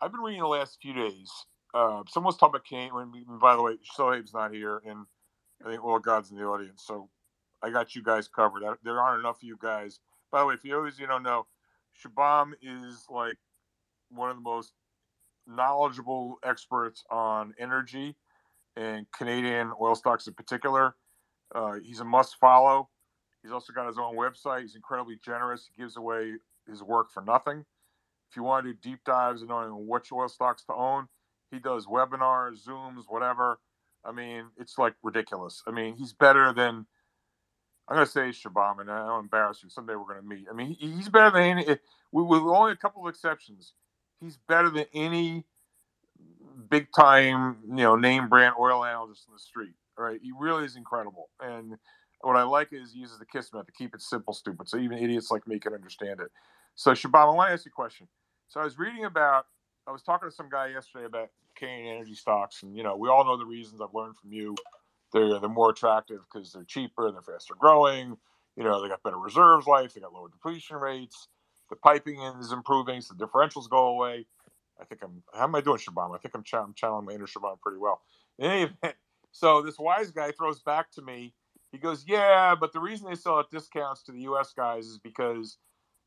I've 0.00 0.10
been 0.10 0.20
reading 0.20 0.40
the 0.40 0.48
last 0.48 0.78
few 0.82 0.92
days. 0.92 1.30
Uh, 1.72 2.02
someone's 2.08 2.36
talking 2.36 2.56
about 2.56 2.64
Kane. 2.64 2.92
When, 2.92 3.38
by 3.40 3.54
the 3.54 3.62
way, 3.62 3.76
Sohaib's 3.96 4.34
not 4.34 4.52
here, 4.52 4.82
and 4.86 5.06
I 5.64 5.70
think 5.70 5.84
Well 5.84 5.98
God's 5.98 6.30
in 6.30 6.36
the 6.36 6.44
audience, 6.44 6.82
so 6.84 7.08
I 7.62 7.70
got 7.70 7.94
you 7.94 8.02
guys 8.02 8.28
covered. 8.28 8.64
I, 8.64 8.74
there 8.82 9.00
aren't 9.00 9.20
enough 9.20 9.36
of 9.36 9.42
you 9.44 9.56
guys. 9.60 10.00
By 10.32 10.40
the 10.40 10.46
way, 10.46 10.54
if 10.54 10.64
you 10.64 10.74
always 10.76 10.98
you 10.98 11.06
don't 11.06 11.22
know, 11.22 11.46
Shabam 12.02 12.52
is 12.62 13.06
like 13.08 13.36
one 14.10 14.30
of 14.30 14.36
the 14.36 14.42
most 14.42 14.72
knowledgeable 15.46 16.38
experts 16.44 17.04
on 17.10 17.54
energy 17.58 18.16
and 18.76 19.06
Canadian 19.16 19.72
oil 19.80 19.94
stocks 19.94 20.26
in 20.26 20.34
particular. 20.34 20.94
Uh, 21.54 21.74
he's 21.82 22.00
a 22.00 22.04
must 22.04 22.36
follow. 22.40 22.88
He's 23.42 23.52
also 23.52 23.72
got 23.72 23.86
his 23.86 23.98
own 23.98 24.16
website. 24.16 24.62
He's 24.62 24.74
incredibly 24.74 25.16
generous. 25.24 25.68
He 25.74 25.82
gives 25.82 25.96
away 25.96 26.34
his 26.68 26.82
work 26.82 27.10
for 27.12 27.22
nothing. 27.22 27.64
If 28.30 28.36
you 28.36 28.42
want 28.42 28.66
to 28.66 28.72
do 28.72 28.78
deep 28.82 29.00
dives 29.04 29.42
and 29.42 29.50
knowing 29.50 29.86
which 29.86 30.12
oil 30.12 30.28
stocks 30.28 30.64
to 30.64 30.74
own, 30.74 31.06
he 31.50 31.58
does 31.60 31.86
webinars, 31.86 32.66
Zooms, 32.66 33.04
whatever. 33.08 33.60
I 34.04 34.12
mean, 34.12 34.46
it's 34.56 34.78
like 34.78 34.94
ridiculous. 35.02 35.62
I 35.66 35.70
mean, 35.70 35.96
he's 35.96 36.12
better 36.12 36.52
than 36.52 36.86
I'm 37.88 37.96
going 37.96 38.06
to 38.06 38.10
say 38.10 38.28
Shabam, 38.30 38.80
and 38.80 38.90
I 38.90 39.06
don't 39.06 39.24
embarrass 39.24 39.62
you. 39.62 39.70
Someday 39.70 39.94
we're 39.94 40.12
going 40.12 40.22
to 40.22 40.28
meet. 40.28 40.46
I 40.50 40.54
mean, 40.54 40.76
he's 40.78 41.08
better 41.08 41.30
than 41.30 41.42
any. 41.42 41.66
With 42.10 42.42
only 42.42 42.72
a 42.72 42.76
couple 42.76 43.06
of 43.06 43.08
exceptions, 43.08 43.74
he's 44.20 44.38
better 44.48 44.70
than 44.70 44.86
any 44.94 45.44
big 46.70 46.88
time, 46.96 47.56
you 47.68 47.76
know, 47.76 47.96
name 47.96 48.28
brand 48.28 48.54
oil 48.58 48.84
analyst 48.84 49.24
in 49.28 49.34
the 49.34 49.38
street. 49.38 49.74
Right, 49.98 50.20
he 50.22 50.30
really 50.38 50.64
is 50.66 50.76
incredible. 50.76 51.30
And 51.40 51.76
what 52.20 52.36
I 52.36 52.42
like 52.42 52.72
is 52.72 52.92
he 52.92 53.00
uses 53.00 53.18
the 53.18 53.24
KISS 53.24 53.52
method, 53.54 53.68
to 53.68 53.72
keep 53.72 53.94
it 53.94 54.02
simple, 54.02 54.34
stupid, 54.34 54.68
so 54.68 54.76
even 54.76 54.98
idiots 54.98 55.30
like 55.30 55.46
me 55.48 55.58
can 55.58 55.72
understand 55.72 56.20
it. 56.20 56.30
So 56.74 56.90
Shabam, 56.92 57.14
I 57.32 57.34
want 57.34 57.48
to 57.48 57.54
ask 57.54 57.64
you 57.64 57.70
a 57.70 57.72
question. 57.72 58.06
So 58.48 58.60
I 58.60 58.64
was 58.64 58.78
reading 58.78 59.06
about 59.06 59.46
I 59.86 59.92
was 59.92 60.02
talking 60.02 60.28
to 60.28 60.34
some 60.34 60.50
guy 60.50 60.66
yesterday 60.68 61.06
about 61.06 61.30
Canadian 61.56 61.96
energy 61.96 62.14
stocks, 62.14 62.62
and 62.62 62.76
you 62.76 62.82
know, 62.82 62.96
we 62.96 63.08
all 63.08 63.24
know 63.24 63.38
the 63.38 63.46
reasons. 63.46 63.80
I've 63.80 63.94
learned 63.94 64.16
from 64.18 64.32
you. 64.32 64.54
They're 65.12 65.40
they're 65.40 65.48
more 65.48 65.70
attractive 65.70 66.20
because 66.30 66.52
they're 66.52 66.64
cheaper, 66.64 67.10
they're 67.10 67.22
faster 67.22 67.54
growing. 67.58 68.18
You 68.56 68.64
know, 68.64 68.82
they 68.82 68.88
got 68.88 69.02
better 69.02 69.18
reserves 69.18 69.66
life, 69.66 69.94
they 69.94 70.00
got 70.00 70.12
lower 70.12 70.28
depletion 70.28 70.76
rates. 70.76 71.28
The 71.70 71.76
piping 71.76 72.20
is 72.40 72.52
improving, 72.52 73.00
so 73.00 73.14
the 73.14 73.26
differentials 73.26 73.68
go 73.68 73.88
away. 73.88 74.26
I 74.80 74.84
think 74.84 75.02
I'm. 75.02 75.22
How 75.34 75.44
am 75.44 75.54
I 75.54 75.60
doing, 75.60 75.78
Shabam? 75.78 76.14
I 76.14 76.18
think 76.18 76.34
I'm, 76.34 76.42
ch- 76.42 76.54
I'm 76.54 76.74
channeling 76.74 77.06
my 77.06 77.12
inner 77.12 77.26
Shabam 77.26 77.60
pretty 77.60 77.78
well. 77.78 78.02
In 78.38 78.50
any 78.50 78.62
event, 78.64 78.96
so 79.32 79.62
this 79.62 79.78
wise 79.78 80.10
guy 80.10 80.32
throws 80.32 80.60
back 80.60 80.90
to 80.92 81.02
me. 81.02 81.34
He 81.72 81.78
goes, 81.78 82.04
"Yeah, 82.06 82.54
but 82.58 82.72
the 82.72 82.80
reason 82.80 83.08
they 83.08 83.16
sell 83.16 83.40
at 83.40 83.50
discounts 83.50 84.02
to 84.04 84.12
the 84.12 84.20
U.S. 84.22 84.52
guys 84.56 84.86
is 84.86 84.98
because 84.98 85.58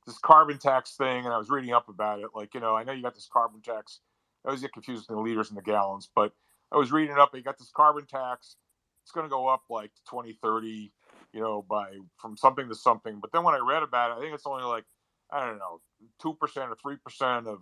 this 0.06 0.18
carbon 0.20 0.58
tax 0.58 0.96
thing." 0.96 1.26
And 1.26 1.34
I 1.34 1.38
was 1.38 1.50
reading 1.50 1.74
up 1.74 1.90
about 1.90 2.20
it. 2.20 2.28
Like, 2.36 2.54
you 2.54 2.60
know, 2.60 2.76
I 2.76 2.84
know 2.84 2.94
you 2.94 3.04
got 3.04 3.16
this 3.16 3.30
carbon 3.32 3.62
tax. 3.62 4.00
I 4.46 4.50
always 4.50 4.62
get 4.62 4.74
confused 4.74 5.08
with 5.10 5.18
the 5.18 5.22
liters 5.22 5.50
and 5.50 5.58
the 5.58 5.64
gallons, 5.64 6.10
but 6.16 6.34
I 6.72 6.78
was 6.78 6.92
reading 6.92 7.18
up. 7.18 7.36
You 7.36 7.42
got 7.42 7.58
this 7.58 7.72
carbon 7.76 8.06
tax. 8.06 8.56
It's 9.04 9.12
going 9.12 9.26
to 9.26 9.30
go 9.30 9.48
up 9.48 9.64
like 9.70 9.92
2030, 10.10 10.92
you 11.34 11.42
know, 11.42 11.66
by 11.68 11.98
from 12.18 12.38
something 12.38 12.70
to 12.70 12.76
something. 12.76 13.20
But 13.20 13.32
then 13.32 13.44
when 13.44 13.56
I 13.56 13.60
read 13.60 13.84
about 13.84 14.12
it, 14.12 14.18
I 14.18 14.22
think 14.22 14.34
it's 14.36 14.46
only 14.46 14.64
like 14.64 14.86
I 15.32 15.46
don't 15.46 15.60
know, 15.60 15.82
two 16.22 16.34
percent 16.34 16.70
or 16.72 16.76
three 16.82 16.98
percent 16.98 17.48
of 17.48 17.60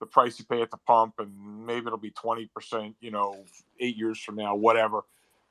the 0.00 0.06
price 0.06 0.38
you 0.38 0.44
pay 0.44 0.62
at 0.62 0.70
the 0.70 0.78
pump, 0.78 1.14
and 1.18 1.66
maybe 1.66 1.86
it'll 1.86 1.98
be 1.98 2.10
twenty 2.10 2.50
percent, 2.54 2.96
you 3.00 3.10
know, 3.10 3.44
eight 3.80 3.96
years 3.96 4.20
from 4.20 4.36
now, 4.36 4.54
whatever. 4.54 5.02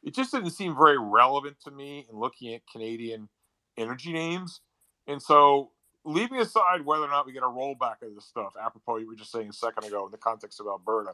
It 0.03 0.15
just 0.15 0.31
didn't 0.31 0.51
seem 0.51 0.75
very 0.75 0.97
relevant 0.97 1.57
to 1.65 1.71
me 1.71 2.07
in 2.09 2.17
looking 2.17 2.53
at 2.53 2.61
Canadian 2.71 3.29
energy 3.77 4.13
names, 4.13 4.61
and 5.07 5.21
so 5.21 5.71
leaving 6.05 6.39
aside 6.39 6.85
whether 6.85 7.03
or 7.03 7.09
not 7.09 7.25
we 7.25 7.33
get 7.33 7.43
a 7.43 7.47
rollback 7.47 8.01
of 8.01 8.15
this 8.15 8.25
stuff, 8.25 8.53
apropos 8.59 8.97
you 8.97 9.07
were 9.07 9.15
just 9.15 9.31
saying 9.31 9.49
a 9.49 9.53
second 9.53 9.85
ago 9.85 10.05
in 10.05 10.11
the 10.11 10.17
context 10.17 10.59
of 10.59 10.67
Alberta, 10.67 11.13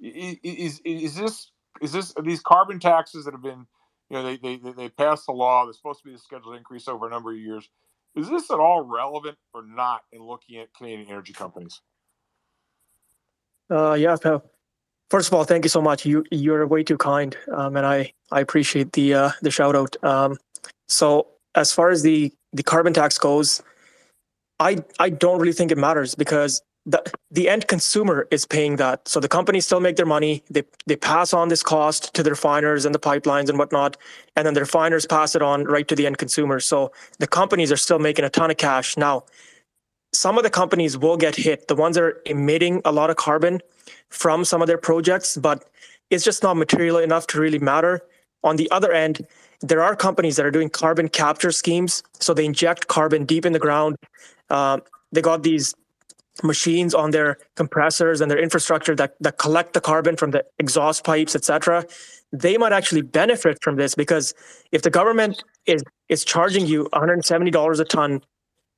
is 0.00 0.80
is 0.84 1.14
this 1.16 1.50
is 1.80 1.92
this 1.92 2.14
these 2.22 2.40
carbon 2.40 2.78
taxes 2.78 3.24
that 3.24 3.32
have 3.32 3.42
been, 3.42 3.66
you 4.10 4.16
know, 4.16 4.22
they 4.22 4.36
they 4.36 4.56
they 4.56 4.88
passed 4.88 5.26
the 5.26 5.32
law. 5.32 5.64
They're 5.64 5.72
supposed 5.72 6.02
to 6.02 6.08
be 6.08 6.14
a 6.14 6.18
scheduled 6.18 6.56
increase 6.56 6.88
over 6.88 7.06
a 7.06 7.10
number 7.10 7.30
of 7.32 7.38
years. 7.38 7.68
Is 8.16 8.30
this 8.30 8.50
at 8.50 8.58
all 8.58 8.82
relevant 8.82 9.36
or 9.52 9.62
not 9.62 10.00
in 10.10 10.22
looking 10.22 10.58
at 10.58 10.72
Canadian 10.74 11.08
energy 11.08 11.34
companies? 11.34 11.82
Uh, 13.70 13.92
yeah. 13.92 14.16
First 15.10 15.28
of 15.28 15.34
all, 15.34 15.44
thank 15.44 15.64
you 15.64 15.68
so 15.68 15.82
much. 15.82 16.04
You 16.06 16.24
you're 16.30 16.66
way 16.66 16.82
too 16.82 16.96
kind, 16.96 17.36
um, 17.54 17.76
and 17.76 17.86
I 17.86 18.12
I 18.32 18.40
appreciate 18.40 18.92
the 18.92 19.14
uh, 19.14 19.30
the 19.42 19.50
shout 19.50 19.76
out. 19.76 20.02
Um, 20.02 20.38
so 20.88 21.28
as 21.54 21.72
far 21.72 21.90
as 21.90 22.02
the 22.02 22.32
the 22.52 22.62
carbon 22.62 22.92
tax 22.92 23.18
goes, 23.18 23.62
I 24.58 24.78
I 24.98 25.10
don't 25.10 25.38
really 25.38 25.52
think 25.52 25.70
it 25.70 25.78
matters 25.78 26.14
because 26.14 26.62
the 27.30 27.48
end 27.48 27.66
consumer 27.66 28.28
is 28.30 28.46
paying 28.46 28.76
that. 28.76 29.08
So 29.08 29.18
the 29.18 29.28
companies 29.28 29.66
still 29.66 29.80
make 29.80 29.96
their 29.96 30.06
money. 30.06 30.44
They 30.50 30.62
they 30.86 30.96
pass 30.96 31.32
on 31.32 31.48
this 31.48 31.62
cost 31.62 32.14
to 32.14 32.22
the 32.22 32.30
refiners 32.30 32.84
and 32.84 32.94
the 32.94 32.98
pipelines 32.98 33.48
and 33.48 33.58
whatnot, 33.58 33.96
and 34.36 34.46
then 34.46 34.54
the 34.54 34.60
refiners 34.60 35.04
pass 35.04 35.34
it 35.34 35.42
on 35.42 35.64
right 35.64 35.86
to 35.88 35.96
the 35.96 36.06
end 36.06 36.18
consumer. 36.18 36.60
So 36.60 36.92
the 37.18 37.26
companies 37.26 37.72
are 37.72 37.76
still 37.76 37.98
making 37.98 38.24
a 38.24 38.30
ton 38.30 38.50
of 38.50 38.56
cash. 38.56 38.96
Now, 38.96 39.24
some 40.12 40.38
of 40.38 40.44
the 40.44 40.50
companies 40.50 40.96
will 40.96 41.16
get 41.16 41.34
hit. 41.34 41.66
The 41.66 41.74
ones 41.74 41.96
that 41.96 42.04
are 42.04 42.22
emitting 42.26 42.82
a 42.84 42.92
lot 42.92 43.10
of 43.10 43.16
carbon 43.16 43.60
from 44.10 44.44
some 44.44 44.62
of 44.62 44.68
their 44.68 44.78
projects, 44.78 45.36
but 45.36 45.64
it's 46.10 46.24
just 46.24 46.42
not 46.42 46.56
material 46.56 46.98
enough 46.98 47.26
to 47.28 47.40
really 47.40 47.58
matter. 47.58 48.00
On 48.44 48.54
the 48.54 48.70
other 48.70 48.92
end, 48.92 49.26
there 49.60 49.82
are 49.82 49.96
companies 49.96 50.36
that 50.36 50.46
are 50.46 50.52
doing 50.52 50.70
carbon 50.70 51.08
capture 51.08 51.50
schemes. 51.50 52.04
So 52.20 52.32
they 52.32 52.44
inject 52.44 52.86
carbon 52.86 53.24
deep 53.24 53.44
in 53.44 53.52
the 53.52 53.58
ground. 53.58 53.96
Uh, 54.50 54.78
they 55.10 55.20
got 55.20 55.42
these 55.42 55.74
machines 56.42 56.94
on 56.94 57.10
their 57.10 57.38
compressors 57.54 58.20
and 58.20 58.30
their 58.30 58.38
infrastructure 58.38 58.94
that, 58.96 59.14
that 59.20 59.38
collect 59.38 59.72
the 59.72 59.80
carbon 59.80 60.16
from 60.16 60.30
the 60.30 60.44
exhaust 60.58 61.04
pipes, 61.04 61.34
etc., 61.34 61.84
they 62.32 62.56
might 62.58 62.72
actually 62.72 63.02
benefit 63.02 63.58
from 63.62 63.76
this 63.76 63.94
because 63.94 64.34
if 64.72 64.82
the 64.82 64.90
government 64.90 65.42
is 65.66 65.82
is 66.08 66.24
charging 66.24 66.66
you 66.66 66.88
$170 66.92 67.80
a 67.80 67.84
ton 67.84 68.20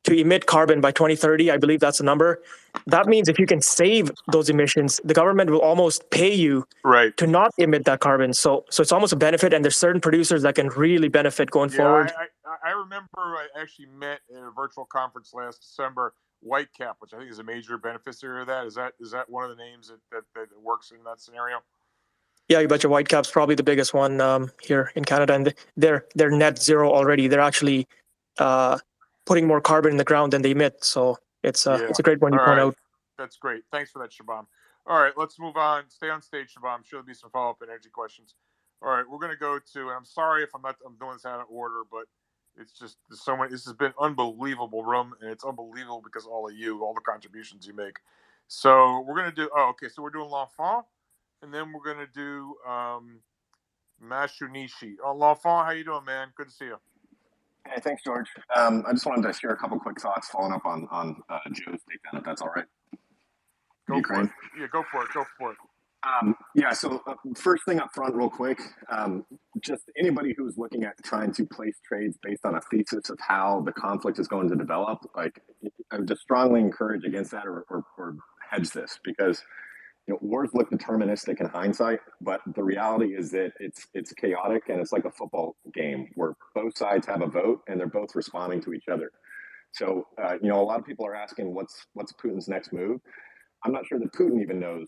to 0.04 0.14
emit 0.16 0.46
carbon 0.46 0.80
by 0.80 0.90
2030, 0.90 1.50
I 1.50 1.56
believe 1.56 1.80
that's 1.80 1.98
the 1.98 2.04
number. 2.04 2.40
That 2.86 3.06
means 3.06 3.28
if 3.28 3.38
you 3.38 3.46
can 3.46 3.60
save 3.60 4.10
those 4.32 4.48
emissions, 4.48 5.00
the 5.04 5.12
government 5.12 5.50
will 5.50 5.60
almost 5.60 6.08
pay 6.10 6.32
you 6.32 6.64
right 6.84 7.16
to 7.16 7.26
not 7.26 7.50
emit 7.58 7.84
that 7.86 8.00
carbon. 8.00 8.32
So 8.32 8.64
so 8.70 8.82
it's 8.82 8.92
almost 8.92 9.12
a 9.12 9.16
benefit, 9.16 9.52
and 9.52 9.64
there's 9.64 9.76
certain 9.76 10.00
producers 10.00 10.42
that 10.42 10.54
can 10.54 10.68
really 10.68 11.08
benefit 11.08 11.50
going 11.50 11.70
yeah, 11.70 11.76
forward. 11.76 12.12
I, 12.16 12.26
I, 12.48 12.70
I 12.70 12.72
remember 12.72 13.08
I 13.16 13.46
actually 13.60 13.86
met 13.86 14.20
at 14.30 14.42
a 14.42 14.50
virtual 14.50 14.86
conference 14.86 15.32
last 15.34 15.60
December 15.60 16.14
Whitecap, 16.46 16.94
which 17.00 17.12
I 17.14 17.18
think 17.18 17.30
is 17.30 17.38
a 17.38 17.44
major 17.44 17.78
beneficiary 17.78 18.42
of 18.42 18.46
that. 18.46 18.66
Is 18.66 18.74
that 18.74 18.92
is 19.00 19.10
that 19.10 19.28
one 19.28 19.50
of 19.50 19.56
the 19.56 19.62
names 19.62 19.88
that, 19.88 19.98
that, 20.12 20.22
that 20.34 20.48
works 20.62 20.90
in 20.90 21.02
that 21.04 21.20
scenario? 21.20 21.58
Yeah, 22.48 22.60
you 22.60 22.68
betcha. 22.68 22.88
Whitecap's 22.88 23.30
probably 23.30 23.54
the 23.54 23.62
biggest 23.62 23.92
one 23.92 24.20
um, 24.20 24.50
here 24.62 24.90
in 24.94 25.04
Canada, 25.04 25.34
and 25.34 25.54
they're 25.76 26.06
they're 26.14 26.30
net 26.30 26.62
zero 26.62 26.90
already. 26.92 27.28
They're 27.28 27.40
actually 27.40 27.86
uh, 28.38 28.78
putting 29.26 29.46
more 29.46 29.60
carbon 29.60 29.92
in 29.92 29.96
the 29.98 30.04
ground 30.04 30.32
than 30.32 30.42
they 30.42 30.52
emit. 30.52 30.82
So 30.82 31.18
it's 31.42 31.66
uh, 31.66 31.78
Yeah. 31.80 31.88
it's 31.88 31.98
a 31.98 32.02
great 32.02 32.20
one 32.20 32.32
you 32.32 32.38
All 32.38 32.46
point 32.46 32.58
right. 32.58 32.66
out. 32.66 32.76
That's 33.18 33.36
great. 33.36 33.64
Thanks 33.72 33.90
for 33.90 33.98
that, 34.00 34.10
Shabam. 34.10 34.46
All 34.86 35.02
right, 35.02 35.12
let's 35.16 35.38
move 35.38 35.56
on. 35.56 35.84
Stay 35.90 36.08
on 36.08 36.22
stage, 36.22 36.54
Shabam. 36.54 36.76
I'm 36.76 36.82
sure 36.82 36.98
there'll 36.98 37.06
be 37.06 37.14
some 37.14 37.30
follow 37.30 37.50
up 37.50 37.58
energy 37.62 37.90
questions. 37.92 38.34
All 38.80 38.90
right, 38.90 39.04
we're 39.10 39.18
going 39.18 39.32
to 39.32 39.36
go 39.36 39.58
to, 39.58 39.80
and 39.80 39.90
I'm 39.90 40.04
sorry 40.04 40.44
if 40.44 40.50
I'm 40.54 40.62
not 40.62 40.76
I'm 40.86 40.96
doing 40.96 41.14
this 41.14 41.26
out 41.26 41.40
of 41.40 41.46
order, 41.50 41.82
but 41.90 42.04
it's 42.60 42.72
just 42.72 42.96
so 43.12 43.36
many. 43.36 43.50
This 43.50 43.64
has 43.64 43.74
been 43.74 43.92
unbelievable 44.00 44.84
room, 44.84 45.14
and 45.20 45.30
it's 45.30 45.44
unbelievable 45.44 46.02
because 46.02 46.26
all 46.26 46.48
of 46.48 46.56
you, 46.56 46.82
all 46.82 46.94
the 46.94 47.00
contributions 47.00 47.66
you 47.66 47.74
make. 47.74 47.96
So 48.48 49.04
we're 49.06 49.16
going 49.16 49.30
to 49.30 49.34
do, 49.36 49.50
oh, 49.54 49.70
okay, 49.70 49.88
so 49.88 50.02
we're 50.02 50.10
doing 50.10 50.30
L'Enfant, 50.30 50.84
and 51.42 51.52
then 51.52 51.72
we're 51.72 51.84
going 51.84 52.04
to 52.06 52.12
do 52.12 52.56
um, 52.68 53.20
Mashunishi. 54.04 54.96
Oh, 55.04 55.14
L'Enfant, 55.14 55.66
how 55.66 55.70
you 55.70 55.84
doing, 55.84 56.04
man? 56.04 56.28
Good 56.36 56.48
to 56.48 56.52
see 56.52 56.64
you. 56.66 56.76
Hey, 57.66 57.80
thanks, 57.80 58.02
George. 58.02 58.28
Um, 58.56 58.84
I 58.88 58.92
just 58.92 59.04
wanted 59.04 59.26
to 59.26 59.32
share 59.38 59.50
a 59.50 59.56
couple 59.56 59.78
quick 59.78 60.00
thoughts 60.00 60.28
following 60.28 60.52
up 60.54 60.64
on 60.64 60.88
on 60.90 61.22
uh, 61.28 61.38
Joe's 61.52 61.80
takedown, 61.80 62.18
if 62.18 62.24
that's 62.24 62.40
all 62.40 62.50
right. 62.56 62.64
Go 63.88 63.96
Ukraine. 63.96 64.26
for 64.26 64.32
it. 64.32 64.60
Yeah, 64.60 64.66
go 64.72 64.84
for 64.90 65.02
it. 65.02 65.08
Go 65.12 65.24
for 65.38 65.52
it. 65.52 65.58
Um, 66.08 66.34
yeah. 66.54 66.72
So 66.72 67.02
uh, 67.06 67.14
first 67.36 67.64
thing 67.66 67.80
up 67.80 67.90
front, 67.94 68.14
real 68.14 68.30
quick, 68.30 68.60
um, 68.90 69.24
just 69.60 69.82
anybody 69.98 70.34
who's 70.36 70.56
looking 70.56 70.84
at 70.84 70.94
trying 71.04 71.32
to 71.34 71.46
place 71.46 71.76
trades 71.86 72.16
based 72.22 72.44
on 72.44 72.54
a 72.54 72.60
thesis 72.70 73.10
of 73.10 73.18
how 73.20 73.62
the 73.66 73.72
conflict 73.72 74.18
is 74.18 74.28
going 74.28 74.48
to 74.48 74.56
develop, 74.56 75.00
like 75.16 75.40
I 75.90 75.98
would 75.98 76.08
just 76.08 76.22
strongly 76.22 76.60
encourage 76.60 77.04
against 77.04 77.30
that 77.32 77.46
or, 77.46 77.64
or, 77.68 77.84
or 77.96 78.16
hedge 78.50 78.70
this 78.70 78.98
because 79.04 79.42
you 80.06 80.14
know 80.14 80.18
wars 80.22 80.50
look 80.54 80.70
deterministic 80.70 81.40
in 81.40 81.46
hindsight, 81.48 82.00
but 82.20 82.40
the 82.54 82.62
reality 82.62 83.14
is 83.14 83.30
that 83.32 83.52
it's 83.60 83.86
it's 83.94 84.12
chaotic 84.12 84.64
and 84.68 84.80
it's 84.80 84.92
like 84.92 85.04
a 85.04 85.10
football 85.10 85.56
game 85.74 86.08
where 86.14 86.34
both 86.54 86.76
sides 86.76 87.06
have 87.06 87.22
a 87.22 87.26
vote 87.26 87.60
and 87.68 87.78
they're 87.78 87.88
both 87.88 88.14
responding 88.14 88.62
to 88.62 88.72
each 88.72 88.88
other. 88.90 89.10
So 89.72 90.06
uh, 90.22 90.34
you 90.40 90.48
know 90.48 90.60
a 90.60 90.64
lot 90.64 90.78
of 90.80 90.86
people 90.86 91.06
are 91.06 91.14
asking 91.14 91.54
what's 91.54 91.86
what's 91.94 92.12
Putin's 92.12 92.48
next 92.48 92.72
move. 92.72 93.00
I'm 93.64 93.72
not 93.72 93.86
sure 93.86 93.98
that 93.98 94.12
Putin 94.12 94.40
even 94.40 94.60
knows 94.60 94.86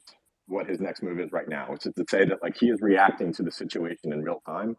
what 0.51 0.69
his 0.69 0.81
next 0.81 1.03
move 1.03 1.21
is 1.21 1.33
right 1.33 1.49
now, 1.49 1.67
which 1.71 1.87
is 1.87 1.95
to 1.95 2.05
say 2.09 2.25
that 2.25 2.43
like 2.43 2.57
he 2.59 2.69
is 2.69 2.81
reacting 2.83 3.33
to 3.35 3.43
the 3.43 3.51
situation 3.53 4.13
in 4.13 4.23
real 4.23 4.43
time 4.47 4.77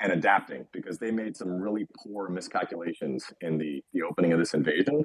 and 0.00 0.12
adapting 0.12 0.66
because 0.72 0.98
they 0.98 1.10
made 1.10 1.36
some 1.36 1.50
really 1.50 1.86
poor 2.04 2.28
miscalculations 2.28 3.24
in 3.40 3.58
the 3.58 3.82
the 3.92 4.02
opening 4.02 4.32
of 4.32 4.38
this 4.38 4.54
invasion. 4.54 5.04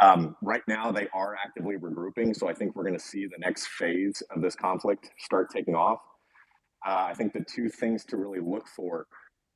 Um, 0.00 0.36
right 0.42 0.62
now, 0.66 0.90
they 0.90 1.06
are 1.14 1.36
actively 1.36 1.76
regrouping, 1.76 2.34
so 2.34 2.48
I 2.48 2.54
think 2.54 2.74
we're 2.74 2.82
going 2.82 2.98
to 2.98 3.04
see 3.04 3.26
the 3.26 3.38
next 3.38 3.68
phase 3.68 4.22
of 4.34 4.42
this 4.42 4.56
conflict 4.56 5.10
start 5.18 5.50
taking 5.50 5.76
off. 5.76 6.00
Uh, 6.86 7.06
I 7.08 7.14
think 7.14 7.32
the 7.32 7.44
two 7.44 7.68
things 7.68 8.04
to 8.06 8.16
really 8.16 8.40
look 8.40 8.66
for 8.68 9.06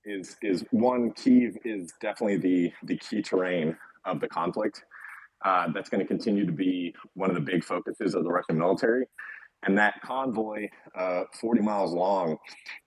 is 0.05 0.37
is 0.43 0.65
one, 0.71 1.13
Kiev 1.13 1.57
is 1.65 1.93
definitely 2.01 2.39
the 2.39 2.73
the 2.85 2.97
key 2.99 3.23
terrain 3.23 3.77
of 4.05 4.21
the 4.21 4.29
conflict. 4.29 4.85
Uh, 5.45 5.69
that's 5.73 5.89
going 5.89 6.01
to 6.01 6.07
continue 6.07 6.45
to 6.45 6.53
be 6.53 6.93
one 7.15 7.31
of 7.31 7.37
the 7.37 7.41
big 7.41 7.63
focuses 7.63 8.15
of 8.15 8.25
the 8.25 8.31
Russian 8.31 8.59
military. 8.59 9.05
And 9.65 9.77
that 9.79 9.95
convoy, 10.03 10.69
uh, 10.97 11.25
40 11.41 11.63
miles 11.63 11.93
long, 11.93 12.37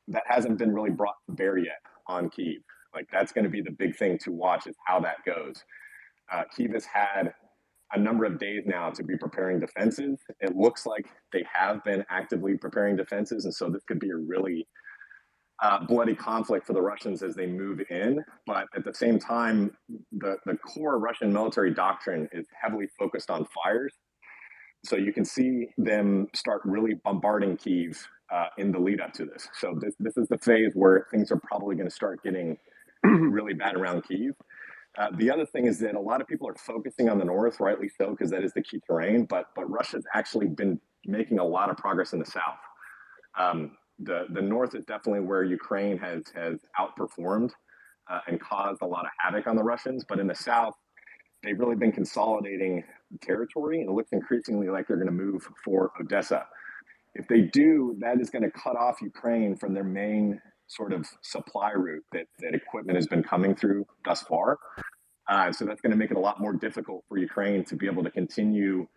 that 0.08 0.24
hasn't 0.28 0.58
been 0.58 0.74
really 0.74 0.90
brought 0.90 1.16
to 1.28 1.36
bear 1.36 1.58
yet 1.58 1.82
on 2.08 2.30
Kiev. 2.30 2.62
Like 2.94 3.08
that's 3.12 3.32
going 3.32 3.44
to 3.44 3.50
be 3.50 3.62
the 3.62 3.72
big 3.72 3.96
thing 3.98 4.18
to 4.20 4.32
watch 4.32 4.68
is 4.68 4.76
how 4.86 5.00
that 5.02 5.18
goes. 5.26 5.64
Uh, 6.32 6.44
Kiev 6.56 6.74
has 6.74 6.86
had 6.86 7.34
a 7.94 8.00
number 8.00 8.26
of 8.26 8.40
days 8.40 8.64
now 8.66 8.90
to 8.90 9.04
be 9.04 9.18
preparing 9.18 9.60
defenses. 9.60 10.20
It 10.40 10.56
looks 10.56 10.86
like 10.86 11.08
they 11.34 11.44
have 11.54 11.84
been 11.84 12.06
actively 12.10 12.58
preparing 12.58 12.96
defenses, 12.96 13.46
and 13.46 13.54
so 13.54 13.70
this 13.70 13.84
could 13.84 14.00
be 14.00 14.10
a 14.10 14.16
really 14.16 14.66
uh, 15.62 15.86
bloody 15.86 16.16
conflict 16.16 16.66
for 16.66 16.74
the 16.74 16.82
Russians 16.82 17.22
as 17.22 17.36
they 17.36 17.46
move 17.46 17.82
in. 17.90 18.24
But 18.48 18.66
at 18.76 18.84
the 18.84 18.94
same 18.94 19.20
time, 19.20 19.72
the, 20.12 20.38
the 20.46 20.58
core 20.58 21.00
Russian 21.00 21.32
military 21.32 21.74
doctrine 21.74 22.28
is 22.32 22.48
heavily 22.60 22.88
focused 22.98 23.30
on 23.30 23.46
fires. 23.64 23.94
So 24.84 24.96
you 24.96 25.14
can 25.14 25.26
see 25.26 25.70
them 25.78 26.28
start 26.34 26.62
really 26.66 26.96
bombarding 26.96 27.58
Kiev 27.58 28.08
uh, 28.32 28.48
in 28.58 28.72
the 28.72 28.80
lead 28.80 29.02
up 29.02 29.14
to 29.14 29.26
this. 29.26 29.48
So 29.60 29.78
this, 29.80 29.94
this 30.00 30.18
is 30.18 30.28
the 30.28 30.38
phase 30.38 30.72
where 30.74 31.08
things 31.12 31.32
are 31.32 31.40
probably 31.40 31.76
going 31.76 31.88
to 31.88 31.94
start 31.96 32.24
getting 32.24 32.58
really 33.04 33.54
bad 33.54 33.76
around 33.76 34.04
Kiev. 34.08 34.34
Uh, 34.98 35.08
the 35.16 35.32
other 35.32 35.46
thing 35.46 35.68
is 35.68 35.80
that 35.80 35.96
a 35.96 36.00
lot 36.00 36.20
of 36.20 36.28
people 36.28 36.48
are 36.48 36.56
focusing 36.56 37.10
on 37.10 37.18
the 37.18 37.26
north, 37.26 37.60
rightly 37.60 37.90
so, 37.98 38.12
because 38.12 38.30
that 38.30 38.44
is 38.44 38.52
the 38.54 38.62
key 38.62 38.80
terrain. 38.86 39.26
But 39.26 39.46
but 39.56 39.70
Russia's 39.70 40.06
actually 40.14 40.48
been 40.48 40.80
making 41.06 41.40
a 41.40 41.46
lot 41.46 41.70
of 41.70 41.78
progress 41.78 42.12
in 42.12 42.20
the 42.20 42.26
south. 42.26 42.60
Um, 43.38 43.78
the 44.00 44.26
the 44.32 44.42
north 44.42 44.76
is 44.76 44.84
definitely 44.86 45.22
where 45.22 45.44
Ukraine 45.44 45.98
has 46.00 46.24
has 46.36 46.60
outperformed 46.78 47.52
uh, 48.10 48.20
and 48.28 48.40
caused 48.42 48.82
a 48.82 48.86
lot 48.86 49.06
of 49.06 49.12
havoc 49.18 49.48
on 49.48 49.56
the 49.56 49.64
Russians, 49.64 50.04
but 50.08 50.20
in 50.20 50.28
the 50.28 50.36
south, 50.36 50.74
they've 51.44 51.60
really 51.60 51.76
been 51.76 51.92
consolidating 51.92 52.84
territory, 53.22 53.82
and 53.82 53.90
it 53.90 53.94
looks 53.94 54.12
increasingly 54.12 54.70
like 54.70 54.88
they're 54.88 54.98
going 54.98 55.08
to 55.08 55.14
move 55.14 55.48
for 55.64 55.92
Odessa. 56.00 56.46
If 57.14 57.28
they 57.28 57.42
do, 57.42 57.98
that 58.00 58.22
is 58.22 58.30
going 58.30 58.44
to 58.44 58.52
cut 58.52 58.78
off 58.78 59.02
Ukraine 59.02 59.58
from 59.58 59.74
their 59.74 59.84
main 59.84 60.42
sort 60.68 60.94
of 60.94 61.06
supply 61.22 61.72
route 61.72 62.04
that, 62.14 62.28
that 62.40 62.56
equipment 62.56 62.96
has 62.96 63.08
been 63.08 63.24
coming 63.24 63.56
through 63.56 63.86
thus 64.06 64.22
far. 64.22 64.58
Uh, 65.30 65.52
so 65.52 65.66
that's 65.66 65.82
going 65.82 65.92
to 65.92 65.98
make 65.98 66.12
it 66.12 66.18
a 66.18 66.20
lot 66.20 66.40
more 66.40 66.54
difficult 66.54 67.04
for 67.10 67.18
Ukraine 67.18 67.66
to 67.66 67.76
be 67.76 67.86
able 67.86 68.04
to 68.04 68.12
continue 68.12 68.88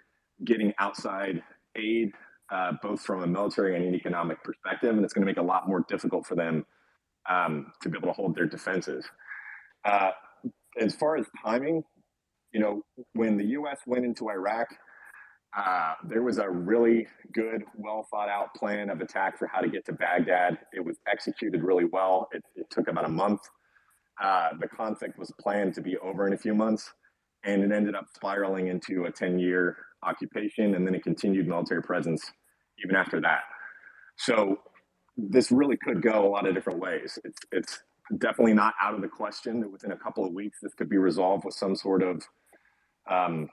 getting 0.44 0.72
outside 0.78 1.42
aid, 1.76 2.12
uh, 2.52 2.72
both 2.82 3.00
from 3.00 3.22
a 3.22 3.26
military 3.26 3.74
and 3.76 3.84
an 3.84 3.94
economic 3.94 4.42
perspective. 4.44 4.90
And 4.90 5.04
it's 5.04 5.12
going 5.12 5.22
to 5.22 5.26
make 5.26 5.36
it 5.36 5.40
a 5.40 5.44
lot 5.44 5.68
more 5.68 5.84
difficult 5.88 6.26
for 6.26 6.36
them 6.36 6.64
um, 7.28 7.72
to 7.82 7.88
be 7.88 7.98
able 7.98 8.08
to 8.08 8.14
hold 8.14 8.36
their 8.36 8.46
defenses. 8.46 9.04
Uh, 9.84 10.10
as 10.78 10.94
far 10.94 11.16
as 11.16 11.26
timing, 11.44 11.84
you 12.54 12.60
know, 12.60 12.82
when 13.14 13.36
the 13.36 13.44
U.S. 13.46 13.80
went 13.84 14.04
into 14.04 14.30
Iraq, 14.30 14.68
uh, 15.56 15.94
there 16.08 16.22
was 16.22 16.38
a 16.38 16.48
really 16.48 17.06
good, 17.32 17.64
well 17.76 18.06
thought 18.10 18.28
out 18.28 18.54
plan 18.54 18.88
of 18.90 19.00
attack 19.00 19.36
for 19.38 19.48
how 19.48 19.60
to 19.60 19.68
get 19.68 19.84
to 19.86 19.92
Baghdad. 19.92 20.58
It 20.72 20.84
was 20.84 20.96
executed 21.10 21.62
really 21.62 21.84
well. 21.84 22.28
It, 22.32 22.42
it 22.54 22.70
took 22.70 22.88
about 22.88 23.04
a 23.04 23.10
month. 23.10 23.40
Uh, 24.22 24.50
the 24.60 24.68
conflict 24.68 25.18
was 25.18 25.32
planned 25.40 25.74
to 25.74 25.80
be 25.80 25.96
over 25.98 26.28
in 26.28 26.32
a 26.32 26.38
few 26.38 26.54
months, 26.54 26.92
and 27.42 27.62
it 27.64 27.72
ended 27.72 27.96
up 27.96 28.06
spiraling 28.14 28.68
into 28.68 29.04
a 29.04 29.10
10 29.10 29.40
year 29.40 29.76
occupation 30.04 30.76
and 30.76 30.86
then 30.86 30.94
a 30.94 31.00
continued 31.00 31.48
military 31.48 31.82
presence 31.82 32.30
even 32.84 32.94
after 32.94 33.20
that. 33.20 33.40
So, 34.16 34.58
this 35.16 35.52
really 35.52 35.76
could 35.76 36.02
go 36.02 36.26
a 36.26 36.28
lot 36.28 36.46
of 36.46 36.54
different 36.54 36.80
ways. 36.80 37.18
It's, 37.24 37.38
it's 37.52 37.78
definitely 38.18 38.54
not 38.54 38.74
out 38.82 38.94
of 38.94 39.00
the 39.00 39.08
question 39.08 39.60
that 39.60 39.70
within 39.70 39.92
a 39.92 39.96
couple 39.96 40.24
of 40.24 40.32
weeks 40.32 40.58
this 40.60 40.74
could 40.74 40.88
be 40.88 40.98
resolved 40.98 41.44
with 41.44 41.54
some 41.54 41.76
sort 41.76 42.02
of 42.02 42.22
um, 43.10 43.48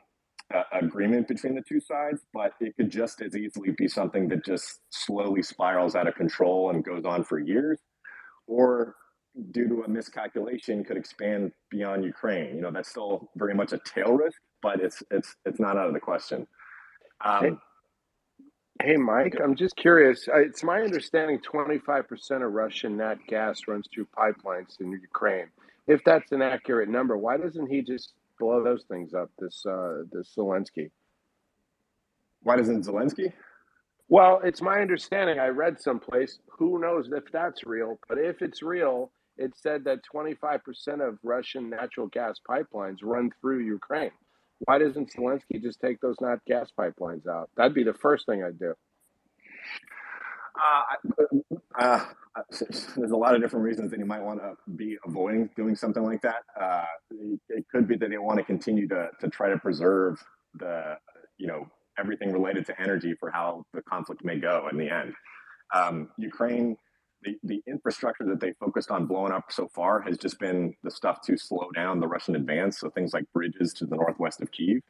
agreement 0.74 1.28
between 1.28 1.56
the 1.56 1.62
two 1.62 1.80
sides, 1.80 2.22
but 2.34 2.54
it 2.60 2.76
could 2.76 2.90
just 2.90 3.22
as 3.22 3.36
easily 3.36 3.72
be 3.78 3.88
something 3.88 4.28
that 4.30 4.46
just 4.46 4.80
slowly 4.90 5.42
spirals 5.42 5.96
out 5.96 6.08
of 6.08 6.16
control 6.16 6.70
and 6.70 6.84
goes 6.84 7.06
on 7.06 7.24
for 7.24 7.40
years, 7.40 7.80
or 8.48 8.96
due 9.52 9.68
to 9.68 9.84
a 9.84 9.90
miscalculation 9.90 10.84
could 10.84 10.98
expand 10.98 11.52
beyond 11.70 12.04
Ukraine. 12.04 12.56
You 12.56 12.62
know, 12.62 12.72
that's 12.72 12.90
still 12.90 13.30
very 13.36 13.54
much 13.54 13.74
a 13.74 13.80
tail 13.80 14.14
risk, 14.14 14.40
but 14.62 14.80
it's 14.82 15.02
it's 15.12 15.36
it's 15.46 15.60
not 15.60 15.78
out 15.78 15.88
of 15.88 15.94
the 15.94 16.00
question. 16.00 16.48
Um, 17.24 17.60
hey, 18.80 18.92
hey, 18.92 18.98
Mike, 18.98 19.36
I'm 19.42 19.56
just 19.56 19.76
curious. 19.76 20.28
It's 20.34 20.64
my 20.64 20.82
understanding 20.82 21.40
25% 21.40 22.46
of 22.46 22.52
Russian 22.54 22.98
nat 22.98 23.18
gas 23.28 23.62
runs 23.68 23.88
through 23.94 24.08
pipelines 24.18 24.80
in 24.82 24.92
Ukraine. 24.92 25.48
If 25.88 26.04
that's 26.04 26.32
an 26.32 26.42
accurate 26.42 26.90
number, 26.90 27.18
why 27.18 27.38
doesn't 27.38 27.68
he 27.68 27.82
just 27.82 28.14
blow 28.42 28.64
those 28.64 28.84
things 28.90 29.14
up. 29.14 29.30
This 29.40 29.64
uh, 29.66 30.04
this 30.12 30.34
Zelensky. 30.36 30.90
Why 32.44 32.58
doesn't 32.58 32.86
Zelensky? 32.86 33.32
Well, 34.10 34.42
it's 34.44 34.62
my 34.62 34.80
understanding. 34.82 35.40
I 35.40 35.48
read 35.48 35.80
someplace. 35.80 36.40
Who 36.58 36.80
knows 36.80 37.10
if 37.14 37.24
that's 37.32 37.64
real? 37.64 38.00
But 38.10 38.18
if 38.18 38.42
it's 38.42 38.62
real, 38.62 39.12
it 39.38 39.54
said 39.56 39.86
that 39.86 40.00
25% 40.14 41.08
of 41.08 41.18
Russian 41.24 41.70
natural 41.70 42.08
gas 42.08 42.36
pipelines 42.50 42.98
run 43.04 43.32
through 43.40 43.60
Ukraine. 43.60 44.12
Why 44.66 44.80
doesn't 44.80 45.14
Zelensky 45.14 45.62
just 45.62 45.80
take 45.80 46.02
those 46.02 46.18
nat 46.20 46.40
gas 46.46 46.72
pipelines 46.78 47.28
out? 47.28 47.50
That'd 47.56 47.74
be 47.74 47.84
the 47.84 47.94
first 47.94 48.26
thing 48.26 48.44
I'd 48.44 48.60
do. 48.60 48.74
Uh, 50.62 50.82
uh, 51.80 52.06
there's 52.96 53.12
a 53.12 53.18
lot 53.18 53.36
of 53.36 53.42
different 53.42 53.66
reasons 53.66 53.92
that 53.92 54.00
you 54.00 54.06
might 54.06 54.22
want 54.22 54.40
to 54.40 54.54
be 54.76 54.98
avoiding 55.06 55.50
doing 55.56 55.76
something 55.76 56.04
like 56.04 56.22
that. 56.22 56.44
Uh, 56.60 56.86
it 57.50 57.66
could 57.72 57.88
be 57.88 57.96
that 57.98 58.10
they 58.10 58.18
want 58.18 58.38
to 58.38 58.44
continue 58.44 58.88
to, 58.88 59.10
to 59.20 59.30
try 59.30 59.50
to 59.50 59.58
preserve 59.58 60.24
the, 60.56 60.96
you 61.38 61.48
know, 61.48 61.66
everything 62.00 62.32
related 62.32 62.66
to 62.66 62.80
energy 62.82 63.14
for 63.20 63.32
how 63.32 63.64
the 63.74 63.82
conflict 63.82 64.24
may 64.24 64.38
go 64.40 64.68
in 64.72 64.78
the 64.78 64.90
end. 64.90 65.14
Um, 65.74 66.10
Ukraine, 66.18 66.78
the, 67.24 67.38
the 67.44 67.62
infrastructure 67.68 68.26
that 68.26 68.40
they 68.40 68.54
focused 68.60 68.92
on 68.92 69.06
blowing 69.08 69.32
up 69.32 69.46
so 69.50 69.68
far 69.74 70.02
has 70.02 70.18
just 70.18 70.40
been 70.40 70.74
the 70.84 70.92
stuff 70.92 71.22
to 71.24 71.38
slow 71.38 71.70
down 71.76 72.00
the 72.00 72.08
Russian 72.08 72.36
advance. 72.36 72.80
So 72.80 72.90
things 72.90 73.14
like 73.14 73.26
bridges 73.34 73.74
to 73.74 73.86
the 73.86 73.96
northwest 73.96 74.42
of 74.42 74.52
Kiev. 74.52 74.82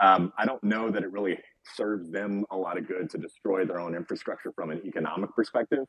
Um, 0.00 0.32
I 0.38 0.44
don't 0.44 0.62
know 0.62 0.90
that 0.90 1.02
it 1.02 1.10
really 1.10 1.38
serves 1.74 2.10
them 2.10 2.44
a 2.50 2.56
lot 2.56 2.78
of 2.78 2.86
good 2.86 3.10
to 3.10 3.18
destroy 3.18 3.64
their 3.64 3.80
own 3.80 3.94
infrastructure 3.94 4.52
from 4.52 4.70
an 4.70 4.80
economic 4.84 5.34
perspective. 5.34 5.86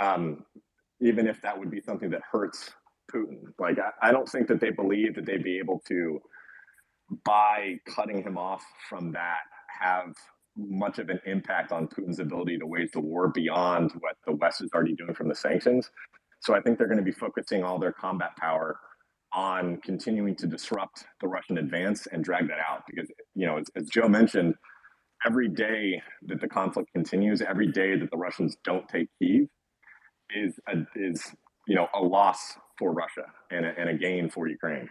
Um, 0.00 0.44
even 1.00 1.26
if 1.26 1.40
that 1.42 1.58
would 1.58 1.70
be 1.70 1.80
something 1.80 2.10
that 2.10 2.22
hurts 2.30 2.70
Putin. 3.12 3.40
Like, 3.58 3.78
I, 3.78 4.08
I 4.08 4.12
don't 4.12 4.28
think 4.28 4.48
that 4.48 4.60
they 4.60 4.70
believe 4.70 5.14
that 5.16 5.26
they'd 5.26 5.42
be 5.42 5.58
able 5.58 5.82
to, 5.88 6.20
by 7.24 7.76
cutting 7.86 8.22
him 8.22 8.38
off 8.38 8.64
from 8.88 9.12
that, 9.12 9.40
have 9.80 10.14
much 10.56 10.98
of 10.98 11.08
an 11.08 11.20
impact 11.26 11.72
on 11.72 11.88
Putin's 11.88 12.20
ability 12.20 12.58
to 12.58 12.66
wage 12.66 12.92
the 12.92 13.00
war 13.00 13.28
beyond 13.28 13.92
what 14.00 14.16
the 14.26 14.32
West 14.32 14.62
is 14.62 14.70
already 14.74 14.94
doing 14.94 15.14
from 15.14 15.28
the 15.28 15.34
sanctions. 15.34 15.90
So 16.40 16.54
I 16.54 16.60
think 16.60 16.78
they're 16.78 16.88
going 16.88 16.98
to 16.98 17.04
be 17.04 17.12
focusing 17.12 17.62
all 17.62 17.78
their 17.78 17.92
combat 17.92 18.36
power 18.36 18.78
on 19.32 19.78
continuing 19.78 20.36
to 20.36 20.46
disrupt 20.46 21.04
the 21.20 21.28
Russian 21.28 21.58
advance 21.58 22.06
and 22.12 22.22
drag 22.22 22.48
that 22.48 22.58
out. 22.58 22.82
Because, 22.86 23.10
you 23.34 23.46
know, 23.46 23.58
as, 23.58 23.66
as 23.76 23.88
Joe 23.88 24.08
mentioned, 24.08 24.54
every 25.26 25.48
day 25.48 26.02
that 26.26 26.40
the 26.40 26.48
conflict 26.48 26.92
continues, 26.92 27.42
every 27.42 27.68
day 27.68 27.96
that 27.96 28.10
the 28.10 28.16
Russians 28.16 28.56
don't 28.64 28.88
take 28.88 29.08
Kiev 29.18 29.48
is 30.34 30.58
a, 30.68 30.84
is 30.96 31.34
you 31.66 31.74
know 31.74 31.88
a 31.94 32.00
loss 32.02 32.54
for 32.78 32.92
Russia 32.92 33.26
and 33.50 33.64
a, 33.64 33.78
and 33.78 33.88
a 33.88 33.94
gain 33.94 34.30
for 34.30 34.48
Ukraine. 34.48 34.88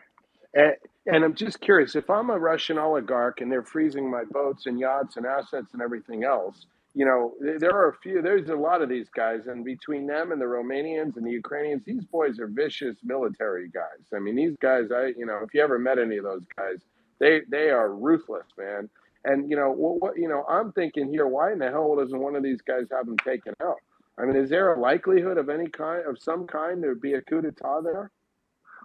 And, 0.54 0.74
and 1.06 1.24
I'm 1.24 1.36
just 1.36 1.62
curious 1.62 1.96
if 1.96 2.10
I'm 2.10 2.30
a 2.30 2.38
Russian 2.38 2.78
oligarch 2.78 3.42
and 3.42 3.52
they're 3.52 3.64
freezing 3.64 4.10
my 4.10 4.24
boats 4.30 4.66
and 4.66 4.80
yachts 4.80 5.18
and 5.18 5.26
assets 5.26 5.74
and 5.74 5.82
everything 5.82 6.24
else. 6.24 6.66
You 6.94 7.06
know, 7.06 7.34
there 7.40 7.72
are 7.74 7.90
a 7.90 7.98
few. 8.04 8.22
There's 8.22 8.50
a 8.50 8.56
lot 8.56 8.82
of 8.82 8.90
these 8.90 9.08
guys, 9.16 9.48
and 9.48 9.64
between 9.64 10.08
them 10.08 10.34
and 10.34 10.42
the 10.42 10.46
Romanians 10.46 11.16
and 11.16 11.26
the 11.26 11.32
Ukrainians, 11.32 11.84
these 11.86 12.04
boys 12.04 12.38
are 12.38 12.48
vicious 12.48 12.98
military 13.02 13.70
guys. 13.70 14.04
I 14.14 14.20
mean, 14.20 14.36
these 14.36 14.58
guys. 14.62 14.92
I, 14.94 15.14
you 15.18 15.26
know, 15.26 15.40
if 15.42 15.54
you 15.54 15.62
ever 15.62 15.80
met 15.80 16.00
any 16.00 16.18
of 16.18 16.26
those 16.26 16.44
guys, 16.58 16.80
they 17.18 17.44
they 17.50 17.70
are 17.70 17.96
ruthless, 17.96 18.48
man. 18.58 18.90
And 19.24 19.50
you 19.50 19.56
know 19.56 19.72
what, 19.72 20.02
what? 20.02 20.18
You 20.18 20.28
know, 20.28 20.44
I'm 20.50 20.72
thinking 20.72 21.10
here, 21.10 21.28
why 21.28 21.52
in 21.52 21.60
the 21.60 21.70
hell 21.70 21.96
doesn't 21.96 22.20
one 22.20 22.36
of 22.36 22.44
these 22.44 22.62
guys 22.62 22.88
have 22.92 23.06
them 23.06 23.18
taken 23.18 23.54
out? 23.62 23.78
I 24.20 24.26
mean, 24.26 24.36
is 24.36 24.50
there 24.50 24.74
a 24.74 24.80
likelihood 24.80 25.38
of 25.38 25.50
any 25.50 25.68
kind 25.68 26.06
of 26.08 26.18
some 26.20 26.48
kind 26.48 26.84
there 26.84 26.96
be 26.96 27.14
a 27.14 27.22
coup 27.22 27.42
d'état 27.42 27.84
there? 27.84 28.12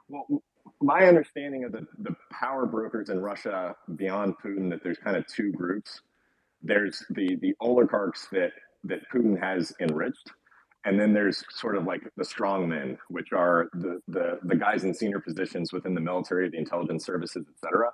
Well, 0.08 0.42
my 0.80 1.06
understanding 1.06 1.64
of 1.64 1.72
the, 1.72 1.86
the 1.98 2.14
power 2.30 2.66
brokers 2.66 3.10
in 3.10 3.20
Russia 3.20 3.74
beyond 3.96 4.34
Putin 4.44 4.70
that 4.70 4.82
there's 4.82 4.98
kind 4.98 5.16
of 5.16 5.26
two 5.26 5.52
groups. 5.52 6.00
There's 6.62 7.04
the 7.10 7.36
the 7.40 7.54
oligarchs 7.60 8.28
that 8.32 8.52
that 8.84 9.00
Putin 9.12 9.40
has 9.40 9.72
enriched, 9.80 10.30
and 10.84 10.98
then 11.00 11.12
there's 11.12 11.44
sort 11.50 11.76
of 11.76 11.84
like 11.84 12.02
the 12.16 12.24
strongmen, 12.24 12.96
which 13.08 13.32
are 13.32 13.68
the 13.74 14.00
the 14.08 14.38
the 14.42 14.56
guys 14.56 14.84
in 14.84 14.94
senior 14.94 15.20
positions 15.20 15.72
within 15.72 15.94
the 15.94 16.00
military, 16.00 16.48
the 16.50 16.58
intelligence 16.58 17.04
services, 17.04 17.44
etc. 17.54 17.90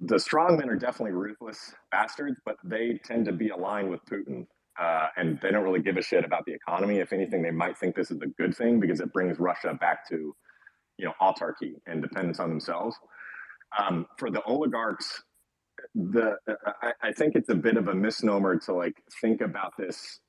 The 0.00 0.16
strongmen 0.16 0.68
are 0.68 0.76
definitely 0.76 1.12
ruthless 1.12 1.74
bastards, 1.90 2.40
but 2.44 2.56
they 2.62 3.00
tend 3.04 3.24
to 3.26 3.32
be 3.32 3.48
aligned 3.48 3.90
with 3.90 4.00
Putin 4.04 4.46
uh, 4.78 5.08
and 5.16 5.38
they 5.42 5.50
don't 5.50 5.64
really 5.64 5.82
give 5.82 5.96
a 5.96 6.02
shit 6.02 6.24
about 6.24 6.44
the 6.46 6.52
economy. 6.52 6.98
If 6.98 7.12
anything, 7.12 7.42
they 7.42 7.50
might 7.50 7.76
think 7.76 7.96
this 7.96 8.10
is 8.10 8.20
a 8.22 8.26
good 8.26 8.56
thing 8.56 8.78
because 8.78 9.00
it 9.00 9.12
brings 9.12 9.38
Russia 9.40 9.76
back 9.78 10.08
to, 10.08 10.34
you 10.98 11.04
know, 11.04 11.12
autarky 11.20 11.72
and 11.86 12.00
dependence 12.00 12.38
on 12.38 12.48
themselves. 12.48 12.96
Um, 13.78 14.06
for 14.18 14.30
the 14.30 14.42
oligarchs, 14.44 15.22
the 15.94 16.36
I, 16.82 16.92
I, 17.02 17.12
think 17.12 17.34
it's 17.34 17.50
a 17.50 17.54
bit 17.54 17.76
of 17.76 17.88
a 17.88 17.94
misnomer 17.94 18.58
to 18.60 18.72
like 18.72 18.94
think 19.20 19.40
about 19.40 19.72
this 19.78 20.20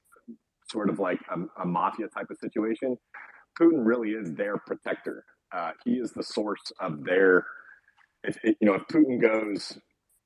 sort 0.70 0.90
of 0.90 1.00
like 1.00 1.20
a, 1.30 1.62
a 1.62 1.66
mafia 1.66 2.08
type 2.08 2.30
of 2.30 2.38
situation. 2.38 2.98
Putin 3.60 3.86
really 3.86 4.10
is 4.10 4.34
their 4.34 4.58
protector. 4.58 5.24
Uh, 5.56 5.72
he 5.86 5.94
is 5.94 6.12
the 6.12 6.24
source 6.24 6.72
of 6.80 7.04
their. 7.04 7.46
If 8.24 8.38
you 8.44 8.56
know, 8.62 8.74
if 8.74 8.84
Putin 8.88 9.22
goes 9.22 9.78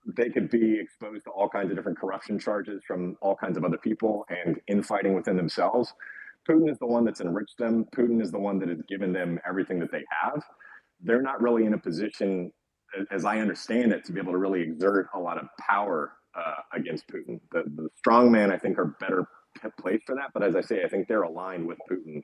they 0.06 0.30
could 0.30 0.50
be 0.50 0.80
exposed 0.80 1.24
to 1.26 1.32
all 1.32 1.50
kinds 1.50 1.70
of 1.70 1.78
different 1.78 1.98
corruption 1.98 2.38
charges 2.38 2.82
from 2.86 3.16
all 3.22 3.36
kinds 3.36 3.58
of 3.58 3.64
other 3.64 3.78
people 3.78 4.26
and 4.30 4.60
infighting 4.68 5.14
within 5.14 5.38
themselves. 5.38 5.94
Putin 6.50 6.70
is 6.70 6.78
the 6.80 6.86
one 6.86 7.06
that's 7.06 7.22
enriched 7.22 7.58
them. 7.58 7.86
Putin 7.96 8.22
is 8.22 8.32
the 8.32 8.40
one 8.40 8.60
that 8.60 8.68
has 8.68 8.82
given 8.90 9.14
them 9.14 9.40
everything 9.48 9.80
that 9.80 9.92
they 9.92 10.04
have. 10.22 10.44
They're 11.02 11.22
not 11.22 11.42
really 11.42 11.66
in 11.66 11.74
a 11.74 11.78
position, 11.78 12.52
as 13.12 13.24
I 13.24 13.40
understand 13.40 13.94
it, 13.94 14.04
to 14.06 14.12
be 14.12 14.20
able 14.20 14.34
to 14.34 14.38
really 14.38 14.62
exert 14.62 15.08
a 15.16 15.20
lot 15.20 15.38
of 15.38 15.48
power 15.58 16.14
uh, 16.36 16.56
against 16.74 17.06
Putin. 17.08 17.40
The, 17.52 17.64
the 17.76 17.90
strongmen, 18.06 18.52
I 18.52 18.58
think, 18.58 18.78
are 18.78 18.98
better 19.00 19.26
placed 19.80 20.04
for 20.06 20.16
that. 20.16 20.32
But 20.34 20.44
as 20.44 20.56
I 20.56 20.62
say, 20.62 20.84
I 20.84 20.90
think 20.90 21.08
they're 21.08 21.24
aligned 21.24 21.66
with 21.66 21.78
Putin 21.90 22.24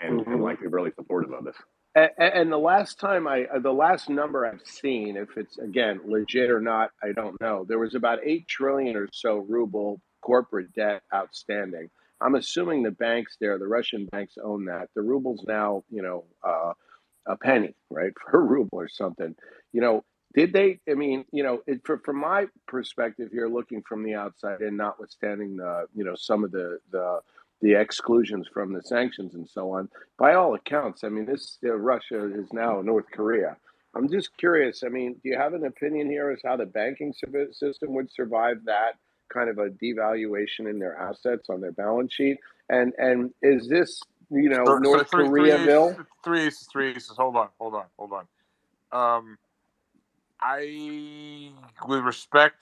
and, 0.00 0.20
mm-hmm. 0.20 0.32
and 0.32 0.42
likely 0.42 0.66
really 0.66 0.90
supportive 0.96 1.32
of 1.32 1.44
this. 1.44 1.56
And, 1.94 2.10
and 2.18 2.52
the 2.52 2.58
last 2.58 3.00
time 3.00 3.26
I, 3.26 3.44
uh, 3.44 3.58
the 3.58 3.72
last 3.72 4.08
number 4.08 4.46
I've 4.46 4.64
seen, 4.64 5.16
if 5.16 5.36
it's 5.36 5.58
again 5.58 6.00
legit 6.04 6.50
or 6.50 6.60
not, 6.60 6.90
I 7.02 7.12
don't 7.12 7.40
know. 7.40 7.64
There 7.68 7.78
was 7.78 7.94
about 7.94 8.20
eight 8.24 8.46
trillion 8.46 8.96
or 8.96 9.08
so 9.12 9.38
ruble 9.38 10.00
corporate 10.20 10.72
debt 10.74 11.02
outstanding. 11.12 11.90
I'm 12.20 12.34
assuming 12.34 12.82
the 12.82 12.90
banks 12.90 13.36
there, 13.40 13.58
the 13.58 13.66
Russian 13.66 14.06
banks 14.06 14.36
own 14.42 14.66
that. 14.66 14.90
The 14.94 15.02
ruble's 15.02 15.42
now, 15.46 15.84
you 15.90 16.02
know, 16.02 16.24
uh, 16.46 16.74
a 17.26 17.36
penny, 17.36 17.74
right, 17.90 18.12
for 18.30 18.40
a 18.40 18.44
ruble 18.44 18.78
or 18.78 18.88
something. 18.88 19.34
You 19.72 19.80
know, 19.80 20.04
did 20.34 20.52
they? 20.52 20.78
I 20.88 20.94
mean, 20.94 21.24
you 21.32 21.42
know, 21.42 21.62
it, 21.66 21.80
for, 21.84 21.98
from 21.98 22.18
my 22.18 22.46
perspective 22.68 23.30
here, 23.32 23.48
looking 23.48 23.82
from 23.82 24.04
the 24.04 24.14
outside, 24.14 24.60
and 24.60 24.76
notwithstanding 24.76 25.56
the, 25.56 25.86
you 25.94 26.04
know, 26.04 26.14
some 26.14 26.44
of 26.44 26.52
the 26.52 26.78
the 26.92 27.20
the 27.60 27.74
exclusions 27.74 28.48
from 28.52 28.72
the 28.72 28.82
sanctions 28.82 29.34
and 29.34 29.48
so 29.48 29.72
on, 29.72 29.88
by 30.18 30.34
all 30.34 30.54
accounts, 30.54 31.04
I 31.04 31.08
mean, 31.08 31.26
this 31.26 31.58
uh, 31.64 31.74
Russia 31.74 32.24
is 32.34 32.52
now 32.52 32.80
North 32.82 33.06
Korea. 33.12 33.56
I'm 33.94 34.08
just 34.08 34.36
curious. 34.36 34.82
I 34.84 34.88
mean, 34.88 35.14
do 35.14 35.28
you 35.30 35.36
have 35.38 35.52
an 35.54 35.64
opinion 35.66 36.08
here 36.08 36.30
as 36.30 36.40
how 36.44 36.56
the 36.56 36.66
banking 36.66 37.12
system 37.12 37.94
would 37.94 38.10
survive 38.12 38.64
that 38.64 38.92
kind 39.32 39.50
of 39.50 39.58
a 39.58 39.68
devaluation 39.68 40.70
in 40.70 40.78
their 40.78 40.96
assets 40.96 41.50
on 41.50 41.60
their 41.60 41.72
balance 41.72 42.14
sheet? 42.14 42.38
And 42.68 42.92
and 42.98 43.32
is 43.42 43.68
this 43.68 44.00
you 44.30 44.48
know 44.48 44.64
So, 44.64 44.72
so 44.74 44.78
North 44.78 45.10
three, 45.10 45.26
Korea 45.26 45.56
three 45.56 45.66
bill? 45.66 45.90
aces, 45.92 46.06
three 46.24 46.40
aces, 46.46 46.68
three 46.70 46.90
aces. 46.90 47.16
Hold 47.16 47.36
on, 47.36 47.48
hold 47.58 47.74
on, 47.74 47.84
hold 47.98 48.12
on. 48.12 48.26
Um, 48.92 49.38
I, 50.40 51.52
with 51.86 52.00
respect, 52.00 52.56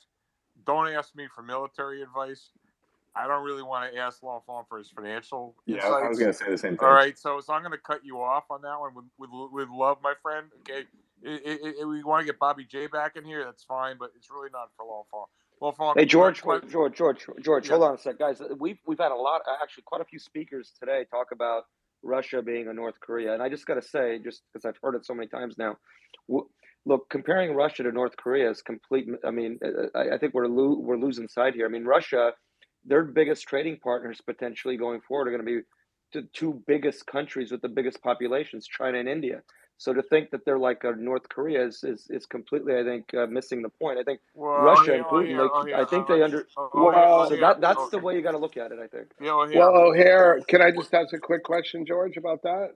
don't 0.66 0.88
ask 0.88 1.14
me 1.14 1.28
for 1.34 1.42
military 1.42 2.02
advice. 2.02 2.50
I 3.18 3.26
don't 3.26 3.44
really 3.44 3.62
want 3.62 3.92
to 3.92 3.98
ask 3.98 4.20
Lawfon 4.22 4.66
for 4.68 4.78
his 4.78 4.90
financial 4.90 5.54
Yeah, 5.66 5.86
I 5.86 6.08
was 6.08 6.18
going 6.18 6.30
to 6.32 6.38
say 6.38 6.50
the 6.50 6.58
same 6.58 6.76
thing. 6.76 6.86
All 6.86 6.94
right, 6.94 7.18
so 7.18 7.40
so 7.40 7.52
I'm 7.52 7.62
going 7.62 7.72
to 7.72 7.78
cut 7.78 8.04
you 8.04 8.20
off 8.20 8.44
on 8.50 8.62
that 8.62 8.78
one 8.78 8.94
with 8.94 9.04
with, 9.18 9.30
with 9.52 9.68
love, 9.70 9.98
my 10.02 10.14
friend. 10.22 10.46
Okay, 10.60 10.84
I- 11.26 11.58
I- 11.66 11.82
I- 11.82 11.84
we 11.84 12.02
want 12.04 12.20
to 12.20 12.26
get 12.26 12.38
Bobby 12.38 12.64
J 12.64 12.86
back 12.86 13.16
in 13.16 13.24
here. 13.24 13.44
That's 13.44 13.64
fine, 13.64 13.96
but 13.98 14.10
it's 14.16 14.30
really 14.30 14.50
not 14.52 14.70
for 14.76 14.84
Lawfon. 14.86 15.26
Lawfon, 15.60 15.94
Hey 15.96 16.02
my- 16.02 16.04
George, 16.04 16.44
my- 16.44 16.60
George, 16.60 16.94
George, 16.96 17.26
George, 17.42 17.66
Yeah. 17.68 17.76
hold 17.76 17.88
on 17.88 17.94
a 17.94 17.98
sec, 17.98 18.18
guys. 18.18 18.40
We've 18.58 18.78
we've 18.86 18.98
had 18.98 19.10
a 19.12 19.16
lot, 19.16 19.42
actually, 19.62 19.82
quite 19.84 20.00
a 20.00 20.04
few 20.04 20.18
speakers 20.20 20.72
today 20.78 21.04
talk 21.10 21.32
about 21.32 21.64
Russia 22.02 22.40
being 22.42 22.68
a 22.68 22.72
North 22.72 23.00
Korea, 23.00 23.34
and 23.34 23.42
I 23.42 23.48
just 23.48 23.66
got 23.66 23.74
to 23.74 23.82
say, 23.82 24.20
just 24.20 24.42
because 24.52 24.64
I've 24.64 24.78
heard 24.82 24.94
it 24.94 25.04
so 25.04 25.14
many 25.14 25.26
times 25.26 25.58
now, 25.58 25.76
w- 26.28 26.48
look, 26.86 27.08
comparing 27.10 27.56
Russia 27.56 27.82
to 27.82 27.90
North 27.90 28.16
Korea 28.16 28.48
is 28.50 28.62
complete. 28.62 29.08
I 29.24 29.32
mean, 29.32 29.58
uh, 29.64 29.98
I, 29.98 30.14
I 30.14 30.18
think 30.18 30.32
we're 30.34 30.46
lo- 30.46 30.78
we're 30.78 30.96
losing 30.96 31.26
sight 31.26 31.54
here. 31.54 31.66
I 31.66 31.68
mean, 31.68 31.84
Russia, 31.84 32.34
their 32.84 33.04
biggest 33.04 33.46
trading 33.48 33.78
partners 33.82 34.20
potentially 34.24 34.76
going 34.76 35.00
forward 35.00 35.28
are 35.28 35.32
going 35.32 35.44
to 35.46 35.60
be 35.60 35.66
the 36.12 36.28
two 36.32 36.62
biggest 36.66 37.06
countries 37.06 37.52
with 37.52 37.62
the 37.62 37.68
biggest 37.68 38.02
populations, 38.02 38.66
China 38.66 38.98
and 38.98 39.08
India. 39.08 39.42
So 39.80 39.92
to 39.92 40.02
think 40.02 40.30
that 40.30 40.44
they're 40.44 40.58
like 40.58 40.82
a 40.84 40.92
North 40.96 41.28
Korea 41.28 41.64
is 41.66 41.84
is, 41.84 42.06
is 42.10 42.26
completely, 42.26 42.76
I 42.78 42.82
think, 42.84 43.14
uh, 43.14 43.26
missing 43.26 43.62
the 43.62 43.68
point. 43.68 43.98
I 43.98 44.02
think 44.02 44.20
Well, 44.34 44.62
Russia 44.62 44.84
here, 44.84 44.94
and 44.94 45.04
oh, 45.06 45.12
Putin, 45.12 45.26
here, 45.28 45.36
they, 45.38 45.42
oh, 45.52 45.64
here, 45.66 45.76
I 45.76 45.84
think 45.84 46.06
oh, 46.10 46.14
they 46.14 46.20
oh, 46.20 46.24
under. 46.24 46.46
oh, 46.56 46.70
oh, 46.74 46.90
here, 46.90 47.04
oh, 47.06 47.24
So 47.24 47.30
here, 47.36 47.40
that 47.42 47.60
that's 47.60 47.78
oh, 47.78 47.88
the 47.90 47.98
way 48.00 48.14
you 48.16 48.22
got 48.22 48.32
to 48.32 48.38
look 48.38 48.56
at 48.56 48.72
it. 48.72 48.78
I 48.82 48.88
think. 48.88 49.08
yeah, 49.20 49.30
oh, 49.32 49.46
here. 49.46 49.58
Well, 49.60 49.76
O'Hare, 49.76 50.40
can 50.48 50.62
I 50.62 50.70
just 50.72 50.92
ask 50.94 51.12
a 51.14 51.18
quick 51.18 51.44
question, 51.44 51.86
George, 51.86 52.16
about 52.16 52.42
that? 52.42 52.70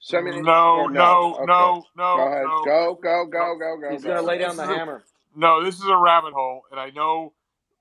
Seven 0.00 0.24
minutes 0.26 0.46
No, 0.46 0.76
or 0.80 0.90
no, 0.90 1.34
Okay. 1.34 1.44
no, 1.46 1.82
no, 1.96 2.16
Go 2.16 2.26
ahead. 2.28 2.44
no. 2.46 2.64
Go, 2.64 2.94
go, 3.02 3.26
go, 3.26 3.56
go, 3.58 3.78
go, 3.80 3.90
He's 3.92 4.02
go. 4.02 4.08
gonna 4.08 4.22
lay 4.26 4.38
down 4.38 4.50
This 4.50 4.56
the 4.56 4.62
is 4.64 4.70
a- 4.70 4.78
hammer. 4.78 5.04
No, 5.36 5.64
this 5.64 5.76
is 5.76 5.84
a 5.86 5.96
rabbit 5.96 6.32
hole, 6.34 6.62
and 6.70 6.80
I 6.80 6.90
know 6.90 7.32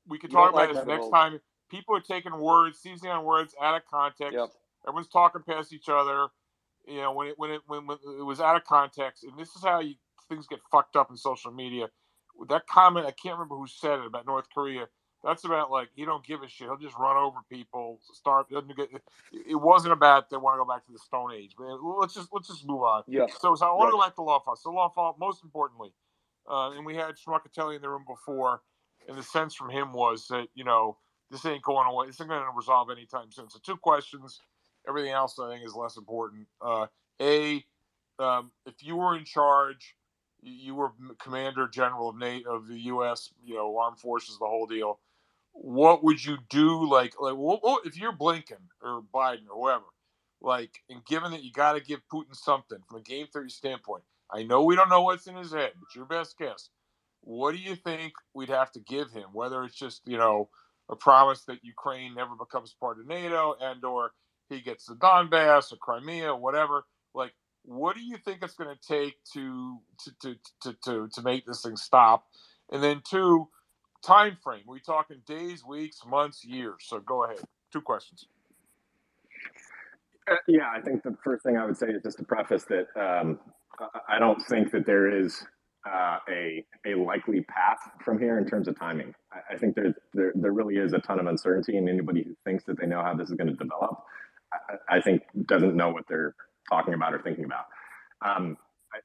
we 0.07 0.17
can 0.19 0.29
You 0.31 0.37
talk 0.37 0.49
about 0.51 0.55
like 0.67 0.69
this 0.69 0.85
next 0.87 1.05
time. 1.09 1.39
People 1.69 1.95
are 1.95 2.01
taking 2.01 2.37
words, 2.37 2.79
seizing 2.79 3.09
on 3.09 3.23
words 3.23 3.55
out 3.61 3.75
of 3.75 3.81
context. 3.89 4.33
Yep. 4.33 4.49
Everyone's 4.87 5.07
talking 5.07 5.41
past 5.47 5.73
each 5.73 5.89
other. 5.89 6.27
You 6.87 6.97
know, 7.01 7.13
when 7.13 7.27
it 7.29 7.35
when 7.37 7.51
it 7.51 7.61
when, 7.67 7.87
when 7.87 7.97
it 8.19 8.23
was 8.23 8.41
out 8.41 8.55
of 8.55 8.65
context, 8.65 9.23
and 9.23 9.37
this 9.37 9.55
is 9.55 9.63
how 9.63 9.79
you, 9.79 9.95
things 10.29 10.47
get 10.47 10.59
fucked 10.71 10.95
up 10.95 11.09
in 11.09 11.17
social 11.17 11.51
media. 11.51 11.87
With 12.37 12.49
that 12.49 12.67
comment, 12.67 13.05
I 13.05 13.11
can't 13.11 13.35
remember 13.35 13.55
who 13.55 13.67
said 13.67 13.99
it 13.99 14.05
about 14.05 14.25
North 14.25 14.47
Korea. 14.53 14.87
That's 15.23 15.45
about 15.45 15.71
like 15.71 15.89
he 15.95 16.03
don't 16.03 16.25
give 16.25 16.43
a 16.43 16.49
shit. 16.49 16.67
He'll 16.67 16.77
just 16.77 16.97
run 16.97 17.15
over 17.15 17.37
people. 17.49 17.99
Start. 18.11 18.49
get- 18.49 18.89
It 19.31 19.55
wasn't 19.55 19.93
about 19.93 20.29
they 20.29 20.35
want 20.35 20.55
to 20.55 20.65
go 20.65 20.69
back 20.69 20.85
to 20.85 20.91
the 20.91 20.99
Stone 20.99 21.31
Age. 21.33 21.53
But 21.57 21.77
let's 21.81 22.13
just 22.13 22.27
let's 22.33 22.49
just 22.49 22.67
move 22.67 22.81
on. 22.83 23.03
Yeah. 23.07 23.27
So, 23.39 23.55
so 23.55 23.65
I 23.65 23.73
want 23.73 23.87
to 23.87 23.91
go 23.93 24.01
back 24.01 24.15
to 24.15 24.21
Lawful. 24.21 24.57
So 24.57 25.15
most 25.17 25.43
importantly, 25.43 25.93
uh, 26.49 26.71
and 26.71 26.85
we 26.85 26.95
had 26.95 27.15
Schmuckatelli 27.15 27.77
in 27.77 27.81
the 27.81 27.89
room 27.89 28.03
before, 28.05 28.61
and 29.07 29.17
the 29.17 29.23
sense 29.23 29.55
from 29.55 29.69
him 29.69 29.93
was 29.93 30.27
that 30.27 30.47
you 30.55 30.63
know 30.63 30.97
this 31.31 31.45
ain't 31.45 31.63
going 31.63 31.87
away. 31.87 32.07
This 32.07 32.21
ain't 32.21 32.29
going 32.29 32.41
to 32.41 32.51
resolve 32.55 32.89
anytime 32.91 33.31
soon. 33.31 33.49
So 33.49 33.59
two 33.63 33.77
questions. 33.77 34.39
Everything 34.87 35.11
else 35.11 35.39
I 35.39 35.49
think 35.53 35.65
is 35.65 35.75
less 35.75 35.97
important. 35.97 36.47
Uh, 36.61 36.87
a, 37.21 37.63
um, 38.19 38.51
if 38.65 38.83
you 38.83 38.95
were 38.97 39.15
in 39.17 39.25
charge, 39.25 39.95
you- 40.41 40.75
were 40.75 40.91
commander 41.19 41.67
general 41.67 42.09
of 42.09 42.17
NATO 42.17 42.55
of 42.55 42.67
the 42.67 42.79
U.S. 42.81 43.31
You 43.43 43.55
know 43.55 43.77
armed 43.77 43.99
forces, 43.99 44.37
the 44.39 44.45
whole 44.45 44.67
deal. 44.67 44.99
What 45.53 46.03
would 46.03 46.23
you 46.23 46.37
do? 46.49 46.89
Like, 46.89 47.13
like 47.19 47.35
what, 47.35 47.63
what, 47.63 47.85
if 47.85 47.97
you're 47.97 48.11
Blinken 48.13 48.59
or 48.81 49.03
Biden 49.13 49.47
or 49.49 49.55
whoever? 49.61 49.85
Like, 50.41 50.81
and 50.89 51.05
given 51.05 51.31
that 51.31 51.43
you 51.43 51.51
got 51.53 51.73
to 51.73 51.79
give 51.79 52.01
Putin 52.11 52.35
something 52.35 52.79
from 52.89 52.99
a 52.99 53.01
game 53.01 53.27
theory 53.31 53.49
standpoint, 53.49 54.03
I 54.31 54.43
know 54.43 54.63
we 54.63 54.75
don't 54.75 54.89
know 54.89 55.03
what's 55.03 55.27
in 55.27 55.35
his 55.35 55.53
head, 55.53 55.73
but 55.79 55.95
your 55.95 56.05
best 56.05 56.37
guess. 56.37 56.69
What 57.23 57.53
do 57.53 57.57
you 57.57 57.75
think 57.75 58.13
we'd 58.33 58.49
have 58.49 58.71
to 58.73 58.79
give 58.79 59.11
him? 59.11 59.29
Whether 59.33 59.63
it's 59.63 59.75
just 59.75 60.01
you 60.05 60.17
know 60.17 60.49
a 60.89 60.95
promise 60.95 61.43
that 61.45 61.63
Ukraine 61.63 62.15
never 62.15 62.35
becomes 62.35 62.75
part 62.79 62.99
of 62.99 63.07
NATO, 63.07 63.55
and 63.61 63.83
or 63.83 64.11
he 64.49 64.61
gets 64.61 64.85
the 64.85 64.95
Donbass 64.95 65.71
or 65.71 65.77
Crimea, 65.77 66.31
or 66.31 66.39
whatever. 66.39 66.85
Like, 67.13 67.33
what 67.63 67.95
do 67.95 68.01
you 68.01 68.17
think 68.17 68.39
it's 68.41 68.55
going 68.55 68.75
to 68.75 68.87
take 68.87 69.15
to 69.33 69.79
to, 70.21 70.35
to 70.61 70.73
to 70.83 71.07
to 71.07 71.21
make 71.21 71.45
this 71.45 71.61
thing 71.61 71.77
stop? 71.77 72.25
And 72.71 72.83
then 72.83 73.01
two, 73.09 73.47
time 74.03 74.37
frame. 74.43 74.63
we 74.67 74.79
talking 74.79 75.21
days, 75.25 75.63
weeks, 75.65 76.01
months, 76.05 76.43
years? 76.43 76.75
So 76.81 76.99
go 76.99 77.23
ahead. 77.23 77.39
Two 77.71 77.81
questions. 77.81 78.27
Uh, 80.29 80.35
yeah, 80.47 80.71
I 80.73 80.81
think 80.81 81.03
the 81.03 81.15
first 81.23 81.43
thing 81.43 81.57
I 81.57 81.65
would 81.65 81.77
say 81.77 81.87
is 81.87 82.01
just 82.03 82.17
to 82.17 82.23
preface 82.23 82.65
that 82.65 82.87
um, 82.95 83.39
I 84.07 84.19
don't 84.19 84.41
think 84.41 84.71
that 84.71 84.85
there 84.85 85.09
is 85.09 85.45
uh, 85.89 86.17
a 86.29 86.65
a 86.85 86.95
likely 86.95 87.41
path 87.41 87.79
from 88.03 88.19
here 88.19 88.37
in 88.37 88.45
terms 88.45 88.67
of 88.67 88.77
timing. 88.79 89.13
I, 89.31 89.55
I 89.55 89.57
think 89.57 89.75
there, 89.75 89.93
there 90.13 90.31
there 90.35 90.51
really 90.53 90.75
is 90.75 90.93
a 90.93 90.99
ton 90.99 91.19
of 91.19 91.27
uncertainty, 91.27 91.77
and 91.77 91.89
anybody 91.89 92.23
who 92.23 92.35
thinks 92.45 92.63
that 92.65 92.79
they 92.79 92.85
know 92.87 93.01
how 93.03 93.13
this 93.13 93.29
is 93.29 93.35
going 93.35 93.49
to 93.49 93.53
develop, 93.55 94.03
I, 94.89 94.97
I 94.97 95.01
think 95.01 95.23
doesn't 95.45 95.75
know 95.75 95.89
what 95.91 96.05
they're 96.07 96.35
talking 96.69 96.93
about 96.93 97.13
or 97.13 97.21
thinking 97.21 97.45
about. 97.45 97.65
Um, 98.25 98.57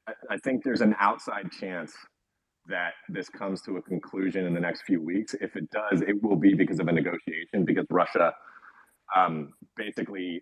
I, 0.07 0.13
I- 0.35 0.37
think 0.37 0.63
there's 0.63 0.81
an 0.81 0.95
outside 0.99 1.51
chance 1.51 1.93
that 2.67 2.93
this 3.09 3.27
comes 3.29 3.61
to 3.63 3.77
a 3.77 3.81
conclusion 3.81 4.45
in 4.45 4.53
the 4.53 4.59
next 4.59 4.83
few 4.83 5.01
weeks. 5.01 5.33
If 5.41 5.55
it 5.55 5.69
does, 5.71 6.01
it 6.01 6.21
will 6.21 6.35
be 6.35 6.53
because 6.53 6.79
of 6.79 6.87
a 6.87 6.91
negotiation, 6.91 7.65
because 7.65 7.85
Russia 7.89 8.33
um, 9.15 9.53
basically 9.75 10.41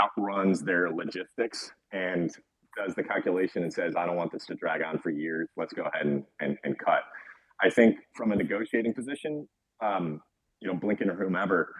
outruns 0.00 0.62
their 0.62 0.90
logistics 0.90 1.70
and 1.92 2.30
does 2.76 2.94
the 2.94 3.02
calculation 3.02 3.62
and 3.62 3.72
says, 3.72 3.94
I 3.96 4.06
don't 4.06 4.16
want 4.16 4.32
this 4.32 4.46
to 4.46 4.54
drag 4.54 4.82
on 4.82 4.98
for 4.98 5.10
years. 5.10 5.48
Let's 5.56 5.72
go 5.72 5.82
ahead 5.82 6.06
and, 6.06 6.24
and, 6.40 6.58
and 6.64 6.78
cut. 6.78 7.02
I 7.62 7.70
think 7.70 7.96
from 8.14 8.32
a 8.32 8.36
negotiating 8.36 8.94
position, 8.94 9.48
um, 9.82 10.20
you 10.60 10.68
know, 10.68 10.78
Blinken 10.78 11.08
or 11.08 11.14
whomever, 11.14 11.74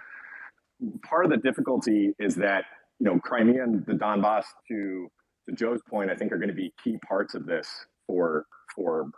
part 1.08 1.24
of 1.24 1.30
the 1.30 1.36
difficulty 1.38 2.12
is 2.18 2.34
that, 2.36 2.64
you 2.98 3.06
know, 3.06 3.18
Crimea 3.18 3.62
and 3.62 3.84
the 3.86 3.94
Donbass 3.94 4.44
to, 4.68 5.08
to 5.48 5.54
Joe's 5.54 5.80
point, 5.88 6.10
I 6.10 6.14
think 6.14 6.32
are 6.32 6.38
going 6.38 6.48
to 6.48 6.54
be 6.54 6.72
key 6.82 6.98
parts 7.08 7.34
of 7.34 7.46
this 7.46 7.68
for, 8.06 8.46
for 8.74 9.10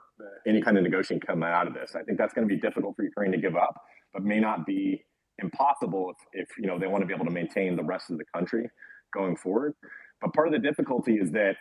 any 0.46 0.62
kind 0.62 0.76
of 0.76 0.82
negotiation 0.82 1.20
coming 1.20 1.48
out 1.48 1.66
of 1.66 1.74
this. 1.74 1.94
I 1.94 2.02
think 2.02 2.18
that's 2.18 2.32
going 2.32 2.48
to 2.48 2.54
be 2.54 2.60
difficult 2.60 2.96
for 2.96 3.02
Ukraine 3.02 3.32
to 3.32 3.38
give 3.38 3.56
up, 3.56 3.80
but 4.12 4.24
may 4.24 4.40
not 4.40 4.66
be 4.66 5.04
impossible 5.38 6.10
if, 6.32 6.44
if 6.44 6.58
you 6.58 6.66
know 6.66 6.78
they 6.78 6.86
want 6.86 7.02
to 7.02 7.06
be 7.06 7.12
able 7.12 7.26
to 7.26 7.30
maintain 7.30 7.76
the 7.76 7.82
rest 7.82 8.10
of 8.10 8.18
the 8.18 8.24
country 8.34 8.68
going 9.12 9.36
forward. 9.36 9.74
But 10.20 10.32
part 10.34 10.48
of 10.48 10.52
the 10.52 10.58
difficulty 10.58 11.14
is 11.14 11.30
that 11.32 11.56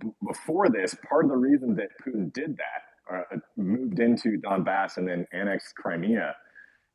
b- 0.00 0.10
before 0.26 0.68
this, 0.68 0.94
part 1.08 1.24
of 1.24 1.30
the 1.30 1.36
reason 1.36 1.74
that 1.76 1.88
Putin 2.04 2.32
did 2.32 2.56
that, 2.56 3.14
uh, 3.14 3.36
moved 3.56 3.98
into 3.98 4.38
Donbass 4.40 4.96
and 4.96 5.08
then 5.08 5.26
annexed 5.32 5.74
Crimea, 5.76 6.34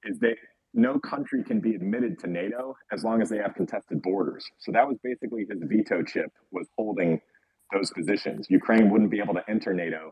is 0.03 0.19
that 0.19 0.35
no 0.73 0.99
country 0.99 1.43
can 1.43 1.59
be 1.59 1.73
admitted 1.73 2.19
to 2.19 2.27
NATO 2.27 2.75
as 2.91 3.03
long 3.03 3.21
as 3.21 3.29
they 3.29 3.37
have 3.37 3.55
contested 3.55 4.01
borders. 4.01 4.45
So 4.59 4.71
that 4.73 4.87
was 4.87 4.97
basically 5.03 5.45
his 5.49 5.61
veto 5.63 6.03
chip 6.03 6.31
was 6.51 6.67
holding 6.77 7.21
those 7.73 7.91
positions. 7.91 8.47
Ukraine 8.49 8.89
wouldn't 8.89 9.09
be 9.09 9.19
able 9.19 9.33
to 9.33 9.43
enter 9.49 9.73
NATO 9.73 10.11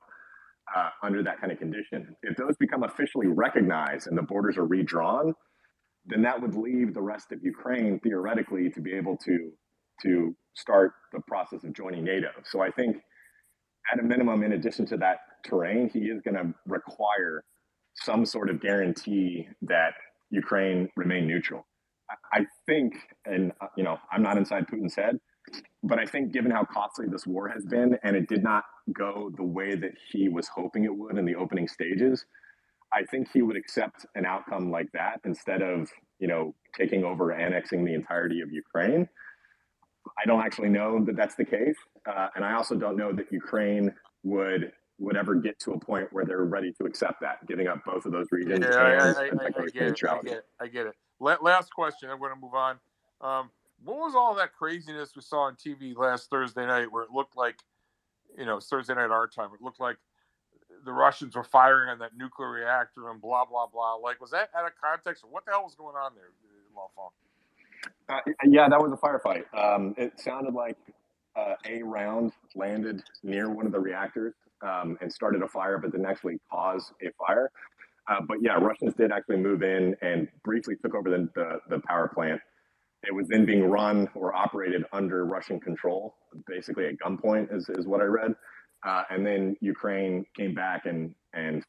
uh, 0.75 0.89
under 1.03 1.21
that 1.23 1.39
kind 1.39 1.51
of 1.51 1.59
condition. 1.59 2.15
If 2.23 2.37
those 2.37 2.55
become 2.57 2.83
officially 2.83 3.27
recognized 3.27 4.07
and 4.07 4.17
the 4.17 4.23
borders 4.23 4.57
are 4.57 4.65
redrawn, 4.65 5.33
then 6.05 6.21
that 6.23 6.41
would 6.41 6.55
leave 6.55 6.93
the 6.93 7.01
rest 7.01 7.31
of 7.31 7.43
Ukraine 7.43 7.99
theoretically 7.99 8.69
to 8.71 8.81
be 8.81 8.93
able 8.93 9.17
to 9.17 9.51
to 10.01 10.35
start 10.55 10.93
the 11.11 11.21
process 11.21 11.63
of 11.63 11.73
joining 11.73 12.03
NATO. 12.03 12.29
So 12.45 12.61
I 12.61 12.71
think 12.71 12.97
at 13.91 13.99
a 13.99 14.03
minimum, 14.03 14.43
in 14.43 14.53
addition 14.53 14.85
to 14.87 14.97
that 14.97 15.17
terrain, 15.45 15.89
he 15.89 15.99
is 15.99 16.21
going 16.21 16.35
to 16.35 16.53
require 16.65 17.43
some 17.95 18.25
sort 18.25 18.49
of 18.49 18.61
guarantee 18.61 19.47
that 19.61 19.93
Ukraine 20.29 20.89
remain 20.95 21.27
neutral. 21.27 21.65
I, 22.33 22.45
think, 22.67 22.93
and 23.25 23.51
uh, 23.61 23.67
you 23.75 23.83
know, 23.83 23.97
I'm 24.11 24.21
not 24.21 24.37
inside 24.37 24.67
Putin's 24.67 24.95
head, 24.95 25.19
but 25.83 25.99
I 25.99 26.05
think 26.05 26.31
given 26.31 26.51
how 26.51 26.63
costly 26.63 27.07
this 27.07 27.25
war 27.25 27.47
has 27.47 27.65
been, 27.65 27.97
and 28.03 28.15
it 28.15 28.27
did 28.27 28.43
not 28.43 28.63
go 28.93 29.31
the 29.35 29.43
way 29.43 29.75
that 29.75 29.91
he 30.11 30.29
was 30.29 30.47
hoping 30.47 30.83
it 30.83 30.95
would 30.95 31.17
in 31.17 31.25
the 31.25 31.35
opening 31.35 31.67
stages, 31.67 32.25
I 32.93 33.03
think 33.03 33.29
he 33.33 33.41
would 33.41 33.55
accept 33.55 34.05
an 34.15 34.25
outcome 34.25 34.69
like 34.69 34.91
that 34.93 35.21
instead 35.25 35.61
of 35.61 35.89
you 36.19 36.27
know 36.27 36.53
taking 36.77 37.03
over, 37.03 37.31
annexing 37.31 37.83
the 37.85 37.93
entirety 37.93 38.41
of 38.41 38.51
Ukraine. 38.51 39.07
I 40.17 40.25
don't 40.25 40.41
actually 40.41 40.69
know 40.69 41.03
that 41.05 41.15
that's 41.15 41.35
the 41.35 41.45
case, 41.45 41.77
uh, 42.09 42.27
and 42.35 42.43
I 42.43 42.53
also 42.53 42.75
don't 42.75 42.97
know 42.97 43.11
that 43.13 43.31
Ukraine 43.31 43.93
would 44.23 44.71
would 44.99 45.17
ever 45.17 45.35
get 45.35 45.59
to 45.59 45.71
a 45.71 45.79
point 45.79 46.07
where 46.11 46.23
they're 46.25 46.45
ready 46.45 46.71
to 46.73 46.85
accept 46.85 47.19
that, 47.21 47.45
giving 47.47 47.67
up 47.67 47.83
both 47.85 48.05
of 48.05 48.11
those 48.11 48.27
regions 48.31 48.59
Yeah, 48.61 48.77
I, 48.77 49.25
and, 49.25 49.41
I, 49.41 49.45
I, 49.45 49.49
get 49.49 49.83
it. 49.83 50.03
I 50.07 50.21
get 50.21 50.33
it. 50.33 50.45
I 50.61 50.67
get 50.67 50.85
it. 50.85 50.93
La- 51.19 51.37
last 51.41 51.73
question. 51.73 52.09
I'm 52.09 52.19
going 52.19 52.33
to 52.33 52.39
move 52.39 52.53
on. 52.53 52.79
Um, 53.19 53.49
what 53.83 53.97
was 53.97 54.13
all 54.15 54.35
that 54.35 54.53
craziness 54.53 55.11
we 55.15 55.21
saw 55.21 55.41
on 55.41 55.55
TV 55.55 55.95
last 55.95 56.29
Thursday 56.29 56.65
night, 56.65 56.91
where 56.91 57.03
it 57.03 57.09
looked 57.11 57.35
like, 57.35 57.55
you 58.37 58.45
know, 58.45 58.59
Thursday 58.59 58.93
night 58.93 59.09
our 59.09 59.27
time. 59.27 59.49
It 59.53 59.61
looked 59.61 59.79
like 59.79 59.97
the 60.85 60.93
Russians 60.93 61.35
were 61.35 61.43
firing 61.43 61.89
on 61.89 61.99
that 61.99 62.11
nuclear 62.15 62.49
reactor 62.49 63.09
and 63.09 63.21
blah 63.21 63.45
blah 63.45 63.67
blah. 63.67 63.95
Like, 63.95 64.21
was 64.21 64.31
that 64.31 64.49
out 64.55 64.65
of 64.65 64.73
context? 64.81 65.23
Or 65.23 65.31
what 65.31 65.45
the 65.45 65.51
hell 65.51 65.63
was 65.63 65.75
going 65.75 65.95
on 65.95 66.13
there, 66.15 66.31
Lawfong? 66.75 67.11
Uh, 68.09 68.19
yeah, 68.47 68.69
that 68.69 68.79
was 68.79 68.91
a 68.93 68.97
firefight. 68.97 69.45
Um, 69.57 69.95
it 69.97 70.19
sounded 70.19 70.53
like 70.53 70.77
uh, 71.35 71.55
a 71.67 71.83
round 71.83 72.33
landed 72.55 73.03
near 73.23 73.49
one 73.49 73.65
of 73.65 73.71
the 73.71 73.79
reactors 73.79 74.33
um, 74.61 74.97
and 75.01 75.11
started 75.11 75.41
a 75.41 75.47
fire, 75.47 75.77
but 75.79 75.91
didn't 75.91 76.05
actually 76.07 76.37
cause 76.51 76.91
a 77.01 77.11
fire. 77.19 77.51
Uh, 78.09 78.21
but 78.27 78.37
yeah, 78.41 78.53
Russians 78.55 78.93
did 78.95 79.11
actually 79.11 79.37
move 79.37 79.63
in 79.63 79.95
and 80.01 80.27
briefly 80.43 80.75
took 80.83 80.95
over 80.95 81.09
the, 81.09 81.29
the, 81.35 81.59
the 81.69 81.81
power 81.87 82.09
plant. 82.13 82.41
It 83.07 83.13
was 83.13 83.27
then 83.29 83.45
being 83.45 83.65
run 83.69 84.09
or 84.15 84.35
operated 84.35 84.85
under 84.93 85.25
Russian 85.25 85.59
control, 85.59 86.15
basically 86.47 86.87
at 86.87 86.99
gunpoint, 86.99 87.55
is, 87.55 87.69
is 87.69 87.87
what 87.87 88.01
I 88.01 88.05
read. 88.05 88.35
Uh, 88.85 89.03
and 89.09 89.25
then 89.25 89.57
Ukraine 89.61 90.25
came 90.37 90.53
back 90.53 90.85
and 90.85 91.15
and 91.33 91.63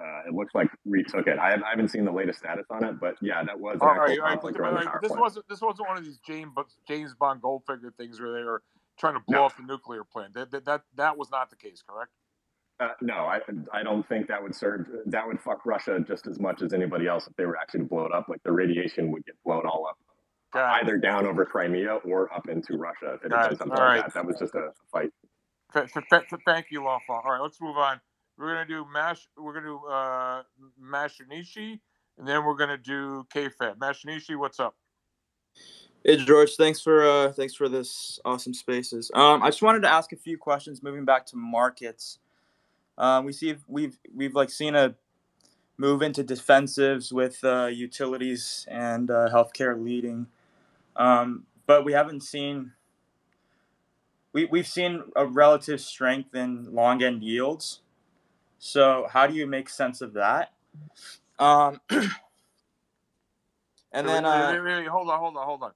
uh, 0.00 0.28
it 0.28 0.34
looks 0.34 0.54
like 0.54 0.68
retook 0.84 1.26
it. 1.26 1.38
I, 1.38 1.50
have, 1.52 1.62
I 1.62 1.70
haven't 1.70 1.88
seen 1.88 2.04
the 2.04 2.12
latest 2.12 2.40
status 2.40 2.66
on 2.70 2.84
it, 2.84 3.00
but 3.00 3.16
yeah, 3.22 3.42
that 3.44 3.58
was 3.58 3.78
an 3.80 3.88
actual 3.88 4.18
right, 4.18 4.18
conflict 4.18 4.58
but- 4.58 4.62
around 4.64 4.74
the 4.74 4.80
but 4.80 4.92
power 4.92 5.00
this 5.02 5.12
wasn't 5.20 5.48
this 5.48 5.60
wasn't 5.62 5.88
one 5.88 5.98
of 5.98 6.04
these 6.04 6.18
James 6.26 6.52
James 6.88 7.14
Bond 7.14 7.42
Goldfinger 7.42 7.94
things 7.96 8.20
where 8.20 8.32
they 8.32 8.44
were 8.44 8.62
trying 8.98 9.14
to 9.14 9.20
blow 9.26 9.40
No. 9.40 9.46
up 9.46 9.56
the 9.56 9.64
nuclear 9.64 10.04
plant. 10.04 10.34
That, 10.34 10.50
that 10.52 10.64
that 10.66 10.82
that 10.96 11.18
was 11.18 11.30
not 11.30 11.50
the 11.50 11.56
case, 11.56 11.82
correct? 11.86 12.10
Uh, 12.80 12.88
no, 13.00 13.14
I 13.14 13.40
I 13.72 13.82
don't 13.82 14.06
think 14.08 14.28
that 14.28 14.42
would 14.42 14.54
serve. 14.54 14.86
That 15.06 15.26
would 15.26 15.40
fuck 15.40 15.64
Russia 15.66 15.98
just 16.06 16.26
as 16.26 16.38
much 16.40 16.62
as 16.62 16.74
anybody 16.74 17.06
else 17.06 17.26
if 17.26 17.34
they 17.36 17.46
were 17.46 17.56
actually 17.56 17.80
to 17.80 17.86
blow 17.86 18.04
it 18.06 18.12
up. 18.12 18.28
Like 18.28 18.42
the 18.44 18.52
radiation 18.52 19.10
would 19.12 19.24
get 19.24 19.36
blown 19.44 19.66
all 19.66 19.86
up, 19.88 19.96
Got 20.52 20.82
it. 20.82 20.84
either 20.84 20.98
down 20.98 21.26
over 21.26 21.46
Crimea 21.46 21.96
or 22.04 22.32
up 22.34 22.48
into 22.48 22.76
Russia 22.78 23.14
if 23.14 23.24
it 23.24 23.32
had 23.32 23.32
Got 23.32 23.42
done 23.42 23.52
it. 23.52 23.58
something 23.58 23.78
All 23.78 23.84
like 23.86 24.02
right. 24.02 24.04
that. 24.04 24.14
That 24.14 24.26
was 24.26 24.36
just 24.38 24.54
a 24.54 24.70
fight. 24.92 25.10
Th- 25.74 25.92
th- 25.92 26.06
th- 26.10 26.28
th- 26.30 26.42
thank 26.46 26.66
you, 26.70 26.80
Lawfong. 26.80 27.24
All 27.24 27.32
right, 27.32 27.42
let's 27.42 27.60
move 27.60 27.76
on. 27.76 28.00
We're 28.38 28.52
gonna 28.52 28.66
do 28.66 28.84
Mash. 28.92 29.28
We're 29.36 29.54
gonna 29.54 29.66
do 29.66 29.80
uh, 29.86 30.42
Mashinishi, 30.82 31.80
and 32.18 32.28
then 32.28 32.44
we're 32.44 32.56
gonna 32.56 32.76
do 32.76 33.26
KFAB. 33.34 33.78
Mashinishi, 33.78 34.36
what's 34.36 34.60
up? 34.60 34.74
Hey 36.04 36.16
George, 36.18 36.54
thanks 36.56 36.80
for 36.80 37.04
uh, 37.06 37.32
thanks 37.32 37.54
for 37.54 37.68
this 37.68 38.20
awesome 38.24 38.52
spaces. 38.52 39.10
Um, 39.14 39.42
I 39.42 39.48
just 39.48 39.62
wanted 39.62 39.80
to 39.82 39.92
ask 39.92 40.12
a 40.12 40.16
few 40.16 40.36
questions. 40.36 40.82
Moving 40.82 41.06
back 41.06 41.24
to 41.26 41.36
markets, 41.36 42.18
um, 42.98 43.24
we 43.24 43.32
see 43.32 43.54
we've 43.66 43.98
we've 44.14 44.34
like 44.34 44.50
seen 44.50 44.74
a 44.74 44.94
move 45.78 46.02
into 46.02 46.22
defensives 46.22 47.12
with 47.12 47.42
uh, 47.42 47.66
utilities 47.66 48.66
and 48.70 49.10
uh, 49.10 49.30
healthcare 49.32 49.82
leading, 49.82 50.26
um, 50.96 51.44
but 51.66 51.86
we 51.86 51.94
haven't 51.94 52.22
seen 52.22 52.72
we 54.34 54.44
we've 54.44 54.68
seen 54.68 55.02
a 55.16 55.24
relative 55.24 55.80
strength 55.80 56.34
in 56.34 56.74
long 56.74 57.02
end 57.02 57.22
yields. 57.22 57.80
So 58.58 59.06
how 59.10 59.26
do 59.26 59.34
you 59.34 59.46
make 59.46 59.68
sense 59.68 60.00
of 60.00 60.14
that? 60.14 60.52
Um, 61.38 61.80
and 61.90 62.08
then 64.08 64.24
uh, 64.24 64.52
wait, 64.52 64.60
wait, 64.60 64.80
wait, 64.80 64.88
hold 64.88 65.10
on, 65.10 65.18
hold 65.18 65.36
on, 65.36 65.46
hold 65.46 65.62
on. 65.62 65.72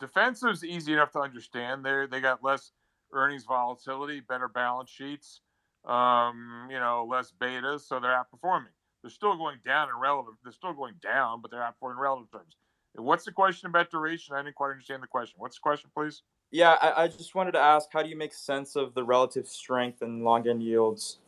Defensive's 0.00 0.64
easy 0.64 0.92
enough 0.92 1.12
to 1.12 1.20
understand. 1.20 1.84
They 1.84 2.06
they 2.10 2.20
got 2.20 2.42
less 2.42 2.72
earnings 3.12 3.44
volatility, 3.44 4.20
better 4.20 4.48
balance 4.48 4.90
sheets, 4.90 5.40
um, 5.84 6.68
you 6.70 6.78
know, 6.78 7.06
less 7.08 7.32
betas, 7.40 7.80
so 7.80 8.00
they're 8.00 8.10
outperforming. 8.10 8.66
They're 9.02 9.10
still 9.10 9.36
going 9.36 9.58
down 9.64 9.88
in 9.88 9.96
relative. 9.96 10.34
They're 10.42 10.52
still 10.52 10.72
going 10.72 10.94
down, 11.02 11.40
but 11.40 11.50
they're 11.50 11.60
outperforming 11.60 11.92
in 11.92 11.98
relative 11.98 12.30
terms. 12.32 12.56
And 12.96 13.04
What's 13.04 13.24
the 13.24 13.32
question 13.32 13.68
about 13.68 13.90
duration? 13.90 14.34
I 14.34 14.42
didn't 14.42 14.56
quite 14.56 14.70
understand 14.70 15.02
the 15.02 15.06
question. 15.06 15.36
What's 15.38 15.56
the 15.56 15.62
question, 15.62 15.90
please? 15.94 16.22
Yeah, 16.50 16.76
I, 16.80 17.04
I 17.04 17.08
just 17.08 17.34
wanted 17.34 17.52
to 17.52 17.58
ask, 17.58 17.88
how 17.92 18.02
do 18.02 18.08
you 18.08 18.16
make 18.16 18.32
sense 18.32 18.74
of 18.74 18.94
the 18.94 19.04
relative 19.04 19.46
strength 19.46 20.02
and 20.02 20.24
long 20.24 20.48
end 20.48 20.62
yields? 20.62 21.18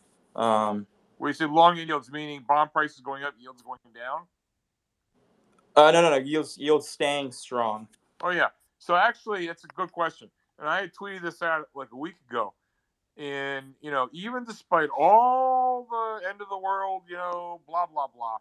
Um, 0.41 0.87
We 1.19 1.33
say 1.35 1.47
long 1.47 1.79
end 1.79 1.89
yields, 1.89 2.11
meaning 2.13 2.45
bond 2.49 2.73
prices 2.73 3.01
going 3.01 3.25
up, 3.25 3.35
yields 3.39 3.63
going 3.63 3.79
down. 3.95 4.23
uh, 5.77 5.91
no, 5.93 6.03
no, 6.03 6.11
no, 6.11 6.17
yields 6.17 6.59
yields 6.59 6.89
staying 6.89 7.33
strong. 7.33 7.89
Oh 8.23 8.31
yeah. 8.31 8.49
So 8.79 8.97
actually, 8.97 9.49
it's 9.49 9.65
a 9.65 9.69
good 9.69 9.93
question, 9.93 10.31
and 10.59 10.69
I 10.69 10.81
had 10.83 10.93
tweeted 10.95 11.23
this 11.23 11.43
out 11.43 11.69
like 11.75 11.89
a 11.93 11.97
week 11.97 12.17
ago. 12.31 12.55
And 13.19 13.75
you 13.83 13.91
know, 13.91 14.09
even 14.13 14.45
despite 14.45 14.91
all 14.97 15.87
the 15.91 16.29
end 16.29 16.41
of 16.43 16.49
the 16.51 16.59
world, 16.59 17.03
you 17.09 17.17
know, 17.17 17.61
blah 17.69 17.87
blah 17.87 18.09
blah, 18.09 18.39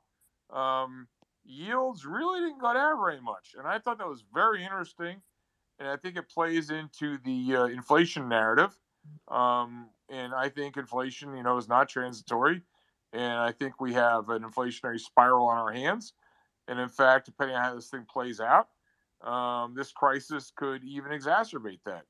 um, 0.84 1.08
yields 1.46 2.06
really 2.06 2.42
didn't 2.42 2.62
go 2.62 2.74
down 2.74 3.00
very 3.00 3.22
much, 3.22 3.56
and 3.58 3.68
I 3.68 3.80
thought 3.80 4.00
that 4.00 4.08
was 4.08 4.24
very 4.34 4.64
interesting. 4.64 5.22
And 5.80 5.90
I 5.90 5.98
think 5.98 6.18
it 6.18 6.30
plays 6.30 6.72
into 6.72 7.18
the 7.26 7.56
uh, 7.58 7.66
inflation 7.66 8.30
narrative. 8.30 8.78
Um, 9.28 9.90
and 10.10 10.34
I 10.34 10.50
think 10.50 10.78
inflation, 10.78 11.36
you 11.36 11.44
know, 11.44 11.58
is 11.58 11.68
not 11.68 11.90
transitory. 11.90 12.62
And 13.14 13.34
I 13.34 13.52
think 13.52 13.80
we 13.80 13.94
have 13.94 14.30
an 14.30 14.44
inflationary 14.44 15.00
spiral 15.00 15.48
on 15.48 15.58
our 15.58 15.72
hands. 15.72 16.14
And 16.68 16.80
in 16.80 16.90
fact, 16.90 17.26
depending 17.26 17.56
on 17.56 17.64
how 17.64 17.76
this 17.76 17.90
thing 17.90 18.06
plays 18.12 18.40
out, 18.40 18.68
um, 19.28 19.74
this 19.76 19.92
crisis 19.92 20.52
could 20.56 20.84
even 20.84 21.12
exacerbate 21.12 21.80
that. 21.86 22.04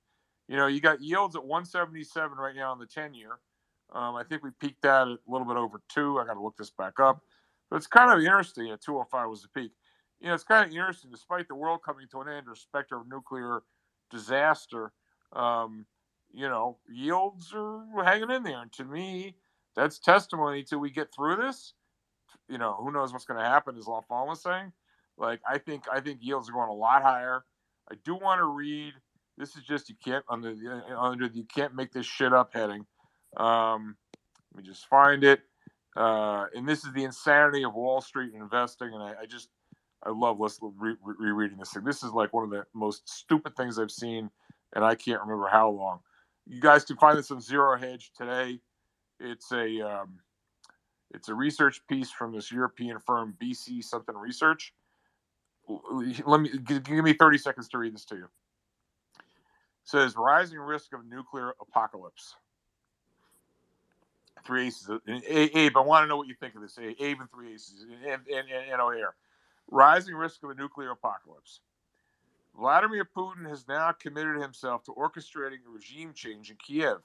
You 0.48 0.58
know, 0.58 0.68
you 0.68 0.82
got 0.82 1.02
yields 1.02 1.36
at 1.36 1.44
177 1.44 2.38
right 2.38 2.56
now 2.56 2.72
on 2.72 2.80
the 2.80 2.86
10 2.86 3.14
year. 3.14 3.40
Um, 3.94 4.16
I 4.16 4.24
think 4.24 4.44
we 4.44 4.52
peaked 4.60 4.86
out 4.86 5.08
at 5.08 5.14
a 5.14 5.32
little 5.32 5.48
bit 5.48 5.58
over 5.58 5.82
two. 5.90 6.20
I 6.20 6.26
got 6.26 6.34
to 6.34 6.42
look 6.42 6.58
this 6.58 6.72
back 6.72 7.00
up. 7.00 7.24
But 7.70 7.78
it's 7.78 7.88
kind 7.88 8.12
of 8.12 8.20
interesting. 8.20 8.72
At 8.72 8.82
205 8.82 9.30
was 9.30 9.42
the 9.44 9.50
peak. 9.50 9.72
You 10.20 10.28
know, 10.28 10.34
it's 10.34 10.44
kind 10.44 10.66
of 10.66 10.72
interesting, 10.72 11.12
despite 11.12 11.48
the 11.48 11.56
world 11.56 11.80
coming 11.86 12.08
to 12.12 12.22
an 12.22 12.28
end 12.28 12.48
or 12.48 12.56
specter 12.56 12.98
of 12.98 13.08
nuclear 13.08 13.62
disaster, 14.12 14.92
um, 15.34 15.86
you 16.34 16.48
know, 16.50 16.78
yields 16.90 17.54
are 17.56 17.84
hanging 18.04 18.32
in 18.32 18.44
there. 18.44 18.62
And 18.62 18.72
to 18.74 18.86
me, 18.86 19.36
that's 19.76 20.00
testimony 20.00 20.64
till 20.64 20.80
we 20.80 20.92
get 20.92 21.14
through 21.16 21.38
this. 21.38 21.74
You 22.50 22.58
know, 22.58 22.76
who 22.80 22.92
knows 22.92 23.14
what's 23.14 23.26
going 23.26 23.40
to 23.40 23.46
happen, 23.46 23.78
as 23.78 23.86
Lafon 23.86 24.28
was 24.28 24.42
saying. 24.42 24.72
Like, 25.18 25.42
I 25.50 25.58
think 25.60 25.86
I 25.92 26.00
think 26.02 26.20
yields 26.22 26.50
are 26.50 26.54
going 26.54 26.70
a 26.70 26.74
lot 26.74 27.04
higher. 27.04 27.44
I 27.92 27.96
do 28.06 28.16
want 28.16 28.40
to 28.40 28.46
read. 28.46 28.94
This 29.38 29.56
is 29.56 29.64
just 29.64 29.90
you 29.90 29.96
can't 30.04 30.26
under 30.30 30.54
the 30.56 30.84
under 30.98 31.30
the, 31.30 31.38
you 31.38 31.46
can't 31.46 31.76
make 31.76 31.94
this 31.94 32.06
shit 32.06 32.34
up 32.34 32.54
heading. 32.54 32.86
Um, 33.38 33.96
let 34.54 34.64
me 34.64 34.70
just 34.70 34.88
find 34.88 35.24
it. 35.24 35.42
Uh, 35.96 36.46
and 36.56 36.68
this 36.68 36.86
is 36.86 36.94
the 36.94 37.04
insanity 37.04 37.64
of 37.64 37.74
Wall 37.76 38.02
Street 38.02 38.34
investing, 38.36 38.94
and 38.94 39.04
I, 39.04 39.16
I 39.24 39.26
just 39.28 39.50
I 40.04 40.12
love 40.12 40.40
listening 40.40 40.74
re- 40.78 40.96
rereading 41.04 41.58
this 41.58 41.74
thing. 41.74 41.84
This 41.84 42.04
is 42.04 42.12
like 42.12 42.34
one 42.34 42.46
of 42.46 42.50
the 42.52 42.66
most 42.74 43.08
stupid 43.10 43.56
things 43.58 43.80
I've 43.80 43.92
seen, 43.92 44.30
and 44.76 44.86
I 44.86 44.96
can't 44.96 45.22
remember 45.22 45.48
how 45.52 45.70
long. 45.70 46.00
You 46.50 46.60
guys 46.60 46.84
can 46.84 46.98
find 46.98 47.18
this 47.18 47.30
on 47.30 47.40
Zero 47.42 47.78
Hedge 47.78 48.12
today. 48.18 48.60
It's 49.20 49.52
a 49.52 49.82
um, 49.82 50.20
it's 51.12 51.30
a 51.30 51.34
research 51.34 51.82
piece 51.88 52.10
from 52.10 52.34
this 52.34 52.52
European 52.52 52.98
firm 53.00 53.36
BC 53.42 53.84
something 53.84 54.16
research. 54.16 54.74
Let 56.26 56.42
me 56.42 56.50
give, 56.66 56.90
me 56.90 57.14
30 57.14 57.38
seconds 57.38 57.70
to 57.70 57.78
read 57.78 57.94
this 57.94 58.06
to 58.06 58.16
you. 58.16 58.24
It 58.24 58.30
says 59.84 60.16
rising 60.18 60.58
risk 60.58 60.94
of 60.94 61.06
nuclear 61.06 61.54
apocalypse. 61.62 62.36
Three 64.44 64.68
aces. 64.68 64.90
A- 64.90 65.58
Abe, 65.60 65.78
I 65.78 65.82
want 65.82 66.04
to 66.04 66.08
know 66.08 66.18
what 66.18 66.28
you 66.28 66.34
think 66.40 66.56
of 66.56 66.62
this. 66.62 66.80
Abe 66.80 67.20
and 67.20 67.30
three 67.30 67.54
aces 67.54 67.84
and, 67.84 68.04
and, 68.12 68.22
and, 68.28 68.72
and 68.72 68.82
O'Hare. 68.82 69.14
Rising 69.70 70.16
risk 70.16 70.42
of 70.44 70.50
a 70.50 70.56
nuclear 70.56 70.92
apocalypse. 70.92 71.60
Vladimir 72.60 73.06
Putin 73.06 73.48
has 73.48 73.68
now 73.70 73.94
committed 73.94 74.42
himself 74.42 74.84
to 74.84 74.92
orchestrating 74.92 75.60
a 75.66 75.72
regime 75.72 76.12
change 76.14 76.52
in 76.52 76.58
Kiev. 76.58 76.98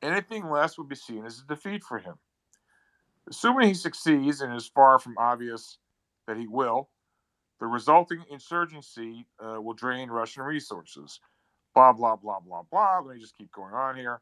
Anything 0.00 0.48
less 0.48 0.78
would 0.78 0.88
be 0.88 0.94
seen 0.94 1.24
as 1.26 1.40
a 1.40 1.46
defeat 1.46 1.82
for 1.82 1.98
him. 1.98 2.14
Assuming 3.28 3.68
he 3.68 3.74
succeeds, 3.74 4.40
and 4.40 4.52
it 4.52 4.56
is 4.56 4.70
far 4.72 5.00
from 5.00 5.18
obvious 5.18 5.78
that 6.28 6.36
he 6.36 6.46
will, 6.46 6.88
the 7.58 7.66
resulting 7.66 8.22
insurgency 8.30 9.26
uh, 9.40 9.60
will 9.60 9.74
drain 9.74 10.08
Russian 10.08 10.44
resources. 10.44 11.18
Blah, 11.74 11.92
blah, 11.92 12.14
blah, 12.14 12.38
blah, 12.38 12.62
blah. 12.70 13.00
Let 13.00 13.16
me 13.16 13.20
just 13.20 13.36
keep 13.36 13.50
going 13.50 13.74
on 13.74 13.96
here. 13.96 14.20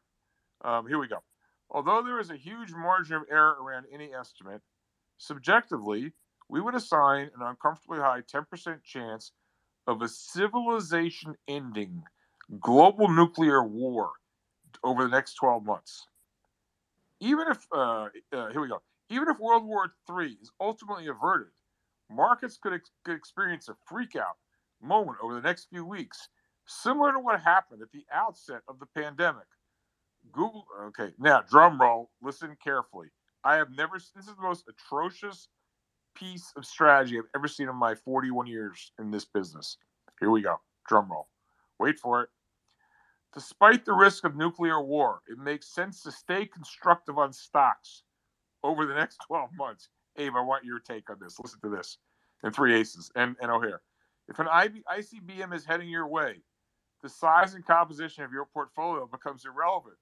Um, 0.63 0.87
here 0.87 0.97
we 0.97 1.07
go. 1.07 1.21
Although 1.69 2.01
there 2.01 2.19
is 2.19 2.31
a 2.31 2.35
huge 2.35 2.71
margin 2.71 3.17
of 3.17 3.23
error 3.29 3.57
around 3.61 3.85
any 3.93 4.11
estimate, 4.13 4.61
subjectively, 5.17 6.13
we 6.49 6.59
would 6.59 6.73
assign 6.73 7.29
an 7.35 7.41
uncomfortably 7.45 7.99
high 7.99 8.21
10% 8.21 8.83
chance 8.83 9.31
of 9.87 10.01
a 10.01 10.07
civilization 10.07 11.35
ending 11.47 12.03
global 12.59 13.07
nuclear 13.09 13.63
war 13.63 14.11
over 14.83 15.03
the 15.03 15.09
next 15.09 15.35
12 15.35 15.65
months. 15.65 16.07
Even 17.19 17.47
if, 17.49 17.65
uh, 17.73 18.09
uh, 18.33 18.49
here 18.49 18.61
we 18.61 18.67
go, 18.67 18.81
Even 19.09 19.29
if 19.29 19.39
World 19.39 19.65
War 19.65 19.93
III 20.09 20.37
is 20.41 20.51
ultimately 20.59 21.07
averted, 21.07 21.53
markets 22.09 22.57
could, 22.57 22.73
ex- 22.73 22.91
could 23.03 23.15
experience 23.15 23.69
a 23.69 23.75
freakout 23.91 24.37
moment 24.81 25.17
over 25.21 25.35
the 25.35 25.41
next 25.41 25.69
few 25.69 25.85
weeks, 25.85 26.29
similar 26.65 27.13
to 27.13 27.19
what 27.19 27.39
happened 27.41 27.81
at 27.81 27.91
the 27.91 28.05
outset 28.11 28.61
of 28.67 28.79
the 28.79 28.85
pandemic. 28.87 29.45
Google, 30.31 30.65
okay, 30.85 31.11
now 31.19 31.41
drum 31.41 31.79
roll, 31.79 32.09
listen 32.21 32.55
carefully. 32.63 33.09
I 33.43 33.55
have 33.55 33.71
never, 33.71 33.97
this 33.97 34.27
is 34.27 34.35
the 34.35 34.41
most 34.41 34.65
atrocious 34.69 35.47
piece 36.15 36.51
of 36.55 36.65
strategy 36.65 37.17
I've 37.17 37.25
ever 37.35 37.47
seen 37.47 37.69
in 37.69 37.75
my 37.75 37.95
41 37.95 38.47
years 38.47 38.91
in 38.99 39.11
this 39.11 39.25
business. 39.25 39.77
Here 40.19 40.29
we 40.29 40.41
go, 40.41 40.59
drum 40.87 41.11
roll. 41.11 41.27
Wait 41.79 41.99
for 41.99 42.23
it. 42.23 42.29
Despite 43.33 43.83
the 43.83 43.93
risk 43.93 44.25
of 44.25 44.35
nuclear 44.35 44.81
war, 44.81 45.21
it 45.27 45.39
makes 45.39 45.73
sense 45.73 46.03
to 46.03 46.11
stay 46.11 46.45
constructive 46.45 47.17
on 47.17 47.33
stocks 47.33 48.03
over 48.63 48.85
the 48.85 48.93
next 48.93 49.17
12 49.27 49.49
months. 49.55 49.89
Abe, 50.17 50.35
I 50.35 50.41
want 50.41 50.63
your 50.63 50.79
take 50.79 51.09
on 51.09 51.17
this. 51.19 51.39
Listen 51.39 51.59
to 51.61 51.69
this. 51.69 51.97
And 52.43 52.53
three 52.53 52.75
aces 52.75 53.09
and, 53.15 53.35
and 53.41 53.49
O'Hare. 53.49 53.81
If 54.27 54.39
an 54.39 54.47
ICBM 54.47 55.53
is 55.53 55.65
heading 55.65 55.89
your 55.89 56.07
way, 56.07 56.41
the 57.01 57.09
size 57.09 57.53
and 57.53 57.65
composition 57.65 58.23
of 58.23 58.31
your 58.31 58.45
portfolio 58.45 59.07
becomes 59.07 59.45
irrelevant. 59.45 59.95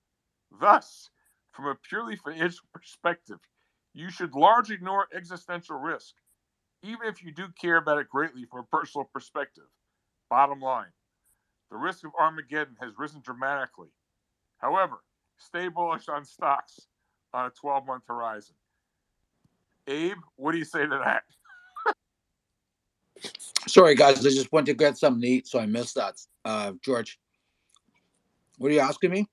Thus, 0.60 1.10
from 1.52 1.68
a 1.68 1.76
purely 1.76 2.16
financial 2.16 2.66
perspective, 2.74 3.40
you 3.94 4.10
should 4.10 4.34
largely 4.34 4.76
ignore 4.76 5.08
existential 5.14 5.78
risk, 5.78 6.16
even 6.84 7.08
if 7.08 7.24
you 7.24 7.32
do 7.32 7.48
care 7.60 7.78
about 7.78 8.00
it 8.00 8.10
greatly 8.10 8.46
from 8.46 8.62
a 8.62 8.78
personal 8.78 9.06
perspective. 9.14 9.66
Bottom 10.30 10.62
line, 10.62 10.92
the 11.70 11.78
risk 11.78 12.06
of 12.06 12.12
Armageddon 12.20 12.78
has 12.82 12.94
risen 12.98 13.22
dramatically. 13.22 13.90
However, 14.58 15.04
stay 15.38 15.68
bullish 15.68 16.08
on 16.08 16.24
stocks 16.24 16.88
on 17.34 17.48
a 17.48 17.50
12 17.50 17.86
month 17.86 18.04
horizon. 18.08 18.56
Abe, 19.88 20.18
what 20.36 20.54
do 20.54 20.58
you 20.58 20.66
say 20.66 20.84
to 20.84 21.02
that? 21.04 21.24
Sorry, 23.68 23.96
guys, 23.96 24.26
I 24.26 24.30
just 24.30 24.52
went 24.52 24.68
to 24.68 24.74
get 24.74 24.98
something 24.98 25.22
to 25.22 25.28
eat, 25.28 25.48
so 25.48 25.60
I 25.60 25.66
missed 25.66 25.96
that. 25.96 26.16
Uh, 26.46 26.74
George, 26.82 27.20
what 28.58 28.72
are 28.72 28.74
you 28.74 28.80
asking 28.80 29.12
me? 29.12 29.28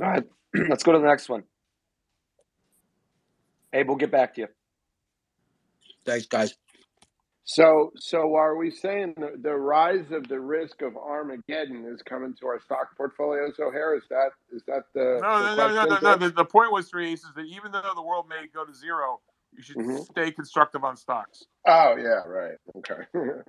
All 0.00 0.08
right, 0.08 0.24
let's 0.68 0.82
go 0.82 0.92
to 0.92 0.98
the 0.98 1.06
next 1.06 1.28
one. 1.28 1.44
Abe, 3.72 3.88
we'll 3.88 3.96
get 3.96 4.12
back 4.12 4.34
to 4.34 4.42
you. 4.42 4.48
Thanks, 6.04 6.26
guys. 6.26 6.54
So, 7.44 7.92
so 7.96 8.36
are 8.36 8.56
we 8.56 8.70
saying 8.70 9.14
the, 9.18 9.32
the 9.40 9.54
rise 9.54 10.10
of 10.12 10.28
the 10.28 10.40
risk 10.40 10.80
of 10.82 10.96
Armageddon 10.96 11.84
is 11.92 12.00
coming 12.02 12.34
to 12.40 12.46
our 12.46 12.60
stock 12.60 12.96
portfolios, 12.96 13.54
O'Hare? 13.60 13.96
Is 13.96 14.04
that 14.10 14.30
is 14.52 14.62
that 14.66 14.84
the, 14.94 15.20
No, 15.22 15.42
the 15.42 15.56
no, 15.56 15.68
no, 15.68 15.74
no, 15.74 15.84
no, 15.84 16.00
no. 16.00 16.16
The, 16.16 16.30
the 16.30 16.44
point 16.44 16.72
was, 16.72 16.88
three 16.88 17.12
aces, 17.12 17.30
that 17.36 17.46
even 17.46 17.72
though 17.72 17.82
the 17.94 18.02
world 18.02 18.26
may 18.28 18.46
go 18.54 18.64
to 18.64 18.74
zero, 18.74 19.20
you 19.56 19.62
should 19.62 19.78
Mhm. 19.78 20.06
stay 20.10 20.32
constructive 20.32 20.84
on 20.84 20.96
stocks. 20.96 21.46
Oh 21.66 21.96
yeah, 21.96 22.22
right. 22.26 22.56
Okay. 22.78 23.02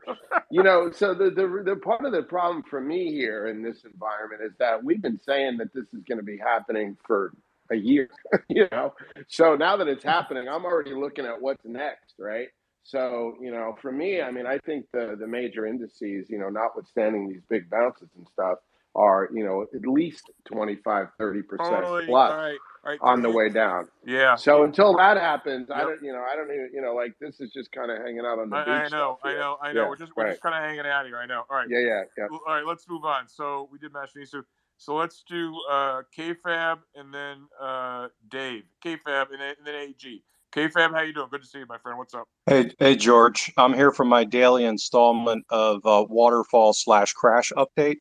you 0.52 0.64
know, 0.64 0.92
so 0.92 1.14
the, 1.14 1.32
the 1.32 1.64
the 1.66 1.76
part 1.78 2.06
of 2.06 2.14
the 2.14 2.24
problem 2.24 2.64
for 2.64 2.82
me 2.82 3.12
here 3.12 3.48
in 3.48 3.64
this 3.64 3.84
environment 3.86 4.42
is 4.44 4.54
that 4.60 4.84
we've 4.84 5.02
been 5.02 5.20
saying 5.20 5.58
that 5.58 5.74
this 5.74 5.86
is 5.94 6.04
going 6.08 6.20
to 6.20 6.24
be 6.24 6.38
happening 6.38 6.98
for 7.06 7.34
a 7.72 7.76
year, 7.76 8.10
you 8.50 8.68
know. 8.72 8.94
So 9.28 9.56
now 9.56 9.78
that 9.78 9.88
it's 9.88 10.04
happening, 10.04 10.48
I'm 10.50 10.66
already 10.66 10.94
looking 10.96 11.26
at 11.26 11.42
what's 11.42 11.66
next, 11.66 12.16
right? 12.20 12.50
So, 12.84 13.36
you 13.42 13.52
know, 13.52 13.76
for 13.82 13.92
me, 13.92 14.22
I 14.22 14.32
mean, 14.32 14.48
I 14.48 14.60
think 14.60 14.86
the 14.94 15.18
the 15.20 15.28
major 15.28 15.66
indices, 15.68 16.30
you 16.30 16.40
know, 16.40 16.50
notwithstanding 16.50 17.28
these 17.30 17.44
big 17.50 17.70
bounces 17.70 18.10
and 18.18 18.28
stuff, 18.30 18.60
are, 18.96 19.30
you 19.34 19.44
know, 19.44 19.66
at 19.74 19.88
least 19.88 20.32
25, 20.46 21.08
30% 21.20 21.44
plus 21.48 21.60
All 21.60 21.78
right. 22.08 22.58
All 22.84 22.92
right. 22.92 23.00
on 23.02 23.22
the 23.22 23.30
way 23.30 23.50
down. 23.50 23.88
Yeah. 24.06 24.36
So 24.36 24.64
until 24.64 24.96
that 24.98 25.18
happens, 25.18 25.70
I 25.72 25.82
don't, 25.82 26.02
you 26.02 26.14
know, 26.14 26.24
I 26.24 26.36
don't 26.36 26.52
even, 26.52 26.70
you 26.74 26.82
know, 26.82 26.94
like 26.94 27.14
this 27.20 27.42
is 27.42 27.52
just 27.52 27.72
kind 27.72 27.92
of 27.92 27.98
hanging 27.98 28.20
out 28.20 28.40
on 28.40 28.50
the 28.50 28.58
beach. 28.58 28.68
I, 28.68 28.86
I 28.86 28.90
know, 28.90 29.18
I 29.24 29.34
know, 29.34 29.58
I 29.62 29.74
know. 29.74 29.84
Yeah, 29.84 29.90
we're 29.90 29.98
just 29.98 30.12
we're 30.16 30.26
right. 30.26 30.32
just 30.32 30.42
kind 30.42 30.56
of 30.56 30.62
hanging 30.62 30.86
out 30.92 31.06
here. 31.06 31.18
I 31.18 31.26
know. 31.26 31.44
All 31.50 31.58
right. 31.58 31.68
Yeah, 31.70 31.80
yeah, 31.80 32.04
yeah. 32.18 32.28
All 32.32 32.40
right, 32.48 32.66
let's 32.66 32.88
move 32.88 33.04
on. 33.04 33.28
So 33.28 33.68
we 33.72 33.80
did 33.80 33.92
Machinisu. 33.92 34.44
So 34.78 34.96
let's 34.96 35.24
do 35.28 35.56
uh, 35.72 36.02
KFAB 36.18 36.80
and 36.96 37.14
then 37.14 37.48
uh, 37.62 38.10
Dave. 38.30 38.64
KFAB 38.84 39.32
and 39.32 39.42
then, 39.42 39.56
and 39.58 39.66
then 39.66 39.76
AG. 39.76 40.24
KFAB, 40.54 40.94
how 40.94 41.02
you 41.02 41.14
doing? 41.14 41.28
Good 41.30 41.42
to 41.42 41.48
see 41.48 41.60
you, 41.60 41.66
my 41.68 41.78
friend. 41.78 41.98
What's 41.98 42.14
up? 42.14 42.28
Hey, 42.46 42.72
hey, 42.80 42.96
George. 42.96 43.52
I'm 43.58 43.74
here 43.74 43.92
for 43.92 44.06
my 44.06 44.24
daily 44.24 44.64
installment 44.64 45.46
of 45.50 45.86
uh, 45.86 46.06
waterfall 46.08 46.72
slash 46.74 47.14
crash 47.14 47.52
update. 47.58 47.98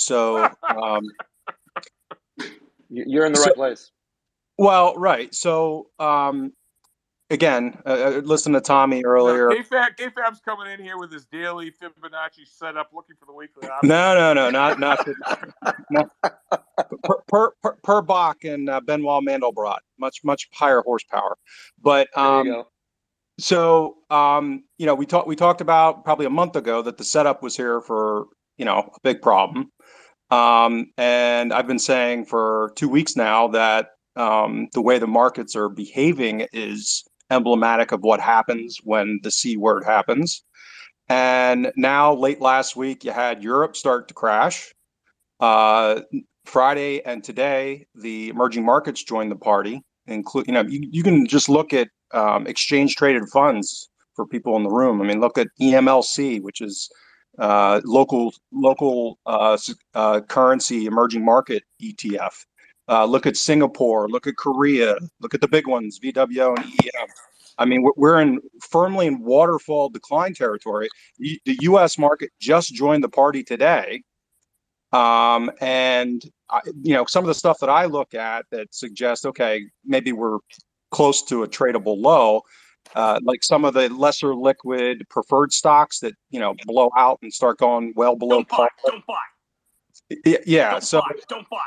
So, 0.00 0.48
um, 0.68 1.02
You- 2.88 3.04
You're 3.06 3.26
in 3.26 3.32
the 3.32 3.38
So- 3.38 3.46
right 3.46 3.54
place. 3.54 3.92
well, 4.58 4.94
right. 4.96 5.32
So, 5.32 5.90
um, 6.00 6.52
again, 7.30 7.80
uh, 7.86 7.88
uh, 7.88 8.20
listen 8.24 8.52
to 8.54 8.60
Tommy 8.60 9.04
earlier. 9.04 9.48
No, 9.50 9.54
KFAB, 9.54 9.96
KFAB's 9.96 10.40
coming 10.40 10.72
in 10.72 10.82
here 10.82 10.98
with 10.98 11.12
his 11.12 11.24
daily 11.26 11.70
Fibonacci 11.70 12.44
setup, 12.46 12.90
looking 12.92 13.14
for 13.20 13.26
the 13.26 13.32
weekly 13.32 13.68
option. 13.68 13.88
No, 13.90 14.14
no, 14.14 14.32
no, 14.34 14.50
not 14.50 14.80
not, 14.80 15.06
not 15.90 16.10
per 17.04 17.16
per 17.28 17.50
per, 17.62 17.76
per 17.84 18.02
Bach 18.02 18.42
and 18.42 18.68
uh, 18.68 18.80
Benoit 18.80 19.22
Mandelbrot, 19.22 19.78
much 20.00 20.24
much 20.24 20.48
higher 20.52 20.82
horsepower. 20.82 21.36
But 21.80 22.08
um, 22.18 22.46
you. 22.46 22.64
So, 23.38 23.98
um, 24.10 24.64
you 24.78 24.86
know, 24.86 24.94
we 24.96 25.06
talked 25.06 25.28
we 25.28 25.36
talked 25.36 25.60
about 25.60 26.04
probably 26.04 26.26
a 26.26 26.30
month 26.30 26.56
ago 26.56 26.82
that 26.82 26.98
the 26.98 27.04
setup 27.04 27.40
was 27.42 27.56
here 27.56 27.80
for 27.80 28.26
you 28.58 28.64
know 28.64 28.90
a 28.94 29.00
big 29.04 29.22
problem, 29.22 29.70
um, 30.30 30.90
and 30.96 31.52
I've 31.52 31.66
been 31.66 31.78
saying 31.78 32.26
for 32.26 32.72
two 32.76 32.88
weeks 32.88 33.16
now 33.16 33.48
that 33.48 33.90
um, 34.16 34.68
the 34.72 34.82
way 34.82 34.98
the 34.98 35.06
markets 35.06 35.56
are 35.56 35.68
behaving 35.68 36.46
is 36.52 37.04
emblematic 37.30 37.92
of 37.92 38.02
what 38.02 38.20
happens 38.20 38.78
when 38.82 39.20
the 39.22 39.30
C 39.30 39.56
word 39.56 39.84
happens. 39.84 40.42
And 41.08 41.72
now, 41.76 42.14
late 42.14 42.40
last 42.40 42.76
week, 42.76 43.04
you 43.04 43.10
had 43.10 43.42
Europe 43.42 43.76
start 43.76 44.08
to 44.08 44.14
crash. 44.14 44.72
Uh, 45.40 46.02
Friday 46.44 47.02
and 47.04 47.24
today, 47.24 47.86
the 47.94 48.28
emerging 48.28 48.64
markets 48.64 49.02
joined 49.02 49.30
the 49.30 49.36
party. 49.36 49.82
Include, 50.06 50.46
you 50.46 50.52
know, 50.52 50.62
you, 50.62 50.88
you 50.90 51.02
can 51.02 51.26
just 51.26 51.48
look 51.48 51.72
at 51.72 51.88
um, 52.12 52.46
exchange 52.46 52.96
traded 52.96 53.28
funds 53.28 53.88
for 54.14 54.26
people 54.26 54.56
in 54.56 54.62
the 54.62 54.70
room. 54.70 55.00
I 55.00 55.04
mean, 55.04 55.20
look 55.20 55.38
at 55.38 55.48
EMLC, 55.60 56.42
which 56.42 56.60
is 56.60 56.90
uh, 57.40 57.80
local 57.84 58.32
local 58.52 59.18
uh, 59.26 59.58
uh, 59.94 60.20
currency 60.20 60.86
emerging 60.86 61.24
market 61.24 61.64
ETF. 61.82 62.44
Uh, 62.88 63.04
look 63.04 63.26
at 63.26 63.36
Singapore. 63.36 64.08
Look 64.08 64.26
at 64.26 64.36
Korea. 64.36 64.96
Look 65.20 65.34
at 65.34 65.40
the 65.40 65.48
big 65.48 65.66
ones, 65.66 65.98
VWO 65.98 66.56
and 66.56 66.66
EM. 66.66 67.08
I 67.58 67.64
mean, 67.64 67.82
we're- 67.96 68.22
in 68.22 68.40
firmly 68.60 69.06
in 69.06 69.20
waterfall 69.20 69.88
decline 69.90 70.34
territory. 70.34 70.88
The 71.18 71.58
U.S. 71.62 71.98
market 71.98 72.30
just 72.40 72.74
joined 72.74 73.04
the 73.04 73.08
party 73.08 73.42
today, 73.42 74.02
um, 74.92 75.50
and 75.60 76.22
I, 76.48 76.60
you 76.82 76.94
know 76.94 77.04
some 77.06 77.24
of 77.24 77.28
the 77.28 77.34
stuff 77.34 77.58
that 77.60 77.70
I 77.70 77.84
look 77.86 78.14
at 78.14 78.46
that 78.50 78.74
suggests 78.74 79.24
okay, 79.26 79.66
maybe 79.84 80.12
we're 80.12 80.38
close 80.90 81.22
to 81.24 81.42
a 81.44 81.48
tradable 81.48 81.96
low. 82.00 82.42
Uh, 82.94 83.20
like 83.22 83.44
some 83.44 83.64
of 83.64 83.74
the 83.74 83.88
lesser 83.90 84.34
liquid 84.34 85.06
preferred 85.08 85.52
stocks 85.52 86.00
that 86.00 86.14
you 86.30 86.40
know 86.40 86.54
blow 86.66 86.90
out 86.96 87.18
and 87.22 87.32
start 87.32 87.58
going 87.58 87.92
well 87.94 88.16
below 88.16 88.42
par. 88.42 88.68
Don't 88.84 89.04
buy. 89.06 89.14
Yeah. 90.44 90.72
Don't 90.72 90.82
so 90.82 91.00
buy. 91.00 91.14
Don't 91.28 91.48
buy. 91.48 91.58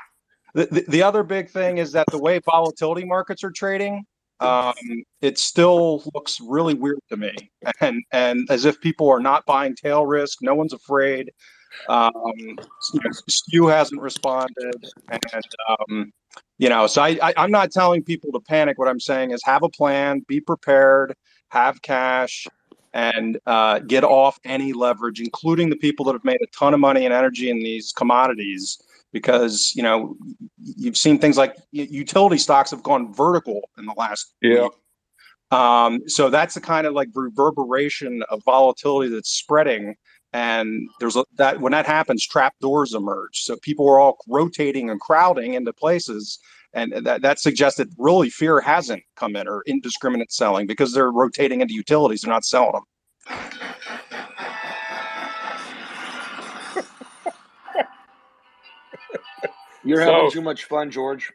the, 0.53 0.66
the, 0.66 0.85
the 0.90 1.03
other 1.03 1.24
big 1.24 1.50
thing 1.50 1.77
is 1.77 1.92
that 1.93 2.08
the 2.11 2.17
way 2.17 2.40
volatility 2.40 3.06
markets 3.06 3.43
are 3.43 3.51
trading, 3.51 4.03
um, 4.40 4.74
it 5.22 5.38
still 5.38 6.03
looks 6.14 6.40
really 6.42 6.74
weird 6.74 7.00
to 7.09 7.17
me, 7.17 7.33
and 7.80 8.03
and 8.11 8.48
as 8.50 8.66
if 8.66 8.80
people 8.82 9.09
are 9.09 9.22
not 9.22 9.45
buying 9.45 9.75
tail 9.75 10.06
risk. 10.06 10.40
No 10.42 10.56
one's 10.56 10.74
afraid. 10.74 11.32
Um, 11.90 12.58
Skew 13.27 13.68
hasn't 13.68 14.02
responded, 14.02 14.85
and 15.10 15.43
um, 15.69 16.14
you 16.58 16.69
know, 16.69 16.88
so 16.88 17.02
I, 17.02 17.18
I 17.22 17.34
I'm 17.38 17.52
not 17.52 17.72
telling 17.72 18.03
people 18.03 18.32
to 18.32 18.40
panic. 18.40 18.77
What 18.77 18.88
I'm 18.88 19.00
saying 19.00 19.32
is 19.32 19.42
have 19.43 19.64
a 19.64 19.69
plan, 19.69 20.24
be 20.27 20.40
prepared, 20.40 21.16
have 21.50 21.82
cash, 21.82 22.48
and 22.93 23.40
uh, 23.45 23.80
get 23.80 24.03
off 24.03 24.40
any 24.45 24.72
leverage, 24.74 25.19
including 25.19 25.69
the 25.69 25.76
people 25.76 26.06
that 26.06 26.14
have 26.14 26.24
made 26.24 26.40
a 26.42 26.48
ton 26.58 26.74
of 26.74 26.80
money 26.80 27.06
and 27.06 27.14
energy 27.14 27.50
in 27.50 27.60
these 27.60 27.92
commodities. 27.92 28.82
Because 29.11 29.74
you 29.76 29.84
know 29.84 30.16
you've 30.58 30.98
seen 30.98 31.19
things 31.19 31.38
like 31.38 31.56
utility 31.72 32.38
stocks 32.38 32.72
have 32.72 32.82
gone 32.82 33.14
vertical 33.14 33.69
in 33.77 33.85
the 33.85 33.93
last 33.95 34.34
Yeah. 34.42 34.69
um, 35.52 36.02
so 36.08 36.32
that's 36.32 36.56
the 36.56 36.61
kind 36.61 36.88
of 36.88 36.93
like 36.93 37.10
reverberation 37.14 38.24
of 38.30 38.42
volatility 38.43 39.14
that's 39.14 39.30
spreading. 39.30 39.95
And 40.34 40.90
there's 41.00 41.16
a, 41.16 41.26
that 41.38 41.62
when 41.62 41.72
that 41.74 41.86
happens, 41.86 42.26
trap 42.26 42.56
doors 42.60 42.94
emerge. 42.94 43.42
So 43.42 43.56
people 43.58 43.88
are 43.88 44.00
all 44.00 44.18
rotating 44.28 44.90
and 44.90 45.00
crowding 45.00 45.53
into 45.53 45.72
places. 45.72 46.40
And 46.74 46.92
that, 47.06 47.22
that 47.22 47.40
suggests 47.40 47.78
that 47.78 47.88
really 48.00 48.32
fear 48.32 48.60
hasn't 48.60 49.03
come 49.16 49.36
in 49.36 49.48
or 49.48 49.62
indiscriminate 49.68 50.32
selling 50.32 50.66
because 50.66 50.92
they're 50.92 51.12
rotating 51.12 51.62
into 51.62 51.76
utilities. 51.76 52.22
They're 52.22 52.34
not 52.34 52.45
selling 52.45 52.74
them. 52.74 52.84
You're 59.84 60.03
So- 60.03 60.14
having 60.14 60.32
too 60.32 60.42
much 60.42 60.66
fun, 60.66 60.92
George. 60.92 61.32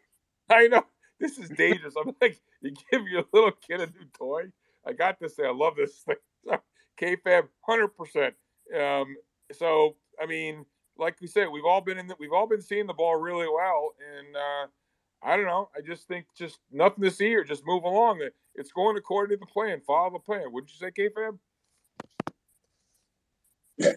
I 0.50 0.66
know 0.68 0.84
this 1.20 1.38
is 1.38 1.50
dangerous. 1.50 1.94
I'm 1.96 2.14
like, 2.20 2.40
you 2.62 2.72
give 2.90 3.06
your 3.08 3.24
little 3.32 3.52
kid 3.52 3.80
a 3.80 3.86
new 3.86 4.06
toy. 4.16 4.44
I 4.86 4.92
got 4.92 5.20
this 5.20 5.34
thing. 5.34 5.44
I 5.46 5.50
love 5.52 5.74
this 5.76 6.02
thing. 6.02 6.16
KFAB, 7.00 7.48
hundred 7.60 7.88
percent. 7.88 8.34
Um, 8.76 9.16
so 9.52 9.96
I 10.20 10.26
mean, 10.26 10.64
like 10.96 11.20
we 11.20 11.26
said, 11.26 11.46
we've 11.52 11.64
all 11.64 11.80
been 11.80 11.98
in. 11.98 12.06
The, 12.06 12.16
we've 12.18 12.32
all 12.32 12.46
been 12.46 12.62
seeing 12.62 12.86
the 12.86 12.94
ball 12.94 13.16
really 13.16 13.46
well, 13.46 13.94
and 14.18 14.36
uh, 14.36 14.66
I 15.22 15.36
don't 15.36 15.46
know. 15.46 15.68
I 15.76 15.80
just 15.80 16.06
think 16.08 16.26
just 16.36 16.58
nothing 16.72 17.04
to 17.04 17.10
see 17.10 17.26
here. 17.26 17.44
Just 17.44 17.66
move 17.66 17.84
along. 17.84 18.20
It's 18.54 18.72
going 18.72 18.96
according 18.96 19.36
to 19.36 19.40
the 19.40 19.50
plan. 19.50 19.80
Follow 19.86 20.12
the 20.12 20.18
plan. 20.18 20.52
Wouldn't 20.52 20.72
you 20.72 20.78
say, 20.78 20.90
KFAB? 20.90 21.38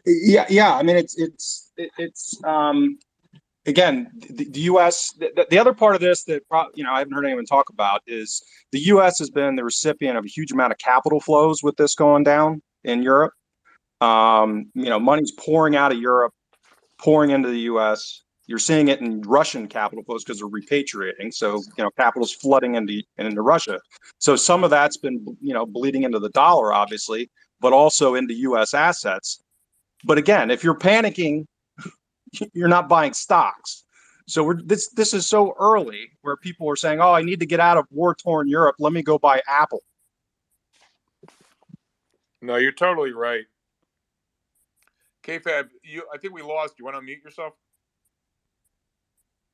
Yeah, 0.06 0.46
yeah. 0.50 0.76
I 0.76 0.84
mean, 0.84 0.96
it's 0.96 1.18
it's 1.18 1.72
it's 1.78 2.44
um 2.44 3.00
again 3.66 4.12
the, 4.30 4.46
the 4.46 4.60
U.S. 4.62 5.12
The, 5.18 5.48
the 5.50 5.58
other 5.58 5.74
part 5.74 5.96
of 5.96 6.02
this 6.02 6.24
that 6.26 6.44
you 6.76 6.84
know 6.84 6.92
I 6.92 7.00
haven't 7.00 7.14
heard 7.14 7.26
anyone 7.26 7.46
talk 7.46 7.70
about 7.70 8.02
is 8.06 8.44
the 8.72 8.80
U.S. 8.80 9.18
has 9.20 9.32
been 9.32 9.56
the 9.56 9.64
recipient 9.64 10.18
of 10.18 10.26
a 10.26 10.28
huge 10.28 10.52
amount 10.52 10.72
of 10.72 10.78
capital 10.78 11.20
flows 11.20 11.64
with 11.64 11.78
this 11.78 11.96
going 11.96 12.24
down 12.24 12.62
in 12.84 13.02
Europe. 13.02 13.34
Um, 14.02 14.72
you 14.74 14.90
know, 14.90 15.00
money's 15.00 15.32
pouring 15.32 15.76
out 15.76 15.92
of 15.92 16.00
Europe, 16.00 16.34
pouring 16.98 17.30
into 17.30 17.50
the 17.50 17.60
U.S. 17.60 18.24
You're 18.48 18.60
seeing 18.60 18.88
it 18.88 19.00
in 19.00 19.22
Russian 19.22 19.68
capital 19.68 20.04
flows 20.04 20.24
because 20.24 20.40
they're 20.40 20.50
repatriating. 20.50 21.34
So 21.34 21.62
you 21.78 21.84
know, 21.84 21.92
capital's 21.92 22.34
flooding 22.34 22.76
into 22.76 23.02
into 23.18 23.42
Russia. 23.42 23.80
So 24.18 24.36
some 24.36 24.64
of 24.64 24.72
that's 24.72 24.98
been 24.98 25.24
you 25.40 25.54
know 25.54 25.66
bleeding 25.66 26.04
into 26.04 26.20
the 26.20 26.30
dollar, 26.30 26.74
obviously, 26.74 27.30
but 27.60 27.74
also 27.74 28.16
into 28.16 28.34
U.S. 28.34 28.74
assets. 28.74 29.44
But 30.04 30.18
again, 30.18 30.50
if 30.50 30.64
you're 30.64 30.78
panicking, 30.78 31.46
you're 32.54 32.68
not 32.68 32.90
buying 32.90 33.14
stocks. 33.14 33.84
So 34.28 34.44
we're 34.44 34.62
this 34.64 34.90
this 34.90 35.14
is 35.14 35.28
so 35.28 35.54
early 35.60 36.10
where 36.22 36.38
people 36.38 36.70
are 36.70 36.76
saying, 36.76 37.00
"Oh, 37.02 37.14
I 37.14 37.22
need 37.22 37.40
to 37.42 37.46
get 37.46 37.60
out 37.60 37.78
of 37.78 37.86
war-torn 37.92 38.48
Europe. 38.48 38.76
Let 38.80 38.94
me 38.94 39.04
go 39.04 39.20
buy 39.20 39.42
Apple." 39.48 39.84
No, 42.42 42.56
you're 42.56 42.72
totally 42.72 43.12
right. 43.12 43.46
KFAB, 45.26 45.70
you. 45.84 46.04
I 46.14 46.18
think 46.18 46.34
we 46.34 46.42
lost. 46.42 46.76
You 46.80 46.86
want 46.86 46.98
to 46.98 47.02
mute 47.02 47.20
yourself? 47.24 47.54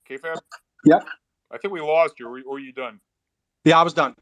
KFAB. 0.09 0.37
Yep. 0.85 1.07
I 1.51 1.57
think 1.57 1.73
we 1.73 1.81
lost 1.81 2.19
you. 2.19 2.27
Or, 2.27 2.41
or 2.47 2.59
you 2.59 2.71
done? 2.71 2.99
Yeah, 3.65 3.79
I 3.79 3.83
was 3.83 3.93
done. 3.93 4.15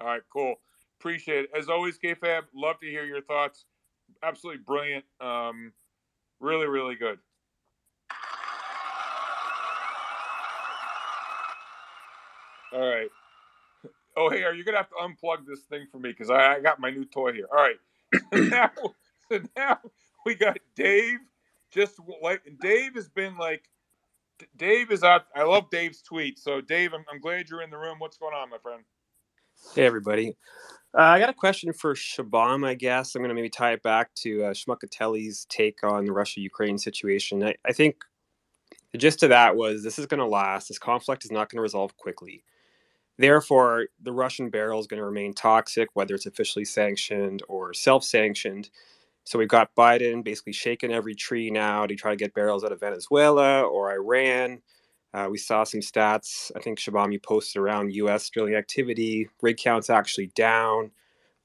All 0.00 0.06
right, 0.06 0.22
cool. 0.32 0.54
Appreciate 1.00 1.44
it. 1.44 1.50
As 1.56 1.68
always, 1.68 1.98
KFAB, 1.98 2.42
love 2.54 2.78
to 2.80 2.86
hear 2.86 3.04
your 3.04 3.22
thoughts. 3.22 3.64
Absolutely 4.22 4.62
brilliant. 4.64 5.04
Um, 5.20 5.72
really, 6.40 6.66
really 6.66 6.94
good. 6.94 7.18
All 12.72 12.88
right. 12.88 13.08
Oh, 14.16 14.30
hey, 14.30 14.42
are 14.42 14.54
you 14.54 14.64
gonna 14.64 14.78
have 14.78 14.88
to 14.88 14.94
unplug 14.96 15.46
this 15.46 15.62
thing 15.62 15.86
for 15.90 15.98
me 15.98 16.10
because 16.10 16.30
I, 16.30 16.54
I 16.54 16.60
got 16.60 16.80
my 16.80 16.90
new 16.90 17.04
toy 17.04 17.32
here. 17.32 17.46
All 17.50 17.56
right. 17.56 17.76
now, 18.50 18.70
so 19.28 19.40
now 19.56 19.78
we 20.26 20.34
got 20.34 20.58
Dave. 20.74 21.18
Just 21.70 21.98
like 22.22 22.42
Dave 22.60 22.94
has 22.94 23.08
been 23.08 23.36
like, 23.36 23.68
Dave 24.56 24.90
is 24.90 25.02
out. 25.02 25.22
I 25.34 25.42
love 25.42 25.70
Dave's 25.70 26.02
tweet. 26.02 26.38
So 26.38 26.60
Dave, 26.60 26.92
I'm, 26.92 27.04
I'm 27.12 27.20
glad 27.20 27.48
you're 27.48 27.62
in 27.62 27.70
the 27.70 27.78
room. 27.78 27.98
What's 27.98 28.16
going 28.16 28.34
on, 28.34 28.50
my 28.50 28.58
friend? 28.58 28.82
Hey, 29.74 29.84
everybody. 29.86 30.36
Uh, 30.96 31.02
I 31.02 31.18
got 31.18 31.30
a 31.30 31.34
question 31.34 31.72
for 31.72 31.94
Shabam, 31.94 32.64
I 32.66 32.74
guess. 32.74 33.14
I'm 33.14 33.20
going 33.22 33.30
to 33.30 33.34
maybe 33.34 33.50
tie 33.50 33.72
it 33.72 33.82
back 33.82 34.14
to 34.16 34.44
uh, 34.44 34.50
Shmukatelli's 34.52 35.46
take 35.46 35.82
on 35.82 36.04
the 36.04 36.12
Russia 36.12 36.40
Ukraine 36.40 36.78
situation. 36.78 37.42
I, 37.42 37.54
I 37.66 37.72
think 37.72 37.96
the 38.92 38.98
gist 38.98 39.24
of 39.24 39.30
that 39.30 39.56
was 39.56 39.82
this 39.82 39.98
is 39.98 40.06
going 40.06 40.20
to 40.20 40.26
last. 40.26 40.68
This 40.68 40.78
conflict 40.78 41.24
is 41.24 41.32
not 41.32 41.50
going 41.50 41.58
to 41.58 41.62
resolve 41.62 41.96
quickly. 41.96 42.44
Therefore, 43.18 43.86
the 44.00 44.12
Russian 44.12 44.50
barrel 44.50 44.80
is 44.80 44.86
going 44.86 44.98
to 44.98 45.06
remain 45.06 45.34
toxic, 45.34 45.88
whether 45.94 46.14
it's 46.14 46.26
officially 46.26 46.64
sanctioned 46.64 47.42
or 47.48 47.74
self 47.74 48.04
sanctioned. 48.04 48.70
So 49.24 49.38
we've 49.38 49.48
got 49.48 49.74
Biden 49.74 50.22
basically 50.24 50.52
shaking 50.52 50.92
every 50.92 51.14
tree 51.14 51.50
now 51.50 51.86
to 51.86 51.94
try 51.94 52.10
to 52.10 52.16
get 52.16 52.34
barrels 52.34 52.64
out 52.64 52.72
of 52.72 52.80
Venezuela 52.80 53.62
or 53.62 53.92
Iran. 53.92 54.60
Uh, 55.14 55.28
we 55.30 55.38
saw 55.38 55.64
some 55.64 55.80
stats. 55.80 56.50
I 56.56 56.60
think 56.60 56.78
Shabam, 56.78 57.12
you 57.12 57.20
posted 57.20 57.60
around 57.62 57.94
U.S. 57.94 58.28
drilling 58.30 58.54
activity. 58.54 59.28
Rig 59.42 59.56
count's 59.56 59.90
actually 59.90 60.28
down. 60.34 60.90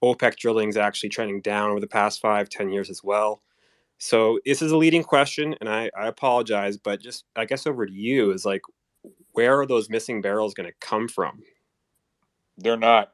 OPEC 0.03 0.37
drilling 0.37 0.69
is 0.69 0.77
actually 0.77 1.09
trending 1.09 1.41
down 1.41 1.71
over 1.71 1.79
the 1.79 1.87
past 1.87 2.21
five, 2.21 2.49
ten 2.49 2.69
years 2.71 2.89
as 2.89 3.03
well. 3.03 3.41
So 3.97 4.39
this 4.45 4.61
is 4.61 4.71
a 4.71 4.77
leading 4.77 5.03
question, 5.03 5.55
and 5.59 5.69
I, 5.69 5.91
I 5.97 6.07
apologize, 6.07 6.77
but 6.77 7.01
just 7.01 7.25
I 7.35 7.45
guess 7.45 7.67
over 7.67 7.85
to 7.85 7.93
you 7.93 8.31
is 8.31 8.45
like, 8.45 8.61
where 9.33 9.59
are 9.59 9.65
those 9.65 9.89
missing 9.89 10.21
barrels 10.21 10.53
going 10.53 10.69
to 10.69 10.75
come 10.79 11.07
from? 11.07 11.43
They're 12.57 12.77
not. 12.77 13.13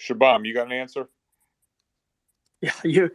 Shabam, 0.00 0.46
you 0.46 0.54
got 0.54 0.66
an 0.66 0.72
answer? 0.72 1.08
Yeah, 2.60 2.72
you 2.84 3.10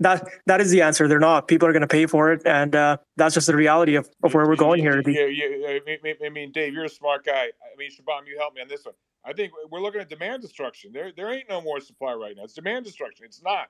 that 0.00 0.28
that 0.46 0.60
is 0.60 0.70
the 0.70 0.82
answer. 0.82 1.06
They're 1.08 1.20
not. 1.20 1.48
People 1.48 1.68
are 1.68 1.72
going 1.72 1.82
to 1.82 1.88
pay 1.88 2.06
for 2.06 2.32
it, 2.32 2.42
and 2.44 2.74
uh, 2.74 2.96
that's 3.16 3.34
just 3.34 3.46
the 3.46 3.56
reality 3.56 3.94
of, 3.94 4.08
of 4.22 4.34
where 4.34 4.46
we're 4.46 4.56
going 4.56 4.80
here. 4.80 5.00
Yeah, 5.06 5.26
yeah. 5.26 5.78
I 6.24 6.28
mean, 6.28 6.52
Dave, 6.52 6.72
you're 6.72 6.84
a 6.84 6.88
smart 6.88 7.24
guy. 7.24 7.44
I 7.44 7.76
mean, 7.78 7.90
Shabam, 7.90 8.26
you 8.26 8.36
help 8.38 8.54
me 8.54 8.62
on 8.62 8.68
this 8.68 8.84
one. 8.84 8.94
I 9.24 9.32
think 9.32 9.52
we're 9.70 9.80
looking 9.80 10.00
at 10.00 10.08
demand 10.08 10.42
destruction. 10.42 10.92
There, 10.92 11.12
there 11.16 11.32
ain't 11.32 11.48
no 11.48 11.60
more 11.60 11.80
supply 11.80 12.12
right 12.12 12.36
now. 12.36 12.44
It's 12.44 12.54
demand 12.54 12.84
destruction. 12.84 13.24
It's 13.24 13.42
not. 13.42 13.68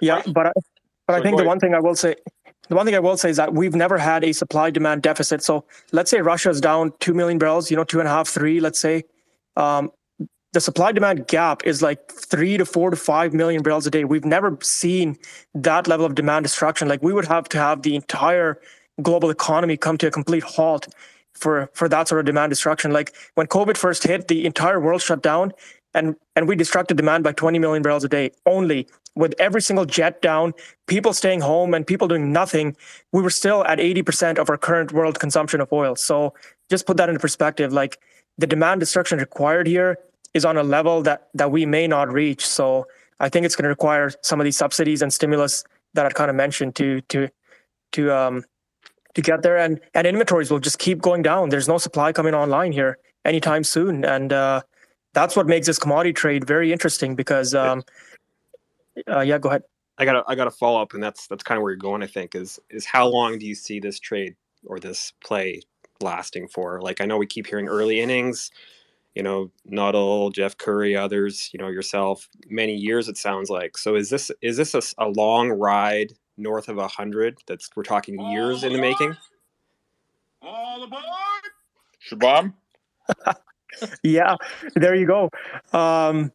Yeah, 0.00 0.22
but 0.32 0.46
I, 0.46 0.52
but 1.06 1.16
I 1.16 1.22
think 1.22 1.38
the 1.38 1.44
one 1.44 1.58
thing 1.58 1.74
I 1.74 1.80
will 1.80 1.96
say, 1.96 2.14
the 2.68 2.76
one 2.76 2.86
thing 2.86 2.94
I 2.94 3.00
will 3.00 3.16
say 3.16 3.30
is 3.30 3.36
that 3.36 3.52
we've 3.52 3.74
never 3.74 3.98
had 3.98 4.22
a 4.22 4.32
supply 4.32 4.70
demand 4.70 5.02
deficit. 5.02 5.42
So 5.42 5.64
let's 5.90 6.10
say 6.10 6.20
Russia 6.20 6.50
is 6.50 6.60
down 6.60 6.92
two 7.00 7.14
million 7.14 7.38
barrels, 7.38 7.70
you 7.70 7.76
know, 7.76 7.84
two 7.84 7.98
and 7.98 8.06
a 8.06 8.10
half, 8.10 8.28
three. 8.28 8.60
Let's 8.60 8.78
say 8.78 9.02
um, 9.56 9.90
the 10.52 10.60
supply 10.60 10.92
demand 10.92 11.28
gap 11.28 11.64
is 11.64 11.80
like 11.80 12.10
three 12.10 12.56
to 12.56 12.64
four 12.64 12.90
to 12.90 12.96
five 12.96 13.32
million 13.32 13.62
barrels 13.62 13.86
a 13.86 13.90
day. 13.90 14.04
We've 14.04 14.24
never 14.24 14.58
seen 14.62 15.16
that 15.54 15.86
level 15.86 16.04
of 16.04 16.14
demand 16.14 16.44
destruction. 16.44 16.88
Like 16.88 17.02
we 17.02 17.12
would 17.12 17.26
have 17.26 17.48
to 17.50 17.58
have 17.58 17.82
the 17.82 17.94
entire 17.94 18.60
global 19.02 19.30
economy 19.30 19.76
come 19.76 19.96
to 19.98 20.08
a 20.08 20.10
complete 20.10 20.42
halt 20.42 20.92
for 21.34 21.70
for 21.72 21.88
that 21.88 22.08
sort 22.08 22.20
of 22.20 22.26
demand 22.26 22.50
destruction. 22.50 22.92
Like 22.92 23.14
when 23.34 23.46
COVID 23.46 23.76
first 23.76 24.02
hit, 24.02 24.28
the 24.28 24.44
entire 24.44 24.80
world 24.80 25.02
shut 25.02 25.22
down, 25.22 25.52
and 25.94 26.16
and 26.34 26.48
we 26.48 26.56
destructed 26.56 26.96
demand 26.96 27.22
by 27.22 27.32
20 27.32 27.58
million 27.58 27.82
barrels 27.82 28.04
a 28.04 28.08
day 28.08 28.32
only. 28.46 28.88
With 29.16 29.34
every 29.40 29.60
single 29.60 29.86
jet 29.86 30.22
down, 30.22 30.54
people 30.86 31.12
staying 31.12 31.40
home, 31.40 31.74
and 31.74 31.84
people 31.84 32.06
doing 32.06 32.32
nothing, 32.32 32.76
we 33.12 33.20
were 33.22 33.30
still 33.30 33.64
at 33.64 33.78
80% 33.78 34.38
of 34.38 34.48
our 34.48 34.56
current 34.56 34.92
world 34.92 35.18
consumption 35.18 35.60
of 35.60 35.72
oil. 35.72 35.96
So 35.96 36.32
just 36.70 36.86
put 36.86 36.96
that 36.96 37.08
into 37.08 37.18
perspective. 37.18 37.72
Like 37.72 37.98
the 38.38 38.46
demand 38.46 38.78
destruction 38.80 39.18
required 39.18 39.66
here 39.66 39.98
is 40.34 40.44
on 40.44 40.56
a 40.56 40.62
level 40.62 41.02
that 41.02 41.28
that 41.34 41.50
we 41.50 41.66
may 41.66 41.86
not 41.86 42.12
reach. 42.12 42.46
So 42.46 42.86
I 43.18 43.28
think 43.28 43.46
it's 43.46 43.56
going 43.56 43.64
to 43.64 43.68
require 43.68 44.10
some 44.22 44.40
of 44.40 44.44
these 44.44 44.56
subsidies 44.56 45.02
and 45.02 45.12
stimulus 45.12 45.64
that 45.94 46.06
I 46.06 46.10
kind 46.10 46.30
of 46.30 46.36
mentioned 46.36 46.74
to 46.76 47.00
to 47.02 47.28
to 47.92 48.12
um 48.12 48.44
to 49.14 49.22
get 49.22 49.42
there 49.42 49.58
and 49.58 49.80
and 49.94 50.06
inventories 50.06 50.50
will 50.50 50.60
just 50.60 50.78
keep 50.78 51.02
going 51.02 51.20
down 51.20 51.48
there's 51.48 51.66
no 51.66 51.78
supply 51.78 52.12
coming 52.12 52.32
online 52.32 52.70
here 52.70 52.96
anytime 53.24 53.64
soon 53.64 54.04
and 54.04 54.32
uh 54.32 54.62
that's 55.14 55.34
what 55.34 55.48
makes 55.48 55.66
this 55.66 55.80
commodity 55.80 56.12
trade 56.12 56.46
very 56.46 56.72
interesting 56.72 57.16
because 57.16 57.52
um 57.52 57.82
uh, 59.08 59.18
yeah 59.18 59.36
go 59.36 59.48
ahead 59.48 59.62
I 60.00 60.06
got 60.06 60.24
I 60.26 60.34
got 60.34 60.46
a 60.46 60.50
follow 60.50 60.80
up, 60.80 60.94
and 60.94 61.02
that's 61.02 61.26
that's 61.26 61.44
kind 61.44 61.58
of 61.58 61.62
where 61.62 61.72
you're 61.72 61.76
going. 61.76 62.02
I 62.02 62.06
think 62.06 62.34
is 62.34 62.58
is 62.70 62.86
how 62.86 63.06
long 63.06 63.38
do 63.38 63.46
you 63.46 63.54
see 63.54 63.80
this 63.80 64.00
trade 64.00 64.34
or 64.64 64.80
this 64.80 65.12
play 65.22 65.60
lasting 66.00 66.48
for? 66.48 66.80
Like 66.80 67.02
I 67.02 67.04
know 67.04 67.18
we 67.18 67.26
keep 67.26 67.46
hearing 67.46 67.68
early 67.68 68.00
innings, 68.00 68.50
you 69.14 69.22
know, 69.22 69.50
Nuttall, 69.64 70.30
Jeff 70.30 70.56
Currie, 70.56 70.96
others, 70.96 71.50
you 71.52 71.58
know, 71.58 71.68
yourself, 71.68 72.28
many 72.48 72.74
years. 72.74 73.08
It 73.08 73.16
sounds 73.16 73.50
like. 73.50 73.76
So 73.76 73.96
is 73.96 74.10
this 74.10 74.30
is 74.42 74.56
this 74.56 74.94
a 74.98 75.08
long 75.08 75.50
ride 75.50 76.12
north 76.36 76.68
of 76.68 76.78
a 76.78 76.88
hundred? 76.88 77.38
That's 77.46 77.68
we're 77.74 77.82
talking 77.82 78.20
years 78.30 78.64
in 78.64 78.72
the 78.72 78.80
making. 78.80 79.16
All 80.42 80.82
aboard, 80.82 81.02
Shabam? 82.08 82.54
yeah 84.02 84.36
there 84.74 84.94
you 84.94 85.06
go 85.06 85.30
um 85.72 86.32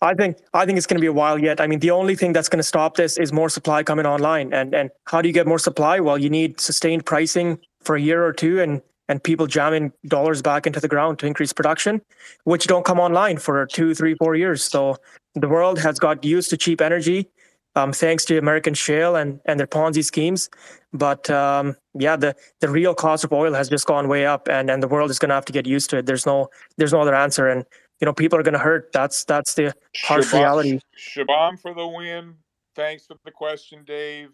i 0.00 0.14
think 0.14 0.38
i 0.54 0.64
think 0.64 0.78
it's 0.78 0.86
going 0.86 0.96
to 0.96 1.00
be 1.00 1.06
a 1.06 1.12
while 1.12 1.38
yet 1.38 1.60
i 1.60 1.66
mean 1.66 1.78
the 1.80 1.90
only 1.90 2.16
thing 2.16 2.32
that's 2.32 2.48
going 2.48 2.58
to 2.58 2.64
stop 2.64 2.96
this 2.96 3.18
is 3.18 3.32
more 3.32 3.48
supply 3.48 3.82
coming 3.82 4.06
online 4.06 4.52
and 4.52 4.74
and 4.74 4.90
how 5.04 5.20
do 5.20 5.28
you 5.28 5.34
get 5.34 5.46
more 5.46 5.58
supply 5.58 6.00
well 6.00 6.18
you 6.18 6.30
need 6.30 6.60
sustained 6.60 7.04
pricing 7.04 7.58
for 7.82 7.96
a 7.96 8.00
year 8.00 8.24
or 8.24 8.32
two 8.32 8.60
and 8.60 8.82
and 9.10 9.22
people 9.22 9.46
jamming 9.46 9.92
dollars 10.06 10.40
back 10.40 10.66
into 10.66 10.80
the 10.80 10.88
ground 10.88 11.18
to 11.18 11.26
increase 11.26 11.52
production 11.52 12.00
which 12.44 12.66
don't 12.66 12.84
come 12.84 13.00
online 13.00 13.36
for 13.36 13.66
two 13.66 13.94
three 13.94 14.14
four 14.14 14.34
years 14.36 14.64
so 14.64 14.96
the 15.34 15.48
world 15.48 15.78
has 15.78 15.98
got 15.98 16.24
used 16.24 16.48
to 16.50 16.56
cheap 16.56 16.80
energy 16.80 17.28
um, 17.76 17.92
thanks 17.92 18.24
to 18.26 18.38
American 18.38 18.74
shale 18.74 19.16
and, 19.16 19.40
and 19.46 19.58
their 19.58 19.66
Ponzi 19.66 20.04
schemes. 20.04 20.50
But 20.92 21.30
um, 21.30 21.76
yeah, 21.94 22.16
the, 22.16 22.34
the 22.60 22.68
real 22.68 22.94
cost 22.94 23.24
of 23.24 23.32
oil 23.32 23.52
has 23.54 23.68
just 23.68 23.86
gone 23.86 24.08
way 24.08 24.26
up, 24.26 24.48
and, 24.48 24.70
and 24.70 24.82
the 24.82 24.88
world 24.88 25.10
is 25.10 25.18
going 25.18 25.28
to 25.28 25.34
have 25.34 25.44
to 25.46 25.52
get 25.52 25.66
used 25.66 25.90
to 25.90 25.98
it. 25.98 26.06
There's 26.06 26.26
no 26.26 26.48
there's 26.78 26.92
no 26.92 27.00
other 27.00 27.14
answer, 27.14 27.48
and 27.48 27.64
you 28.00 28.06
know 28.06 28.12
people 28.12 28.38
are 28.38 28.42
going 28.42 28.54
to 28.54 28.58
hurt. 28.58 28.90
That's 28.92 29.24
that's 29.24 29.54
the 29.54 29.72
harsh 29.96 30.26
Shabam, 30.26 30.38
reality. 30.38 30.80
Shabam 30.98 31.60
for 31.60 31.74
the 31.74 31.86
win. 31.86 32.34
Thanks 32.74 33.06
for 33.06 33.16
the 33.24 33.30
question, 33.30 33.84
Dave. 33.84 34.30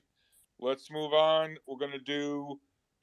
Let's 0.58 0.90
move 0.90 1.12
on. 1.12 1.56
We're 1.66 1.76
going 1.76 1.92
to 1.92 1.98
do 1.98 2.58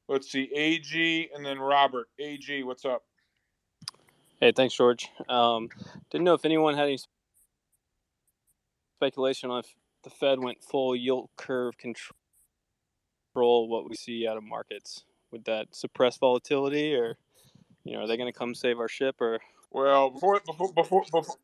Let's 0.08 0.32
see, 0.32 0.50
AG 0.54 1.30
and 1.34 1.46
then 1.46 1.60
Robert. 1.60 2.08
AG, 2.20 2.64
what's 2.64 2.86
up? 2.86 3.04
Hey, 4.40 4.52
thanks, 4.54 4.76
George. 4.76 5.10
Um, 5.30 5.70
didn't 6.12 6.26
know 6.26 6.34
if 6.34 6.44
anyone 6.44 6.76
had 6.76 6.88
any 6.88 7.00
speculation 8.98 9.50
on 9.50 9.60
if 9.60 9.74
the 10.04 10.10
Fed 10.10 10.40
went 10.40 10.62
full 10.62 10.96
yield 10.96 11.30
curve 11.38 11.78
control, 11.78 12.14
what 13.34 13.90
we 13.90 13.96
see 13.96 14.28
out 14.28 14.36
of 14.36 14.44
markets. 14.44 15.06
Would 15.32 15.46
that 15.46 15.68
suppress 15.72 16.18
volatility, 16.18 16.94
or 16.94 17.18
you 17.86 17.94
know, 17.94 18.02
are 18.04 18.08
they 18.08 18.18
going 18.18 18.32
to 18.32 18.38
come 18.38 18.54
save 18.54 18.80
our 18.80 18.90
ship, 18.90 19.16
or 19.22 19.40
Well, 19.72 20.10
before 20.10 20.42
before 20.46 20.74
before, 20.74 21.04
before 21.12 21.36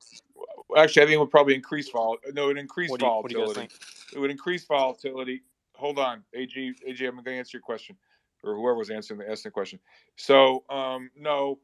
actually, 0.78 1.04
I 1.04 1.06
think 1.06 1.16
it 1.16 1.20
would 1.20 1.32
probably 1.32 1.56
increase 1.56 1.90
vol. 1.90 2.18
No, 2.34 2.44
it 2.44 2.48
would 2.48 2.58
increase 2.58 2.90
what 2.92 3.02
you, 3.02 3.08
what 3.08 3.30
do 3.30 3.40
you 3.40 3.46
guys 3.46 3.54
volatility. 3.54 3.76
It 4.14 4.20
would 4.20 4.32
increase 4.32 4.66
volatility. 4.66 5.42
Hold 5.76 5.98
on, 6.00 6.24
AG. 6.34 6.74
AG, 6.86 7.06
I'm 7.06 7.16
going 7.16 7.24
to 7.24 7.32
answer 7.32 7.58
your 7.58 7.62
question, 7.62 7.96
or 8.44 8.56
whoever 8.56 8.76
was 8.76 8.90
answering 8.90 9.20
the 9.20 9.30
asking 9.30 9.52
question. 9.52 9.80
So, 10.16 10.64
um, 10.70 11.12
no, 11.16 11.60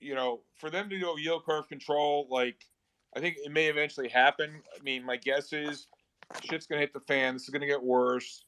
you 0.00 0.14
know, 0.14 0.40
for 0.56 0.70
them 0.70 0.88
to 0.90 0.98
go 0.98 1.16
yield 1.16 1.44
curve 1.44 1.68
control, 1.68 2.26
like 2.30 2.64
I 3.16 3.20
think 3.20 3.36
it 3.44 3.52
may 3.52 3.66
eventually 3.66 4.08
happen. 4.08 4.62
I 4.78 4.82
mean, 4.82 5.04
my 5.04 5.16
guess 5.16 5.52
is 5.52 5.86
shit's 6.42 6.66
to 6.66 6.76
hit 6.76 6.92
the 6.92 7.00
fan. 7.00 7.34
This 7.34 7.42
is 7.44 7.50
to 7.50 7.66
get 7.66 7.82
worse. 7.82 8.44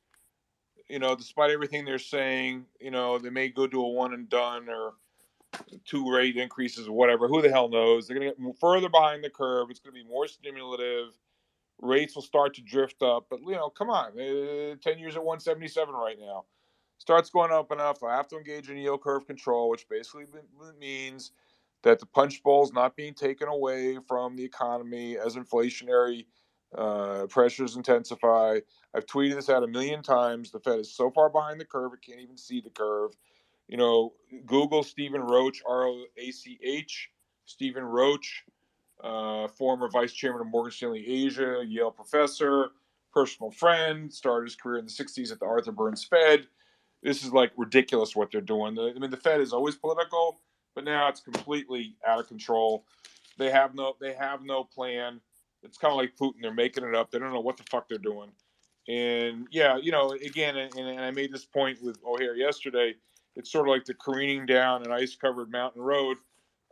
You 0.89 0.98
know, 0.98 1.14
despite 1.14 1.50
everything 1.50 1.84
they're 1.84 1.98
saying, 1.98 2.66
you 2.80 2.90
know, 2.90 3.18
they 3.18 3.30
may 3.30 3.48
go 3.48 3.66
to 3.66 3.80
a 3.80 3.89
one 3.89 4.12
and 4.12 4.28
done 4.28 4.68
or 4.68 4.94
two 5.84 6.10
rate 6.10 6.36
increases 6.36 6.89
or 6.89 6.92
whatever. 6.92 7.28
Who 7.28 7.42
the 7.42 7.50
hell 7.50 7.68
knows? 7.68 8.06
They're 8.06 8.18
to 8.18 8.26
get 8.26 8.58
further 8.60 8.89
behind 8.89 9.22
the 9.22 9.30
curve. 9.30 9.70
It's 9.70 9.80
to 9.80 9.92
be 9.92 10.05
more 10.05 10.26
stimulative. 10.26 11.16
Rates 11.80 12.14
will 12.14 12.22
start 12.22 12.55
to 12.55 12.62
drift 12.62 13.02
up. 13.02 13.26
But, 13.30 13.40
you 13.40 13.52
know, 13.52 13.70
come 13.70 13.90
on. 13.90 14.12
Uh, 14.12 14.76
10 14.82 14.98
years 14.98 15.16
at 15.16 15.24
177 15.24 15.94
right 15.94 16.16
now. 16.18 16.44
Starts 17.00 17.30
going 17.30 17.50
up 17.50 17.72
enough. 17.72 18.02
I 18.02 18.14
have 18.14 18.28
to 18.28 18.36
engage 18.36 18.68
in 18.68 18.76
yield 18.76 19.00
curve 19.00 19.26
control, 19.26 19.70
which 19.70 19.88
basically 19.88 20.26
means 20.78 21.32
that 21.82 21.98
the 21.98 22.04
punch 22.04 22.42
bowl 22.42 22.62
is 22.62 22.74
not 22.74 22.94
being 22.94 23.14
taken 23.14 23.48
away 23.48 23.96
from 24.06 24.36
the 24.36 24.44
economy 24.44 25.16
as 25.16 25.34
inflationary 25.34 26.26
uh, 26.76 27.24
pressures 27.30 27.76
intensify. 27.76 28.58
I've 28.94 29.06
tweeted 29.06 29.36
this 29.36 29.48
out 29.48 29.64
a 29.64 29.66
million 29.66 30.02
times. 30.02 30.50
The 30.50 30.60
Fed 30.60 30.78
is 30.78 30.92
so 30.94 31.10
far 31.10 31.30
behind 31.30 31.58
the 31.58 31.64
curve, 31.64 31.92
it 31.94 32.02
can't 32.06 32.20
even 32.20 32.36
see 32.36 32.60
the 32.60 32.68
curve. 32.68 33.12
You 33.66 33.78
know, 33.78 34.12
Google 34.44 34.82
Stephen 34.82 35.22
Roach, 35.22 35.62
R 35.66 35.86
O 35.86 36.04
A 36.18 36.30
C 36.30 36.58
H, 36.62 37.08
Stephen 37.46 37.82
Roach, 37.82 38.44
uh, 39.02 39.48
former 39.48 39.88
vice 39.88 40.12
chairman 40.12 40.42
of 40.42 40.48
Morgan 40.48 40.70
Stanley 40.70 41.24
Asia, 41.24 41.64
Yale 41.66 41.92
professor, 41.92 42.72
personal 43.10 43.50
friend, 43.50 44.12
started 44.12 44.44
his 44.44 44.54
career 44.54 44.80
in 44.80 44.84
the 44.84 44.90
60s 44.90 45.32
at 45.32 45.40
the 45.40 45.46
Arthur 45.46 45.72
Burns 45.72 46.04
Fed. 46.04 46.46
This 47.02 47.24
is 47.24 47.32
like 47.32 47.52
ridiculous 47.56 48.14
what 48.14 48.30
they're 48.30 48.40
doing. 48.40 48.78
I 48.78 48.98
mean, 48.98 49.10
the 49.10 49.16
Fed 49.16 49.40
is 49.40 49.52
always 49.52 49.76
political, 49.76 50.40
but 50.74 50.84
now 50.84 51.08
it's 51.08 51.20
completely 51.20 51.96
out 52.06 52.20
of 52.20 52.28
control. 52.28 52.84
They 53.38 53.50
have 53.50 53.74
no 53.74 53.96
they 54.00 54.12
have 54.12 54.42
no 54.42 54.64
plan. 54.64 55.20
It's 55.62 55.78
kind 55.78 55.92
of 55.92 55.98
like 55.98 56.16
Putin. 56.16 56.42
They're 56.42 56.52
making 56.54 56.84
it 56.84 56.94
up. 56.94 57.10
They 57.10 57.18
don't 57.18 57.32
know 57.32 57.40
what 57.40 57.56
the 57.56 57.64
fuck 57.70 57.88
they're 57.88 57.98
doing. 57.98 58.30
And 58.88 59.46
yeah, 59.50 59.76
you 59.76 59.92
know, 59.92 60.12
again, 60.12 60.56
and, 60.56 60.74
and 60.74 61.00
I 61.00 61.10
made 61.10 61.32
this 61.32 61.44
point 61.44 61.82
with 61.82 61.98
O'Hare 62.04 62.34
yesterday. 62.34 62.94
It's 63.36 63.52
sort 63.52 63.68
of 63.68 63.72
like 63.72 63.84
the 63.84 63.94
careening 63.94 64.46
down 64.46 64.84
an 64.84 64.90
ice-covered 64.90 65.50
mountain 65.52 65.82
road, 65.82 66.16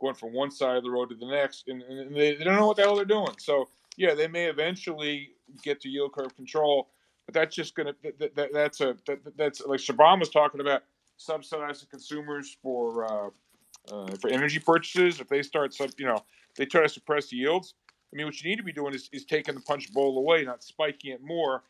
going 0.01 0.15
from 0.15 0.33
one 0.33 0.51
side 0.51 0.75
of 0.75 0.83
the 0.83 0.89
road 0.89 1.09
to 1.09 1.15
the 1.15 1.27
next, 1.27 1.67
and, 1.69 1.81
and 1.83 2.13
they, 2.13 2.35
they 2.35 2.43
don't 2.43 2.55
know 2.55 2.67
what 2.67 2.75
the 2.75 2.83
hell 2.83 2.95
they're 2.95 3.05
doing. 3.05 3.35
So 3.37 3.69
yeah, 3.95 4.13
they 4.13 4.27
may 4.27 4.45
eventually 4.45 5.29
get 5.63 5.79
to 5.81 5.89
yield 5.89 6.13
curve 6.13 6.35
control, 6.35 6.89
but 7.29 7.39
that's 7.39 7.55
just 7.55 7.75
gonna 7.75 7.93
that, 8.01 8.35
that, 8.35 8.49
that's 8.51 8.81
a 8.81 8.95
that, 9.05 9.19
that's 9.37 9.61
like 9.63 9.79
Shabam 9.79 10.19
was 10.19 10.29
talking 10.29 10.61
about 10.61 10.81
subsidizing 11.17 11.87
consumers 11.91 12.57
for 12.63 13.05
uh, 13.05 13.29
uh, 13.93 14.15
for 14.19 14.31
energy 14.31 14.57
purchases. 14.57 15.19
If 15.19 15.27
they 15.27 15.43
start 15.43 15.71
sub, 15.75 15.91
you 15.99 16.07
know, 16.07 16.23
they 16.55 16.65
try 16.65 16.81
to 16.81 16.89
suppress 16.89 17.31
yields. 17.31 17.75
I 18.11 18.15
mean, 18.15 18.25
what 18.25 18.41
you 18.41 18.49
need 18.49 18.55
to 18.55 18.63
be 18.63 18.71
doing 18.71 18.95
is, 18.95 19.11
is 19.13 19.25
taking 19.25 19.53
the 19.53 19.61
punch 19.61 19.93
bowl 19.93 20.17
away, 20.17 20.43
not 20.43 20.63
spiking 20.63 21.11
it 21.11 21.21
more. 21.23 21.61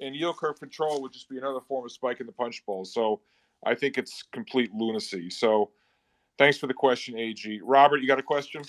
And 0.00 0.14
yield 0.14 0.36
curve 0.36 0.60
control 0.60 1.02
would 1.02 1.12
just 1.12 1.28
be 1.28 1.36
another 1.38 1.58
form 1.66 1.84
of 1.84 1.90
spiking 1.90 2.26
the 2.26 2.32
punch 2.32 2.64
bowl. 2.64 2.84
So 2.84 3.20
I 3.66 3.74
think 3.74 3.98
it's 3.98 4.22
complete 4.22 4.72
lunacy. 4.72 5.30
So 5.30 5.70
thanks 6.38 6.58
for 6.58 6.68
the 6.68 6.74
question, 6.74 7.18
AG. 7.18 7.60
Robert, 7.64 7.96
you 7.96 8.06
got 8.06 8.20
a 8.20 8.22
question? 8.22 8.62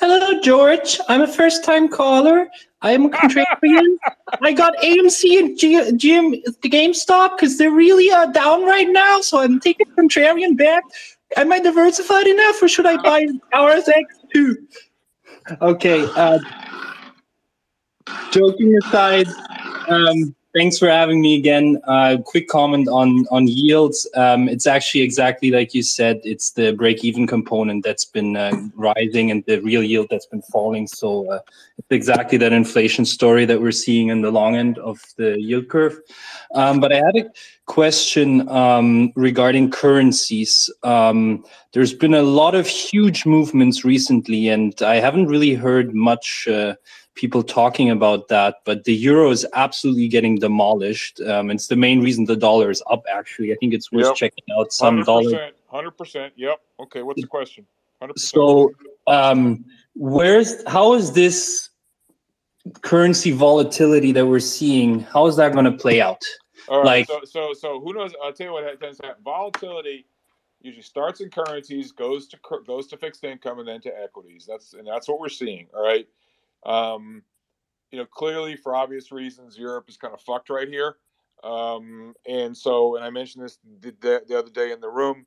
Hello, 0.00 0.40
George. 0.40 0.98
I'm 1.08 1.22
a 1.22 1.26
first 1.26 1.64
time 1.64 1.88
caller. 1.88 2.48
I'm 2.82 3.06
a 3.06 3.08
contrarian. 3.08 3.96
I 4.42 4.52
got 4.52 4.76
AMC 4.78 5.38
and 5.38 5.58
G- 5.58 5.92
GM, 5.92 6.42
the 6.62 6.68
GameStop 6.68 7.36
because 7.36 7.56
they're 7.56 7.70
really 7.70 8.10
uh, 8.10 8.26
down 8.26 8.64
right 8.64 8.88
now. 8.88 9.20
So 9.20 9.40
I'm 9.40 9.60
taking 9.60 9.86
contrarian 9.96 10.56
bet. 10.56 10.82
Am 11.36 11.52
I 11.52 11.58
diversified 11.60 12.26
enough 12.26 12.62
or 12.62 12.68
should 12.68 12.86
I 12.86 12.96
buy 12.96 13.26
RSX 13.54 14.02
too? 14.32 14.66
Okay. 15.62 16.06
Uh, 16.16 16.38
joking 18.30 18.76
aside, 18.84 19.28
um, 19.88 20.34
thanks 20.54 20.78
for 20.78 20.88
having 20.88 21.20
me 21.20 21.36
again. 21.36 21.80
Uh, 21.84 22.16
quick 22.24 22.48
comment 22.48 22.88
on 22.88 23.26
on 23.30 23.46
yields. 23.48 24.08
Um, 24.14 24.48
it's 24.48 24.66
actually 24.66 25.02
exactly 25.02 25.50
like 25.50 25.74
you 25.74 25.82
said. 25.82 26.20
It's 26.24 26.52
the 26.52 26.72
break-even 26.72 27.26
component 27.26 27.84
that's 27.84 28.04
been 28.04 28.36
uh, 28.36 28.52
rising, 28.74 29.30
and 29.30 29.44
the 29.46 29.60
real 29.60 29.82
yield 29.82 30.06
that's 30.10 30.26
been 30.26 30.42
falling. 30.42 30.86
So 30.86 31.30
uh, 31.30 31.40
it's 31.78 31.90
exactly 31.90 32.38
that 32.38 32.52
inflation 32.52 33.04
story 33.04 33.44
that 33.44 33.60
we're 33.60 33.72
seeing 33.72 34.08
in 34.08 34.22
the 34.22 34.30
long 34.30 34.56
end 34.56 34.78
of 34.78 35.00
the 35.16 35.40
yield 35.40 35.68
curve. 35.68 35.98
Um, 36.54 36.80
but 36.80 36.92
I 36.92 36.96
had 36.96 37.16
a 37.16 37.30
question 37.66 38.48
um, 38.48 39.12
regarding 39.16 39.70
currencies. 39.70 40.70
Um, 40.82 41.44
there's 41.72 41.92
been 41.94 42.14
a 42.14 42.22
lot 42.22 42.54
of 42.54 42.66
huge 42.66 43.26
movements 43.26 43.84
recently, 43.84 44.48
and 44.48 44.80
I 44.82 44.96
haven't 44.96 45.26
really 45.26 45.54
heard 45.54 45.94
much 45.94 46.46
uh, 46.46 46.76
people 47.14 47.42
talking 47.42 47.90
about 47.90 48.28
that. 48.28 48.56
But 48.64 48.84
the 48.84 48.94
euro 48.94 49.30
is 49.30 49.46
absolutely 49.54 50.08
getting 50.08 50.36
demolished. 50.38 51.20
Um, 51.20 51.50
it's 51.50 51.68
the 51.68 51.76
main 51.76 52.02
reason 52.02 52.24
the 52.24 52.36
dollar 52.36 52.70
is 52.70 52.82
up. 52.90 53.04
Actually, 53.12 53.52
I 53.52 53.56
think 53.56 53.74
it's 53.74 53.92
worth 53.92 54.06
Yep. 54.06 54.16
checking 54.16 54.44
out 54.58 54.72
some 54.72 55.02
dollar. 55.02 55.50
Hundred 55.66 55.92
percent. 55.92 56.32
Yep. 56.36 56.60
Okay. 56.80 57.02
What's 57.02 57.20
the 57.20 57.26
question? 57.26 57.66
Hundred 58.00 58.14
percent. 58.14 58.30
So, 58.30 58.72
um, 59.06 59.64
where's 59.94 60.66
how 60.68 60.94
is 60.94 61.12
this 61.12 61.70
currency 62.82 63.30
volatility 63.30 64.12
that 64.12 64.26
we're 64.26 64.40
seeing? 64.40 65.00
How 65.00 65.26
is 65.26 65.36
that 65.36 65.52
going 65.52 65.64
to 65.66 65.72
play 65.72 66.00
out? 66.00 66.22
All 66.68 66.78
right. 66.78 66.86
like- 66.86 67.06
so, 67.08 67.20
so, 67.24 67.52
so 67.52 67.80
who 67.80 67.92
knows? 67.92 68.12
I'll 68.22 68.32
tell 68.32 68.46
you 68.48 68.52
what 68.52 68.64
to. 68.64 69.16
Volatility 69.24 70.06
usually 70.62 70.82
starts 70.82 71.20
in 71.20 71.28
currencies, 71.28 71.92
goes 71.92 72.26
to 72.28 72.38
goes 72.66 72.86
to 72.88 72.96
fixed 72.96 73.22
income, 73.24 73.58
and 73.58 73.68
then 73.68 73.80
to 73.82 73.90
equities. 74.02 74.46
That's 74.48 74.72
and 74.74 74.86
that's 74.86 75.08
what 75.08 75.20
we're 75.20 75.28
seeing. 75.28 75.66
All 75.74 75.84
right. 75.84 76.06
Um, 76.64 77.22
you 77.90 77.98
know, 77.98 78.06
clearly 78.06 78.56
for 78.56 78.74
obvious 78.74 79.12
reasons, 79.12 79.56
Europe 79.56 79.88
is 79.88 79.96
kind 79.96 80.14
of 80.14 80.20
fucked 80.20 80.50
right 80.50 80.68
here. 80.68 80.96
Um, 81.44 82.14
and 82.26 82.56
so, 82.56 82.96
and 82.96 83.04
I 83.04 83.10
mentioned 83.10 83.44
this 83.44 83.58
the, 83.80 83.94
the, 84.00 84.22
the 84.26 84.38
other 84.38 84.50
day 84.50 84.72
in 84.72 84.80
the 84.80 84.88
room. 84.88 85.26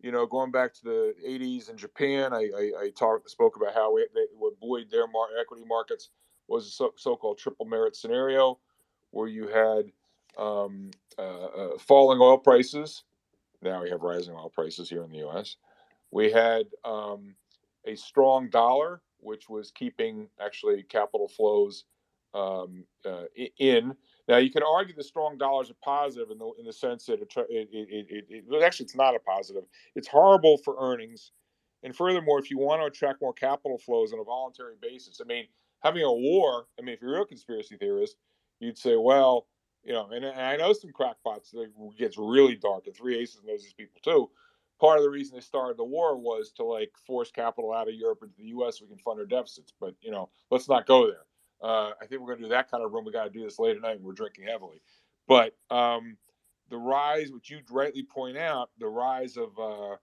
You 0.00 0.12
know, 0.12 0.26
going 0.26 0.50
back 0.50 0.72
to 0.74 0.84
the 0.84 1.14
'80s 1.26 1.68
in 1.68 1.76
Japan, 1.76 2.32
I, 2.32 2.48
I, 2.56 2.72
I 2.84 2.90
talked 2.96 3.28
spoke 3.30 3.56
about 3.56 3.74
how 3.74 3.96
it, 3.98 4.08
they, 4.14 4.24
what 4.36 4.58
buoyed 4.58 4.90
their 4.90 5.06
mar- 5.06 5.28
equity 5.38 5.64
markets 5.66 6.08
was 6.48 6.66
a 6.66 6.70
so, 6.70 6.94
so-called 6.96 7.38
triple 7.38 7.66
merit 7.66 7.94
scenario, 7.94 8.58
where 9.10 9.28
you 9.28 9.46
had 9.48 9.92
um, 10.38 10.90
uh, 11.18 11.44
uh, 11.44 11.78
falling 11.78 12.20
oil 12.20 12.38
prices. 12.38 13.04
Now 13.62 13.82
we 13.82 13.90
have 13.90 14.00
rising 14.00 14.34
oil 14.34 14.50
prices 14.50 14.88
here 14.88 15.04
in 15.04 15.10
the 15.10 15.18
U.S. 15.18 15.56
We 16.10 16.32
had 16.32 16.66
um, 16.84 17.34
a 17.86 17.94
strong 17.94 18.48
dollar, 18.48 19.02
which 19.22 19.48
was 19.48 19.70
keeping 19.70 20.28
actually 20.40 20.82
capital 20.82 21.28
flows 21.28 21.84
um, 22.34 22.84
uh, 23.04 23.24
in. 23.58 23.94
Now 24.28 24.36
you 24.36 24.50
can 24.50 24.62
argue 24.62 24.94
the 24.94 25.02
strong 25.02 25.38
dollar 25.38 25.62
is 25.62 25.70
a 25.70 25.74
positive 25.74 26.30
in 26.30 26.38
the 26.38 26.50
in 26.58 26.64
the 26.64 26.72
sense 26.72 27.06
that 27.06 27.20
it, 27.20 27.32
it, 27.36 27.68
it, 27.72 28.26
it, 28.30 28.44
it, 28.48 28.62
actually 28.62 28.84
it's 28.84 28.96
not 28.96 29.16
a 29.16 29.18
positive. 29.18 29.64
It's 29.96 30.08
horrible 30.08 30.58
for 30.58 30.76
earnings, 30.78 31.32
and 31.82 31.94
furthermore, 31.94 32.38
if 32.38 32.50
you 32.50 32.58
want 32.58 32.82
to 32.82 32.86
attract 32.86 33.22
more 33.22 33.32
capital 33.32 33.78
flows 33.78 34.12
on 34.12 34.20
a 34.20 34.24
voluntary 34.24 34.74
basis, 34.80 35.20
I 35.20 35.24
mean, 35.24 35.46
having 35.82 36.02
a 36.02 36.12
war. 36.12 36.66
I 36.78 36.82
mean, 36.82 36.94
if 36.94 37.00
you're 37.00 37.14
a 37.14 37.16
real 37.16 37.24
conspiracy 37.24 37.76
theorist, 37.76 38.16
you'd 38.60 38.78
say, 38.78 38.96
well, 38.96 39.46
you 39.82 39.92
know, 39.92 40.10
and, 40.10 40.24
and 40.24 40.40
I 40.40 40.56
know 40.56 40.72
some 40.72 40.92
crackpots 40.92 41.50
that 41.52 41.70
gets 41.98 42.18
really 42.18 42.54
dark, 42.54 42.86
and 42.86 42.94
Three 42.94 43.18
Aces 43.18 43.42
knows 43.44 43.62
these 43.62 43.72
people 43.72 44.00
too. 44.02 44.30
Part 44.80 44.98
of 44.98 45.04
the 45.04 45.10
reason 45.10 45.34
they 45.36 45.40
started 45.42 45.76
the 45.76 45.84
war 45.84 46.16
was 46.16 46.52
to 46.52 46.64
like 46.64 46.90
force 47.06 47.30
capital 47.30 47.72
out 47.72 47.88
of 47.88 47.94
Europe 47.94 48.20
into 48.22 48.36
the 48.38 48.46
U.S. 48.48 48.78
so 48.78 48.84
we 48.84 48.88
can 48.88 48.98
fund 48.98 49.20
our 49.20 49.26
deficits. 49.26 49.72
But 49.78 49.94
you 50.00 50.10
know, 50.10 50.30
let's 50.50 50.68
not 50.68 50.86
go 50.86 51.06
there. 51.06 51.26
Uh, 51.62 51.90
I 52.00 52.06
think 52.06 52.20
we're 52.22 52.28
going 52.28 52.38
to 52.38 52.44
do 52.44 52.50
that 52.50 52.70
kind 52.70 52.82
of 52.82 52.92
room. 52.92 53.04
We 53.04 53.12
got 53.12 53.24
to 53.24 53.30
do 53.30 53.42
this 53.44 53.58
late 53.58 53.76
at 53.76 53.82
night. 53.82 53.96
and 53.96 54.04
We're 54.04 54.12
drinking 54.14 54.46
heavily, 54.46 54.80
but 55.28 55.54
um, 55.70 56.16
the 56.70 56.78
rise, 56.78 57.30
which 57.30 57.50
you 57.50 57.60
rightly 57.70 58.02
point 58.04 58.38
out, 58.38 58.70
the 58.78 58.88
rise 58.88 59.36
of 59.36 59.50
uh, 59.58 59.96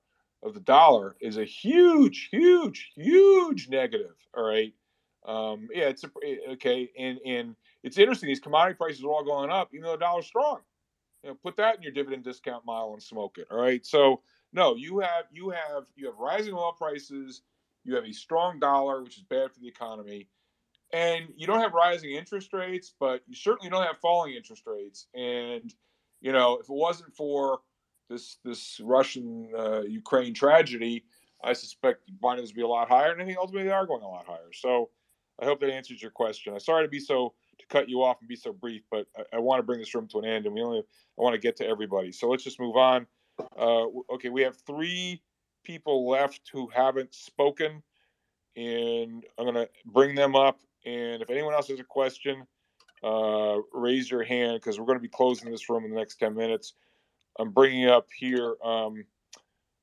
of 0.43 0.53
the 0.53 0.59
dollar 0.59 1.15
is 1.19 1.37
a 1.37 1.45
huge, 1.45 2.29
huge, 2.31 2.91
huge 2.95 3.69
negative. 3.69 4.15
All 4.35 4.43
right. 4.47 4.73
Um, 5.25 5.67
yeah, 5.73 5.85
it's 5.89 6.03
a, 6.03 6.11
eh, 6.23 6.51
okay, 6.53 6.89
and 6.97 7.19
and 7.25 7.55
it's 7.83 7.97
interesting. 7.97 8.27
These 8.27 8.39
commodity 8.39 8.75
prices 8.77 9.03
are 9.03 9.07
all 9.09 9.23
going 9.23 9.49
up, 9.49 9.69
even 9.73 9.83
though 9.85 9.91
the 9.93 9.97
dollar's 9.97 10.27
strong. 10.27 10.59
you 11.23 11.29
know, 11.29 11.35
put 11.43 11.57
that 11.57 11.75
in 11.75 11.81
your 11.83 11.91
dividend 11.91 12.23
discount 12.23 12.65
mile 12.65 12.91
and 12.93 13.01
smoke 13.01 13.37
it. 13.37 13.47
All 13.51 13.59
right. 13.59 13.85
So 13.85 14.21
no, 14.53 14.75
you 14.75 14.99
have 14.99 15.25
you 15.31 15.49
have 15.49 15.85
you 15.95 16.05
have 16.05 16.17
rising 16.17 16.53
oil 16.53 16.73
prices. 16.73 17.41
You 17.83 17.95
have 17.95 18.05
a 18.05 18.11
strong 18.11 18.59
dollar, 18.59 19.01
which 19.01 19.17
is 19.17 19.23
bad 19.23 19.51
for 19.51 19.59
the 19.59 19.67
economy, 19.67 20.27
and 20.91 21.27
you 21.35 21.47
don't 21.47 21.61
have 21.61 21.73
rising 21.73 22.11
interest 22.11 22.53
rates, 22.53 22.93
but 22.99 23.21
you 23.27 23.35
certainly 23.35 23.69
don't 23.69 23.85
have 23.85 23.97
falling 23.99 24.33
interest 24.33 24.63
rates. 24.65 25.07
And 25.13 25.73
you 26.21 26.31
know, 26.31 26.55
if 26.55 26.69
it 26.69 26.73
wasn't 26.73 27.15
for 27.15 27.59
this 28.09 28.37
this 28.43 28.79
Russian 28.83 29.49
uh, 29.57 29.81
Ukraine 29.81 30.33
tragedy, 30.33 31.05
I 31.43 31.53
suspect 31.53 32.09
finance 32.21 32.49
would 32.49 32.55
be 32.55 32.61
a 32.61 32.67
lot 32.67 32.89
higher, 32.89 33.11
and 33.11 33.21
I 33.21 33.25
think 33.25 33.37
ultimately 33.37 33.67
they 33.67 33.73
are 33.73 33.85
going 33.85 34.03
a 34.03 34.07
lot 34.09 34.25
higher. 34.25 34.51
So 34.53 34.89
I 35.41 35.45
hope 35.45 35.59
that 35.59 35.69
answers 35.69 36.01
your 36.01 36.11
question. 36.11 36.53
I'm 36.53 36.59
sorry 36.59 36.85
to 36.85 36.89
be 36.89 36.99
so 36.99 37.33
to 37.59 37.65
cut 37.67 37.89
you 37.89 38.03
off 38.03 38.17
and 38.19 38.29
be 38.29 38.35
so 38.35 38.53
brief, 38.53 38.83
but 38.91 39.07
I, 39.17 39.37
I 39.37 39.39
want 39.39 39.59
to 39.59 39.63
bring 39.63 39.79
this 39.79 39.93
room 39.93 40.07
to 40.09 40.19
an 40.19 40.25
end, 40.25 40.45
and 40.45 40.55
we 40.55 40.61
only 40.61 40.79
I 40.79 41.21
want 41.21 41.33
to 41.33 41.39
get 41.39 41.55
to 41.57 41.67
everybody. 41.67 42.11
So 42.11 42.29
let's 42.29 42.43
just 42.43 42.59
move 42.59 42.75
on. 42.75 43.07
Uh, 43.39 43.85
okay, 44.13 44.29
we 44.29 44.41
have 44.41 44.57
three 44.65 45.21
people 45.63 46.09
left 46.09 46.41
who 46.51 46.67
haven't 46.67 47.13
spoken, 47.13 47.83
and 48.55 49.25
I'm 49.37 49.45
going 49.45 49.55
to 49.55 49.69
bring 49.85 50.15
them 50.15 50.35
up. 50.35 50.59
And 50.85 51.21
if 51.21 51.29
anyone 51.29 51.53
else 51.53 51.67
has 51.67 51.79
a 51.79 51.83
question, 51.83 52.45
uh, 53.03 53.57
raise 53.73 54.09
your 54.09 54.23
hand 54.23 54.55
because 54.55 54.79
we're 54.79 54.85
going 54.85 54.97
to 54.97 55.03
be 55.03 55.09
closing 55.09 55.51
this 55.51 55.69
room 55.69 55.85
in 55.85 55.91
the 55.91 55.97
next 55.97 56.17
10 56.17 56.35
minutes. 56.35 56.73
I'm 57.39 57.51
bringing 57.51 57.87
up 57.87 58.07
here. 58.17 58.55
Um, 58.63 59.03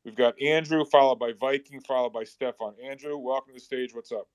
we've 0.04 0.14
got 0.14 0.40
Andrew, 0.40 0.84
followed 0.84 1.18
by 1.18 1.32
Viking, 1.38 1.80
followed 1.80 2.12
by 2.12 2.24
Stefan. 2.24 2.74
Andrew, 2.84 3.16
welcome 3.16 3.54
to 3.54 3.54
the 3.54 3.60
stage. 3.60 3.94
What's 3.94 4.12
up? 4.12 4.28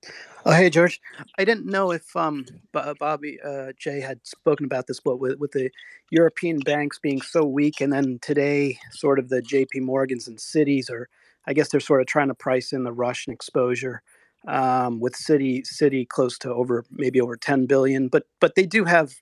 Oh, 0.44 0.52
hey, 0.52 0.70
George. 0.70 1.00
I 1.38 1.44
didn't 1.44 1.66
know 1.66 1.92
if 1.92 2.14
um, 2.16 2.46
Bobby 2.72 3.38
uh, 3.44 3.72
Jay 3.78 4.00
had 4.00 4.20
spoken 4.24 4.64
about 4.64 4.86
this, 4.86 5.00
but 5.00 5.18
with, 5.18 5.38
with 5.38 5.52
the 5.52 5.70
European 6.10 6.58
banks 6.60 6.98
being 6.98 7.20
so 7.20 7.44
weak, 7.44 7.80
and 7.80 7.92
then 7.92 8.18
today, 8.20 8.78
sort 8.90 9.18
of 9.18 9.28
the 9.28 9.42
J.P. 9.42 9.80
Morgans 9.80 10.26
and 10.26 10.38
Citis 10.38 10.90
are, 10.90 11.08
I 11.46 11.52
guess 11.52 11.68
they're 11.68 11.80
sort 11.80 12.00
of 12.00 12.06
trying 12.06 12.28
to 12.28 12.34
price 12.34 12.72
in 12.72 12.84
the 12.84 12.92
Russian 12.92 13.32
exposure 13.32 14.02
um, 14.48 15.00
with 15.00 15.14
Citi 15.14 15.62
Citi 15.62 16.08
close 16.08 16.38
to 16.38 16.52
over 16.52 16.84
maybe 16.90 17.20
over 17.20 17.36
10 17.36 17.66
billion, 17.66 18.08
but 18.08 18.24
but 18.40 18.54
they 18.54 18.66
do 18.66 18.84
have 18.84 19.14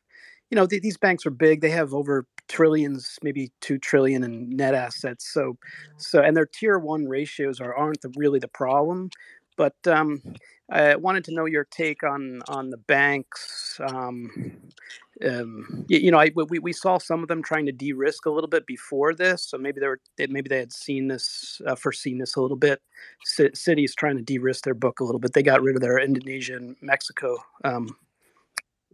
you 0.51 0.57
know, 0.57 0.67
th- 0.67 0.83
these 0.83 0.97
banks 0.97 1.27
are 1.27 1.31
big. 1.31 1.61
They 1.61 1.71
have 1.71 1.95
over 1.95 2.27
trillions, 2.49 3.19
maybe 3.23 3.53
two 3.61 3.79
trillion 3.79 4.25
in 4.25 4.51
net 4.51 4.75
assets. 4.75 5.33
So, 5.33 5.59
so 5.97 6.23
and 6.23 6.37
their 6.37 6.47
tier 6.47 6.79
one 6.79 7.07
ratios 7.07 7.61
are 7.61 7.75
aren't 7.75 8.01
the, 8.01 8.13
really 8.17 8.39
the 8.39 8.49
problem. 8.49 9.11
But 9.57 9.75
um, 9.87 10.23
I 10.71 10.95
wanted 10.97 11.25
to 11.25 11.35
know 11.35 11.47
your 11.47 11.65
take 11.65 12.05
on 12.05 12.43
on 12.49 12.71
the 12.71 12.77
banks. 12.77 13.81
Um, 13.93 14.31
um, 15.27 15.85
you, 15.89 15.99
you, 15.99 16.11
know, 16.13 16.19
I, 16.19 16.31
we 16.35 16.61
we 16.61 16.73
saw 16.73 16.99
some 16.99 17.23
of 17.23 17.29
them 17.29 17.43
trying 17.43 17.67
to 17.67 17.73
de-risk 17.73 18.27
a 18.27 18.31
little 18.31 18.49
bit 18.49 18.67
before 18.67 19.15
this, 19.15 19.43
so 19.43 19.59
maybe 19.59 19.81
they 19.81 19.89
were 19.89 20.01
maybe 20.17 20.49
they 20.49 20.59
had 20.59 20.73
seen 20.73 21.09
this, 21.09 21.61
uh, 21.67 21.75
foreseen 21.75 22.19
this 22.19 22.37
a 22.37 22.41
little 22.41 22.57
bit. 22.57 22.81
C- 23.25 23.51
Citi's 23.51 23.97
trying 23.97 24.17
to 24.17 24.23
de-risk 24.23 24.63
their 24.63 24.75
book 24.75 25.01
a 25.01 25.05
little 25.05 25.19
bit. 25.19 25.33
They 25.33 25.43
got 25.43 25.61
rid 25.61 25.75
of 25.75 25.83
their 25.83 25.99
Indonesia 25.99 26.55
and 26.55 26.77
Mexico 26.81 27.39
um, 27.65 27.97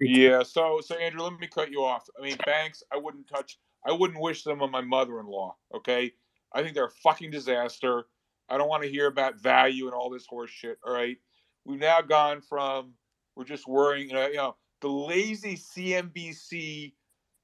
Yeah. 0.00 0.42
So, 0.42 0.80
so 0.84 0.96
Andrew, 0.96 1.22
let 1.22 1.38
me 1.38 1.46
cut 1.46 1.70
you 1.70 1.84
off. 1.84 2.08
I 2.18 2.22
mean, 2.22 2.36
banks, 2.44 2.82
I 2.92 2.96
wouldn't 2.96 3.28
touch. 3.28 3.58
I 3.86 3.92
wouldn't 3.92 4.20
wish 4.20 4.42
them 4.42 4.62
on 4.62 4.70
my 4.70 4.80
mother-in-law. 4.80 5.56
Okay. 5.76 6.12
I 6.52 6.62
think 6.62 6.74
they're 6.74 6.86
a 6.86 7.00
fucking 7.02 7.30
disaster. 7.30 8.04
I 8.48 8.58
don't 8.58 8.68
want 8.68 8.82
to 8.82 8.88
hear 8.88 9.06
about 9.06 9.40
value 9.40 9.86
and 9.86 9.94
all 9.94 10.10
this 10.10 10.26
horse 10.26 10.50
shit. 10.50 10.78
All 10.86 10.92
right. 10.92 11.16
We've 11.64 11.80
now 11.80 12.00
gone 12.00 12.40
from 12.40 12.94
we're 13.36 13.44
just 13.44 13.66
worrying, 13.66 14.08
you 14.08 14.14
know, 14.14 14.26
you 14.28 14.36
know, 14.36 14.56
the 14.80 14.88
lazy 14.88 15.56
CNBC 15.56 16.92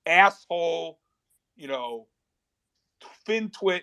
asshole, 0.07 1.01
you 1.57 1.69
know, 1.69 2.07
FinTwit 3.27 3.83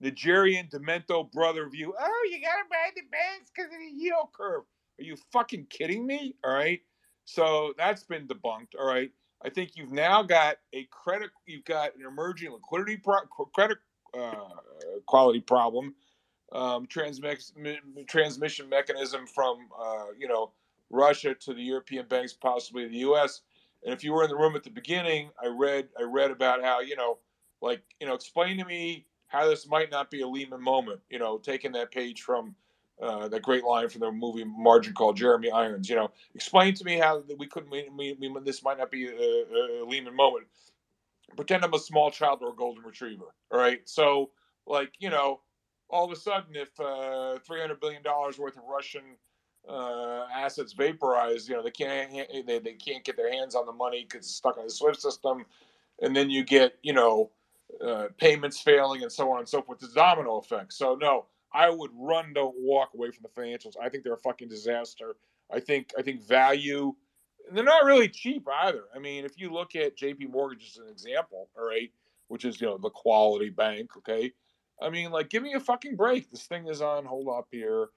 Nigerian 0.00 0.68
Demento 0.68 1.30
brother 1.32 1.68
view. 1.68 1.94
Oh, 1.98 2.28
you 2.30 2.40
gotta 2.40 2.68
buy 2.70 2.90
the 2.94 3.02
banks 3.10 3.50
because 3.54 3.72
of 3.72 3.78
the 3.78 4.02
yield 4.02 4.28
curve. 4.32 4.62
Are 4.98 5.04
you 5.04 5.16
fucking 5.32 5.66
kidding 5.68 6.06
me? 6.06 6.34
All 6.44 6.54
right. 6.54 6.80
So 7.26 7.74
that's 7.76 8.04
been 8.04 8.26
debunked. 8.26 8.74
All 8.78 8.86
right. 8.86 9.10
I 9.44 9.50
think 9.50 9.72
you've 9.74 9.92
now 9.92 10.22
got 10.22 10.56
a 10.72 10.84
credit, 10.90 11.30
you've 11.44 11.64
got 11.64 11.94
an 11.94 12.06
emerging 12.06 12.52
liquidity 12.52 12.96
pro- 12.96 13.26
credit 13.54 13.78
uh, 14.18 14.48
quality 15.04 15.40
problem, 15.40 15.94
um, 16.52 16.86
transmix, 16.86 17.52
transmission 18.06 18.68
mechanism 18.68 19.26
from 19.26 19.68
uh, 19.78 20.06
you 20.18 20.26
know 20.26 20.52
Russia 20.88 21.34
to 21.34 21.52
the 21.52 21.62
European 21.62 22.06
banks, 22.06 22.32
possibly 22.32 22.88
the 22.88 22.98
U.S. 22.98 23.42
And 23.84 23.92
if 23.92 24.02
you 24.02 24.12
were 24.12 24.24
in 24.24 24.30
the 24.30 24.36
room 24.36 24.56
at 24.56 24.64
the 24.64 24.70
beginning, 24.70 25.30
I 25.42 25.48
read 25.48 25.88
I 25.98 26.04
read 26.04 26.30
about 26.30 26.62
how 26.62 26.80
you 26.80 26.96
know, 26.96 27.18
like 27.60 27.82
you 28.00 28.06
know, 28.06 28.14
explain 28.14 28.56
to 28.58 28.64
me 28.64 29.06
how 29.26 29.48
this 29.48 29.68
might 29.68 29.90
not 29.90 30.10
be 30.10 30.22
a 30.22 30.28
Lehman 30.28 30.62
moment. 30.62 31.00
You 31.10 31.18
know, 31.18 31.38
taking 31.38 31.72
that 31.72 31.90
page 31.90 32.22
from 32.22 32.54
uh, 33.00 33.28
that 33.28 33.42
great 33.42 33.64
line 33.64 33.88
from 33.88 34.00
the 34.00 34.10
movie 34.10 34.44
Margin 34.44 34.94
Call, 34.94 35.12
Jeremy 35.12 35.50
Irons. 35.50 35.88
You 35.88 35.96
know, 35.96 36.10
explain 36.34 36.74
to 36.74 36.84
me 36.84 36.96
how 36.96 37.22
we 37.38 37.46
couldn't. 37.46 37.70
We, 37.70 37.88
we, 38.18 38.34
this 38.44 38.62
might 38.62 38.78
not 38.78 38.90
be 38.90 39.06
a, 39.06 39.82
a, 39.82 39.84
Lehman 39.86 40.16
moment. 40.16 40.46
Pretend 41.36 41.64
I'm 41.64 41.74
a 41.74 41.78
small 41.78 42.10
child 42.10 42.38
or 42.42 42.50
a 42.52 42.56
golden 42.56 42.84
retriever. 42.84 43.34
All 43.50 43.58
right, 43.58 43.80
so 43.84 44.30
like 44.66 44.92
you 44.98 45.10
know, 45.10 45.40
all 45.90 46.04
of 46.04 46.12
a 46.12 46.16
sudden, 46.16 46.54
if 46.56 46.78
uh, 46.80 47.38
300 47.46 47.80
billion 47.80 48.02
dollars 48.02 48.38
worth 48.38 48.56
of 48.56 48.62
Russian 48.68 49.02
uh, 49.68 50.26
assets 50.34 50.72
vaporize, 50.72 51.48
you 51.48 51.54
know, 51.54 51.62
they 51.62 51.70
can't 51.70 52.12
they, 52.46 52.58
they 52.58 52.74
can't 52.74 53.04
get 53.04 53.16
their 53.16 53.30
hands 53.30 53.54
on 53.54 53.66
the 53.66 53.72
money 53.72 54.06
because 54.08 54.26
it's 54.26 54.34
stuck 54.34 54.56
in 54.56 54.64
the 54.64 54.70
SWIFT 54.70 55.02
system, 55.02 55.44
and 56.00 56.16
then 56.16 56.30
you 56.30 56.44
get 56.44 56.78
you 56.82 56.94
know 56.94 57.30
uh, 57.84 58.06
payments 58.18 58.60
failing 58.60 59.02
and 59.02 59.12
so 59.12 59.30
on 59.32 59.40
and 59.40 59.48
so 59.48 59.60
forth. 59.60 59.80
The 59.80 59.88
domino 59.94 60.38
effect. 60.38 60.72
So 60.72 60.94
no, 60.94 61.26
I 61.56 61.70
would 61.70 61.90
run, 61.94 62.34
don't 62.34 62.54
walk 62.58 62.90
away 62.94 63.10
from 63.10 63.22
the 63.22 63.40
financials. 63.40 63.76
I 63.82 63.88
think 63.88 64.04
they're 64.04 64.12
a 64.12 64.18
fucking 64.18 64.48
disaster. 64.48 65.16
I 65.50 65.58
think 65.58 65.92
I 65.98 66.02
think 66.02 66.22
value. 66.22 66.94
They're 67.50 67.64
not 67.64 67.84
really 67.84 68.08
cheap 68.08 68.46
either. 68.62 68.84
I 68.94 68.98
mean, 68.98 69.24
if 69.24 69.38
you 69.38 69.50
look 69.50 69.74
at 69.74 69.96
J.P. 69.96 70.26
Morgan 70.26 70.58
as 70.60 70.76
an 70.76 70.88
example, 70.90 71.48
all 71.56 71.66
right, 71.66 71.90
which 72.28 72.44
is 72.44 72.60
you 72.60 72.66
know 72.66 72.76
the 72.76 72.90
quality 72.90 73.48
bank, 73.48 73.96
okay. 73.96 74.32
I 74.82 74.90
mean, 74.90 75.10
like, 75.10 75.30
give 75.30 75.42
me 75.42 75.54
a 75.54 75.60
fucking 75.60 75.96
break. 75.96 76.30
This 76.30 76.42
thing 76.42 76.68
is 76.68 76.82
on 76.82 77.06
hold 77.06 77.28
up 77.28 77.48
here. 77.50 77.88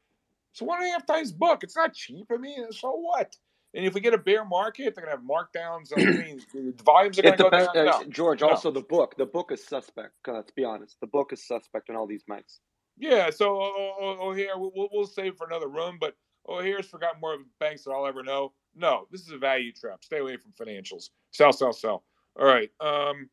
It's 0.52 0.62
one 0.62 0.80
and 0.82 0.88
a 0.88 0.92
half 0.94 1.06
times 1.06 1.34
book. 1.34 1.64
It's 1.64 1.76
not 1.76 1.94
cheap. 1.94 2.28
I 2.32 2.38
mean, 2.38 2.72
so 2.72 2.92
what? 2.92 3.36
And 3.74 3.86
if 3.86 3.94
we 3.94 4.00
get 4.00 4.14
a 4.14 4.18
bear 4.18 4.46
market, 4.46 4.96
they're 4.96 5.04
gonna 5.04 5.18
have 5.18 5.26
markdowns. 5.26 5.92
I 5.96 6.04
mean, 6.06 6.42
the 6.54 6.84
volumes 6.84 7.20
are 7.20 7.24
gonna 7.24 7.36
go 7.36 7.50
down. 7.50 7.68
No, 7.76 8.04
George, 8.10 8.42
no. 8.42 8.50
also 8.50 8.72
the 8.72 8.82
book. 8.82 9.16
The 9.18 9.26
book 9.26 9.52
is 9.52 9.66
suspect. 9.66 10.14
Uh, 10.28 10.34
let's 10.34 10.52
be 10.52 10.64
honest. 10.64 10.98
The 11.02 11.08
book 11.08 11.34
is 11.34 11.46
suspect 11.46 11.90
in 11.90 11.98
all 11.98 12.08
these 12.08 12.24
banks. 12.24 12.62
Yeah. 13.00 13.30
So, 13.32 13.60
oh, 13.60 13.96
oh, 14.00 14.18
oh 14.22 14.34
here 14.34 14.52
we'll, 14.56 14.90
we'll 14.92 15.08
save 15.08 15.36
for 15.38 15.48
another 15.48 15.68
room. 15.68 15.98
But 16.00 16.16
oh, 16.48 16.60
here's 16.60 16.86
forgotten 16.86 17.20
more 17.22 17.38
banks 17.60 17.84
than 17.86 17.94
I'll 17.94 18.06
ever 18.06 18.24
know. 18.24 18.54
No, 18.76 19.08
this 19.12 19.22
is 19.22 19.32
a 19.32 19.38
value 19.38 19.72
trap. 19.74 20.04
Stay 20.04 20.20
away 20.20 20.38
from 20.38 20.52
financials. 20.52 21.10
Sell, 21.32 21.52
sell, 21.52 21.74
sell. 21.74 22.04
All 22.40 22.46
right. 22.46 22.70
Um, 22.80 23.30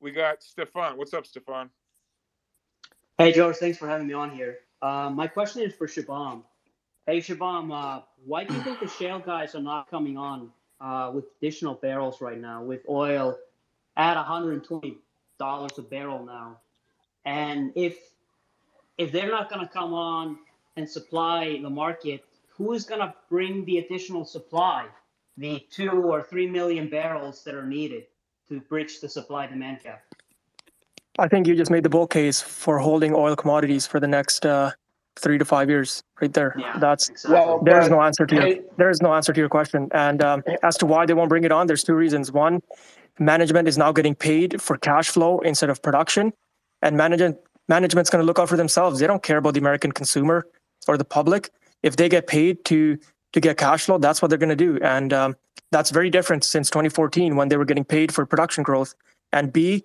we 0.00 0.12
got 0.12 0.42
Stefan. 0.42 0.96
What's 0.96 1.14
up, 1.14 1.26
Stefan? 1.26 1.70
Hey, 3.18 3.32
George. 3.32 3.56
Thanks 3.56 3.78
for 3.78 3.88
having 3.88 4.06
me 4.06 4.14
on 4.14 4.30
here. 4.30 4.58
Uh, 4.80 5.10
my 5.10 5.26
question 5.26 5.62
is 5.62 5.74
for 5.74 5.86
Shabam. 5.88 6.42
Hey, 7.06 7.18
Shabam, 7.18 7.72
uh, 7.72 8.02
why 8.24 8.44
do 8.44 8.54
you 8.54 8.62
think 8.62 8.80
the 8.80 8.86
shale 8.86 9.18
guys 9.18 9.54
are 9.54 9.62
not 9.62 9.90
coming 9.90 10.16
on 10.16 10.50
uh, 10.80 11.10
with 11.12 11.24
additional 11.38 11.74
barrels 11.74 12.20
right 12.20 12.38
now, 12.38 12.62
with 12.62 12.82
oil 12.88 13.36
at 13.96 14.16
$120 14.24 15.78
a 15.78 15.82
barrel 15.82 16.24
now? 16.24 16.60
And 17.24 17.72
if 17.74 17.98
if 18.98 19.12
they're 19.12 19.30
not 19.30 19.48
going 19.48 19.66
to 19.66 19.72
come 19.72 19.94
on 19.94 20.38
and 20.76 20.88
supply 20.88 21.58
the 21.62 21.70
market, 21.70 22.24
who 22.48 22.72
is 22.72 22.84
going 22.84 23.00
to 23.00 23.14
bring 23.30 23.64
the 23.64 23.78
additional 23.78 24.24
supply, 24.24 24.86
the 25.36 25.64
two 25.70 25.90
or 25.90 26.22
three 26.22 26.46
million 26.46 26.90
barrels 26.90 27.44
that 27.44 27.54
are 27.54 27.66
needed 27.66 28.04
to 28.48 28.60
bridge 28.60 29.00
the 29.00 29.08
supply 29.08 29.46
demand 29.46 29.80
gap? 29.82 30.02
I 31.20 31.28
think 31.28 31.46
you 31.46 31.54
just 31.54 31.70
made 31.70 31.82
the 31.82 31.88
bull 31.88 32.06
case 32.06 32.40
for 32.40 32.78
holding 32.78 33.14
oil 33.14 33.34
commodities 33.34 33.86
for 33.86 33.98
the 33.98 34.06
next 34.06 34.44
uh, 34.44 34.72
three 35.16 35.38
to 35.38 35.44
five 35.44 35.68
years, 35.68 36.02
right 36.20 36.32
there. 36.32 36.54
Yeah, 36.58 36.78
That's 36.78 37.08
exactly. 37.08 37.34
well, 37.34 37.60
there 37.62 37.80
is 37.80 37.88
no 37.88 38.02
answer 38.02 38.26
to 38.26 38.34
your 38.34 38.54
there 38.76 38.90
is 38.90 39.02
no 39.02 39.12
answer 39.12 39.32
to 39.32 39.40
your 39.40 39.48
question. 39.48 39.88
And 39.92 40.22
um, 40.22 40.44
as 40.62 40.76
to 40.78 40.86
why 40.86 41.06
they 41.06 41.14
won't 41.14 41.28
bring 41.28 41.44
it 41.44 41.52
on, 41.52 41.66
there's 41.66 41.82
two 41.82 41.94
reasons. 41.94 42.30
One, 42.30 42.62
management 43.18 43.66
is 43.66 43.76
now 43.76 43.90
getting 43.90 44.14
paid 44.14 44.62
for 44.62 44.76
cash 44.76 45.08
flow 45.08 45.40
instead 45.40 45.70
of 45.70 45.82
production, 45.82 46.32
and 46.82 46.96
management 46.96 47.38
management's 47.68 48.10
going 48.10 48.22
to 48.22 48.26
look 48.26 48.38
out 48.38 48.48
for 48.48 48.56
themselves. 48.56 49.00
They 49.00 49.06
don't 49.06 49.22
care 49.22 49.38
about 49.38 49.54
the 49.54 49.60
American 49.60 49.92
consumer 49.92 50.46
or 50.86 50.96
the 50.96 51.04
public. 51.04 51.50
If 51.82 51.96
they 51.96 52.08
get 52.08 52.26
paid 52.26 52.64
to 52.66 52.98
to 53.34 53.40
get 53.40 53.58
cash 53.58 53.84
flow, 53.84 53.98
that's 53.98 54.22
what 54.22 54.28
they're 54.28 54.38
going 54.38 54.48
to 54.48 54.56
do, 54.56 54.78
and 54.82 55.12
um, 55.12 55.36
that's 55.70 55.90
very 55.90 56.08
different 56.08 56.44
since 56.44 56.70
2014 56.70 57.36
when 57.36 57.48
they 57.48 57.58
were 57.58 57.66
getting 57.66 57.84
paid 57.84 58.12
for 58.12 58.24
production 58.24 58.62
growth. 58.62 58.94
And 59.32 59.52
B, 59.52 59.84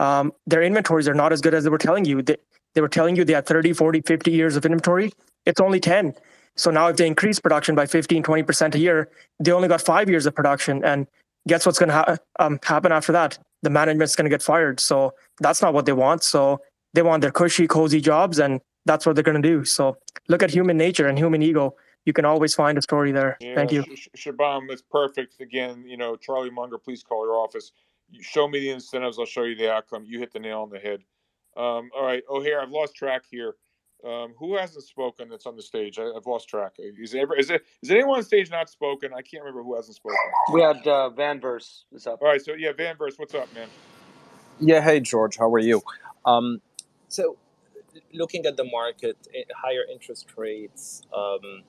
um, 0.00 0.32
their 0.46 0.62
inventories 0.62 1.06
are 1.06 1.14
not 1.14 1.32
as 1.32 1.40
good 1.40 1.54
as 1.54 1.62
they 1.62 1.70
were 1.70 1.78
telling 1.78 2.04
you. 2.04 2.20
They, 2.20 2.36
they 2.74 2.80
were 2.80 2.88
telling 2.88 3.14
you 3.14 3.24
they 3.24 3.34
had 3.34 3.46
30, 3.46 3.74
40, 3.74 4.00
50 4.00 4.30
years 4.32 4.56
of 4.56 4.66
inventory. 4.66 5.12
It's 5.46 5.60
only 5.60 5.78
10. 5.78 6.14
So 6.56 6.72
now 6.72 6.88
if 6.88 6.96
they 6.96 7.06
increase 7.06 7.38
production 7.38 7.76
by 7.76 7.86
15, 7.86 8.24
20% 8.24 8.74
a 8.74 8.78
year, 8.78 9.08
they 9.38 9.52
only 9.52 9.68
got 9.68 9.80
five 9.80 10.08
years 10.10 10.26
of 10.26 10.34
production. 10.34 10.84
And 10.84 11.06
guess 11.46 11.64
what's 11.64 11.78
going 11.78 11.90
to 11.90 11.94
ha- 11.94 12.16
um, 12.40 12.58
happen 12.64 12.90
after 12.90 13.12
that? 13.12 13.38
the 13.62 13.70
management's 13.70 14.16
going 14.16 14.24
to 14.24 14.30
get 14.30 14.42
fired. 14.42 14.80
So 14.80 15.14
that's 15.40 15.62
not 15.62 15.74
what 15.74 15.86
they 15.86 15.92
want. 15.92 16.22
So 16.22 16.60
they 16.94 17.02
want 17.02 17.22
their 17.22 17.30
cushy, 17.30 17.66
cozy 17.66 18.00
jobs, 18.00 18.38
and 18.38 18.60
that's 18.86 19.06
what 19.06 19.14
they're 19.14 19.24
going 19.24 19.40
to 19.40 19.48
do. 19.48 19.64
So 19.64 19.96
look 20.28 20.42
at 20.42 20.50
human 20.50 20.76
nature 20.76 21.06
and 21.06 21.18
human 21.18 21.42
ego. 21.42 21.74
You 22.06 22.12
can 22.12 22.24
always 22.24 22.54
find 22.54 22.78
a 22.78 22.82
story 22.82 23.12
there. 23.12 23.36
Yeah, 23.40 23.54
Thank 23.54 23.72
you. 23.72 23.82
Sh- 23.94 24.08
Sh- 24.14 24.26
Shabam, 24.28 24.70
it's 24.70 24.82
perfect. 24.82 25.40
Again, 25.40 25.84
you 25.86 25.96
know, 25.96 26.16
Charlie 26.16 26.50
Munger, 26.50 26.78
please 26.78 27.02
call 27.02 27.26
your 27.26 27.36
office. 27.36 27.72
You 28.10 28.22
show 28.22 28.48
me 28.48 28.58
the 28.58 28.70
incentives, 28.70 29.18
I'll 29.18 29.26
show 29.26 29.44
you 29.44 29.54
the 29.54 29.70
outcome. 29.70 30.04
You 30.06 30.18
hit 30.18 30.32
the 30.32 30.40
nail 30.40 30.62
on 30.62 30.70
the 30.70 30.78
head. 30.78 31.00
Um, 31.56 31.90
all 31.94 32.04
right, 32.04 32.22
O'Hare, 32.28 32.60
I've 32.60 32.70
lost 32.70 32.94
track 32.94 33.24
here. 33.30 33.54
Um, 34.04 34.32
who 34.38 34.56
hasn't 34.56 34.84
spoken 34.84 35.28
that's 35.28 35.44
on 35.44 35.56
the 35.56 35.62
stage? 35.62 35.98
I, 35.98 36.04
I've 36.04 36.26
lost 36.26 36.48
track. 36.48 36.72
Is, 36.78 37.14
ever, 37.14 37.36
is, 37.36 37.50
it, 37.50 37.62
is 37.82 37.90
anyone 37.90 38.18
on 38.18 38.24
stage 38.24 38.50
not 38.50 38.70
spoken? 38.70 39.12
I 39.12 39.20
can't 39.20 39.42
remember 39.42 39.62
who 39.62 39.76
hasn't 39.76 39.96
spoken. 39.96 40.16
We 40.52 40.62
had 40.62 40.86
uh, 40.86 41.10
Van 41.10 41.38
Verse 41.38 41.84
What's 41.90 42.06
up. 42.06 42.22
All 42.22 42.28
right, 42.28 42.40
so 42.40 42.54
yeah, 42.54 42.72
Van 42.72 42.96
Verse, 42.96 43.14
what's 43.18 43.34
up, 43.34 43.52
man? 43.54 43.68
Yeah, 44.58 44.80
hey 44.80 45.00
George, 45.00 45.36
how 45.36 45.52
are 45.52 45.58
you? 45.58 45.82
Um, 46.24 46.62
so, 47.10 47.36
looking 48.14 48.46
at 48.46 48.56
the 48.56 48.64
market, 48.64 49.16
higher 49.54 49.84
interest 49.92 50.28
rates, 50.36 51.02
um, 51.12 51.64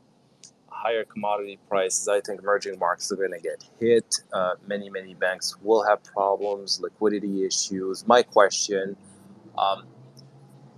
higher 0.67 1.03
commodity 1.03 1.59
prices, 1.67 2.07
I 2.07 2.21
think 2.21 2.41
emerging 2.41 2.79
markets 2.79 3.11
are 3.11 3.15
going 3.15 3.33
to 3.33 3.39
get 3.39 3.65
hit. 3.79 4.21
Uh, 4.31 4.53
many, 4.67 4.89
many 4.89 5.15
banks 5.15 5.57
will 5.61 5.83
have 5.83 6.03
problems, 6.03 6.79
liquidity 6.79 7.45
issues. 7.45 8.07
My 8.07 8.23
question 8.23 8.95
um, 9.57 9.83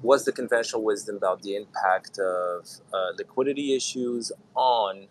what's 0.01 0.25
the 0.25 0.31
conventional 0.31 0.83
wisdom 0.83 1.17
about 1.17 1.41
the 1.41 1.55
impact 1.55 2.19
of 2.19 2.67
uh, 2.93 3.11
liquidity 3.17 3.75
issues 3.75 4.31
on 4.55 5.07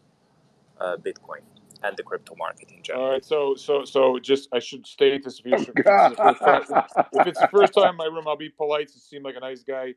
uh, 0.80 0.96
Bitcoin 0.96 1.40
and 1.84 1.96
the 1.96 2.02
crypto 2.02 2.34
market 2.36 2.70
in 2.70 2.82
general? 2.82 3.04
All 3.04 3.12
right, 3.12 3.24
so 3.24 3.54
so 3.54 3.84
so 3.84 4.18
just 4.18 4.48
I 4.52 4.58
should 4.58 4.86
state 4.86 5.24
this 5.24 5.40
if, 5.40 5.46
you, 5.46 5.54
if, 5.54 5.68
it's, 5.68 5.68
the 5.68 6.36
first 6.38 6.70
time, 6.70 6.84
if 7.12 7.26
it's 7.26 7.40
the 7.40 7.48
first 7.48 7.74
time 7.74 7.90
in 7.90 7.96
my 7.96 8.06
room, 8.06 8.24
I'll 8.26 8.36
be 8.36 8.48
polite 8.48 8.88
to 8.88 8.98
seem 8.98 9.22
like 9.22 9.36
a 9.36 9.40
nice 9.40 9.62
guy. 9.62 9.94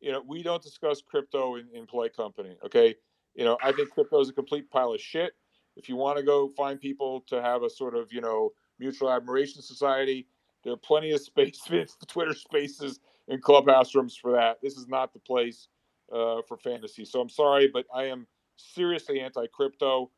You 0.00 0.12
know, 0.12 0.22
we 0.26 0.42
don't 0.42 0.62
discuss 0.62 1.00
crypto 1.00 1.56
in, 1.56 1.66
in 1.72 1.86
polite 1.86 2.16
company. 2.16 2.56
Okay, 2.64 2.94
you 3.34 3.44
know, 3.44 3.58
I 3.62 3.72
think 3.72 3.90
crypto 3.90 4.20
is 4.20 4.28
a 4.28 4.32
complete 4.32 4.70
pile 4.70 4.92
of 4.92 5.00
shit. 5.00 5.32
If 5.76 5.88
you 5.88 5.96
want 5.96 6.18
to 6.18 6.22
go 6.22 6.48
find 6.56 6.80
people 6.80 7.22
to 7.28 7.42
have 7.42 7.62
a 7.62 7.70
sort 7.70 7.94
of 7.94 8.12
you 8.12 8.20
know 8.20 8.52
mutual 8.78 9.10
admiration 9.10 9.62
society, 9.62 10.26
there 10.62 10.72
are 10.72 10.78
plenty 10.78 11.12
of 11.12 11.20
space, 11.22 11.60
Twitter 12.06 12.34
spaces, 12.34 13.00
and 13.28 13.42
clubhouse 13.42 13.94
rooms 13.94 14.16
for 14.16 14.32
that. 14.32 14.58
This 14.62 14.76
is 14.76 14.88
not 14.88 15.12
the 15.12 15.20
place 15.20 15.68
uh, 16.12 16.42
for 16.46 16.56
fantasy. 16.56 17.04
So 17.04 17.20
I'm 17.20 17.28
sorry, 17.28 17.68
but 17.72 17.86
I 17.94 18.04
am 18.04 18.26
seriously 18.56 19.20
anti-crypto. 19.20 20.10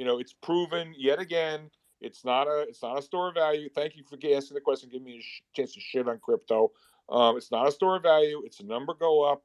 You 0.00 0.06
know, 0.06 0.18
it's 0.18 0.32
proven 0.32 0.94
yet 0.96 1.18
again. 1.18 1.70
It's 2.00 2.24
not 2.24 2.48
a 2.48 2.64
it's 2.66 2.82
not 2.82 2.98
a 2.98 3.02
store 3.02 3.28
of 3.28 3.34
value. 3.34 3.68
Thank 3.68 3.98
you 3.98 4.02
for 4.02 4.16
asking 4.34 4.54
the 4.54 4.62
question. 4.62 4.88
Give 4.90 5.02
me 5.02 5.18
a 5.18 5.20
sh- 5.20 5.42
chance 5.54 5.74
to 5.74 5.80
shit 5.80 6.08
on 6.08 6.18
crypto. 6.20 6.72
Um, 7.10 7.36
it's 7.36 7.50
not 7.50 7.68
a 7.68 7.70
store 7.70 7.96
of 7.96 8.02
value. 8.02 8.40
It's 8.46 8.60
a 8.60 8.64
number 8.64 8.94
go 8.94 9.30
up, 9.30 9.42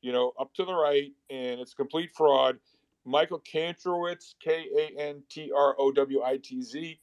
you 0.00 0.12
know, 0.12 0.32
up 0.40 0.54
to 0.54 0.64
the 0.64 0.72
right, 0.72 1.12
and 1.28 1.60
it's 1.60 1.74
complete 1.74 2.08
fraud. 2.16 2.56
Michael 3.04 3.40
Kantrowitz, 3.40 4.32
K 4.40 4.68
A 4.78 4.98
N 4.98 5.22
T 5.28 5.52
R 5.54 5.76
O 5.78 5.92
W 5.92 6.22
I 6.22 6.38
T 6.38 6.62
Z, 6.62 6.98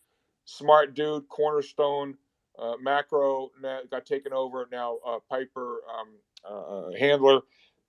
smart 0.46 0.96
dude, 0.96 1.30
cornerstone, 1.30 2.16
uh, 2.58 2.74
macro 2.82 3.52
got 3.92 4.08
taken 4.08 4.34
over. 4.34 4.68
Now 4.72 4.98
uh, 5.06 5.20
Piper 5.30 5.82
um, 5.96 6.08
uh, 6.44 6.90
Sandler, 7.00 7.42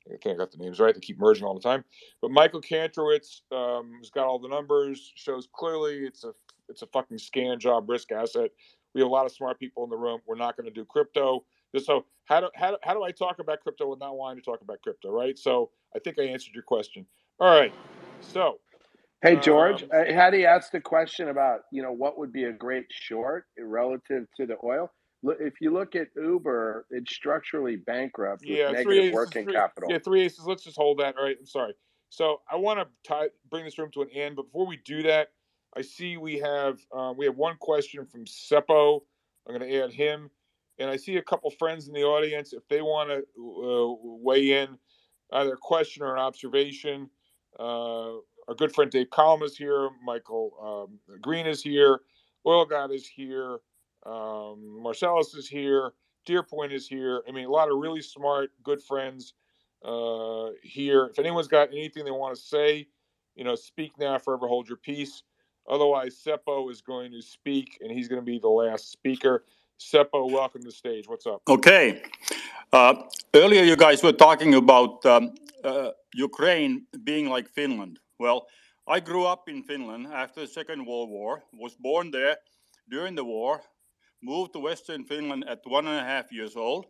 I 0.06 0.16
think 0.22 0.34
I 0.34 0.38
got 0.38 0.52
the 0.52 0.58
names 0.58 0.80
right. 0.80 0.94
They 0.94 1.00
keep 1.00 1.18
merging 1.18 1.44
all 1.44 1.54
the 1.54 1.60
time. 1.60 1.84
But 2.22 2.30
Michael 2.30 2.60
Kantrowitz 2.60 3.40
um, 3.52 3.92
has 3.98 4.10
got 4.10 4.26
all 4.26 4.38
the 4.38 4.48
numbers. 4.48 5.12
Shows 5.16 5.48
clearly 5.52 5.98
it's 6.04 6.24
a 6.24 6.32
it's 6.68 6.82
a 6.82 6.86
fucking 6.86 7.18
scan 7.18 7.58
job, 7.58 7.88
risk 7.88 8.12
asset. 8.12 8.50
We 8.94 9.00
have 9.00 9.08
a 9.08 9.12
lot 9.12 9.26
of 9.26 9.32
smart 9.32 9.58
people 9.58 9.84
in 9.84 9.90
the 9.90 9.96
room. 9.96 10.20
We're 10.26 10.36
not 10.36 10.56
going 10.56 10.66
to 10.66 10.72
do 10.72 10.84
crypto. 10.84 11.44
So 11.78 12.06
how 12.24 12.40
do, 12.40 12.48
how 12.54 12.70
do 12.70 12.76
how 12.82 12.94
do 12.94 13.02
I 13.02 13.10
talk 13.10 13.38
about 13.40 13.60
crypto 13.60 13.88
without 13.88 14.16
wanting 14.16 14.42
to 14.42 14.44
talk 14.44 14.62
about 14.62 14.80
crypto, 14.82 15.10
right? 15.10 15.38
So 15.38 15.70
I 15.94 15.98
think 15.98 16.18
I 16.18 16.22
answered 16.22 16.54
your 16.54 16.62
question. 16.62 17.06
All 17.38 17.50
right. 17.50 17.74
So 18.20 18.58
Hey 19.22 19.36
George, 19.36 19.82
um, 19.82 19.88
uh, 19.92 20.04
Hattie 20.12 20.44
asked 20.44 20.74
a 20.74 20.80
question 20.80 21.28
about 21.28 21.62
you 21.72 21.82
know 21.82 21.90
what 21.90 22.18
would 22.18 22.32
be 22.32 22.44
a 22.44 22.52
great 22.52 22.86
short 22.90 23.46
relative 23.58 24.26
to 24.36 24.46
the 24.46 24.56
oil. 24.62 24.92
If 25.40 25.60
you 25.60 25.72
look 25.72 25.96
at 25.96 26.08
Uber, 26.16 26.86
it's 26.90 27.12
structurally 27.12 27.76
bankrupt 27.76 28.42
with 28.42 28.58
yeah, 28.58 28.70
negative 28.70 29.04
aces. 29.04 29.12
working 29.12 29.44
Three, 29.44 29.54
capital. 29.54 29.90
yeah, 29.90 29.98
three 29.98 30.22
aces. 30.22 30.44
Let's 30.46 30.64
just 30.64 30.76
hold 30.76 30.98
that. 30.98 31.16
All 31.16 31.24
right. 31.24 31.36
I'm 31.38 31.46
sorry. 31.46 31.74
So 32.10 32.40
I 32.50 32.56
want 32.56 32.80
to 32.80 32.86
tie, 33.08 33.28
bring 33.50 33.64
this 33.64 33.78
room 33.78 33.90
to 33.94 34.02
an 34.02 34.10
end, 34.14 34.36
but 34.36 34.44
before 34.44 34.66
we 34.66 34.78
do 34.84 35.02
that, 35.02 35.28
I 35.76 35.82
see 35.82 36.16
we 36.16 36.38
have 36.38 36.78
um, 36.94 37.16
we 37.16 37.26
have 37.26 37.36
one 37.36 37.56
question 37.58 38.06
from 38.06 38.24
Seppo. 38.24 39.00
I'm 39.46 39.56
going 39.56 39.68
to 39.68 39.82
add 39.82 39.92
him, 39.92 40.30
and 40.78 40.88
I 40.88 40.96
see 40.96 41.16
a 41.16 41.22
couple 41.22 41.50
friends 41.50 41.88
in 41.88 41.94
the 41.94 42.04
audience. 42.04 42.52
If 42.52 42.66
they 42.68 42.80
want 42.80 43.10
to 43.10 43.18
uh, 43.18 43.94
weigh 44.02 44.62
in, 44.62 44.78
either 45.32 45.54
a 45.54 45.58
question 45.58 46.02
or 46.02 46.14
an 46.14 46.20
observation. 46.20 47.10
Uh, 47.58 48.16
our 48.48 48.54
good 48.56 48.72
friend 48.74 48.90
Dave 48.90 49.10
Collum 49.10 49.42
is 49.42 49.56
here. 49.56 49.90
Michael 50.04 50.88
um, 50.88 51.18
Green 51.20 51.46
is 51.46 51.62
here. 51.62 52.00
Oil 52.46 52.64
God 52.64 52.92
is 52.92 53.06
here. 53.06 53.58
Um, 54.06 54.80
Marcellus 54.82 55.34
is 55.34 55.48
here. 55.48 55.92
Deerpoint 56.26 56.72
is 56.72 56.88
here. 56.88 57.22
I 57.28 57.32
mean, 57.32 57.46
a 57.46 57.50
lot 57.50 57.70
of 57.70 57.78
really 57.78 58.02
smart, 58.02 58.50
good 58.62 58.82
friends 58.82 59.34
uh, 59.84 60.50
here. 60.62 61.06
If 61.06 61.18
anyone's 61.18 61.48
got 61.48 61.68
anything 61.68 62.04
they 62.04 62.10
want 62.10 62.36
to 62.36 62.40
say, 62.40 62.88
you 63.34 63.44
know, 63.44 63.54
speak 63.54 63.92
now, 63.98 64.18
forever 64.18 64.48
hold 64.48 64.68
your 64.68 64.78
peace. 64.78 65.22
Otherwise, 65.68 66.16
Seppo 66.24 66.70
is 66.70 66.80
going 66.80 67.10
to 67.12 67.20
speak, 67.20 67.78
and 67.80 67.90
he's 67.90 68.08
going 68.08 68.20
to 68.20 68.24
be 68.24 68.38
the 68.38 68.48
last 68.48 68.92
speaker. 68.92 69.44
Seppo, 69.78 70.30
welcome 70.30 70.62
to 70.62 70.66
the 70.66 70.72
stage. 70.72 71.08
What's 71.08 71.26
up? 71.26 71.42
Okay. 71.48 72.02
Uh, 72.72 72.94
earlier, 73.34 73.62
you 73.62 73.76
guys 73.76 74.02
were 74.02 74.12
talking 74.12 74.54
about 74.54 75.04
um, 75.04 75.34
uh, 75.64 75.90
Ukraine 76.14 76.86
being 77.04 77.28
like 77.28 77.48
Finland. 77.48 77.98
Well, 78.18 78.46
I 78.88 79.00
grew 79.00 79.26
up 79.26 79.48
in 79.48 79.62
Finland 79.64 80.06
after 80.12 80.40
the 80.40 80.46
Second 80.46 80.86
World 80.86 81.10
War, 81.10 81.42
was 81.52 81.74
born 81.74 82.10
there 82.10 82.36
during 82.88 83.14
the 83.16 83.24
war, 83.24 83.60
moved 84.22 84.52
to 84.52 84.60
Western 84.60 85.04
Finland 85.04 85.44
at 85.48 85.60
one 85.64 85.86
and 85.86 85.98
a 85.98 86.04
half 86.04 86.32
years 86.32 86.56
old. 86.56 86.86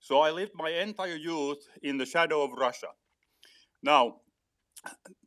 So 0.00 0.20
I 0.20 0.30
lived 0.30 0.52
my 0.54 0.70
entire 0.70 1.16
youth 1.16 1.58
in 1.82 1.98
the 1.98 2.06
shadow 2.06 2.42
of 2.42 2.58
Russia. 2.58 2.88
Now, 3.82 4.20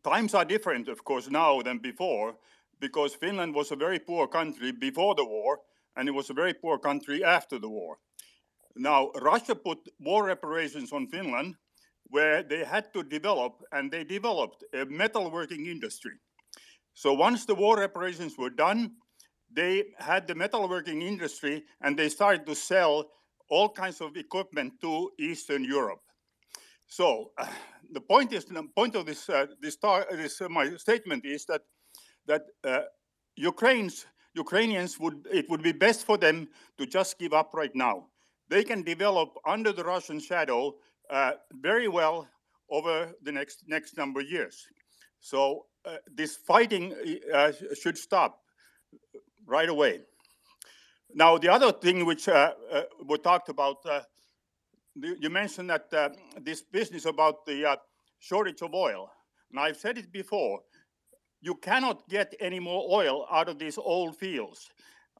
times 0.03 0.33
are 0.33 0.45
different, 0.45 0.88
of 0.88 1.03
course, 1.03 1.30
now 1.30 1.61
than 1.61 1.80
before, 1.80 2.38
because 2.80 3.14
Finland 3.16 3.53
was 3.53 3.72
a 3.72 3.75
very 3.75 3.99
poor 3.99 4.27
country 4.27 4.72
before 4.72 5.16
the 5.16 5.25
war, 5.25 5.59
and 5.95 6.08
it 6.08 6.14
was 6.14 6.30
a 6.30 6.33
very 6.33 6.53
poor 6.53 6.77
country 6.77 7.24
after 7.24 7.59
the 7.59 7.69
war. 7.69 7.98
Now, 8.75 9.11
Russia 9.22 9.56
put 9.56 9.80
war 9.99 10.25
reparations 10.25 10.93
on 10.93 11.08
Finland, 11.08 11.56
where 12.06 12.41
they 12.43 12.64
had 12.64 12.93
to 12.93 13.03
develop, 13.03 13.61
and 13.72 13.91
they 13.91 14.03
developed 14.03 14.64
a 14.74 14.85
metalworking 14.85 15.67
industry. 15.67 16.14
So 16.93 17.14
once 17.14 17.45
the 17.45 17.56
war 17.56 17.77
reparations 17.77 18.38
were 18.38 18.49
done, 18.49 18.91
they 19.51 19.85
had 19.97 20.27
the 20.27 20.35
metalworking 20.35 21.01
industry 21.01 21.63
and 21.81 21.97
they 21.97 22.09
started 22.09 22.45
to 22.45 22.55
sell 22.55 23.09
all 23.49 23.69
kinds 23.69 23.99
of 24.01 24.15
equipment 24.15 24.73
to 24.81 25.11
Eastern 25.19 25.63
Europe. 25.63 26.01
So 26.87 27.31
uh, 27.37 27.47
the 27.91 28.01
point 28.01 28.33
is, 28.33 28.45
the 28.45 28.63
point 28.75 28.95
of 28.95 29.05
this, 29.05 29.29
uh, 29.29 29.47
this, 29.61 29.77
this 30.11 30.41
uh, 30.41 30.49
my 30.49 30.75
statement 30.75 31.25
is 31.25 31.45
that 31.45 31.61
that 32.27 32.43
uh, 32.63 32.81
Ukraine's 33.35 34.05
Ukrainians 34.35 34.99
would 34.99 35.27
it 35.31 35.49
would 35.49 35.63
be 35.63 35.71
best 35.71 36.05
for 36.05 36.17
them 36.17 36.47
to 36.77 36.85
just 36.85 37.17
give 37.17 37.33
up 37.33 37.53
right 37.53 37.73
now. 37.73 38.07
They 38.49 38.63
can 38.63 38.83
develop 38.83 39.29
under 39.45 39.71
the 39.71 39.83
Russian 39.83 40.19
shadow 40.19 40.75
uh, 41.09 41.33
very 41.51 41.87
well 41.87 42.27
over 42.69 43.11
the 43.23 43.31
next 43.31 43.63
next 43.67 43.97
number 43.97 44.19
of 44.19 44.29
years. 44.29 44.67
So 45.19 45.65
uh, 45.85 45.97
this 46.15 46.35
fighting 46.35 46.93
should 47.73 47.97
stop 47.97 48.41
right 49.49 49.67
away. 49.67 50.01
Now, 51.13 51.37
the 51.37 51.49
other 51.49 51.71
thing 51.71 52.05
which 52.05 52.29
uh, 52.29 52.53
uh, 52.71 52.83
we 53.05 53.17
talked 53.17 53.49
about, 53.49 53.77
uh, 53.85 54.01
you 54.95 55.29
mentioned 55.29 55.69
that 55.71 55.89
this 56.41 56.61
business 56.61 57.05
about 57.05 57.45
the 57.45 57.77
shortage 58.19 58.61
of 58.61 58.73
oil. 58.73 59.09
And 59.49 59.59
I've 59.59 59.77
said 59.77 59.97
it 59.97 60.11
before, 60.11 60.59
you 61.41 61.55
cannot 61.55 62.07
get 62.09 62.35
any 62.39 62.59
more 62.59 62.85
oil 62.91 63.25
out 63.31 63.49
of 63.49 63.57
these 63.57 63.77
old 63.77 64.17
fields. 64.17 64.69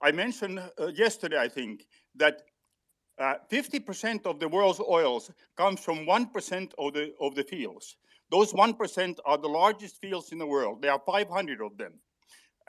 I 0.02 0.12
mentioned 0.12 0.62
yesterday, 0.94 1.40
I 1.40 1.48
think, 1.48 1.86
that 2.16 2.42
50% 3.20 4.26
of 4.26 4.40
the 4.40 4.48
world's 4.48 4.80
oils 4.80 5.32
comes 5.58 5.80
from 5.80 6.06
1% 6.06 6.72
of 6.78 6.94
the, 6.94 7.14
of 7.20 7.36
the 7.36 7.44
fields. 7.44 7.96
Those 8.32 8.54
1% 8.54 9.18
are 9.26 9.38
the 9.38 9.48
largest 9.48 10.00
fields 10.00 10.32
in 10.32 10.38
the 10.38 10.46
world. 10.46 10.82
There 10.82 10.92
are 10.92 11.02
500 11.06 11.62
of 11.62 11.78
them. 11.78 11.94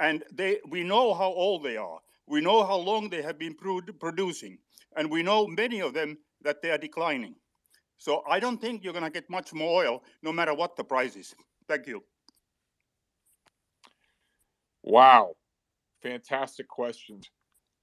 And 0.01 0.25
they, 0.33 0.59
we 0.69 0.83
know 0.83 1.15
how 1.15 1.29
old 1.31 1.63
they 1.63 1.77
are. 1.77 1.99
We 2.27 2.41
know 2.41 2.65
how 2.65 2.77
long 2.77 3.11
they 3.11 3.23
have 3.23 3.39
been 3.39 3.55
producing. 3.55 4.59
And 4.97 5.11
we 5.11 5.23
know 5.23 5.47
many 5.47 5.81
of 5.81 5.95
them 5.95 6.19
that 6.43 6.63
they 6.63 6.71
are 6.71 6.79
declining. 6.79 7.35
So 7.99 8.23
I 8.29 8.41
don't 8.41 8.61
think 8.61 8.83
you're 8.83 8.95
going 8.95 9.05
to 9.05 9.11
get 9.11 9.29
much 9.29 9.53
more 9.53 9.85
oil, 9.85 10.03
no 10.23 10.33
matter 10.33 10.55
what 10.55 10.75
the 10.75 10.85
price 10.85 11.17
is. 11.17 11.35
Thank 11.69 11.87
you. 11.87 12.03
Wow. 14.83 15.35
Fantastic 16.03 16.67
questions. 16.67 17.31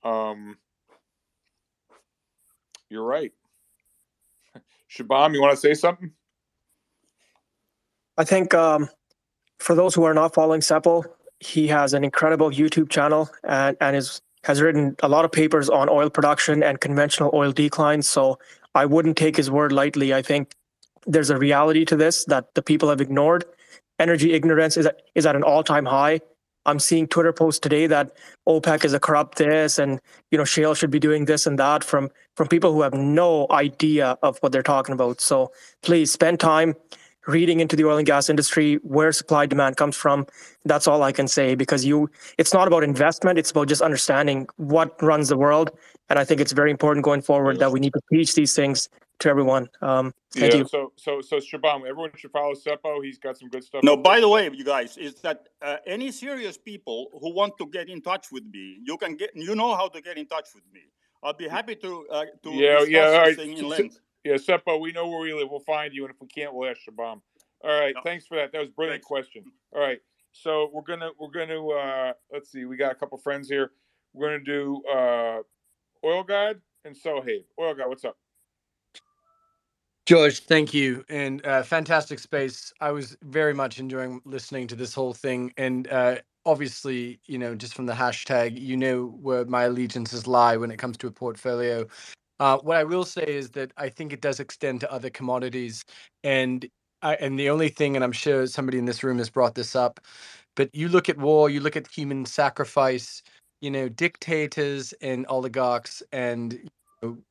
Um, 0.03 0.57
You're 2.89 3.03
right. 3.03 3.31
Shabam, 4.91 5.33
you 5.33 5.41
want 5.41 5.51
to 5.51 5.57
say 5.57 5.73
something? 5.73 6.11
I 8.17 8.23
think 8.23 8.53
um, 8.53 8.89
for 9.59 9.75
those 9.75 9.93
who 9.93 10.03
are 10.03 10.13
not 10.13 10.33
following 10.33 10.61
Seppo, 10.61 11.05
he 11.39 11.67
has 11.67 11.93
an 11.93 12.03
incredible 12.03 12.51
YouTube 12.51 12.89
channel 12.89 13.29
and, 13.43 13.77
and 13.79 13.95
is 13.95 14.21
has 14.43 14.61
written 14.61 14.95
a 15.03 15.09
lot 15.09 15.25
of 15.25 15.31
papers 15.31 15.69
on 15.69 15.89
oil 15.89 16.09
production 16.09 16.63
and 16.63 16.79
conventional 16.79 17.29
oil 17.33 17.51
decline. 17.51 18.01
So 18.01 18.39
I 18.75 18.85
wouldn't 18.85 19.17
take 19.17 19.35
his 19.35 19.51
word 19.51 19.73
lightly. 19.73 20.13
I 20.13 20.21
think 20.21 20.53
there's 21.05 21.29
a 21.29 21.37
reality 21.37 21.83
to 21.85 21.97
this 21.97 22.23
that 22.25 22.53
the 22.55 22.61
people 22.61 22.89
have 22.89 23.01
ignored. 23.01 23.43
Energy 23.99 24.33
ignorance 24.33 24.77
is 24.77 24.85
at, 24.85 25.01
is 25.15 25.25
at 25.25 25.35
an 25.35 25.43
all 25.43 25.63
time 25.63 25.85
high. 25.85 26.21
I'm 26.65 26.79
seeing 26.79 27.07
Twitter 27.07 27.33
posts 27.33 27.59
today 27.59 27.87
that 27.87 28.11
OPEC 28.47 28.83
is 28.83 28.93
a 28.93 28.99
corrupt 28.99 29.37
this 29.37 29.79
and 29.79 29.99
you 30.31 30.37
know 30.37 30.45
shale 30.45 30.75
should 30.75 30.91
be 30.91 30.99
doing 30.99 31.25
this 31.25 31.47
and 31.47 31.57
that 31.59 31.83
from 31.83 32.09
from 32.35 32.47
people 32.47 32.73
who 32.73 32.81
have 32.81 32.93
no 32.93 33.47
idea 33.51 34.17
of 34.21 34.37
what 34.39 34.51
they're 34.51 34.63
talking 34.63 34.93
about. 34.93 35.21
So 35.21 35.51
please 35.81 36.11
spend 36.11 36.39
time 36.39 36.75
reading 37.27 37.59
into 37.59 37.75
the 37.75 37.85
oil 37.85 37.97
and 37.97 38.07
gas 38.07 38.29
industry 38.29 38.75
where 38.83 39.11
supply 39.11 39.45
demand 39.45 39.77
comes 39.77 39.95
from 39.95 40.25
that's 40.65 40.87
all 40.87 41.03
i 41.03 41.11
can 41.11 41.27
say 41.27 41.55
because 41.55 41.85
you 41.85 42.09
it's 42.37 42.53
not 42.53 42.67
about 42.67 42.83
investment 42.83 43.37
it's 43.37 43.51
about 43.51 43.67
just 43.67 43.81
understanding 43.81 44.47
what 44.57 45.01
runs 45.01 45.29
the 45.29 45.37
world 45.37 45.71
and 46.09 46.17
i 46.17 46.23
think 46.23 46.41
it's 46.41 46.53
very 46.53 46.71
important 46.71 47.03
going 47.03 47.21
forward 47.21 47.59
that 47.59 47.71
we 47.71 47.79
need 47.79 47.93
to 47.93 48.01
teach 48.11 48.33
these 48.33 48.55
things 48.55 48.89
to 49.19 49.29
everyone 49.29 49.67
um, 49.81 50.13
thank 50.31 50.53
yeah. 50.53 50.59
you 50.59 50.67
So 50.67 50.91
so 50.95 51.21
so 51.21 51.37
Shabam, 51.37 51.87
everyone 51.89 52.11
should 52.15 52.31
follow 52.31 52.53
Seppo. 52.53 53.03
He's 53.03 53.17
got 53.17 53.37
some 53.37 53.49
good 53.49 53.63
stuff. 53.63 53.83
No, 53.83 53.97
by 53.97 54.19
the 54.19 54.29
way, 54.29 54.49
you 54.53 54.63
guys, 54.63 54.97
is 54.97 55.15
that 55.21 55.49
uh, 55.61 55.77
any 55.87 56.11
serious 56.11 56.55
people 56.57 57.09
who 57.19 57.33
want 57.33 57.57
to 57.57 57.65
get 57.67 57.89
in 57.89 58.01
touch 58.01 58.31
with 58.31 58.45
me, 58.45 58.79
you 58.83 58.95
can 58.97 59.15
get, 59.15 59.31
you 59.33 59.55
know 59.55 59.75
how 59.75 59.87
to 59.87 60.01
get 60.01 60.17
in 60.17 60.27
touch 60.27 60.49
with 60.53 60.63
me. 60.71 60.81
I'll 61.23 61.33
be 61.33 61.47
happy 61.47 61.75
to 61.75 62.07
uh, 62.11 62.25
to 62.43 62.51
yeah, 62.51 62.79
discuss 62.79 62.89
yeah. 62.89 63.05
All 63.05 63.25
this 63.25 63.79
right. 63.79 63.91
Thing 64.27 64.33
in 64.33 64.39
Se- 64.39 64.51
length. 64.53 64.67
Yeah, 64.67 64.73
Seppo, 64.73 64.81
we 64.81 64.91
know 64.91 65.07
where 65.07 65.19
we 65.19 65.33
live. 65.33 65.49
We'll 65.49 65.59
find 65.59 65.93
you, 65.93 66.05
and 66.05 66.13
if 66.13 66.21
we 66.21 66.27
can't, 66.27 66.53
we'll 66.53 66.69
ask 66.69 66.79
Shabam. 66.81 67.21
All 67.63 67.79
right. 67.79 67.95
Thanks 68.03 68.25
for 68.27 68.37
that. 68.37 68.51
That 68.51 68.59
was 68.59 68.69
a 68.69 68.73
brilliant 68.73 69.03
question. 69.03 69.43
All 69.73 69.81
right. 69.81 69.99
So 70.31 70.69
we're 70.71 70.83
gonna 70.83 71.09
we're 71.19 71.31
gonna 71.31 71.67
uh 71.67 72.13
let's 72.31 72.51
see. 72.51 72.65
We 72.65 72.77
got 72.77 72.91
a 72.91 72.95
couple 72.95 73.17
friends 73.17 73.49
here. 73.49 73.71
We're 74.13 74.27
gonna 74.27 74.43
do 74.43 74.83
uh 74.85 75.39
Oil 76.05 76.23
Guide 76.23 76.61
and 76.85 76.95
Sohaib. 76.95 77.45
Oil 77.59 77.73
Guide, 77.73 77.87
what's 77.87 78.05
up? 78.05 78.17
George, 80.05 80.39
thank 80.45 80.73
you, 80.73 81.03
and 81.09 81.45
uh, 81.45 81.63
fantastic 81.63 82.19
space. 82.19 82.71
I 82.79 82.91
was 82.91 83.17
very 83.23 83.53
much 83.53 83.77
enjoying 83.77 84.21
listening 84.23 84.67
to 84.67 84.75
this 84.75 84.93
whole 84.93 85.13
thing, 85.13 85.51
and 85.57 85.85
uh, 85.89 86.19
obviously, 86.45 87.19
you 87.25 87.37
know, 87.37 87.55
just 87.55 87.73
from 87.73 87.87
the 87.87 87.93
hashtag, 87.93 88.57
you 88.57 88.77
know 88.77 89.07
where 89.21 89.43
my 89.43 89.63
allegiances 89.63 90.25
lie 90.25 90.55
when 90.55 90.71
it 90.71 90.77
comes 90.77 90.95
to 90.99 91.07
a 91.07 91.11
portfolio. 91.11 91.85
Uh, 92.39 92.59
what 92.59 92.77
I 92.77 92.85
will 92.85 93.05
say 93.05 93.25
is 93.27 93.51
that 93.51 93.71
I 93.77 93.89
think 93.89 94.13
it 94.13 94.21
does 94.21 94.39
extend 94.39 94.81
to 94.81 94.91
other 94.93 95.09
commodities, 95.09 95.85
and 96.23 96.67
I, 97.01 97.15
and 97.15 97.39
the 97.39 97.49
only 97.49 97.69
thing, 97.69 97.95
and 97.95 98.03
I'm 98.05 98.11
sure 98.13 98.47
somebody 98.47 98.77
in 98.79 98.85
this 98.85 99.03
room 99.03 99.19
has 99.19 99.29
brought 99.31 99.55
this 99.55 99.75
up, 99.75 99.99
but 100.55 100.69
you 100.75 100.89
look 100.89 101.09
at 101.09 101.17
war, 101.17 101.49
you 101.49 101.61
look 101.61 101.77
at 101.77 101.87
human 101.87 102.25
sacrifice. 102.25 103.23
You 103.61 103.71
know, 103.71 103.89
dictators 103.89 104.93
and 105.01 105.25
oligarchs 105.29 106.03
and 106.13 106.69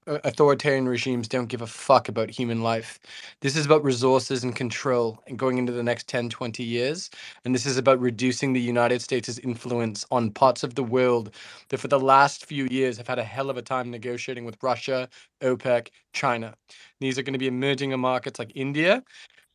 authoritarian 0.06 0.88
regimes 0.88 1.28
don't 1.28 1.46
give 1.48 1.62
a 1.62 1.66
fuck 1.66 2.08
about 2.08 2.30
human 2.30 2.62
life. 2.62 2.98
This 3.40 3.56
is 3.56 3.66
about 3.66 3.84
resources 3.84 4.44
and 4.44 4.54
control 4.54 5.22
and 5.26 5.38
going 5.38 5.58
into 5.58 5.72
the 5.72 5.82
next 5.82 6.08
10, 6.08 6.30
20 6.30 6.62
years. 6.62 7.10
And 7.44 7.54
this 7.54 7.66
is 7.66 7.76
about 7.76 8.00
reducing 8.00 8.52
the 8.52 8.60
United 8.60 9.02
States' 9.02 9.38
influence 9.38 10.06
on 10.10 10.30
parts 10.30 10.62
of 10.62 10.74
the 10.74 10.84
world 10.84 11.34
that 11.68 11.78
for 11.78 11.88
the 11.88 12.00
last 12.00 12.46
few 12.46 12.66
years 12.70 12.96
have 12.96 13.08
had 13.08 13.18
a 13.18 13.24
hell 13.24 13.50
of 13.50 13.56
a 13.56 13.62
time 13.62 13.90
negotiating 13.90 14.44
with 14.44 14.56
Russia, 14.62 15.08
OPEC, 15.42 15.88
China. 16.12 16.54
These 17.00 17.18
are 17.18 17.22
going 17.22 17.34
to 17.34 17.38
be 17.38 17.48
emerging 17.48 17.98
markets 17.98 18.38
like 18.38 18.52
India, 18.54 19.02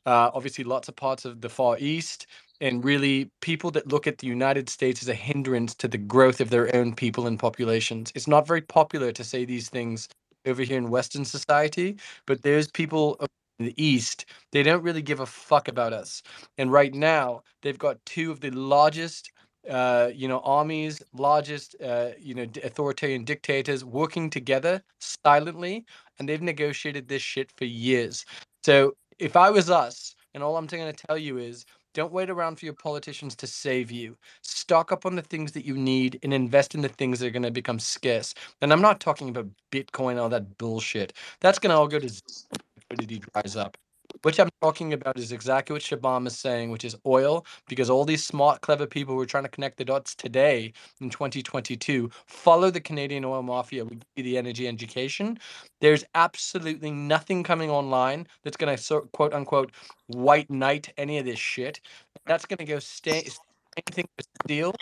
uh, 0.06 0.32
obviously 0.34 0.64
lots 0.64 0.90
of 0.90 0.96
parts 0.96 1.26
of 1.26 1.42
the 1.42 1.50
Far 1.50 1.78
East, 1.80 2.28
and 2.62 2.86
really 2.86 3.32
people 3.42 3.72
that 3.72 3.90
look 3.90 4.08
at 4.08 4.20
the 4.20 4.28
United 4.28 4.70
States 4.70 5.04
as 5.04 5.10
a 5.10 5.16
hindrance 5.16 5.76
to 5.76 5.90
the 5.90 6.00
growth 6.00 6.42
of 6.42 6.52
their 6.52 6.74
own 6.76 6.96
people 6.96 7.28
and 7.28 7.40
populations. 7.40 8.14
It's 8.16 8.28
not 8.28 8.48
very 8.48 8.62
popular 8.62 9.12
to 9.14 9.24
say 9.26 9.46
these 9.46 9.70
things 9.70 10.08
over 10.48 10.64
here 10.64 10.78
in 10.78 10.92
Western 10.92 11.26
society, 11.26 11.98
but 12.28 12.44
there's 12.44 12.70
people 12.72 13.18
in 13.60 13.68
the 13.68 13.84
East, 13.84 14.26
they 14.54 14.64
don't 14.64 14.84
really 14.84 15.04
give 15.04 15.20
a 15.20 15.26
fuck 15.26 15.68
about 15.68 15.94
us. 15.94 16.24
And 16.58 16.72
right 16.72 16.94
now, 16.94 17.44
they've 17.62 17.78
got 17.78 18.04
two 18.06 18.32
of 18.32 18.42
the 18.42 18.52
largest 18.52 19.32
uh, 19.70 20.10
you 20.16 20.28
know, 20.28 20.40
armies, 20.40 21.04
largest, 21.14 21.76
uh, 21.84 22.10
you 22.20 22.34
know, 22.34 22.48
authoritarian 22.64 23.24
dictators 23.24 23.86
working 23.86 24.30
together 24.30 24.82
silently, 25.00 25.86
and 26.18 26.28
they've 26.28 26.42
negotiated 26.42 27.08
this 27.08 27.22
shit 27.22 27.52
for 27.58 27.66
years. 27.66 28.26
So 28.64 28.96
if 29.20 29.36
I 29.36 29.52
was 29.52 29.70
us, 29.70 30.16
and 30.34 30.44
all 30.44 30.58
I'm 30.58 30.66
going 30.66 30.92
to 30.92 31.06
tell 31.08 31.18
you 31.18 31.38
is, 31.38 31.66
don't 31.94 32.14
wait 32.14 32.30
around 32.30 32.58
for 32.58 32.66
your 32.66 32.74
politicians 32.74 33.36
to 33.38 33.48
save 33.48 33.92
you. 33.92 34.18
Stock 34.42 34.92
up 34.92 35.06
on 35.06 35.16
the 35.16 35.22
things 35.22 35.52
that 35.54 35.66
you 35.66 35.76
need 35.78 36.20
and 36.24 36.34
invest 36.34 36.76
in 36.76 36.82
the 36.82 36.90
things 36.90 37.20
that 37.20 37.28
are 37.28 37.32
going 37.32 37.44
to 37.44 37.52
become 37.52 37.80
scarce. 37.80 38.34
And 38.62 38.72
I'm 38.74 38.82
not 38.82 39.00
talking 39.00 39.30
about 39.30 39.48
Bitcoin, 39.72 40.22
all 40.22 40.30
that 40.30 40.58
bullshit. 40.58 41.14
That's 41.42 41.60
going 41.60 41.72
to 41.72 41.78
all 41.78 41.88
go 41.88 42.00
to 42.00 42.22
liquidity 42.78 43.20
dries 43.34 43.56
up. 43.56 43.78
What 44.24 44.38
I'm 44.40 44.50
talking 44.62 44.94
about 44.94 45.18
is 45.18 45.32
exactly 45.32 45.74
what 45.74 45.82
Shabam 45.82 46.28
is 46.28 46.38
saying, 46.38 46.70
which 46.70 46.86
is 46.86 46.96
oil, 47.08 47.44
because 47.68 47.90
all 47.90 48.06
these 48.06 48.24
smart, 48.24 48.62
clever 48.62 48.86
people 48.86 49.16
who 49.16 49.22
are 49.22 49.26
trying 49.26 49.46
to 49.46 49.50
connect 49.50 49.78
the 49.78 49.86
dots 49.86 50.14
today 50.14 50.74
in 51.00 51.10
2022 51.10 52.12
follow 52.28 52.70
the 52.70 52.80
Canadian 52.82 53.26
oil 53.26 53.42
mafia. 53.42 53.84
Give 53.84 54.26
the 54.26 54.38
energy 54.38 54.68
education. 54.68 55.40
There's 55.80 56.04
absolutely 56.14 56.92
nothing 56.92 57.42
coming 57.42 57.72
online 57.72 58.28
that's 58.44 58.58
going 58.58 58.76
to, 58.76 58.82
so, 58.82 59.02
quote 59.12 59.34
unquote, 59.34 59.72
white 60.08 60.52
knight 60.52 60.94
any 60.98 61.18
of 61.18 61.26
this 61.26 61.40
shit. 61.40 61.82
That's 62.28 62.46
going 62.46 62.60
to 62.60 62.66
go 62.66 62.78
stay, 62.78 63.28
anything 63.76 64.06
with 64.18 64.28
steel, 64.46 64.76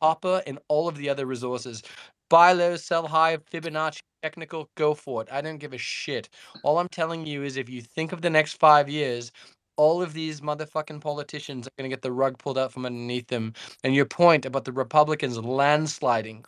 copper, 0.00 0.42
and 0.46 0.58
all 0.68 0.88
of 0.88 0.96
the 0.96 1.10
other 1.10 1.26
resources. 1.26 1.82
Buy 2.30 2.54
low, 2.54 2.76
sell 2.76 3.06
high, 3.06 3.36
Fibonacci, 3.36 4.00
technical, 4.22 4.70
go 4.76 4.94
for 4.94 5.22
it. 5.22 5.28
I 5.32 5.40
don't 5.40 5.58
give 5.58 5.72
a 5.72 5.78
shit. 5.78 6.28
All 6.62 6.78
I'm 6.78 6.88
telling 6.88 7.26
you 7.26 7.42
is 7.44 7.56
if 7.56 7.68
you 7.68 7.82
think 7.82 8.12
of 8.12 8.22
the 8.22 8.30
next 8.30 8.54
five 8.54 8.88
years, 8.88 9.32
all 9.76 10.02
of 10.02 10.12
these 10.12 10.40
motherfucking 10.40 11.00
politicians 11.00 11.66
are 11.68 11.72
going 11.78 11.90
to 11.90 11.94
get 11.94 12.02
the 12.02 12.12
rug 12.12 12.38
pulled 12.38 12.58
out 12.58 12.72
from 12.72 12.86
underneath 12.86 13.28
them. 13.28 13.54
And 13.84 13.94
your 13.94 14.06
point 14.06 14.46
about 14.46 14.64
the 14.64 14.72
Republicans 14.72 15.38
landsliding, 15.38 16.44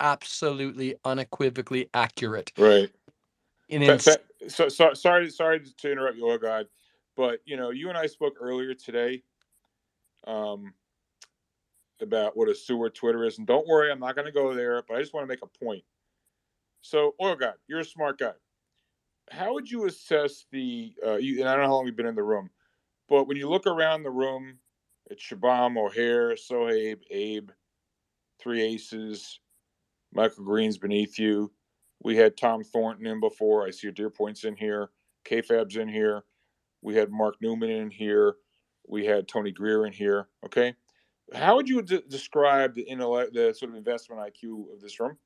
absolutely 0.00 0.96
unequivocally 1.04 1.90
accurate. 1.94 2.52
Right. 2.58 2.90
Mm, 3.72 3.88
And 3.88 4.02
Fa- 4.02 4.12
fa- 4.12 4.20
so, 4.48 4.68
so, 4.68 4.94
sorry, 4.94 5.30
sorry 5.30 5.60
to 5.60 5.92
interrupt 5.92 6.16
you, 6.16 6.26
Oil 6.28 6.38
Guide, 6.38 6.66
but 7.16 7.40
you 7.44 7.56
know, 7.56 7.70
you 7.70 7.88
and 7.88 7.98
I 7.98 8.06
spoke 8.06 8.34
earlier 8.40 8.74
today 8.74 9.22
um, 10.26 10.74
about 12.00 12.36
what 12.36 12.48
a 12.48 12.54
sewer 12.54 12.90
Twitter 12.90 13.24
is, 13.24 13.38
and 13.38 13.46
don't 13.46 13.66
worry, 13.68 13.90
I'm 13.90 14.00
not 14.00 14.16
going 14.16 14.26
to 14.26 14.32
go 14.32 14.54
there, 14.54 14.82
but 14.88 14.96
I 14.96 15.00
just 15.00 15.14
want 15.14 15.24
to 15.24 15.28
make 15.28 15.42
a 15.42 15.64
point. 15.64 15.84
So, 16.80 17.14
Oil 17.20 17.36
guy, 17.36 17.52
you're 17.68 17.80
a 17.80 17.84
smart 17.84 18.18
guy. 18.18 18.32
How 19.30 19.52
would 19.54 19.70
you 19.70 19.86
assess 19.86 20.46
the? 20.50 20.92
Uh, 21.06 21.16
you, 21.16 21.40
and 21.40 21.48
I 21.48 21.52
don't 21.52 21.62
know 21.62 21.68
how 21.68 21.74
long 21.74 21.86
you've 21.86 21.96
been 21.96 22.06
in 22.06 22.14
the 22.14 22.22
room, 22.22 22.50
but 23.08 23.28
when 23.28 23.36
you 23.36 23.48
look 23.48 23.66
around 23.66 24.02
the 24.02 24.10
room 24.10 24.58
at 25.10 25.18
Shabam, 25.18 25.76
O'Hare, 25.76 26.34
Sohaib, 26.34 26.98
Abe, 27.10 27.50
Three 28.40 28.62
Aces, 28.62 29.40
Michael 30.12 30.44
Green's 30.44 30.78
beneath 30.78 31.18
you. 31.18 31.52
We 32.02 32.16
had 32.16 32.36
Tom 32.36 32.64
Thornton 32.64 33.06
in 33.06 33.20
before. 33.20 33.66
I 33.66 33.70
see 33.70 33.86
your 33.86 33.92
Deer 33.92 34.10
Point's 34.10 34.44
in 34.44 34.56
here. 34.56 34.90
KFAB's 35.26 35.76
in 35.76 35.88
here. 35.88 36.24
We 36.82 36.94
had 36.94 37.10
Mark 37.10 37.36
Newman 37.40 37.70
in 37.70 37.90
here. 37.90 38.36
We 38.88 39.04
had 39.04 39.28
Tony 39.28 39.52
Greer 39.52 39.86
in 39.86 39.92
here. 39.92 40.28
Okay. 40.44 40.74
How 41.34 41.56
would 41.56 41.68
you 41.68 41.82
de- 41.82 42.02
describe 42.02 42.74
the 42.74 42.82
intellect, 42.82 43.34
the 43.34 43.52
sort 43.52 43.70
of 43.70 43.76
investment 43.76 44.20
IQ 44.20 44.72
of 44.72 44.80
this 44.80 44.98
room? 44.98 45.16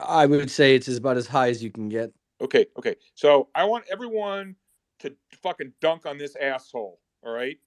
I 0.00 0.26
would 0.26 0.50
say 0.50 0.74
it's 0.74 0.88
about 0.88 1.16
as 1.16 1.26
high 1.26 1.48
as 1.48 1.62
you 1.62 1.70
can 1.70 1.88
get. 1.88 2.12
Okay, 2.40 2.66
okay. 2.78 2.96
So 3.14 3.48
I 3.54 3.64
want 3.64 3.84
everyone 3.90 4.56
to 5.00 5.14
fucking 5.42 5.72
dunk 5.80 6.06
on 6.06 6.18
this 6.18 6.36
asshole. 6.36 7.00
All 7.24 7.32
right, 7.32 7.58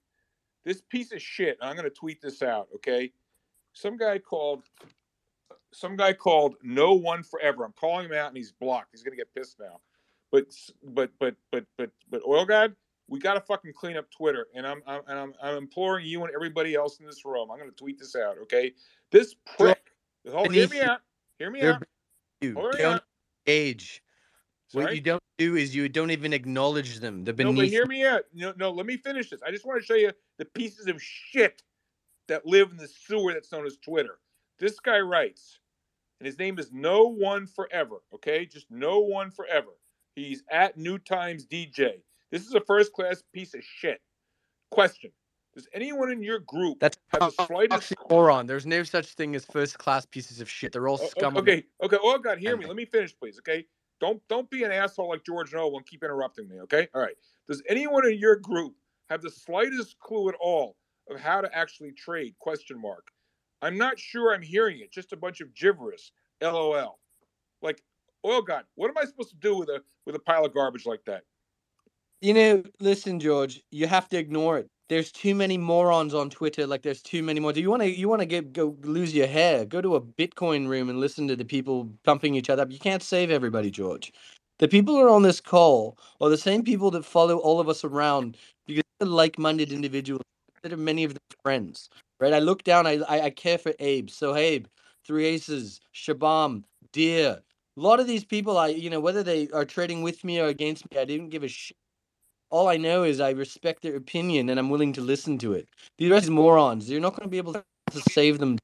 this 0.64 0.82
piece 0.88 1.12
of 1.12 1.20
shit. 1.20 1.58
I'm 1.60 1.76
gonna 1.76 1.90
tweet 1.90 2.20
this 2.20 2.42
out. 2.42 2.68
Okay, 2.76 3.12
some 3.72 3.96
guy 3.96 4.18
called, 4.18 4.62
some 5.72 5.96
guy 5.96 6.12
called 6.12 6.54
no 6.62 6.94
one 6.94 7.22
forever. 7.22 7.64
I'm 7.64 7.72
calling 7.72 8.06
him 8.06 8.12
out, 8.12 8.28
and 8.28 8.36
he's 8.36 8.52
blocked. 8.52 8.88
He's 8.92 9.02
gonna 9.02 9.16
get 9.16 9.34
pissed 9.34 9.58
now. 9.58 9.80
But 10.30 10.46
but 10.84 11.10
but 11.18 11.34
but 11.50 11.64
but 11.76 11.90
but 12.08 12.22
oil 12.26 12.44
god, 12.44 12.76
we 13.08 13.18
gotta 13.18 13.40
fucking 13.40 13.72
clean 13.72 13.96
up 13.96 14.08
Twitter, 14.10 14.46
and 14.54 14.64
I'm, 14.64 14.82
I'm 14.86 15.00
and 15.08 15.18
I'm 15.18 15.34
I'm 15.42 15.56
imploring 15.56 16.06
you 16.06 16.22
and 16.22 16.32
everybody 16.32 16.76
else 16.76 17.00
in 17.00 17.06
this 17.06 17.24
room. 17.24 17.50
I'm 17.50 17.58
gonna 17.58 17.72
tweet 17.72 17.98
this 17.98 18.14
out. 18.14 18.38
Okay, 18.42 18.72
this 19.10 19.34
prick. 19.56 19.82
Hold, 20.30 20.52
hear 20.52 20.68
me 20.68 20.80
out. 20.80 21.00
Hear 21.38 21.50
me 21.50 21.62
out. 21.62 21.82
Hold 22.42 22.72
don't 22.78 22.94
on. 22.94 23.00
age. 23.46 24.02
What 24.72 24.94
you 24.94 25.00
don't 25.00 25.22
do 25.38 25.56
is 25.56 25.74
you 25.74 25.88
don't 25.88 26.10
even 26.10 26.32
acknowledge 26.32 27.00
them. 27.00 27.24
They're 27.24 27.34
No, 27.34 27.44
but 27.50 27.56
beneath. 27.56 27.70
hear 27.72 27.86
me 27.86 28.04
out. 28.04 28.22
No, 28.32 28.52
no, 28.56 28.70
let 28.70 28.86
me 28.86 28.96
finish 28.96 29.30
this. 29.30 29.42
I 29.42 29.50
just 29.50 29.66
want 29.66 29.80
to 29.80 29.84
show 29.86 29.94
you 29.94 30.12
the 30.38 30.44
pieces 30.44 30.86
of 30.86 31.02
shit 31.02 31.62
that 32.28 32.46
live 32.46 32.70
in 32.70 32.76
the 32.76 32.88
sewer 32.88 33.32
that's 33.32 33.50
known 33.50 33.66
as 33.66 33.76
Twitter. 33.78 34.20
This 34.58 34.78
guy 34.78 35.00
writes 35.00 35.58
and 36.20 36.26
his 36.26 36.38
name 36.38 36.58
is 36.58 36.70
No 36.72 37.04
One 37.06 37.46
Forever. 37.46 37.96
Okay, 38.14 38.44
just 38.46 38.70
No 38.70 39.00
One 39.00 39.30
Forever. 39.30 39.70
He's 40.14 40.42
at 40.50 40.76
New 40.76 40.98
Times 40.98 41.46
DJ. 41.46 42.02
This 42.30 42.46
is 42.46 42.54
a 42.54 42.60
first 42.60 42.92
class 42.92 43.22
piece 43.32 43.54
of 43.54 43.64
shit. 43.64 44.00
Question: 44.70 45.10
Does 45.54 45.66
anyone 45.74 46.10
in 46.12 46.22
your 46.22 46.38
group 46.38 46.78
That's 46.80 46.96
have 47.12 47.34
the 47.36 47.46
slightest? 47.46 47.92
moron. 48.08 48.46
There's 48.46 48.66
no 48.66 48.82
such 48.84 49.14
thing 49.14 49.34
as 49.34 49.44
first 49.44 49.78
class 49.78 50.06
pieces 50.06 50.40
of 50.40 50.48
shit. 50.48 50.72
They're 50.72 50.86
all 50.86 50.98
scum. 50.98 51.36
Okay, 51.36 51.64
okay. 51.82 51.98
Oh 52.00 52.18
God, 52.18 52.38
hear 52.38 52.56
me. 52.56 52.66
Let 52.66 52.76
me 52.76 52.84
finish, 52.84 53.16
please. 53.16 53.38
Okay. 53.38 53.66
Don't 54.00 54.22
don't 54.28 54.48
be 54.48 54.62
an 54.64 54.72
asshole 54.72 55.08
like 55.08 55.24
George 55.24 55.52
Noble 55.52 55.76
and 55.76 55.86
keep 55.86 56.02
interrupting 56.04 56.48
me. 56.48 56.60
Okay. 56.60 56.88
All 56.94 57.02
right. 57.02 57.16
Does 57.48 57.62
anyone 57.68 58.06
in 58.06 58.18
your 58.18 58.36
group 58.36 58.74
have 59.08 59.22
the 59.22 59.30
slightest 59.30 59.98
clue 59.98 60.28
at 60.28 60.36
all 60.40 60.76
of 61.10 61.20
how 61.20 61.40
to 61.40 61.54
actually 61.54 61.92
trade? 61.92 62.34
Question 62.38 62.80
mark. 62.80 63.08
I'm 63.60 63.76
not 63.76 63.98
sure 63.98 64.32
I'm 64.32 64.42
hearing 64.42 64.78
it. 64.80 64.92
Just 64.92 65.12
a 65.12 65.16
bunch 65.16 65.40
of 65.40 65.54
gibberish. 65.54 66.12
LOL. 66.40 66.98
Like, 67.60 67.82
oh 68.24 68.40
God, 68.40 68.64
what 68.76 68.88
am 68.88 68.96
I 68.96 69.04
supposed 69.04 69.30
to 69.30 69.36
do 69.36 69.56
with 69.56 69.68
a 69.68 69.82
with 70.06 70.14
a 70.14 70.20
pile 70.20 70.44
of 70.44 70.54
garbage 70.54 70.86
like 70.86 71.04
that? 71.06 71.24
You 72.22 72.34
know, 72.34 72.62
listen, 72.80 73.18
George, 73.18 73.62
you 73.70 73.86
have 73.86 74.08
to 74.10 74.16
ignore 74.18 74.58
it. 74.58 74.70
There's 74.90 75.12
too 75.12 75.34
many 75.34 75.58
morons 75.58 76.14
on 76.14 76.30
Twitter. 76.30 76.68
Like 76.68 76.82
there's 76.82 77.02
too 77.02 77.24
many 77.24 77.40
more. 77.40 77.54
Do 77.54 77.62
you 77.62 77.70
want 77.70 77.82
to 77.82 77.90
you 77.90 78.08
want 78.08 78.22
to 78.22 78.26
get 78.26 78.54
go 78.54 78.76
lose 78.84 79.14
your 79.14 79.28
hair? 79.28 79.66
Go 79.66 79.82
to 79.82 79.96
a 79.96 80.02
Bitcoin 80.02 80.68
room 80.68 80.90
and 80.90 81.00
listen 81.00 81.28
to 81.28 81.36
the 81.36 81.46
people 81.46 81.90
pumping 82.04 82.36
each 82.36 82.50
other 82.50 82.64
up. 82.64 82.72
You 82.72 82.80
can't 82.80 83.02
save 83.02 83.32
everybody, 83.32 83.72
George. 83.72 84.12
The 84.60 84.68
people 84.68 84.94
who 84.96 85.02
are 85.02 85.10
on 85.10 85.24
this 85.24 85.42
call 85.42 85.98
are 86.22 86.30
the 86.30 86.38
same 86.38 86.64
people 86.64 86.92
that 86.92 87.04
follow 87.06 87.38
all 87.38 87.60
of 87.60 87.68
us 87.68 87.84
around 87.84 88.38
because 88.68 88.84
they're 89.00 89.10
like-minded 89.10 89.72
individuals. 89.72 90.22
That 90.62 90.72
are 90.74 90.78
many 90.78 91.04
of 91.04 91.14
their 91.14 91.38
friends, 91.44 91.90
right? 92.20 92.34
I 92.34 92.40
look 92.40 92.64
down. 92.64 92.88
I, 92.88 92.98
I 93.08 93.22
I 93.26 93.30
care 93.30 93.58
for 93.58 93.74
Abe. 93.80 94.10
So 94.10 94.36
Abe, 94.36 94.66
Three 95.06 95.26
Aces, 95.26 95.82
Shabam, 95.94 96.64
Deer. 96.94 97.40
A 97.78 97.80
lot 97.82 98.00
of 98.00 98.08
these 98.08 98.24
people, 98.24 98.58
I 98.58 98.68
you 98.68 98.90
know 98.90 99.00
whether 99.00 99.24
they 99.24 99.48
are 99.50 99.66
trading 99.66 100.02
with 100.04 100.24
me 100.24 100.40
or 100.40 100.46
against 100.48 100.90
me, 100.92 101.00
I 101.00 101.06
didn't 101.06 101.30
give 101.30 101.44
a 101.44 101.48
shit. 101.48 101.76
All 102.50 102.68
I 102.68 102.76
know 102.76 103.04
is 103.04 103.20
I 103.20 103.30
respect 103.30 103.82
their 103.82 103.96
opinion 103.96 104.48
and 104.48 104.58
I'm 104.58 104.70
willing 104.70 104.92
to 104.94 105.00
listen 105.00 105.38
to 105.38 105.52
it. 105.52 105.68
These 105.98 106.28
are 106.28 106.32
morons. 106.32 106.90
You're 106.90 107.00
not 107.00 107.14
going 107.14 107.26
to 107.26 107.30
be 107.30 107.38
able 107.38 107.52
to 107.54 107.64
save 108.10 108.38
them. 108.38 108.58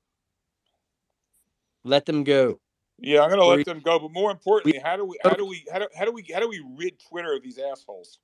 Let 1.84 2.06
them 2.06 2.24
go. 2.24 2.58
Yeah, 2.98 3.22
I'm 3.22 3.30
gonna 3.30 3.44
let 3.44 3.66
them 3.66 3.80
go. 3.80 3.98
But 3.98 4.12
more 4.12 4.30
importantly, 4.30 4.80
how 4.82 4.96
do 4.96 5.04
we 5.04 5.18
how 5.22 5.34
do 5.34 5.44
we 5.44 5.64
how 5.70 5.78
do, 5.80 5.86
how 5.96 6.04
do 6.06 6.12
we 6.12 6.24
how 6.32 6.40
do 6.40 6.48
we 6.48 6.64
rid 6.78 6.94
Twitter 7.10 7.34
of 7.34 7.42
these 7.42 7.58
assholes? 7.58 8.18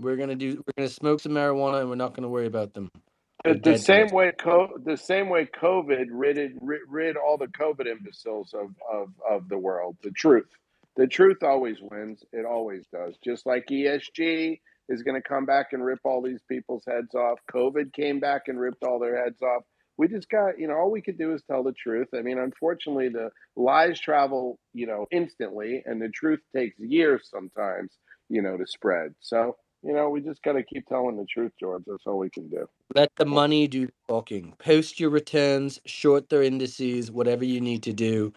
We're 0.00 0.16
gonna 0.16 0.34
do. 0.34 0.56
We're 0.66 0.72
gonna 0.76 0.88
smoke 0.88 1.20
some 1.20 1.32
marijuana 1.32 1.80
and 1.80 1.88
we're 1.88 1.94
not 1.94 2.14
gonna 2.14 2.28
worry 2.28 2.46
about 2.46 2.74
them. 2.74 2.90
The, 3.44 3.54
the 3.54 3.78
same 3.78 4.08
way, 4.08 4.32
co- 4.32 4.78
the 4.84 4.96
same 4.96 5.28
way 5.28 5.46
COVID 5.46 6.06
rid, 6.10 6.38
rid 6.60 6.80
rid 6.88 7.16
all 7.16 7.36
the 7.38 7.46
COVID 7.46 7.86
imbeciles 7.86 8.52
of, 8.54 8.70
of 8.92 9.08
of 9.28 9.48
the 9.48 9.58
world. 9.58 9.96
The 10.02 10.10
truth, 10.10 10.48
the 10.96 11.06
truth 11.06 11.42
always 11.42 11.76
wins. 11.80 12.24
It 12.32 12.44
always 12.46 12.86
does. 12.92 13.16
Just 13.22 13.46
like 13.46 13.66
ESG 13.70 14.60
is 14.88 15.02
going 15.02 15.20
to 15.20 15.26
come 15.26 15.46
back 15.46 15.72
and 15.72 15.84
rip 15.84 16.00
all 16.04 16.22
these 16.22 16.42
people's 16.48 16.84
heads 16.86 17.14
off. 17.14 17.38
COVID 17.52 17.92
came 17.92 18.20
back 18.20 18.42
and 18.48 18.58
ripped 18.60 18.84
all 18.84 18.98
their 18.98 19.22
heads 19.22 19.40
off. 19.42 19.62
We 19.96 20.08
just 20.08 20.28
got, 20.28 20.58
you 20.58 20.66
know, 20.66 20.74
all 20.74 20.90
we 20.90 21.02
could 21.02 21.18
do 21.18 21.32
is 21.34 21.42
tell 21.48 21.62
the 21.62 21.72
truth. 21.72 22.08
I 22.14 22.22
mean, 22.22 22.38
unfortunately, 22.38 23.08
the 23.08 23.30
lies 23.56 24.00
travel, 24.00 24.58
you 24.72 24.86
know, 24.86 25.06
instantly, 25.12 25.82
and 25.86 26.02
the 26.02 26.08
truth 26.08 26.40
takes 26.54 26.78
years 26.80 27.28
sometimes, 27.32 27.92
you 28.28 28.42
know, 28.42 28.56
to 28.56 28.66
spread. 28.66 29.14
So, 29.20 29.56
you 29.84 29.92
know, 29.92 30.08
we 30.08 30.20
just 30.20 30.42
got 30.42 30.52
to 30.54 30.64
keep 30.64 30.86
telling 30.88 31.16
the 31.16 31.26
truth, 31.26 31.52
George. 31.60 31.84
That's 31.86 32.02
all 32.06 32.18
we 32.18 32.30
can 32.30 32.48
do. 32.48 32.66
Let 32.94 33.10
the 33.16 33.26
money 33.26 33.68
do 33.68 33.86
the 33.86 33.92
talking. 34.08 34.54
Post 34.58 34.98
your 34.98 35.10
returns, 35.10 35.78
short 35.84 36.28
their 36.28 36.42
indices, 36.42 37.12
whatever 37.12 37.44
you 37.44 37.60
need 37.60 37.82
to 37.84 37.92
do. 37.92 38.32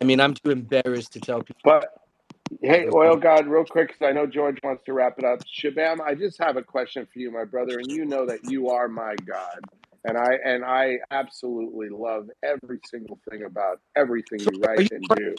I 0.00 0.04
mean, 0.04 0.20
I'm 0.20 0.32
too 0.32 0.50
embarrassed 0.50 1.12
to 1.12 1.20
tell 1.20 1.42
people. 1.42 1.60
But 1.64 1.88
hey, 2.60 2.86
oil 2.92 3.16
god, 3.16 3.46
real 3.46 3.64
quick, 3.64 3.88
because 3.88 4.06
I 4.06 4.12
know 4.12 4.26
George 4.26 4.58
wants 4.62 4.84
to 4.86 4.92
wrap 4.92 5.18
it 5.18 5.24
up. 5.24 5.40
Shabam, 5.44 6.00
I 6.00 6.14
just 6.14 6.38
have 6.38 6.56
a 6.56 6.62
question 6.62 7.06
for 7.12 7.18
you, 7.18 7.30
my 7.30 7.44
brother, 7.44 7.78
and 7.78 7.90
you 7.90 8.04
know 8.04 8.26
that 8.26 8.40
you 8.50 8.70
are 8.70 8.88
my 8.88 9.14
god, 9.26 9.60
and 10.04 10.18
I 10.18 10.30
and 10.44 10.64
I 10.64 10.98
absolutely 11.10 11.88
love 11.90 12.28
every 12.42 12.80
single 12.84 13.18
thing 13.30 13.44
about 13.44 13.80
everything 13.96 14.40
you 14.40 14.60
write 14.60 14.90
and 14.90 15.08
do. 15.16 15.34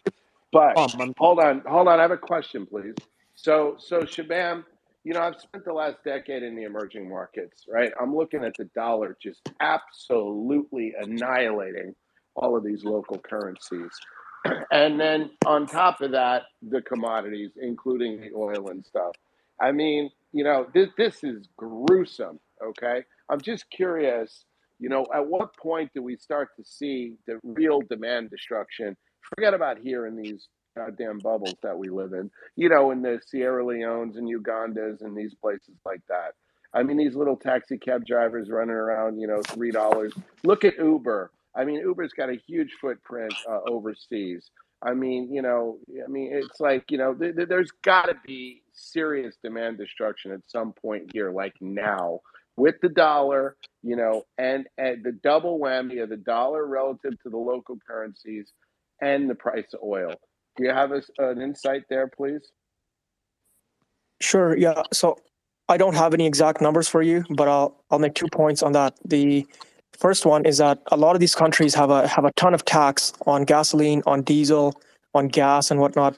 But 0.52 0.78
Um, 0.78 1.14
hold 1.18 1.40
on, 1.40 1.62
hold 1.68 1.88
on. 1.88 2.00
I 2.00 2.02
have 2.04 2.12
a 2.12 2.18
question, 2.18 2.66
please. 2.66 2.96
So, 3.36 3.76
so 3.80 4.02
Shabam, 4.02 4.64
you 5.04 5.14
know, 5.14 5.22
I've 5.22 5.40
spent 5.40 5.66
the 5.66 5.74
last 5.74 5.98
decade 6.06 6.44
in 6.44 6.56
the 6.56 6.64
emerging 6.64 7.10
markets, 7.10 7.66
right? 7.68 7.92
I'm 8.00 8.16
looking 8.16 8.44
at 8.44 8.56
the 8.58 8.66
dollar 8.76 9.18
just 9.22 9.42
absolutely 9.60 10.94
annihilating 11.00 11.96
all 12.36 12.56
of 12.56 12.64
these 12.64 12.84
local 12.84 13.18
currencies. 13.20 13.92
And 14.72 15.00
then 15.00 15.30
on 15.46 15.68
top 15.68 16.02
of 16.02 16.12
that, 16.12 16.44
the 16.62 16.82
commodities, 16.82 17.52
including 17.62 18.20
the 18.20 18.32
oil 18.36 18.70
and 18.70 18.84
stuff. 18.86 19.12
I 19.62 19.72
mean, 19.72 20.10
you 20.32 20.44
know, 20.44 20.68
this 20.74 20.90
this 20.98 21.24
is 21.24 21.48
gruesome. 21.58 22.40
Okay, 22.66 23.04
I'm 23.30 23.40
just 23.40 23.70
curious. 23.70 24.46
You 24.80 24.90
know, 24.90 25.06
at 25.14 25.28
what 25.28 25.56
point 25.56 25.92
do 25.94 26.02
we 26.02 26.18
start 26.18 26.50
to 26.58 26.64
see 26.66 27.14
the 27.28 27.40
real 27.44 27.82
demand 27.82 28.32
destruction? 28.32 28.98
Forget 29.36 29.54
about 29.54 29.78
here 29.78 30.08
in 30.08 30.16
these 30.16 30.48
goddamn 30.76 31.20
bubbles 31.20 31.56
that 31.62 31.78
we 31.78 31.90
live 31.90 32.14
in. 32.14 32.30
You 32.56 32.70
know, 32.70 32.92
in 32.92 33.02
the 33.02 33.22
Sierra 33.26 33.64
Leones 33.66 34.18
and 34.18 34.28
Ugandas 34.28 35.02
and 35.02 35.16
these 35.16 35.36
places 35.36 35.76
like 35.86 36.02
that. 36.10 36.34
I 36.74 36.82
mean, 36.82 36.98
these 36.98 37.16
little 37.16 37.38
taxi 37.38 37.78
cab 37.78 38.06
drivers 38.06 38.50
running 38.50 38.76
around, 38.76 39.20
you 39.20 39.28
know, 39.28 39.42
three 39.44 39.72
dollars. 39.72 40.14
Look 40.44 40.66
at 40.66 40.78
Uber. 40.78 41.32
I 41.56 41.66
mean, 41.66 41.80
Uber's 41.80 42.14
got 42.14 42.30
a 42.30 42.36
huge 42.48 42.72
footprint 42.82 43.34
uh, 43.50 43.60
overseas. 43.68 44.50
I 44.82 44.94
mean, 44.94 45.32
you 45.32 45.42
know, 45.42 45.78
I 46.04 46.10
mean, 46.10 46.32
it's 46.34 46.60
like, 46.60 46.92
you 46.92 46.98
know, 46.98 47.14
th- 47.14 47.36
th- 47.36 47.48
there's 47.48 47.72
got 47.84 48.08
to 48.08 48.16
be 48.26 48.64
serious 48.74 49.36
demand 49.42 49.78
destruction 49.78 50.32
at 50.32 50.42
some 50.48 50.74
point 50.74 51.12
here, 51.14 51.32
like 51.32 51.54
now, 51.62 52.20
with 52.58 52.76
the 52.82 52.90
dollar, 52.90 53.56
you 53.82 53.96
know, 53.96 54.24
and, 54.38 54.68
and 54.78 55.04
the 55.04 55.14
double 55.14 55.60
whammy 55.60 56.04
of 56.04 56.10
the 56.10 56.18
dollar 56.18 56.66
relative 56.66 57.14
to 57.24 57.30
the 57.30 57.38
local 57.38 57.78
currencies 57.88 58.52
and 59.02 59.30
the 59.30 59.36
price 59.36 59.74
of 59.74 59.80
oil. 59.84 60.14
Do 60.58 60.66
you 60.66 60.72
have 60.72 60.92
a, 60.92 61.02
an 61.18 61.42
insight 61.42 61.84
there, 61.90 62.08
please? 62.08 62.52
Sure. 64.22 64.56
Yeah. 64.58 64.84
So 64.92 65.18
I 65.68 65.78
don't 65.78 65.96
have 65.96 66.14
any 66.14 66.28
exact 66.28 66.62
numbers 66.62 66.88
for 66.88 67.02
you, 67.02 67.26
but 67.30 67.48
I'll 67.48 67.84
I'll 67.90 68.00
make 68.00 68.16
two 68.16 68.28
points 68.32 68.62
on 68.62 68.74
that. 68.74 68.98
The 69.06 69.48
first 70.04 70.26
one 70.26 70.46
is 70.46 70.58
that 70.58 70.78
a 70.92 70.98
lot 70.98 71.16
of 71.16 71.22
these 71.22 71.34
countries 71.34 71.74
have 71.74 71.90
a 71.90 72.06
have 72.16 72.26
a 72.26 72.32
ton 72.34 72.54
of 72.54 72.66
tax 72.66 73.14
on 73.26 73.46
gasoline, 73.46 74.02
on 74.06 74.22
diesel, 74.22 74.68
on 75.14 75.30
gas, 75.30 75.72
and 75.72 75.80
whatnot, 75.80 76.18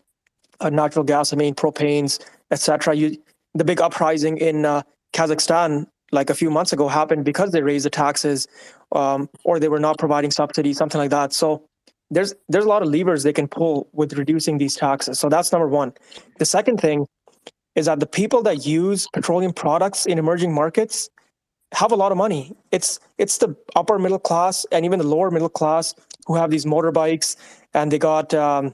uh, 0.60 0.72
natural 0.72 1.06
gas. 1.06 1.32
I 1.32 1.36
mean, 1.36 1.54
propanes, 1.54 2.14
etc. 2.50 2.96
You 2.96 3.08
the 3.54 3.64
big 3.64 3.80
uprising 3.80 4.40
in 4.50 4.66
uh, 4.66 4.82
Kazakhstan 5.14 5.86
like 6.12 6.30
a 6.32 6.38
few 6.42 6.50
months 6.50 6.74
ago 6.74 6.88
happened 6.88 7.26
because 7.26 7.52
they 7.52 7.62
raised 7.62 7.86
the 7.86 7.92
taxes, 7.92 8.48
um, 8.92 9.30
or 9.44 9.60
they 9.60 9.70
were 9.76 9.84
not 9.88 10.00
providing 10.00 10.32
subsidies, 10.32 10.78
something 10.78 11.00
like 11.04 11.12
that. 11.12 11.32
So 11.32 11.64
there's 12.10 12.34
there's 12.50 12.66
a 12.66 12.72
lot 12.76 12.82
of 12.82 12.90
levers 12.90 13.22
they 13.22 13.38
can 13.40 13.48
pull 13.48 13.88
with 13.94 14.14
reducing 14.14 14.58
these 14.58 14.76
taxes. 14.76 15.20
So 15.20 15.30
that's 15.30 15.52
number 15.52 15.68
one. 15.68 15.94
The 16.40 16.50
second 16.58 16.82
thing 16.82 17.06
is 17.76 17.86
that 17.86 18.00
the 18.00 18.12
people 18.20 18.42
that 18.48 18.66
use 18.66 19.08
petroleum 19.14 19.54
products 19.54 20.08
in 20.08 20.18
emerging 20.18 20.54
markets 20.54 21.08
have 21.76 21.92
a 21.92 21.96
lot 21.96 22.12
of 22.12 22.18
money. 22.18 22.56
It's 22.72 23.00
it's 23.18 23.38
the 23.38 23.56
upper 23.76 24.00
middle 24.00 24.20
class 24.20 24.66
and 24.72 24.86
even 24.86 25.00
the 25.00 25.08
lower 25.08 25.30
middle 25.30 25.50
class 25.50 25.94
who 26.26 26.36
have 26.36 26.50
these 26.50 26.66
motorbikes 26.66 27.36
and 27.74 27.92
they 27.92 28.00
got 28.00 28.34
um, 28.34 28.74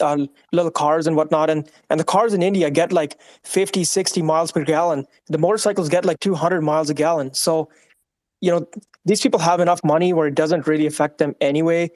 uh, 0.00 0.18
little 0.52 0.70
cars 0.70 1.06
and 1.06 1.16
whatnot. 1.16 1.48
And 1.50 1.70
and 1.90 2.00
the 2.00 2.04
cars 2.04 2.34
in 2.34 2.42
India 2.42 2.70
get 2.70 2.92
like 2.92 3.18
50, 3.44 3.84
60 3.84 4.22
miles 4.22 4.52
per 4.52 4.64
gallon. 4.64 5.06
The 5.28 5.38
motorcycles 5.38 5.88
get 5.88 6.04
like 6.04 6.20
200 6.20 6.62
miles 6.62 6.90
a 6.90 6.94
gallon. 6.94 7.32
So, 7.34 7.70
you 8.40 8.50
know, 8.50 8.66
these 9.04 9.20
people 9.20 9.40
have 9.40 9.60
enough 9.60 9.82
money 9.84 10.12
where 10.12 10.26
it 10.26 10.34
doesn't 10.34 10.66
really 10.66 10.86
affect 10.86 11.18
them 11.18 11.34
anyway. 11.40 11.90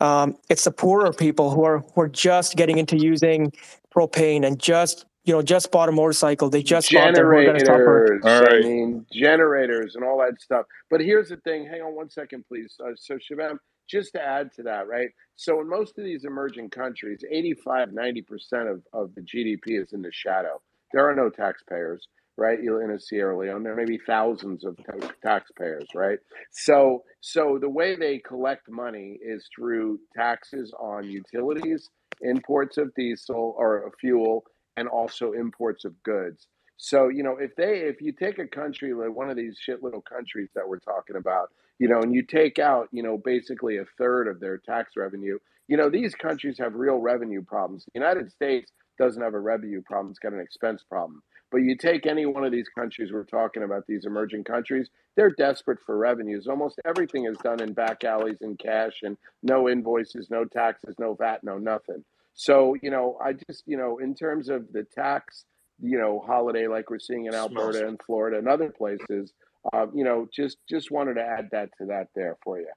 Um, 0.00 0.36
it's 0.48 0.64
the 0.64 0.72
poorer 0.72 1.12
people 1.12 1.50
who 1.50 1.64
are 1.64 1.84
who 1.94 2.00
are 2.00 2.08
just 2.08 2.56
getting 2.56 2.78
into 2.78 2.96
using 2.96 3.52
propane 3.94 4.44
and 4.44 4.58
just 4.58 5.04
you 5.24 5.32
know 5.32 5.42
just 5.42 5.70
bought 5.70 5.88
a 5.88 5.92
motorcycle. 5.92 6.50
They 6.50 6.62
just 6.62 6.92
bought 6.92 7.14
their 7.14 7.24
who 7.30 7.38
are 7.38 7.44
going 7.44 7.58
to 7.58 7.64
suffer. 7.66 8.20
generators. 8.22 8.64
I 8.64 8.68
mean, 8.68 9.06
generators 9.12 9.94
and 9.94 10.04
all 10.04 10.18
that 10.18 10.40
stuff. 10.40 10.66
But 10.90 11.00
here's 11.00 11.28
the 11.28 11.36
thing. 11.38 11.66
Hang 11.66 11.82
on 11.82 11.94
one 11.94 12.10
second, 12.10 12.44
please. 12.48 12.74
Uh, 12.80 12.92
so, 12.96 13.16
Shabam, 13.16 13.56
just 13.88 14.12
to 14.12 14.22
add 14.22 14.50
to 14.56 14.62
that, 14.64 14.88
right? 14.88 15.08
So, 15.36 15.60
in 15.60 15.68
most 15.68 15.98
of 15.98 16.04
these 16.04 16.24
emerging 16.24 16.70
countries, 16.70 17.20
85, 17.30 17.90
90% 17.90 18.70
of, 18.70 18.82
of 18.92 19.14
the 19.14 19.22
GDP 19.22 19.80
is 19.82 19.92
in 19.92 20.02
the 20.02 20.12
shadow. 20.12 20.60
There 20.92 21.08
are 21.08 21.14
no 21.14 21.30
taxpayers, 21.30 22.06
right? 22.36 22.62
You're 22.62 22.82
in 22.82 22.90
a 22.94 23.00
Sierra 23.00 23.38
Leone, 23.38 23.62
there 23.62 23.76
may 23.76 23.84
be 23.84 24.00
thousands 24.06 24.64
of 24.64 24.76
ta- 24.78 25.08
taxpayers, 25.22 25.86
right? 25.94 26.18
So, 26.50 27.02
so 27.20 27.58
the 27.60 27.70
way 27.70 27.96
they 27.96 28.18
collect 28.18 28.70
money 28.70 29.18
is 29.22 29.48
through 29.54 30.00
taxes 30.16 30.72
on 30.78 31.04
utilities, 31.04 31.88
imports 32.22 32.76
of 32.78 32.92
diesel 32.94 33.54
or 33.56 33.90
fuel, 34.00 34.44
and 34.76 34.88
also 34.88 35.32
imports 35.32 35.84
of 35.84 36.02
goods. 36.02 36.46
So, 36.76 37.08
you 37.08 37.22
know, 37.22 37.36
if 37.38 37.54
they 37.54 37.80
if 37.80 38.00
you 38.00 38.12
take 38.12 38.38
a 38.38 38.46
country 38.46 38.92
like 38.92 39.14
one 39.14 39.30
of 39.30 39.36
these 39.36 39.56
shit 39.58 39.82
little 39.82 40.02
countries 40.02 40.48
that 40.54 40.68
we're 40.68 40.80
talking 40.80 41.16
about, 41.16 41.50
you 41.78 41.88
know, 41.88 42.00
and 42.00 42.12
you 42.12 42.22
take 42.22 42.58
out, 42.58 42.88
you 42.90 43.02
know, 43.02 43.16
basically 43.16 43.76
a 43.78 43.84
third 43.98 44.26
of 44.26 44.40
their 44.40 44.58
tax 44.58 44.96
revenue, 44.96 45.38
you 45.68 45.76
know, 45.76 45.88
these 45.88 46.14
countries 46.14 46.58
have 46.58 46.74
real 46.74 46.96
revenue 46.96 47.42
problems. 47.42 47.84
The 47.84 48.00
United 48.00 48.32
States 48.32 48.72
doesn't 48.98 49.22
have 49.22 49.34
a 49.34 49.40
revenue 49.40 49.82
problem, 49.82 50.10
it's 50.10 50.18
got 50.18 50.32
an 50.32 50.40
expense 50.40 50.82
problem. 50.82 51.22
But 51.52 51.58
you 51.58 51.76
take 51.76 52.06
any 52.06 52.24
one 52.24 52.44
of 52.44 52.50
these 52.50 52.68
countries 52.68 53.12
we're 53.12 53.24
talking 53.24 53.62
about, 53.62 53.86
these 53.86 54.06
emerging 54.06 54.44
countries, 54.44 54.88
they're 55.16 55.30
desperate 55.30 55.80
for 55.84 55.98
revenues. 55.98 56.46
Almost 56.46 56.80
everything 56.84 57.26
is 57.26 57.36
done 57.38 57.62
in 57.62 57.74
back 57.74 58.04
alleys 58.04 58.38
in 58.40 58.56
cash 58.56 59.00
and 59.02 59.18
no 59.42 59.68
invoices, 59.68 60.30
no 60.30 60.46
taxes, 60.46 60.94
no 60.98 61.14
VAT, 61.14 61.44
no 61.44 61.58
nothing. 61.58 62.04
So, 62.34 62.76
you 62.82 62.90
know, 62.90 63.18
I 63.24 63.34
just, 63.48 63.62
you 63.66 63.76
know, 63.76 63.98
in 63.98 64.14
terms 64.14 64.48
of 64.48 64.72
the 64.72 64.84
tax, 64.84 65.44
you 65.80 65.98
know, 65.98 66.22
holiday 66.24 66.66
like 66.66 66.90
we're 66.90 66.98
seeing 66.98 67.26
in 67.26 67.34
Alberta 67.34 67.86
and 67.86 68.00
Florida 68.04 68.38
and 68.38 68.48
other 68.48 68.70
places, 68.70 69.32
uh, 69.72 69.86
you 69.94 70.04
know, 70.04 70.28
just 70.34 70.58
just 70.68 70.90
wanted 70.90 71.14
to 71.14 71.22
add 71.22 71.48
that 71.52 71.70
to 71.78 71.86
that 71.86 72.08
there 72.14 72.36
for 72.42 72.58
you. 72.58 72.70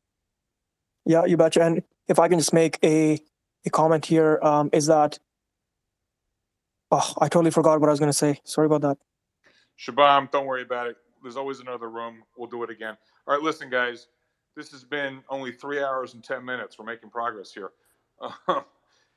Yeah, 1.06 1.26
you 1.26 1.38
betcha. 1.38 1.64
And 1.64 1.84
if 2.08 2.20
I 2.20 2.28
can 2.28 2.40
just 2.40 2.54
make 2.54 2.80
a 2.84 3.20
a 3.66 3.70
comment 3.70 4.06
here, 4.06 4.40
um, 4.42 4.70
is 4.74 4.88
that 4.88 5.20
oh, 6.92 7.14
I 7.20 7.28
totally 7.28 7.52
forgot 7.52 7.80
what 7.80 7.90
I 7.90 7.92
was 7.92 8.00
going 8.00 8.12
to 8.12 8.18
say. 8.18 8.40
Sorry 8.44 8.66
about 8.66 8.82
that. 8.82 8.98
Shabam, 9.80 10.32
don't 10.32 10.46
worry 10.46 10.62
about 10.62 10.88
it. 10.88 10.98
There's 11.22 11.38
always 11.38 11.60
another 11.60 11.90
room. 11.90 12.24
We'll 12.38 12.50
do 12.50 12.64
it 12.64 12.70
again. 12.70 12.98
All 13.28 13.36
right, 13.36 13.44
listen, 13.44 13.70
guys. 13.70 14.08
This 14.56 14.72
has 14.72 14.86
been 14.86 15.22
only 15.30 15.52
three 15.52 15.84
hours 15.84 16.14
and 16.14 16.24
ten 16.24 16.46
minutes. 16.46 16.78
We're 16.80 16.86
making 16.86 17.10
progress 17.10 17.52
here. 17.54 17.72
Um, 18.48 18.64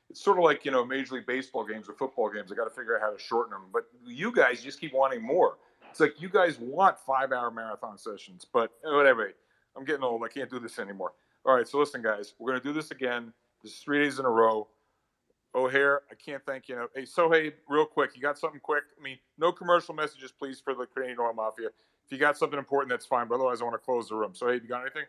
it's 0.09 0.23
sort 0.23 0.37
of 0.37 0.43
like 0.43 0.65
you 0.65 0.71
know 0.71 0.85
Major 0.85 1.15
League 1.15 1.27
Baseball 1.27 1.65
games 1.65 1.87
or 1.87 1.93
football 1.93 2.29
games. 2.29 2.51
I 2.51 2.55
got 2.55 2.65
to 2.65 2.69
figure 2.69 2.95
out 2.95 3.01
how 3.01 3.11
to 3.11 3.19
shorten 3.19 3.51
them. 3.51 3.63
But 3.71 3.83
you 4.05 4.31
guys 4.31 4.61
just 4.61 4.79
keep 4.79 4.93
wanting 4.93 5.21
more. 5.21 5.57
It's 5.89 5.99
like 5.99 6.21
you 6.21 6.29
guys 6.29 6.59
want 6.59 6.99
five-hour 6.99 7.51
marathon 7.51 7.97
sessions, 7.97 8.45
but 8.51 8.71
whatever. 8.83 9.31
I'm 9.75 9.85
getting 9.85 10.03
old. 10.03 10.23
I 10.23 10.27
can't 10.27 10.49
do 10.49 10.59
this 10.59 10.79
anymore. 10.79 11.13
All 11.45 11.55
right, 11.55 11.67
so 11.67 11.79
listen, 11.79 12.01
guys. 12.01 12.33
We're 12.39 12.51
gonna 12.51 12.63
do 12.63 12.73
this 12.73 12.91
again. 12.91 13.33
This 13.63 13.73
is 13.73 13.79
three 13.79 14.03
days 14.03 14.19
in 14.19 14.25
a 14.25 14.29
row. 14.29 14.67
O'Hare, 15.55 16.01
I 16.11 16.15
can't 16.15 16.45
thank 16.45 16.69
you. 16.69 16.87
Hey, 16.95 17.05
so 17.05 17.31
hey, 17.31 17.53
real 17.67 17.85
quick, 17.85 18.11
you 18.15 18.21
got 18.21 18.37
something 18.37 18.59
quick? 18.59 18.83
I 18.99 19.03
mean, 19.03 19.17
no 19.39 19.51
commercial 19.51 19.95
messages, 19.95 20.31
please, 20.31 20.59
for 20.59 20.75
the 20.75 20.85
Canadian 20.85 21.17
Oil 21.19 21.33
Mafia. 21.33 21.67
If 21.67 22.11
you 22.11 22.17
got 22.19 22.37
something 22.37 22.59
important, 22.59 22.89
that's 22.89 23.05
fine. 23.05 23.27
But 23.27 23.35
otherwise, 23.35 23.61
I 23.61 23.63
want 23.63 23.75
to 23.75 23.83
close 23.83 24.09
the 24.09 24.15
room. 24.15 24.33
So 24.35 24.47
hey, 24.47 24.55
you 24.55 24.67
got 24.67 24.81
anything? 24.81 25.05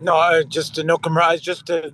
No, 0.00 0.16
uh, 0.16 0.42
just 0.44 0.78
uh, 0.78 0.82
no 0.82 0.96
commercial. 0.96 1.38
Just 1.38 1.70
uh, 1.70 1.90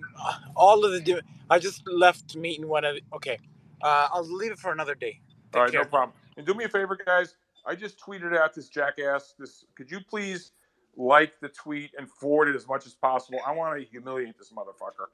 all 0.54 0.84
of 0.84 0.92
the. 0.92 1.22
I 1.50 1.58
just 1.58 1.82
left 1.88 2.36
meeting 2.36 2.68
one 2.68 2.84
of. 2.84 2.98
Okay, 3.14 3.38
uh, 3.82 4.08
I'll 4.12 4.24
leave 4.24 4.52
it 4.52 4.58
for 4.58 4.72
another 4.72 4.94
day. 4.94 5.20
Take 5.52 5.60
All 5.60 5.64
right, 5.64 5.72
care. 5.72 5.82
no 5.82 5.84
problem. 5.84 6.16
And 6.36 6.46
do 6.46 6.54
me 6.54 6.64
a 6.64 6.68
favor, 6.68 6.96
guys. 7.04 7.36
I 7.66 7.74
just 7.74 7.98
tweeted 8.00 8.36
out 8.36 8.54
this 8.54 8.68
jackass. 8.68 9.34
This 9.38 9.64
could 9.76 9.90
you 9.90 10.00
please 10.00 10.52
like 10.96 11.34
the 11.40 11.48
tweet 11.48 11.90
and 11.98 12.08
forward 12.08 12.48
it 12.48 12.56
as 12.56 12.68
much 12.68 12.86
as 12.86 12.94
possible? 12.94 13.40
I 13.46 13.52
want 13.52 13.78
to 13.80 13.84
humiliate 13.86 14.38
this 14.38 14.52
motherfucker. 14.52 15.06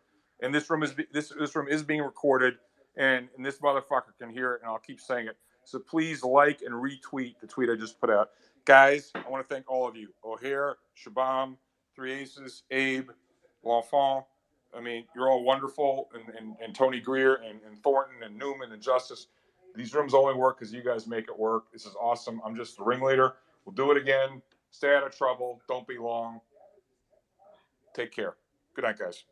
And 0.42 0.54
this 0.54 0.68
room 0.70 0.82
is 0.82 0.94
this 1.12 1.32
this 1.38 1.56
room 1.56 1.68
is 1.68 1.82
being 1.82 2.02
recorded, 2.02 2.54
and, 2.96 3.28
and 3.36 3.44
this 3.46 3.58
motherfucker 3.60 4.12
can 4.20 4.30
hear 4.30 4.54
it, 4.54 4.62
and 4.62 4.70
I'll 4.70 4.78
keep 4.78 5.00
saying 5.00 5.26
it. 5.28 5.36
So 5.64 5.78
please 5.78 6.22
like 6.22 6.62
and 6.62 6.74
retweet 6.74 7.36
the 7.40 7.46
tweet 7.46 7.70
I 7.70 7.76
just 7.76 8.00
put 8.00 8.10
out, 8.10 8.30
guys. 8.66 9.10
I 9.14 9.28
want 9.30 9.48
to 9.48 9.54
thank 9.54 9.70
all 9.70 9.88
of 9.88 9.96
you: 9.96 10.10
O'Hare, 10.24 10.76
Shabam, 11.02 11.56
Three 11.96 12.12
Aces, 12.12 12.64
Abe, 12.70 13.10
L'Enfant. 13.64 14.24
I 14.76 14.80
mean, 14.80 15.04
you're 15.14 15.30
all 15.30 15.42
wonderful, 15.44 16.08
and, 16.14 16.34
and, 16.36 16.56
and 16.62 16.74
Tony 16.74 17.00
Greer, 17.00 17.36
and, 17.36 17.60
and 17.66 17.82
Thornton, 17.82 18.22
and 18.22 18.36
Newman, 18.36 18.72
and 18.72 18.82
Justice. 18.82 19.28
These 19.74 19.94
rooms 19.94 20.14
only 20.14 20.34
work 20.34 20.58
because 20.58 20.72
you 20.72 20.82
guys 20.82 21.06
make 21.06 21.28
it 21.28 21.38
work. 21.38 21.72
This 21.72 21.84
is 21.84 21.94
awesome. 22.00 22.40
I'm 22.44 22.54
just 22.54 22.76
the 22.76 22.84
ringleader. 22.84 23.34
We'll 23.64 23.74
do 23.74 23.90
it 23.90 23.96
again. 23.96 24.42
Stay 24.70 24.94
out 24.94 25.04
of 25.04 25.16
trouble. 25.16 25.60
Don't 25.68 25.86
be 25.86 25.98
long. 25.98 26.40
Take 27.94 28.12
care. 28.12 28.34
Good 28.74 28.84
night, 28.84 28.98
guys. 28.98 29.24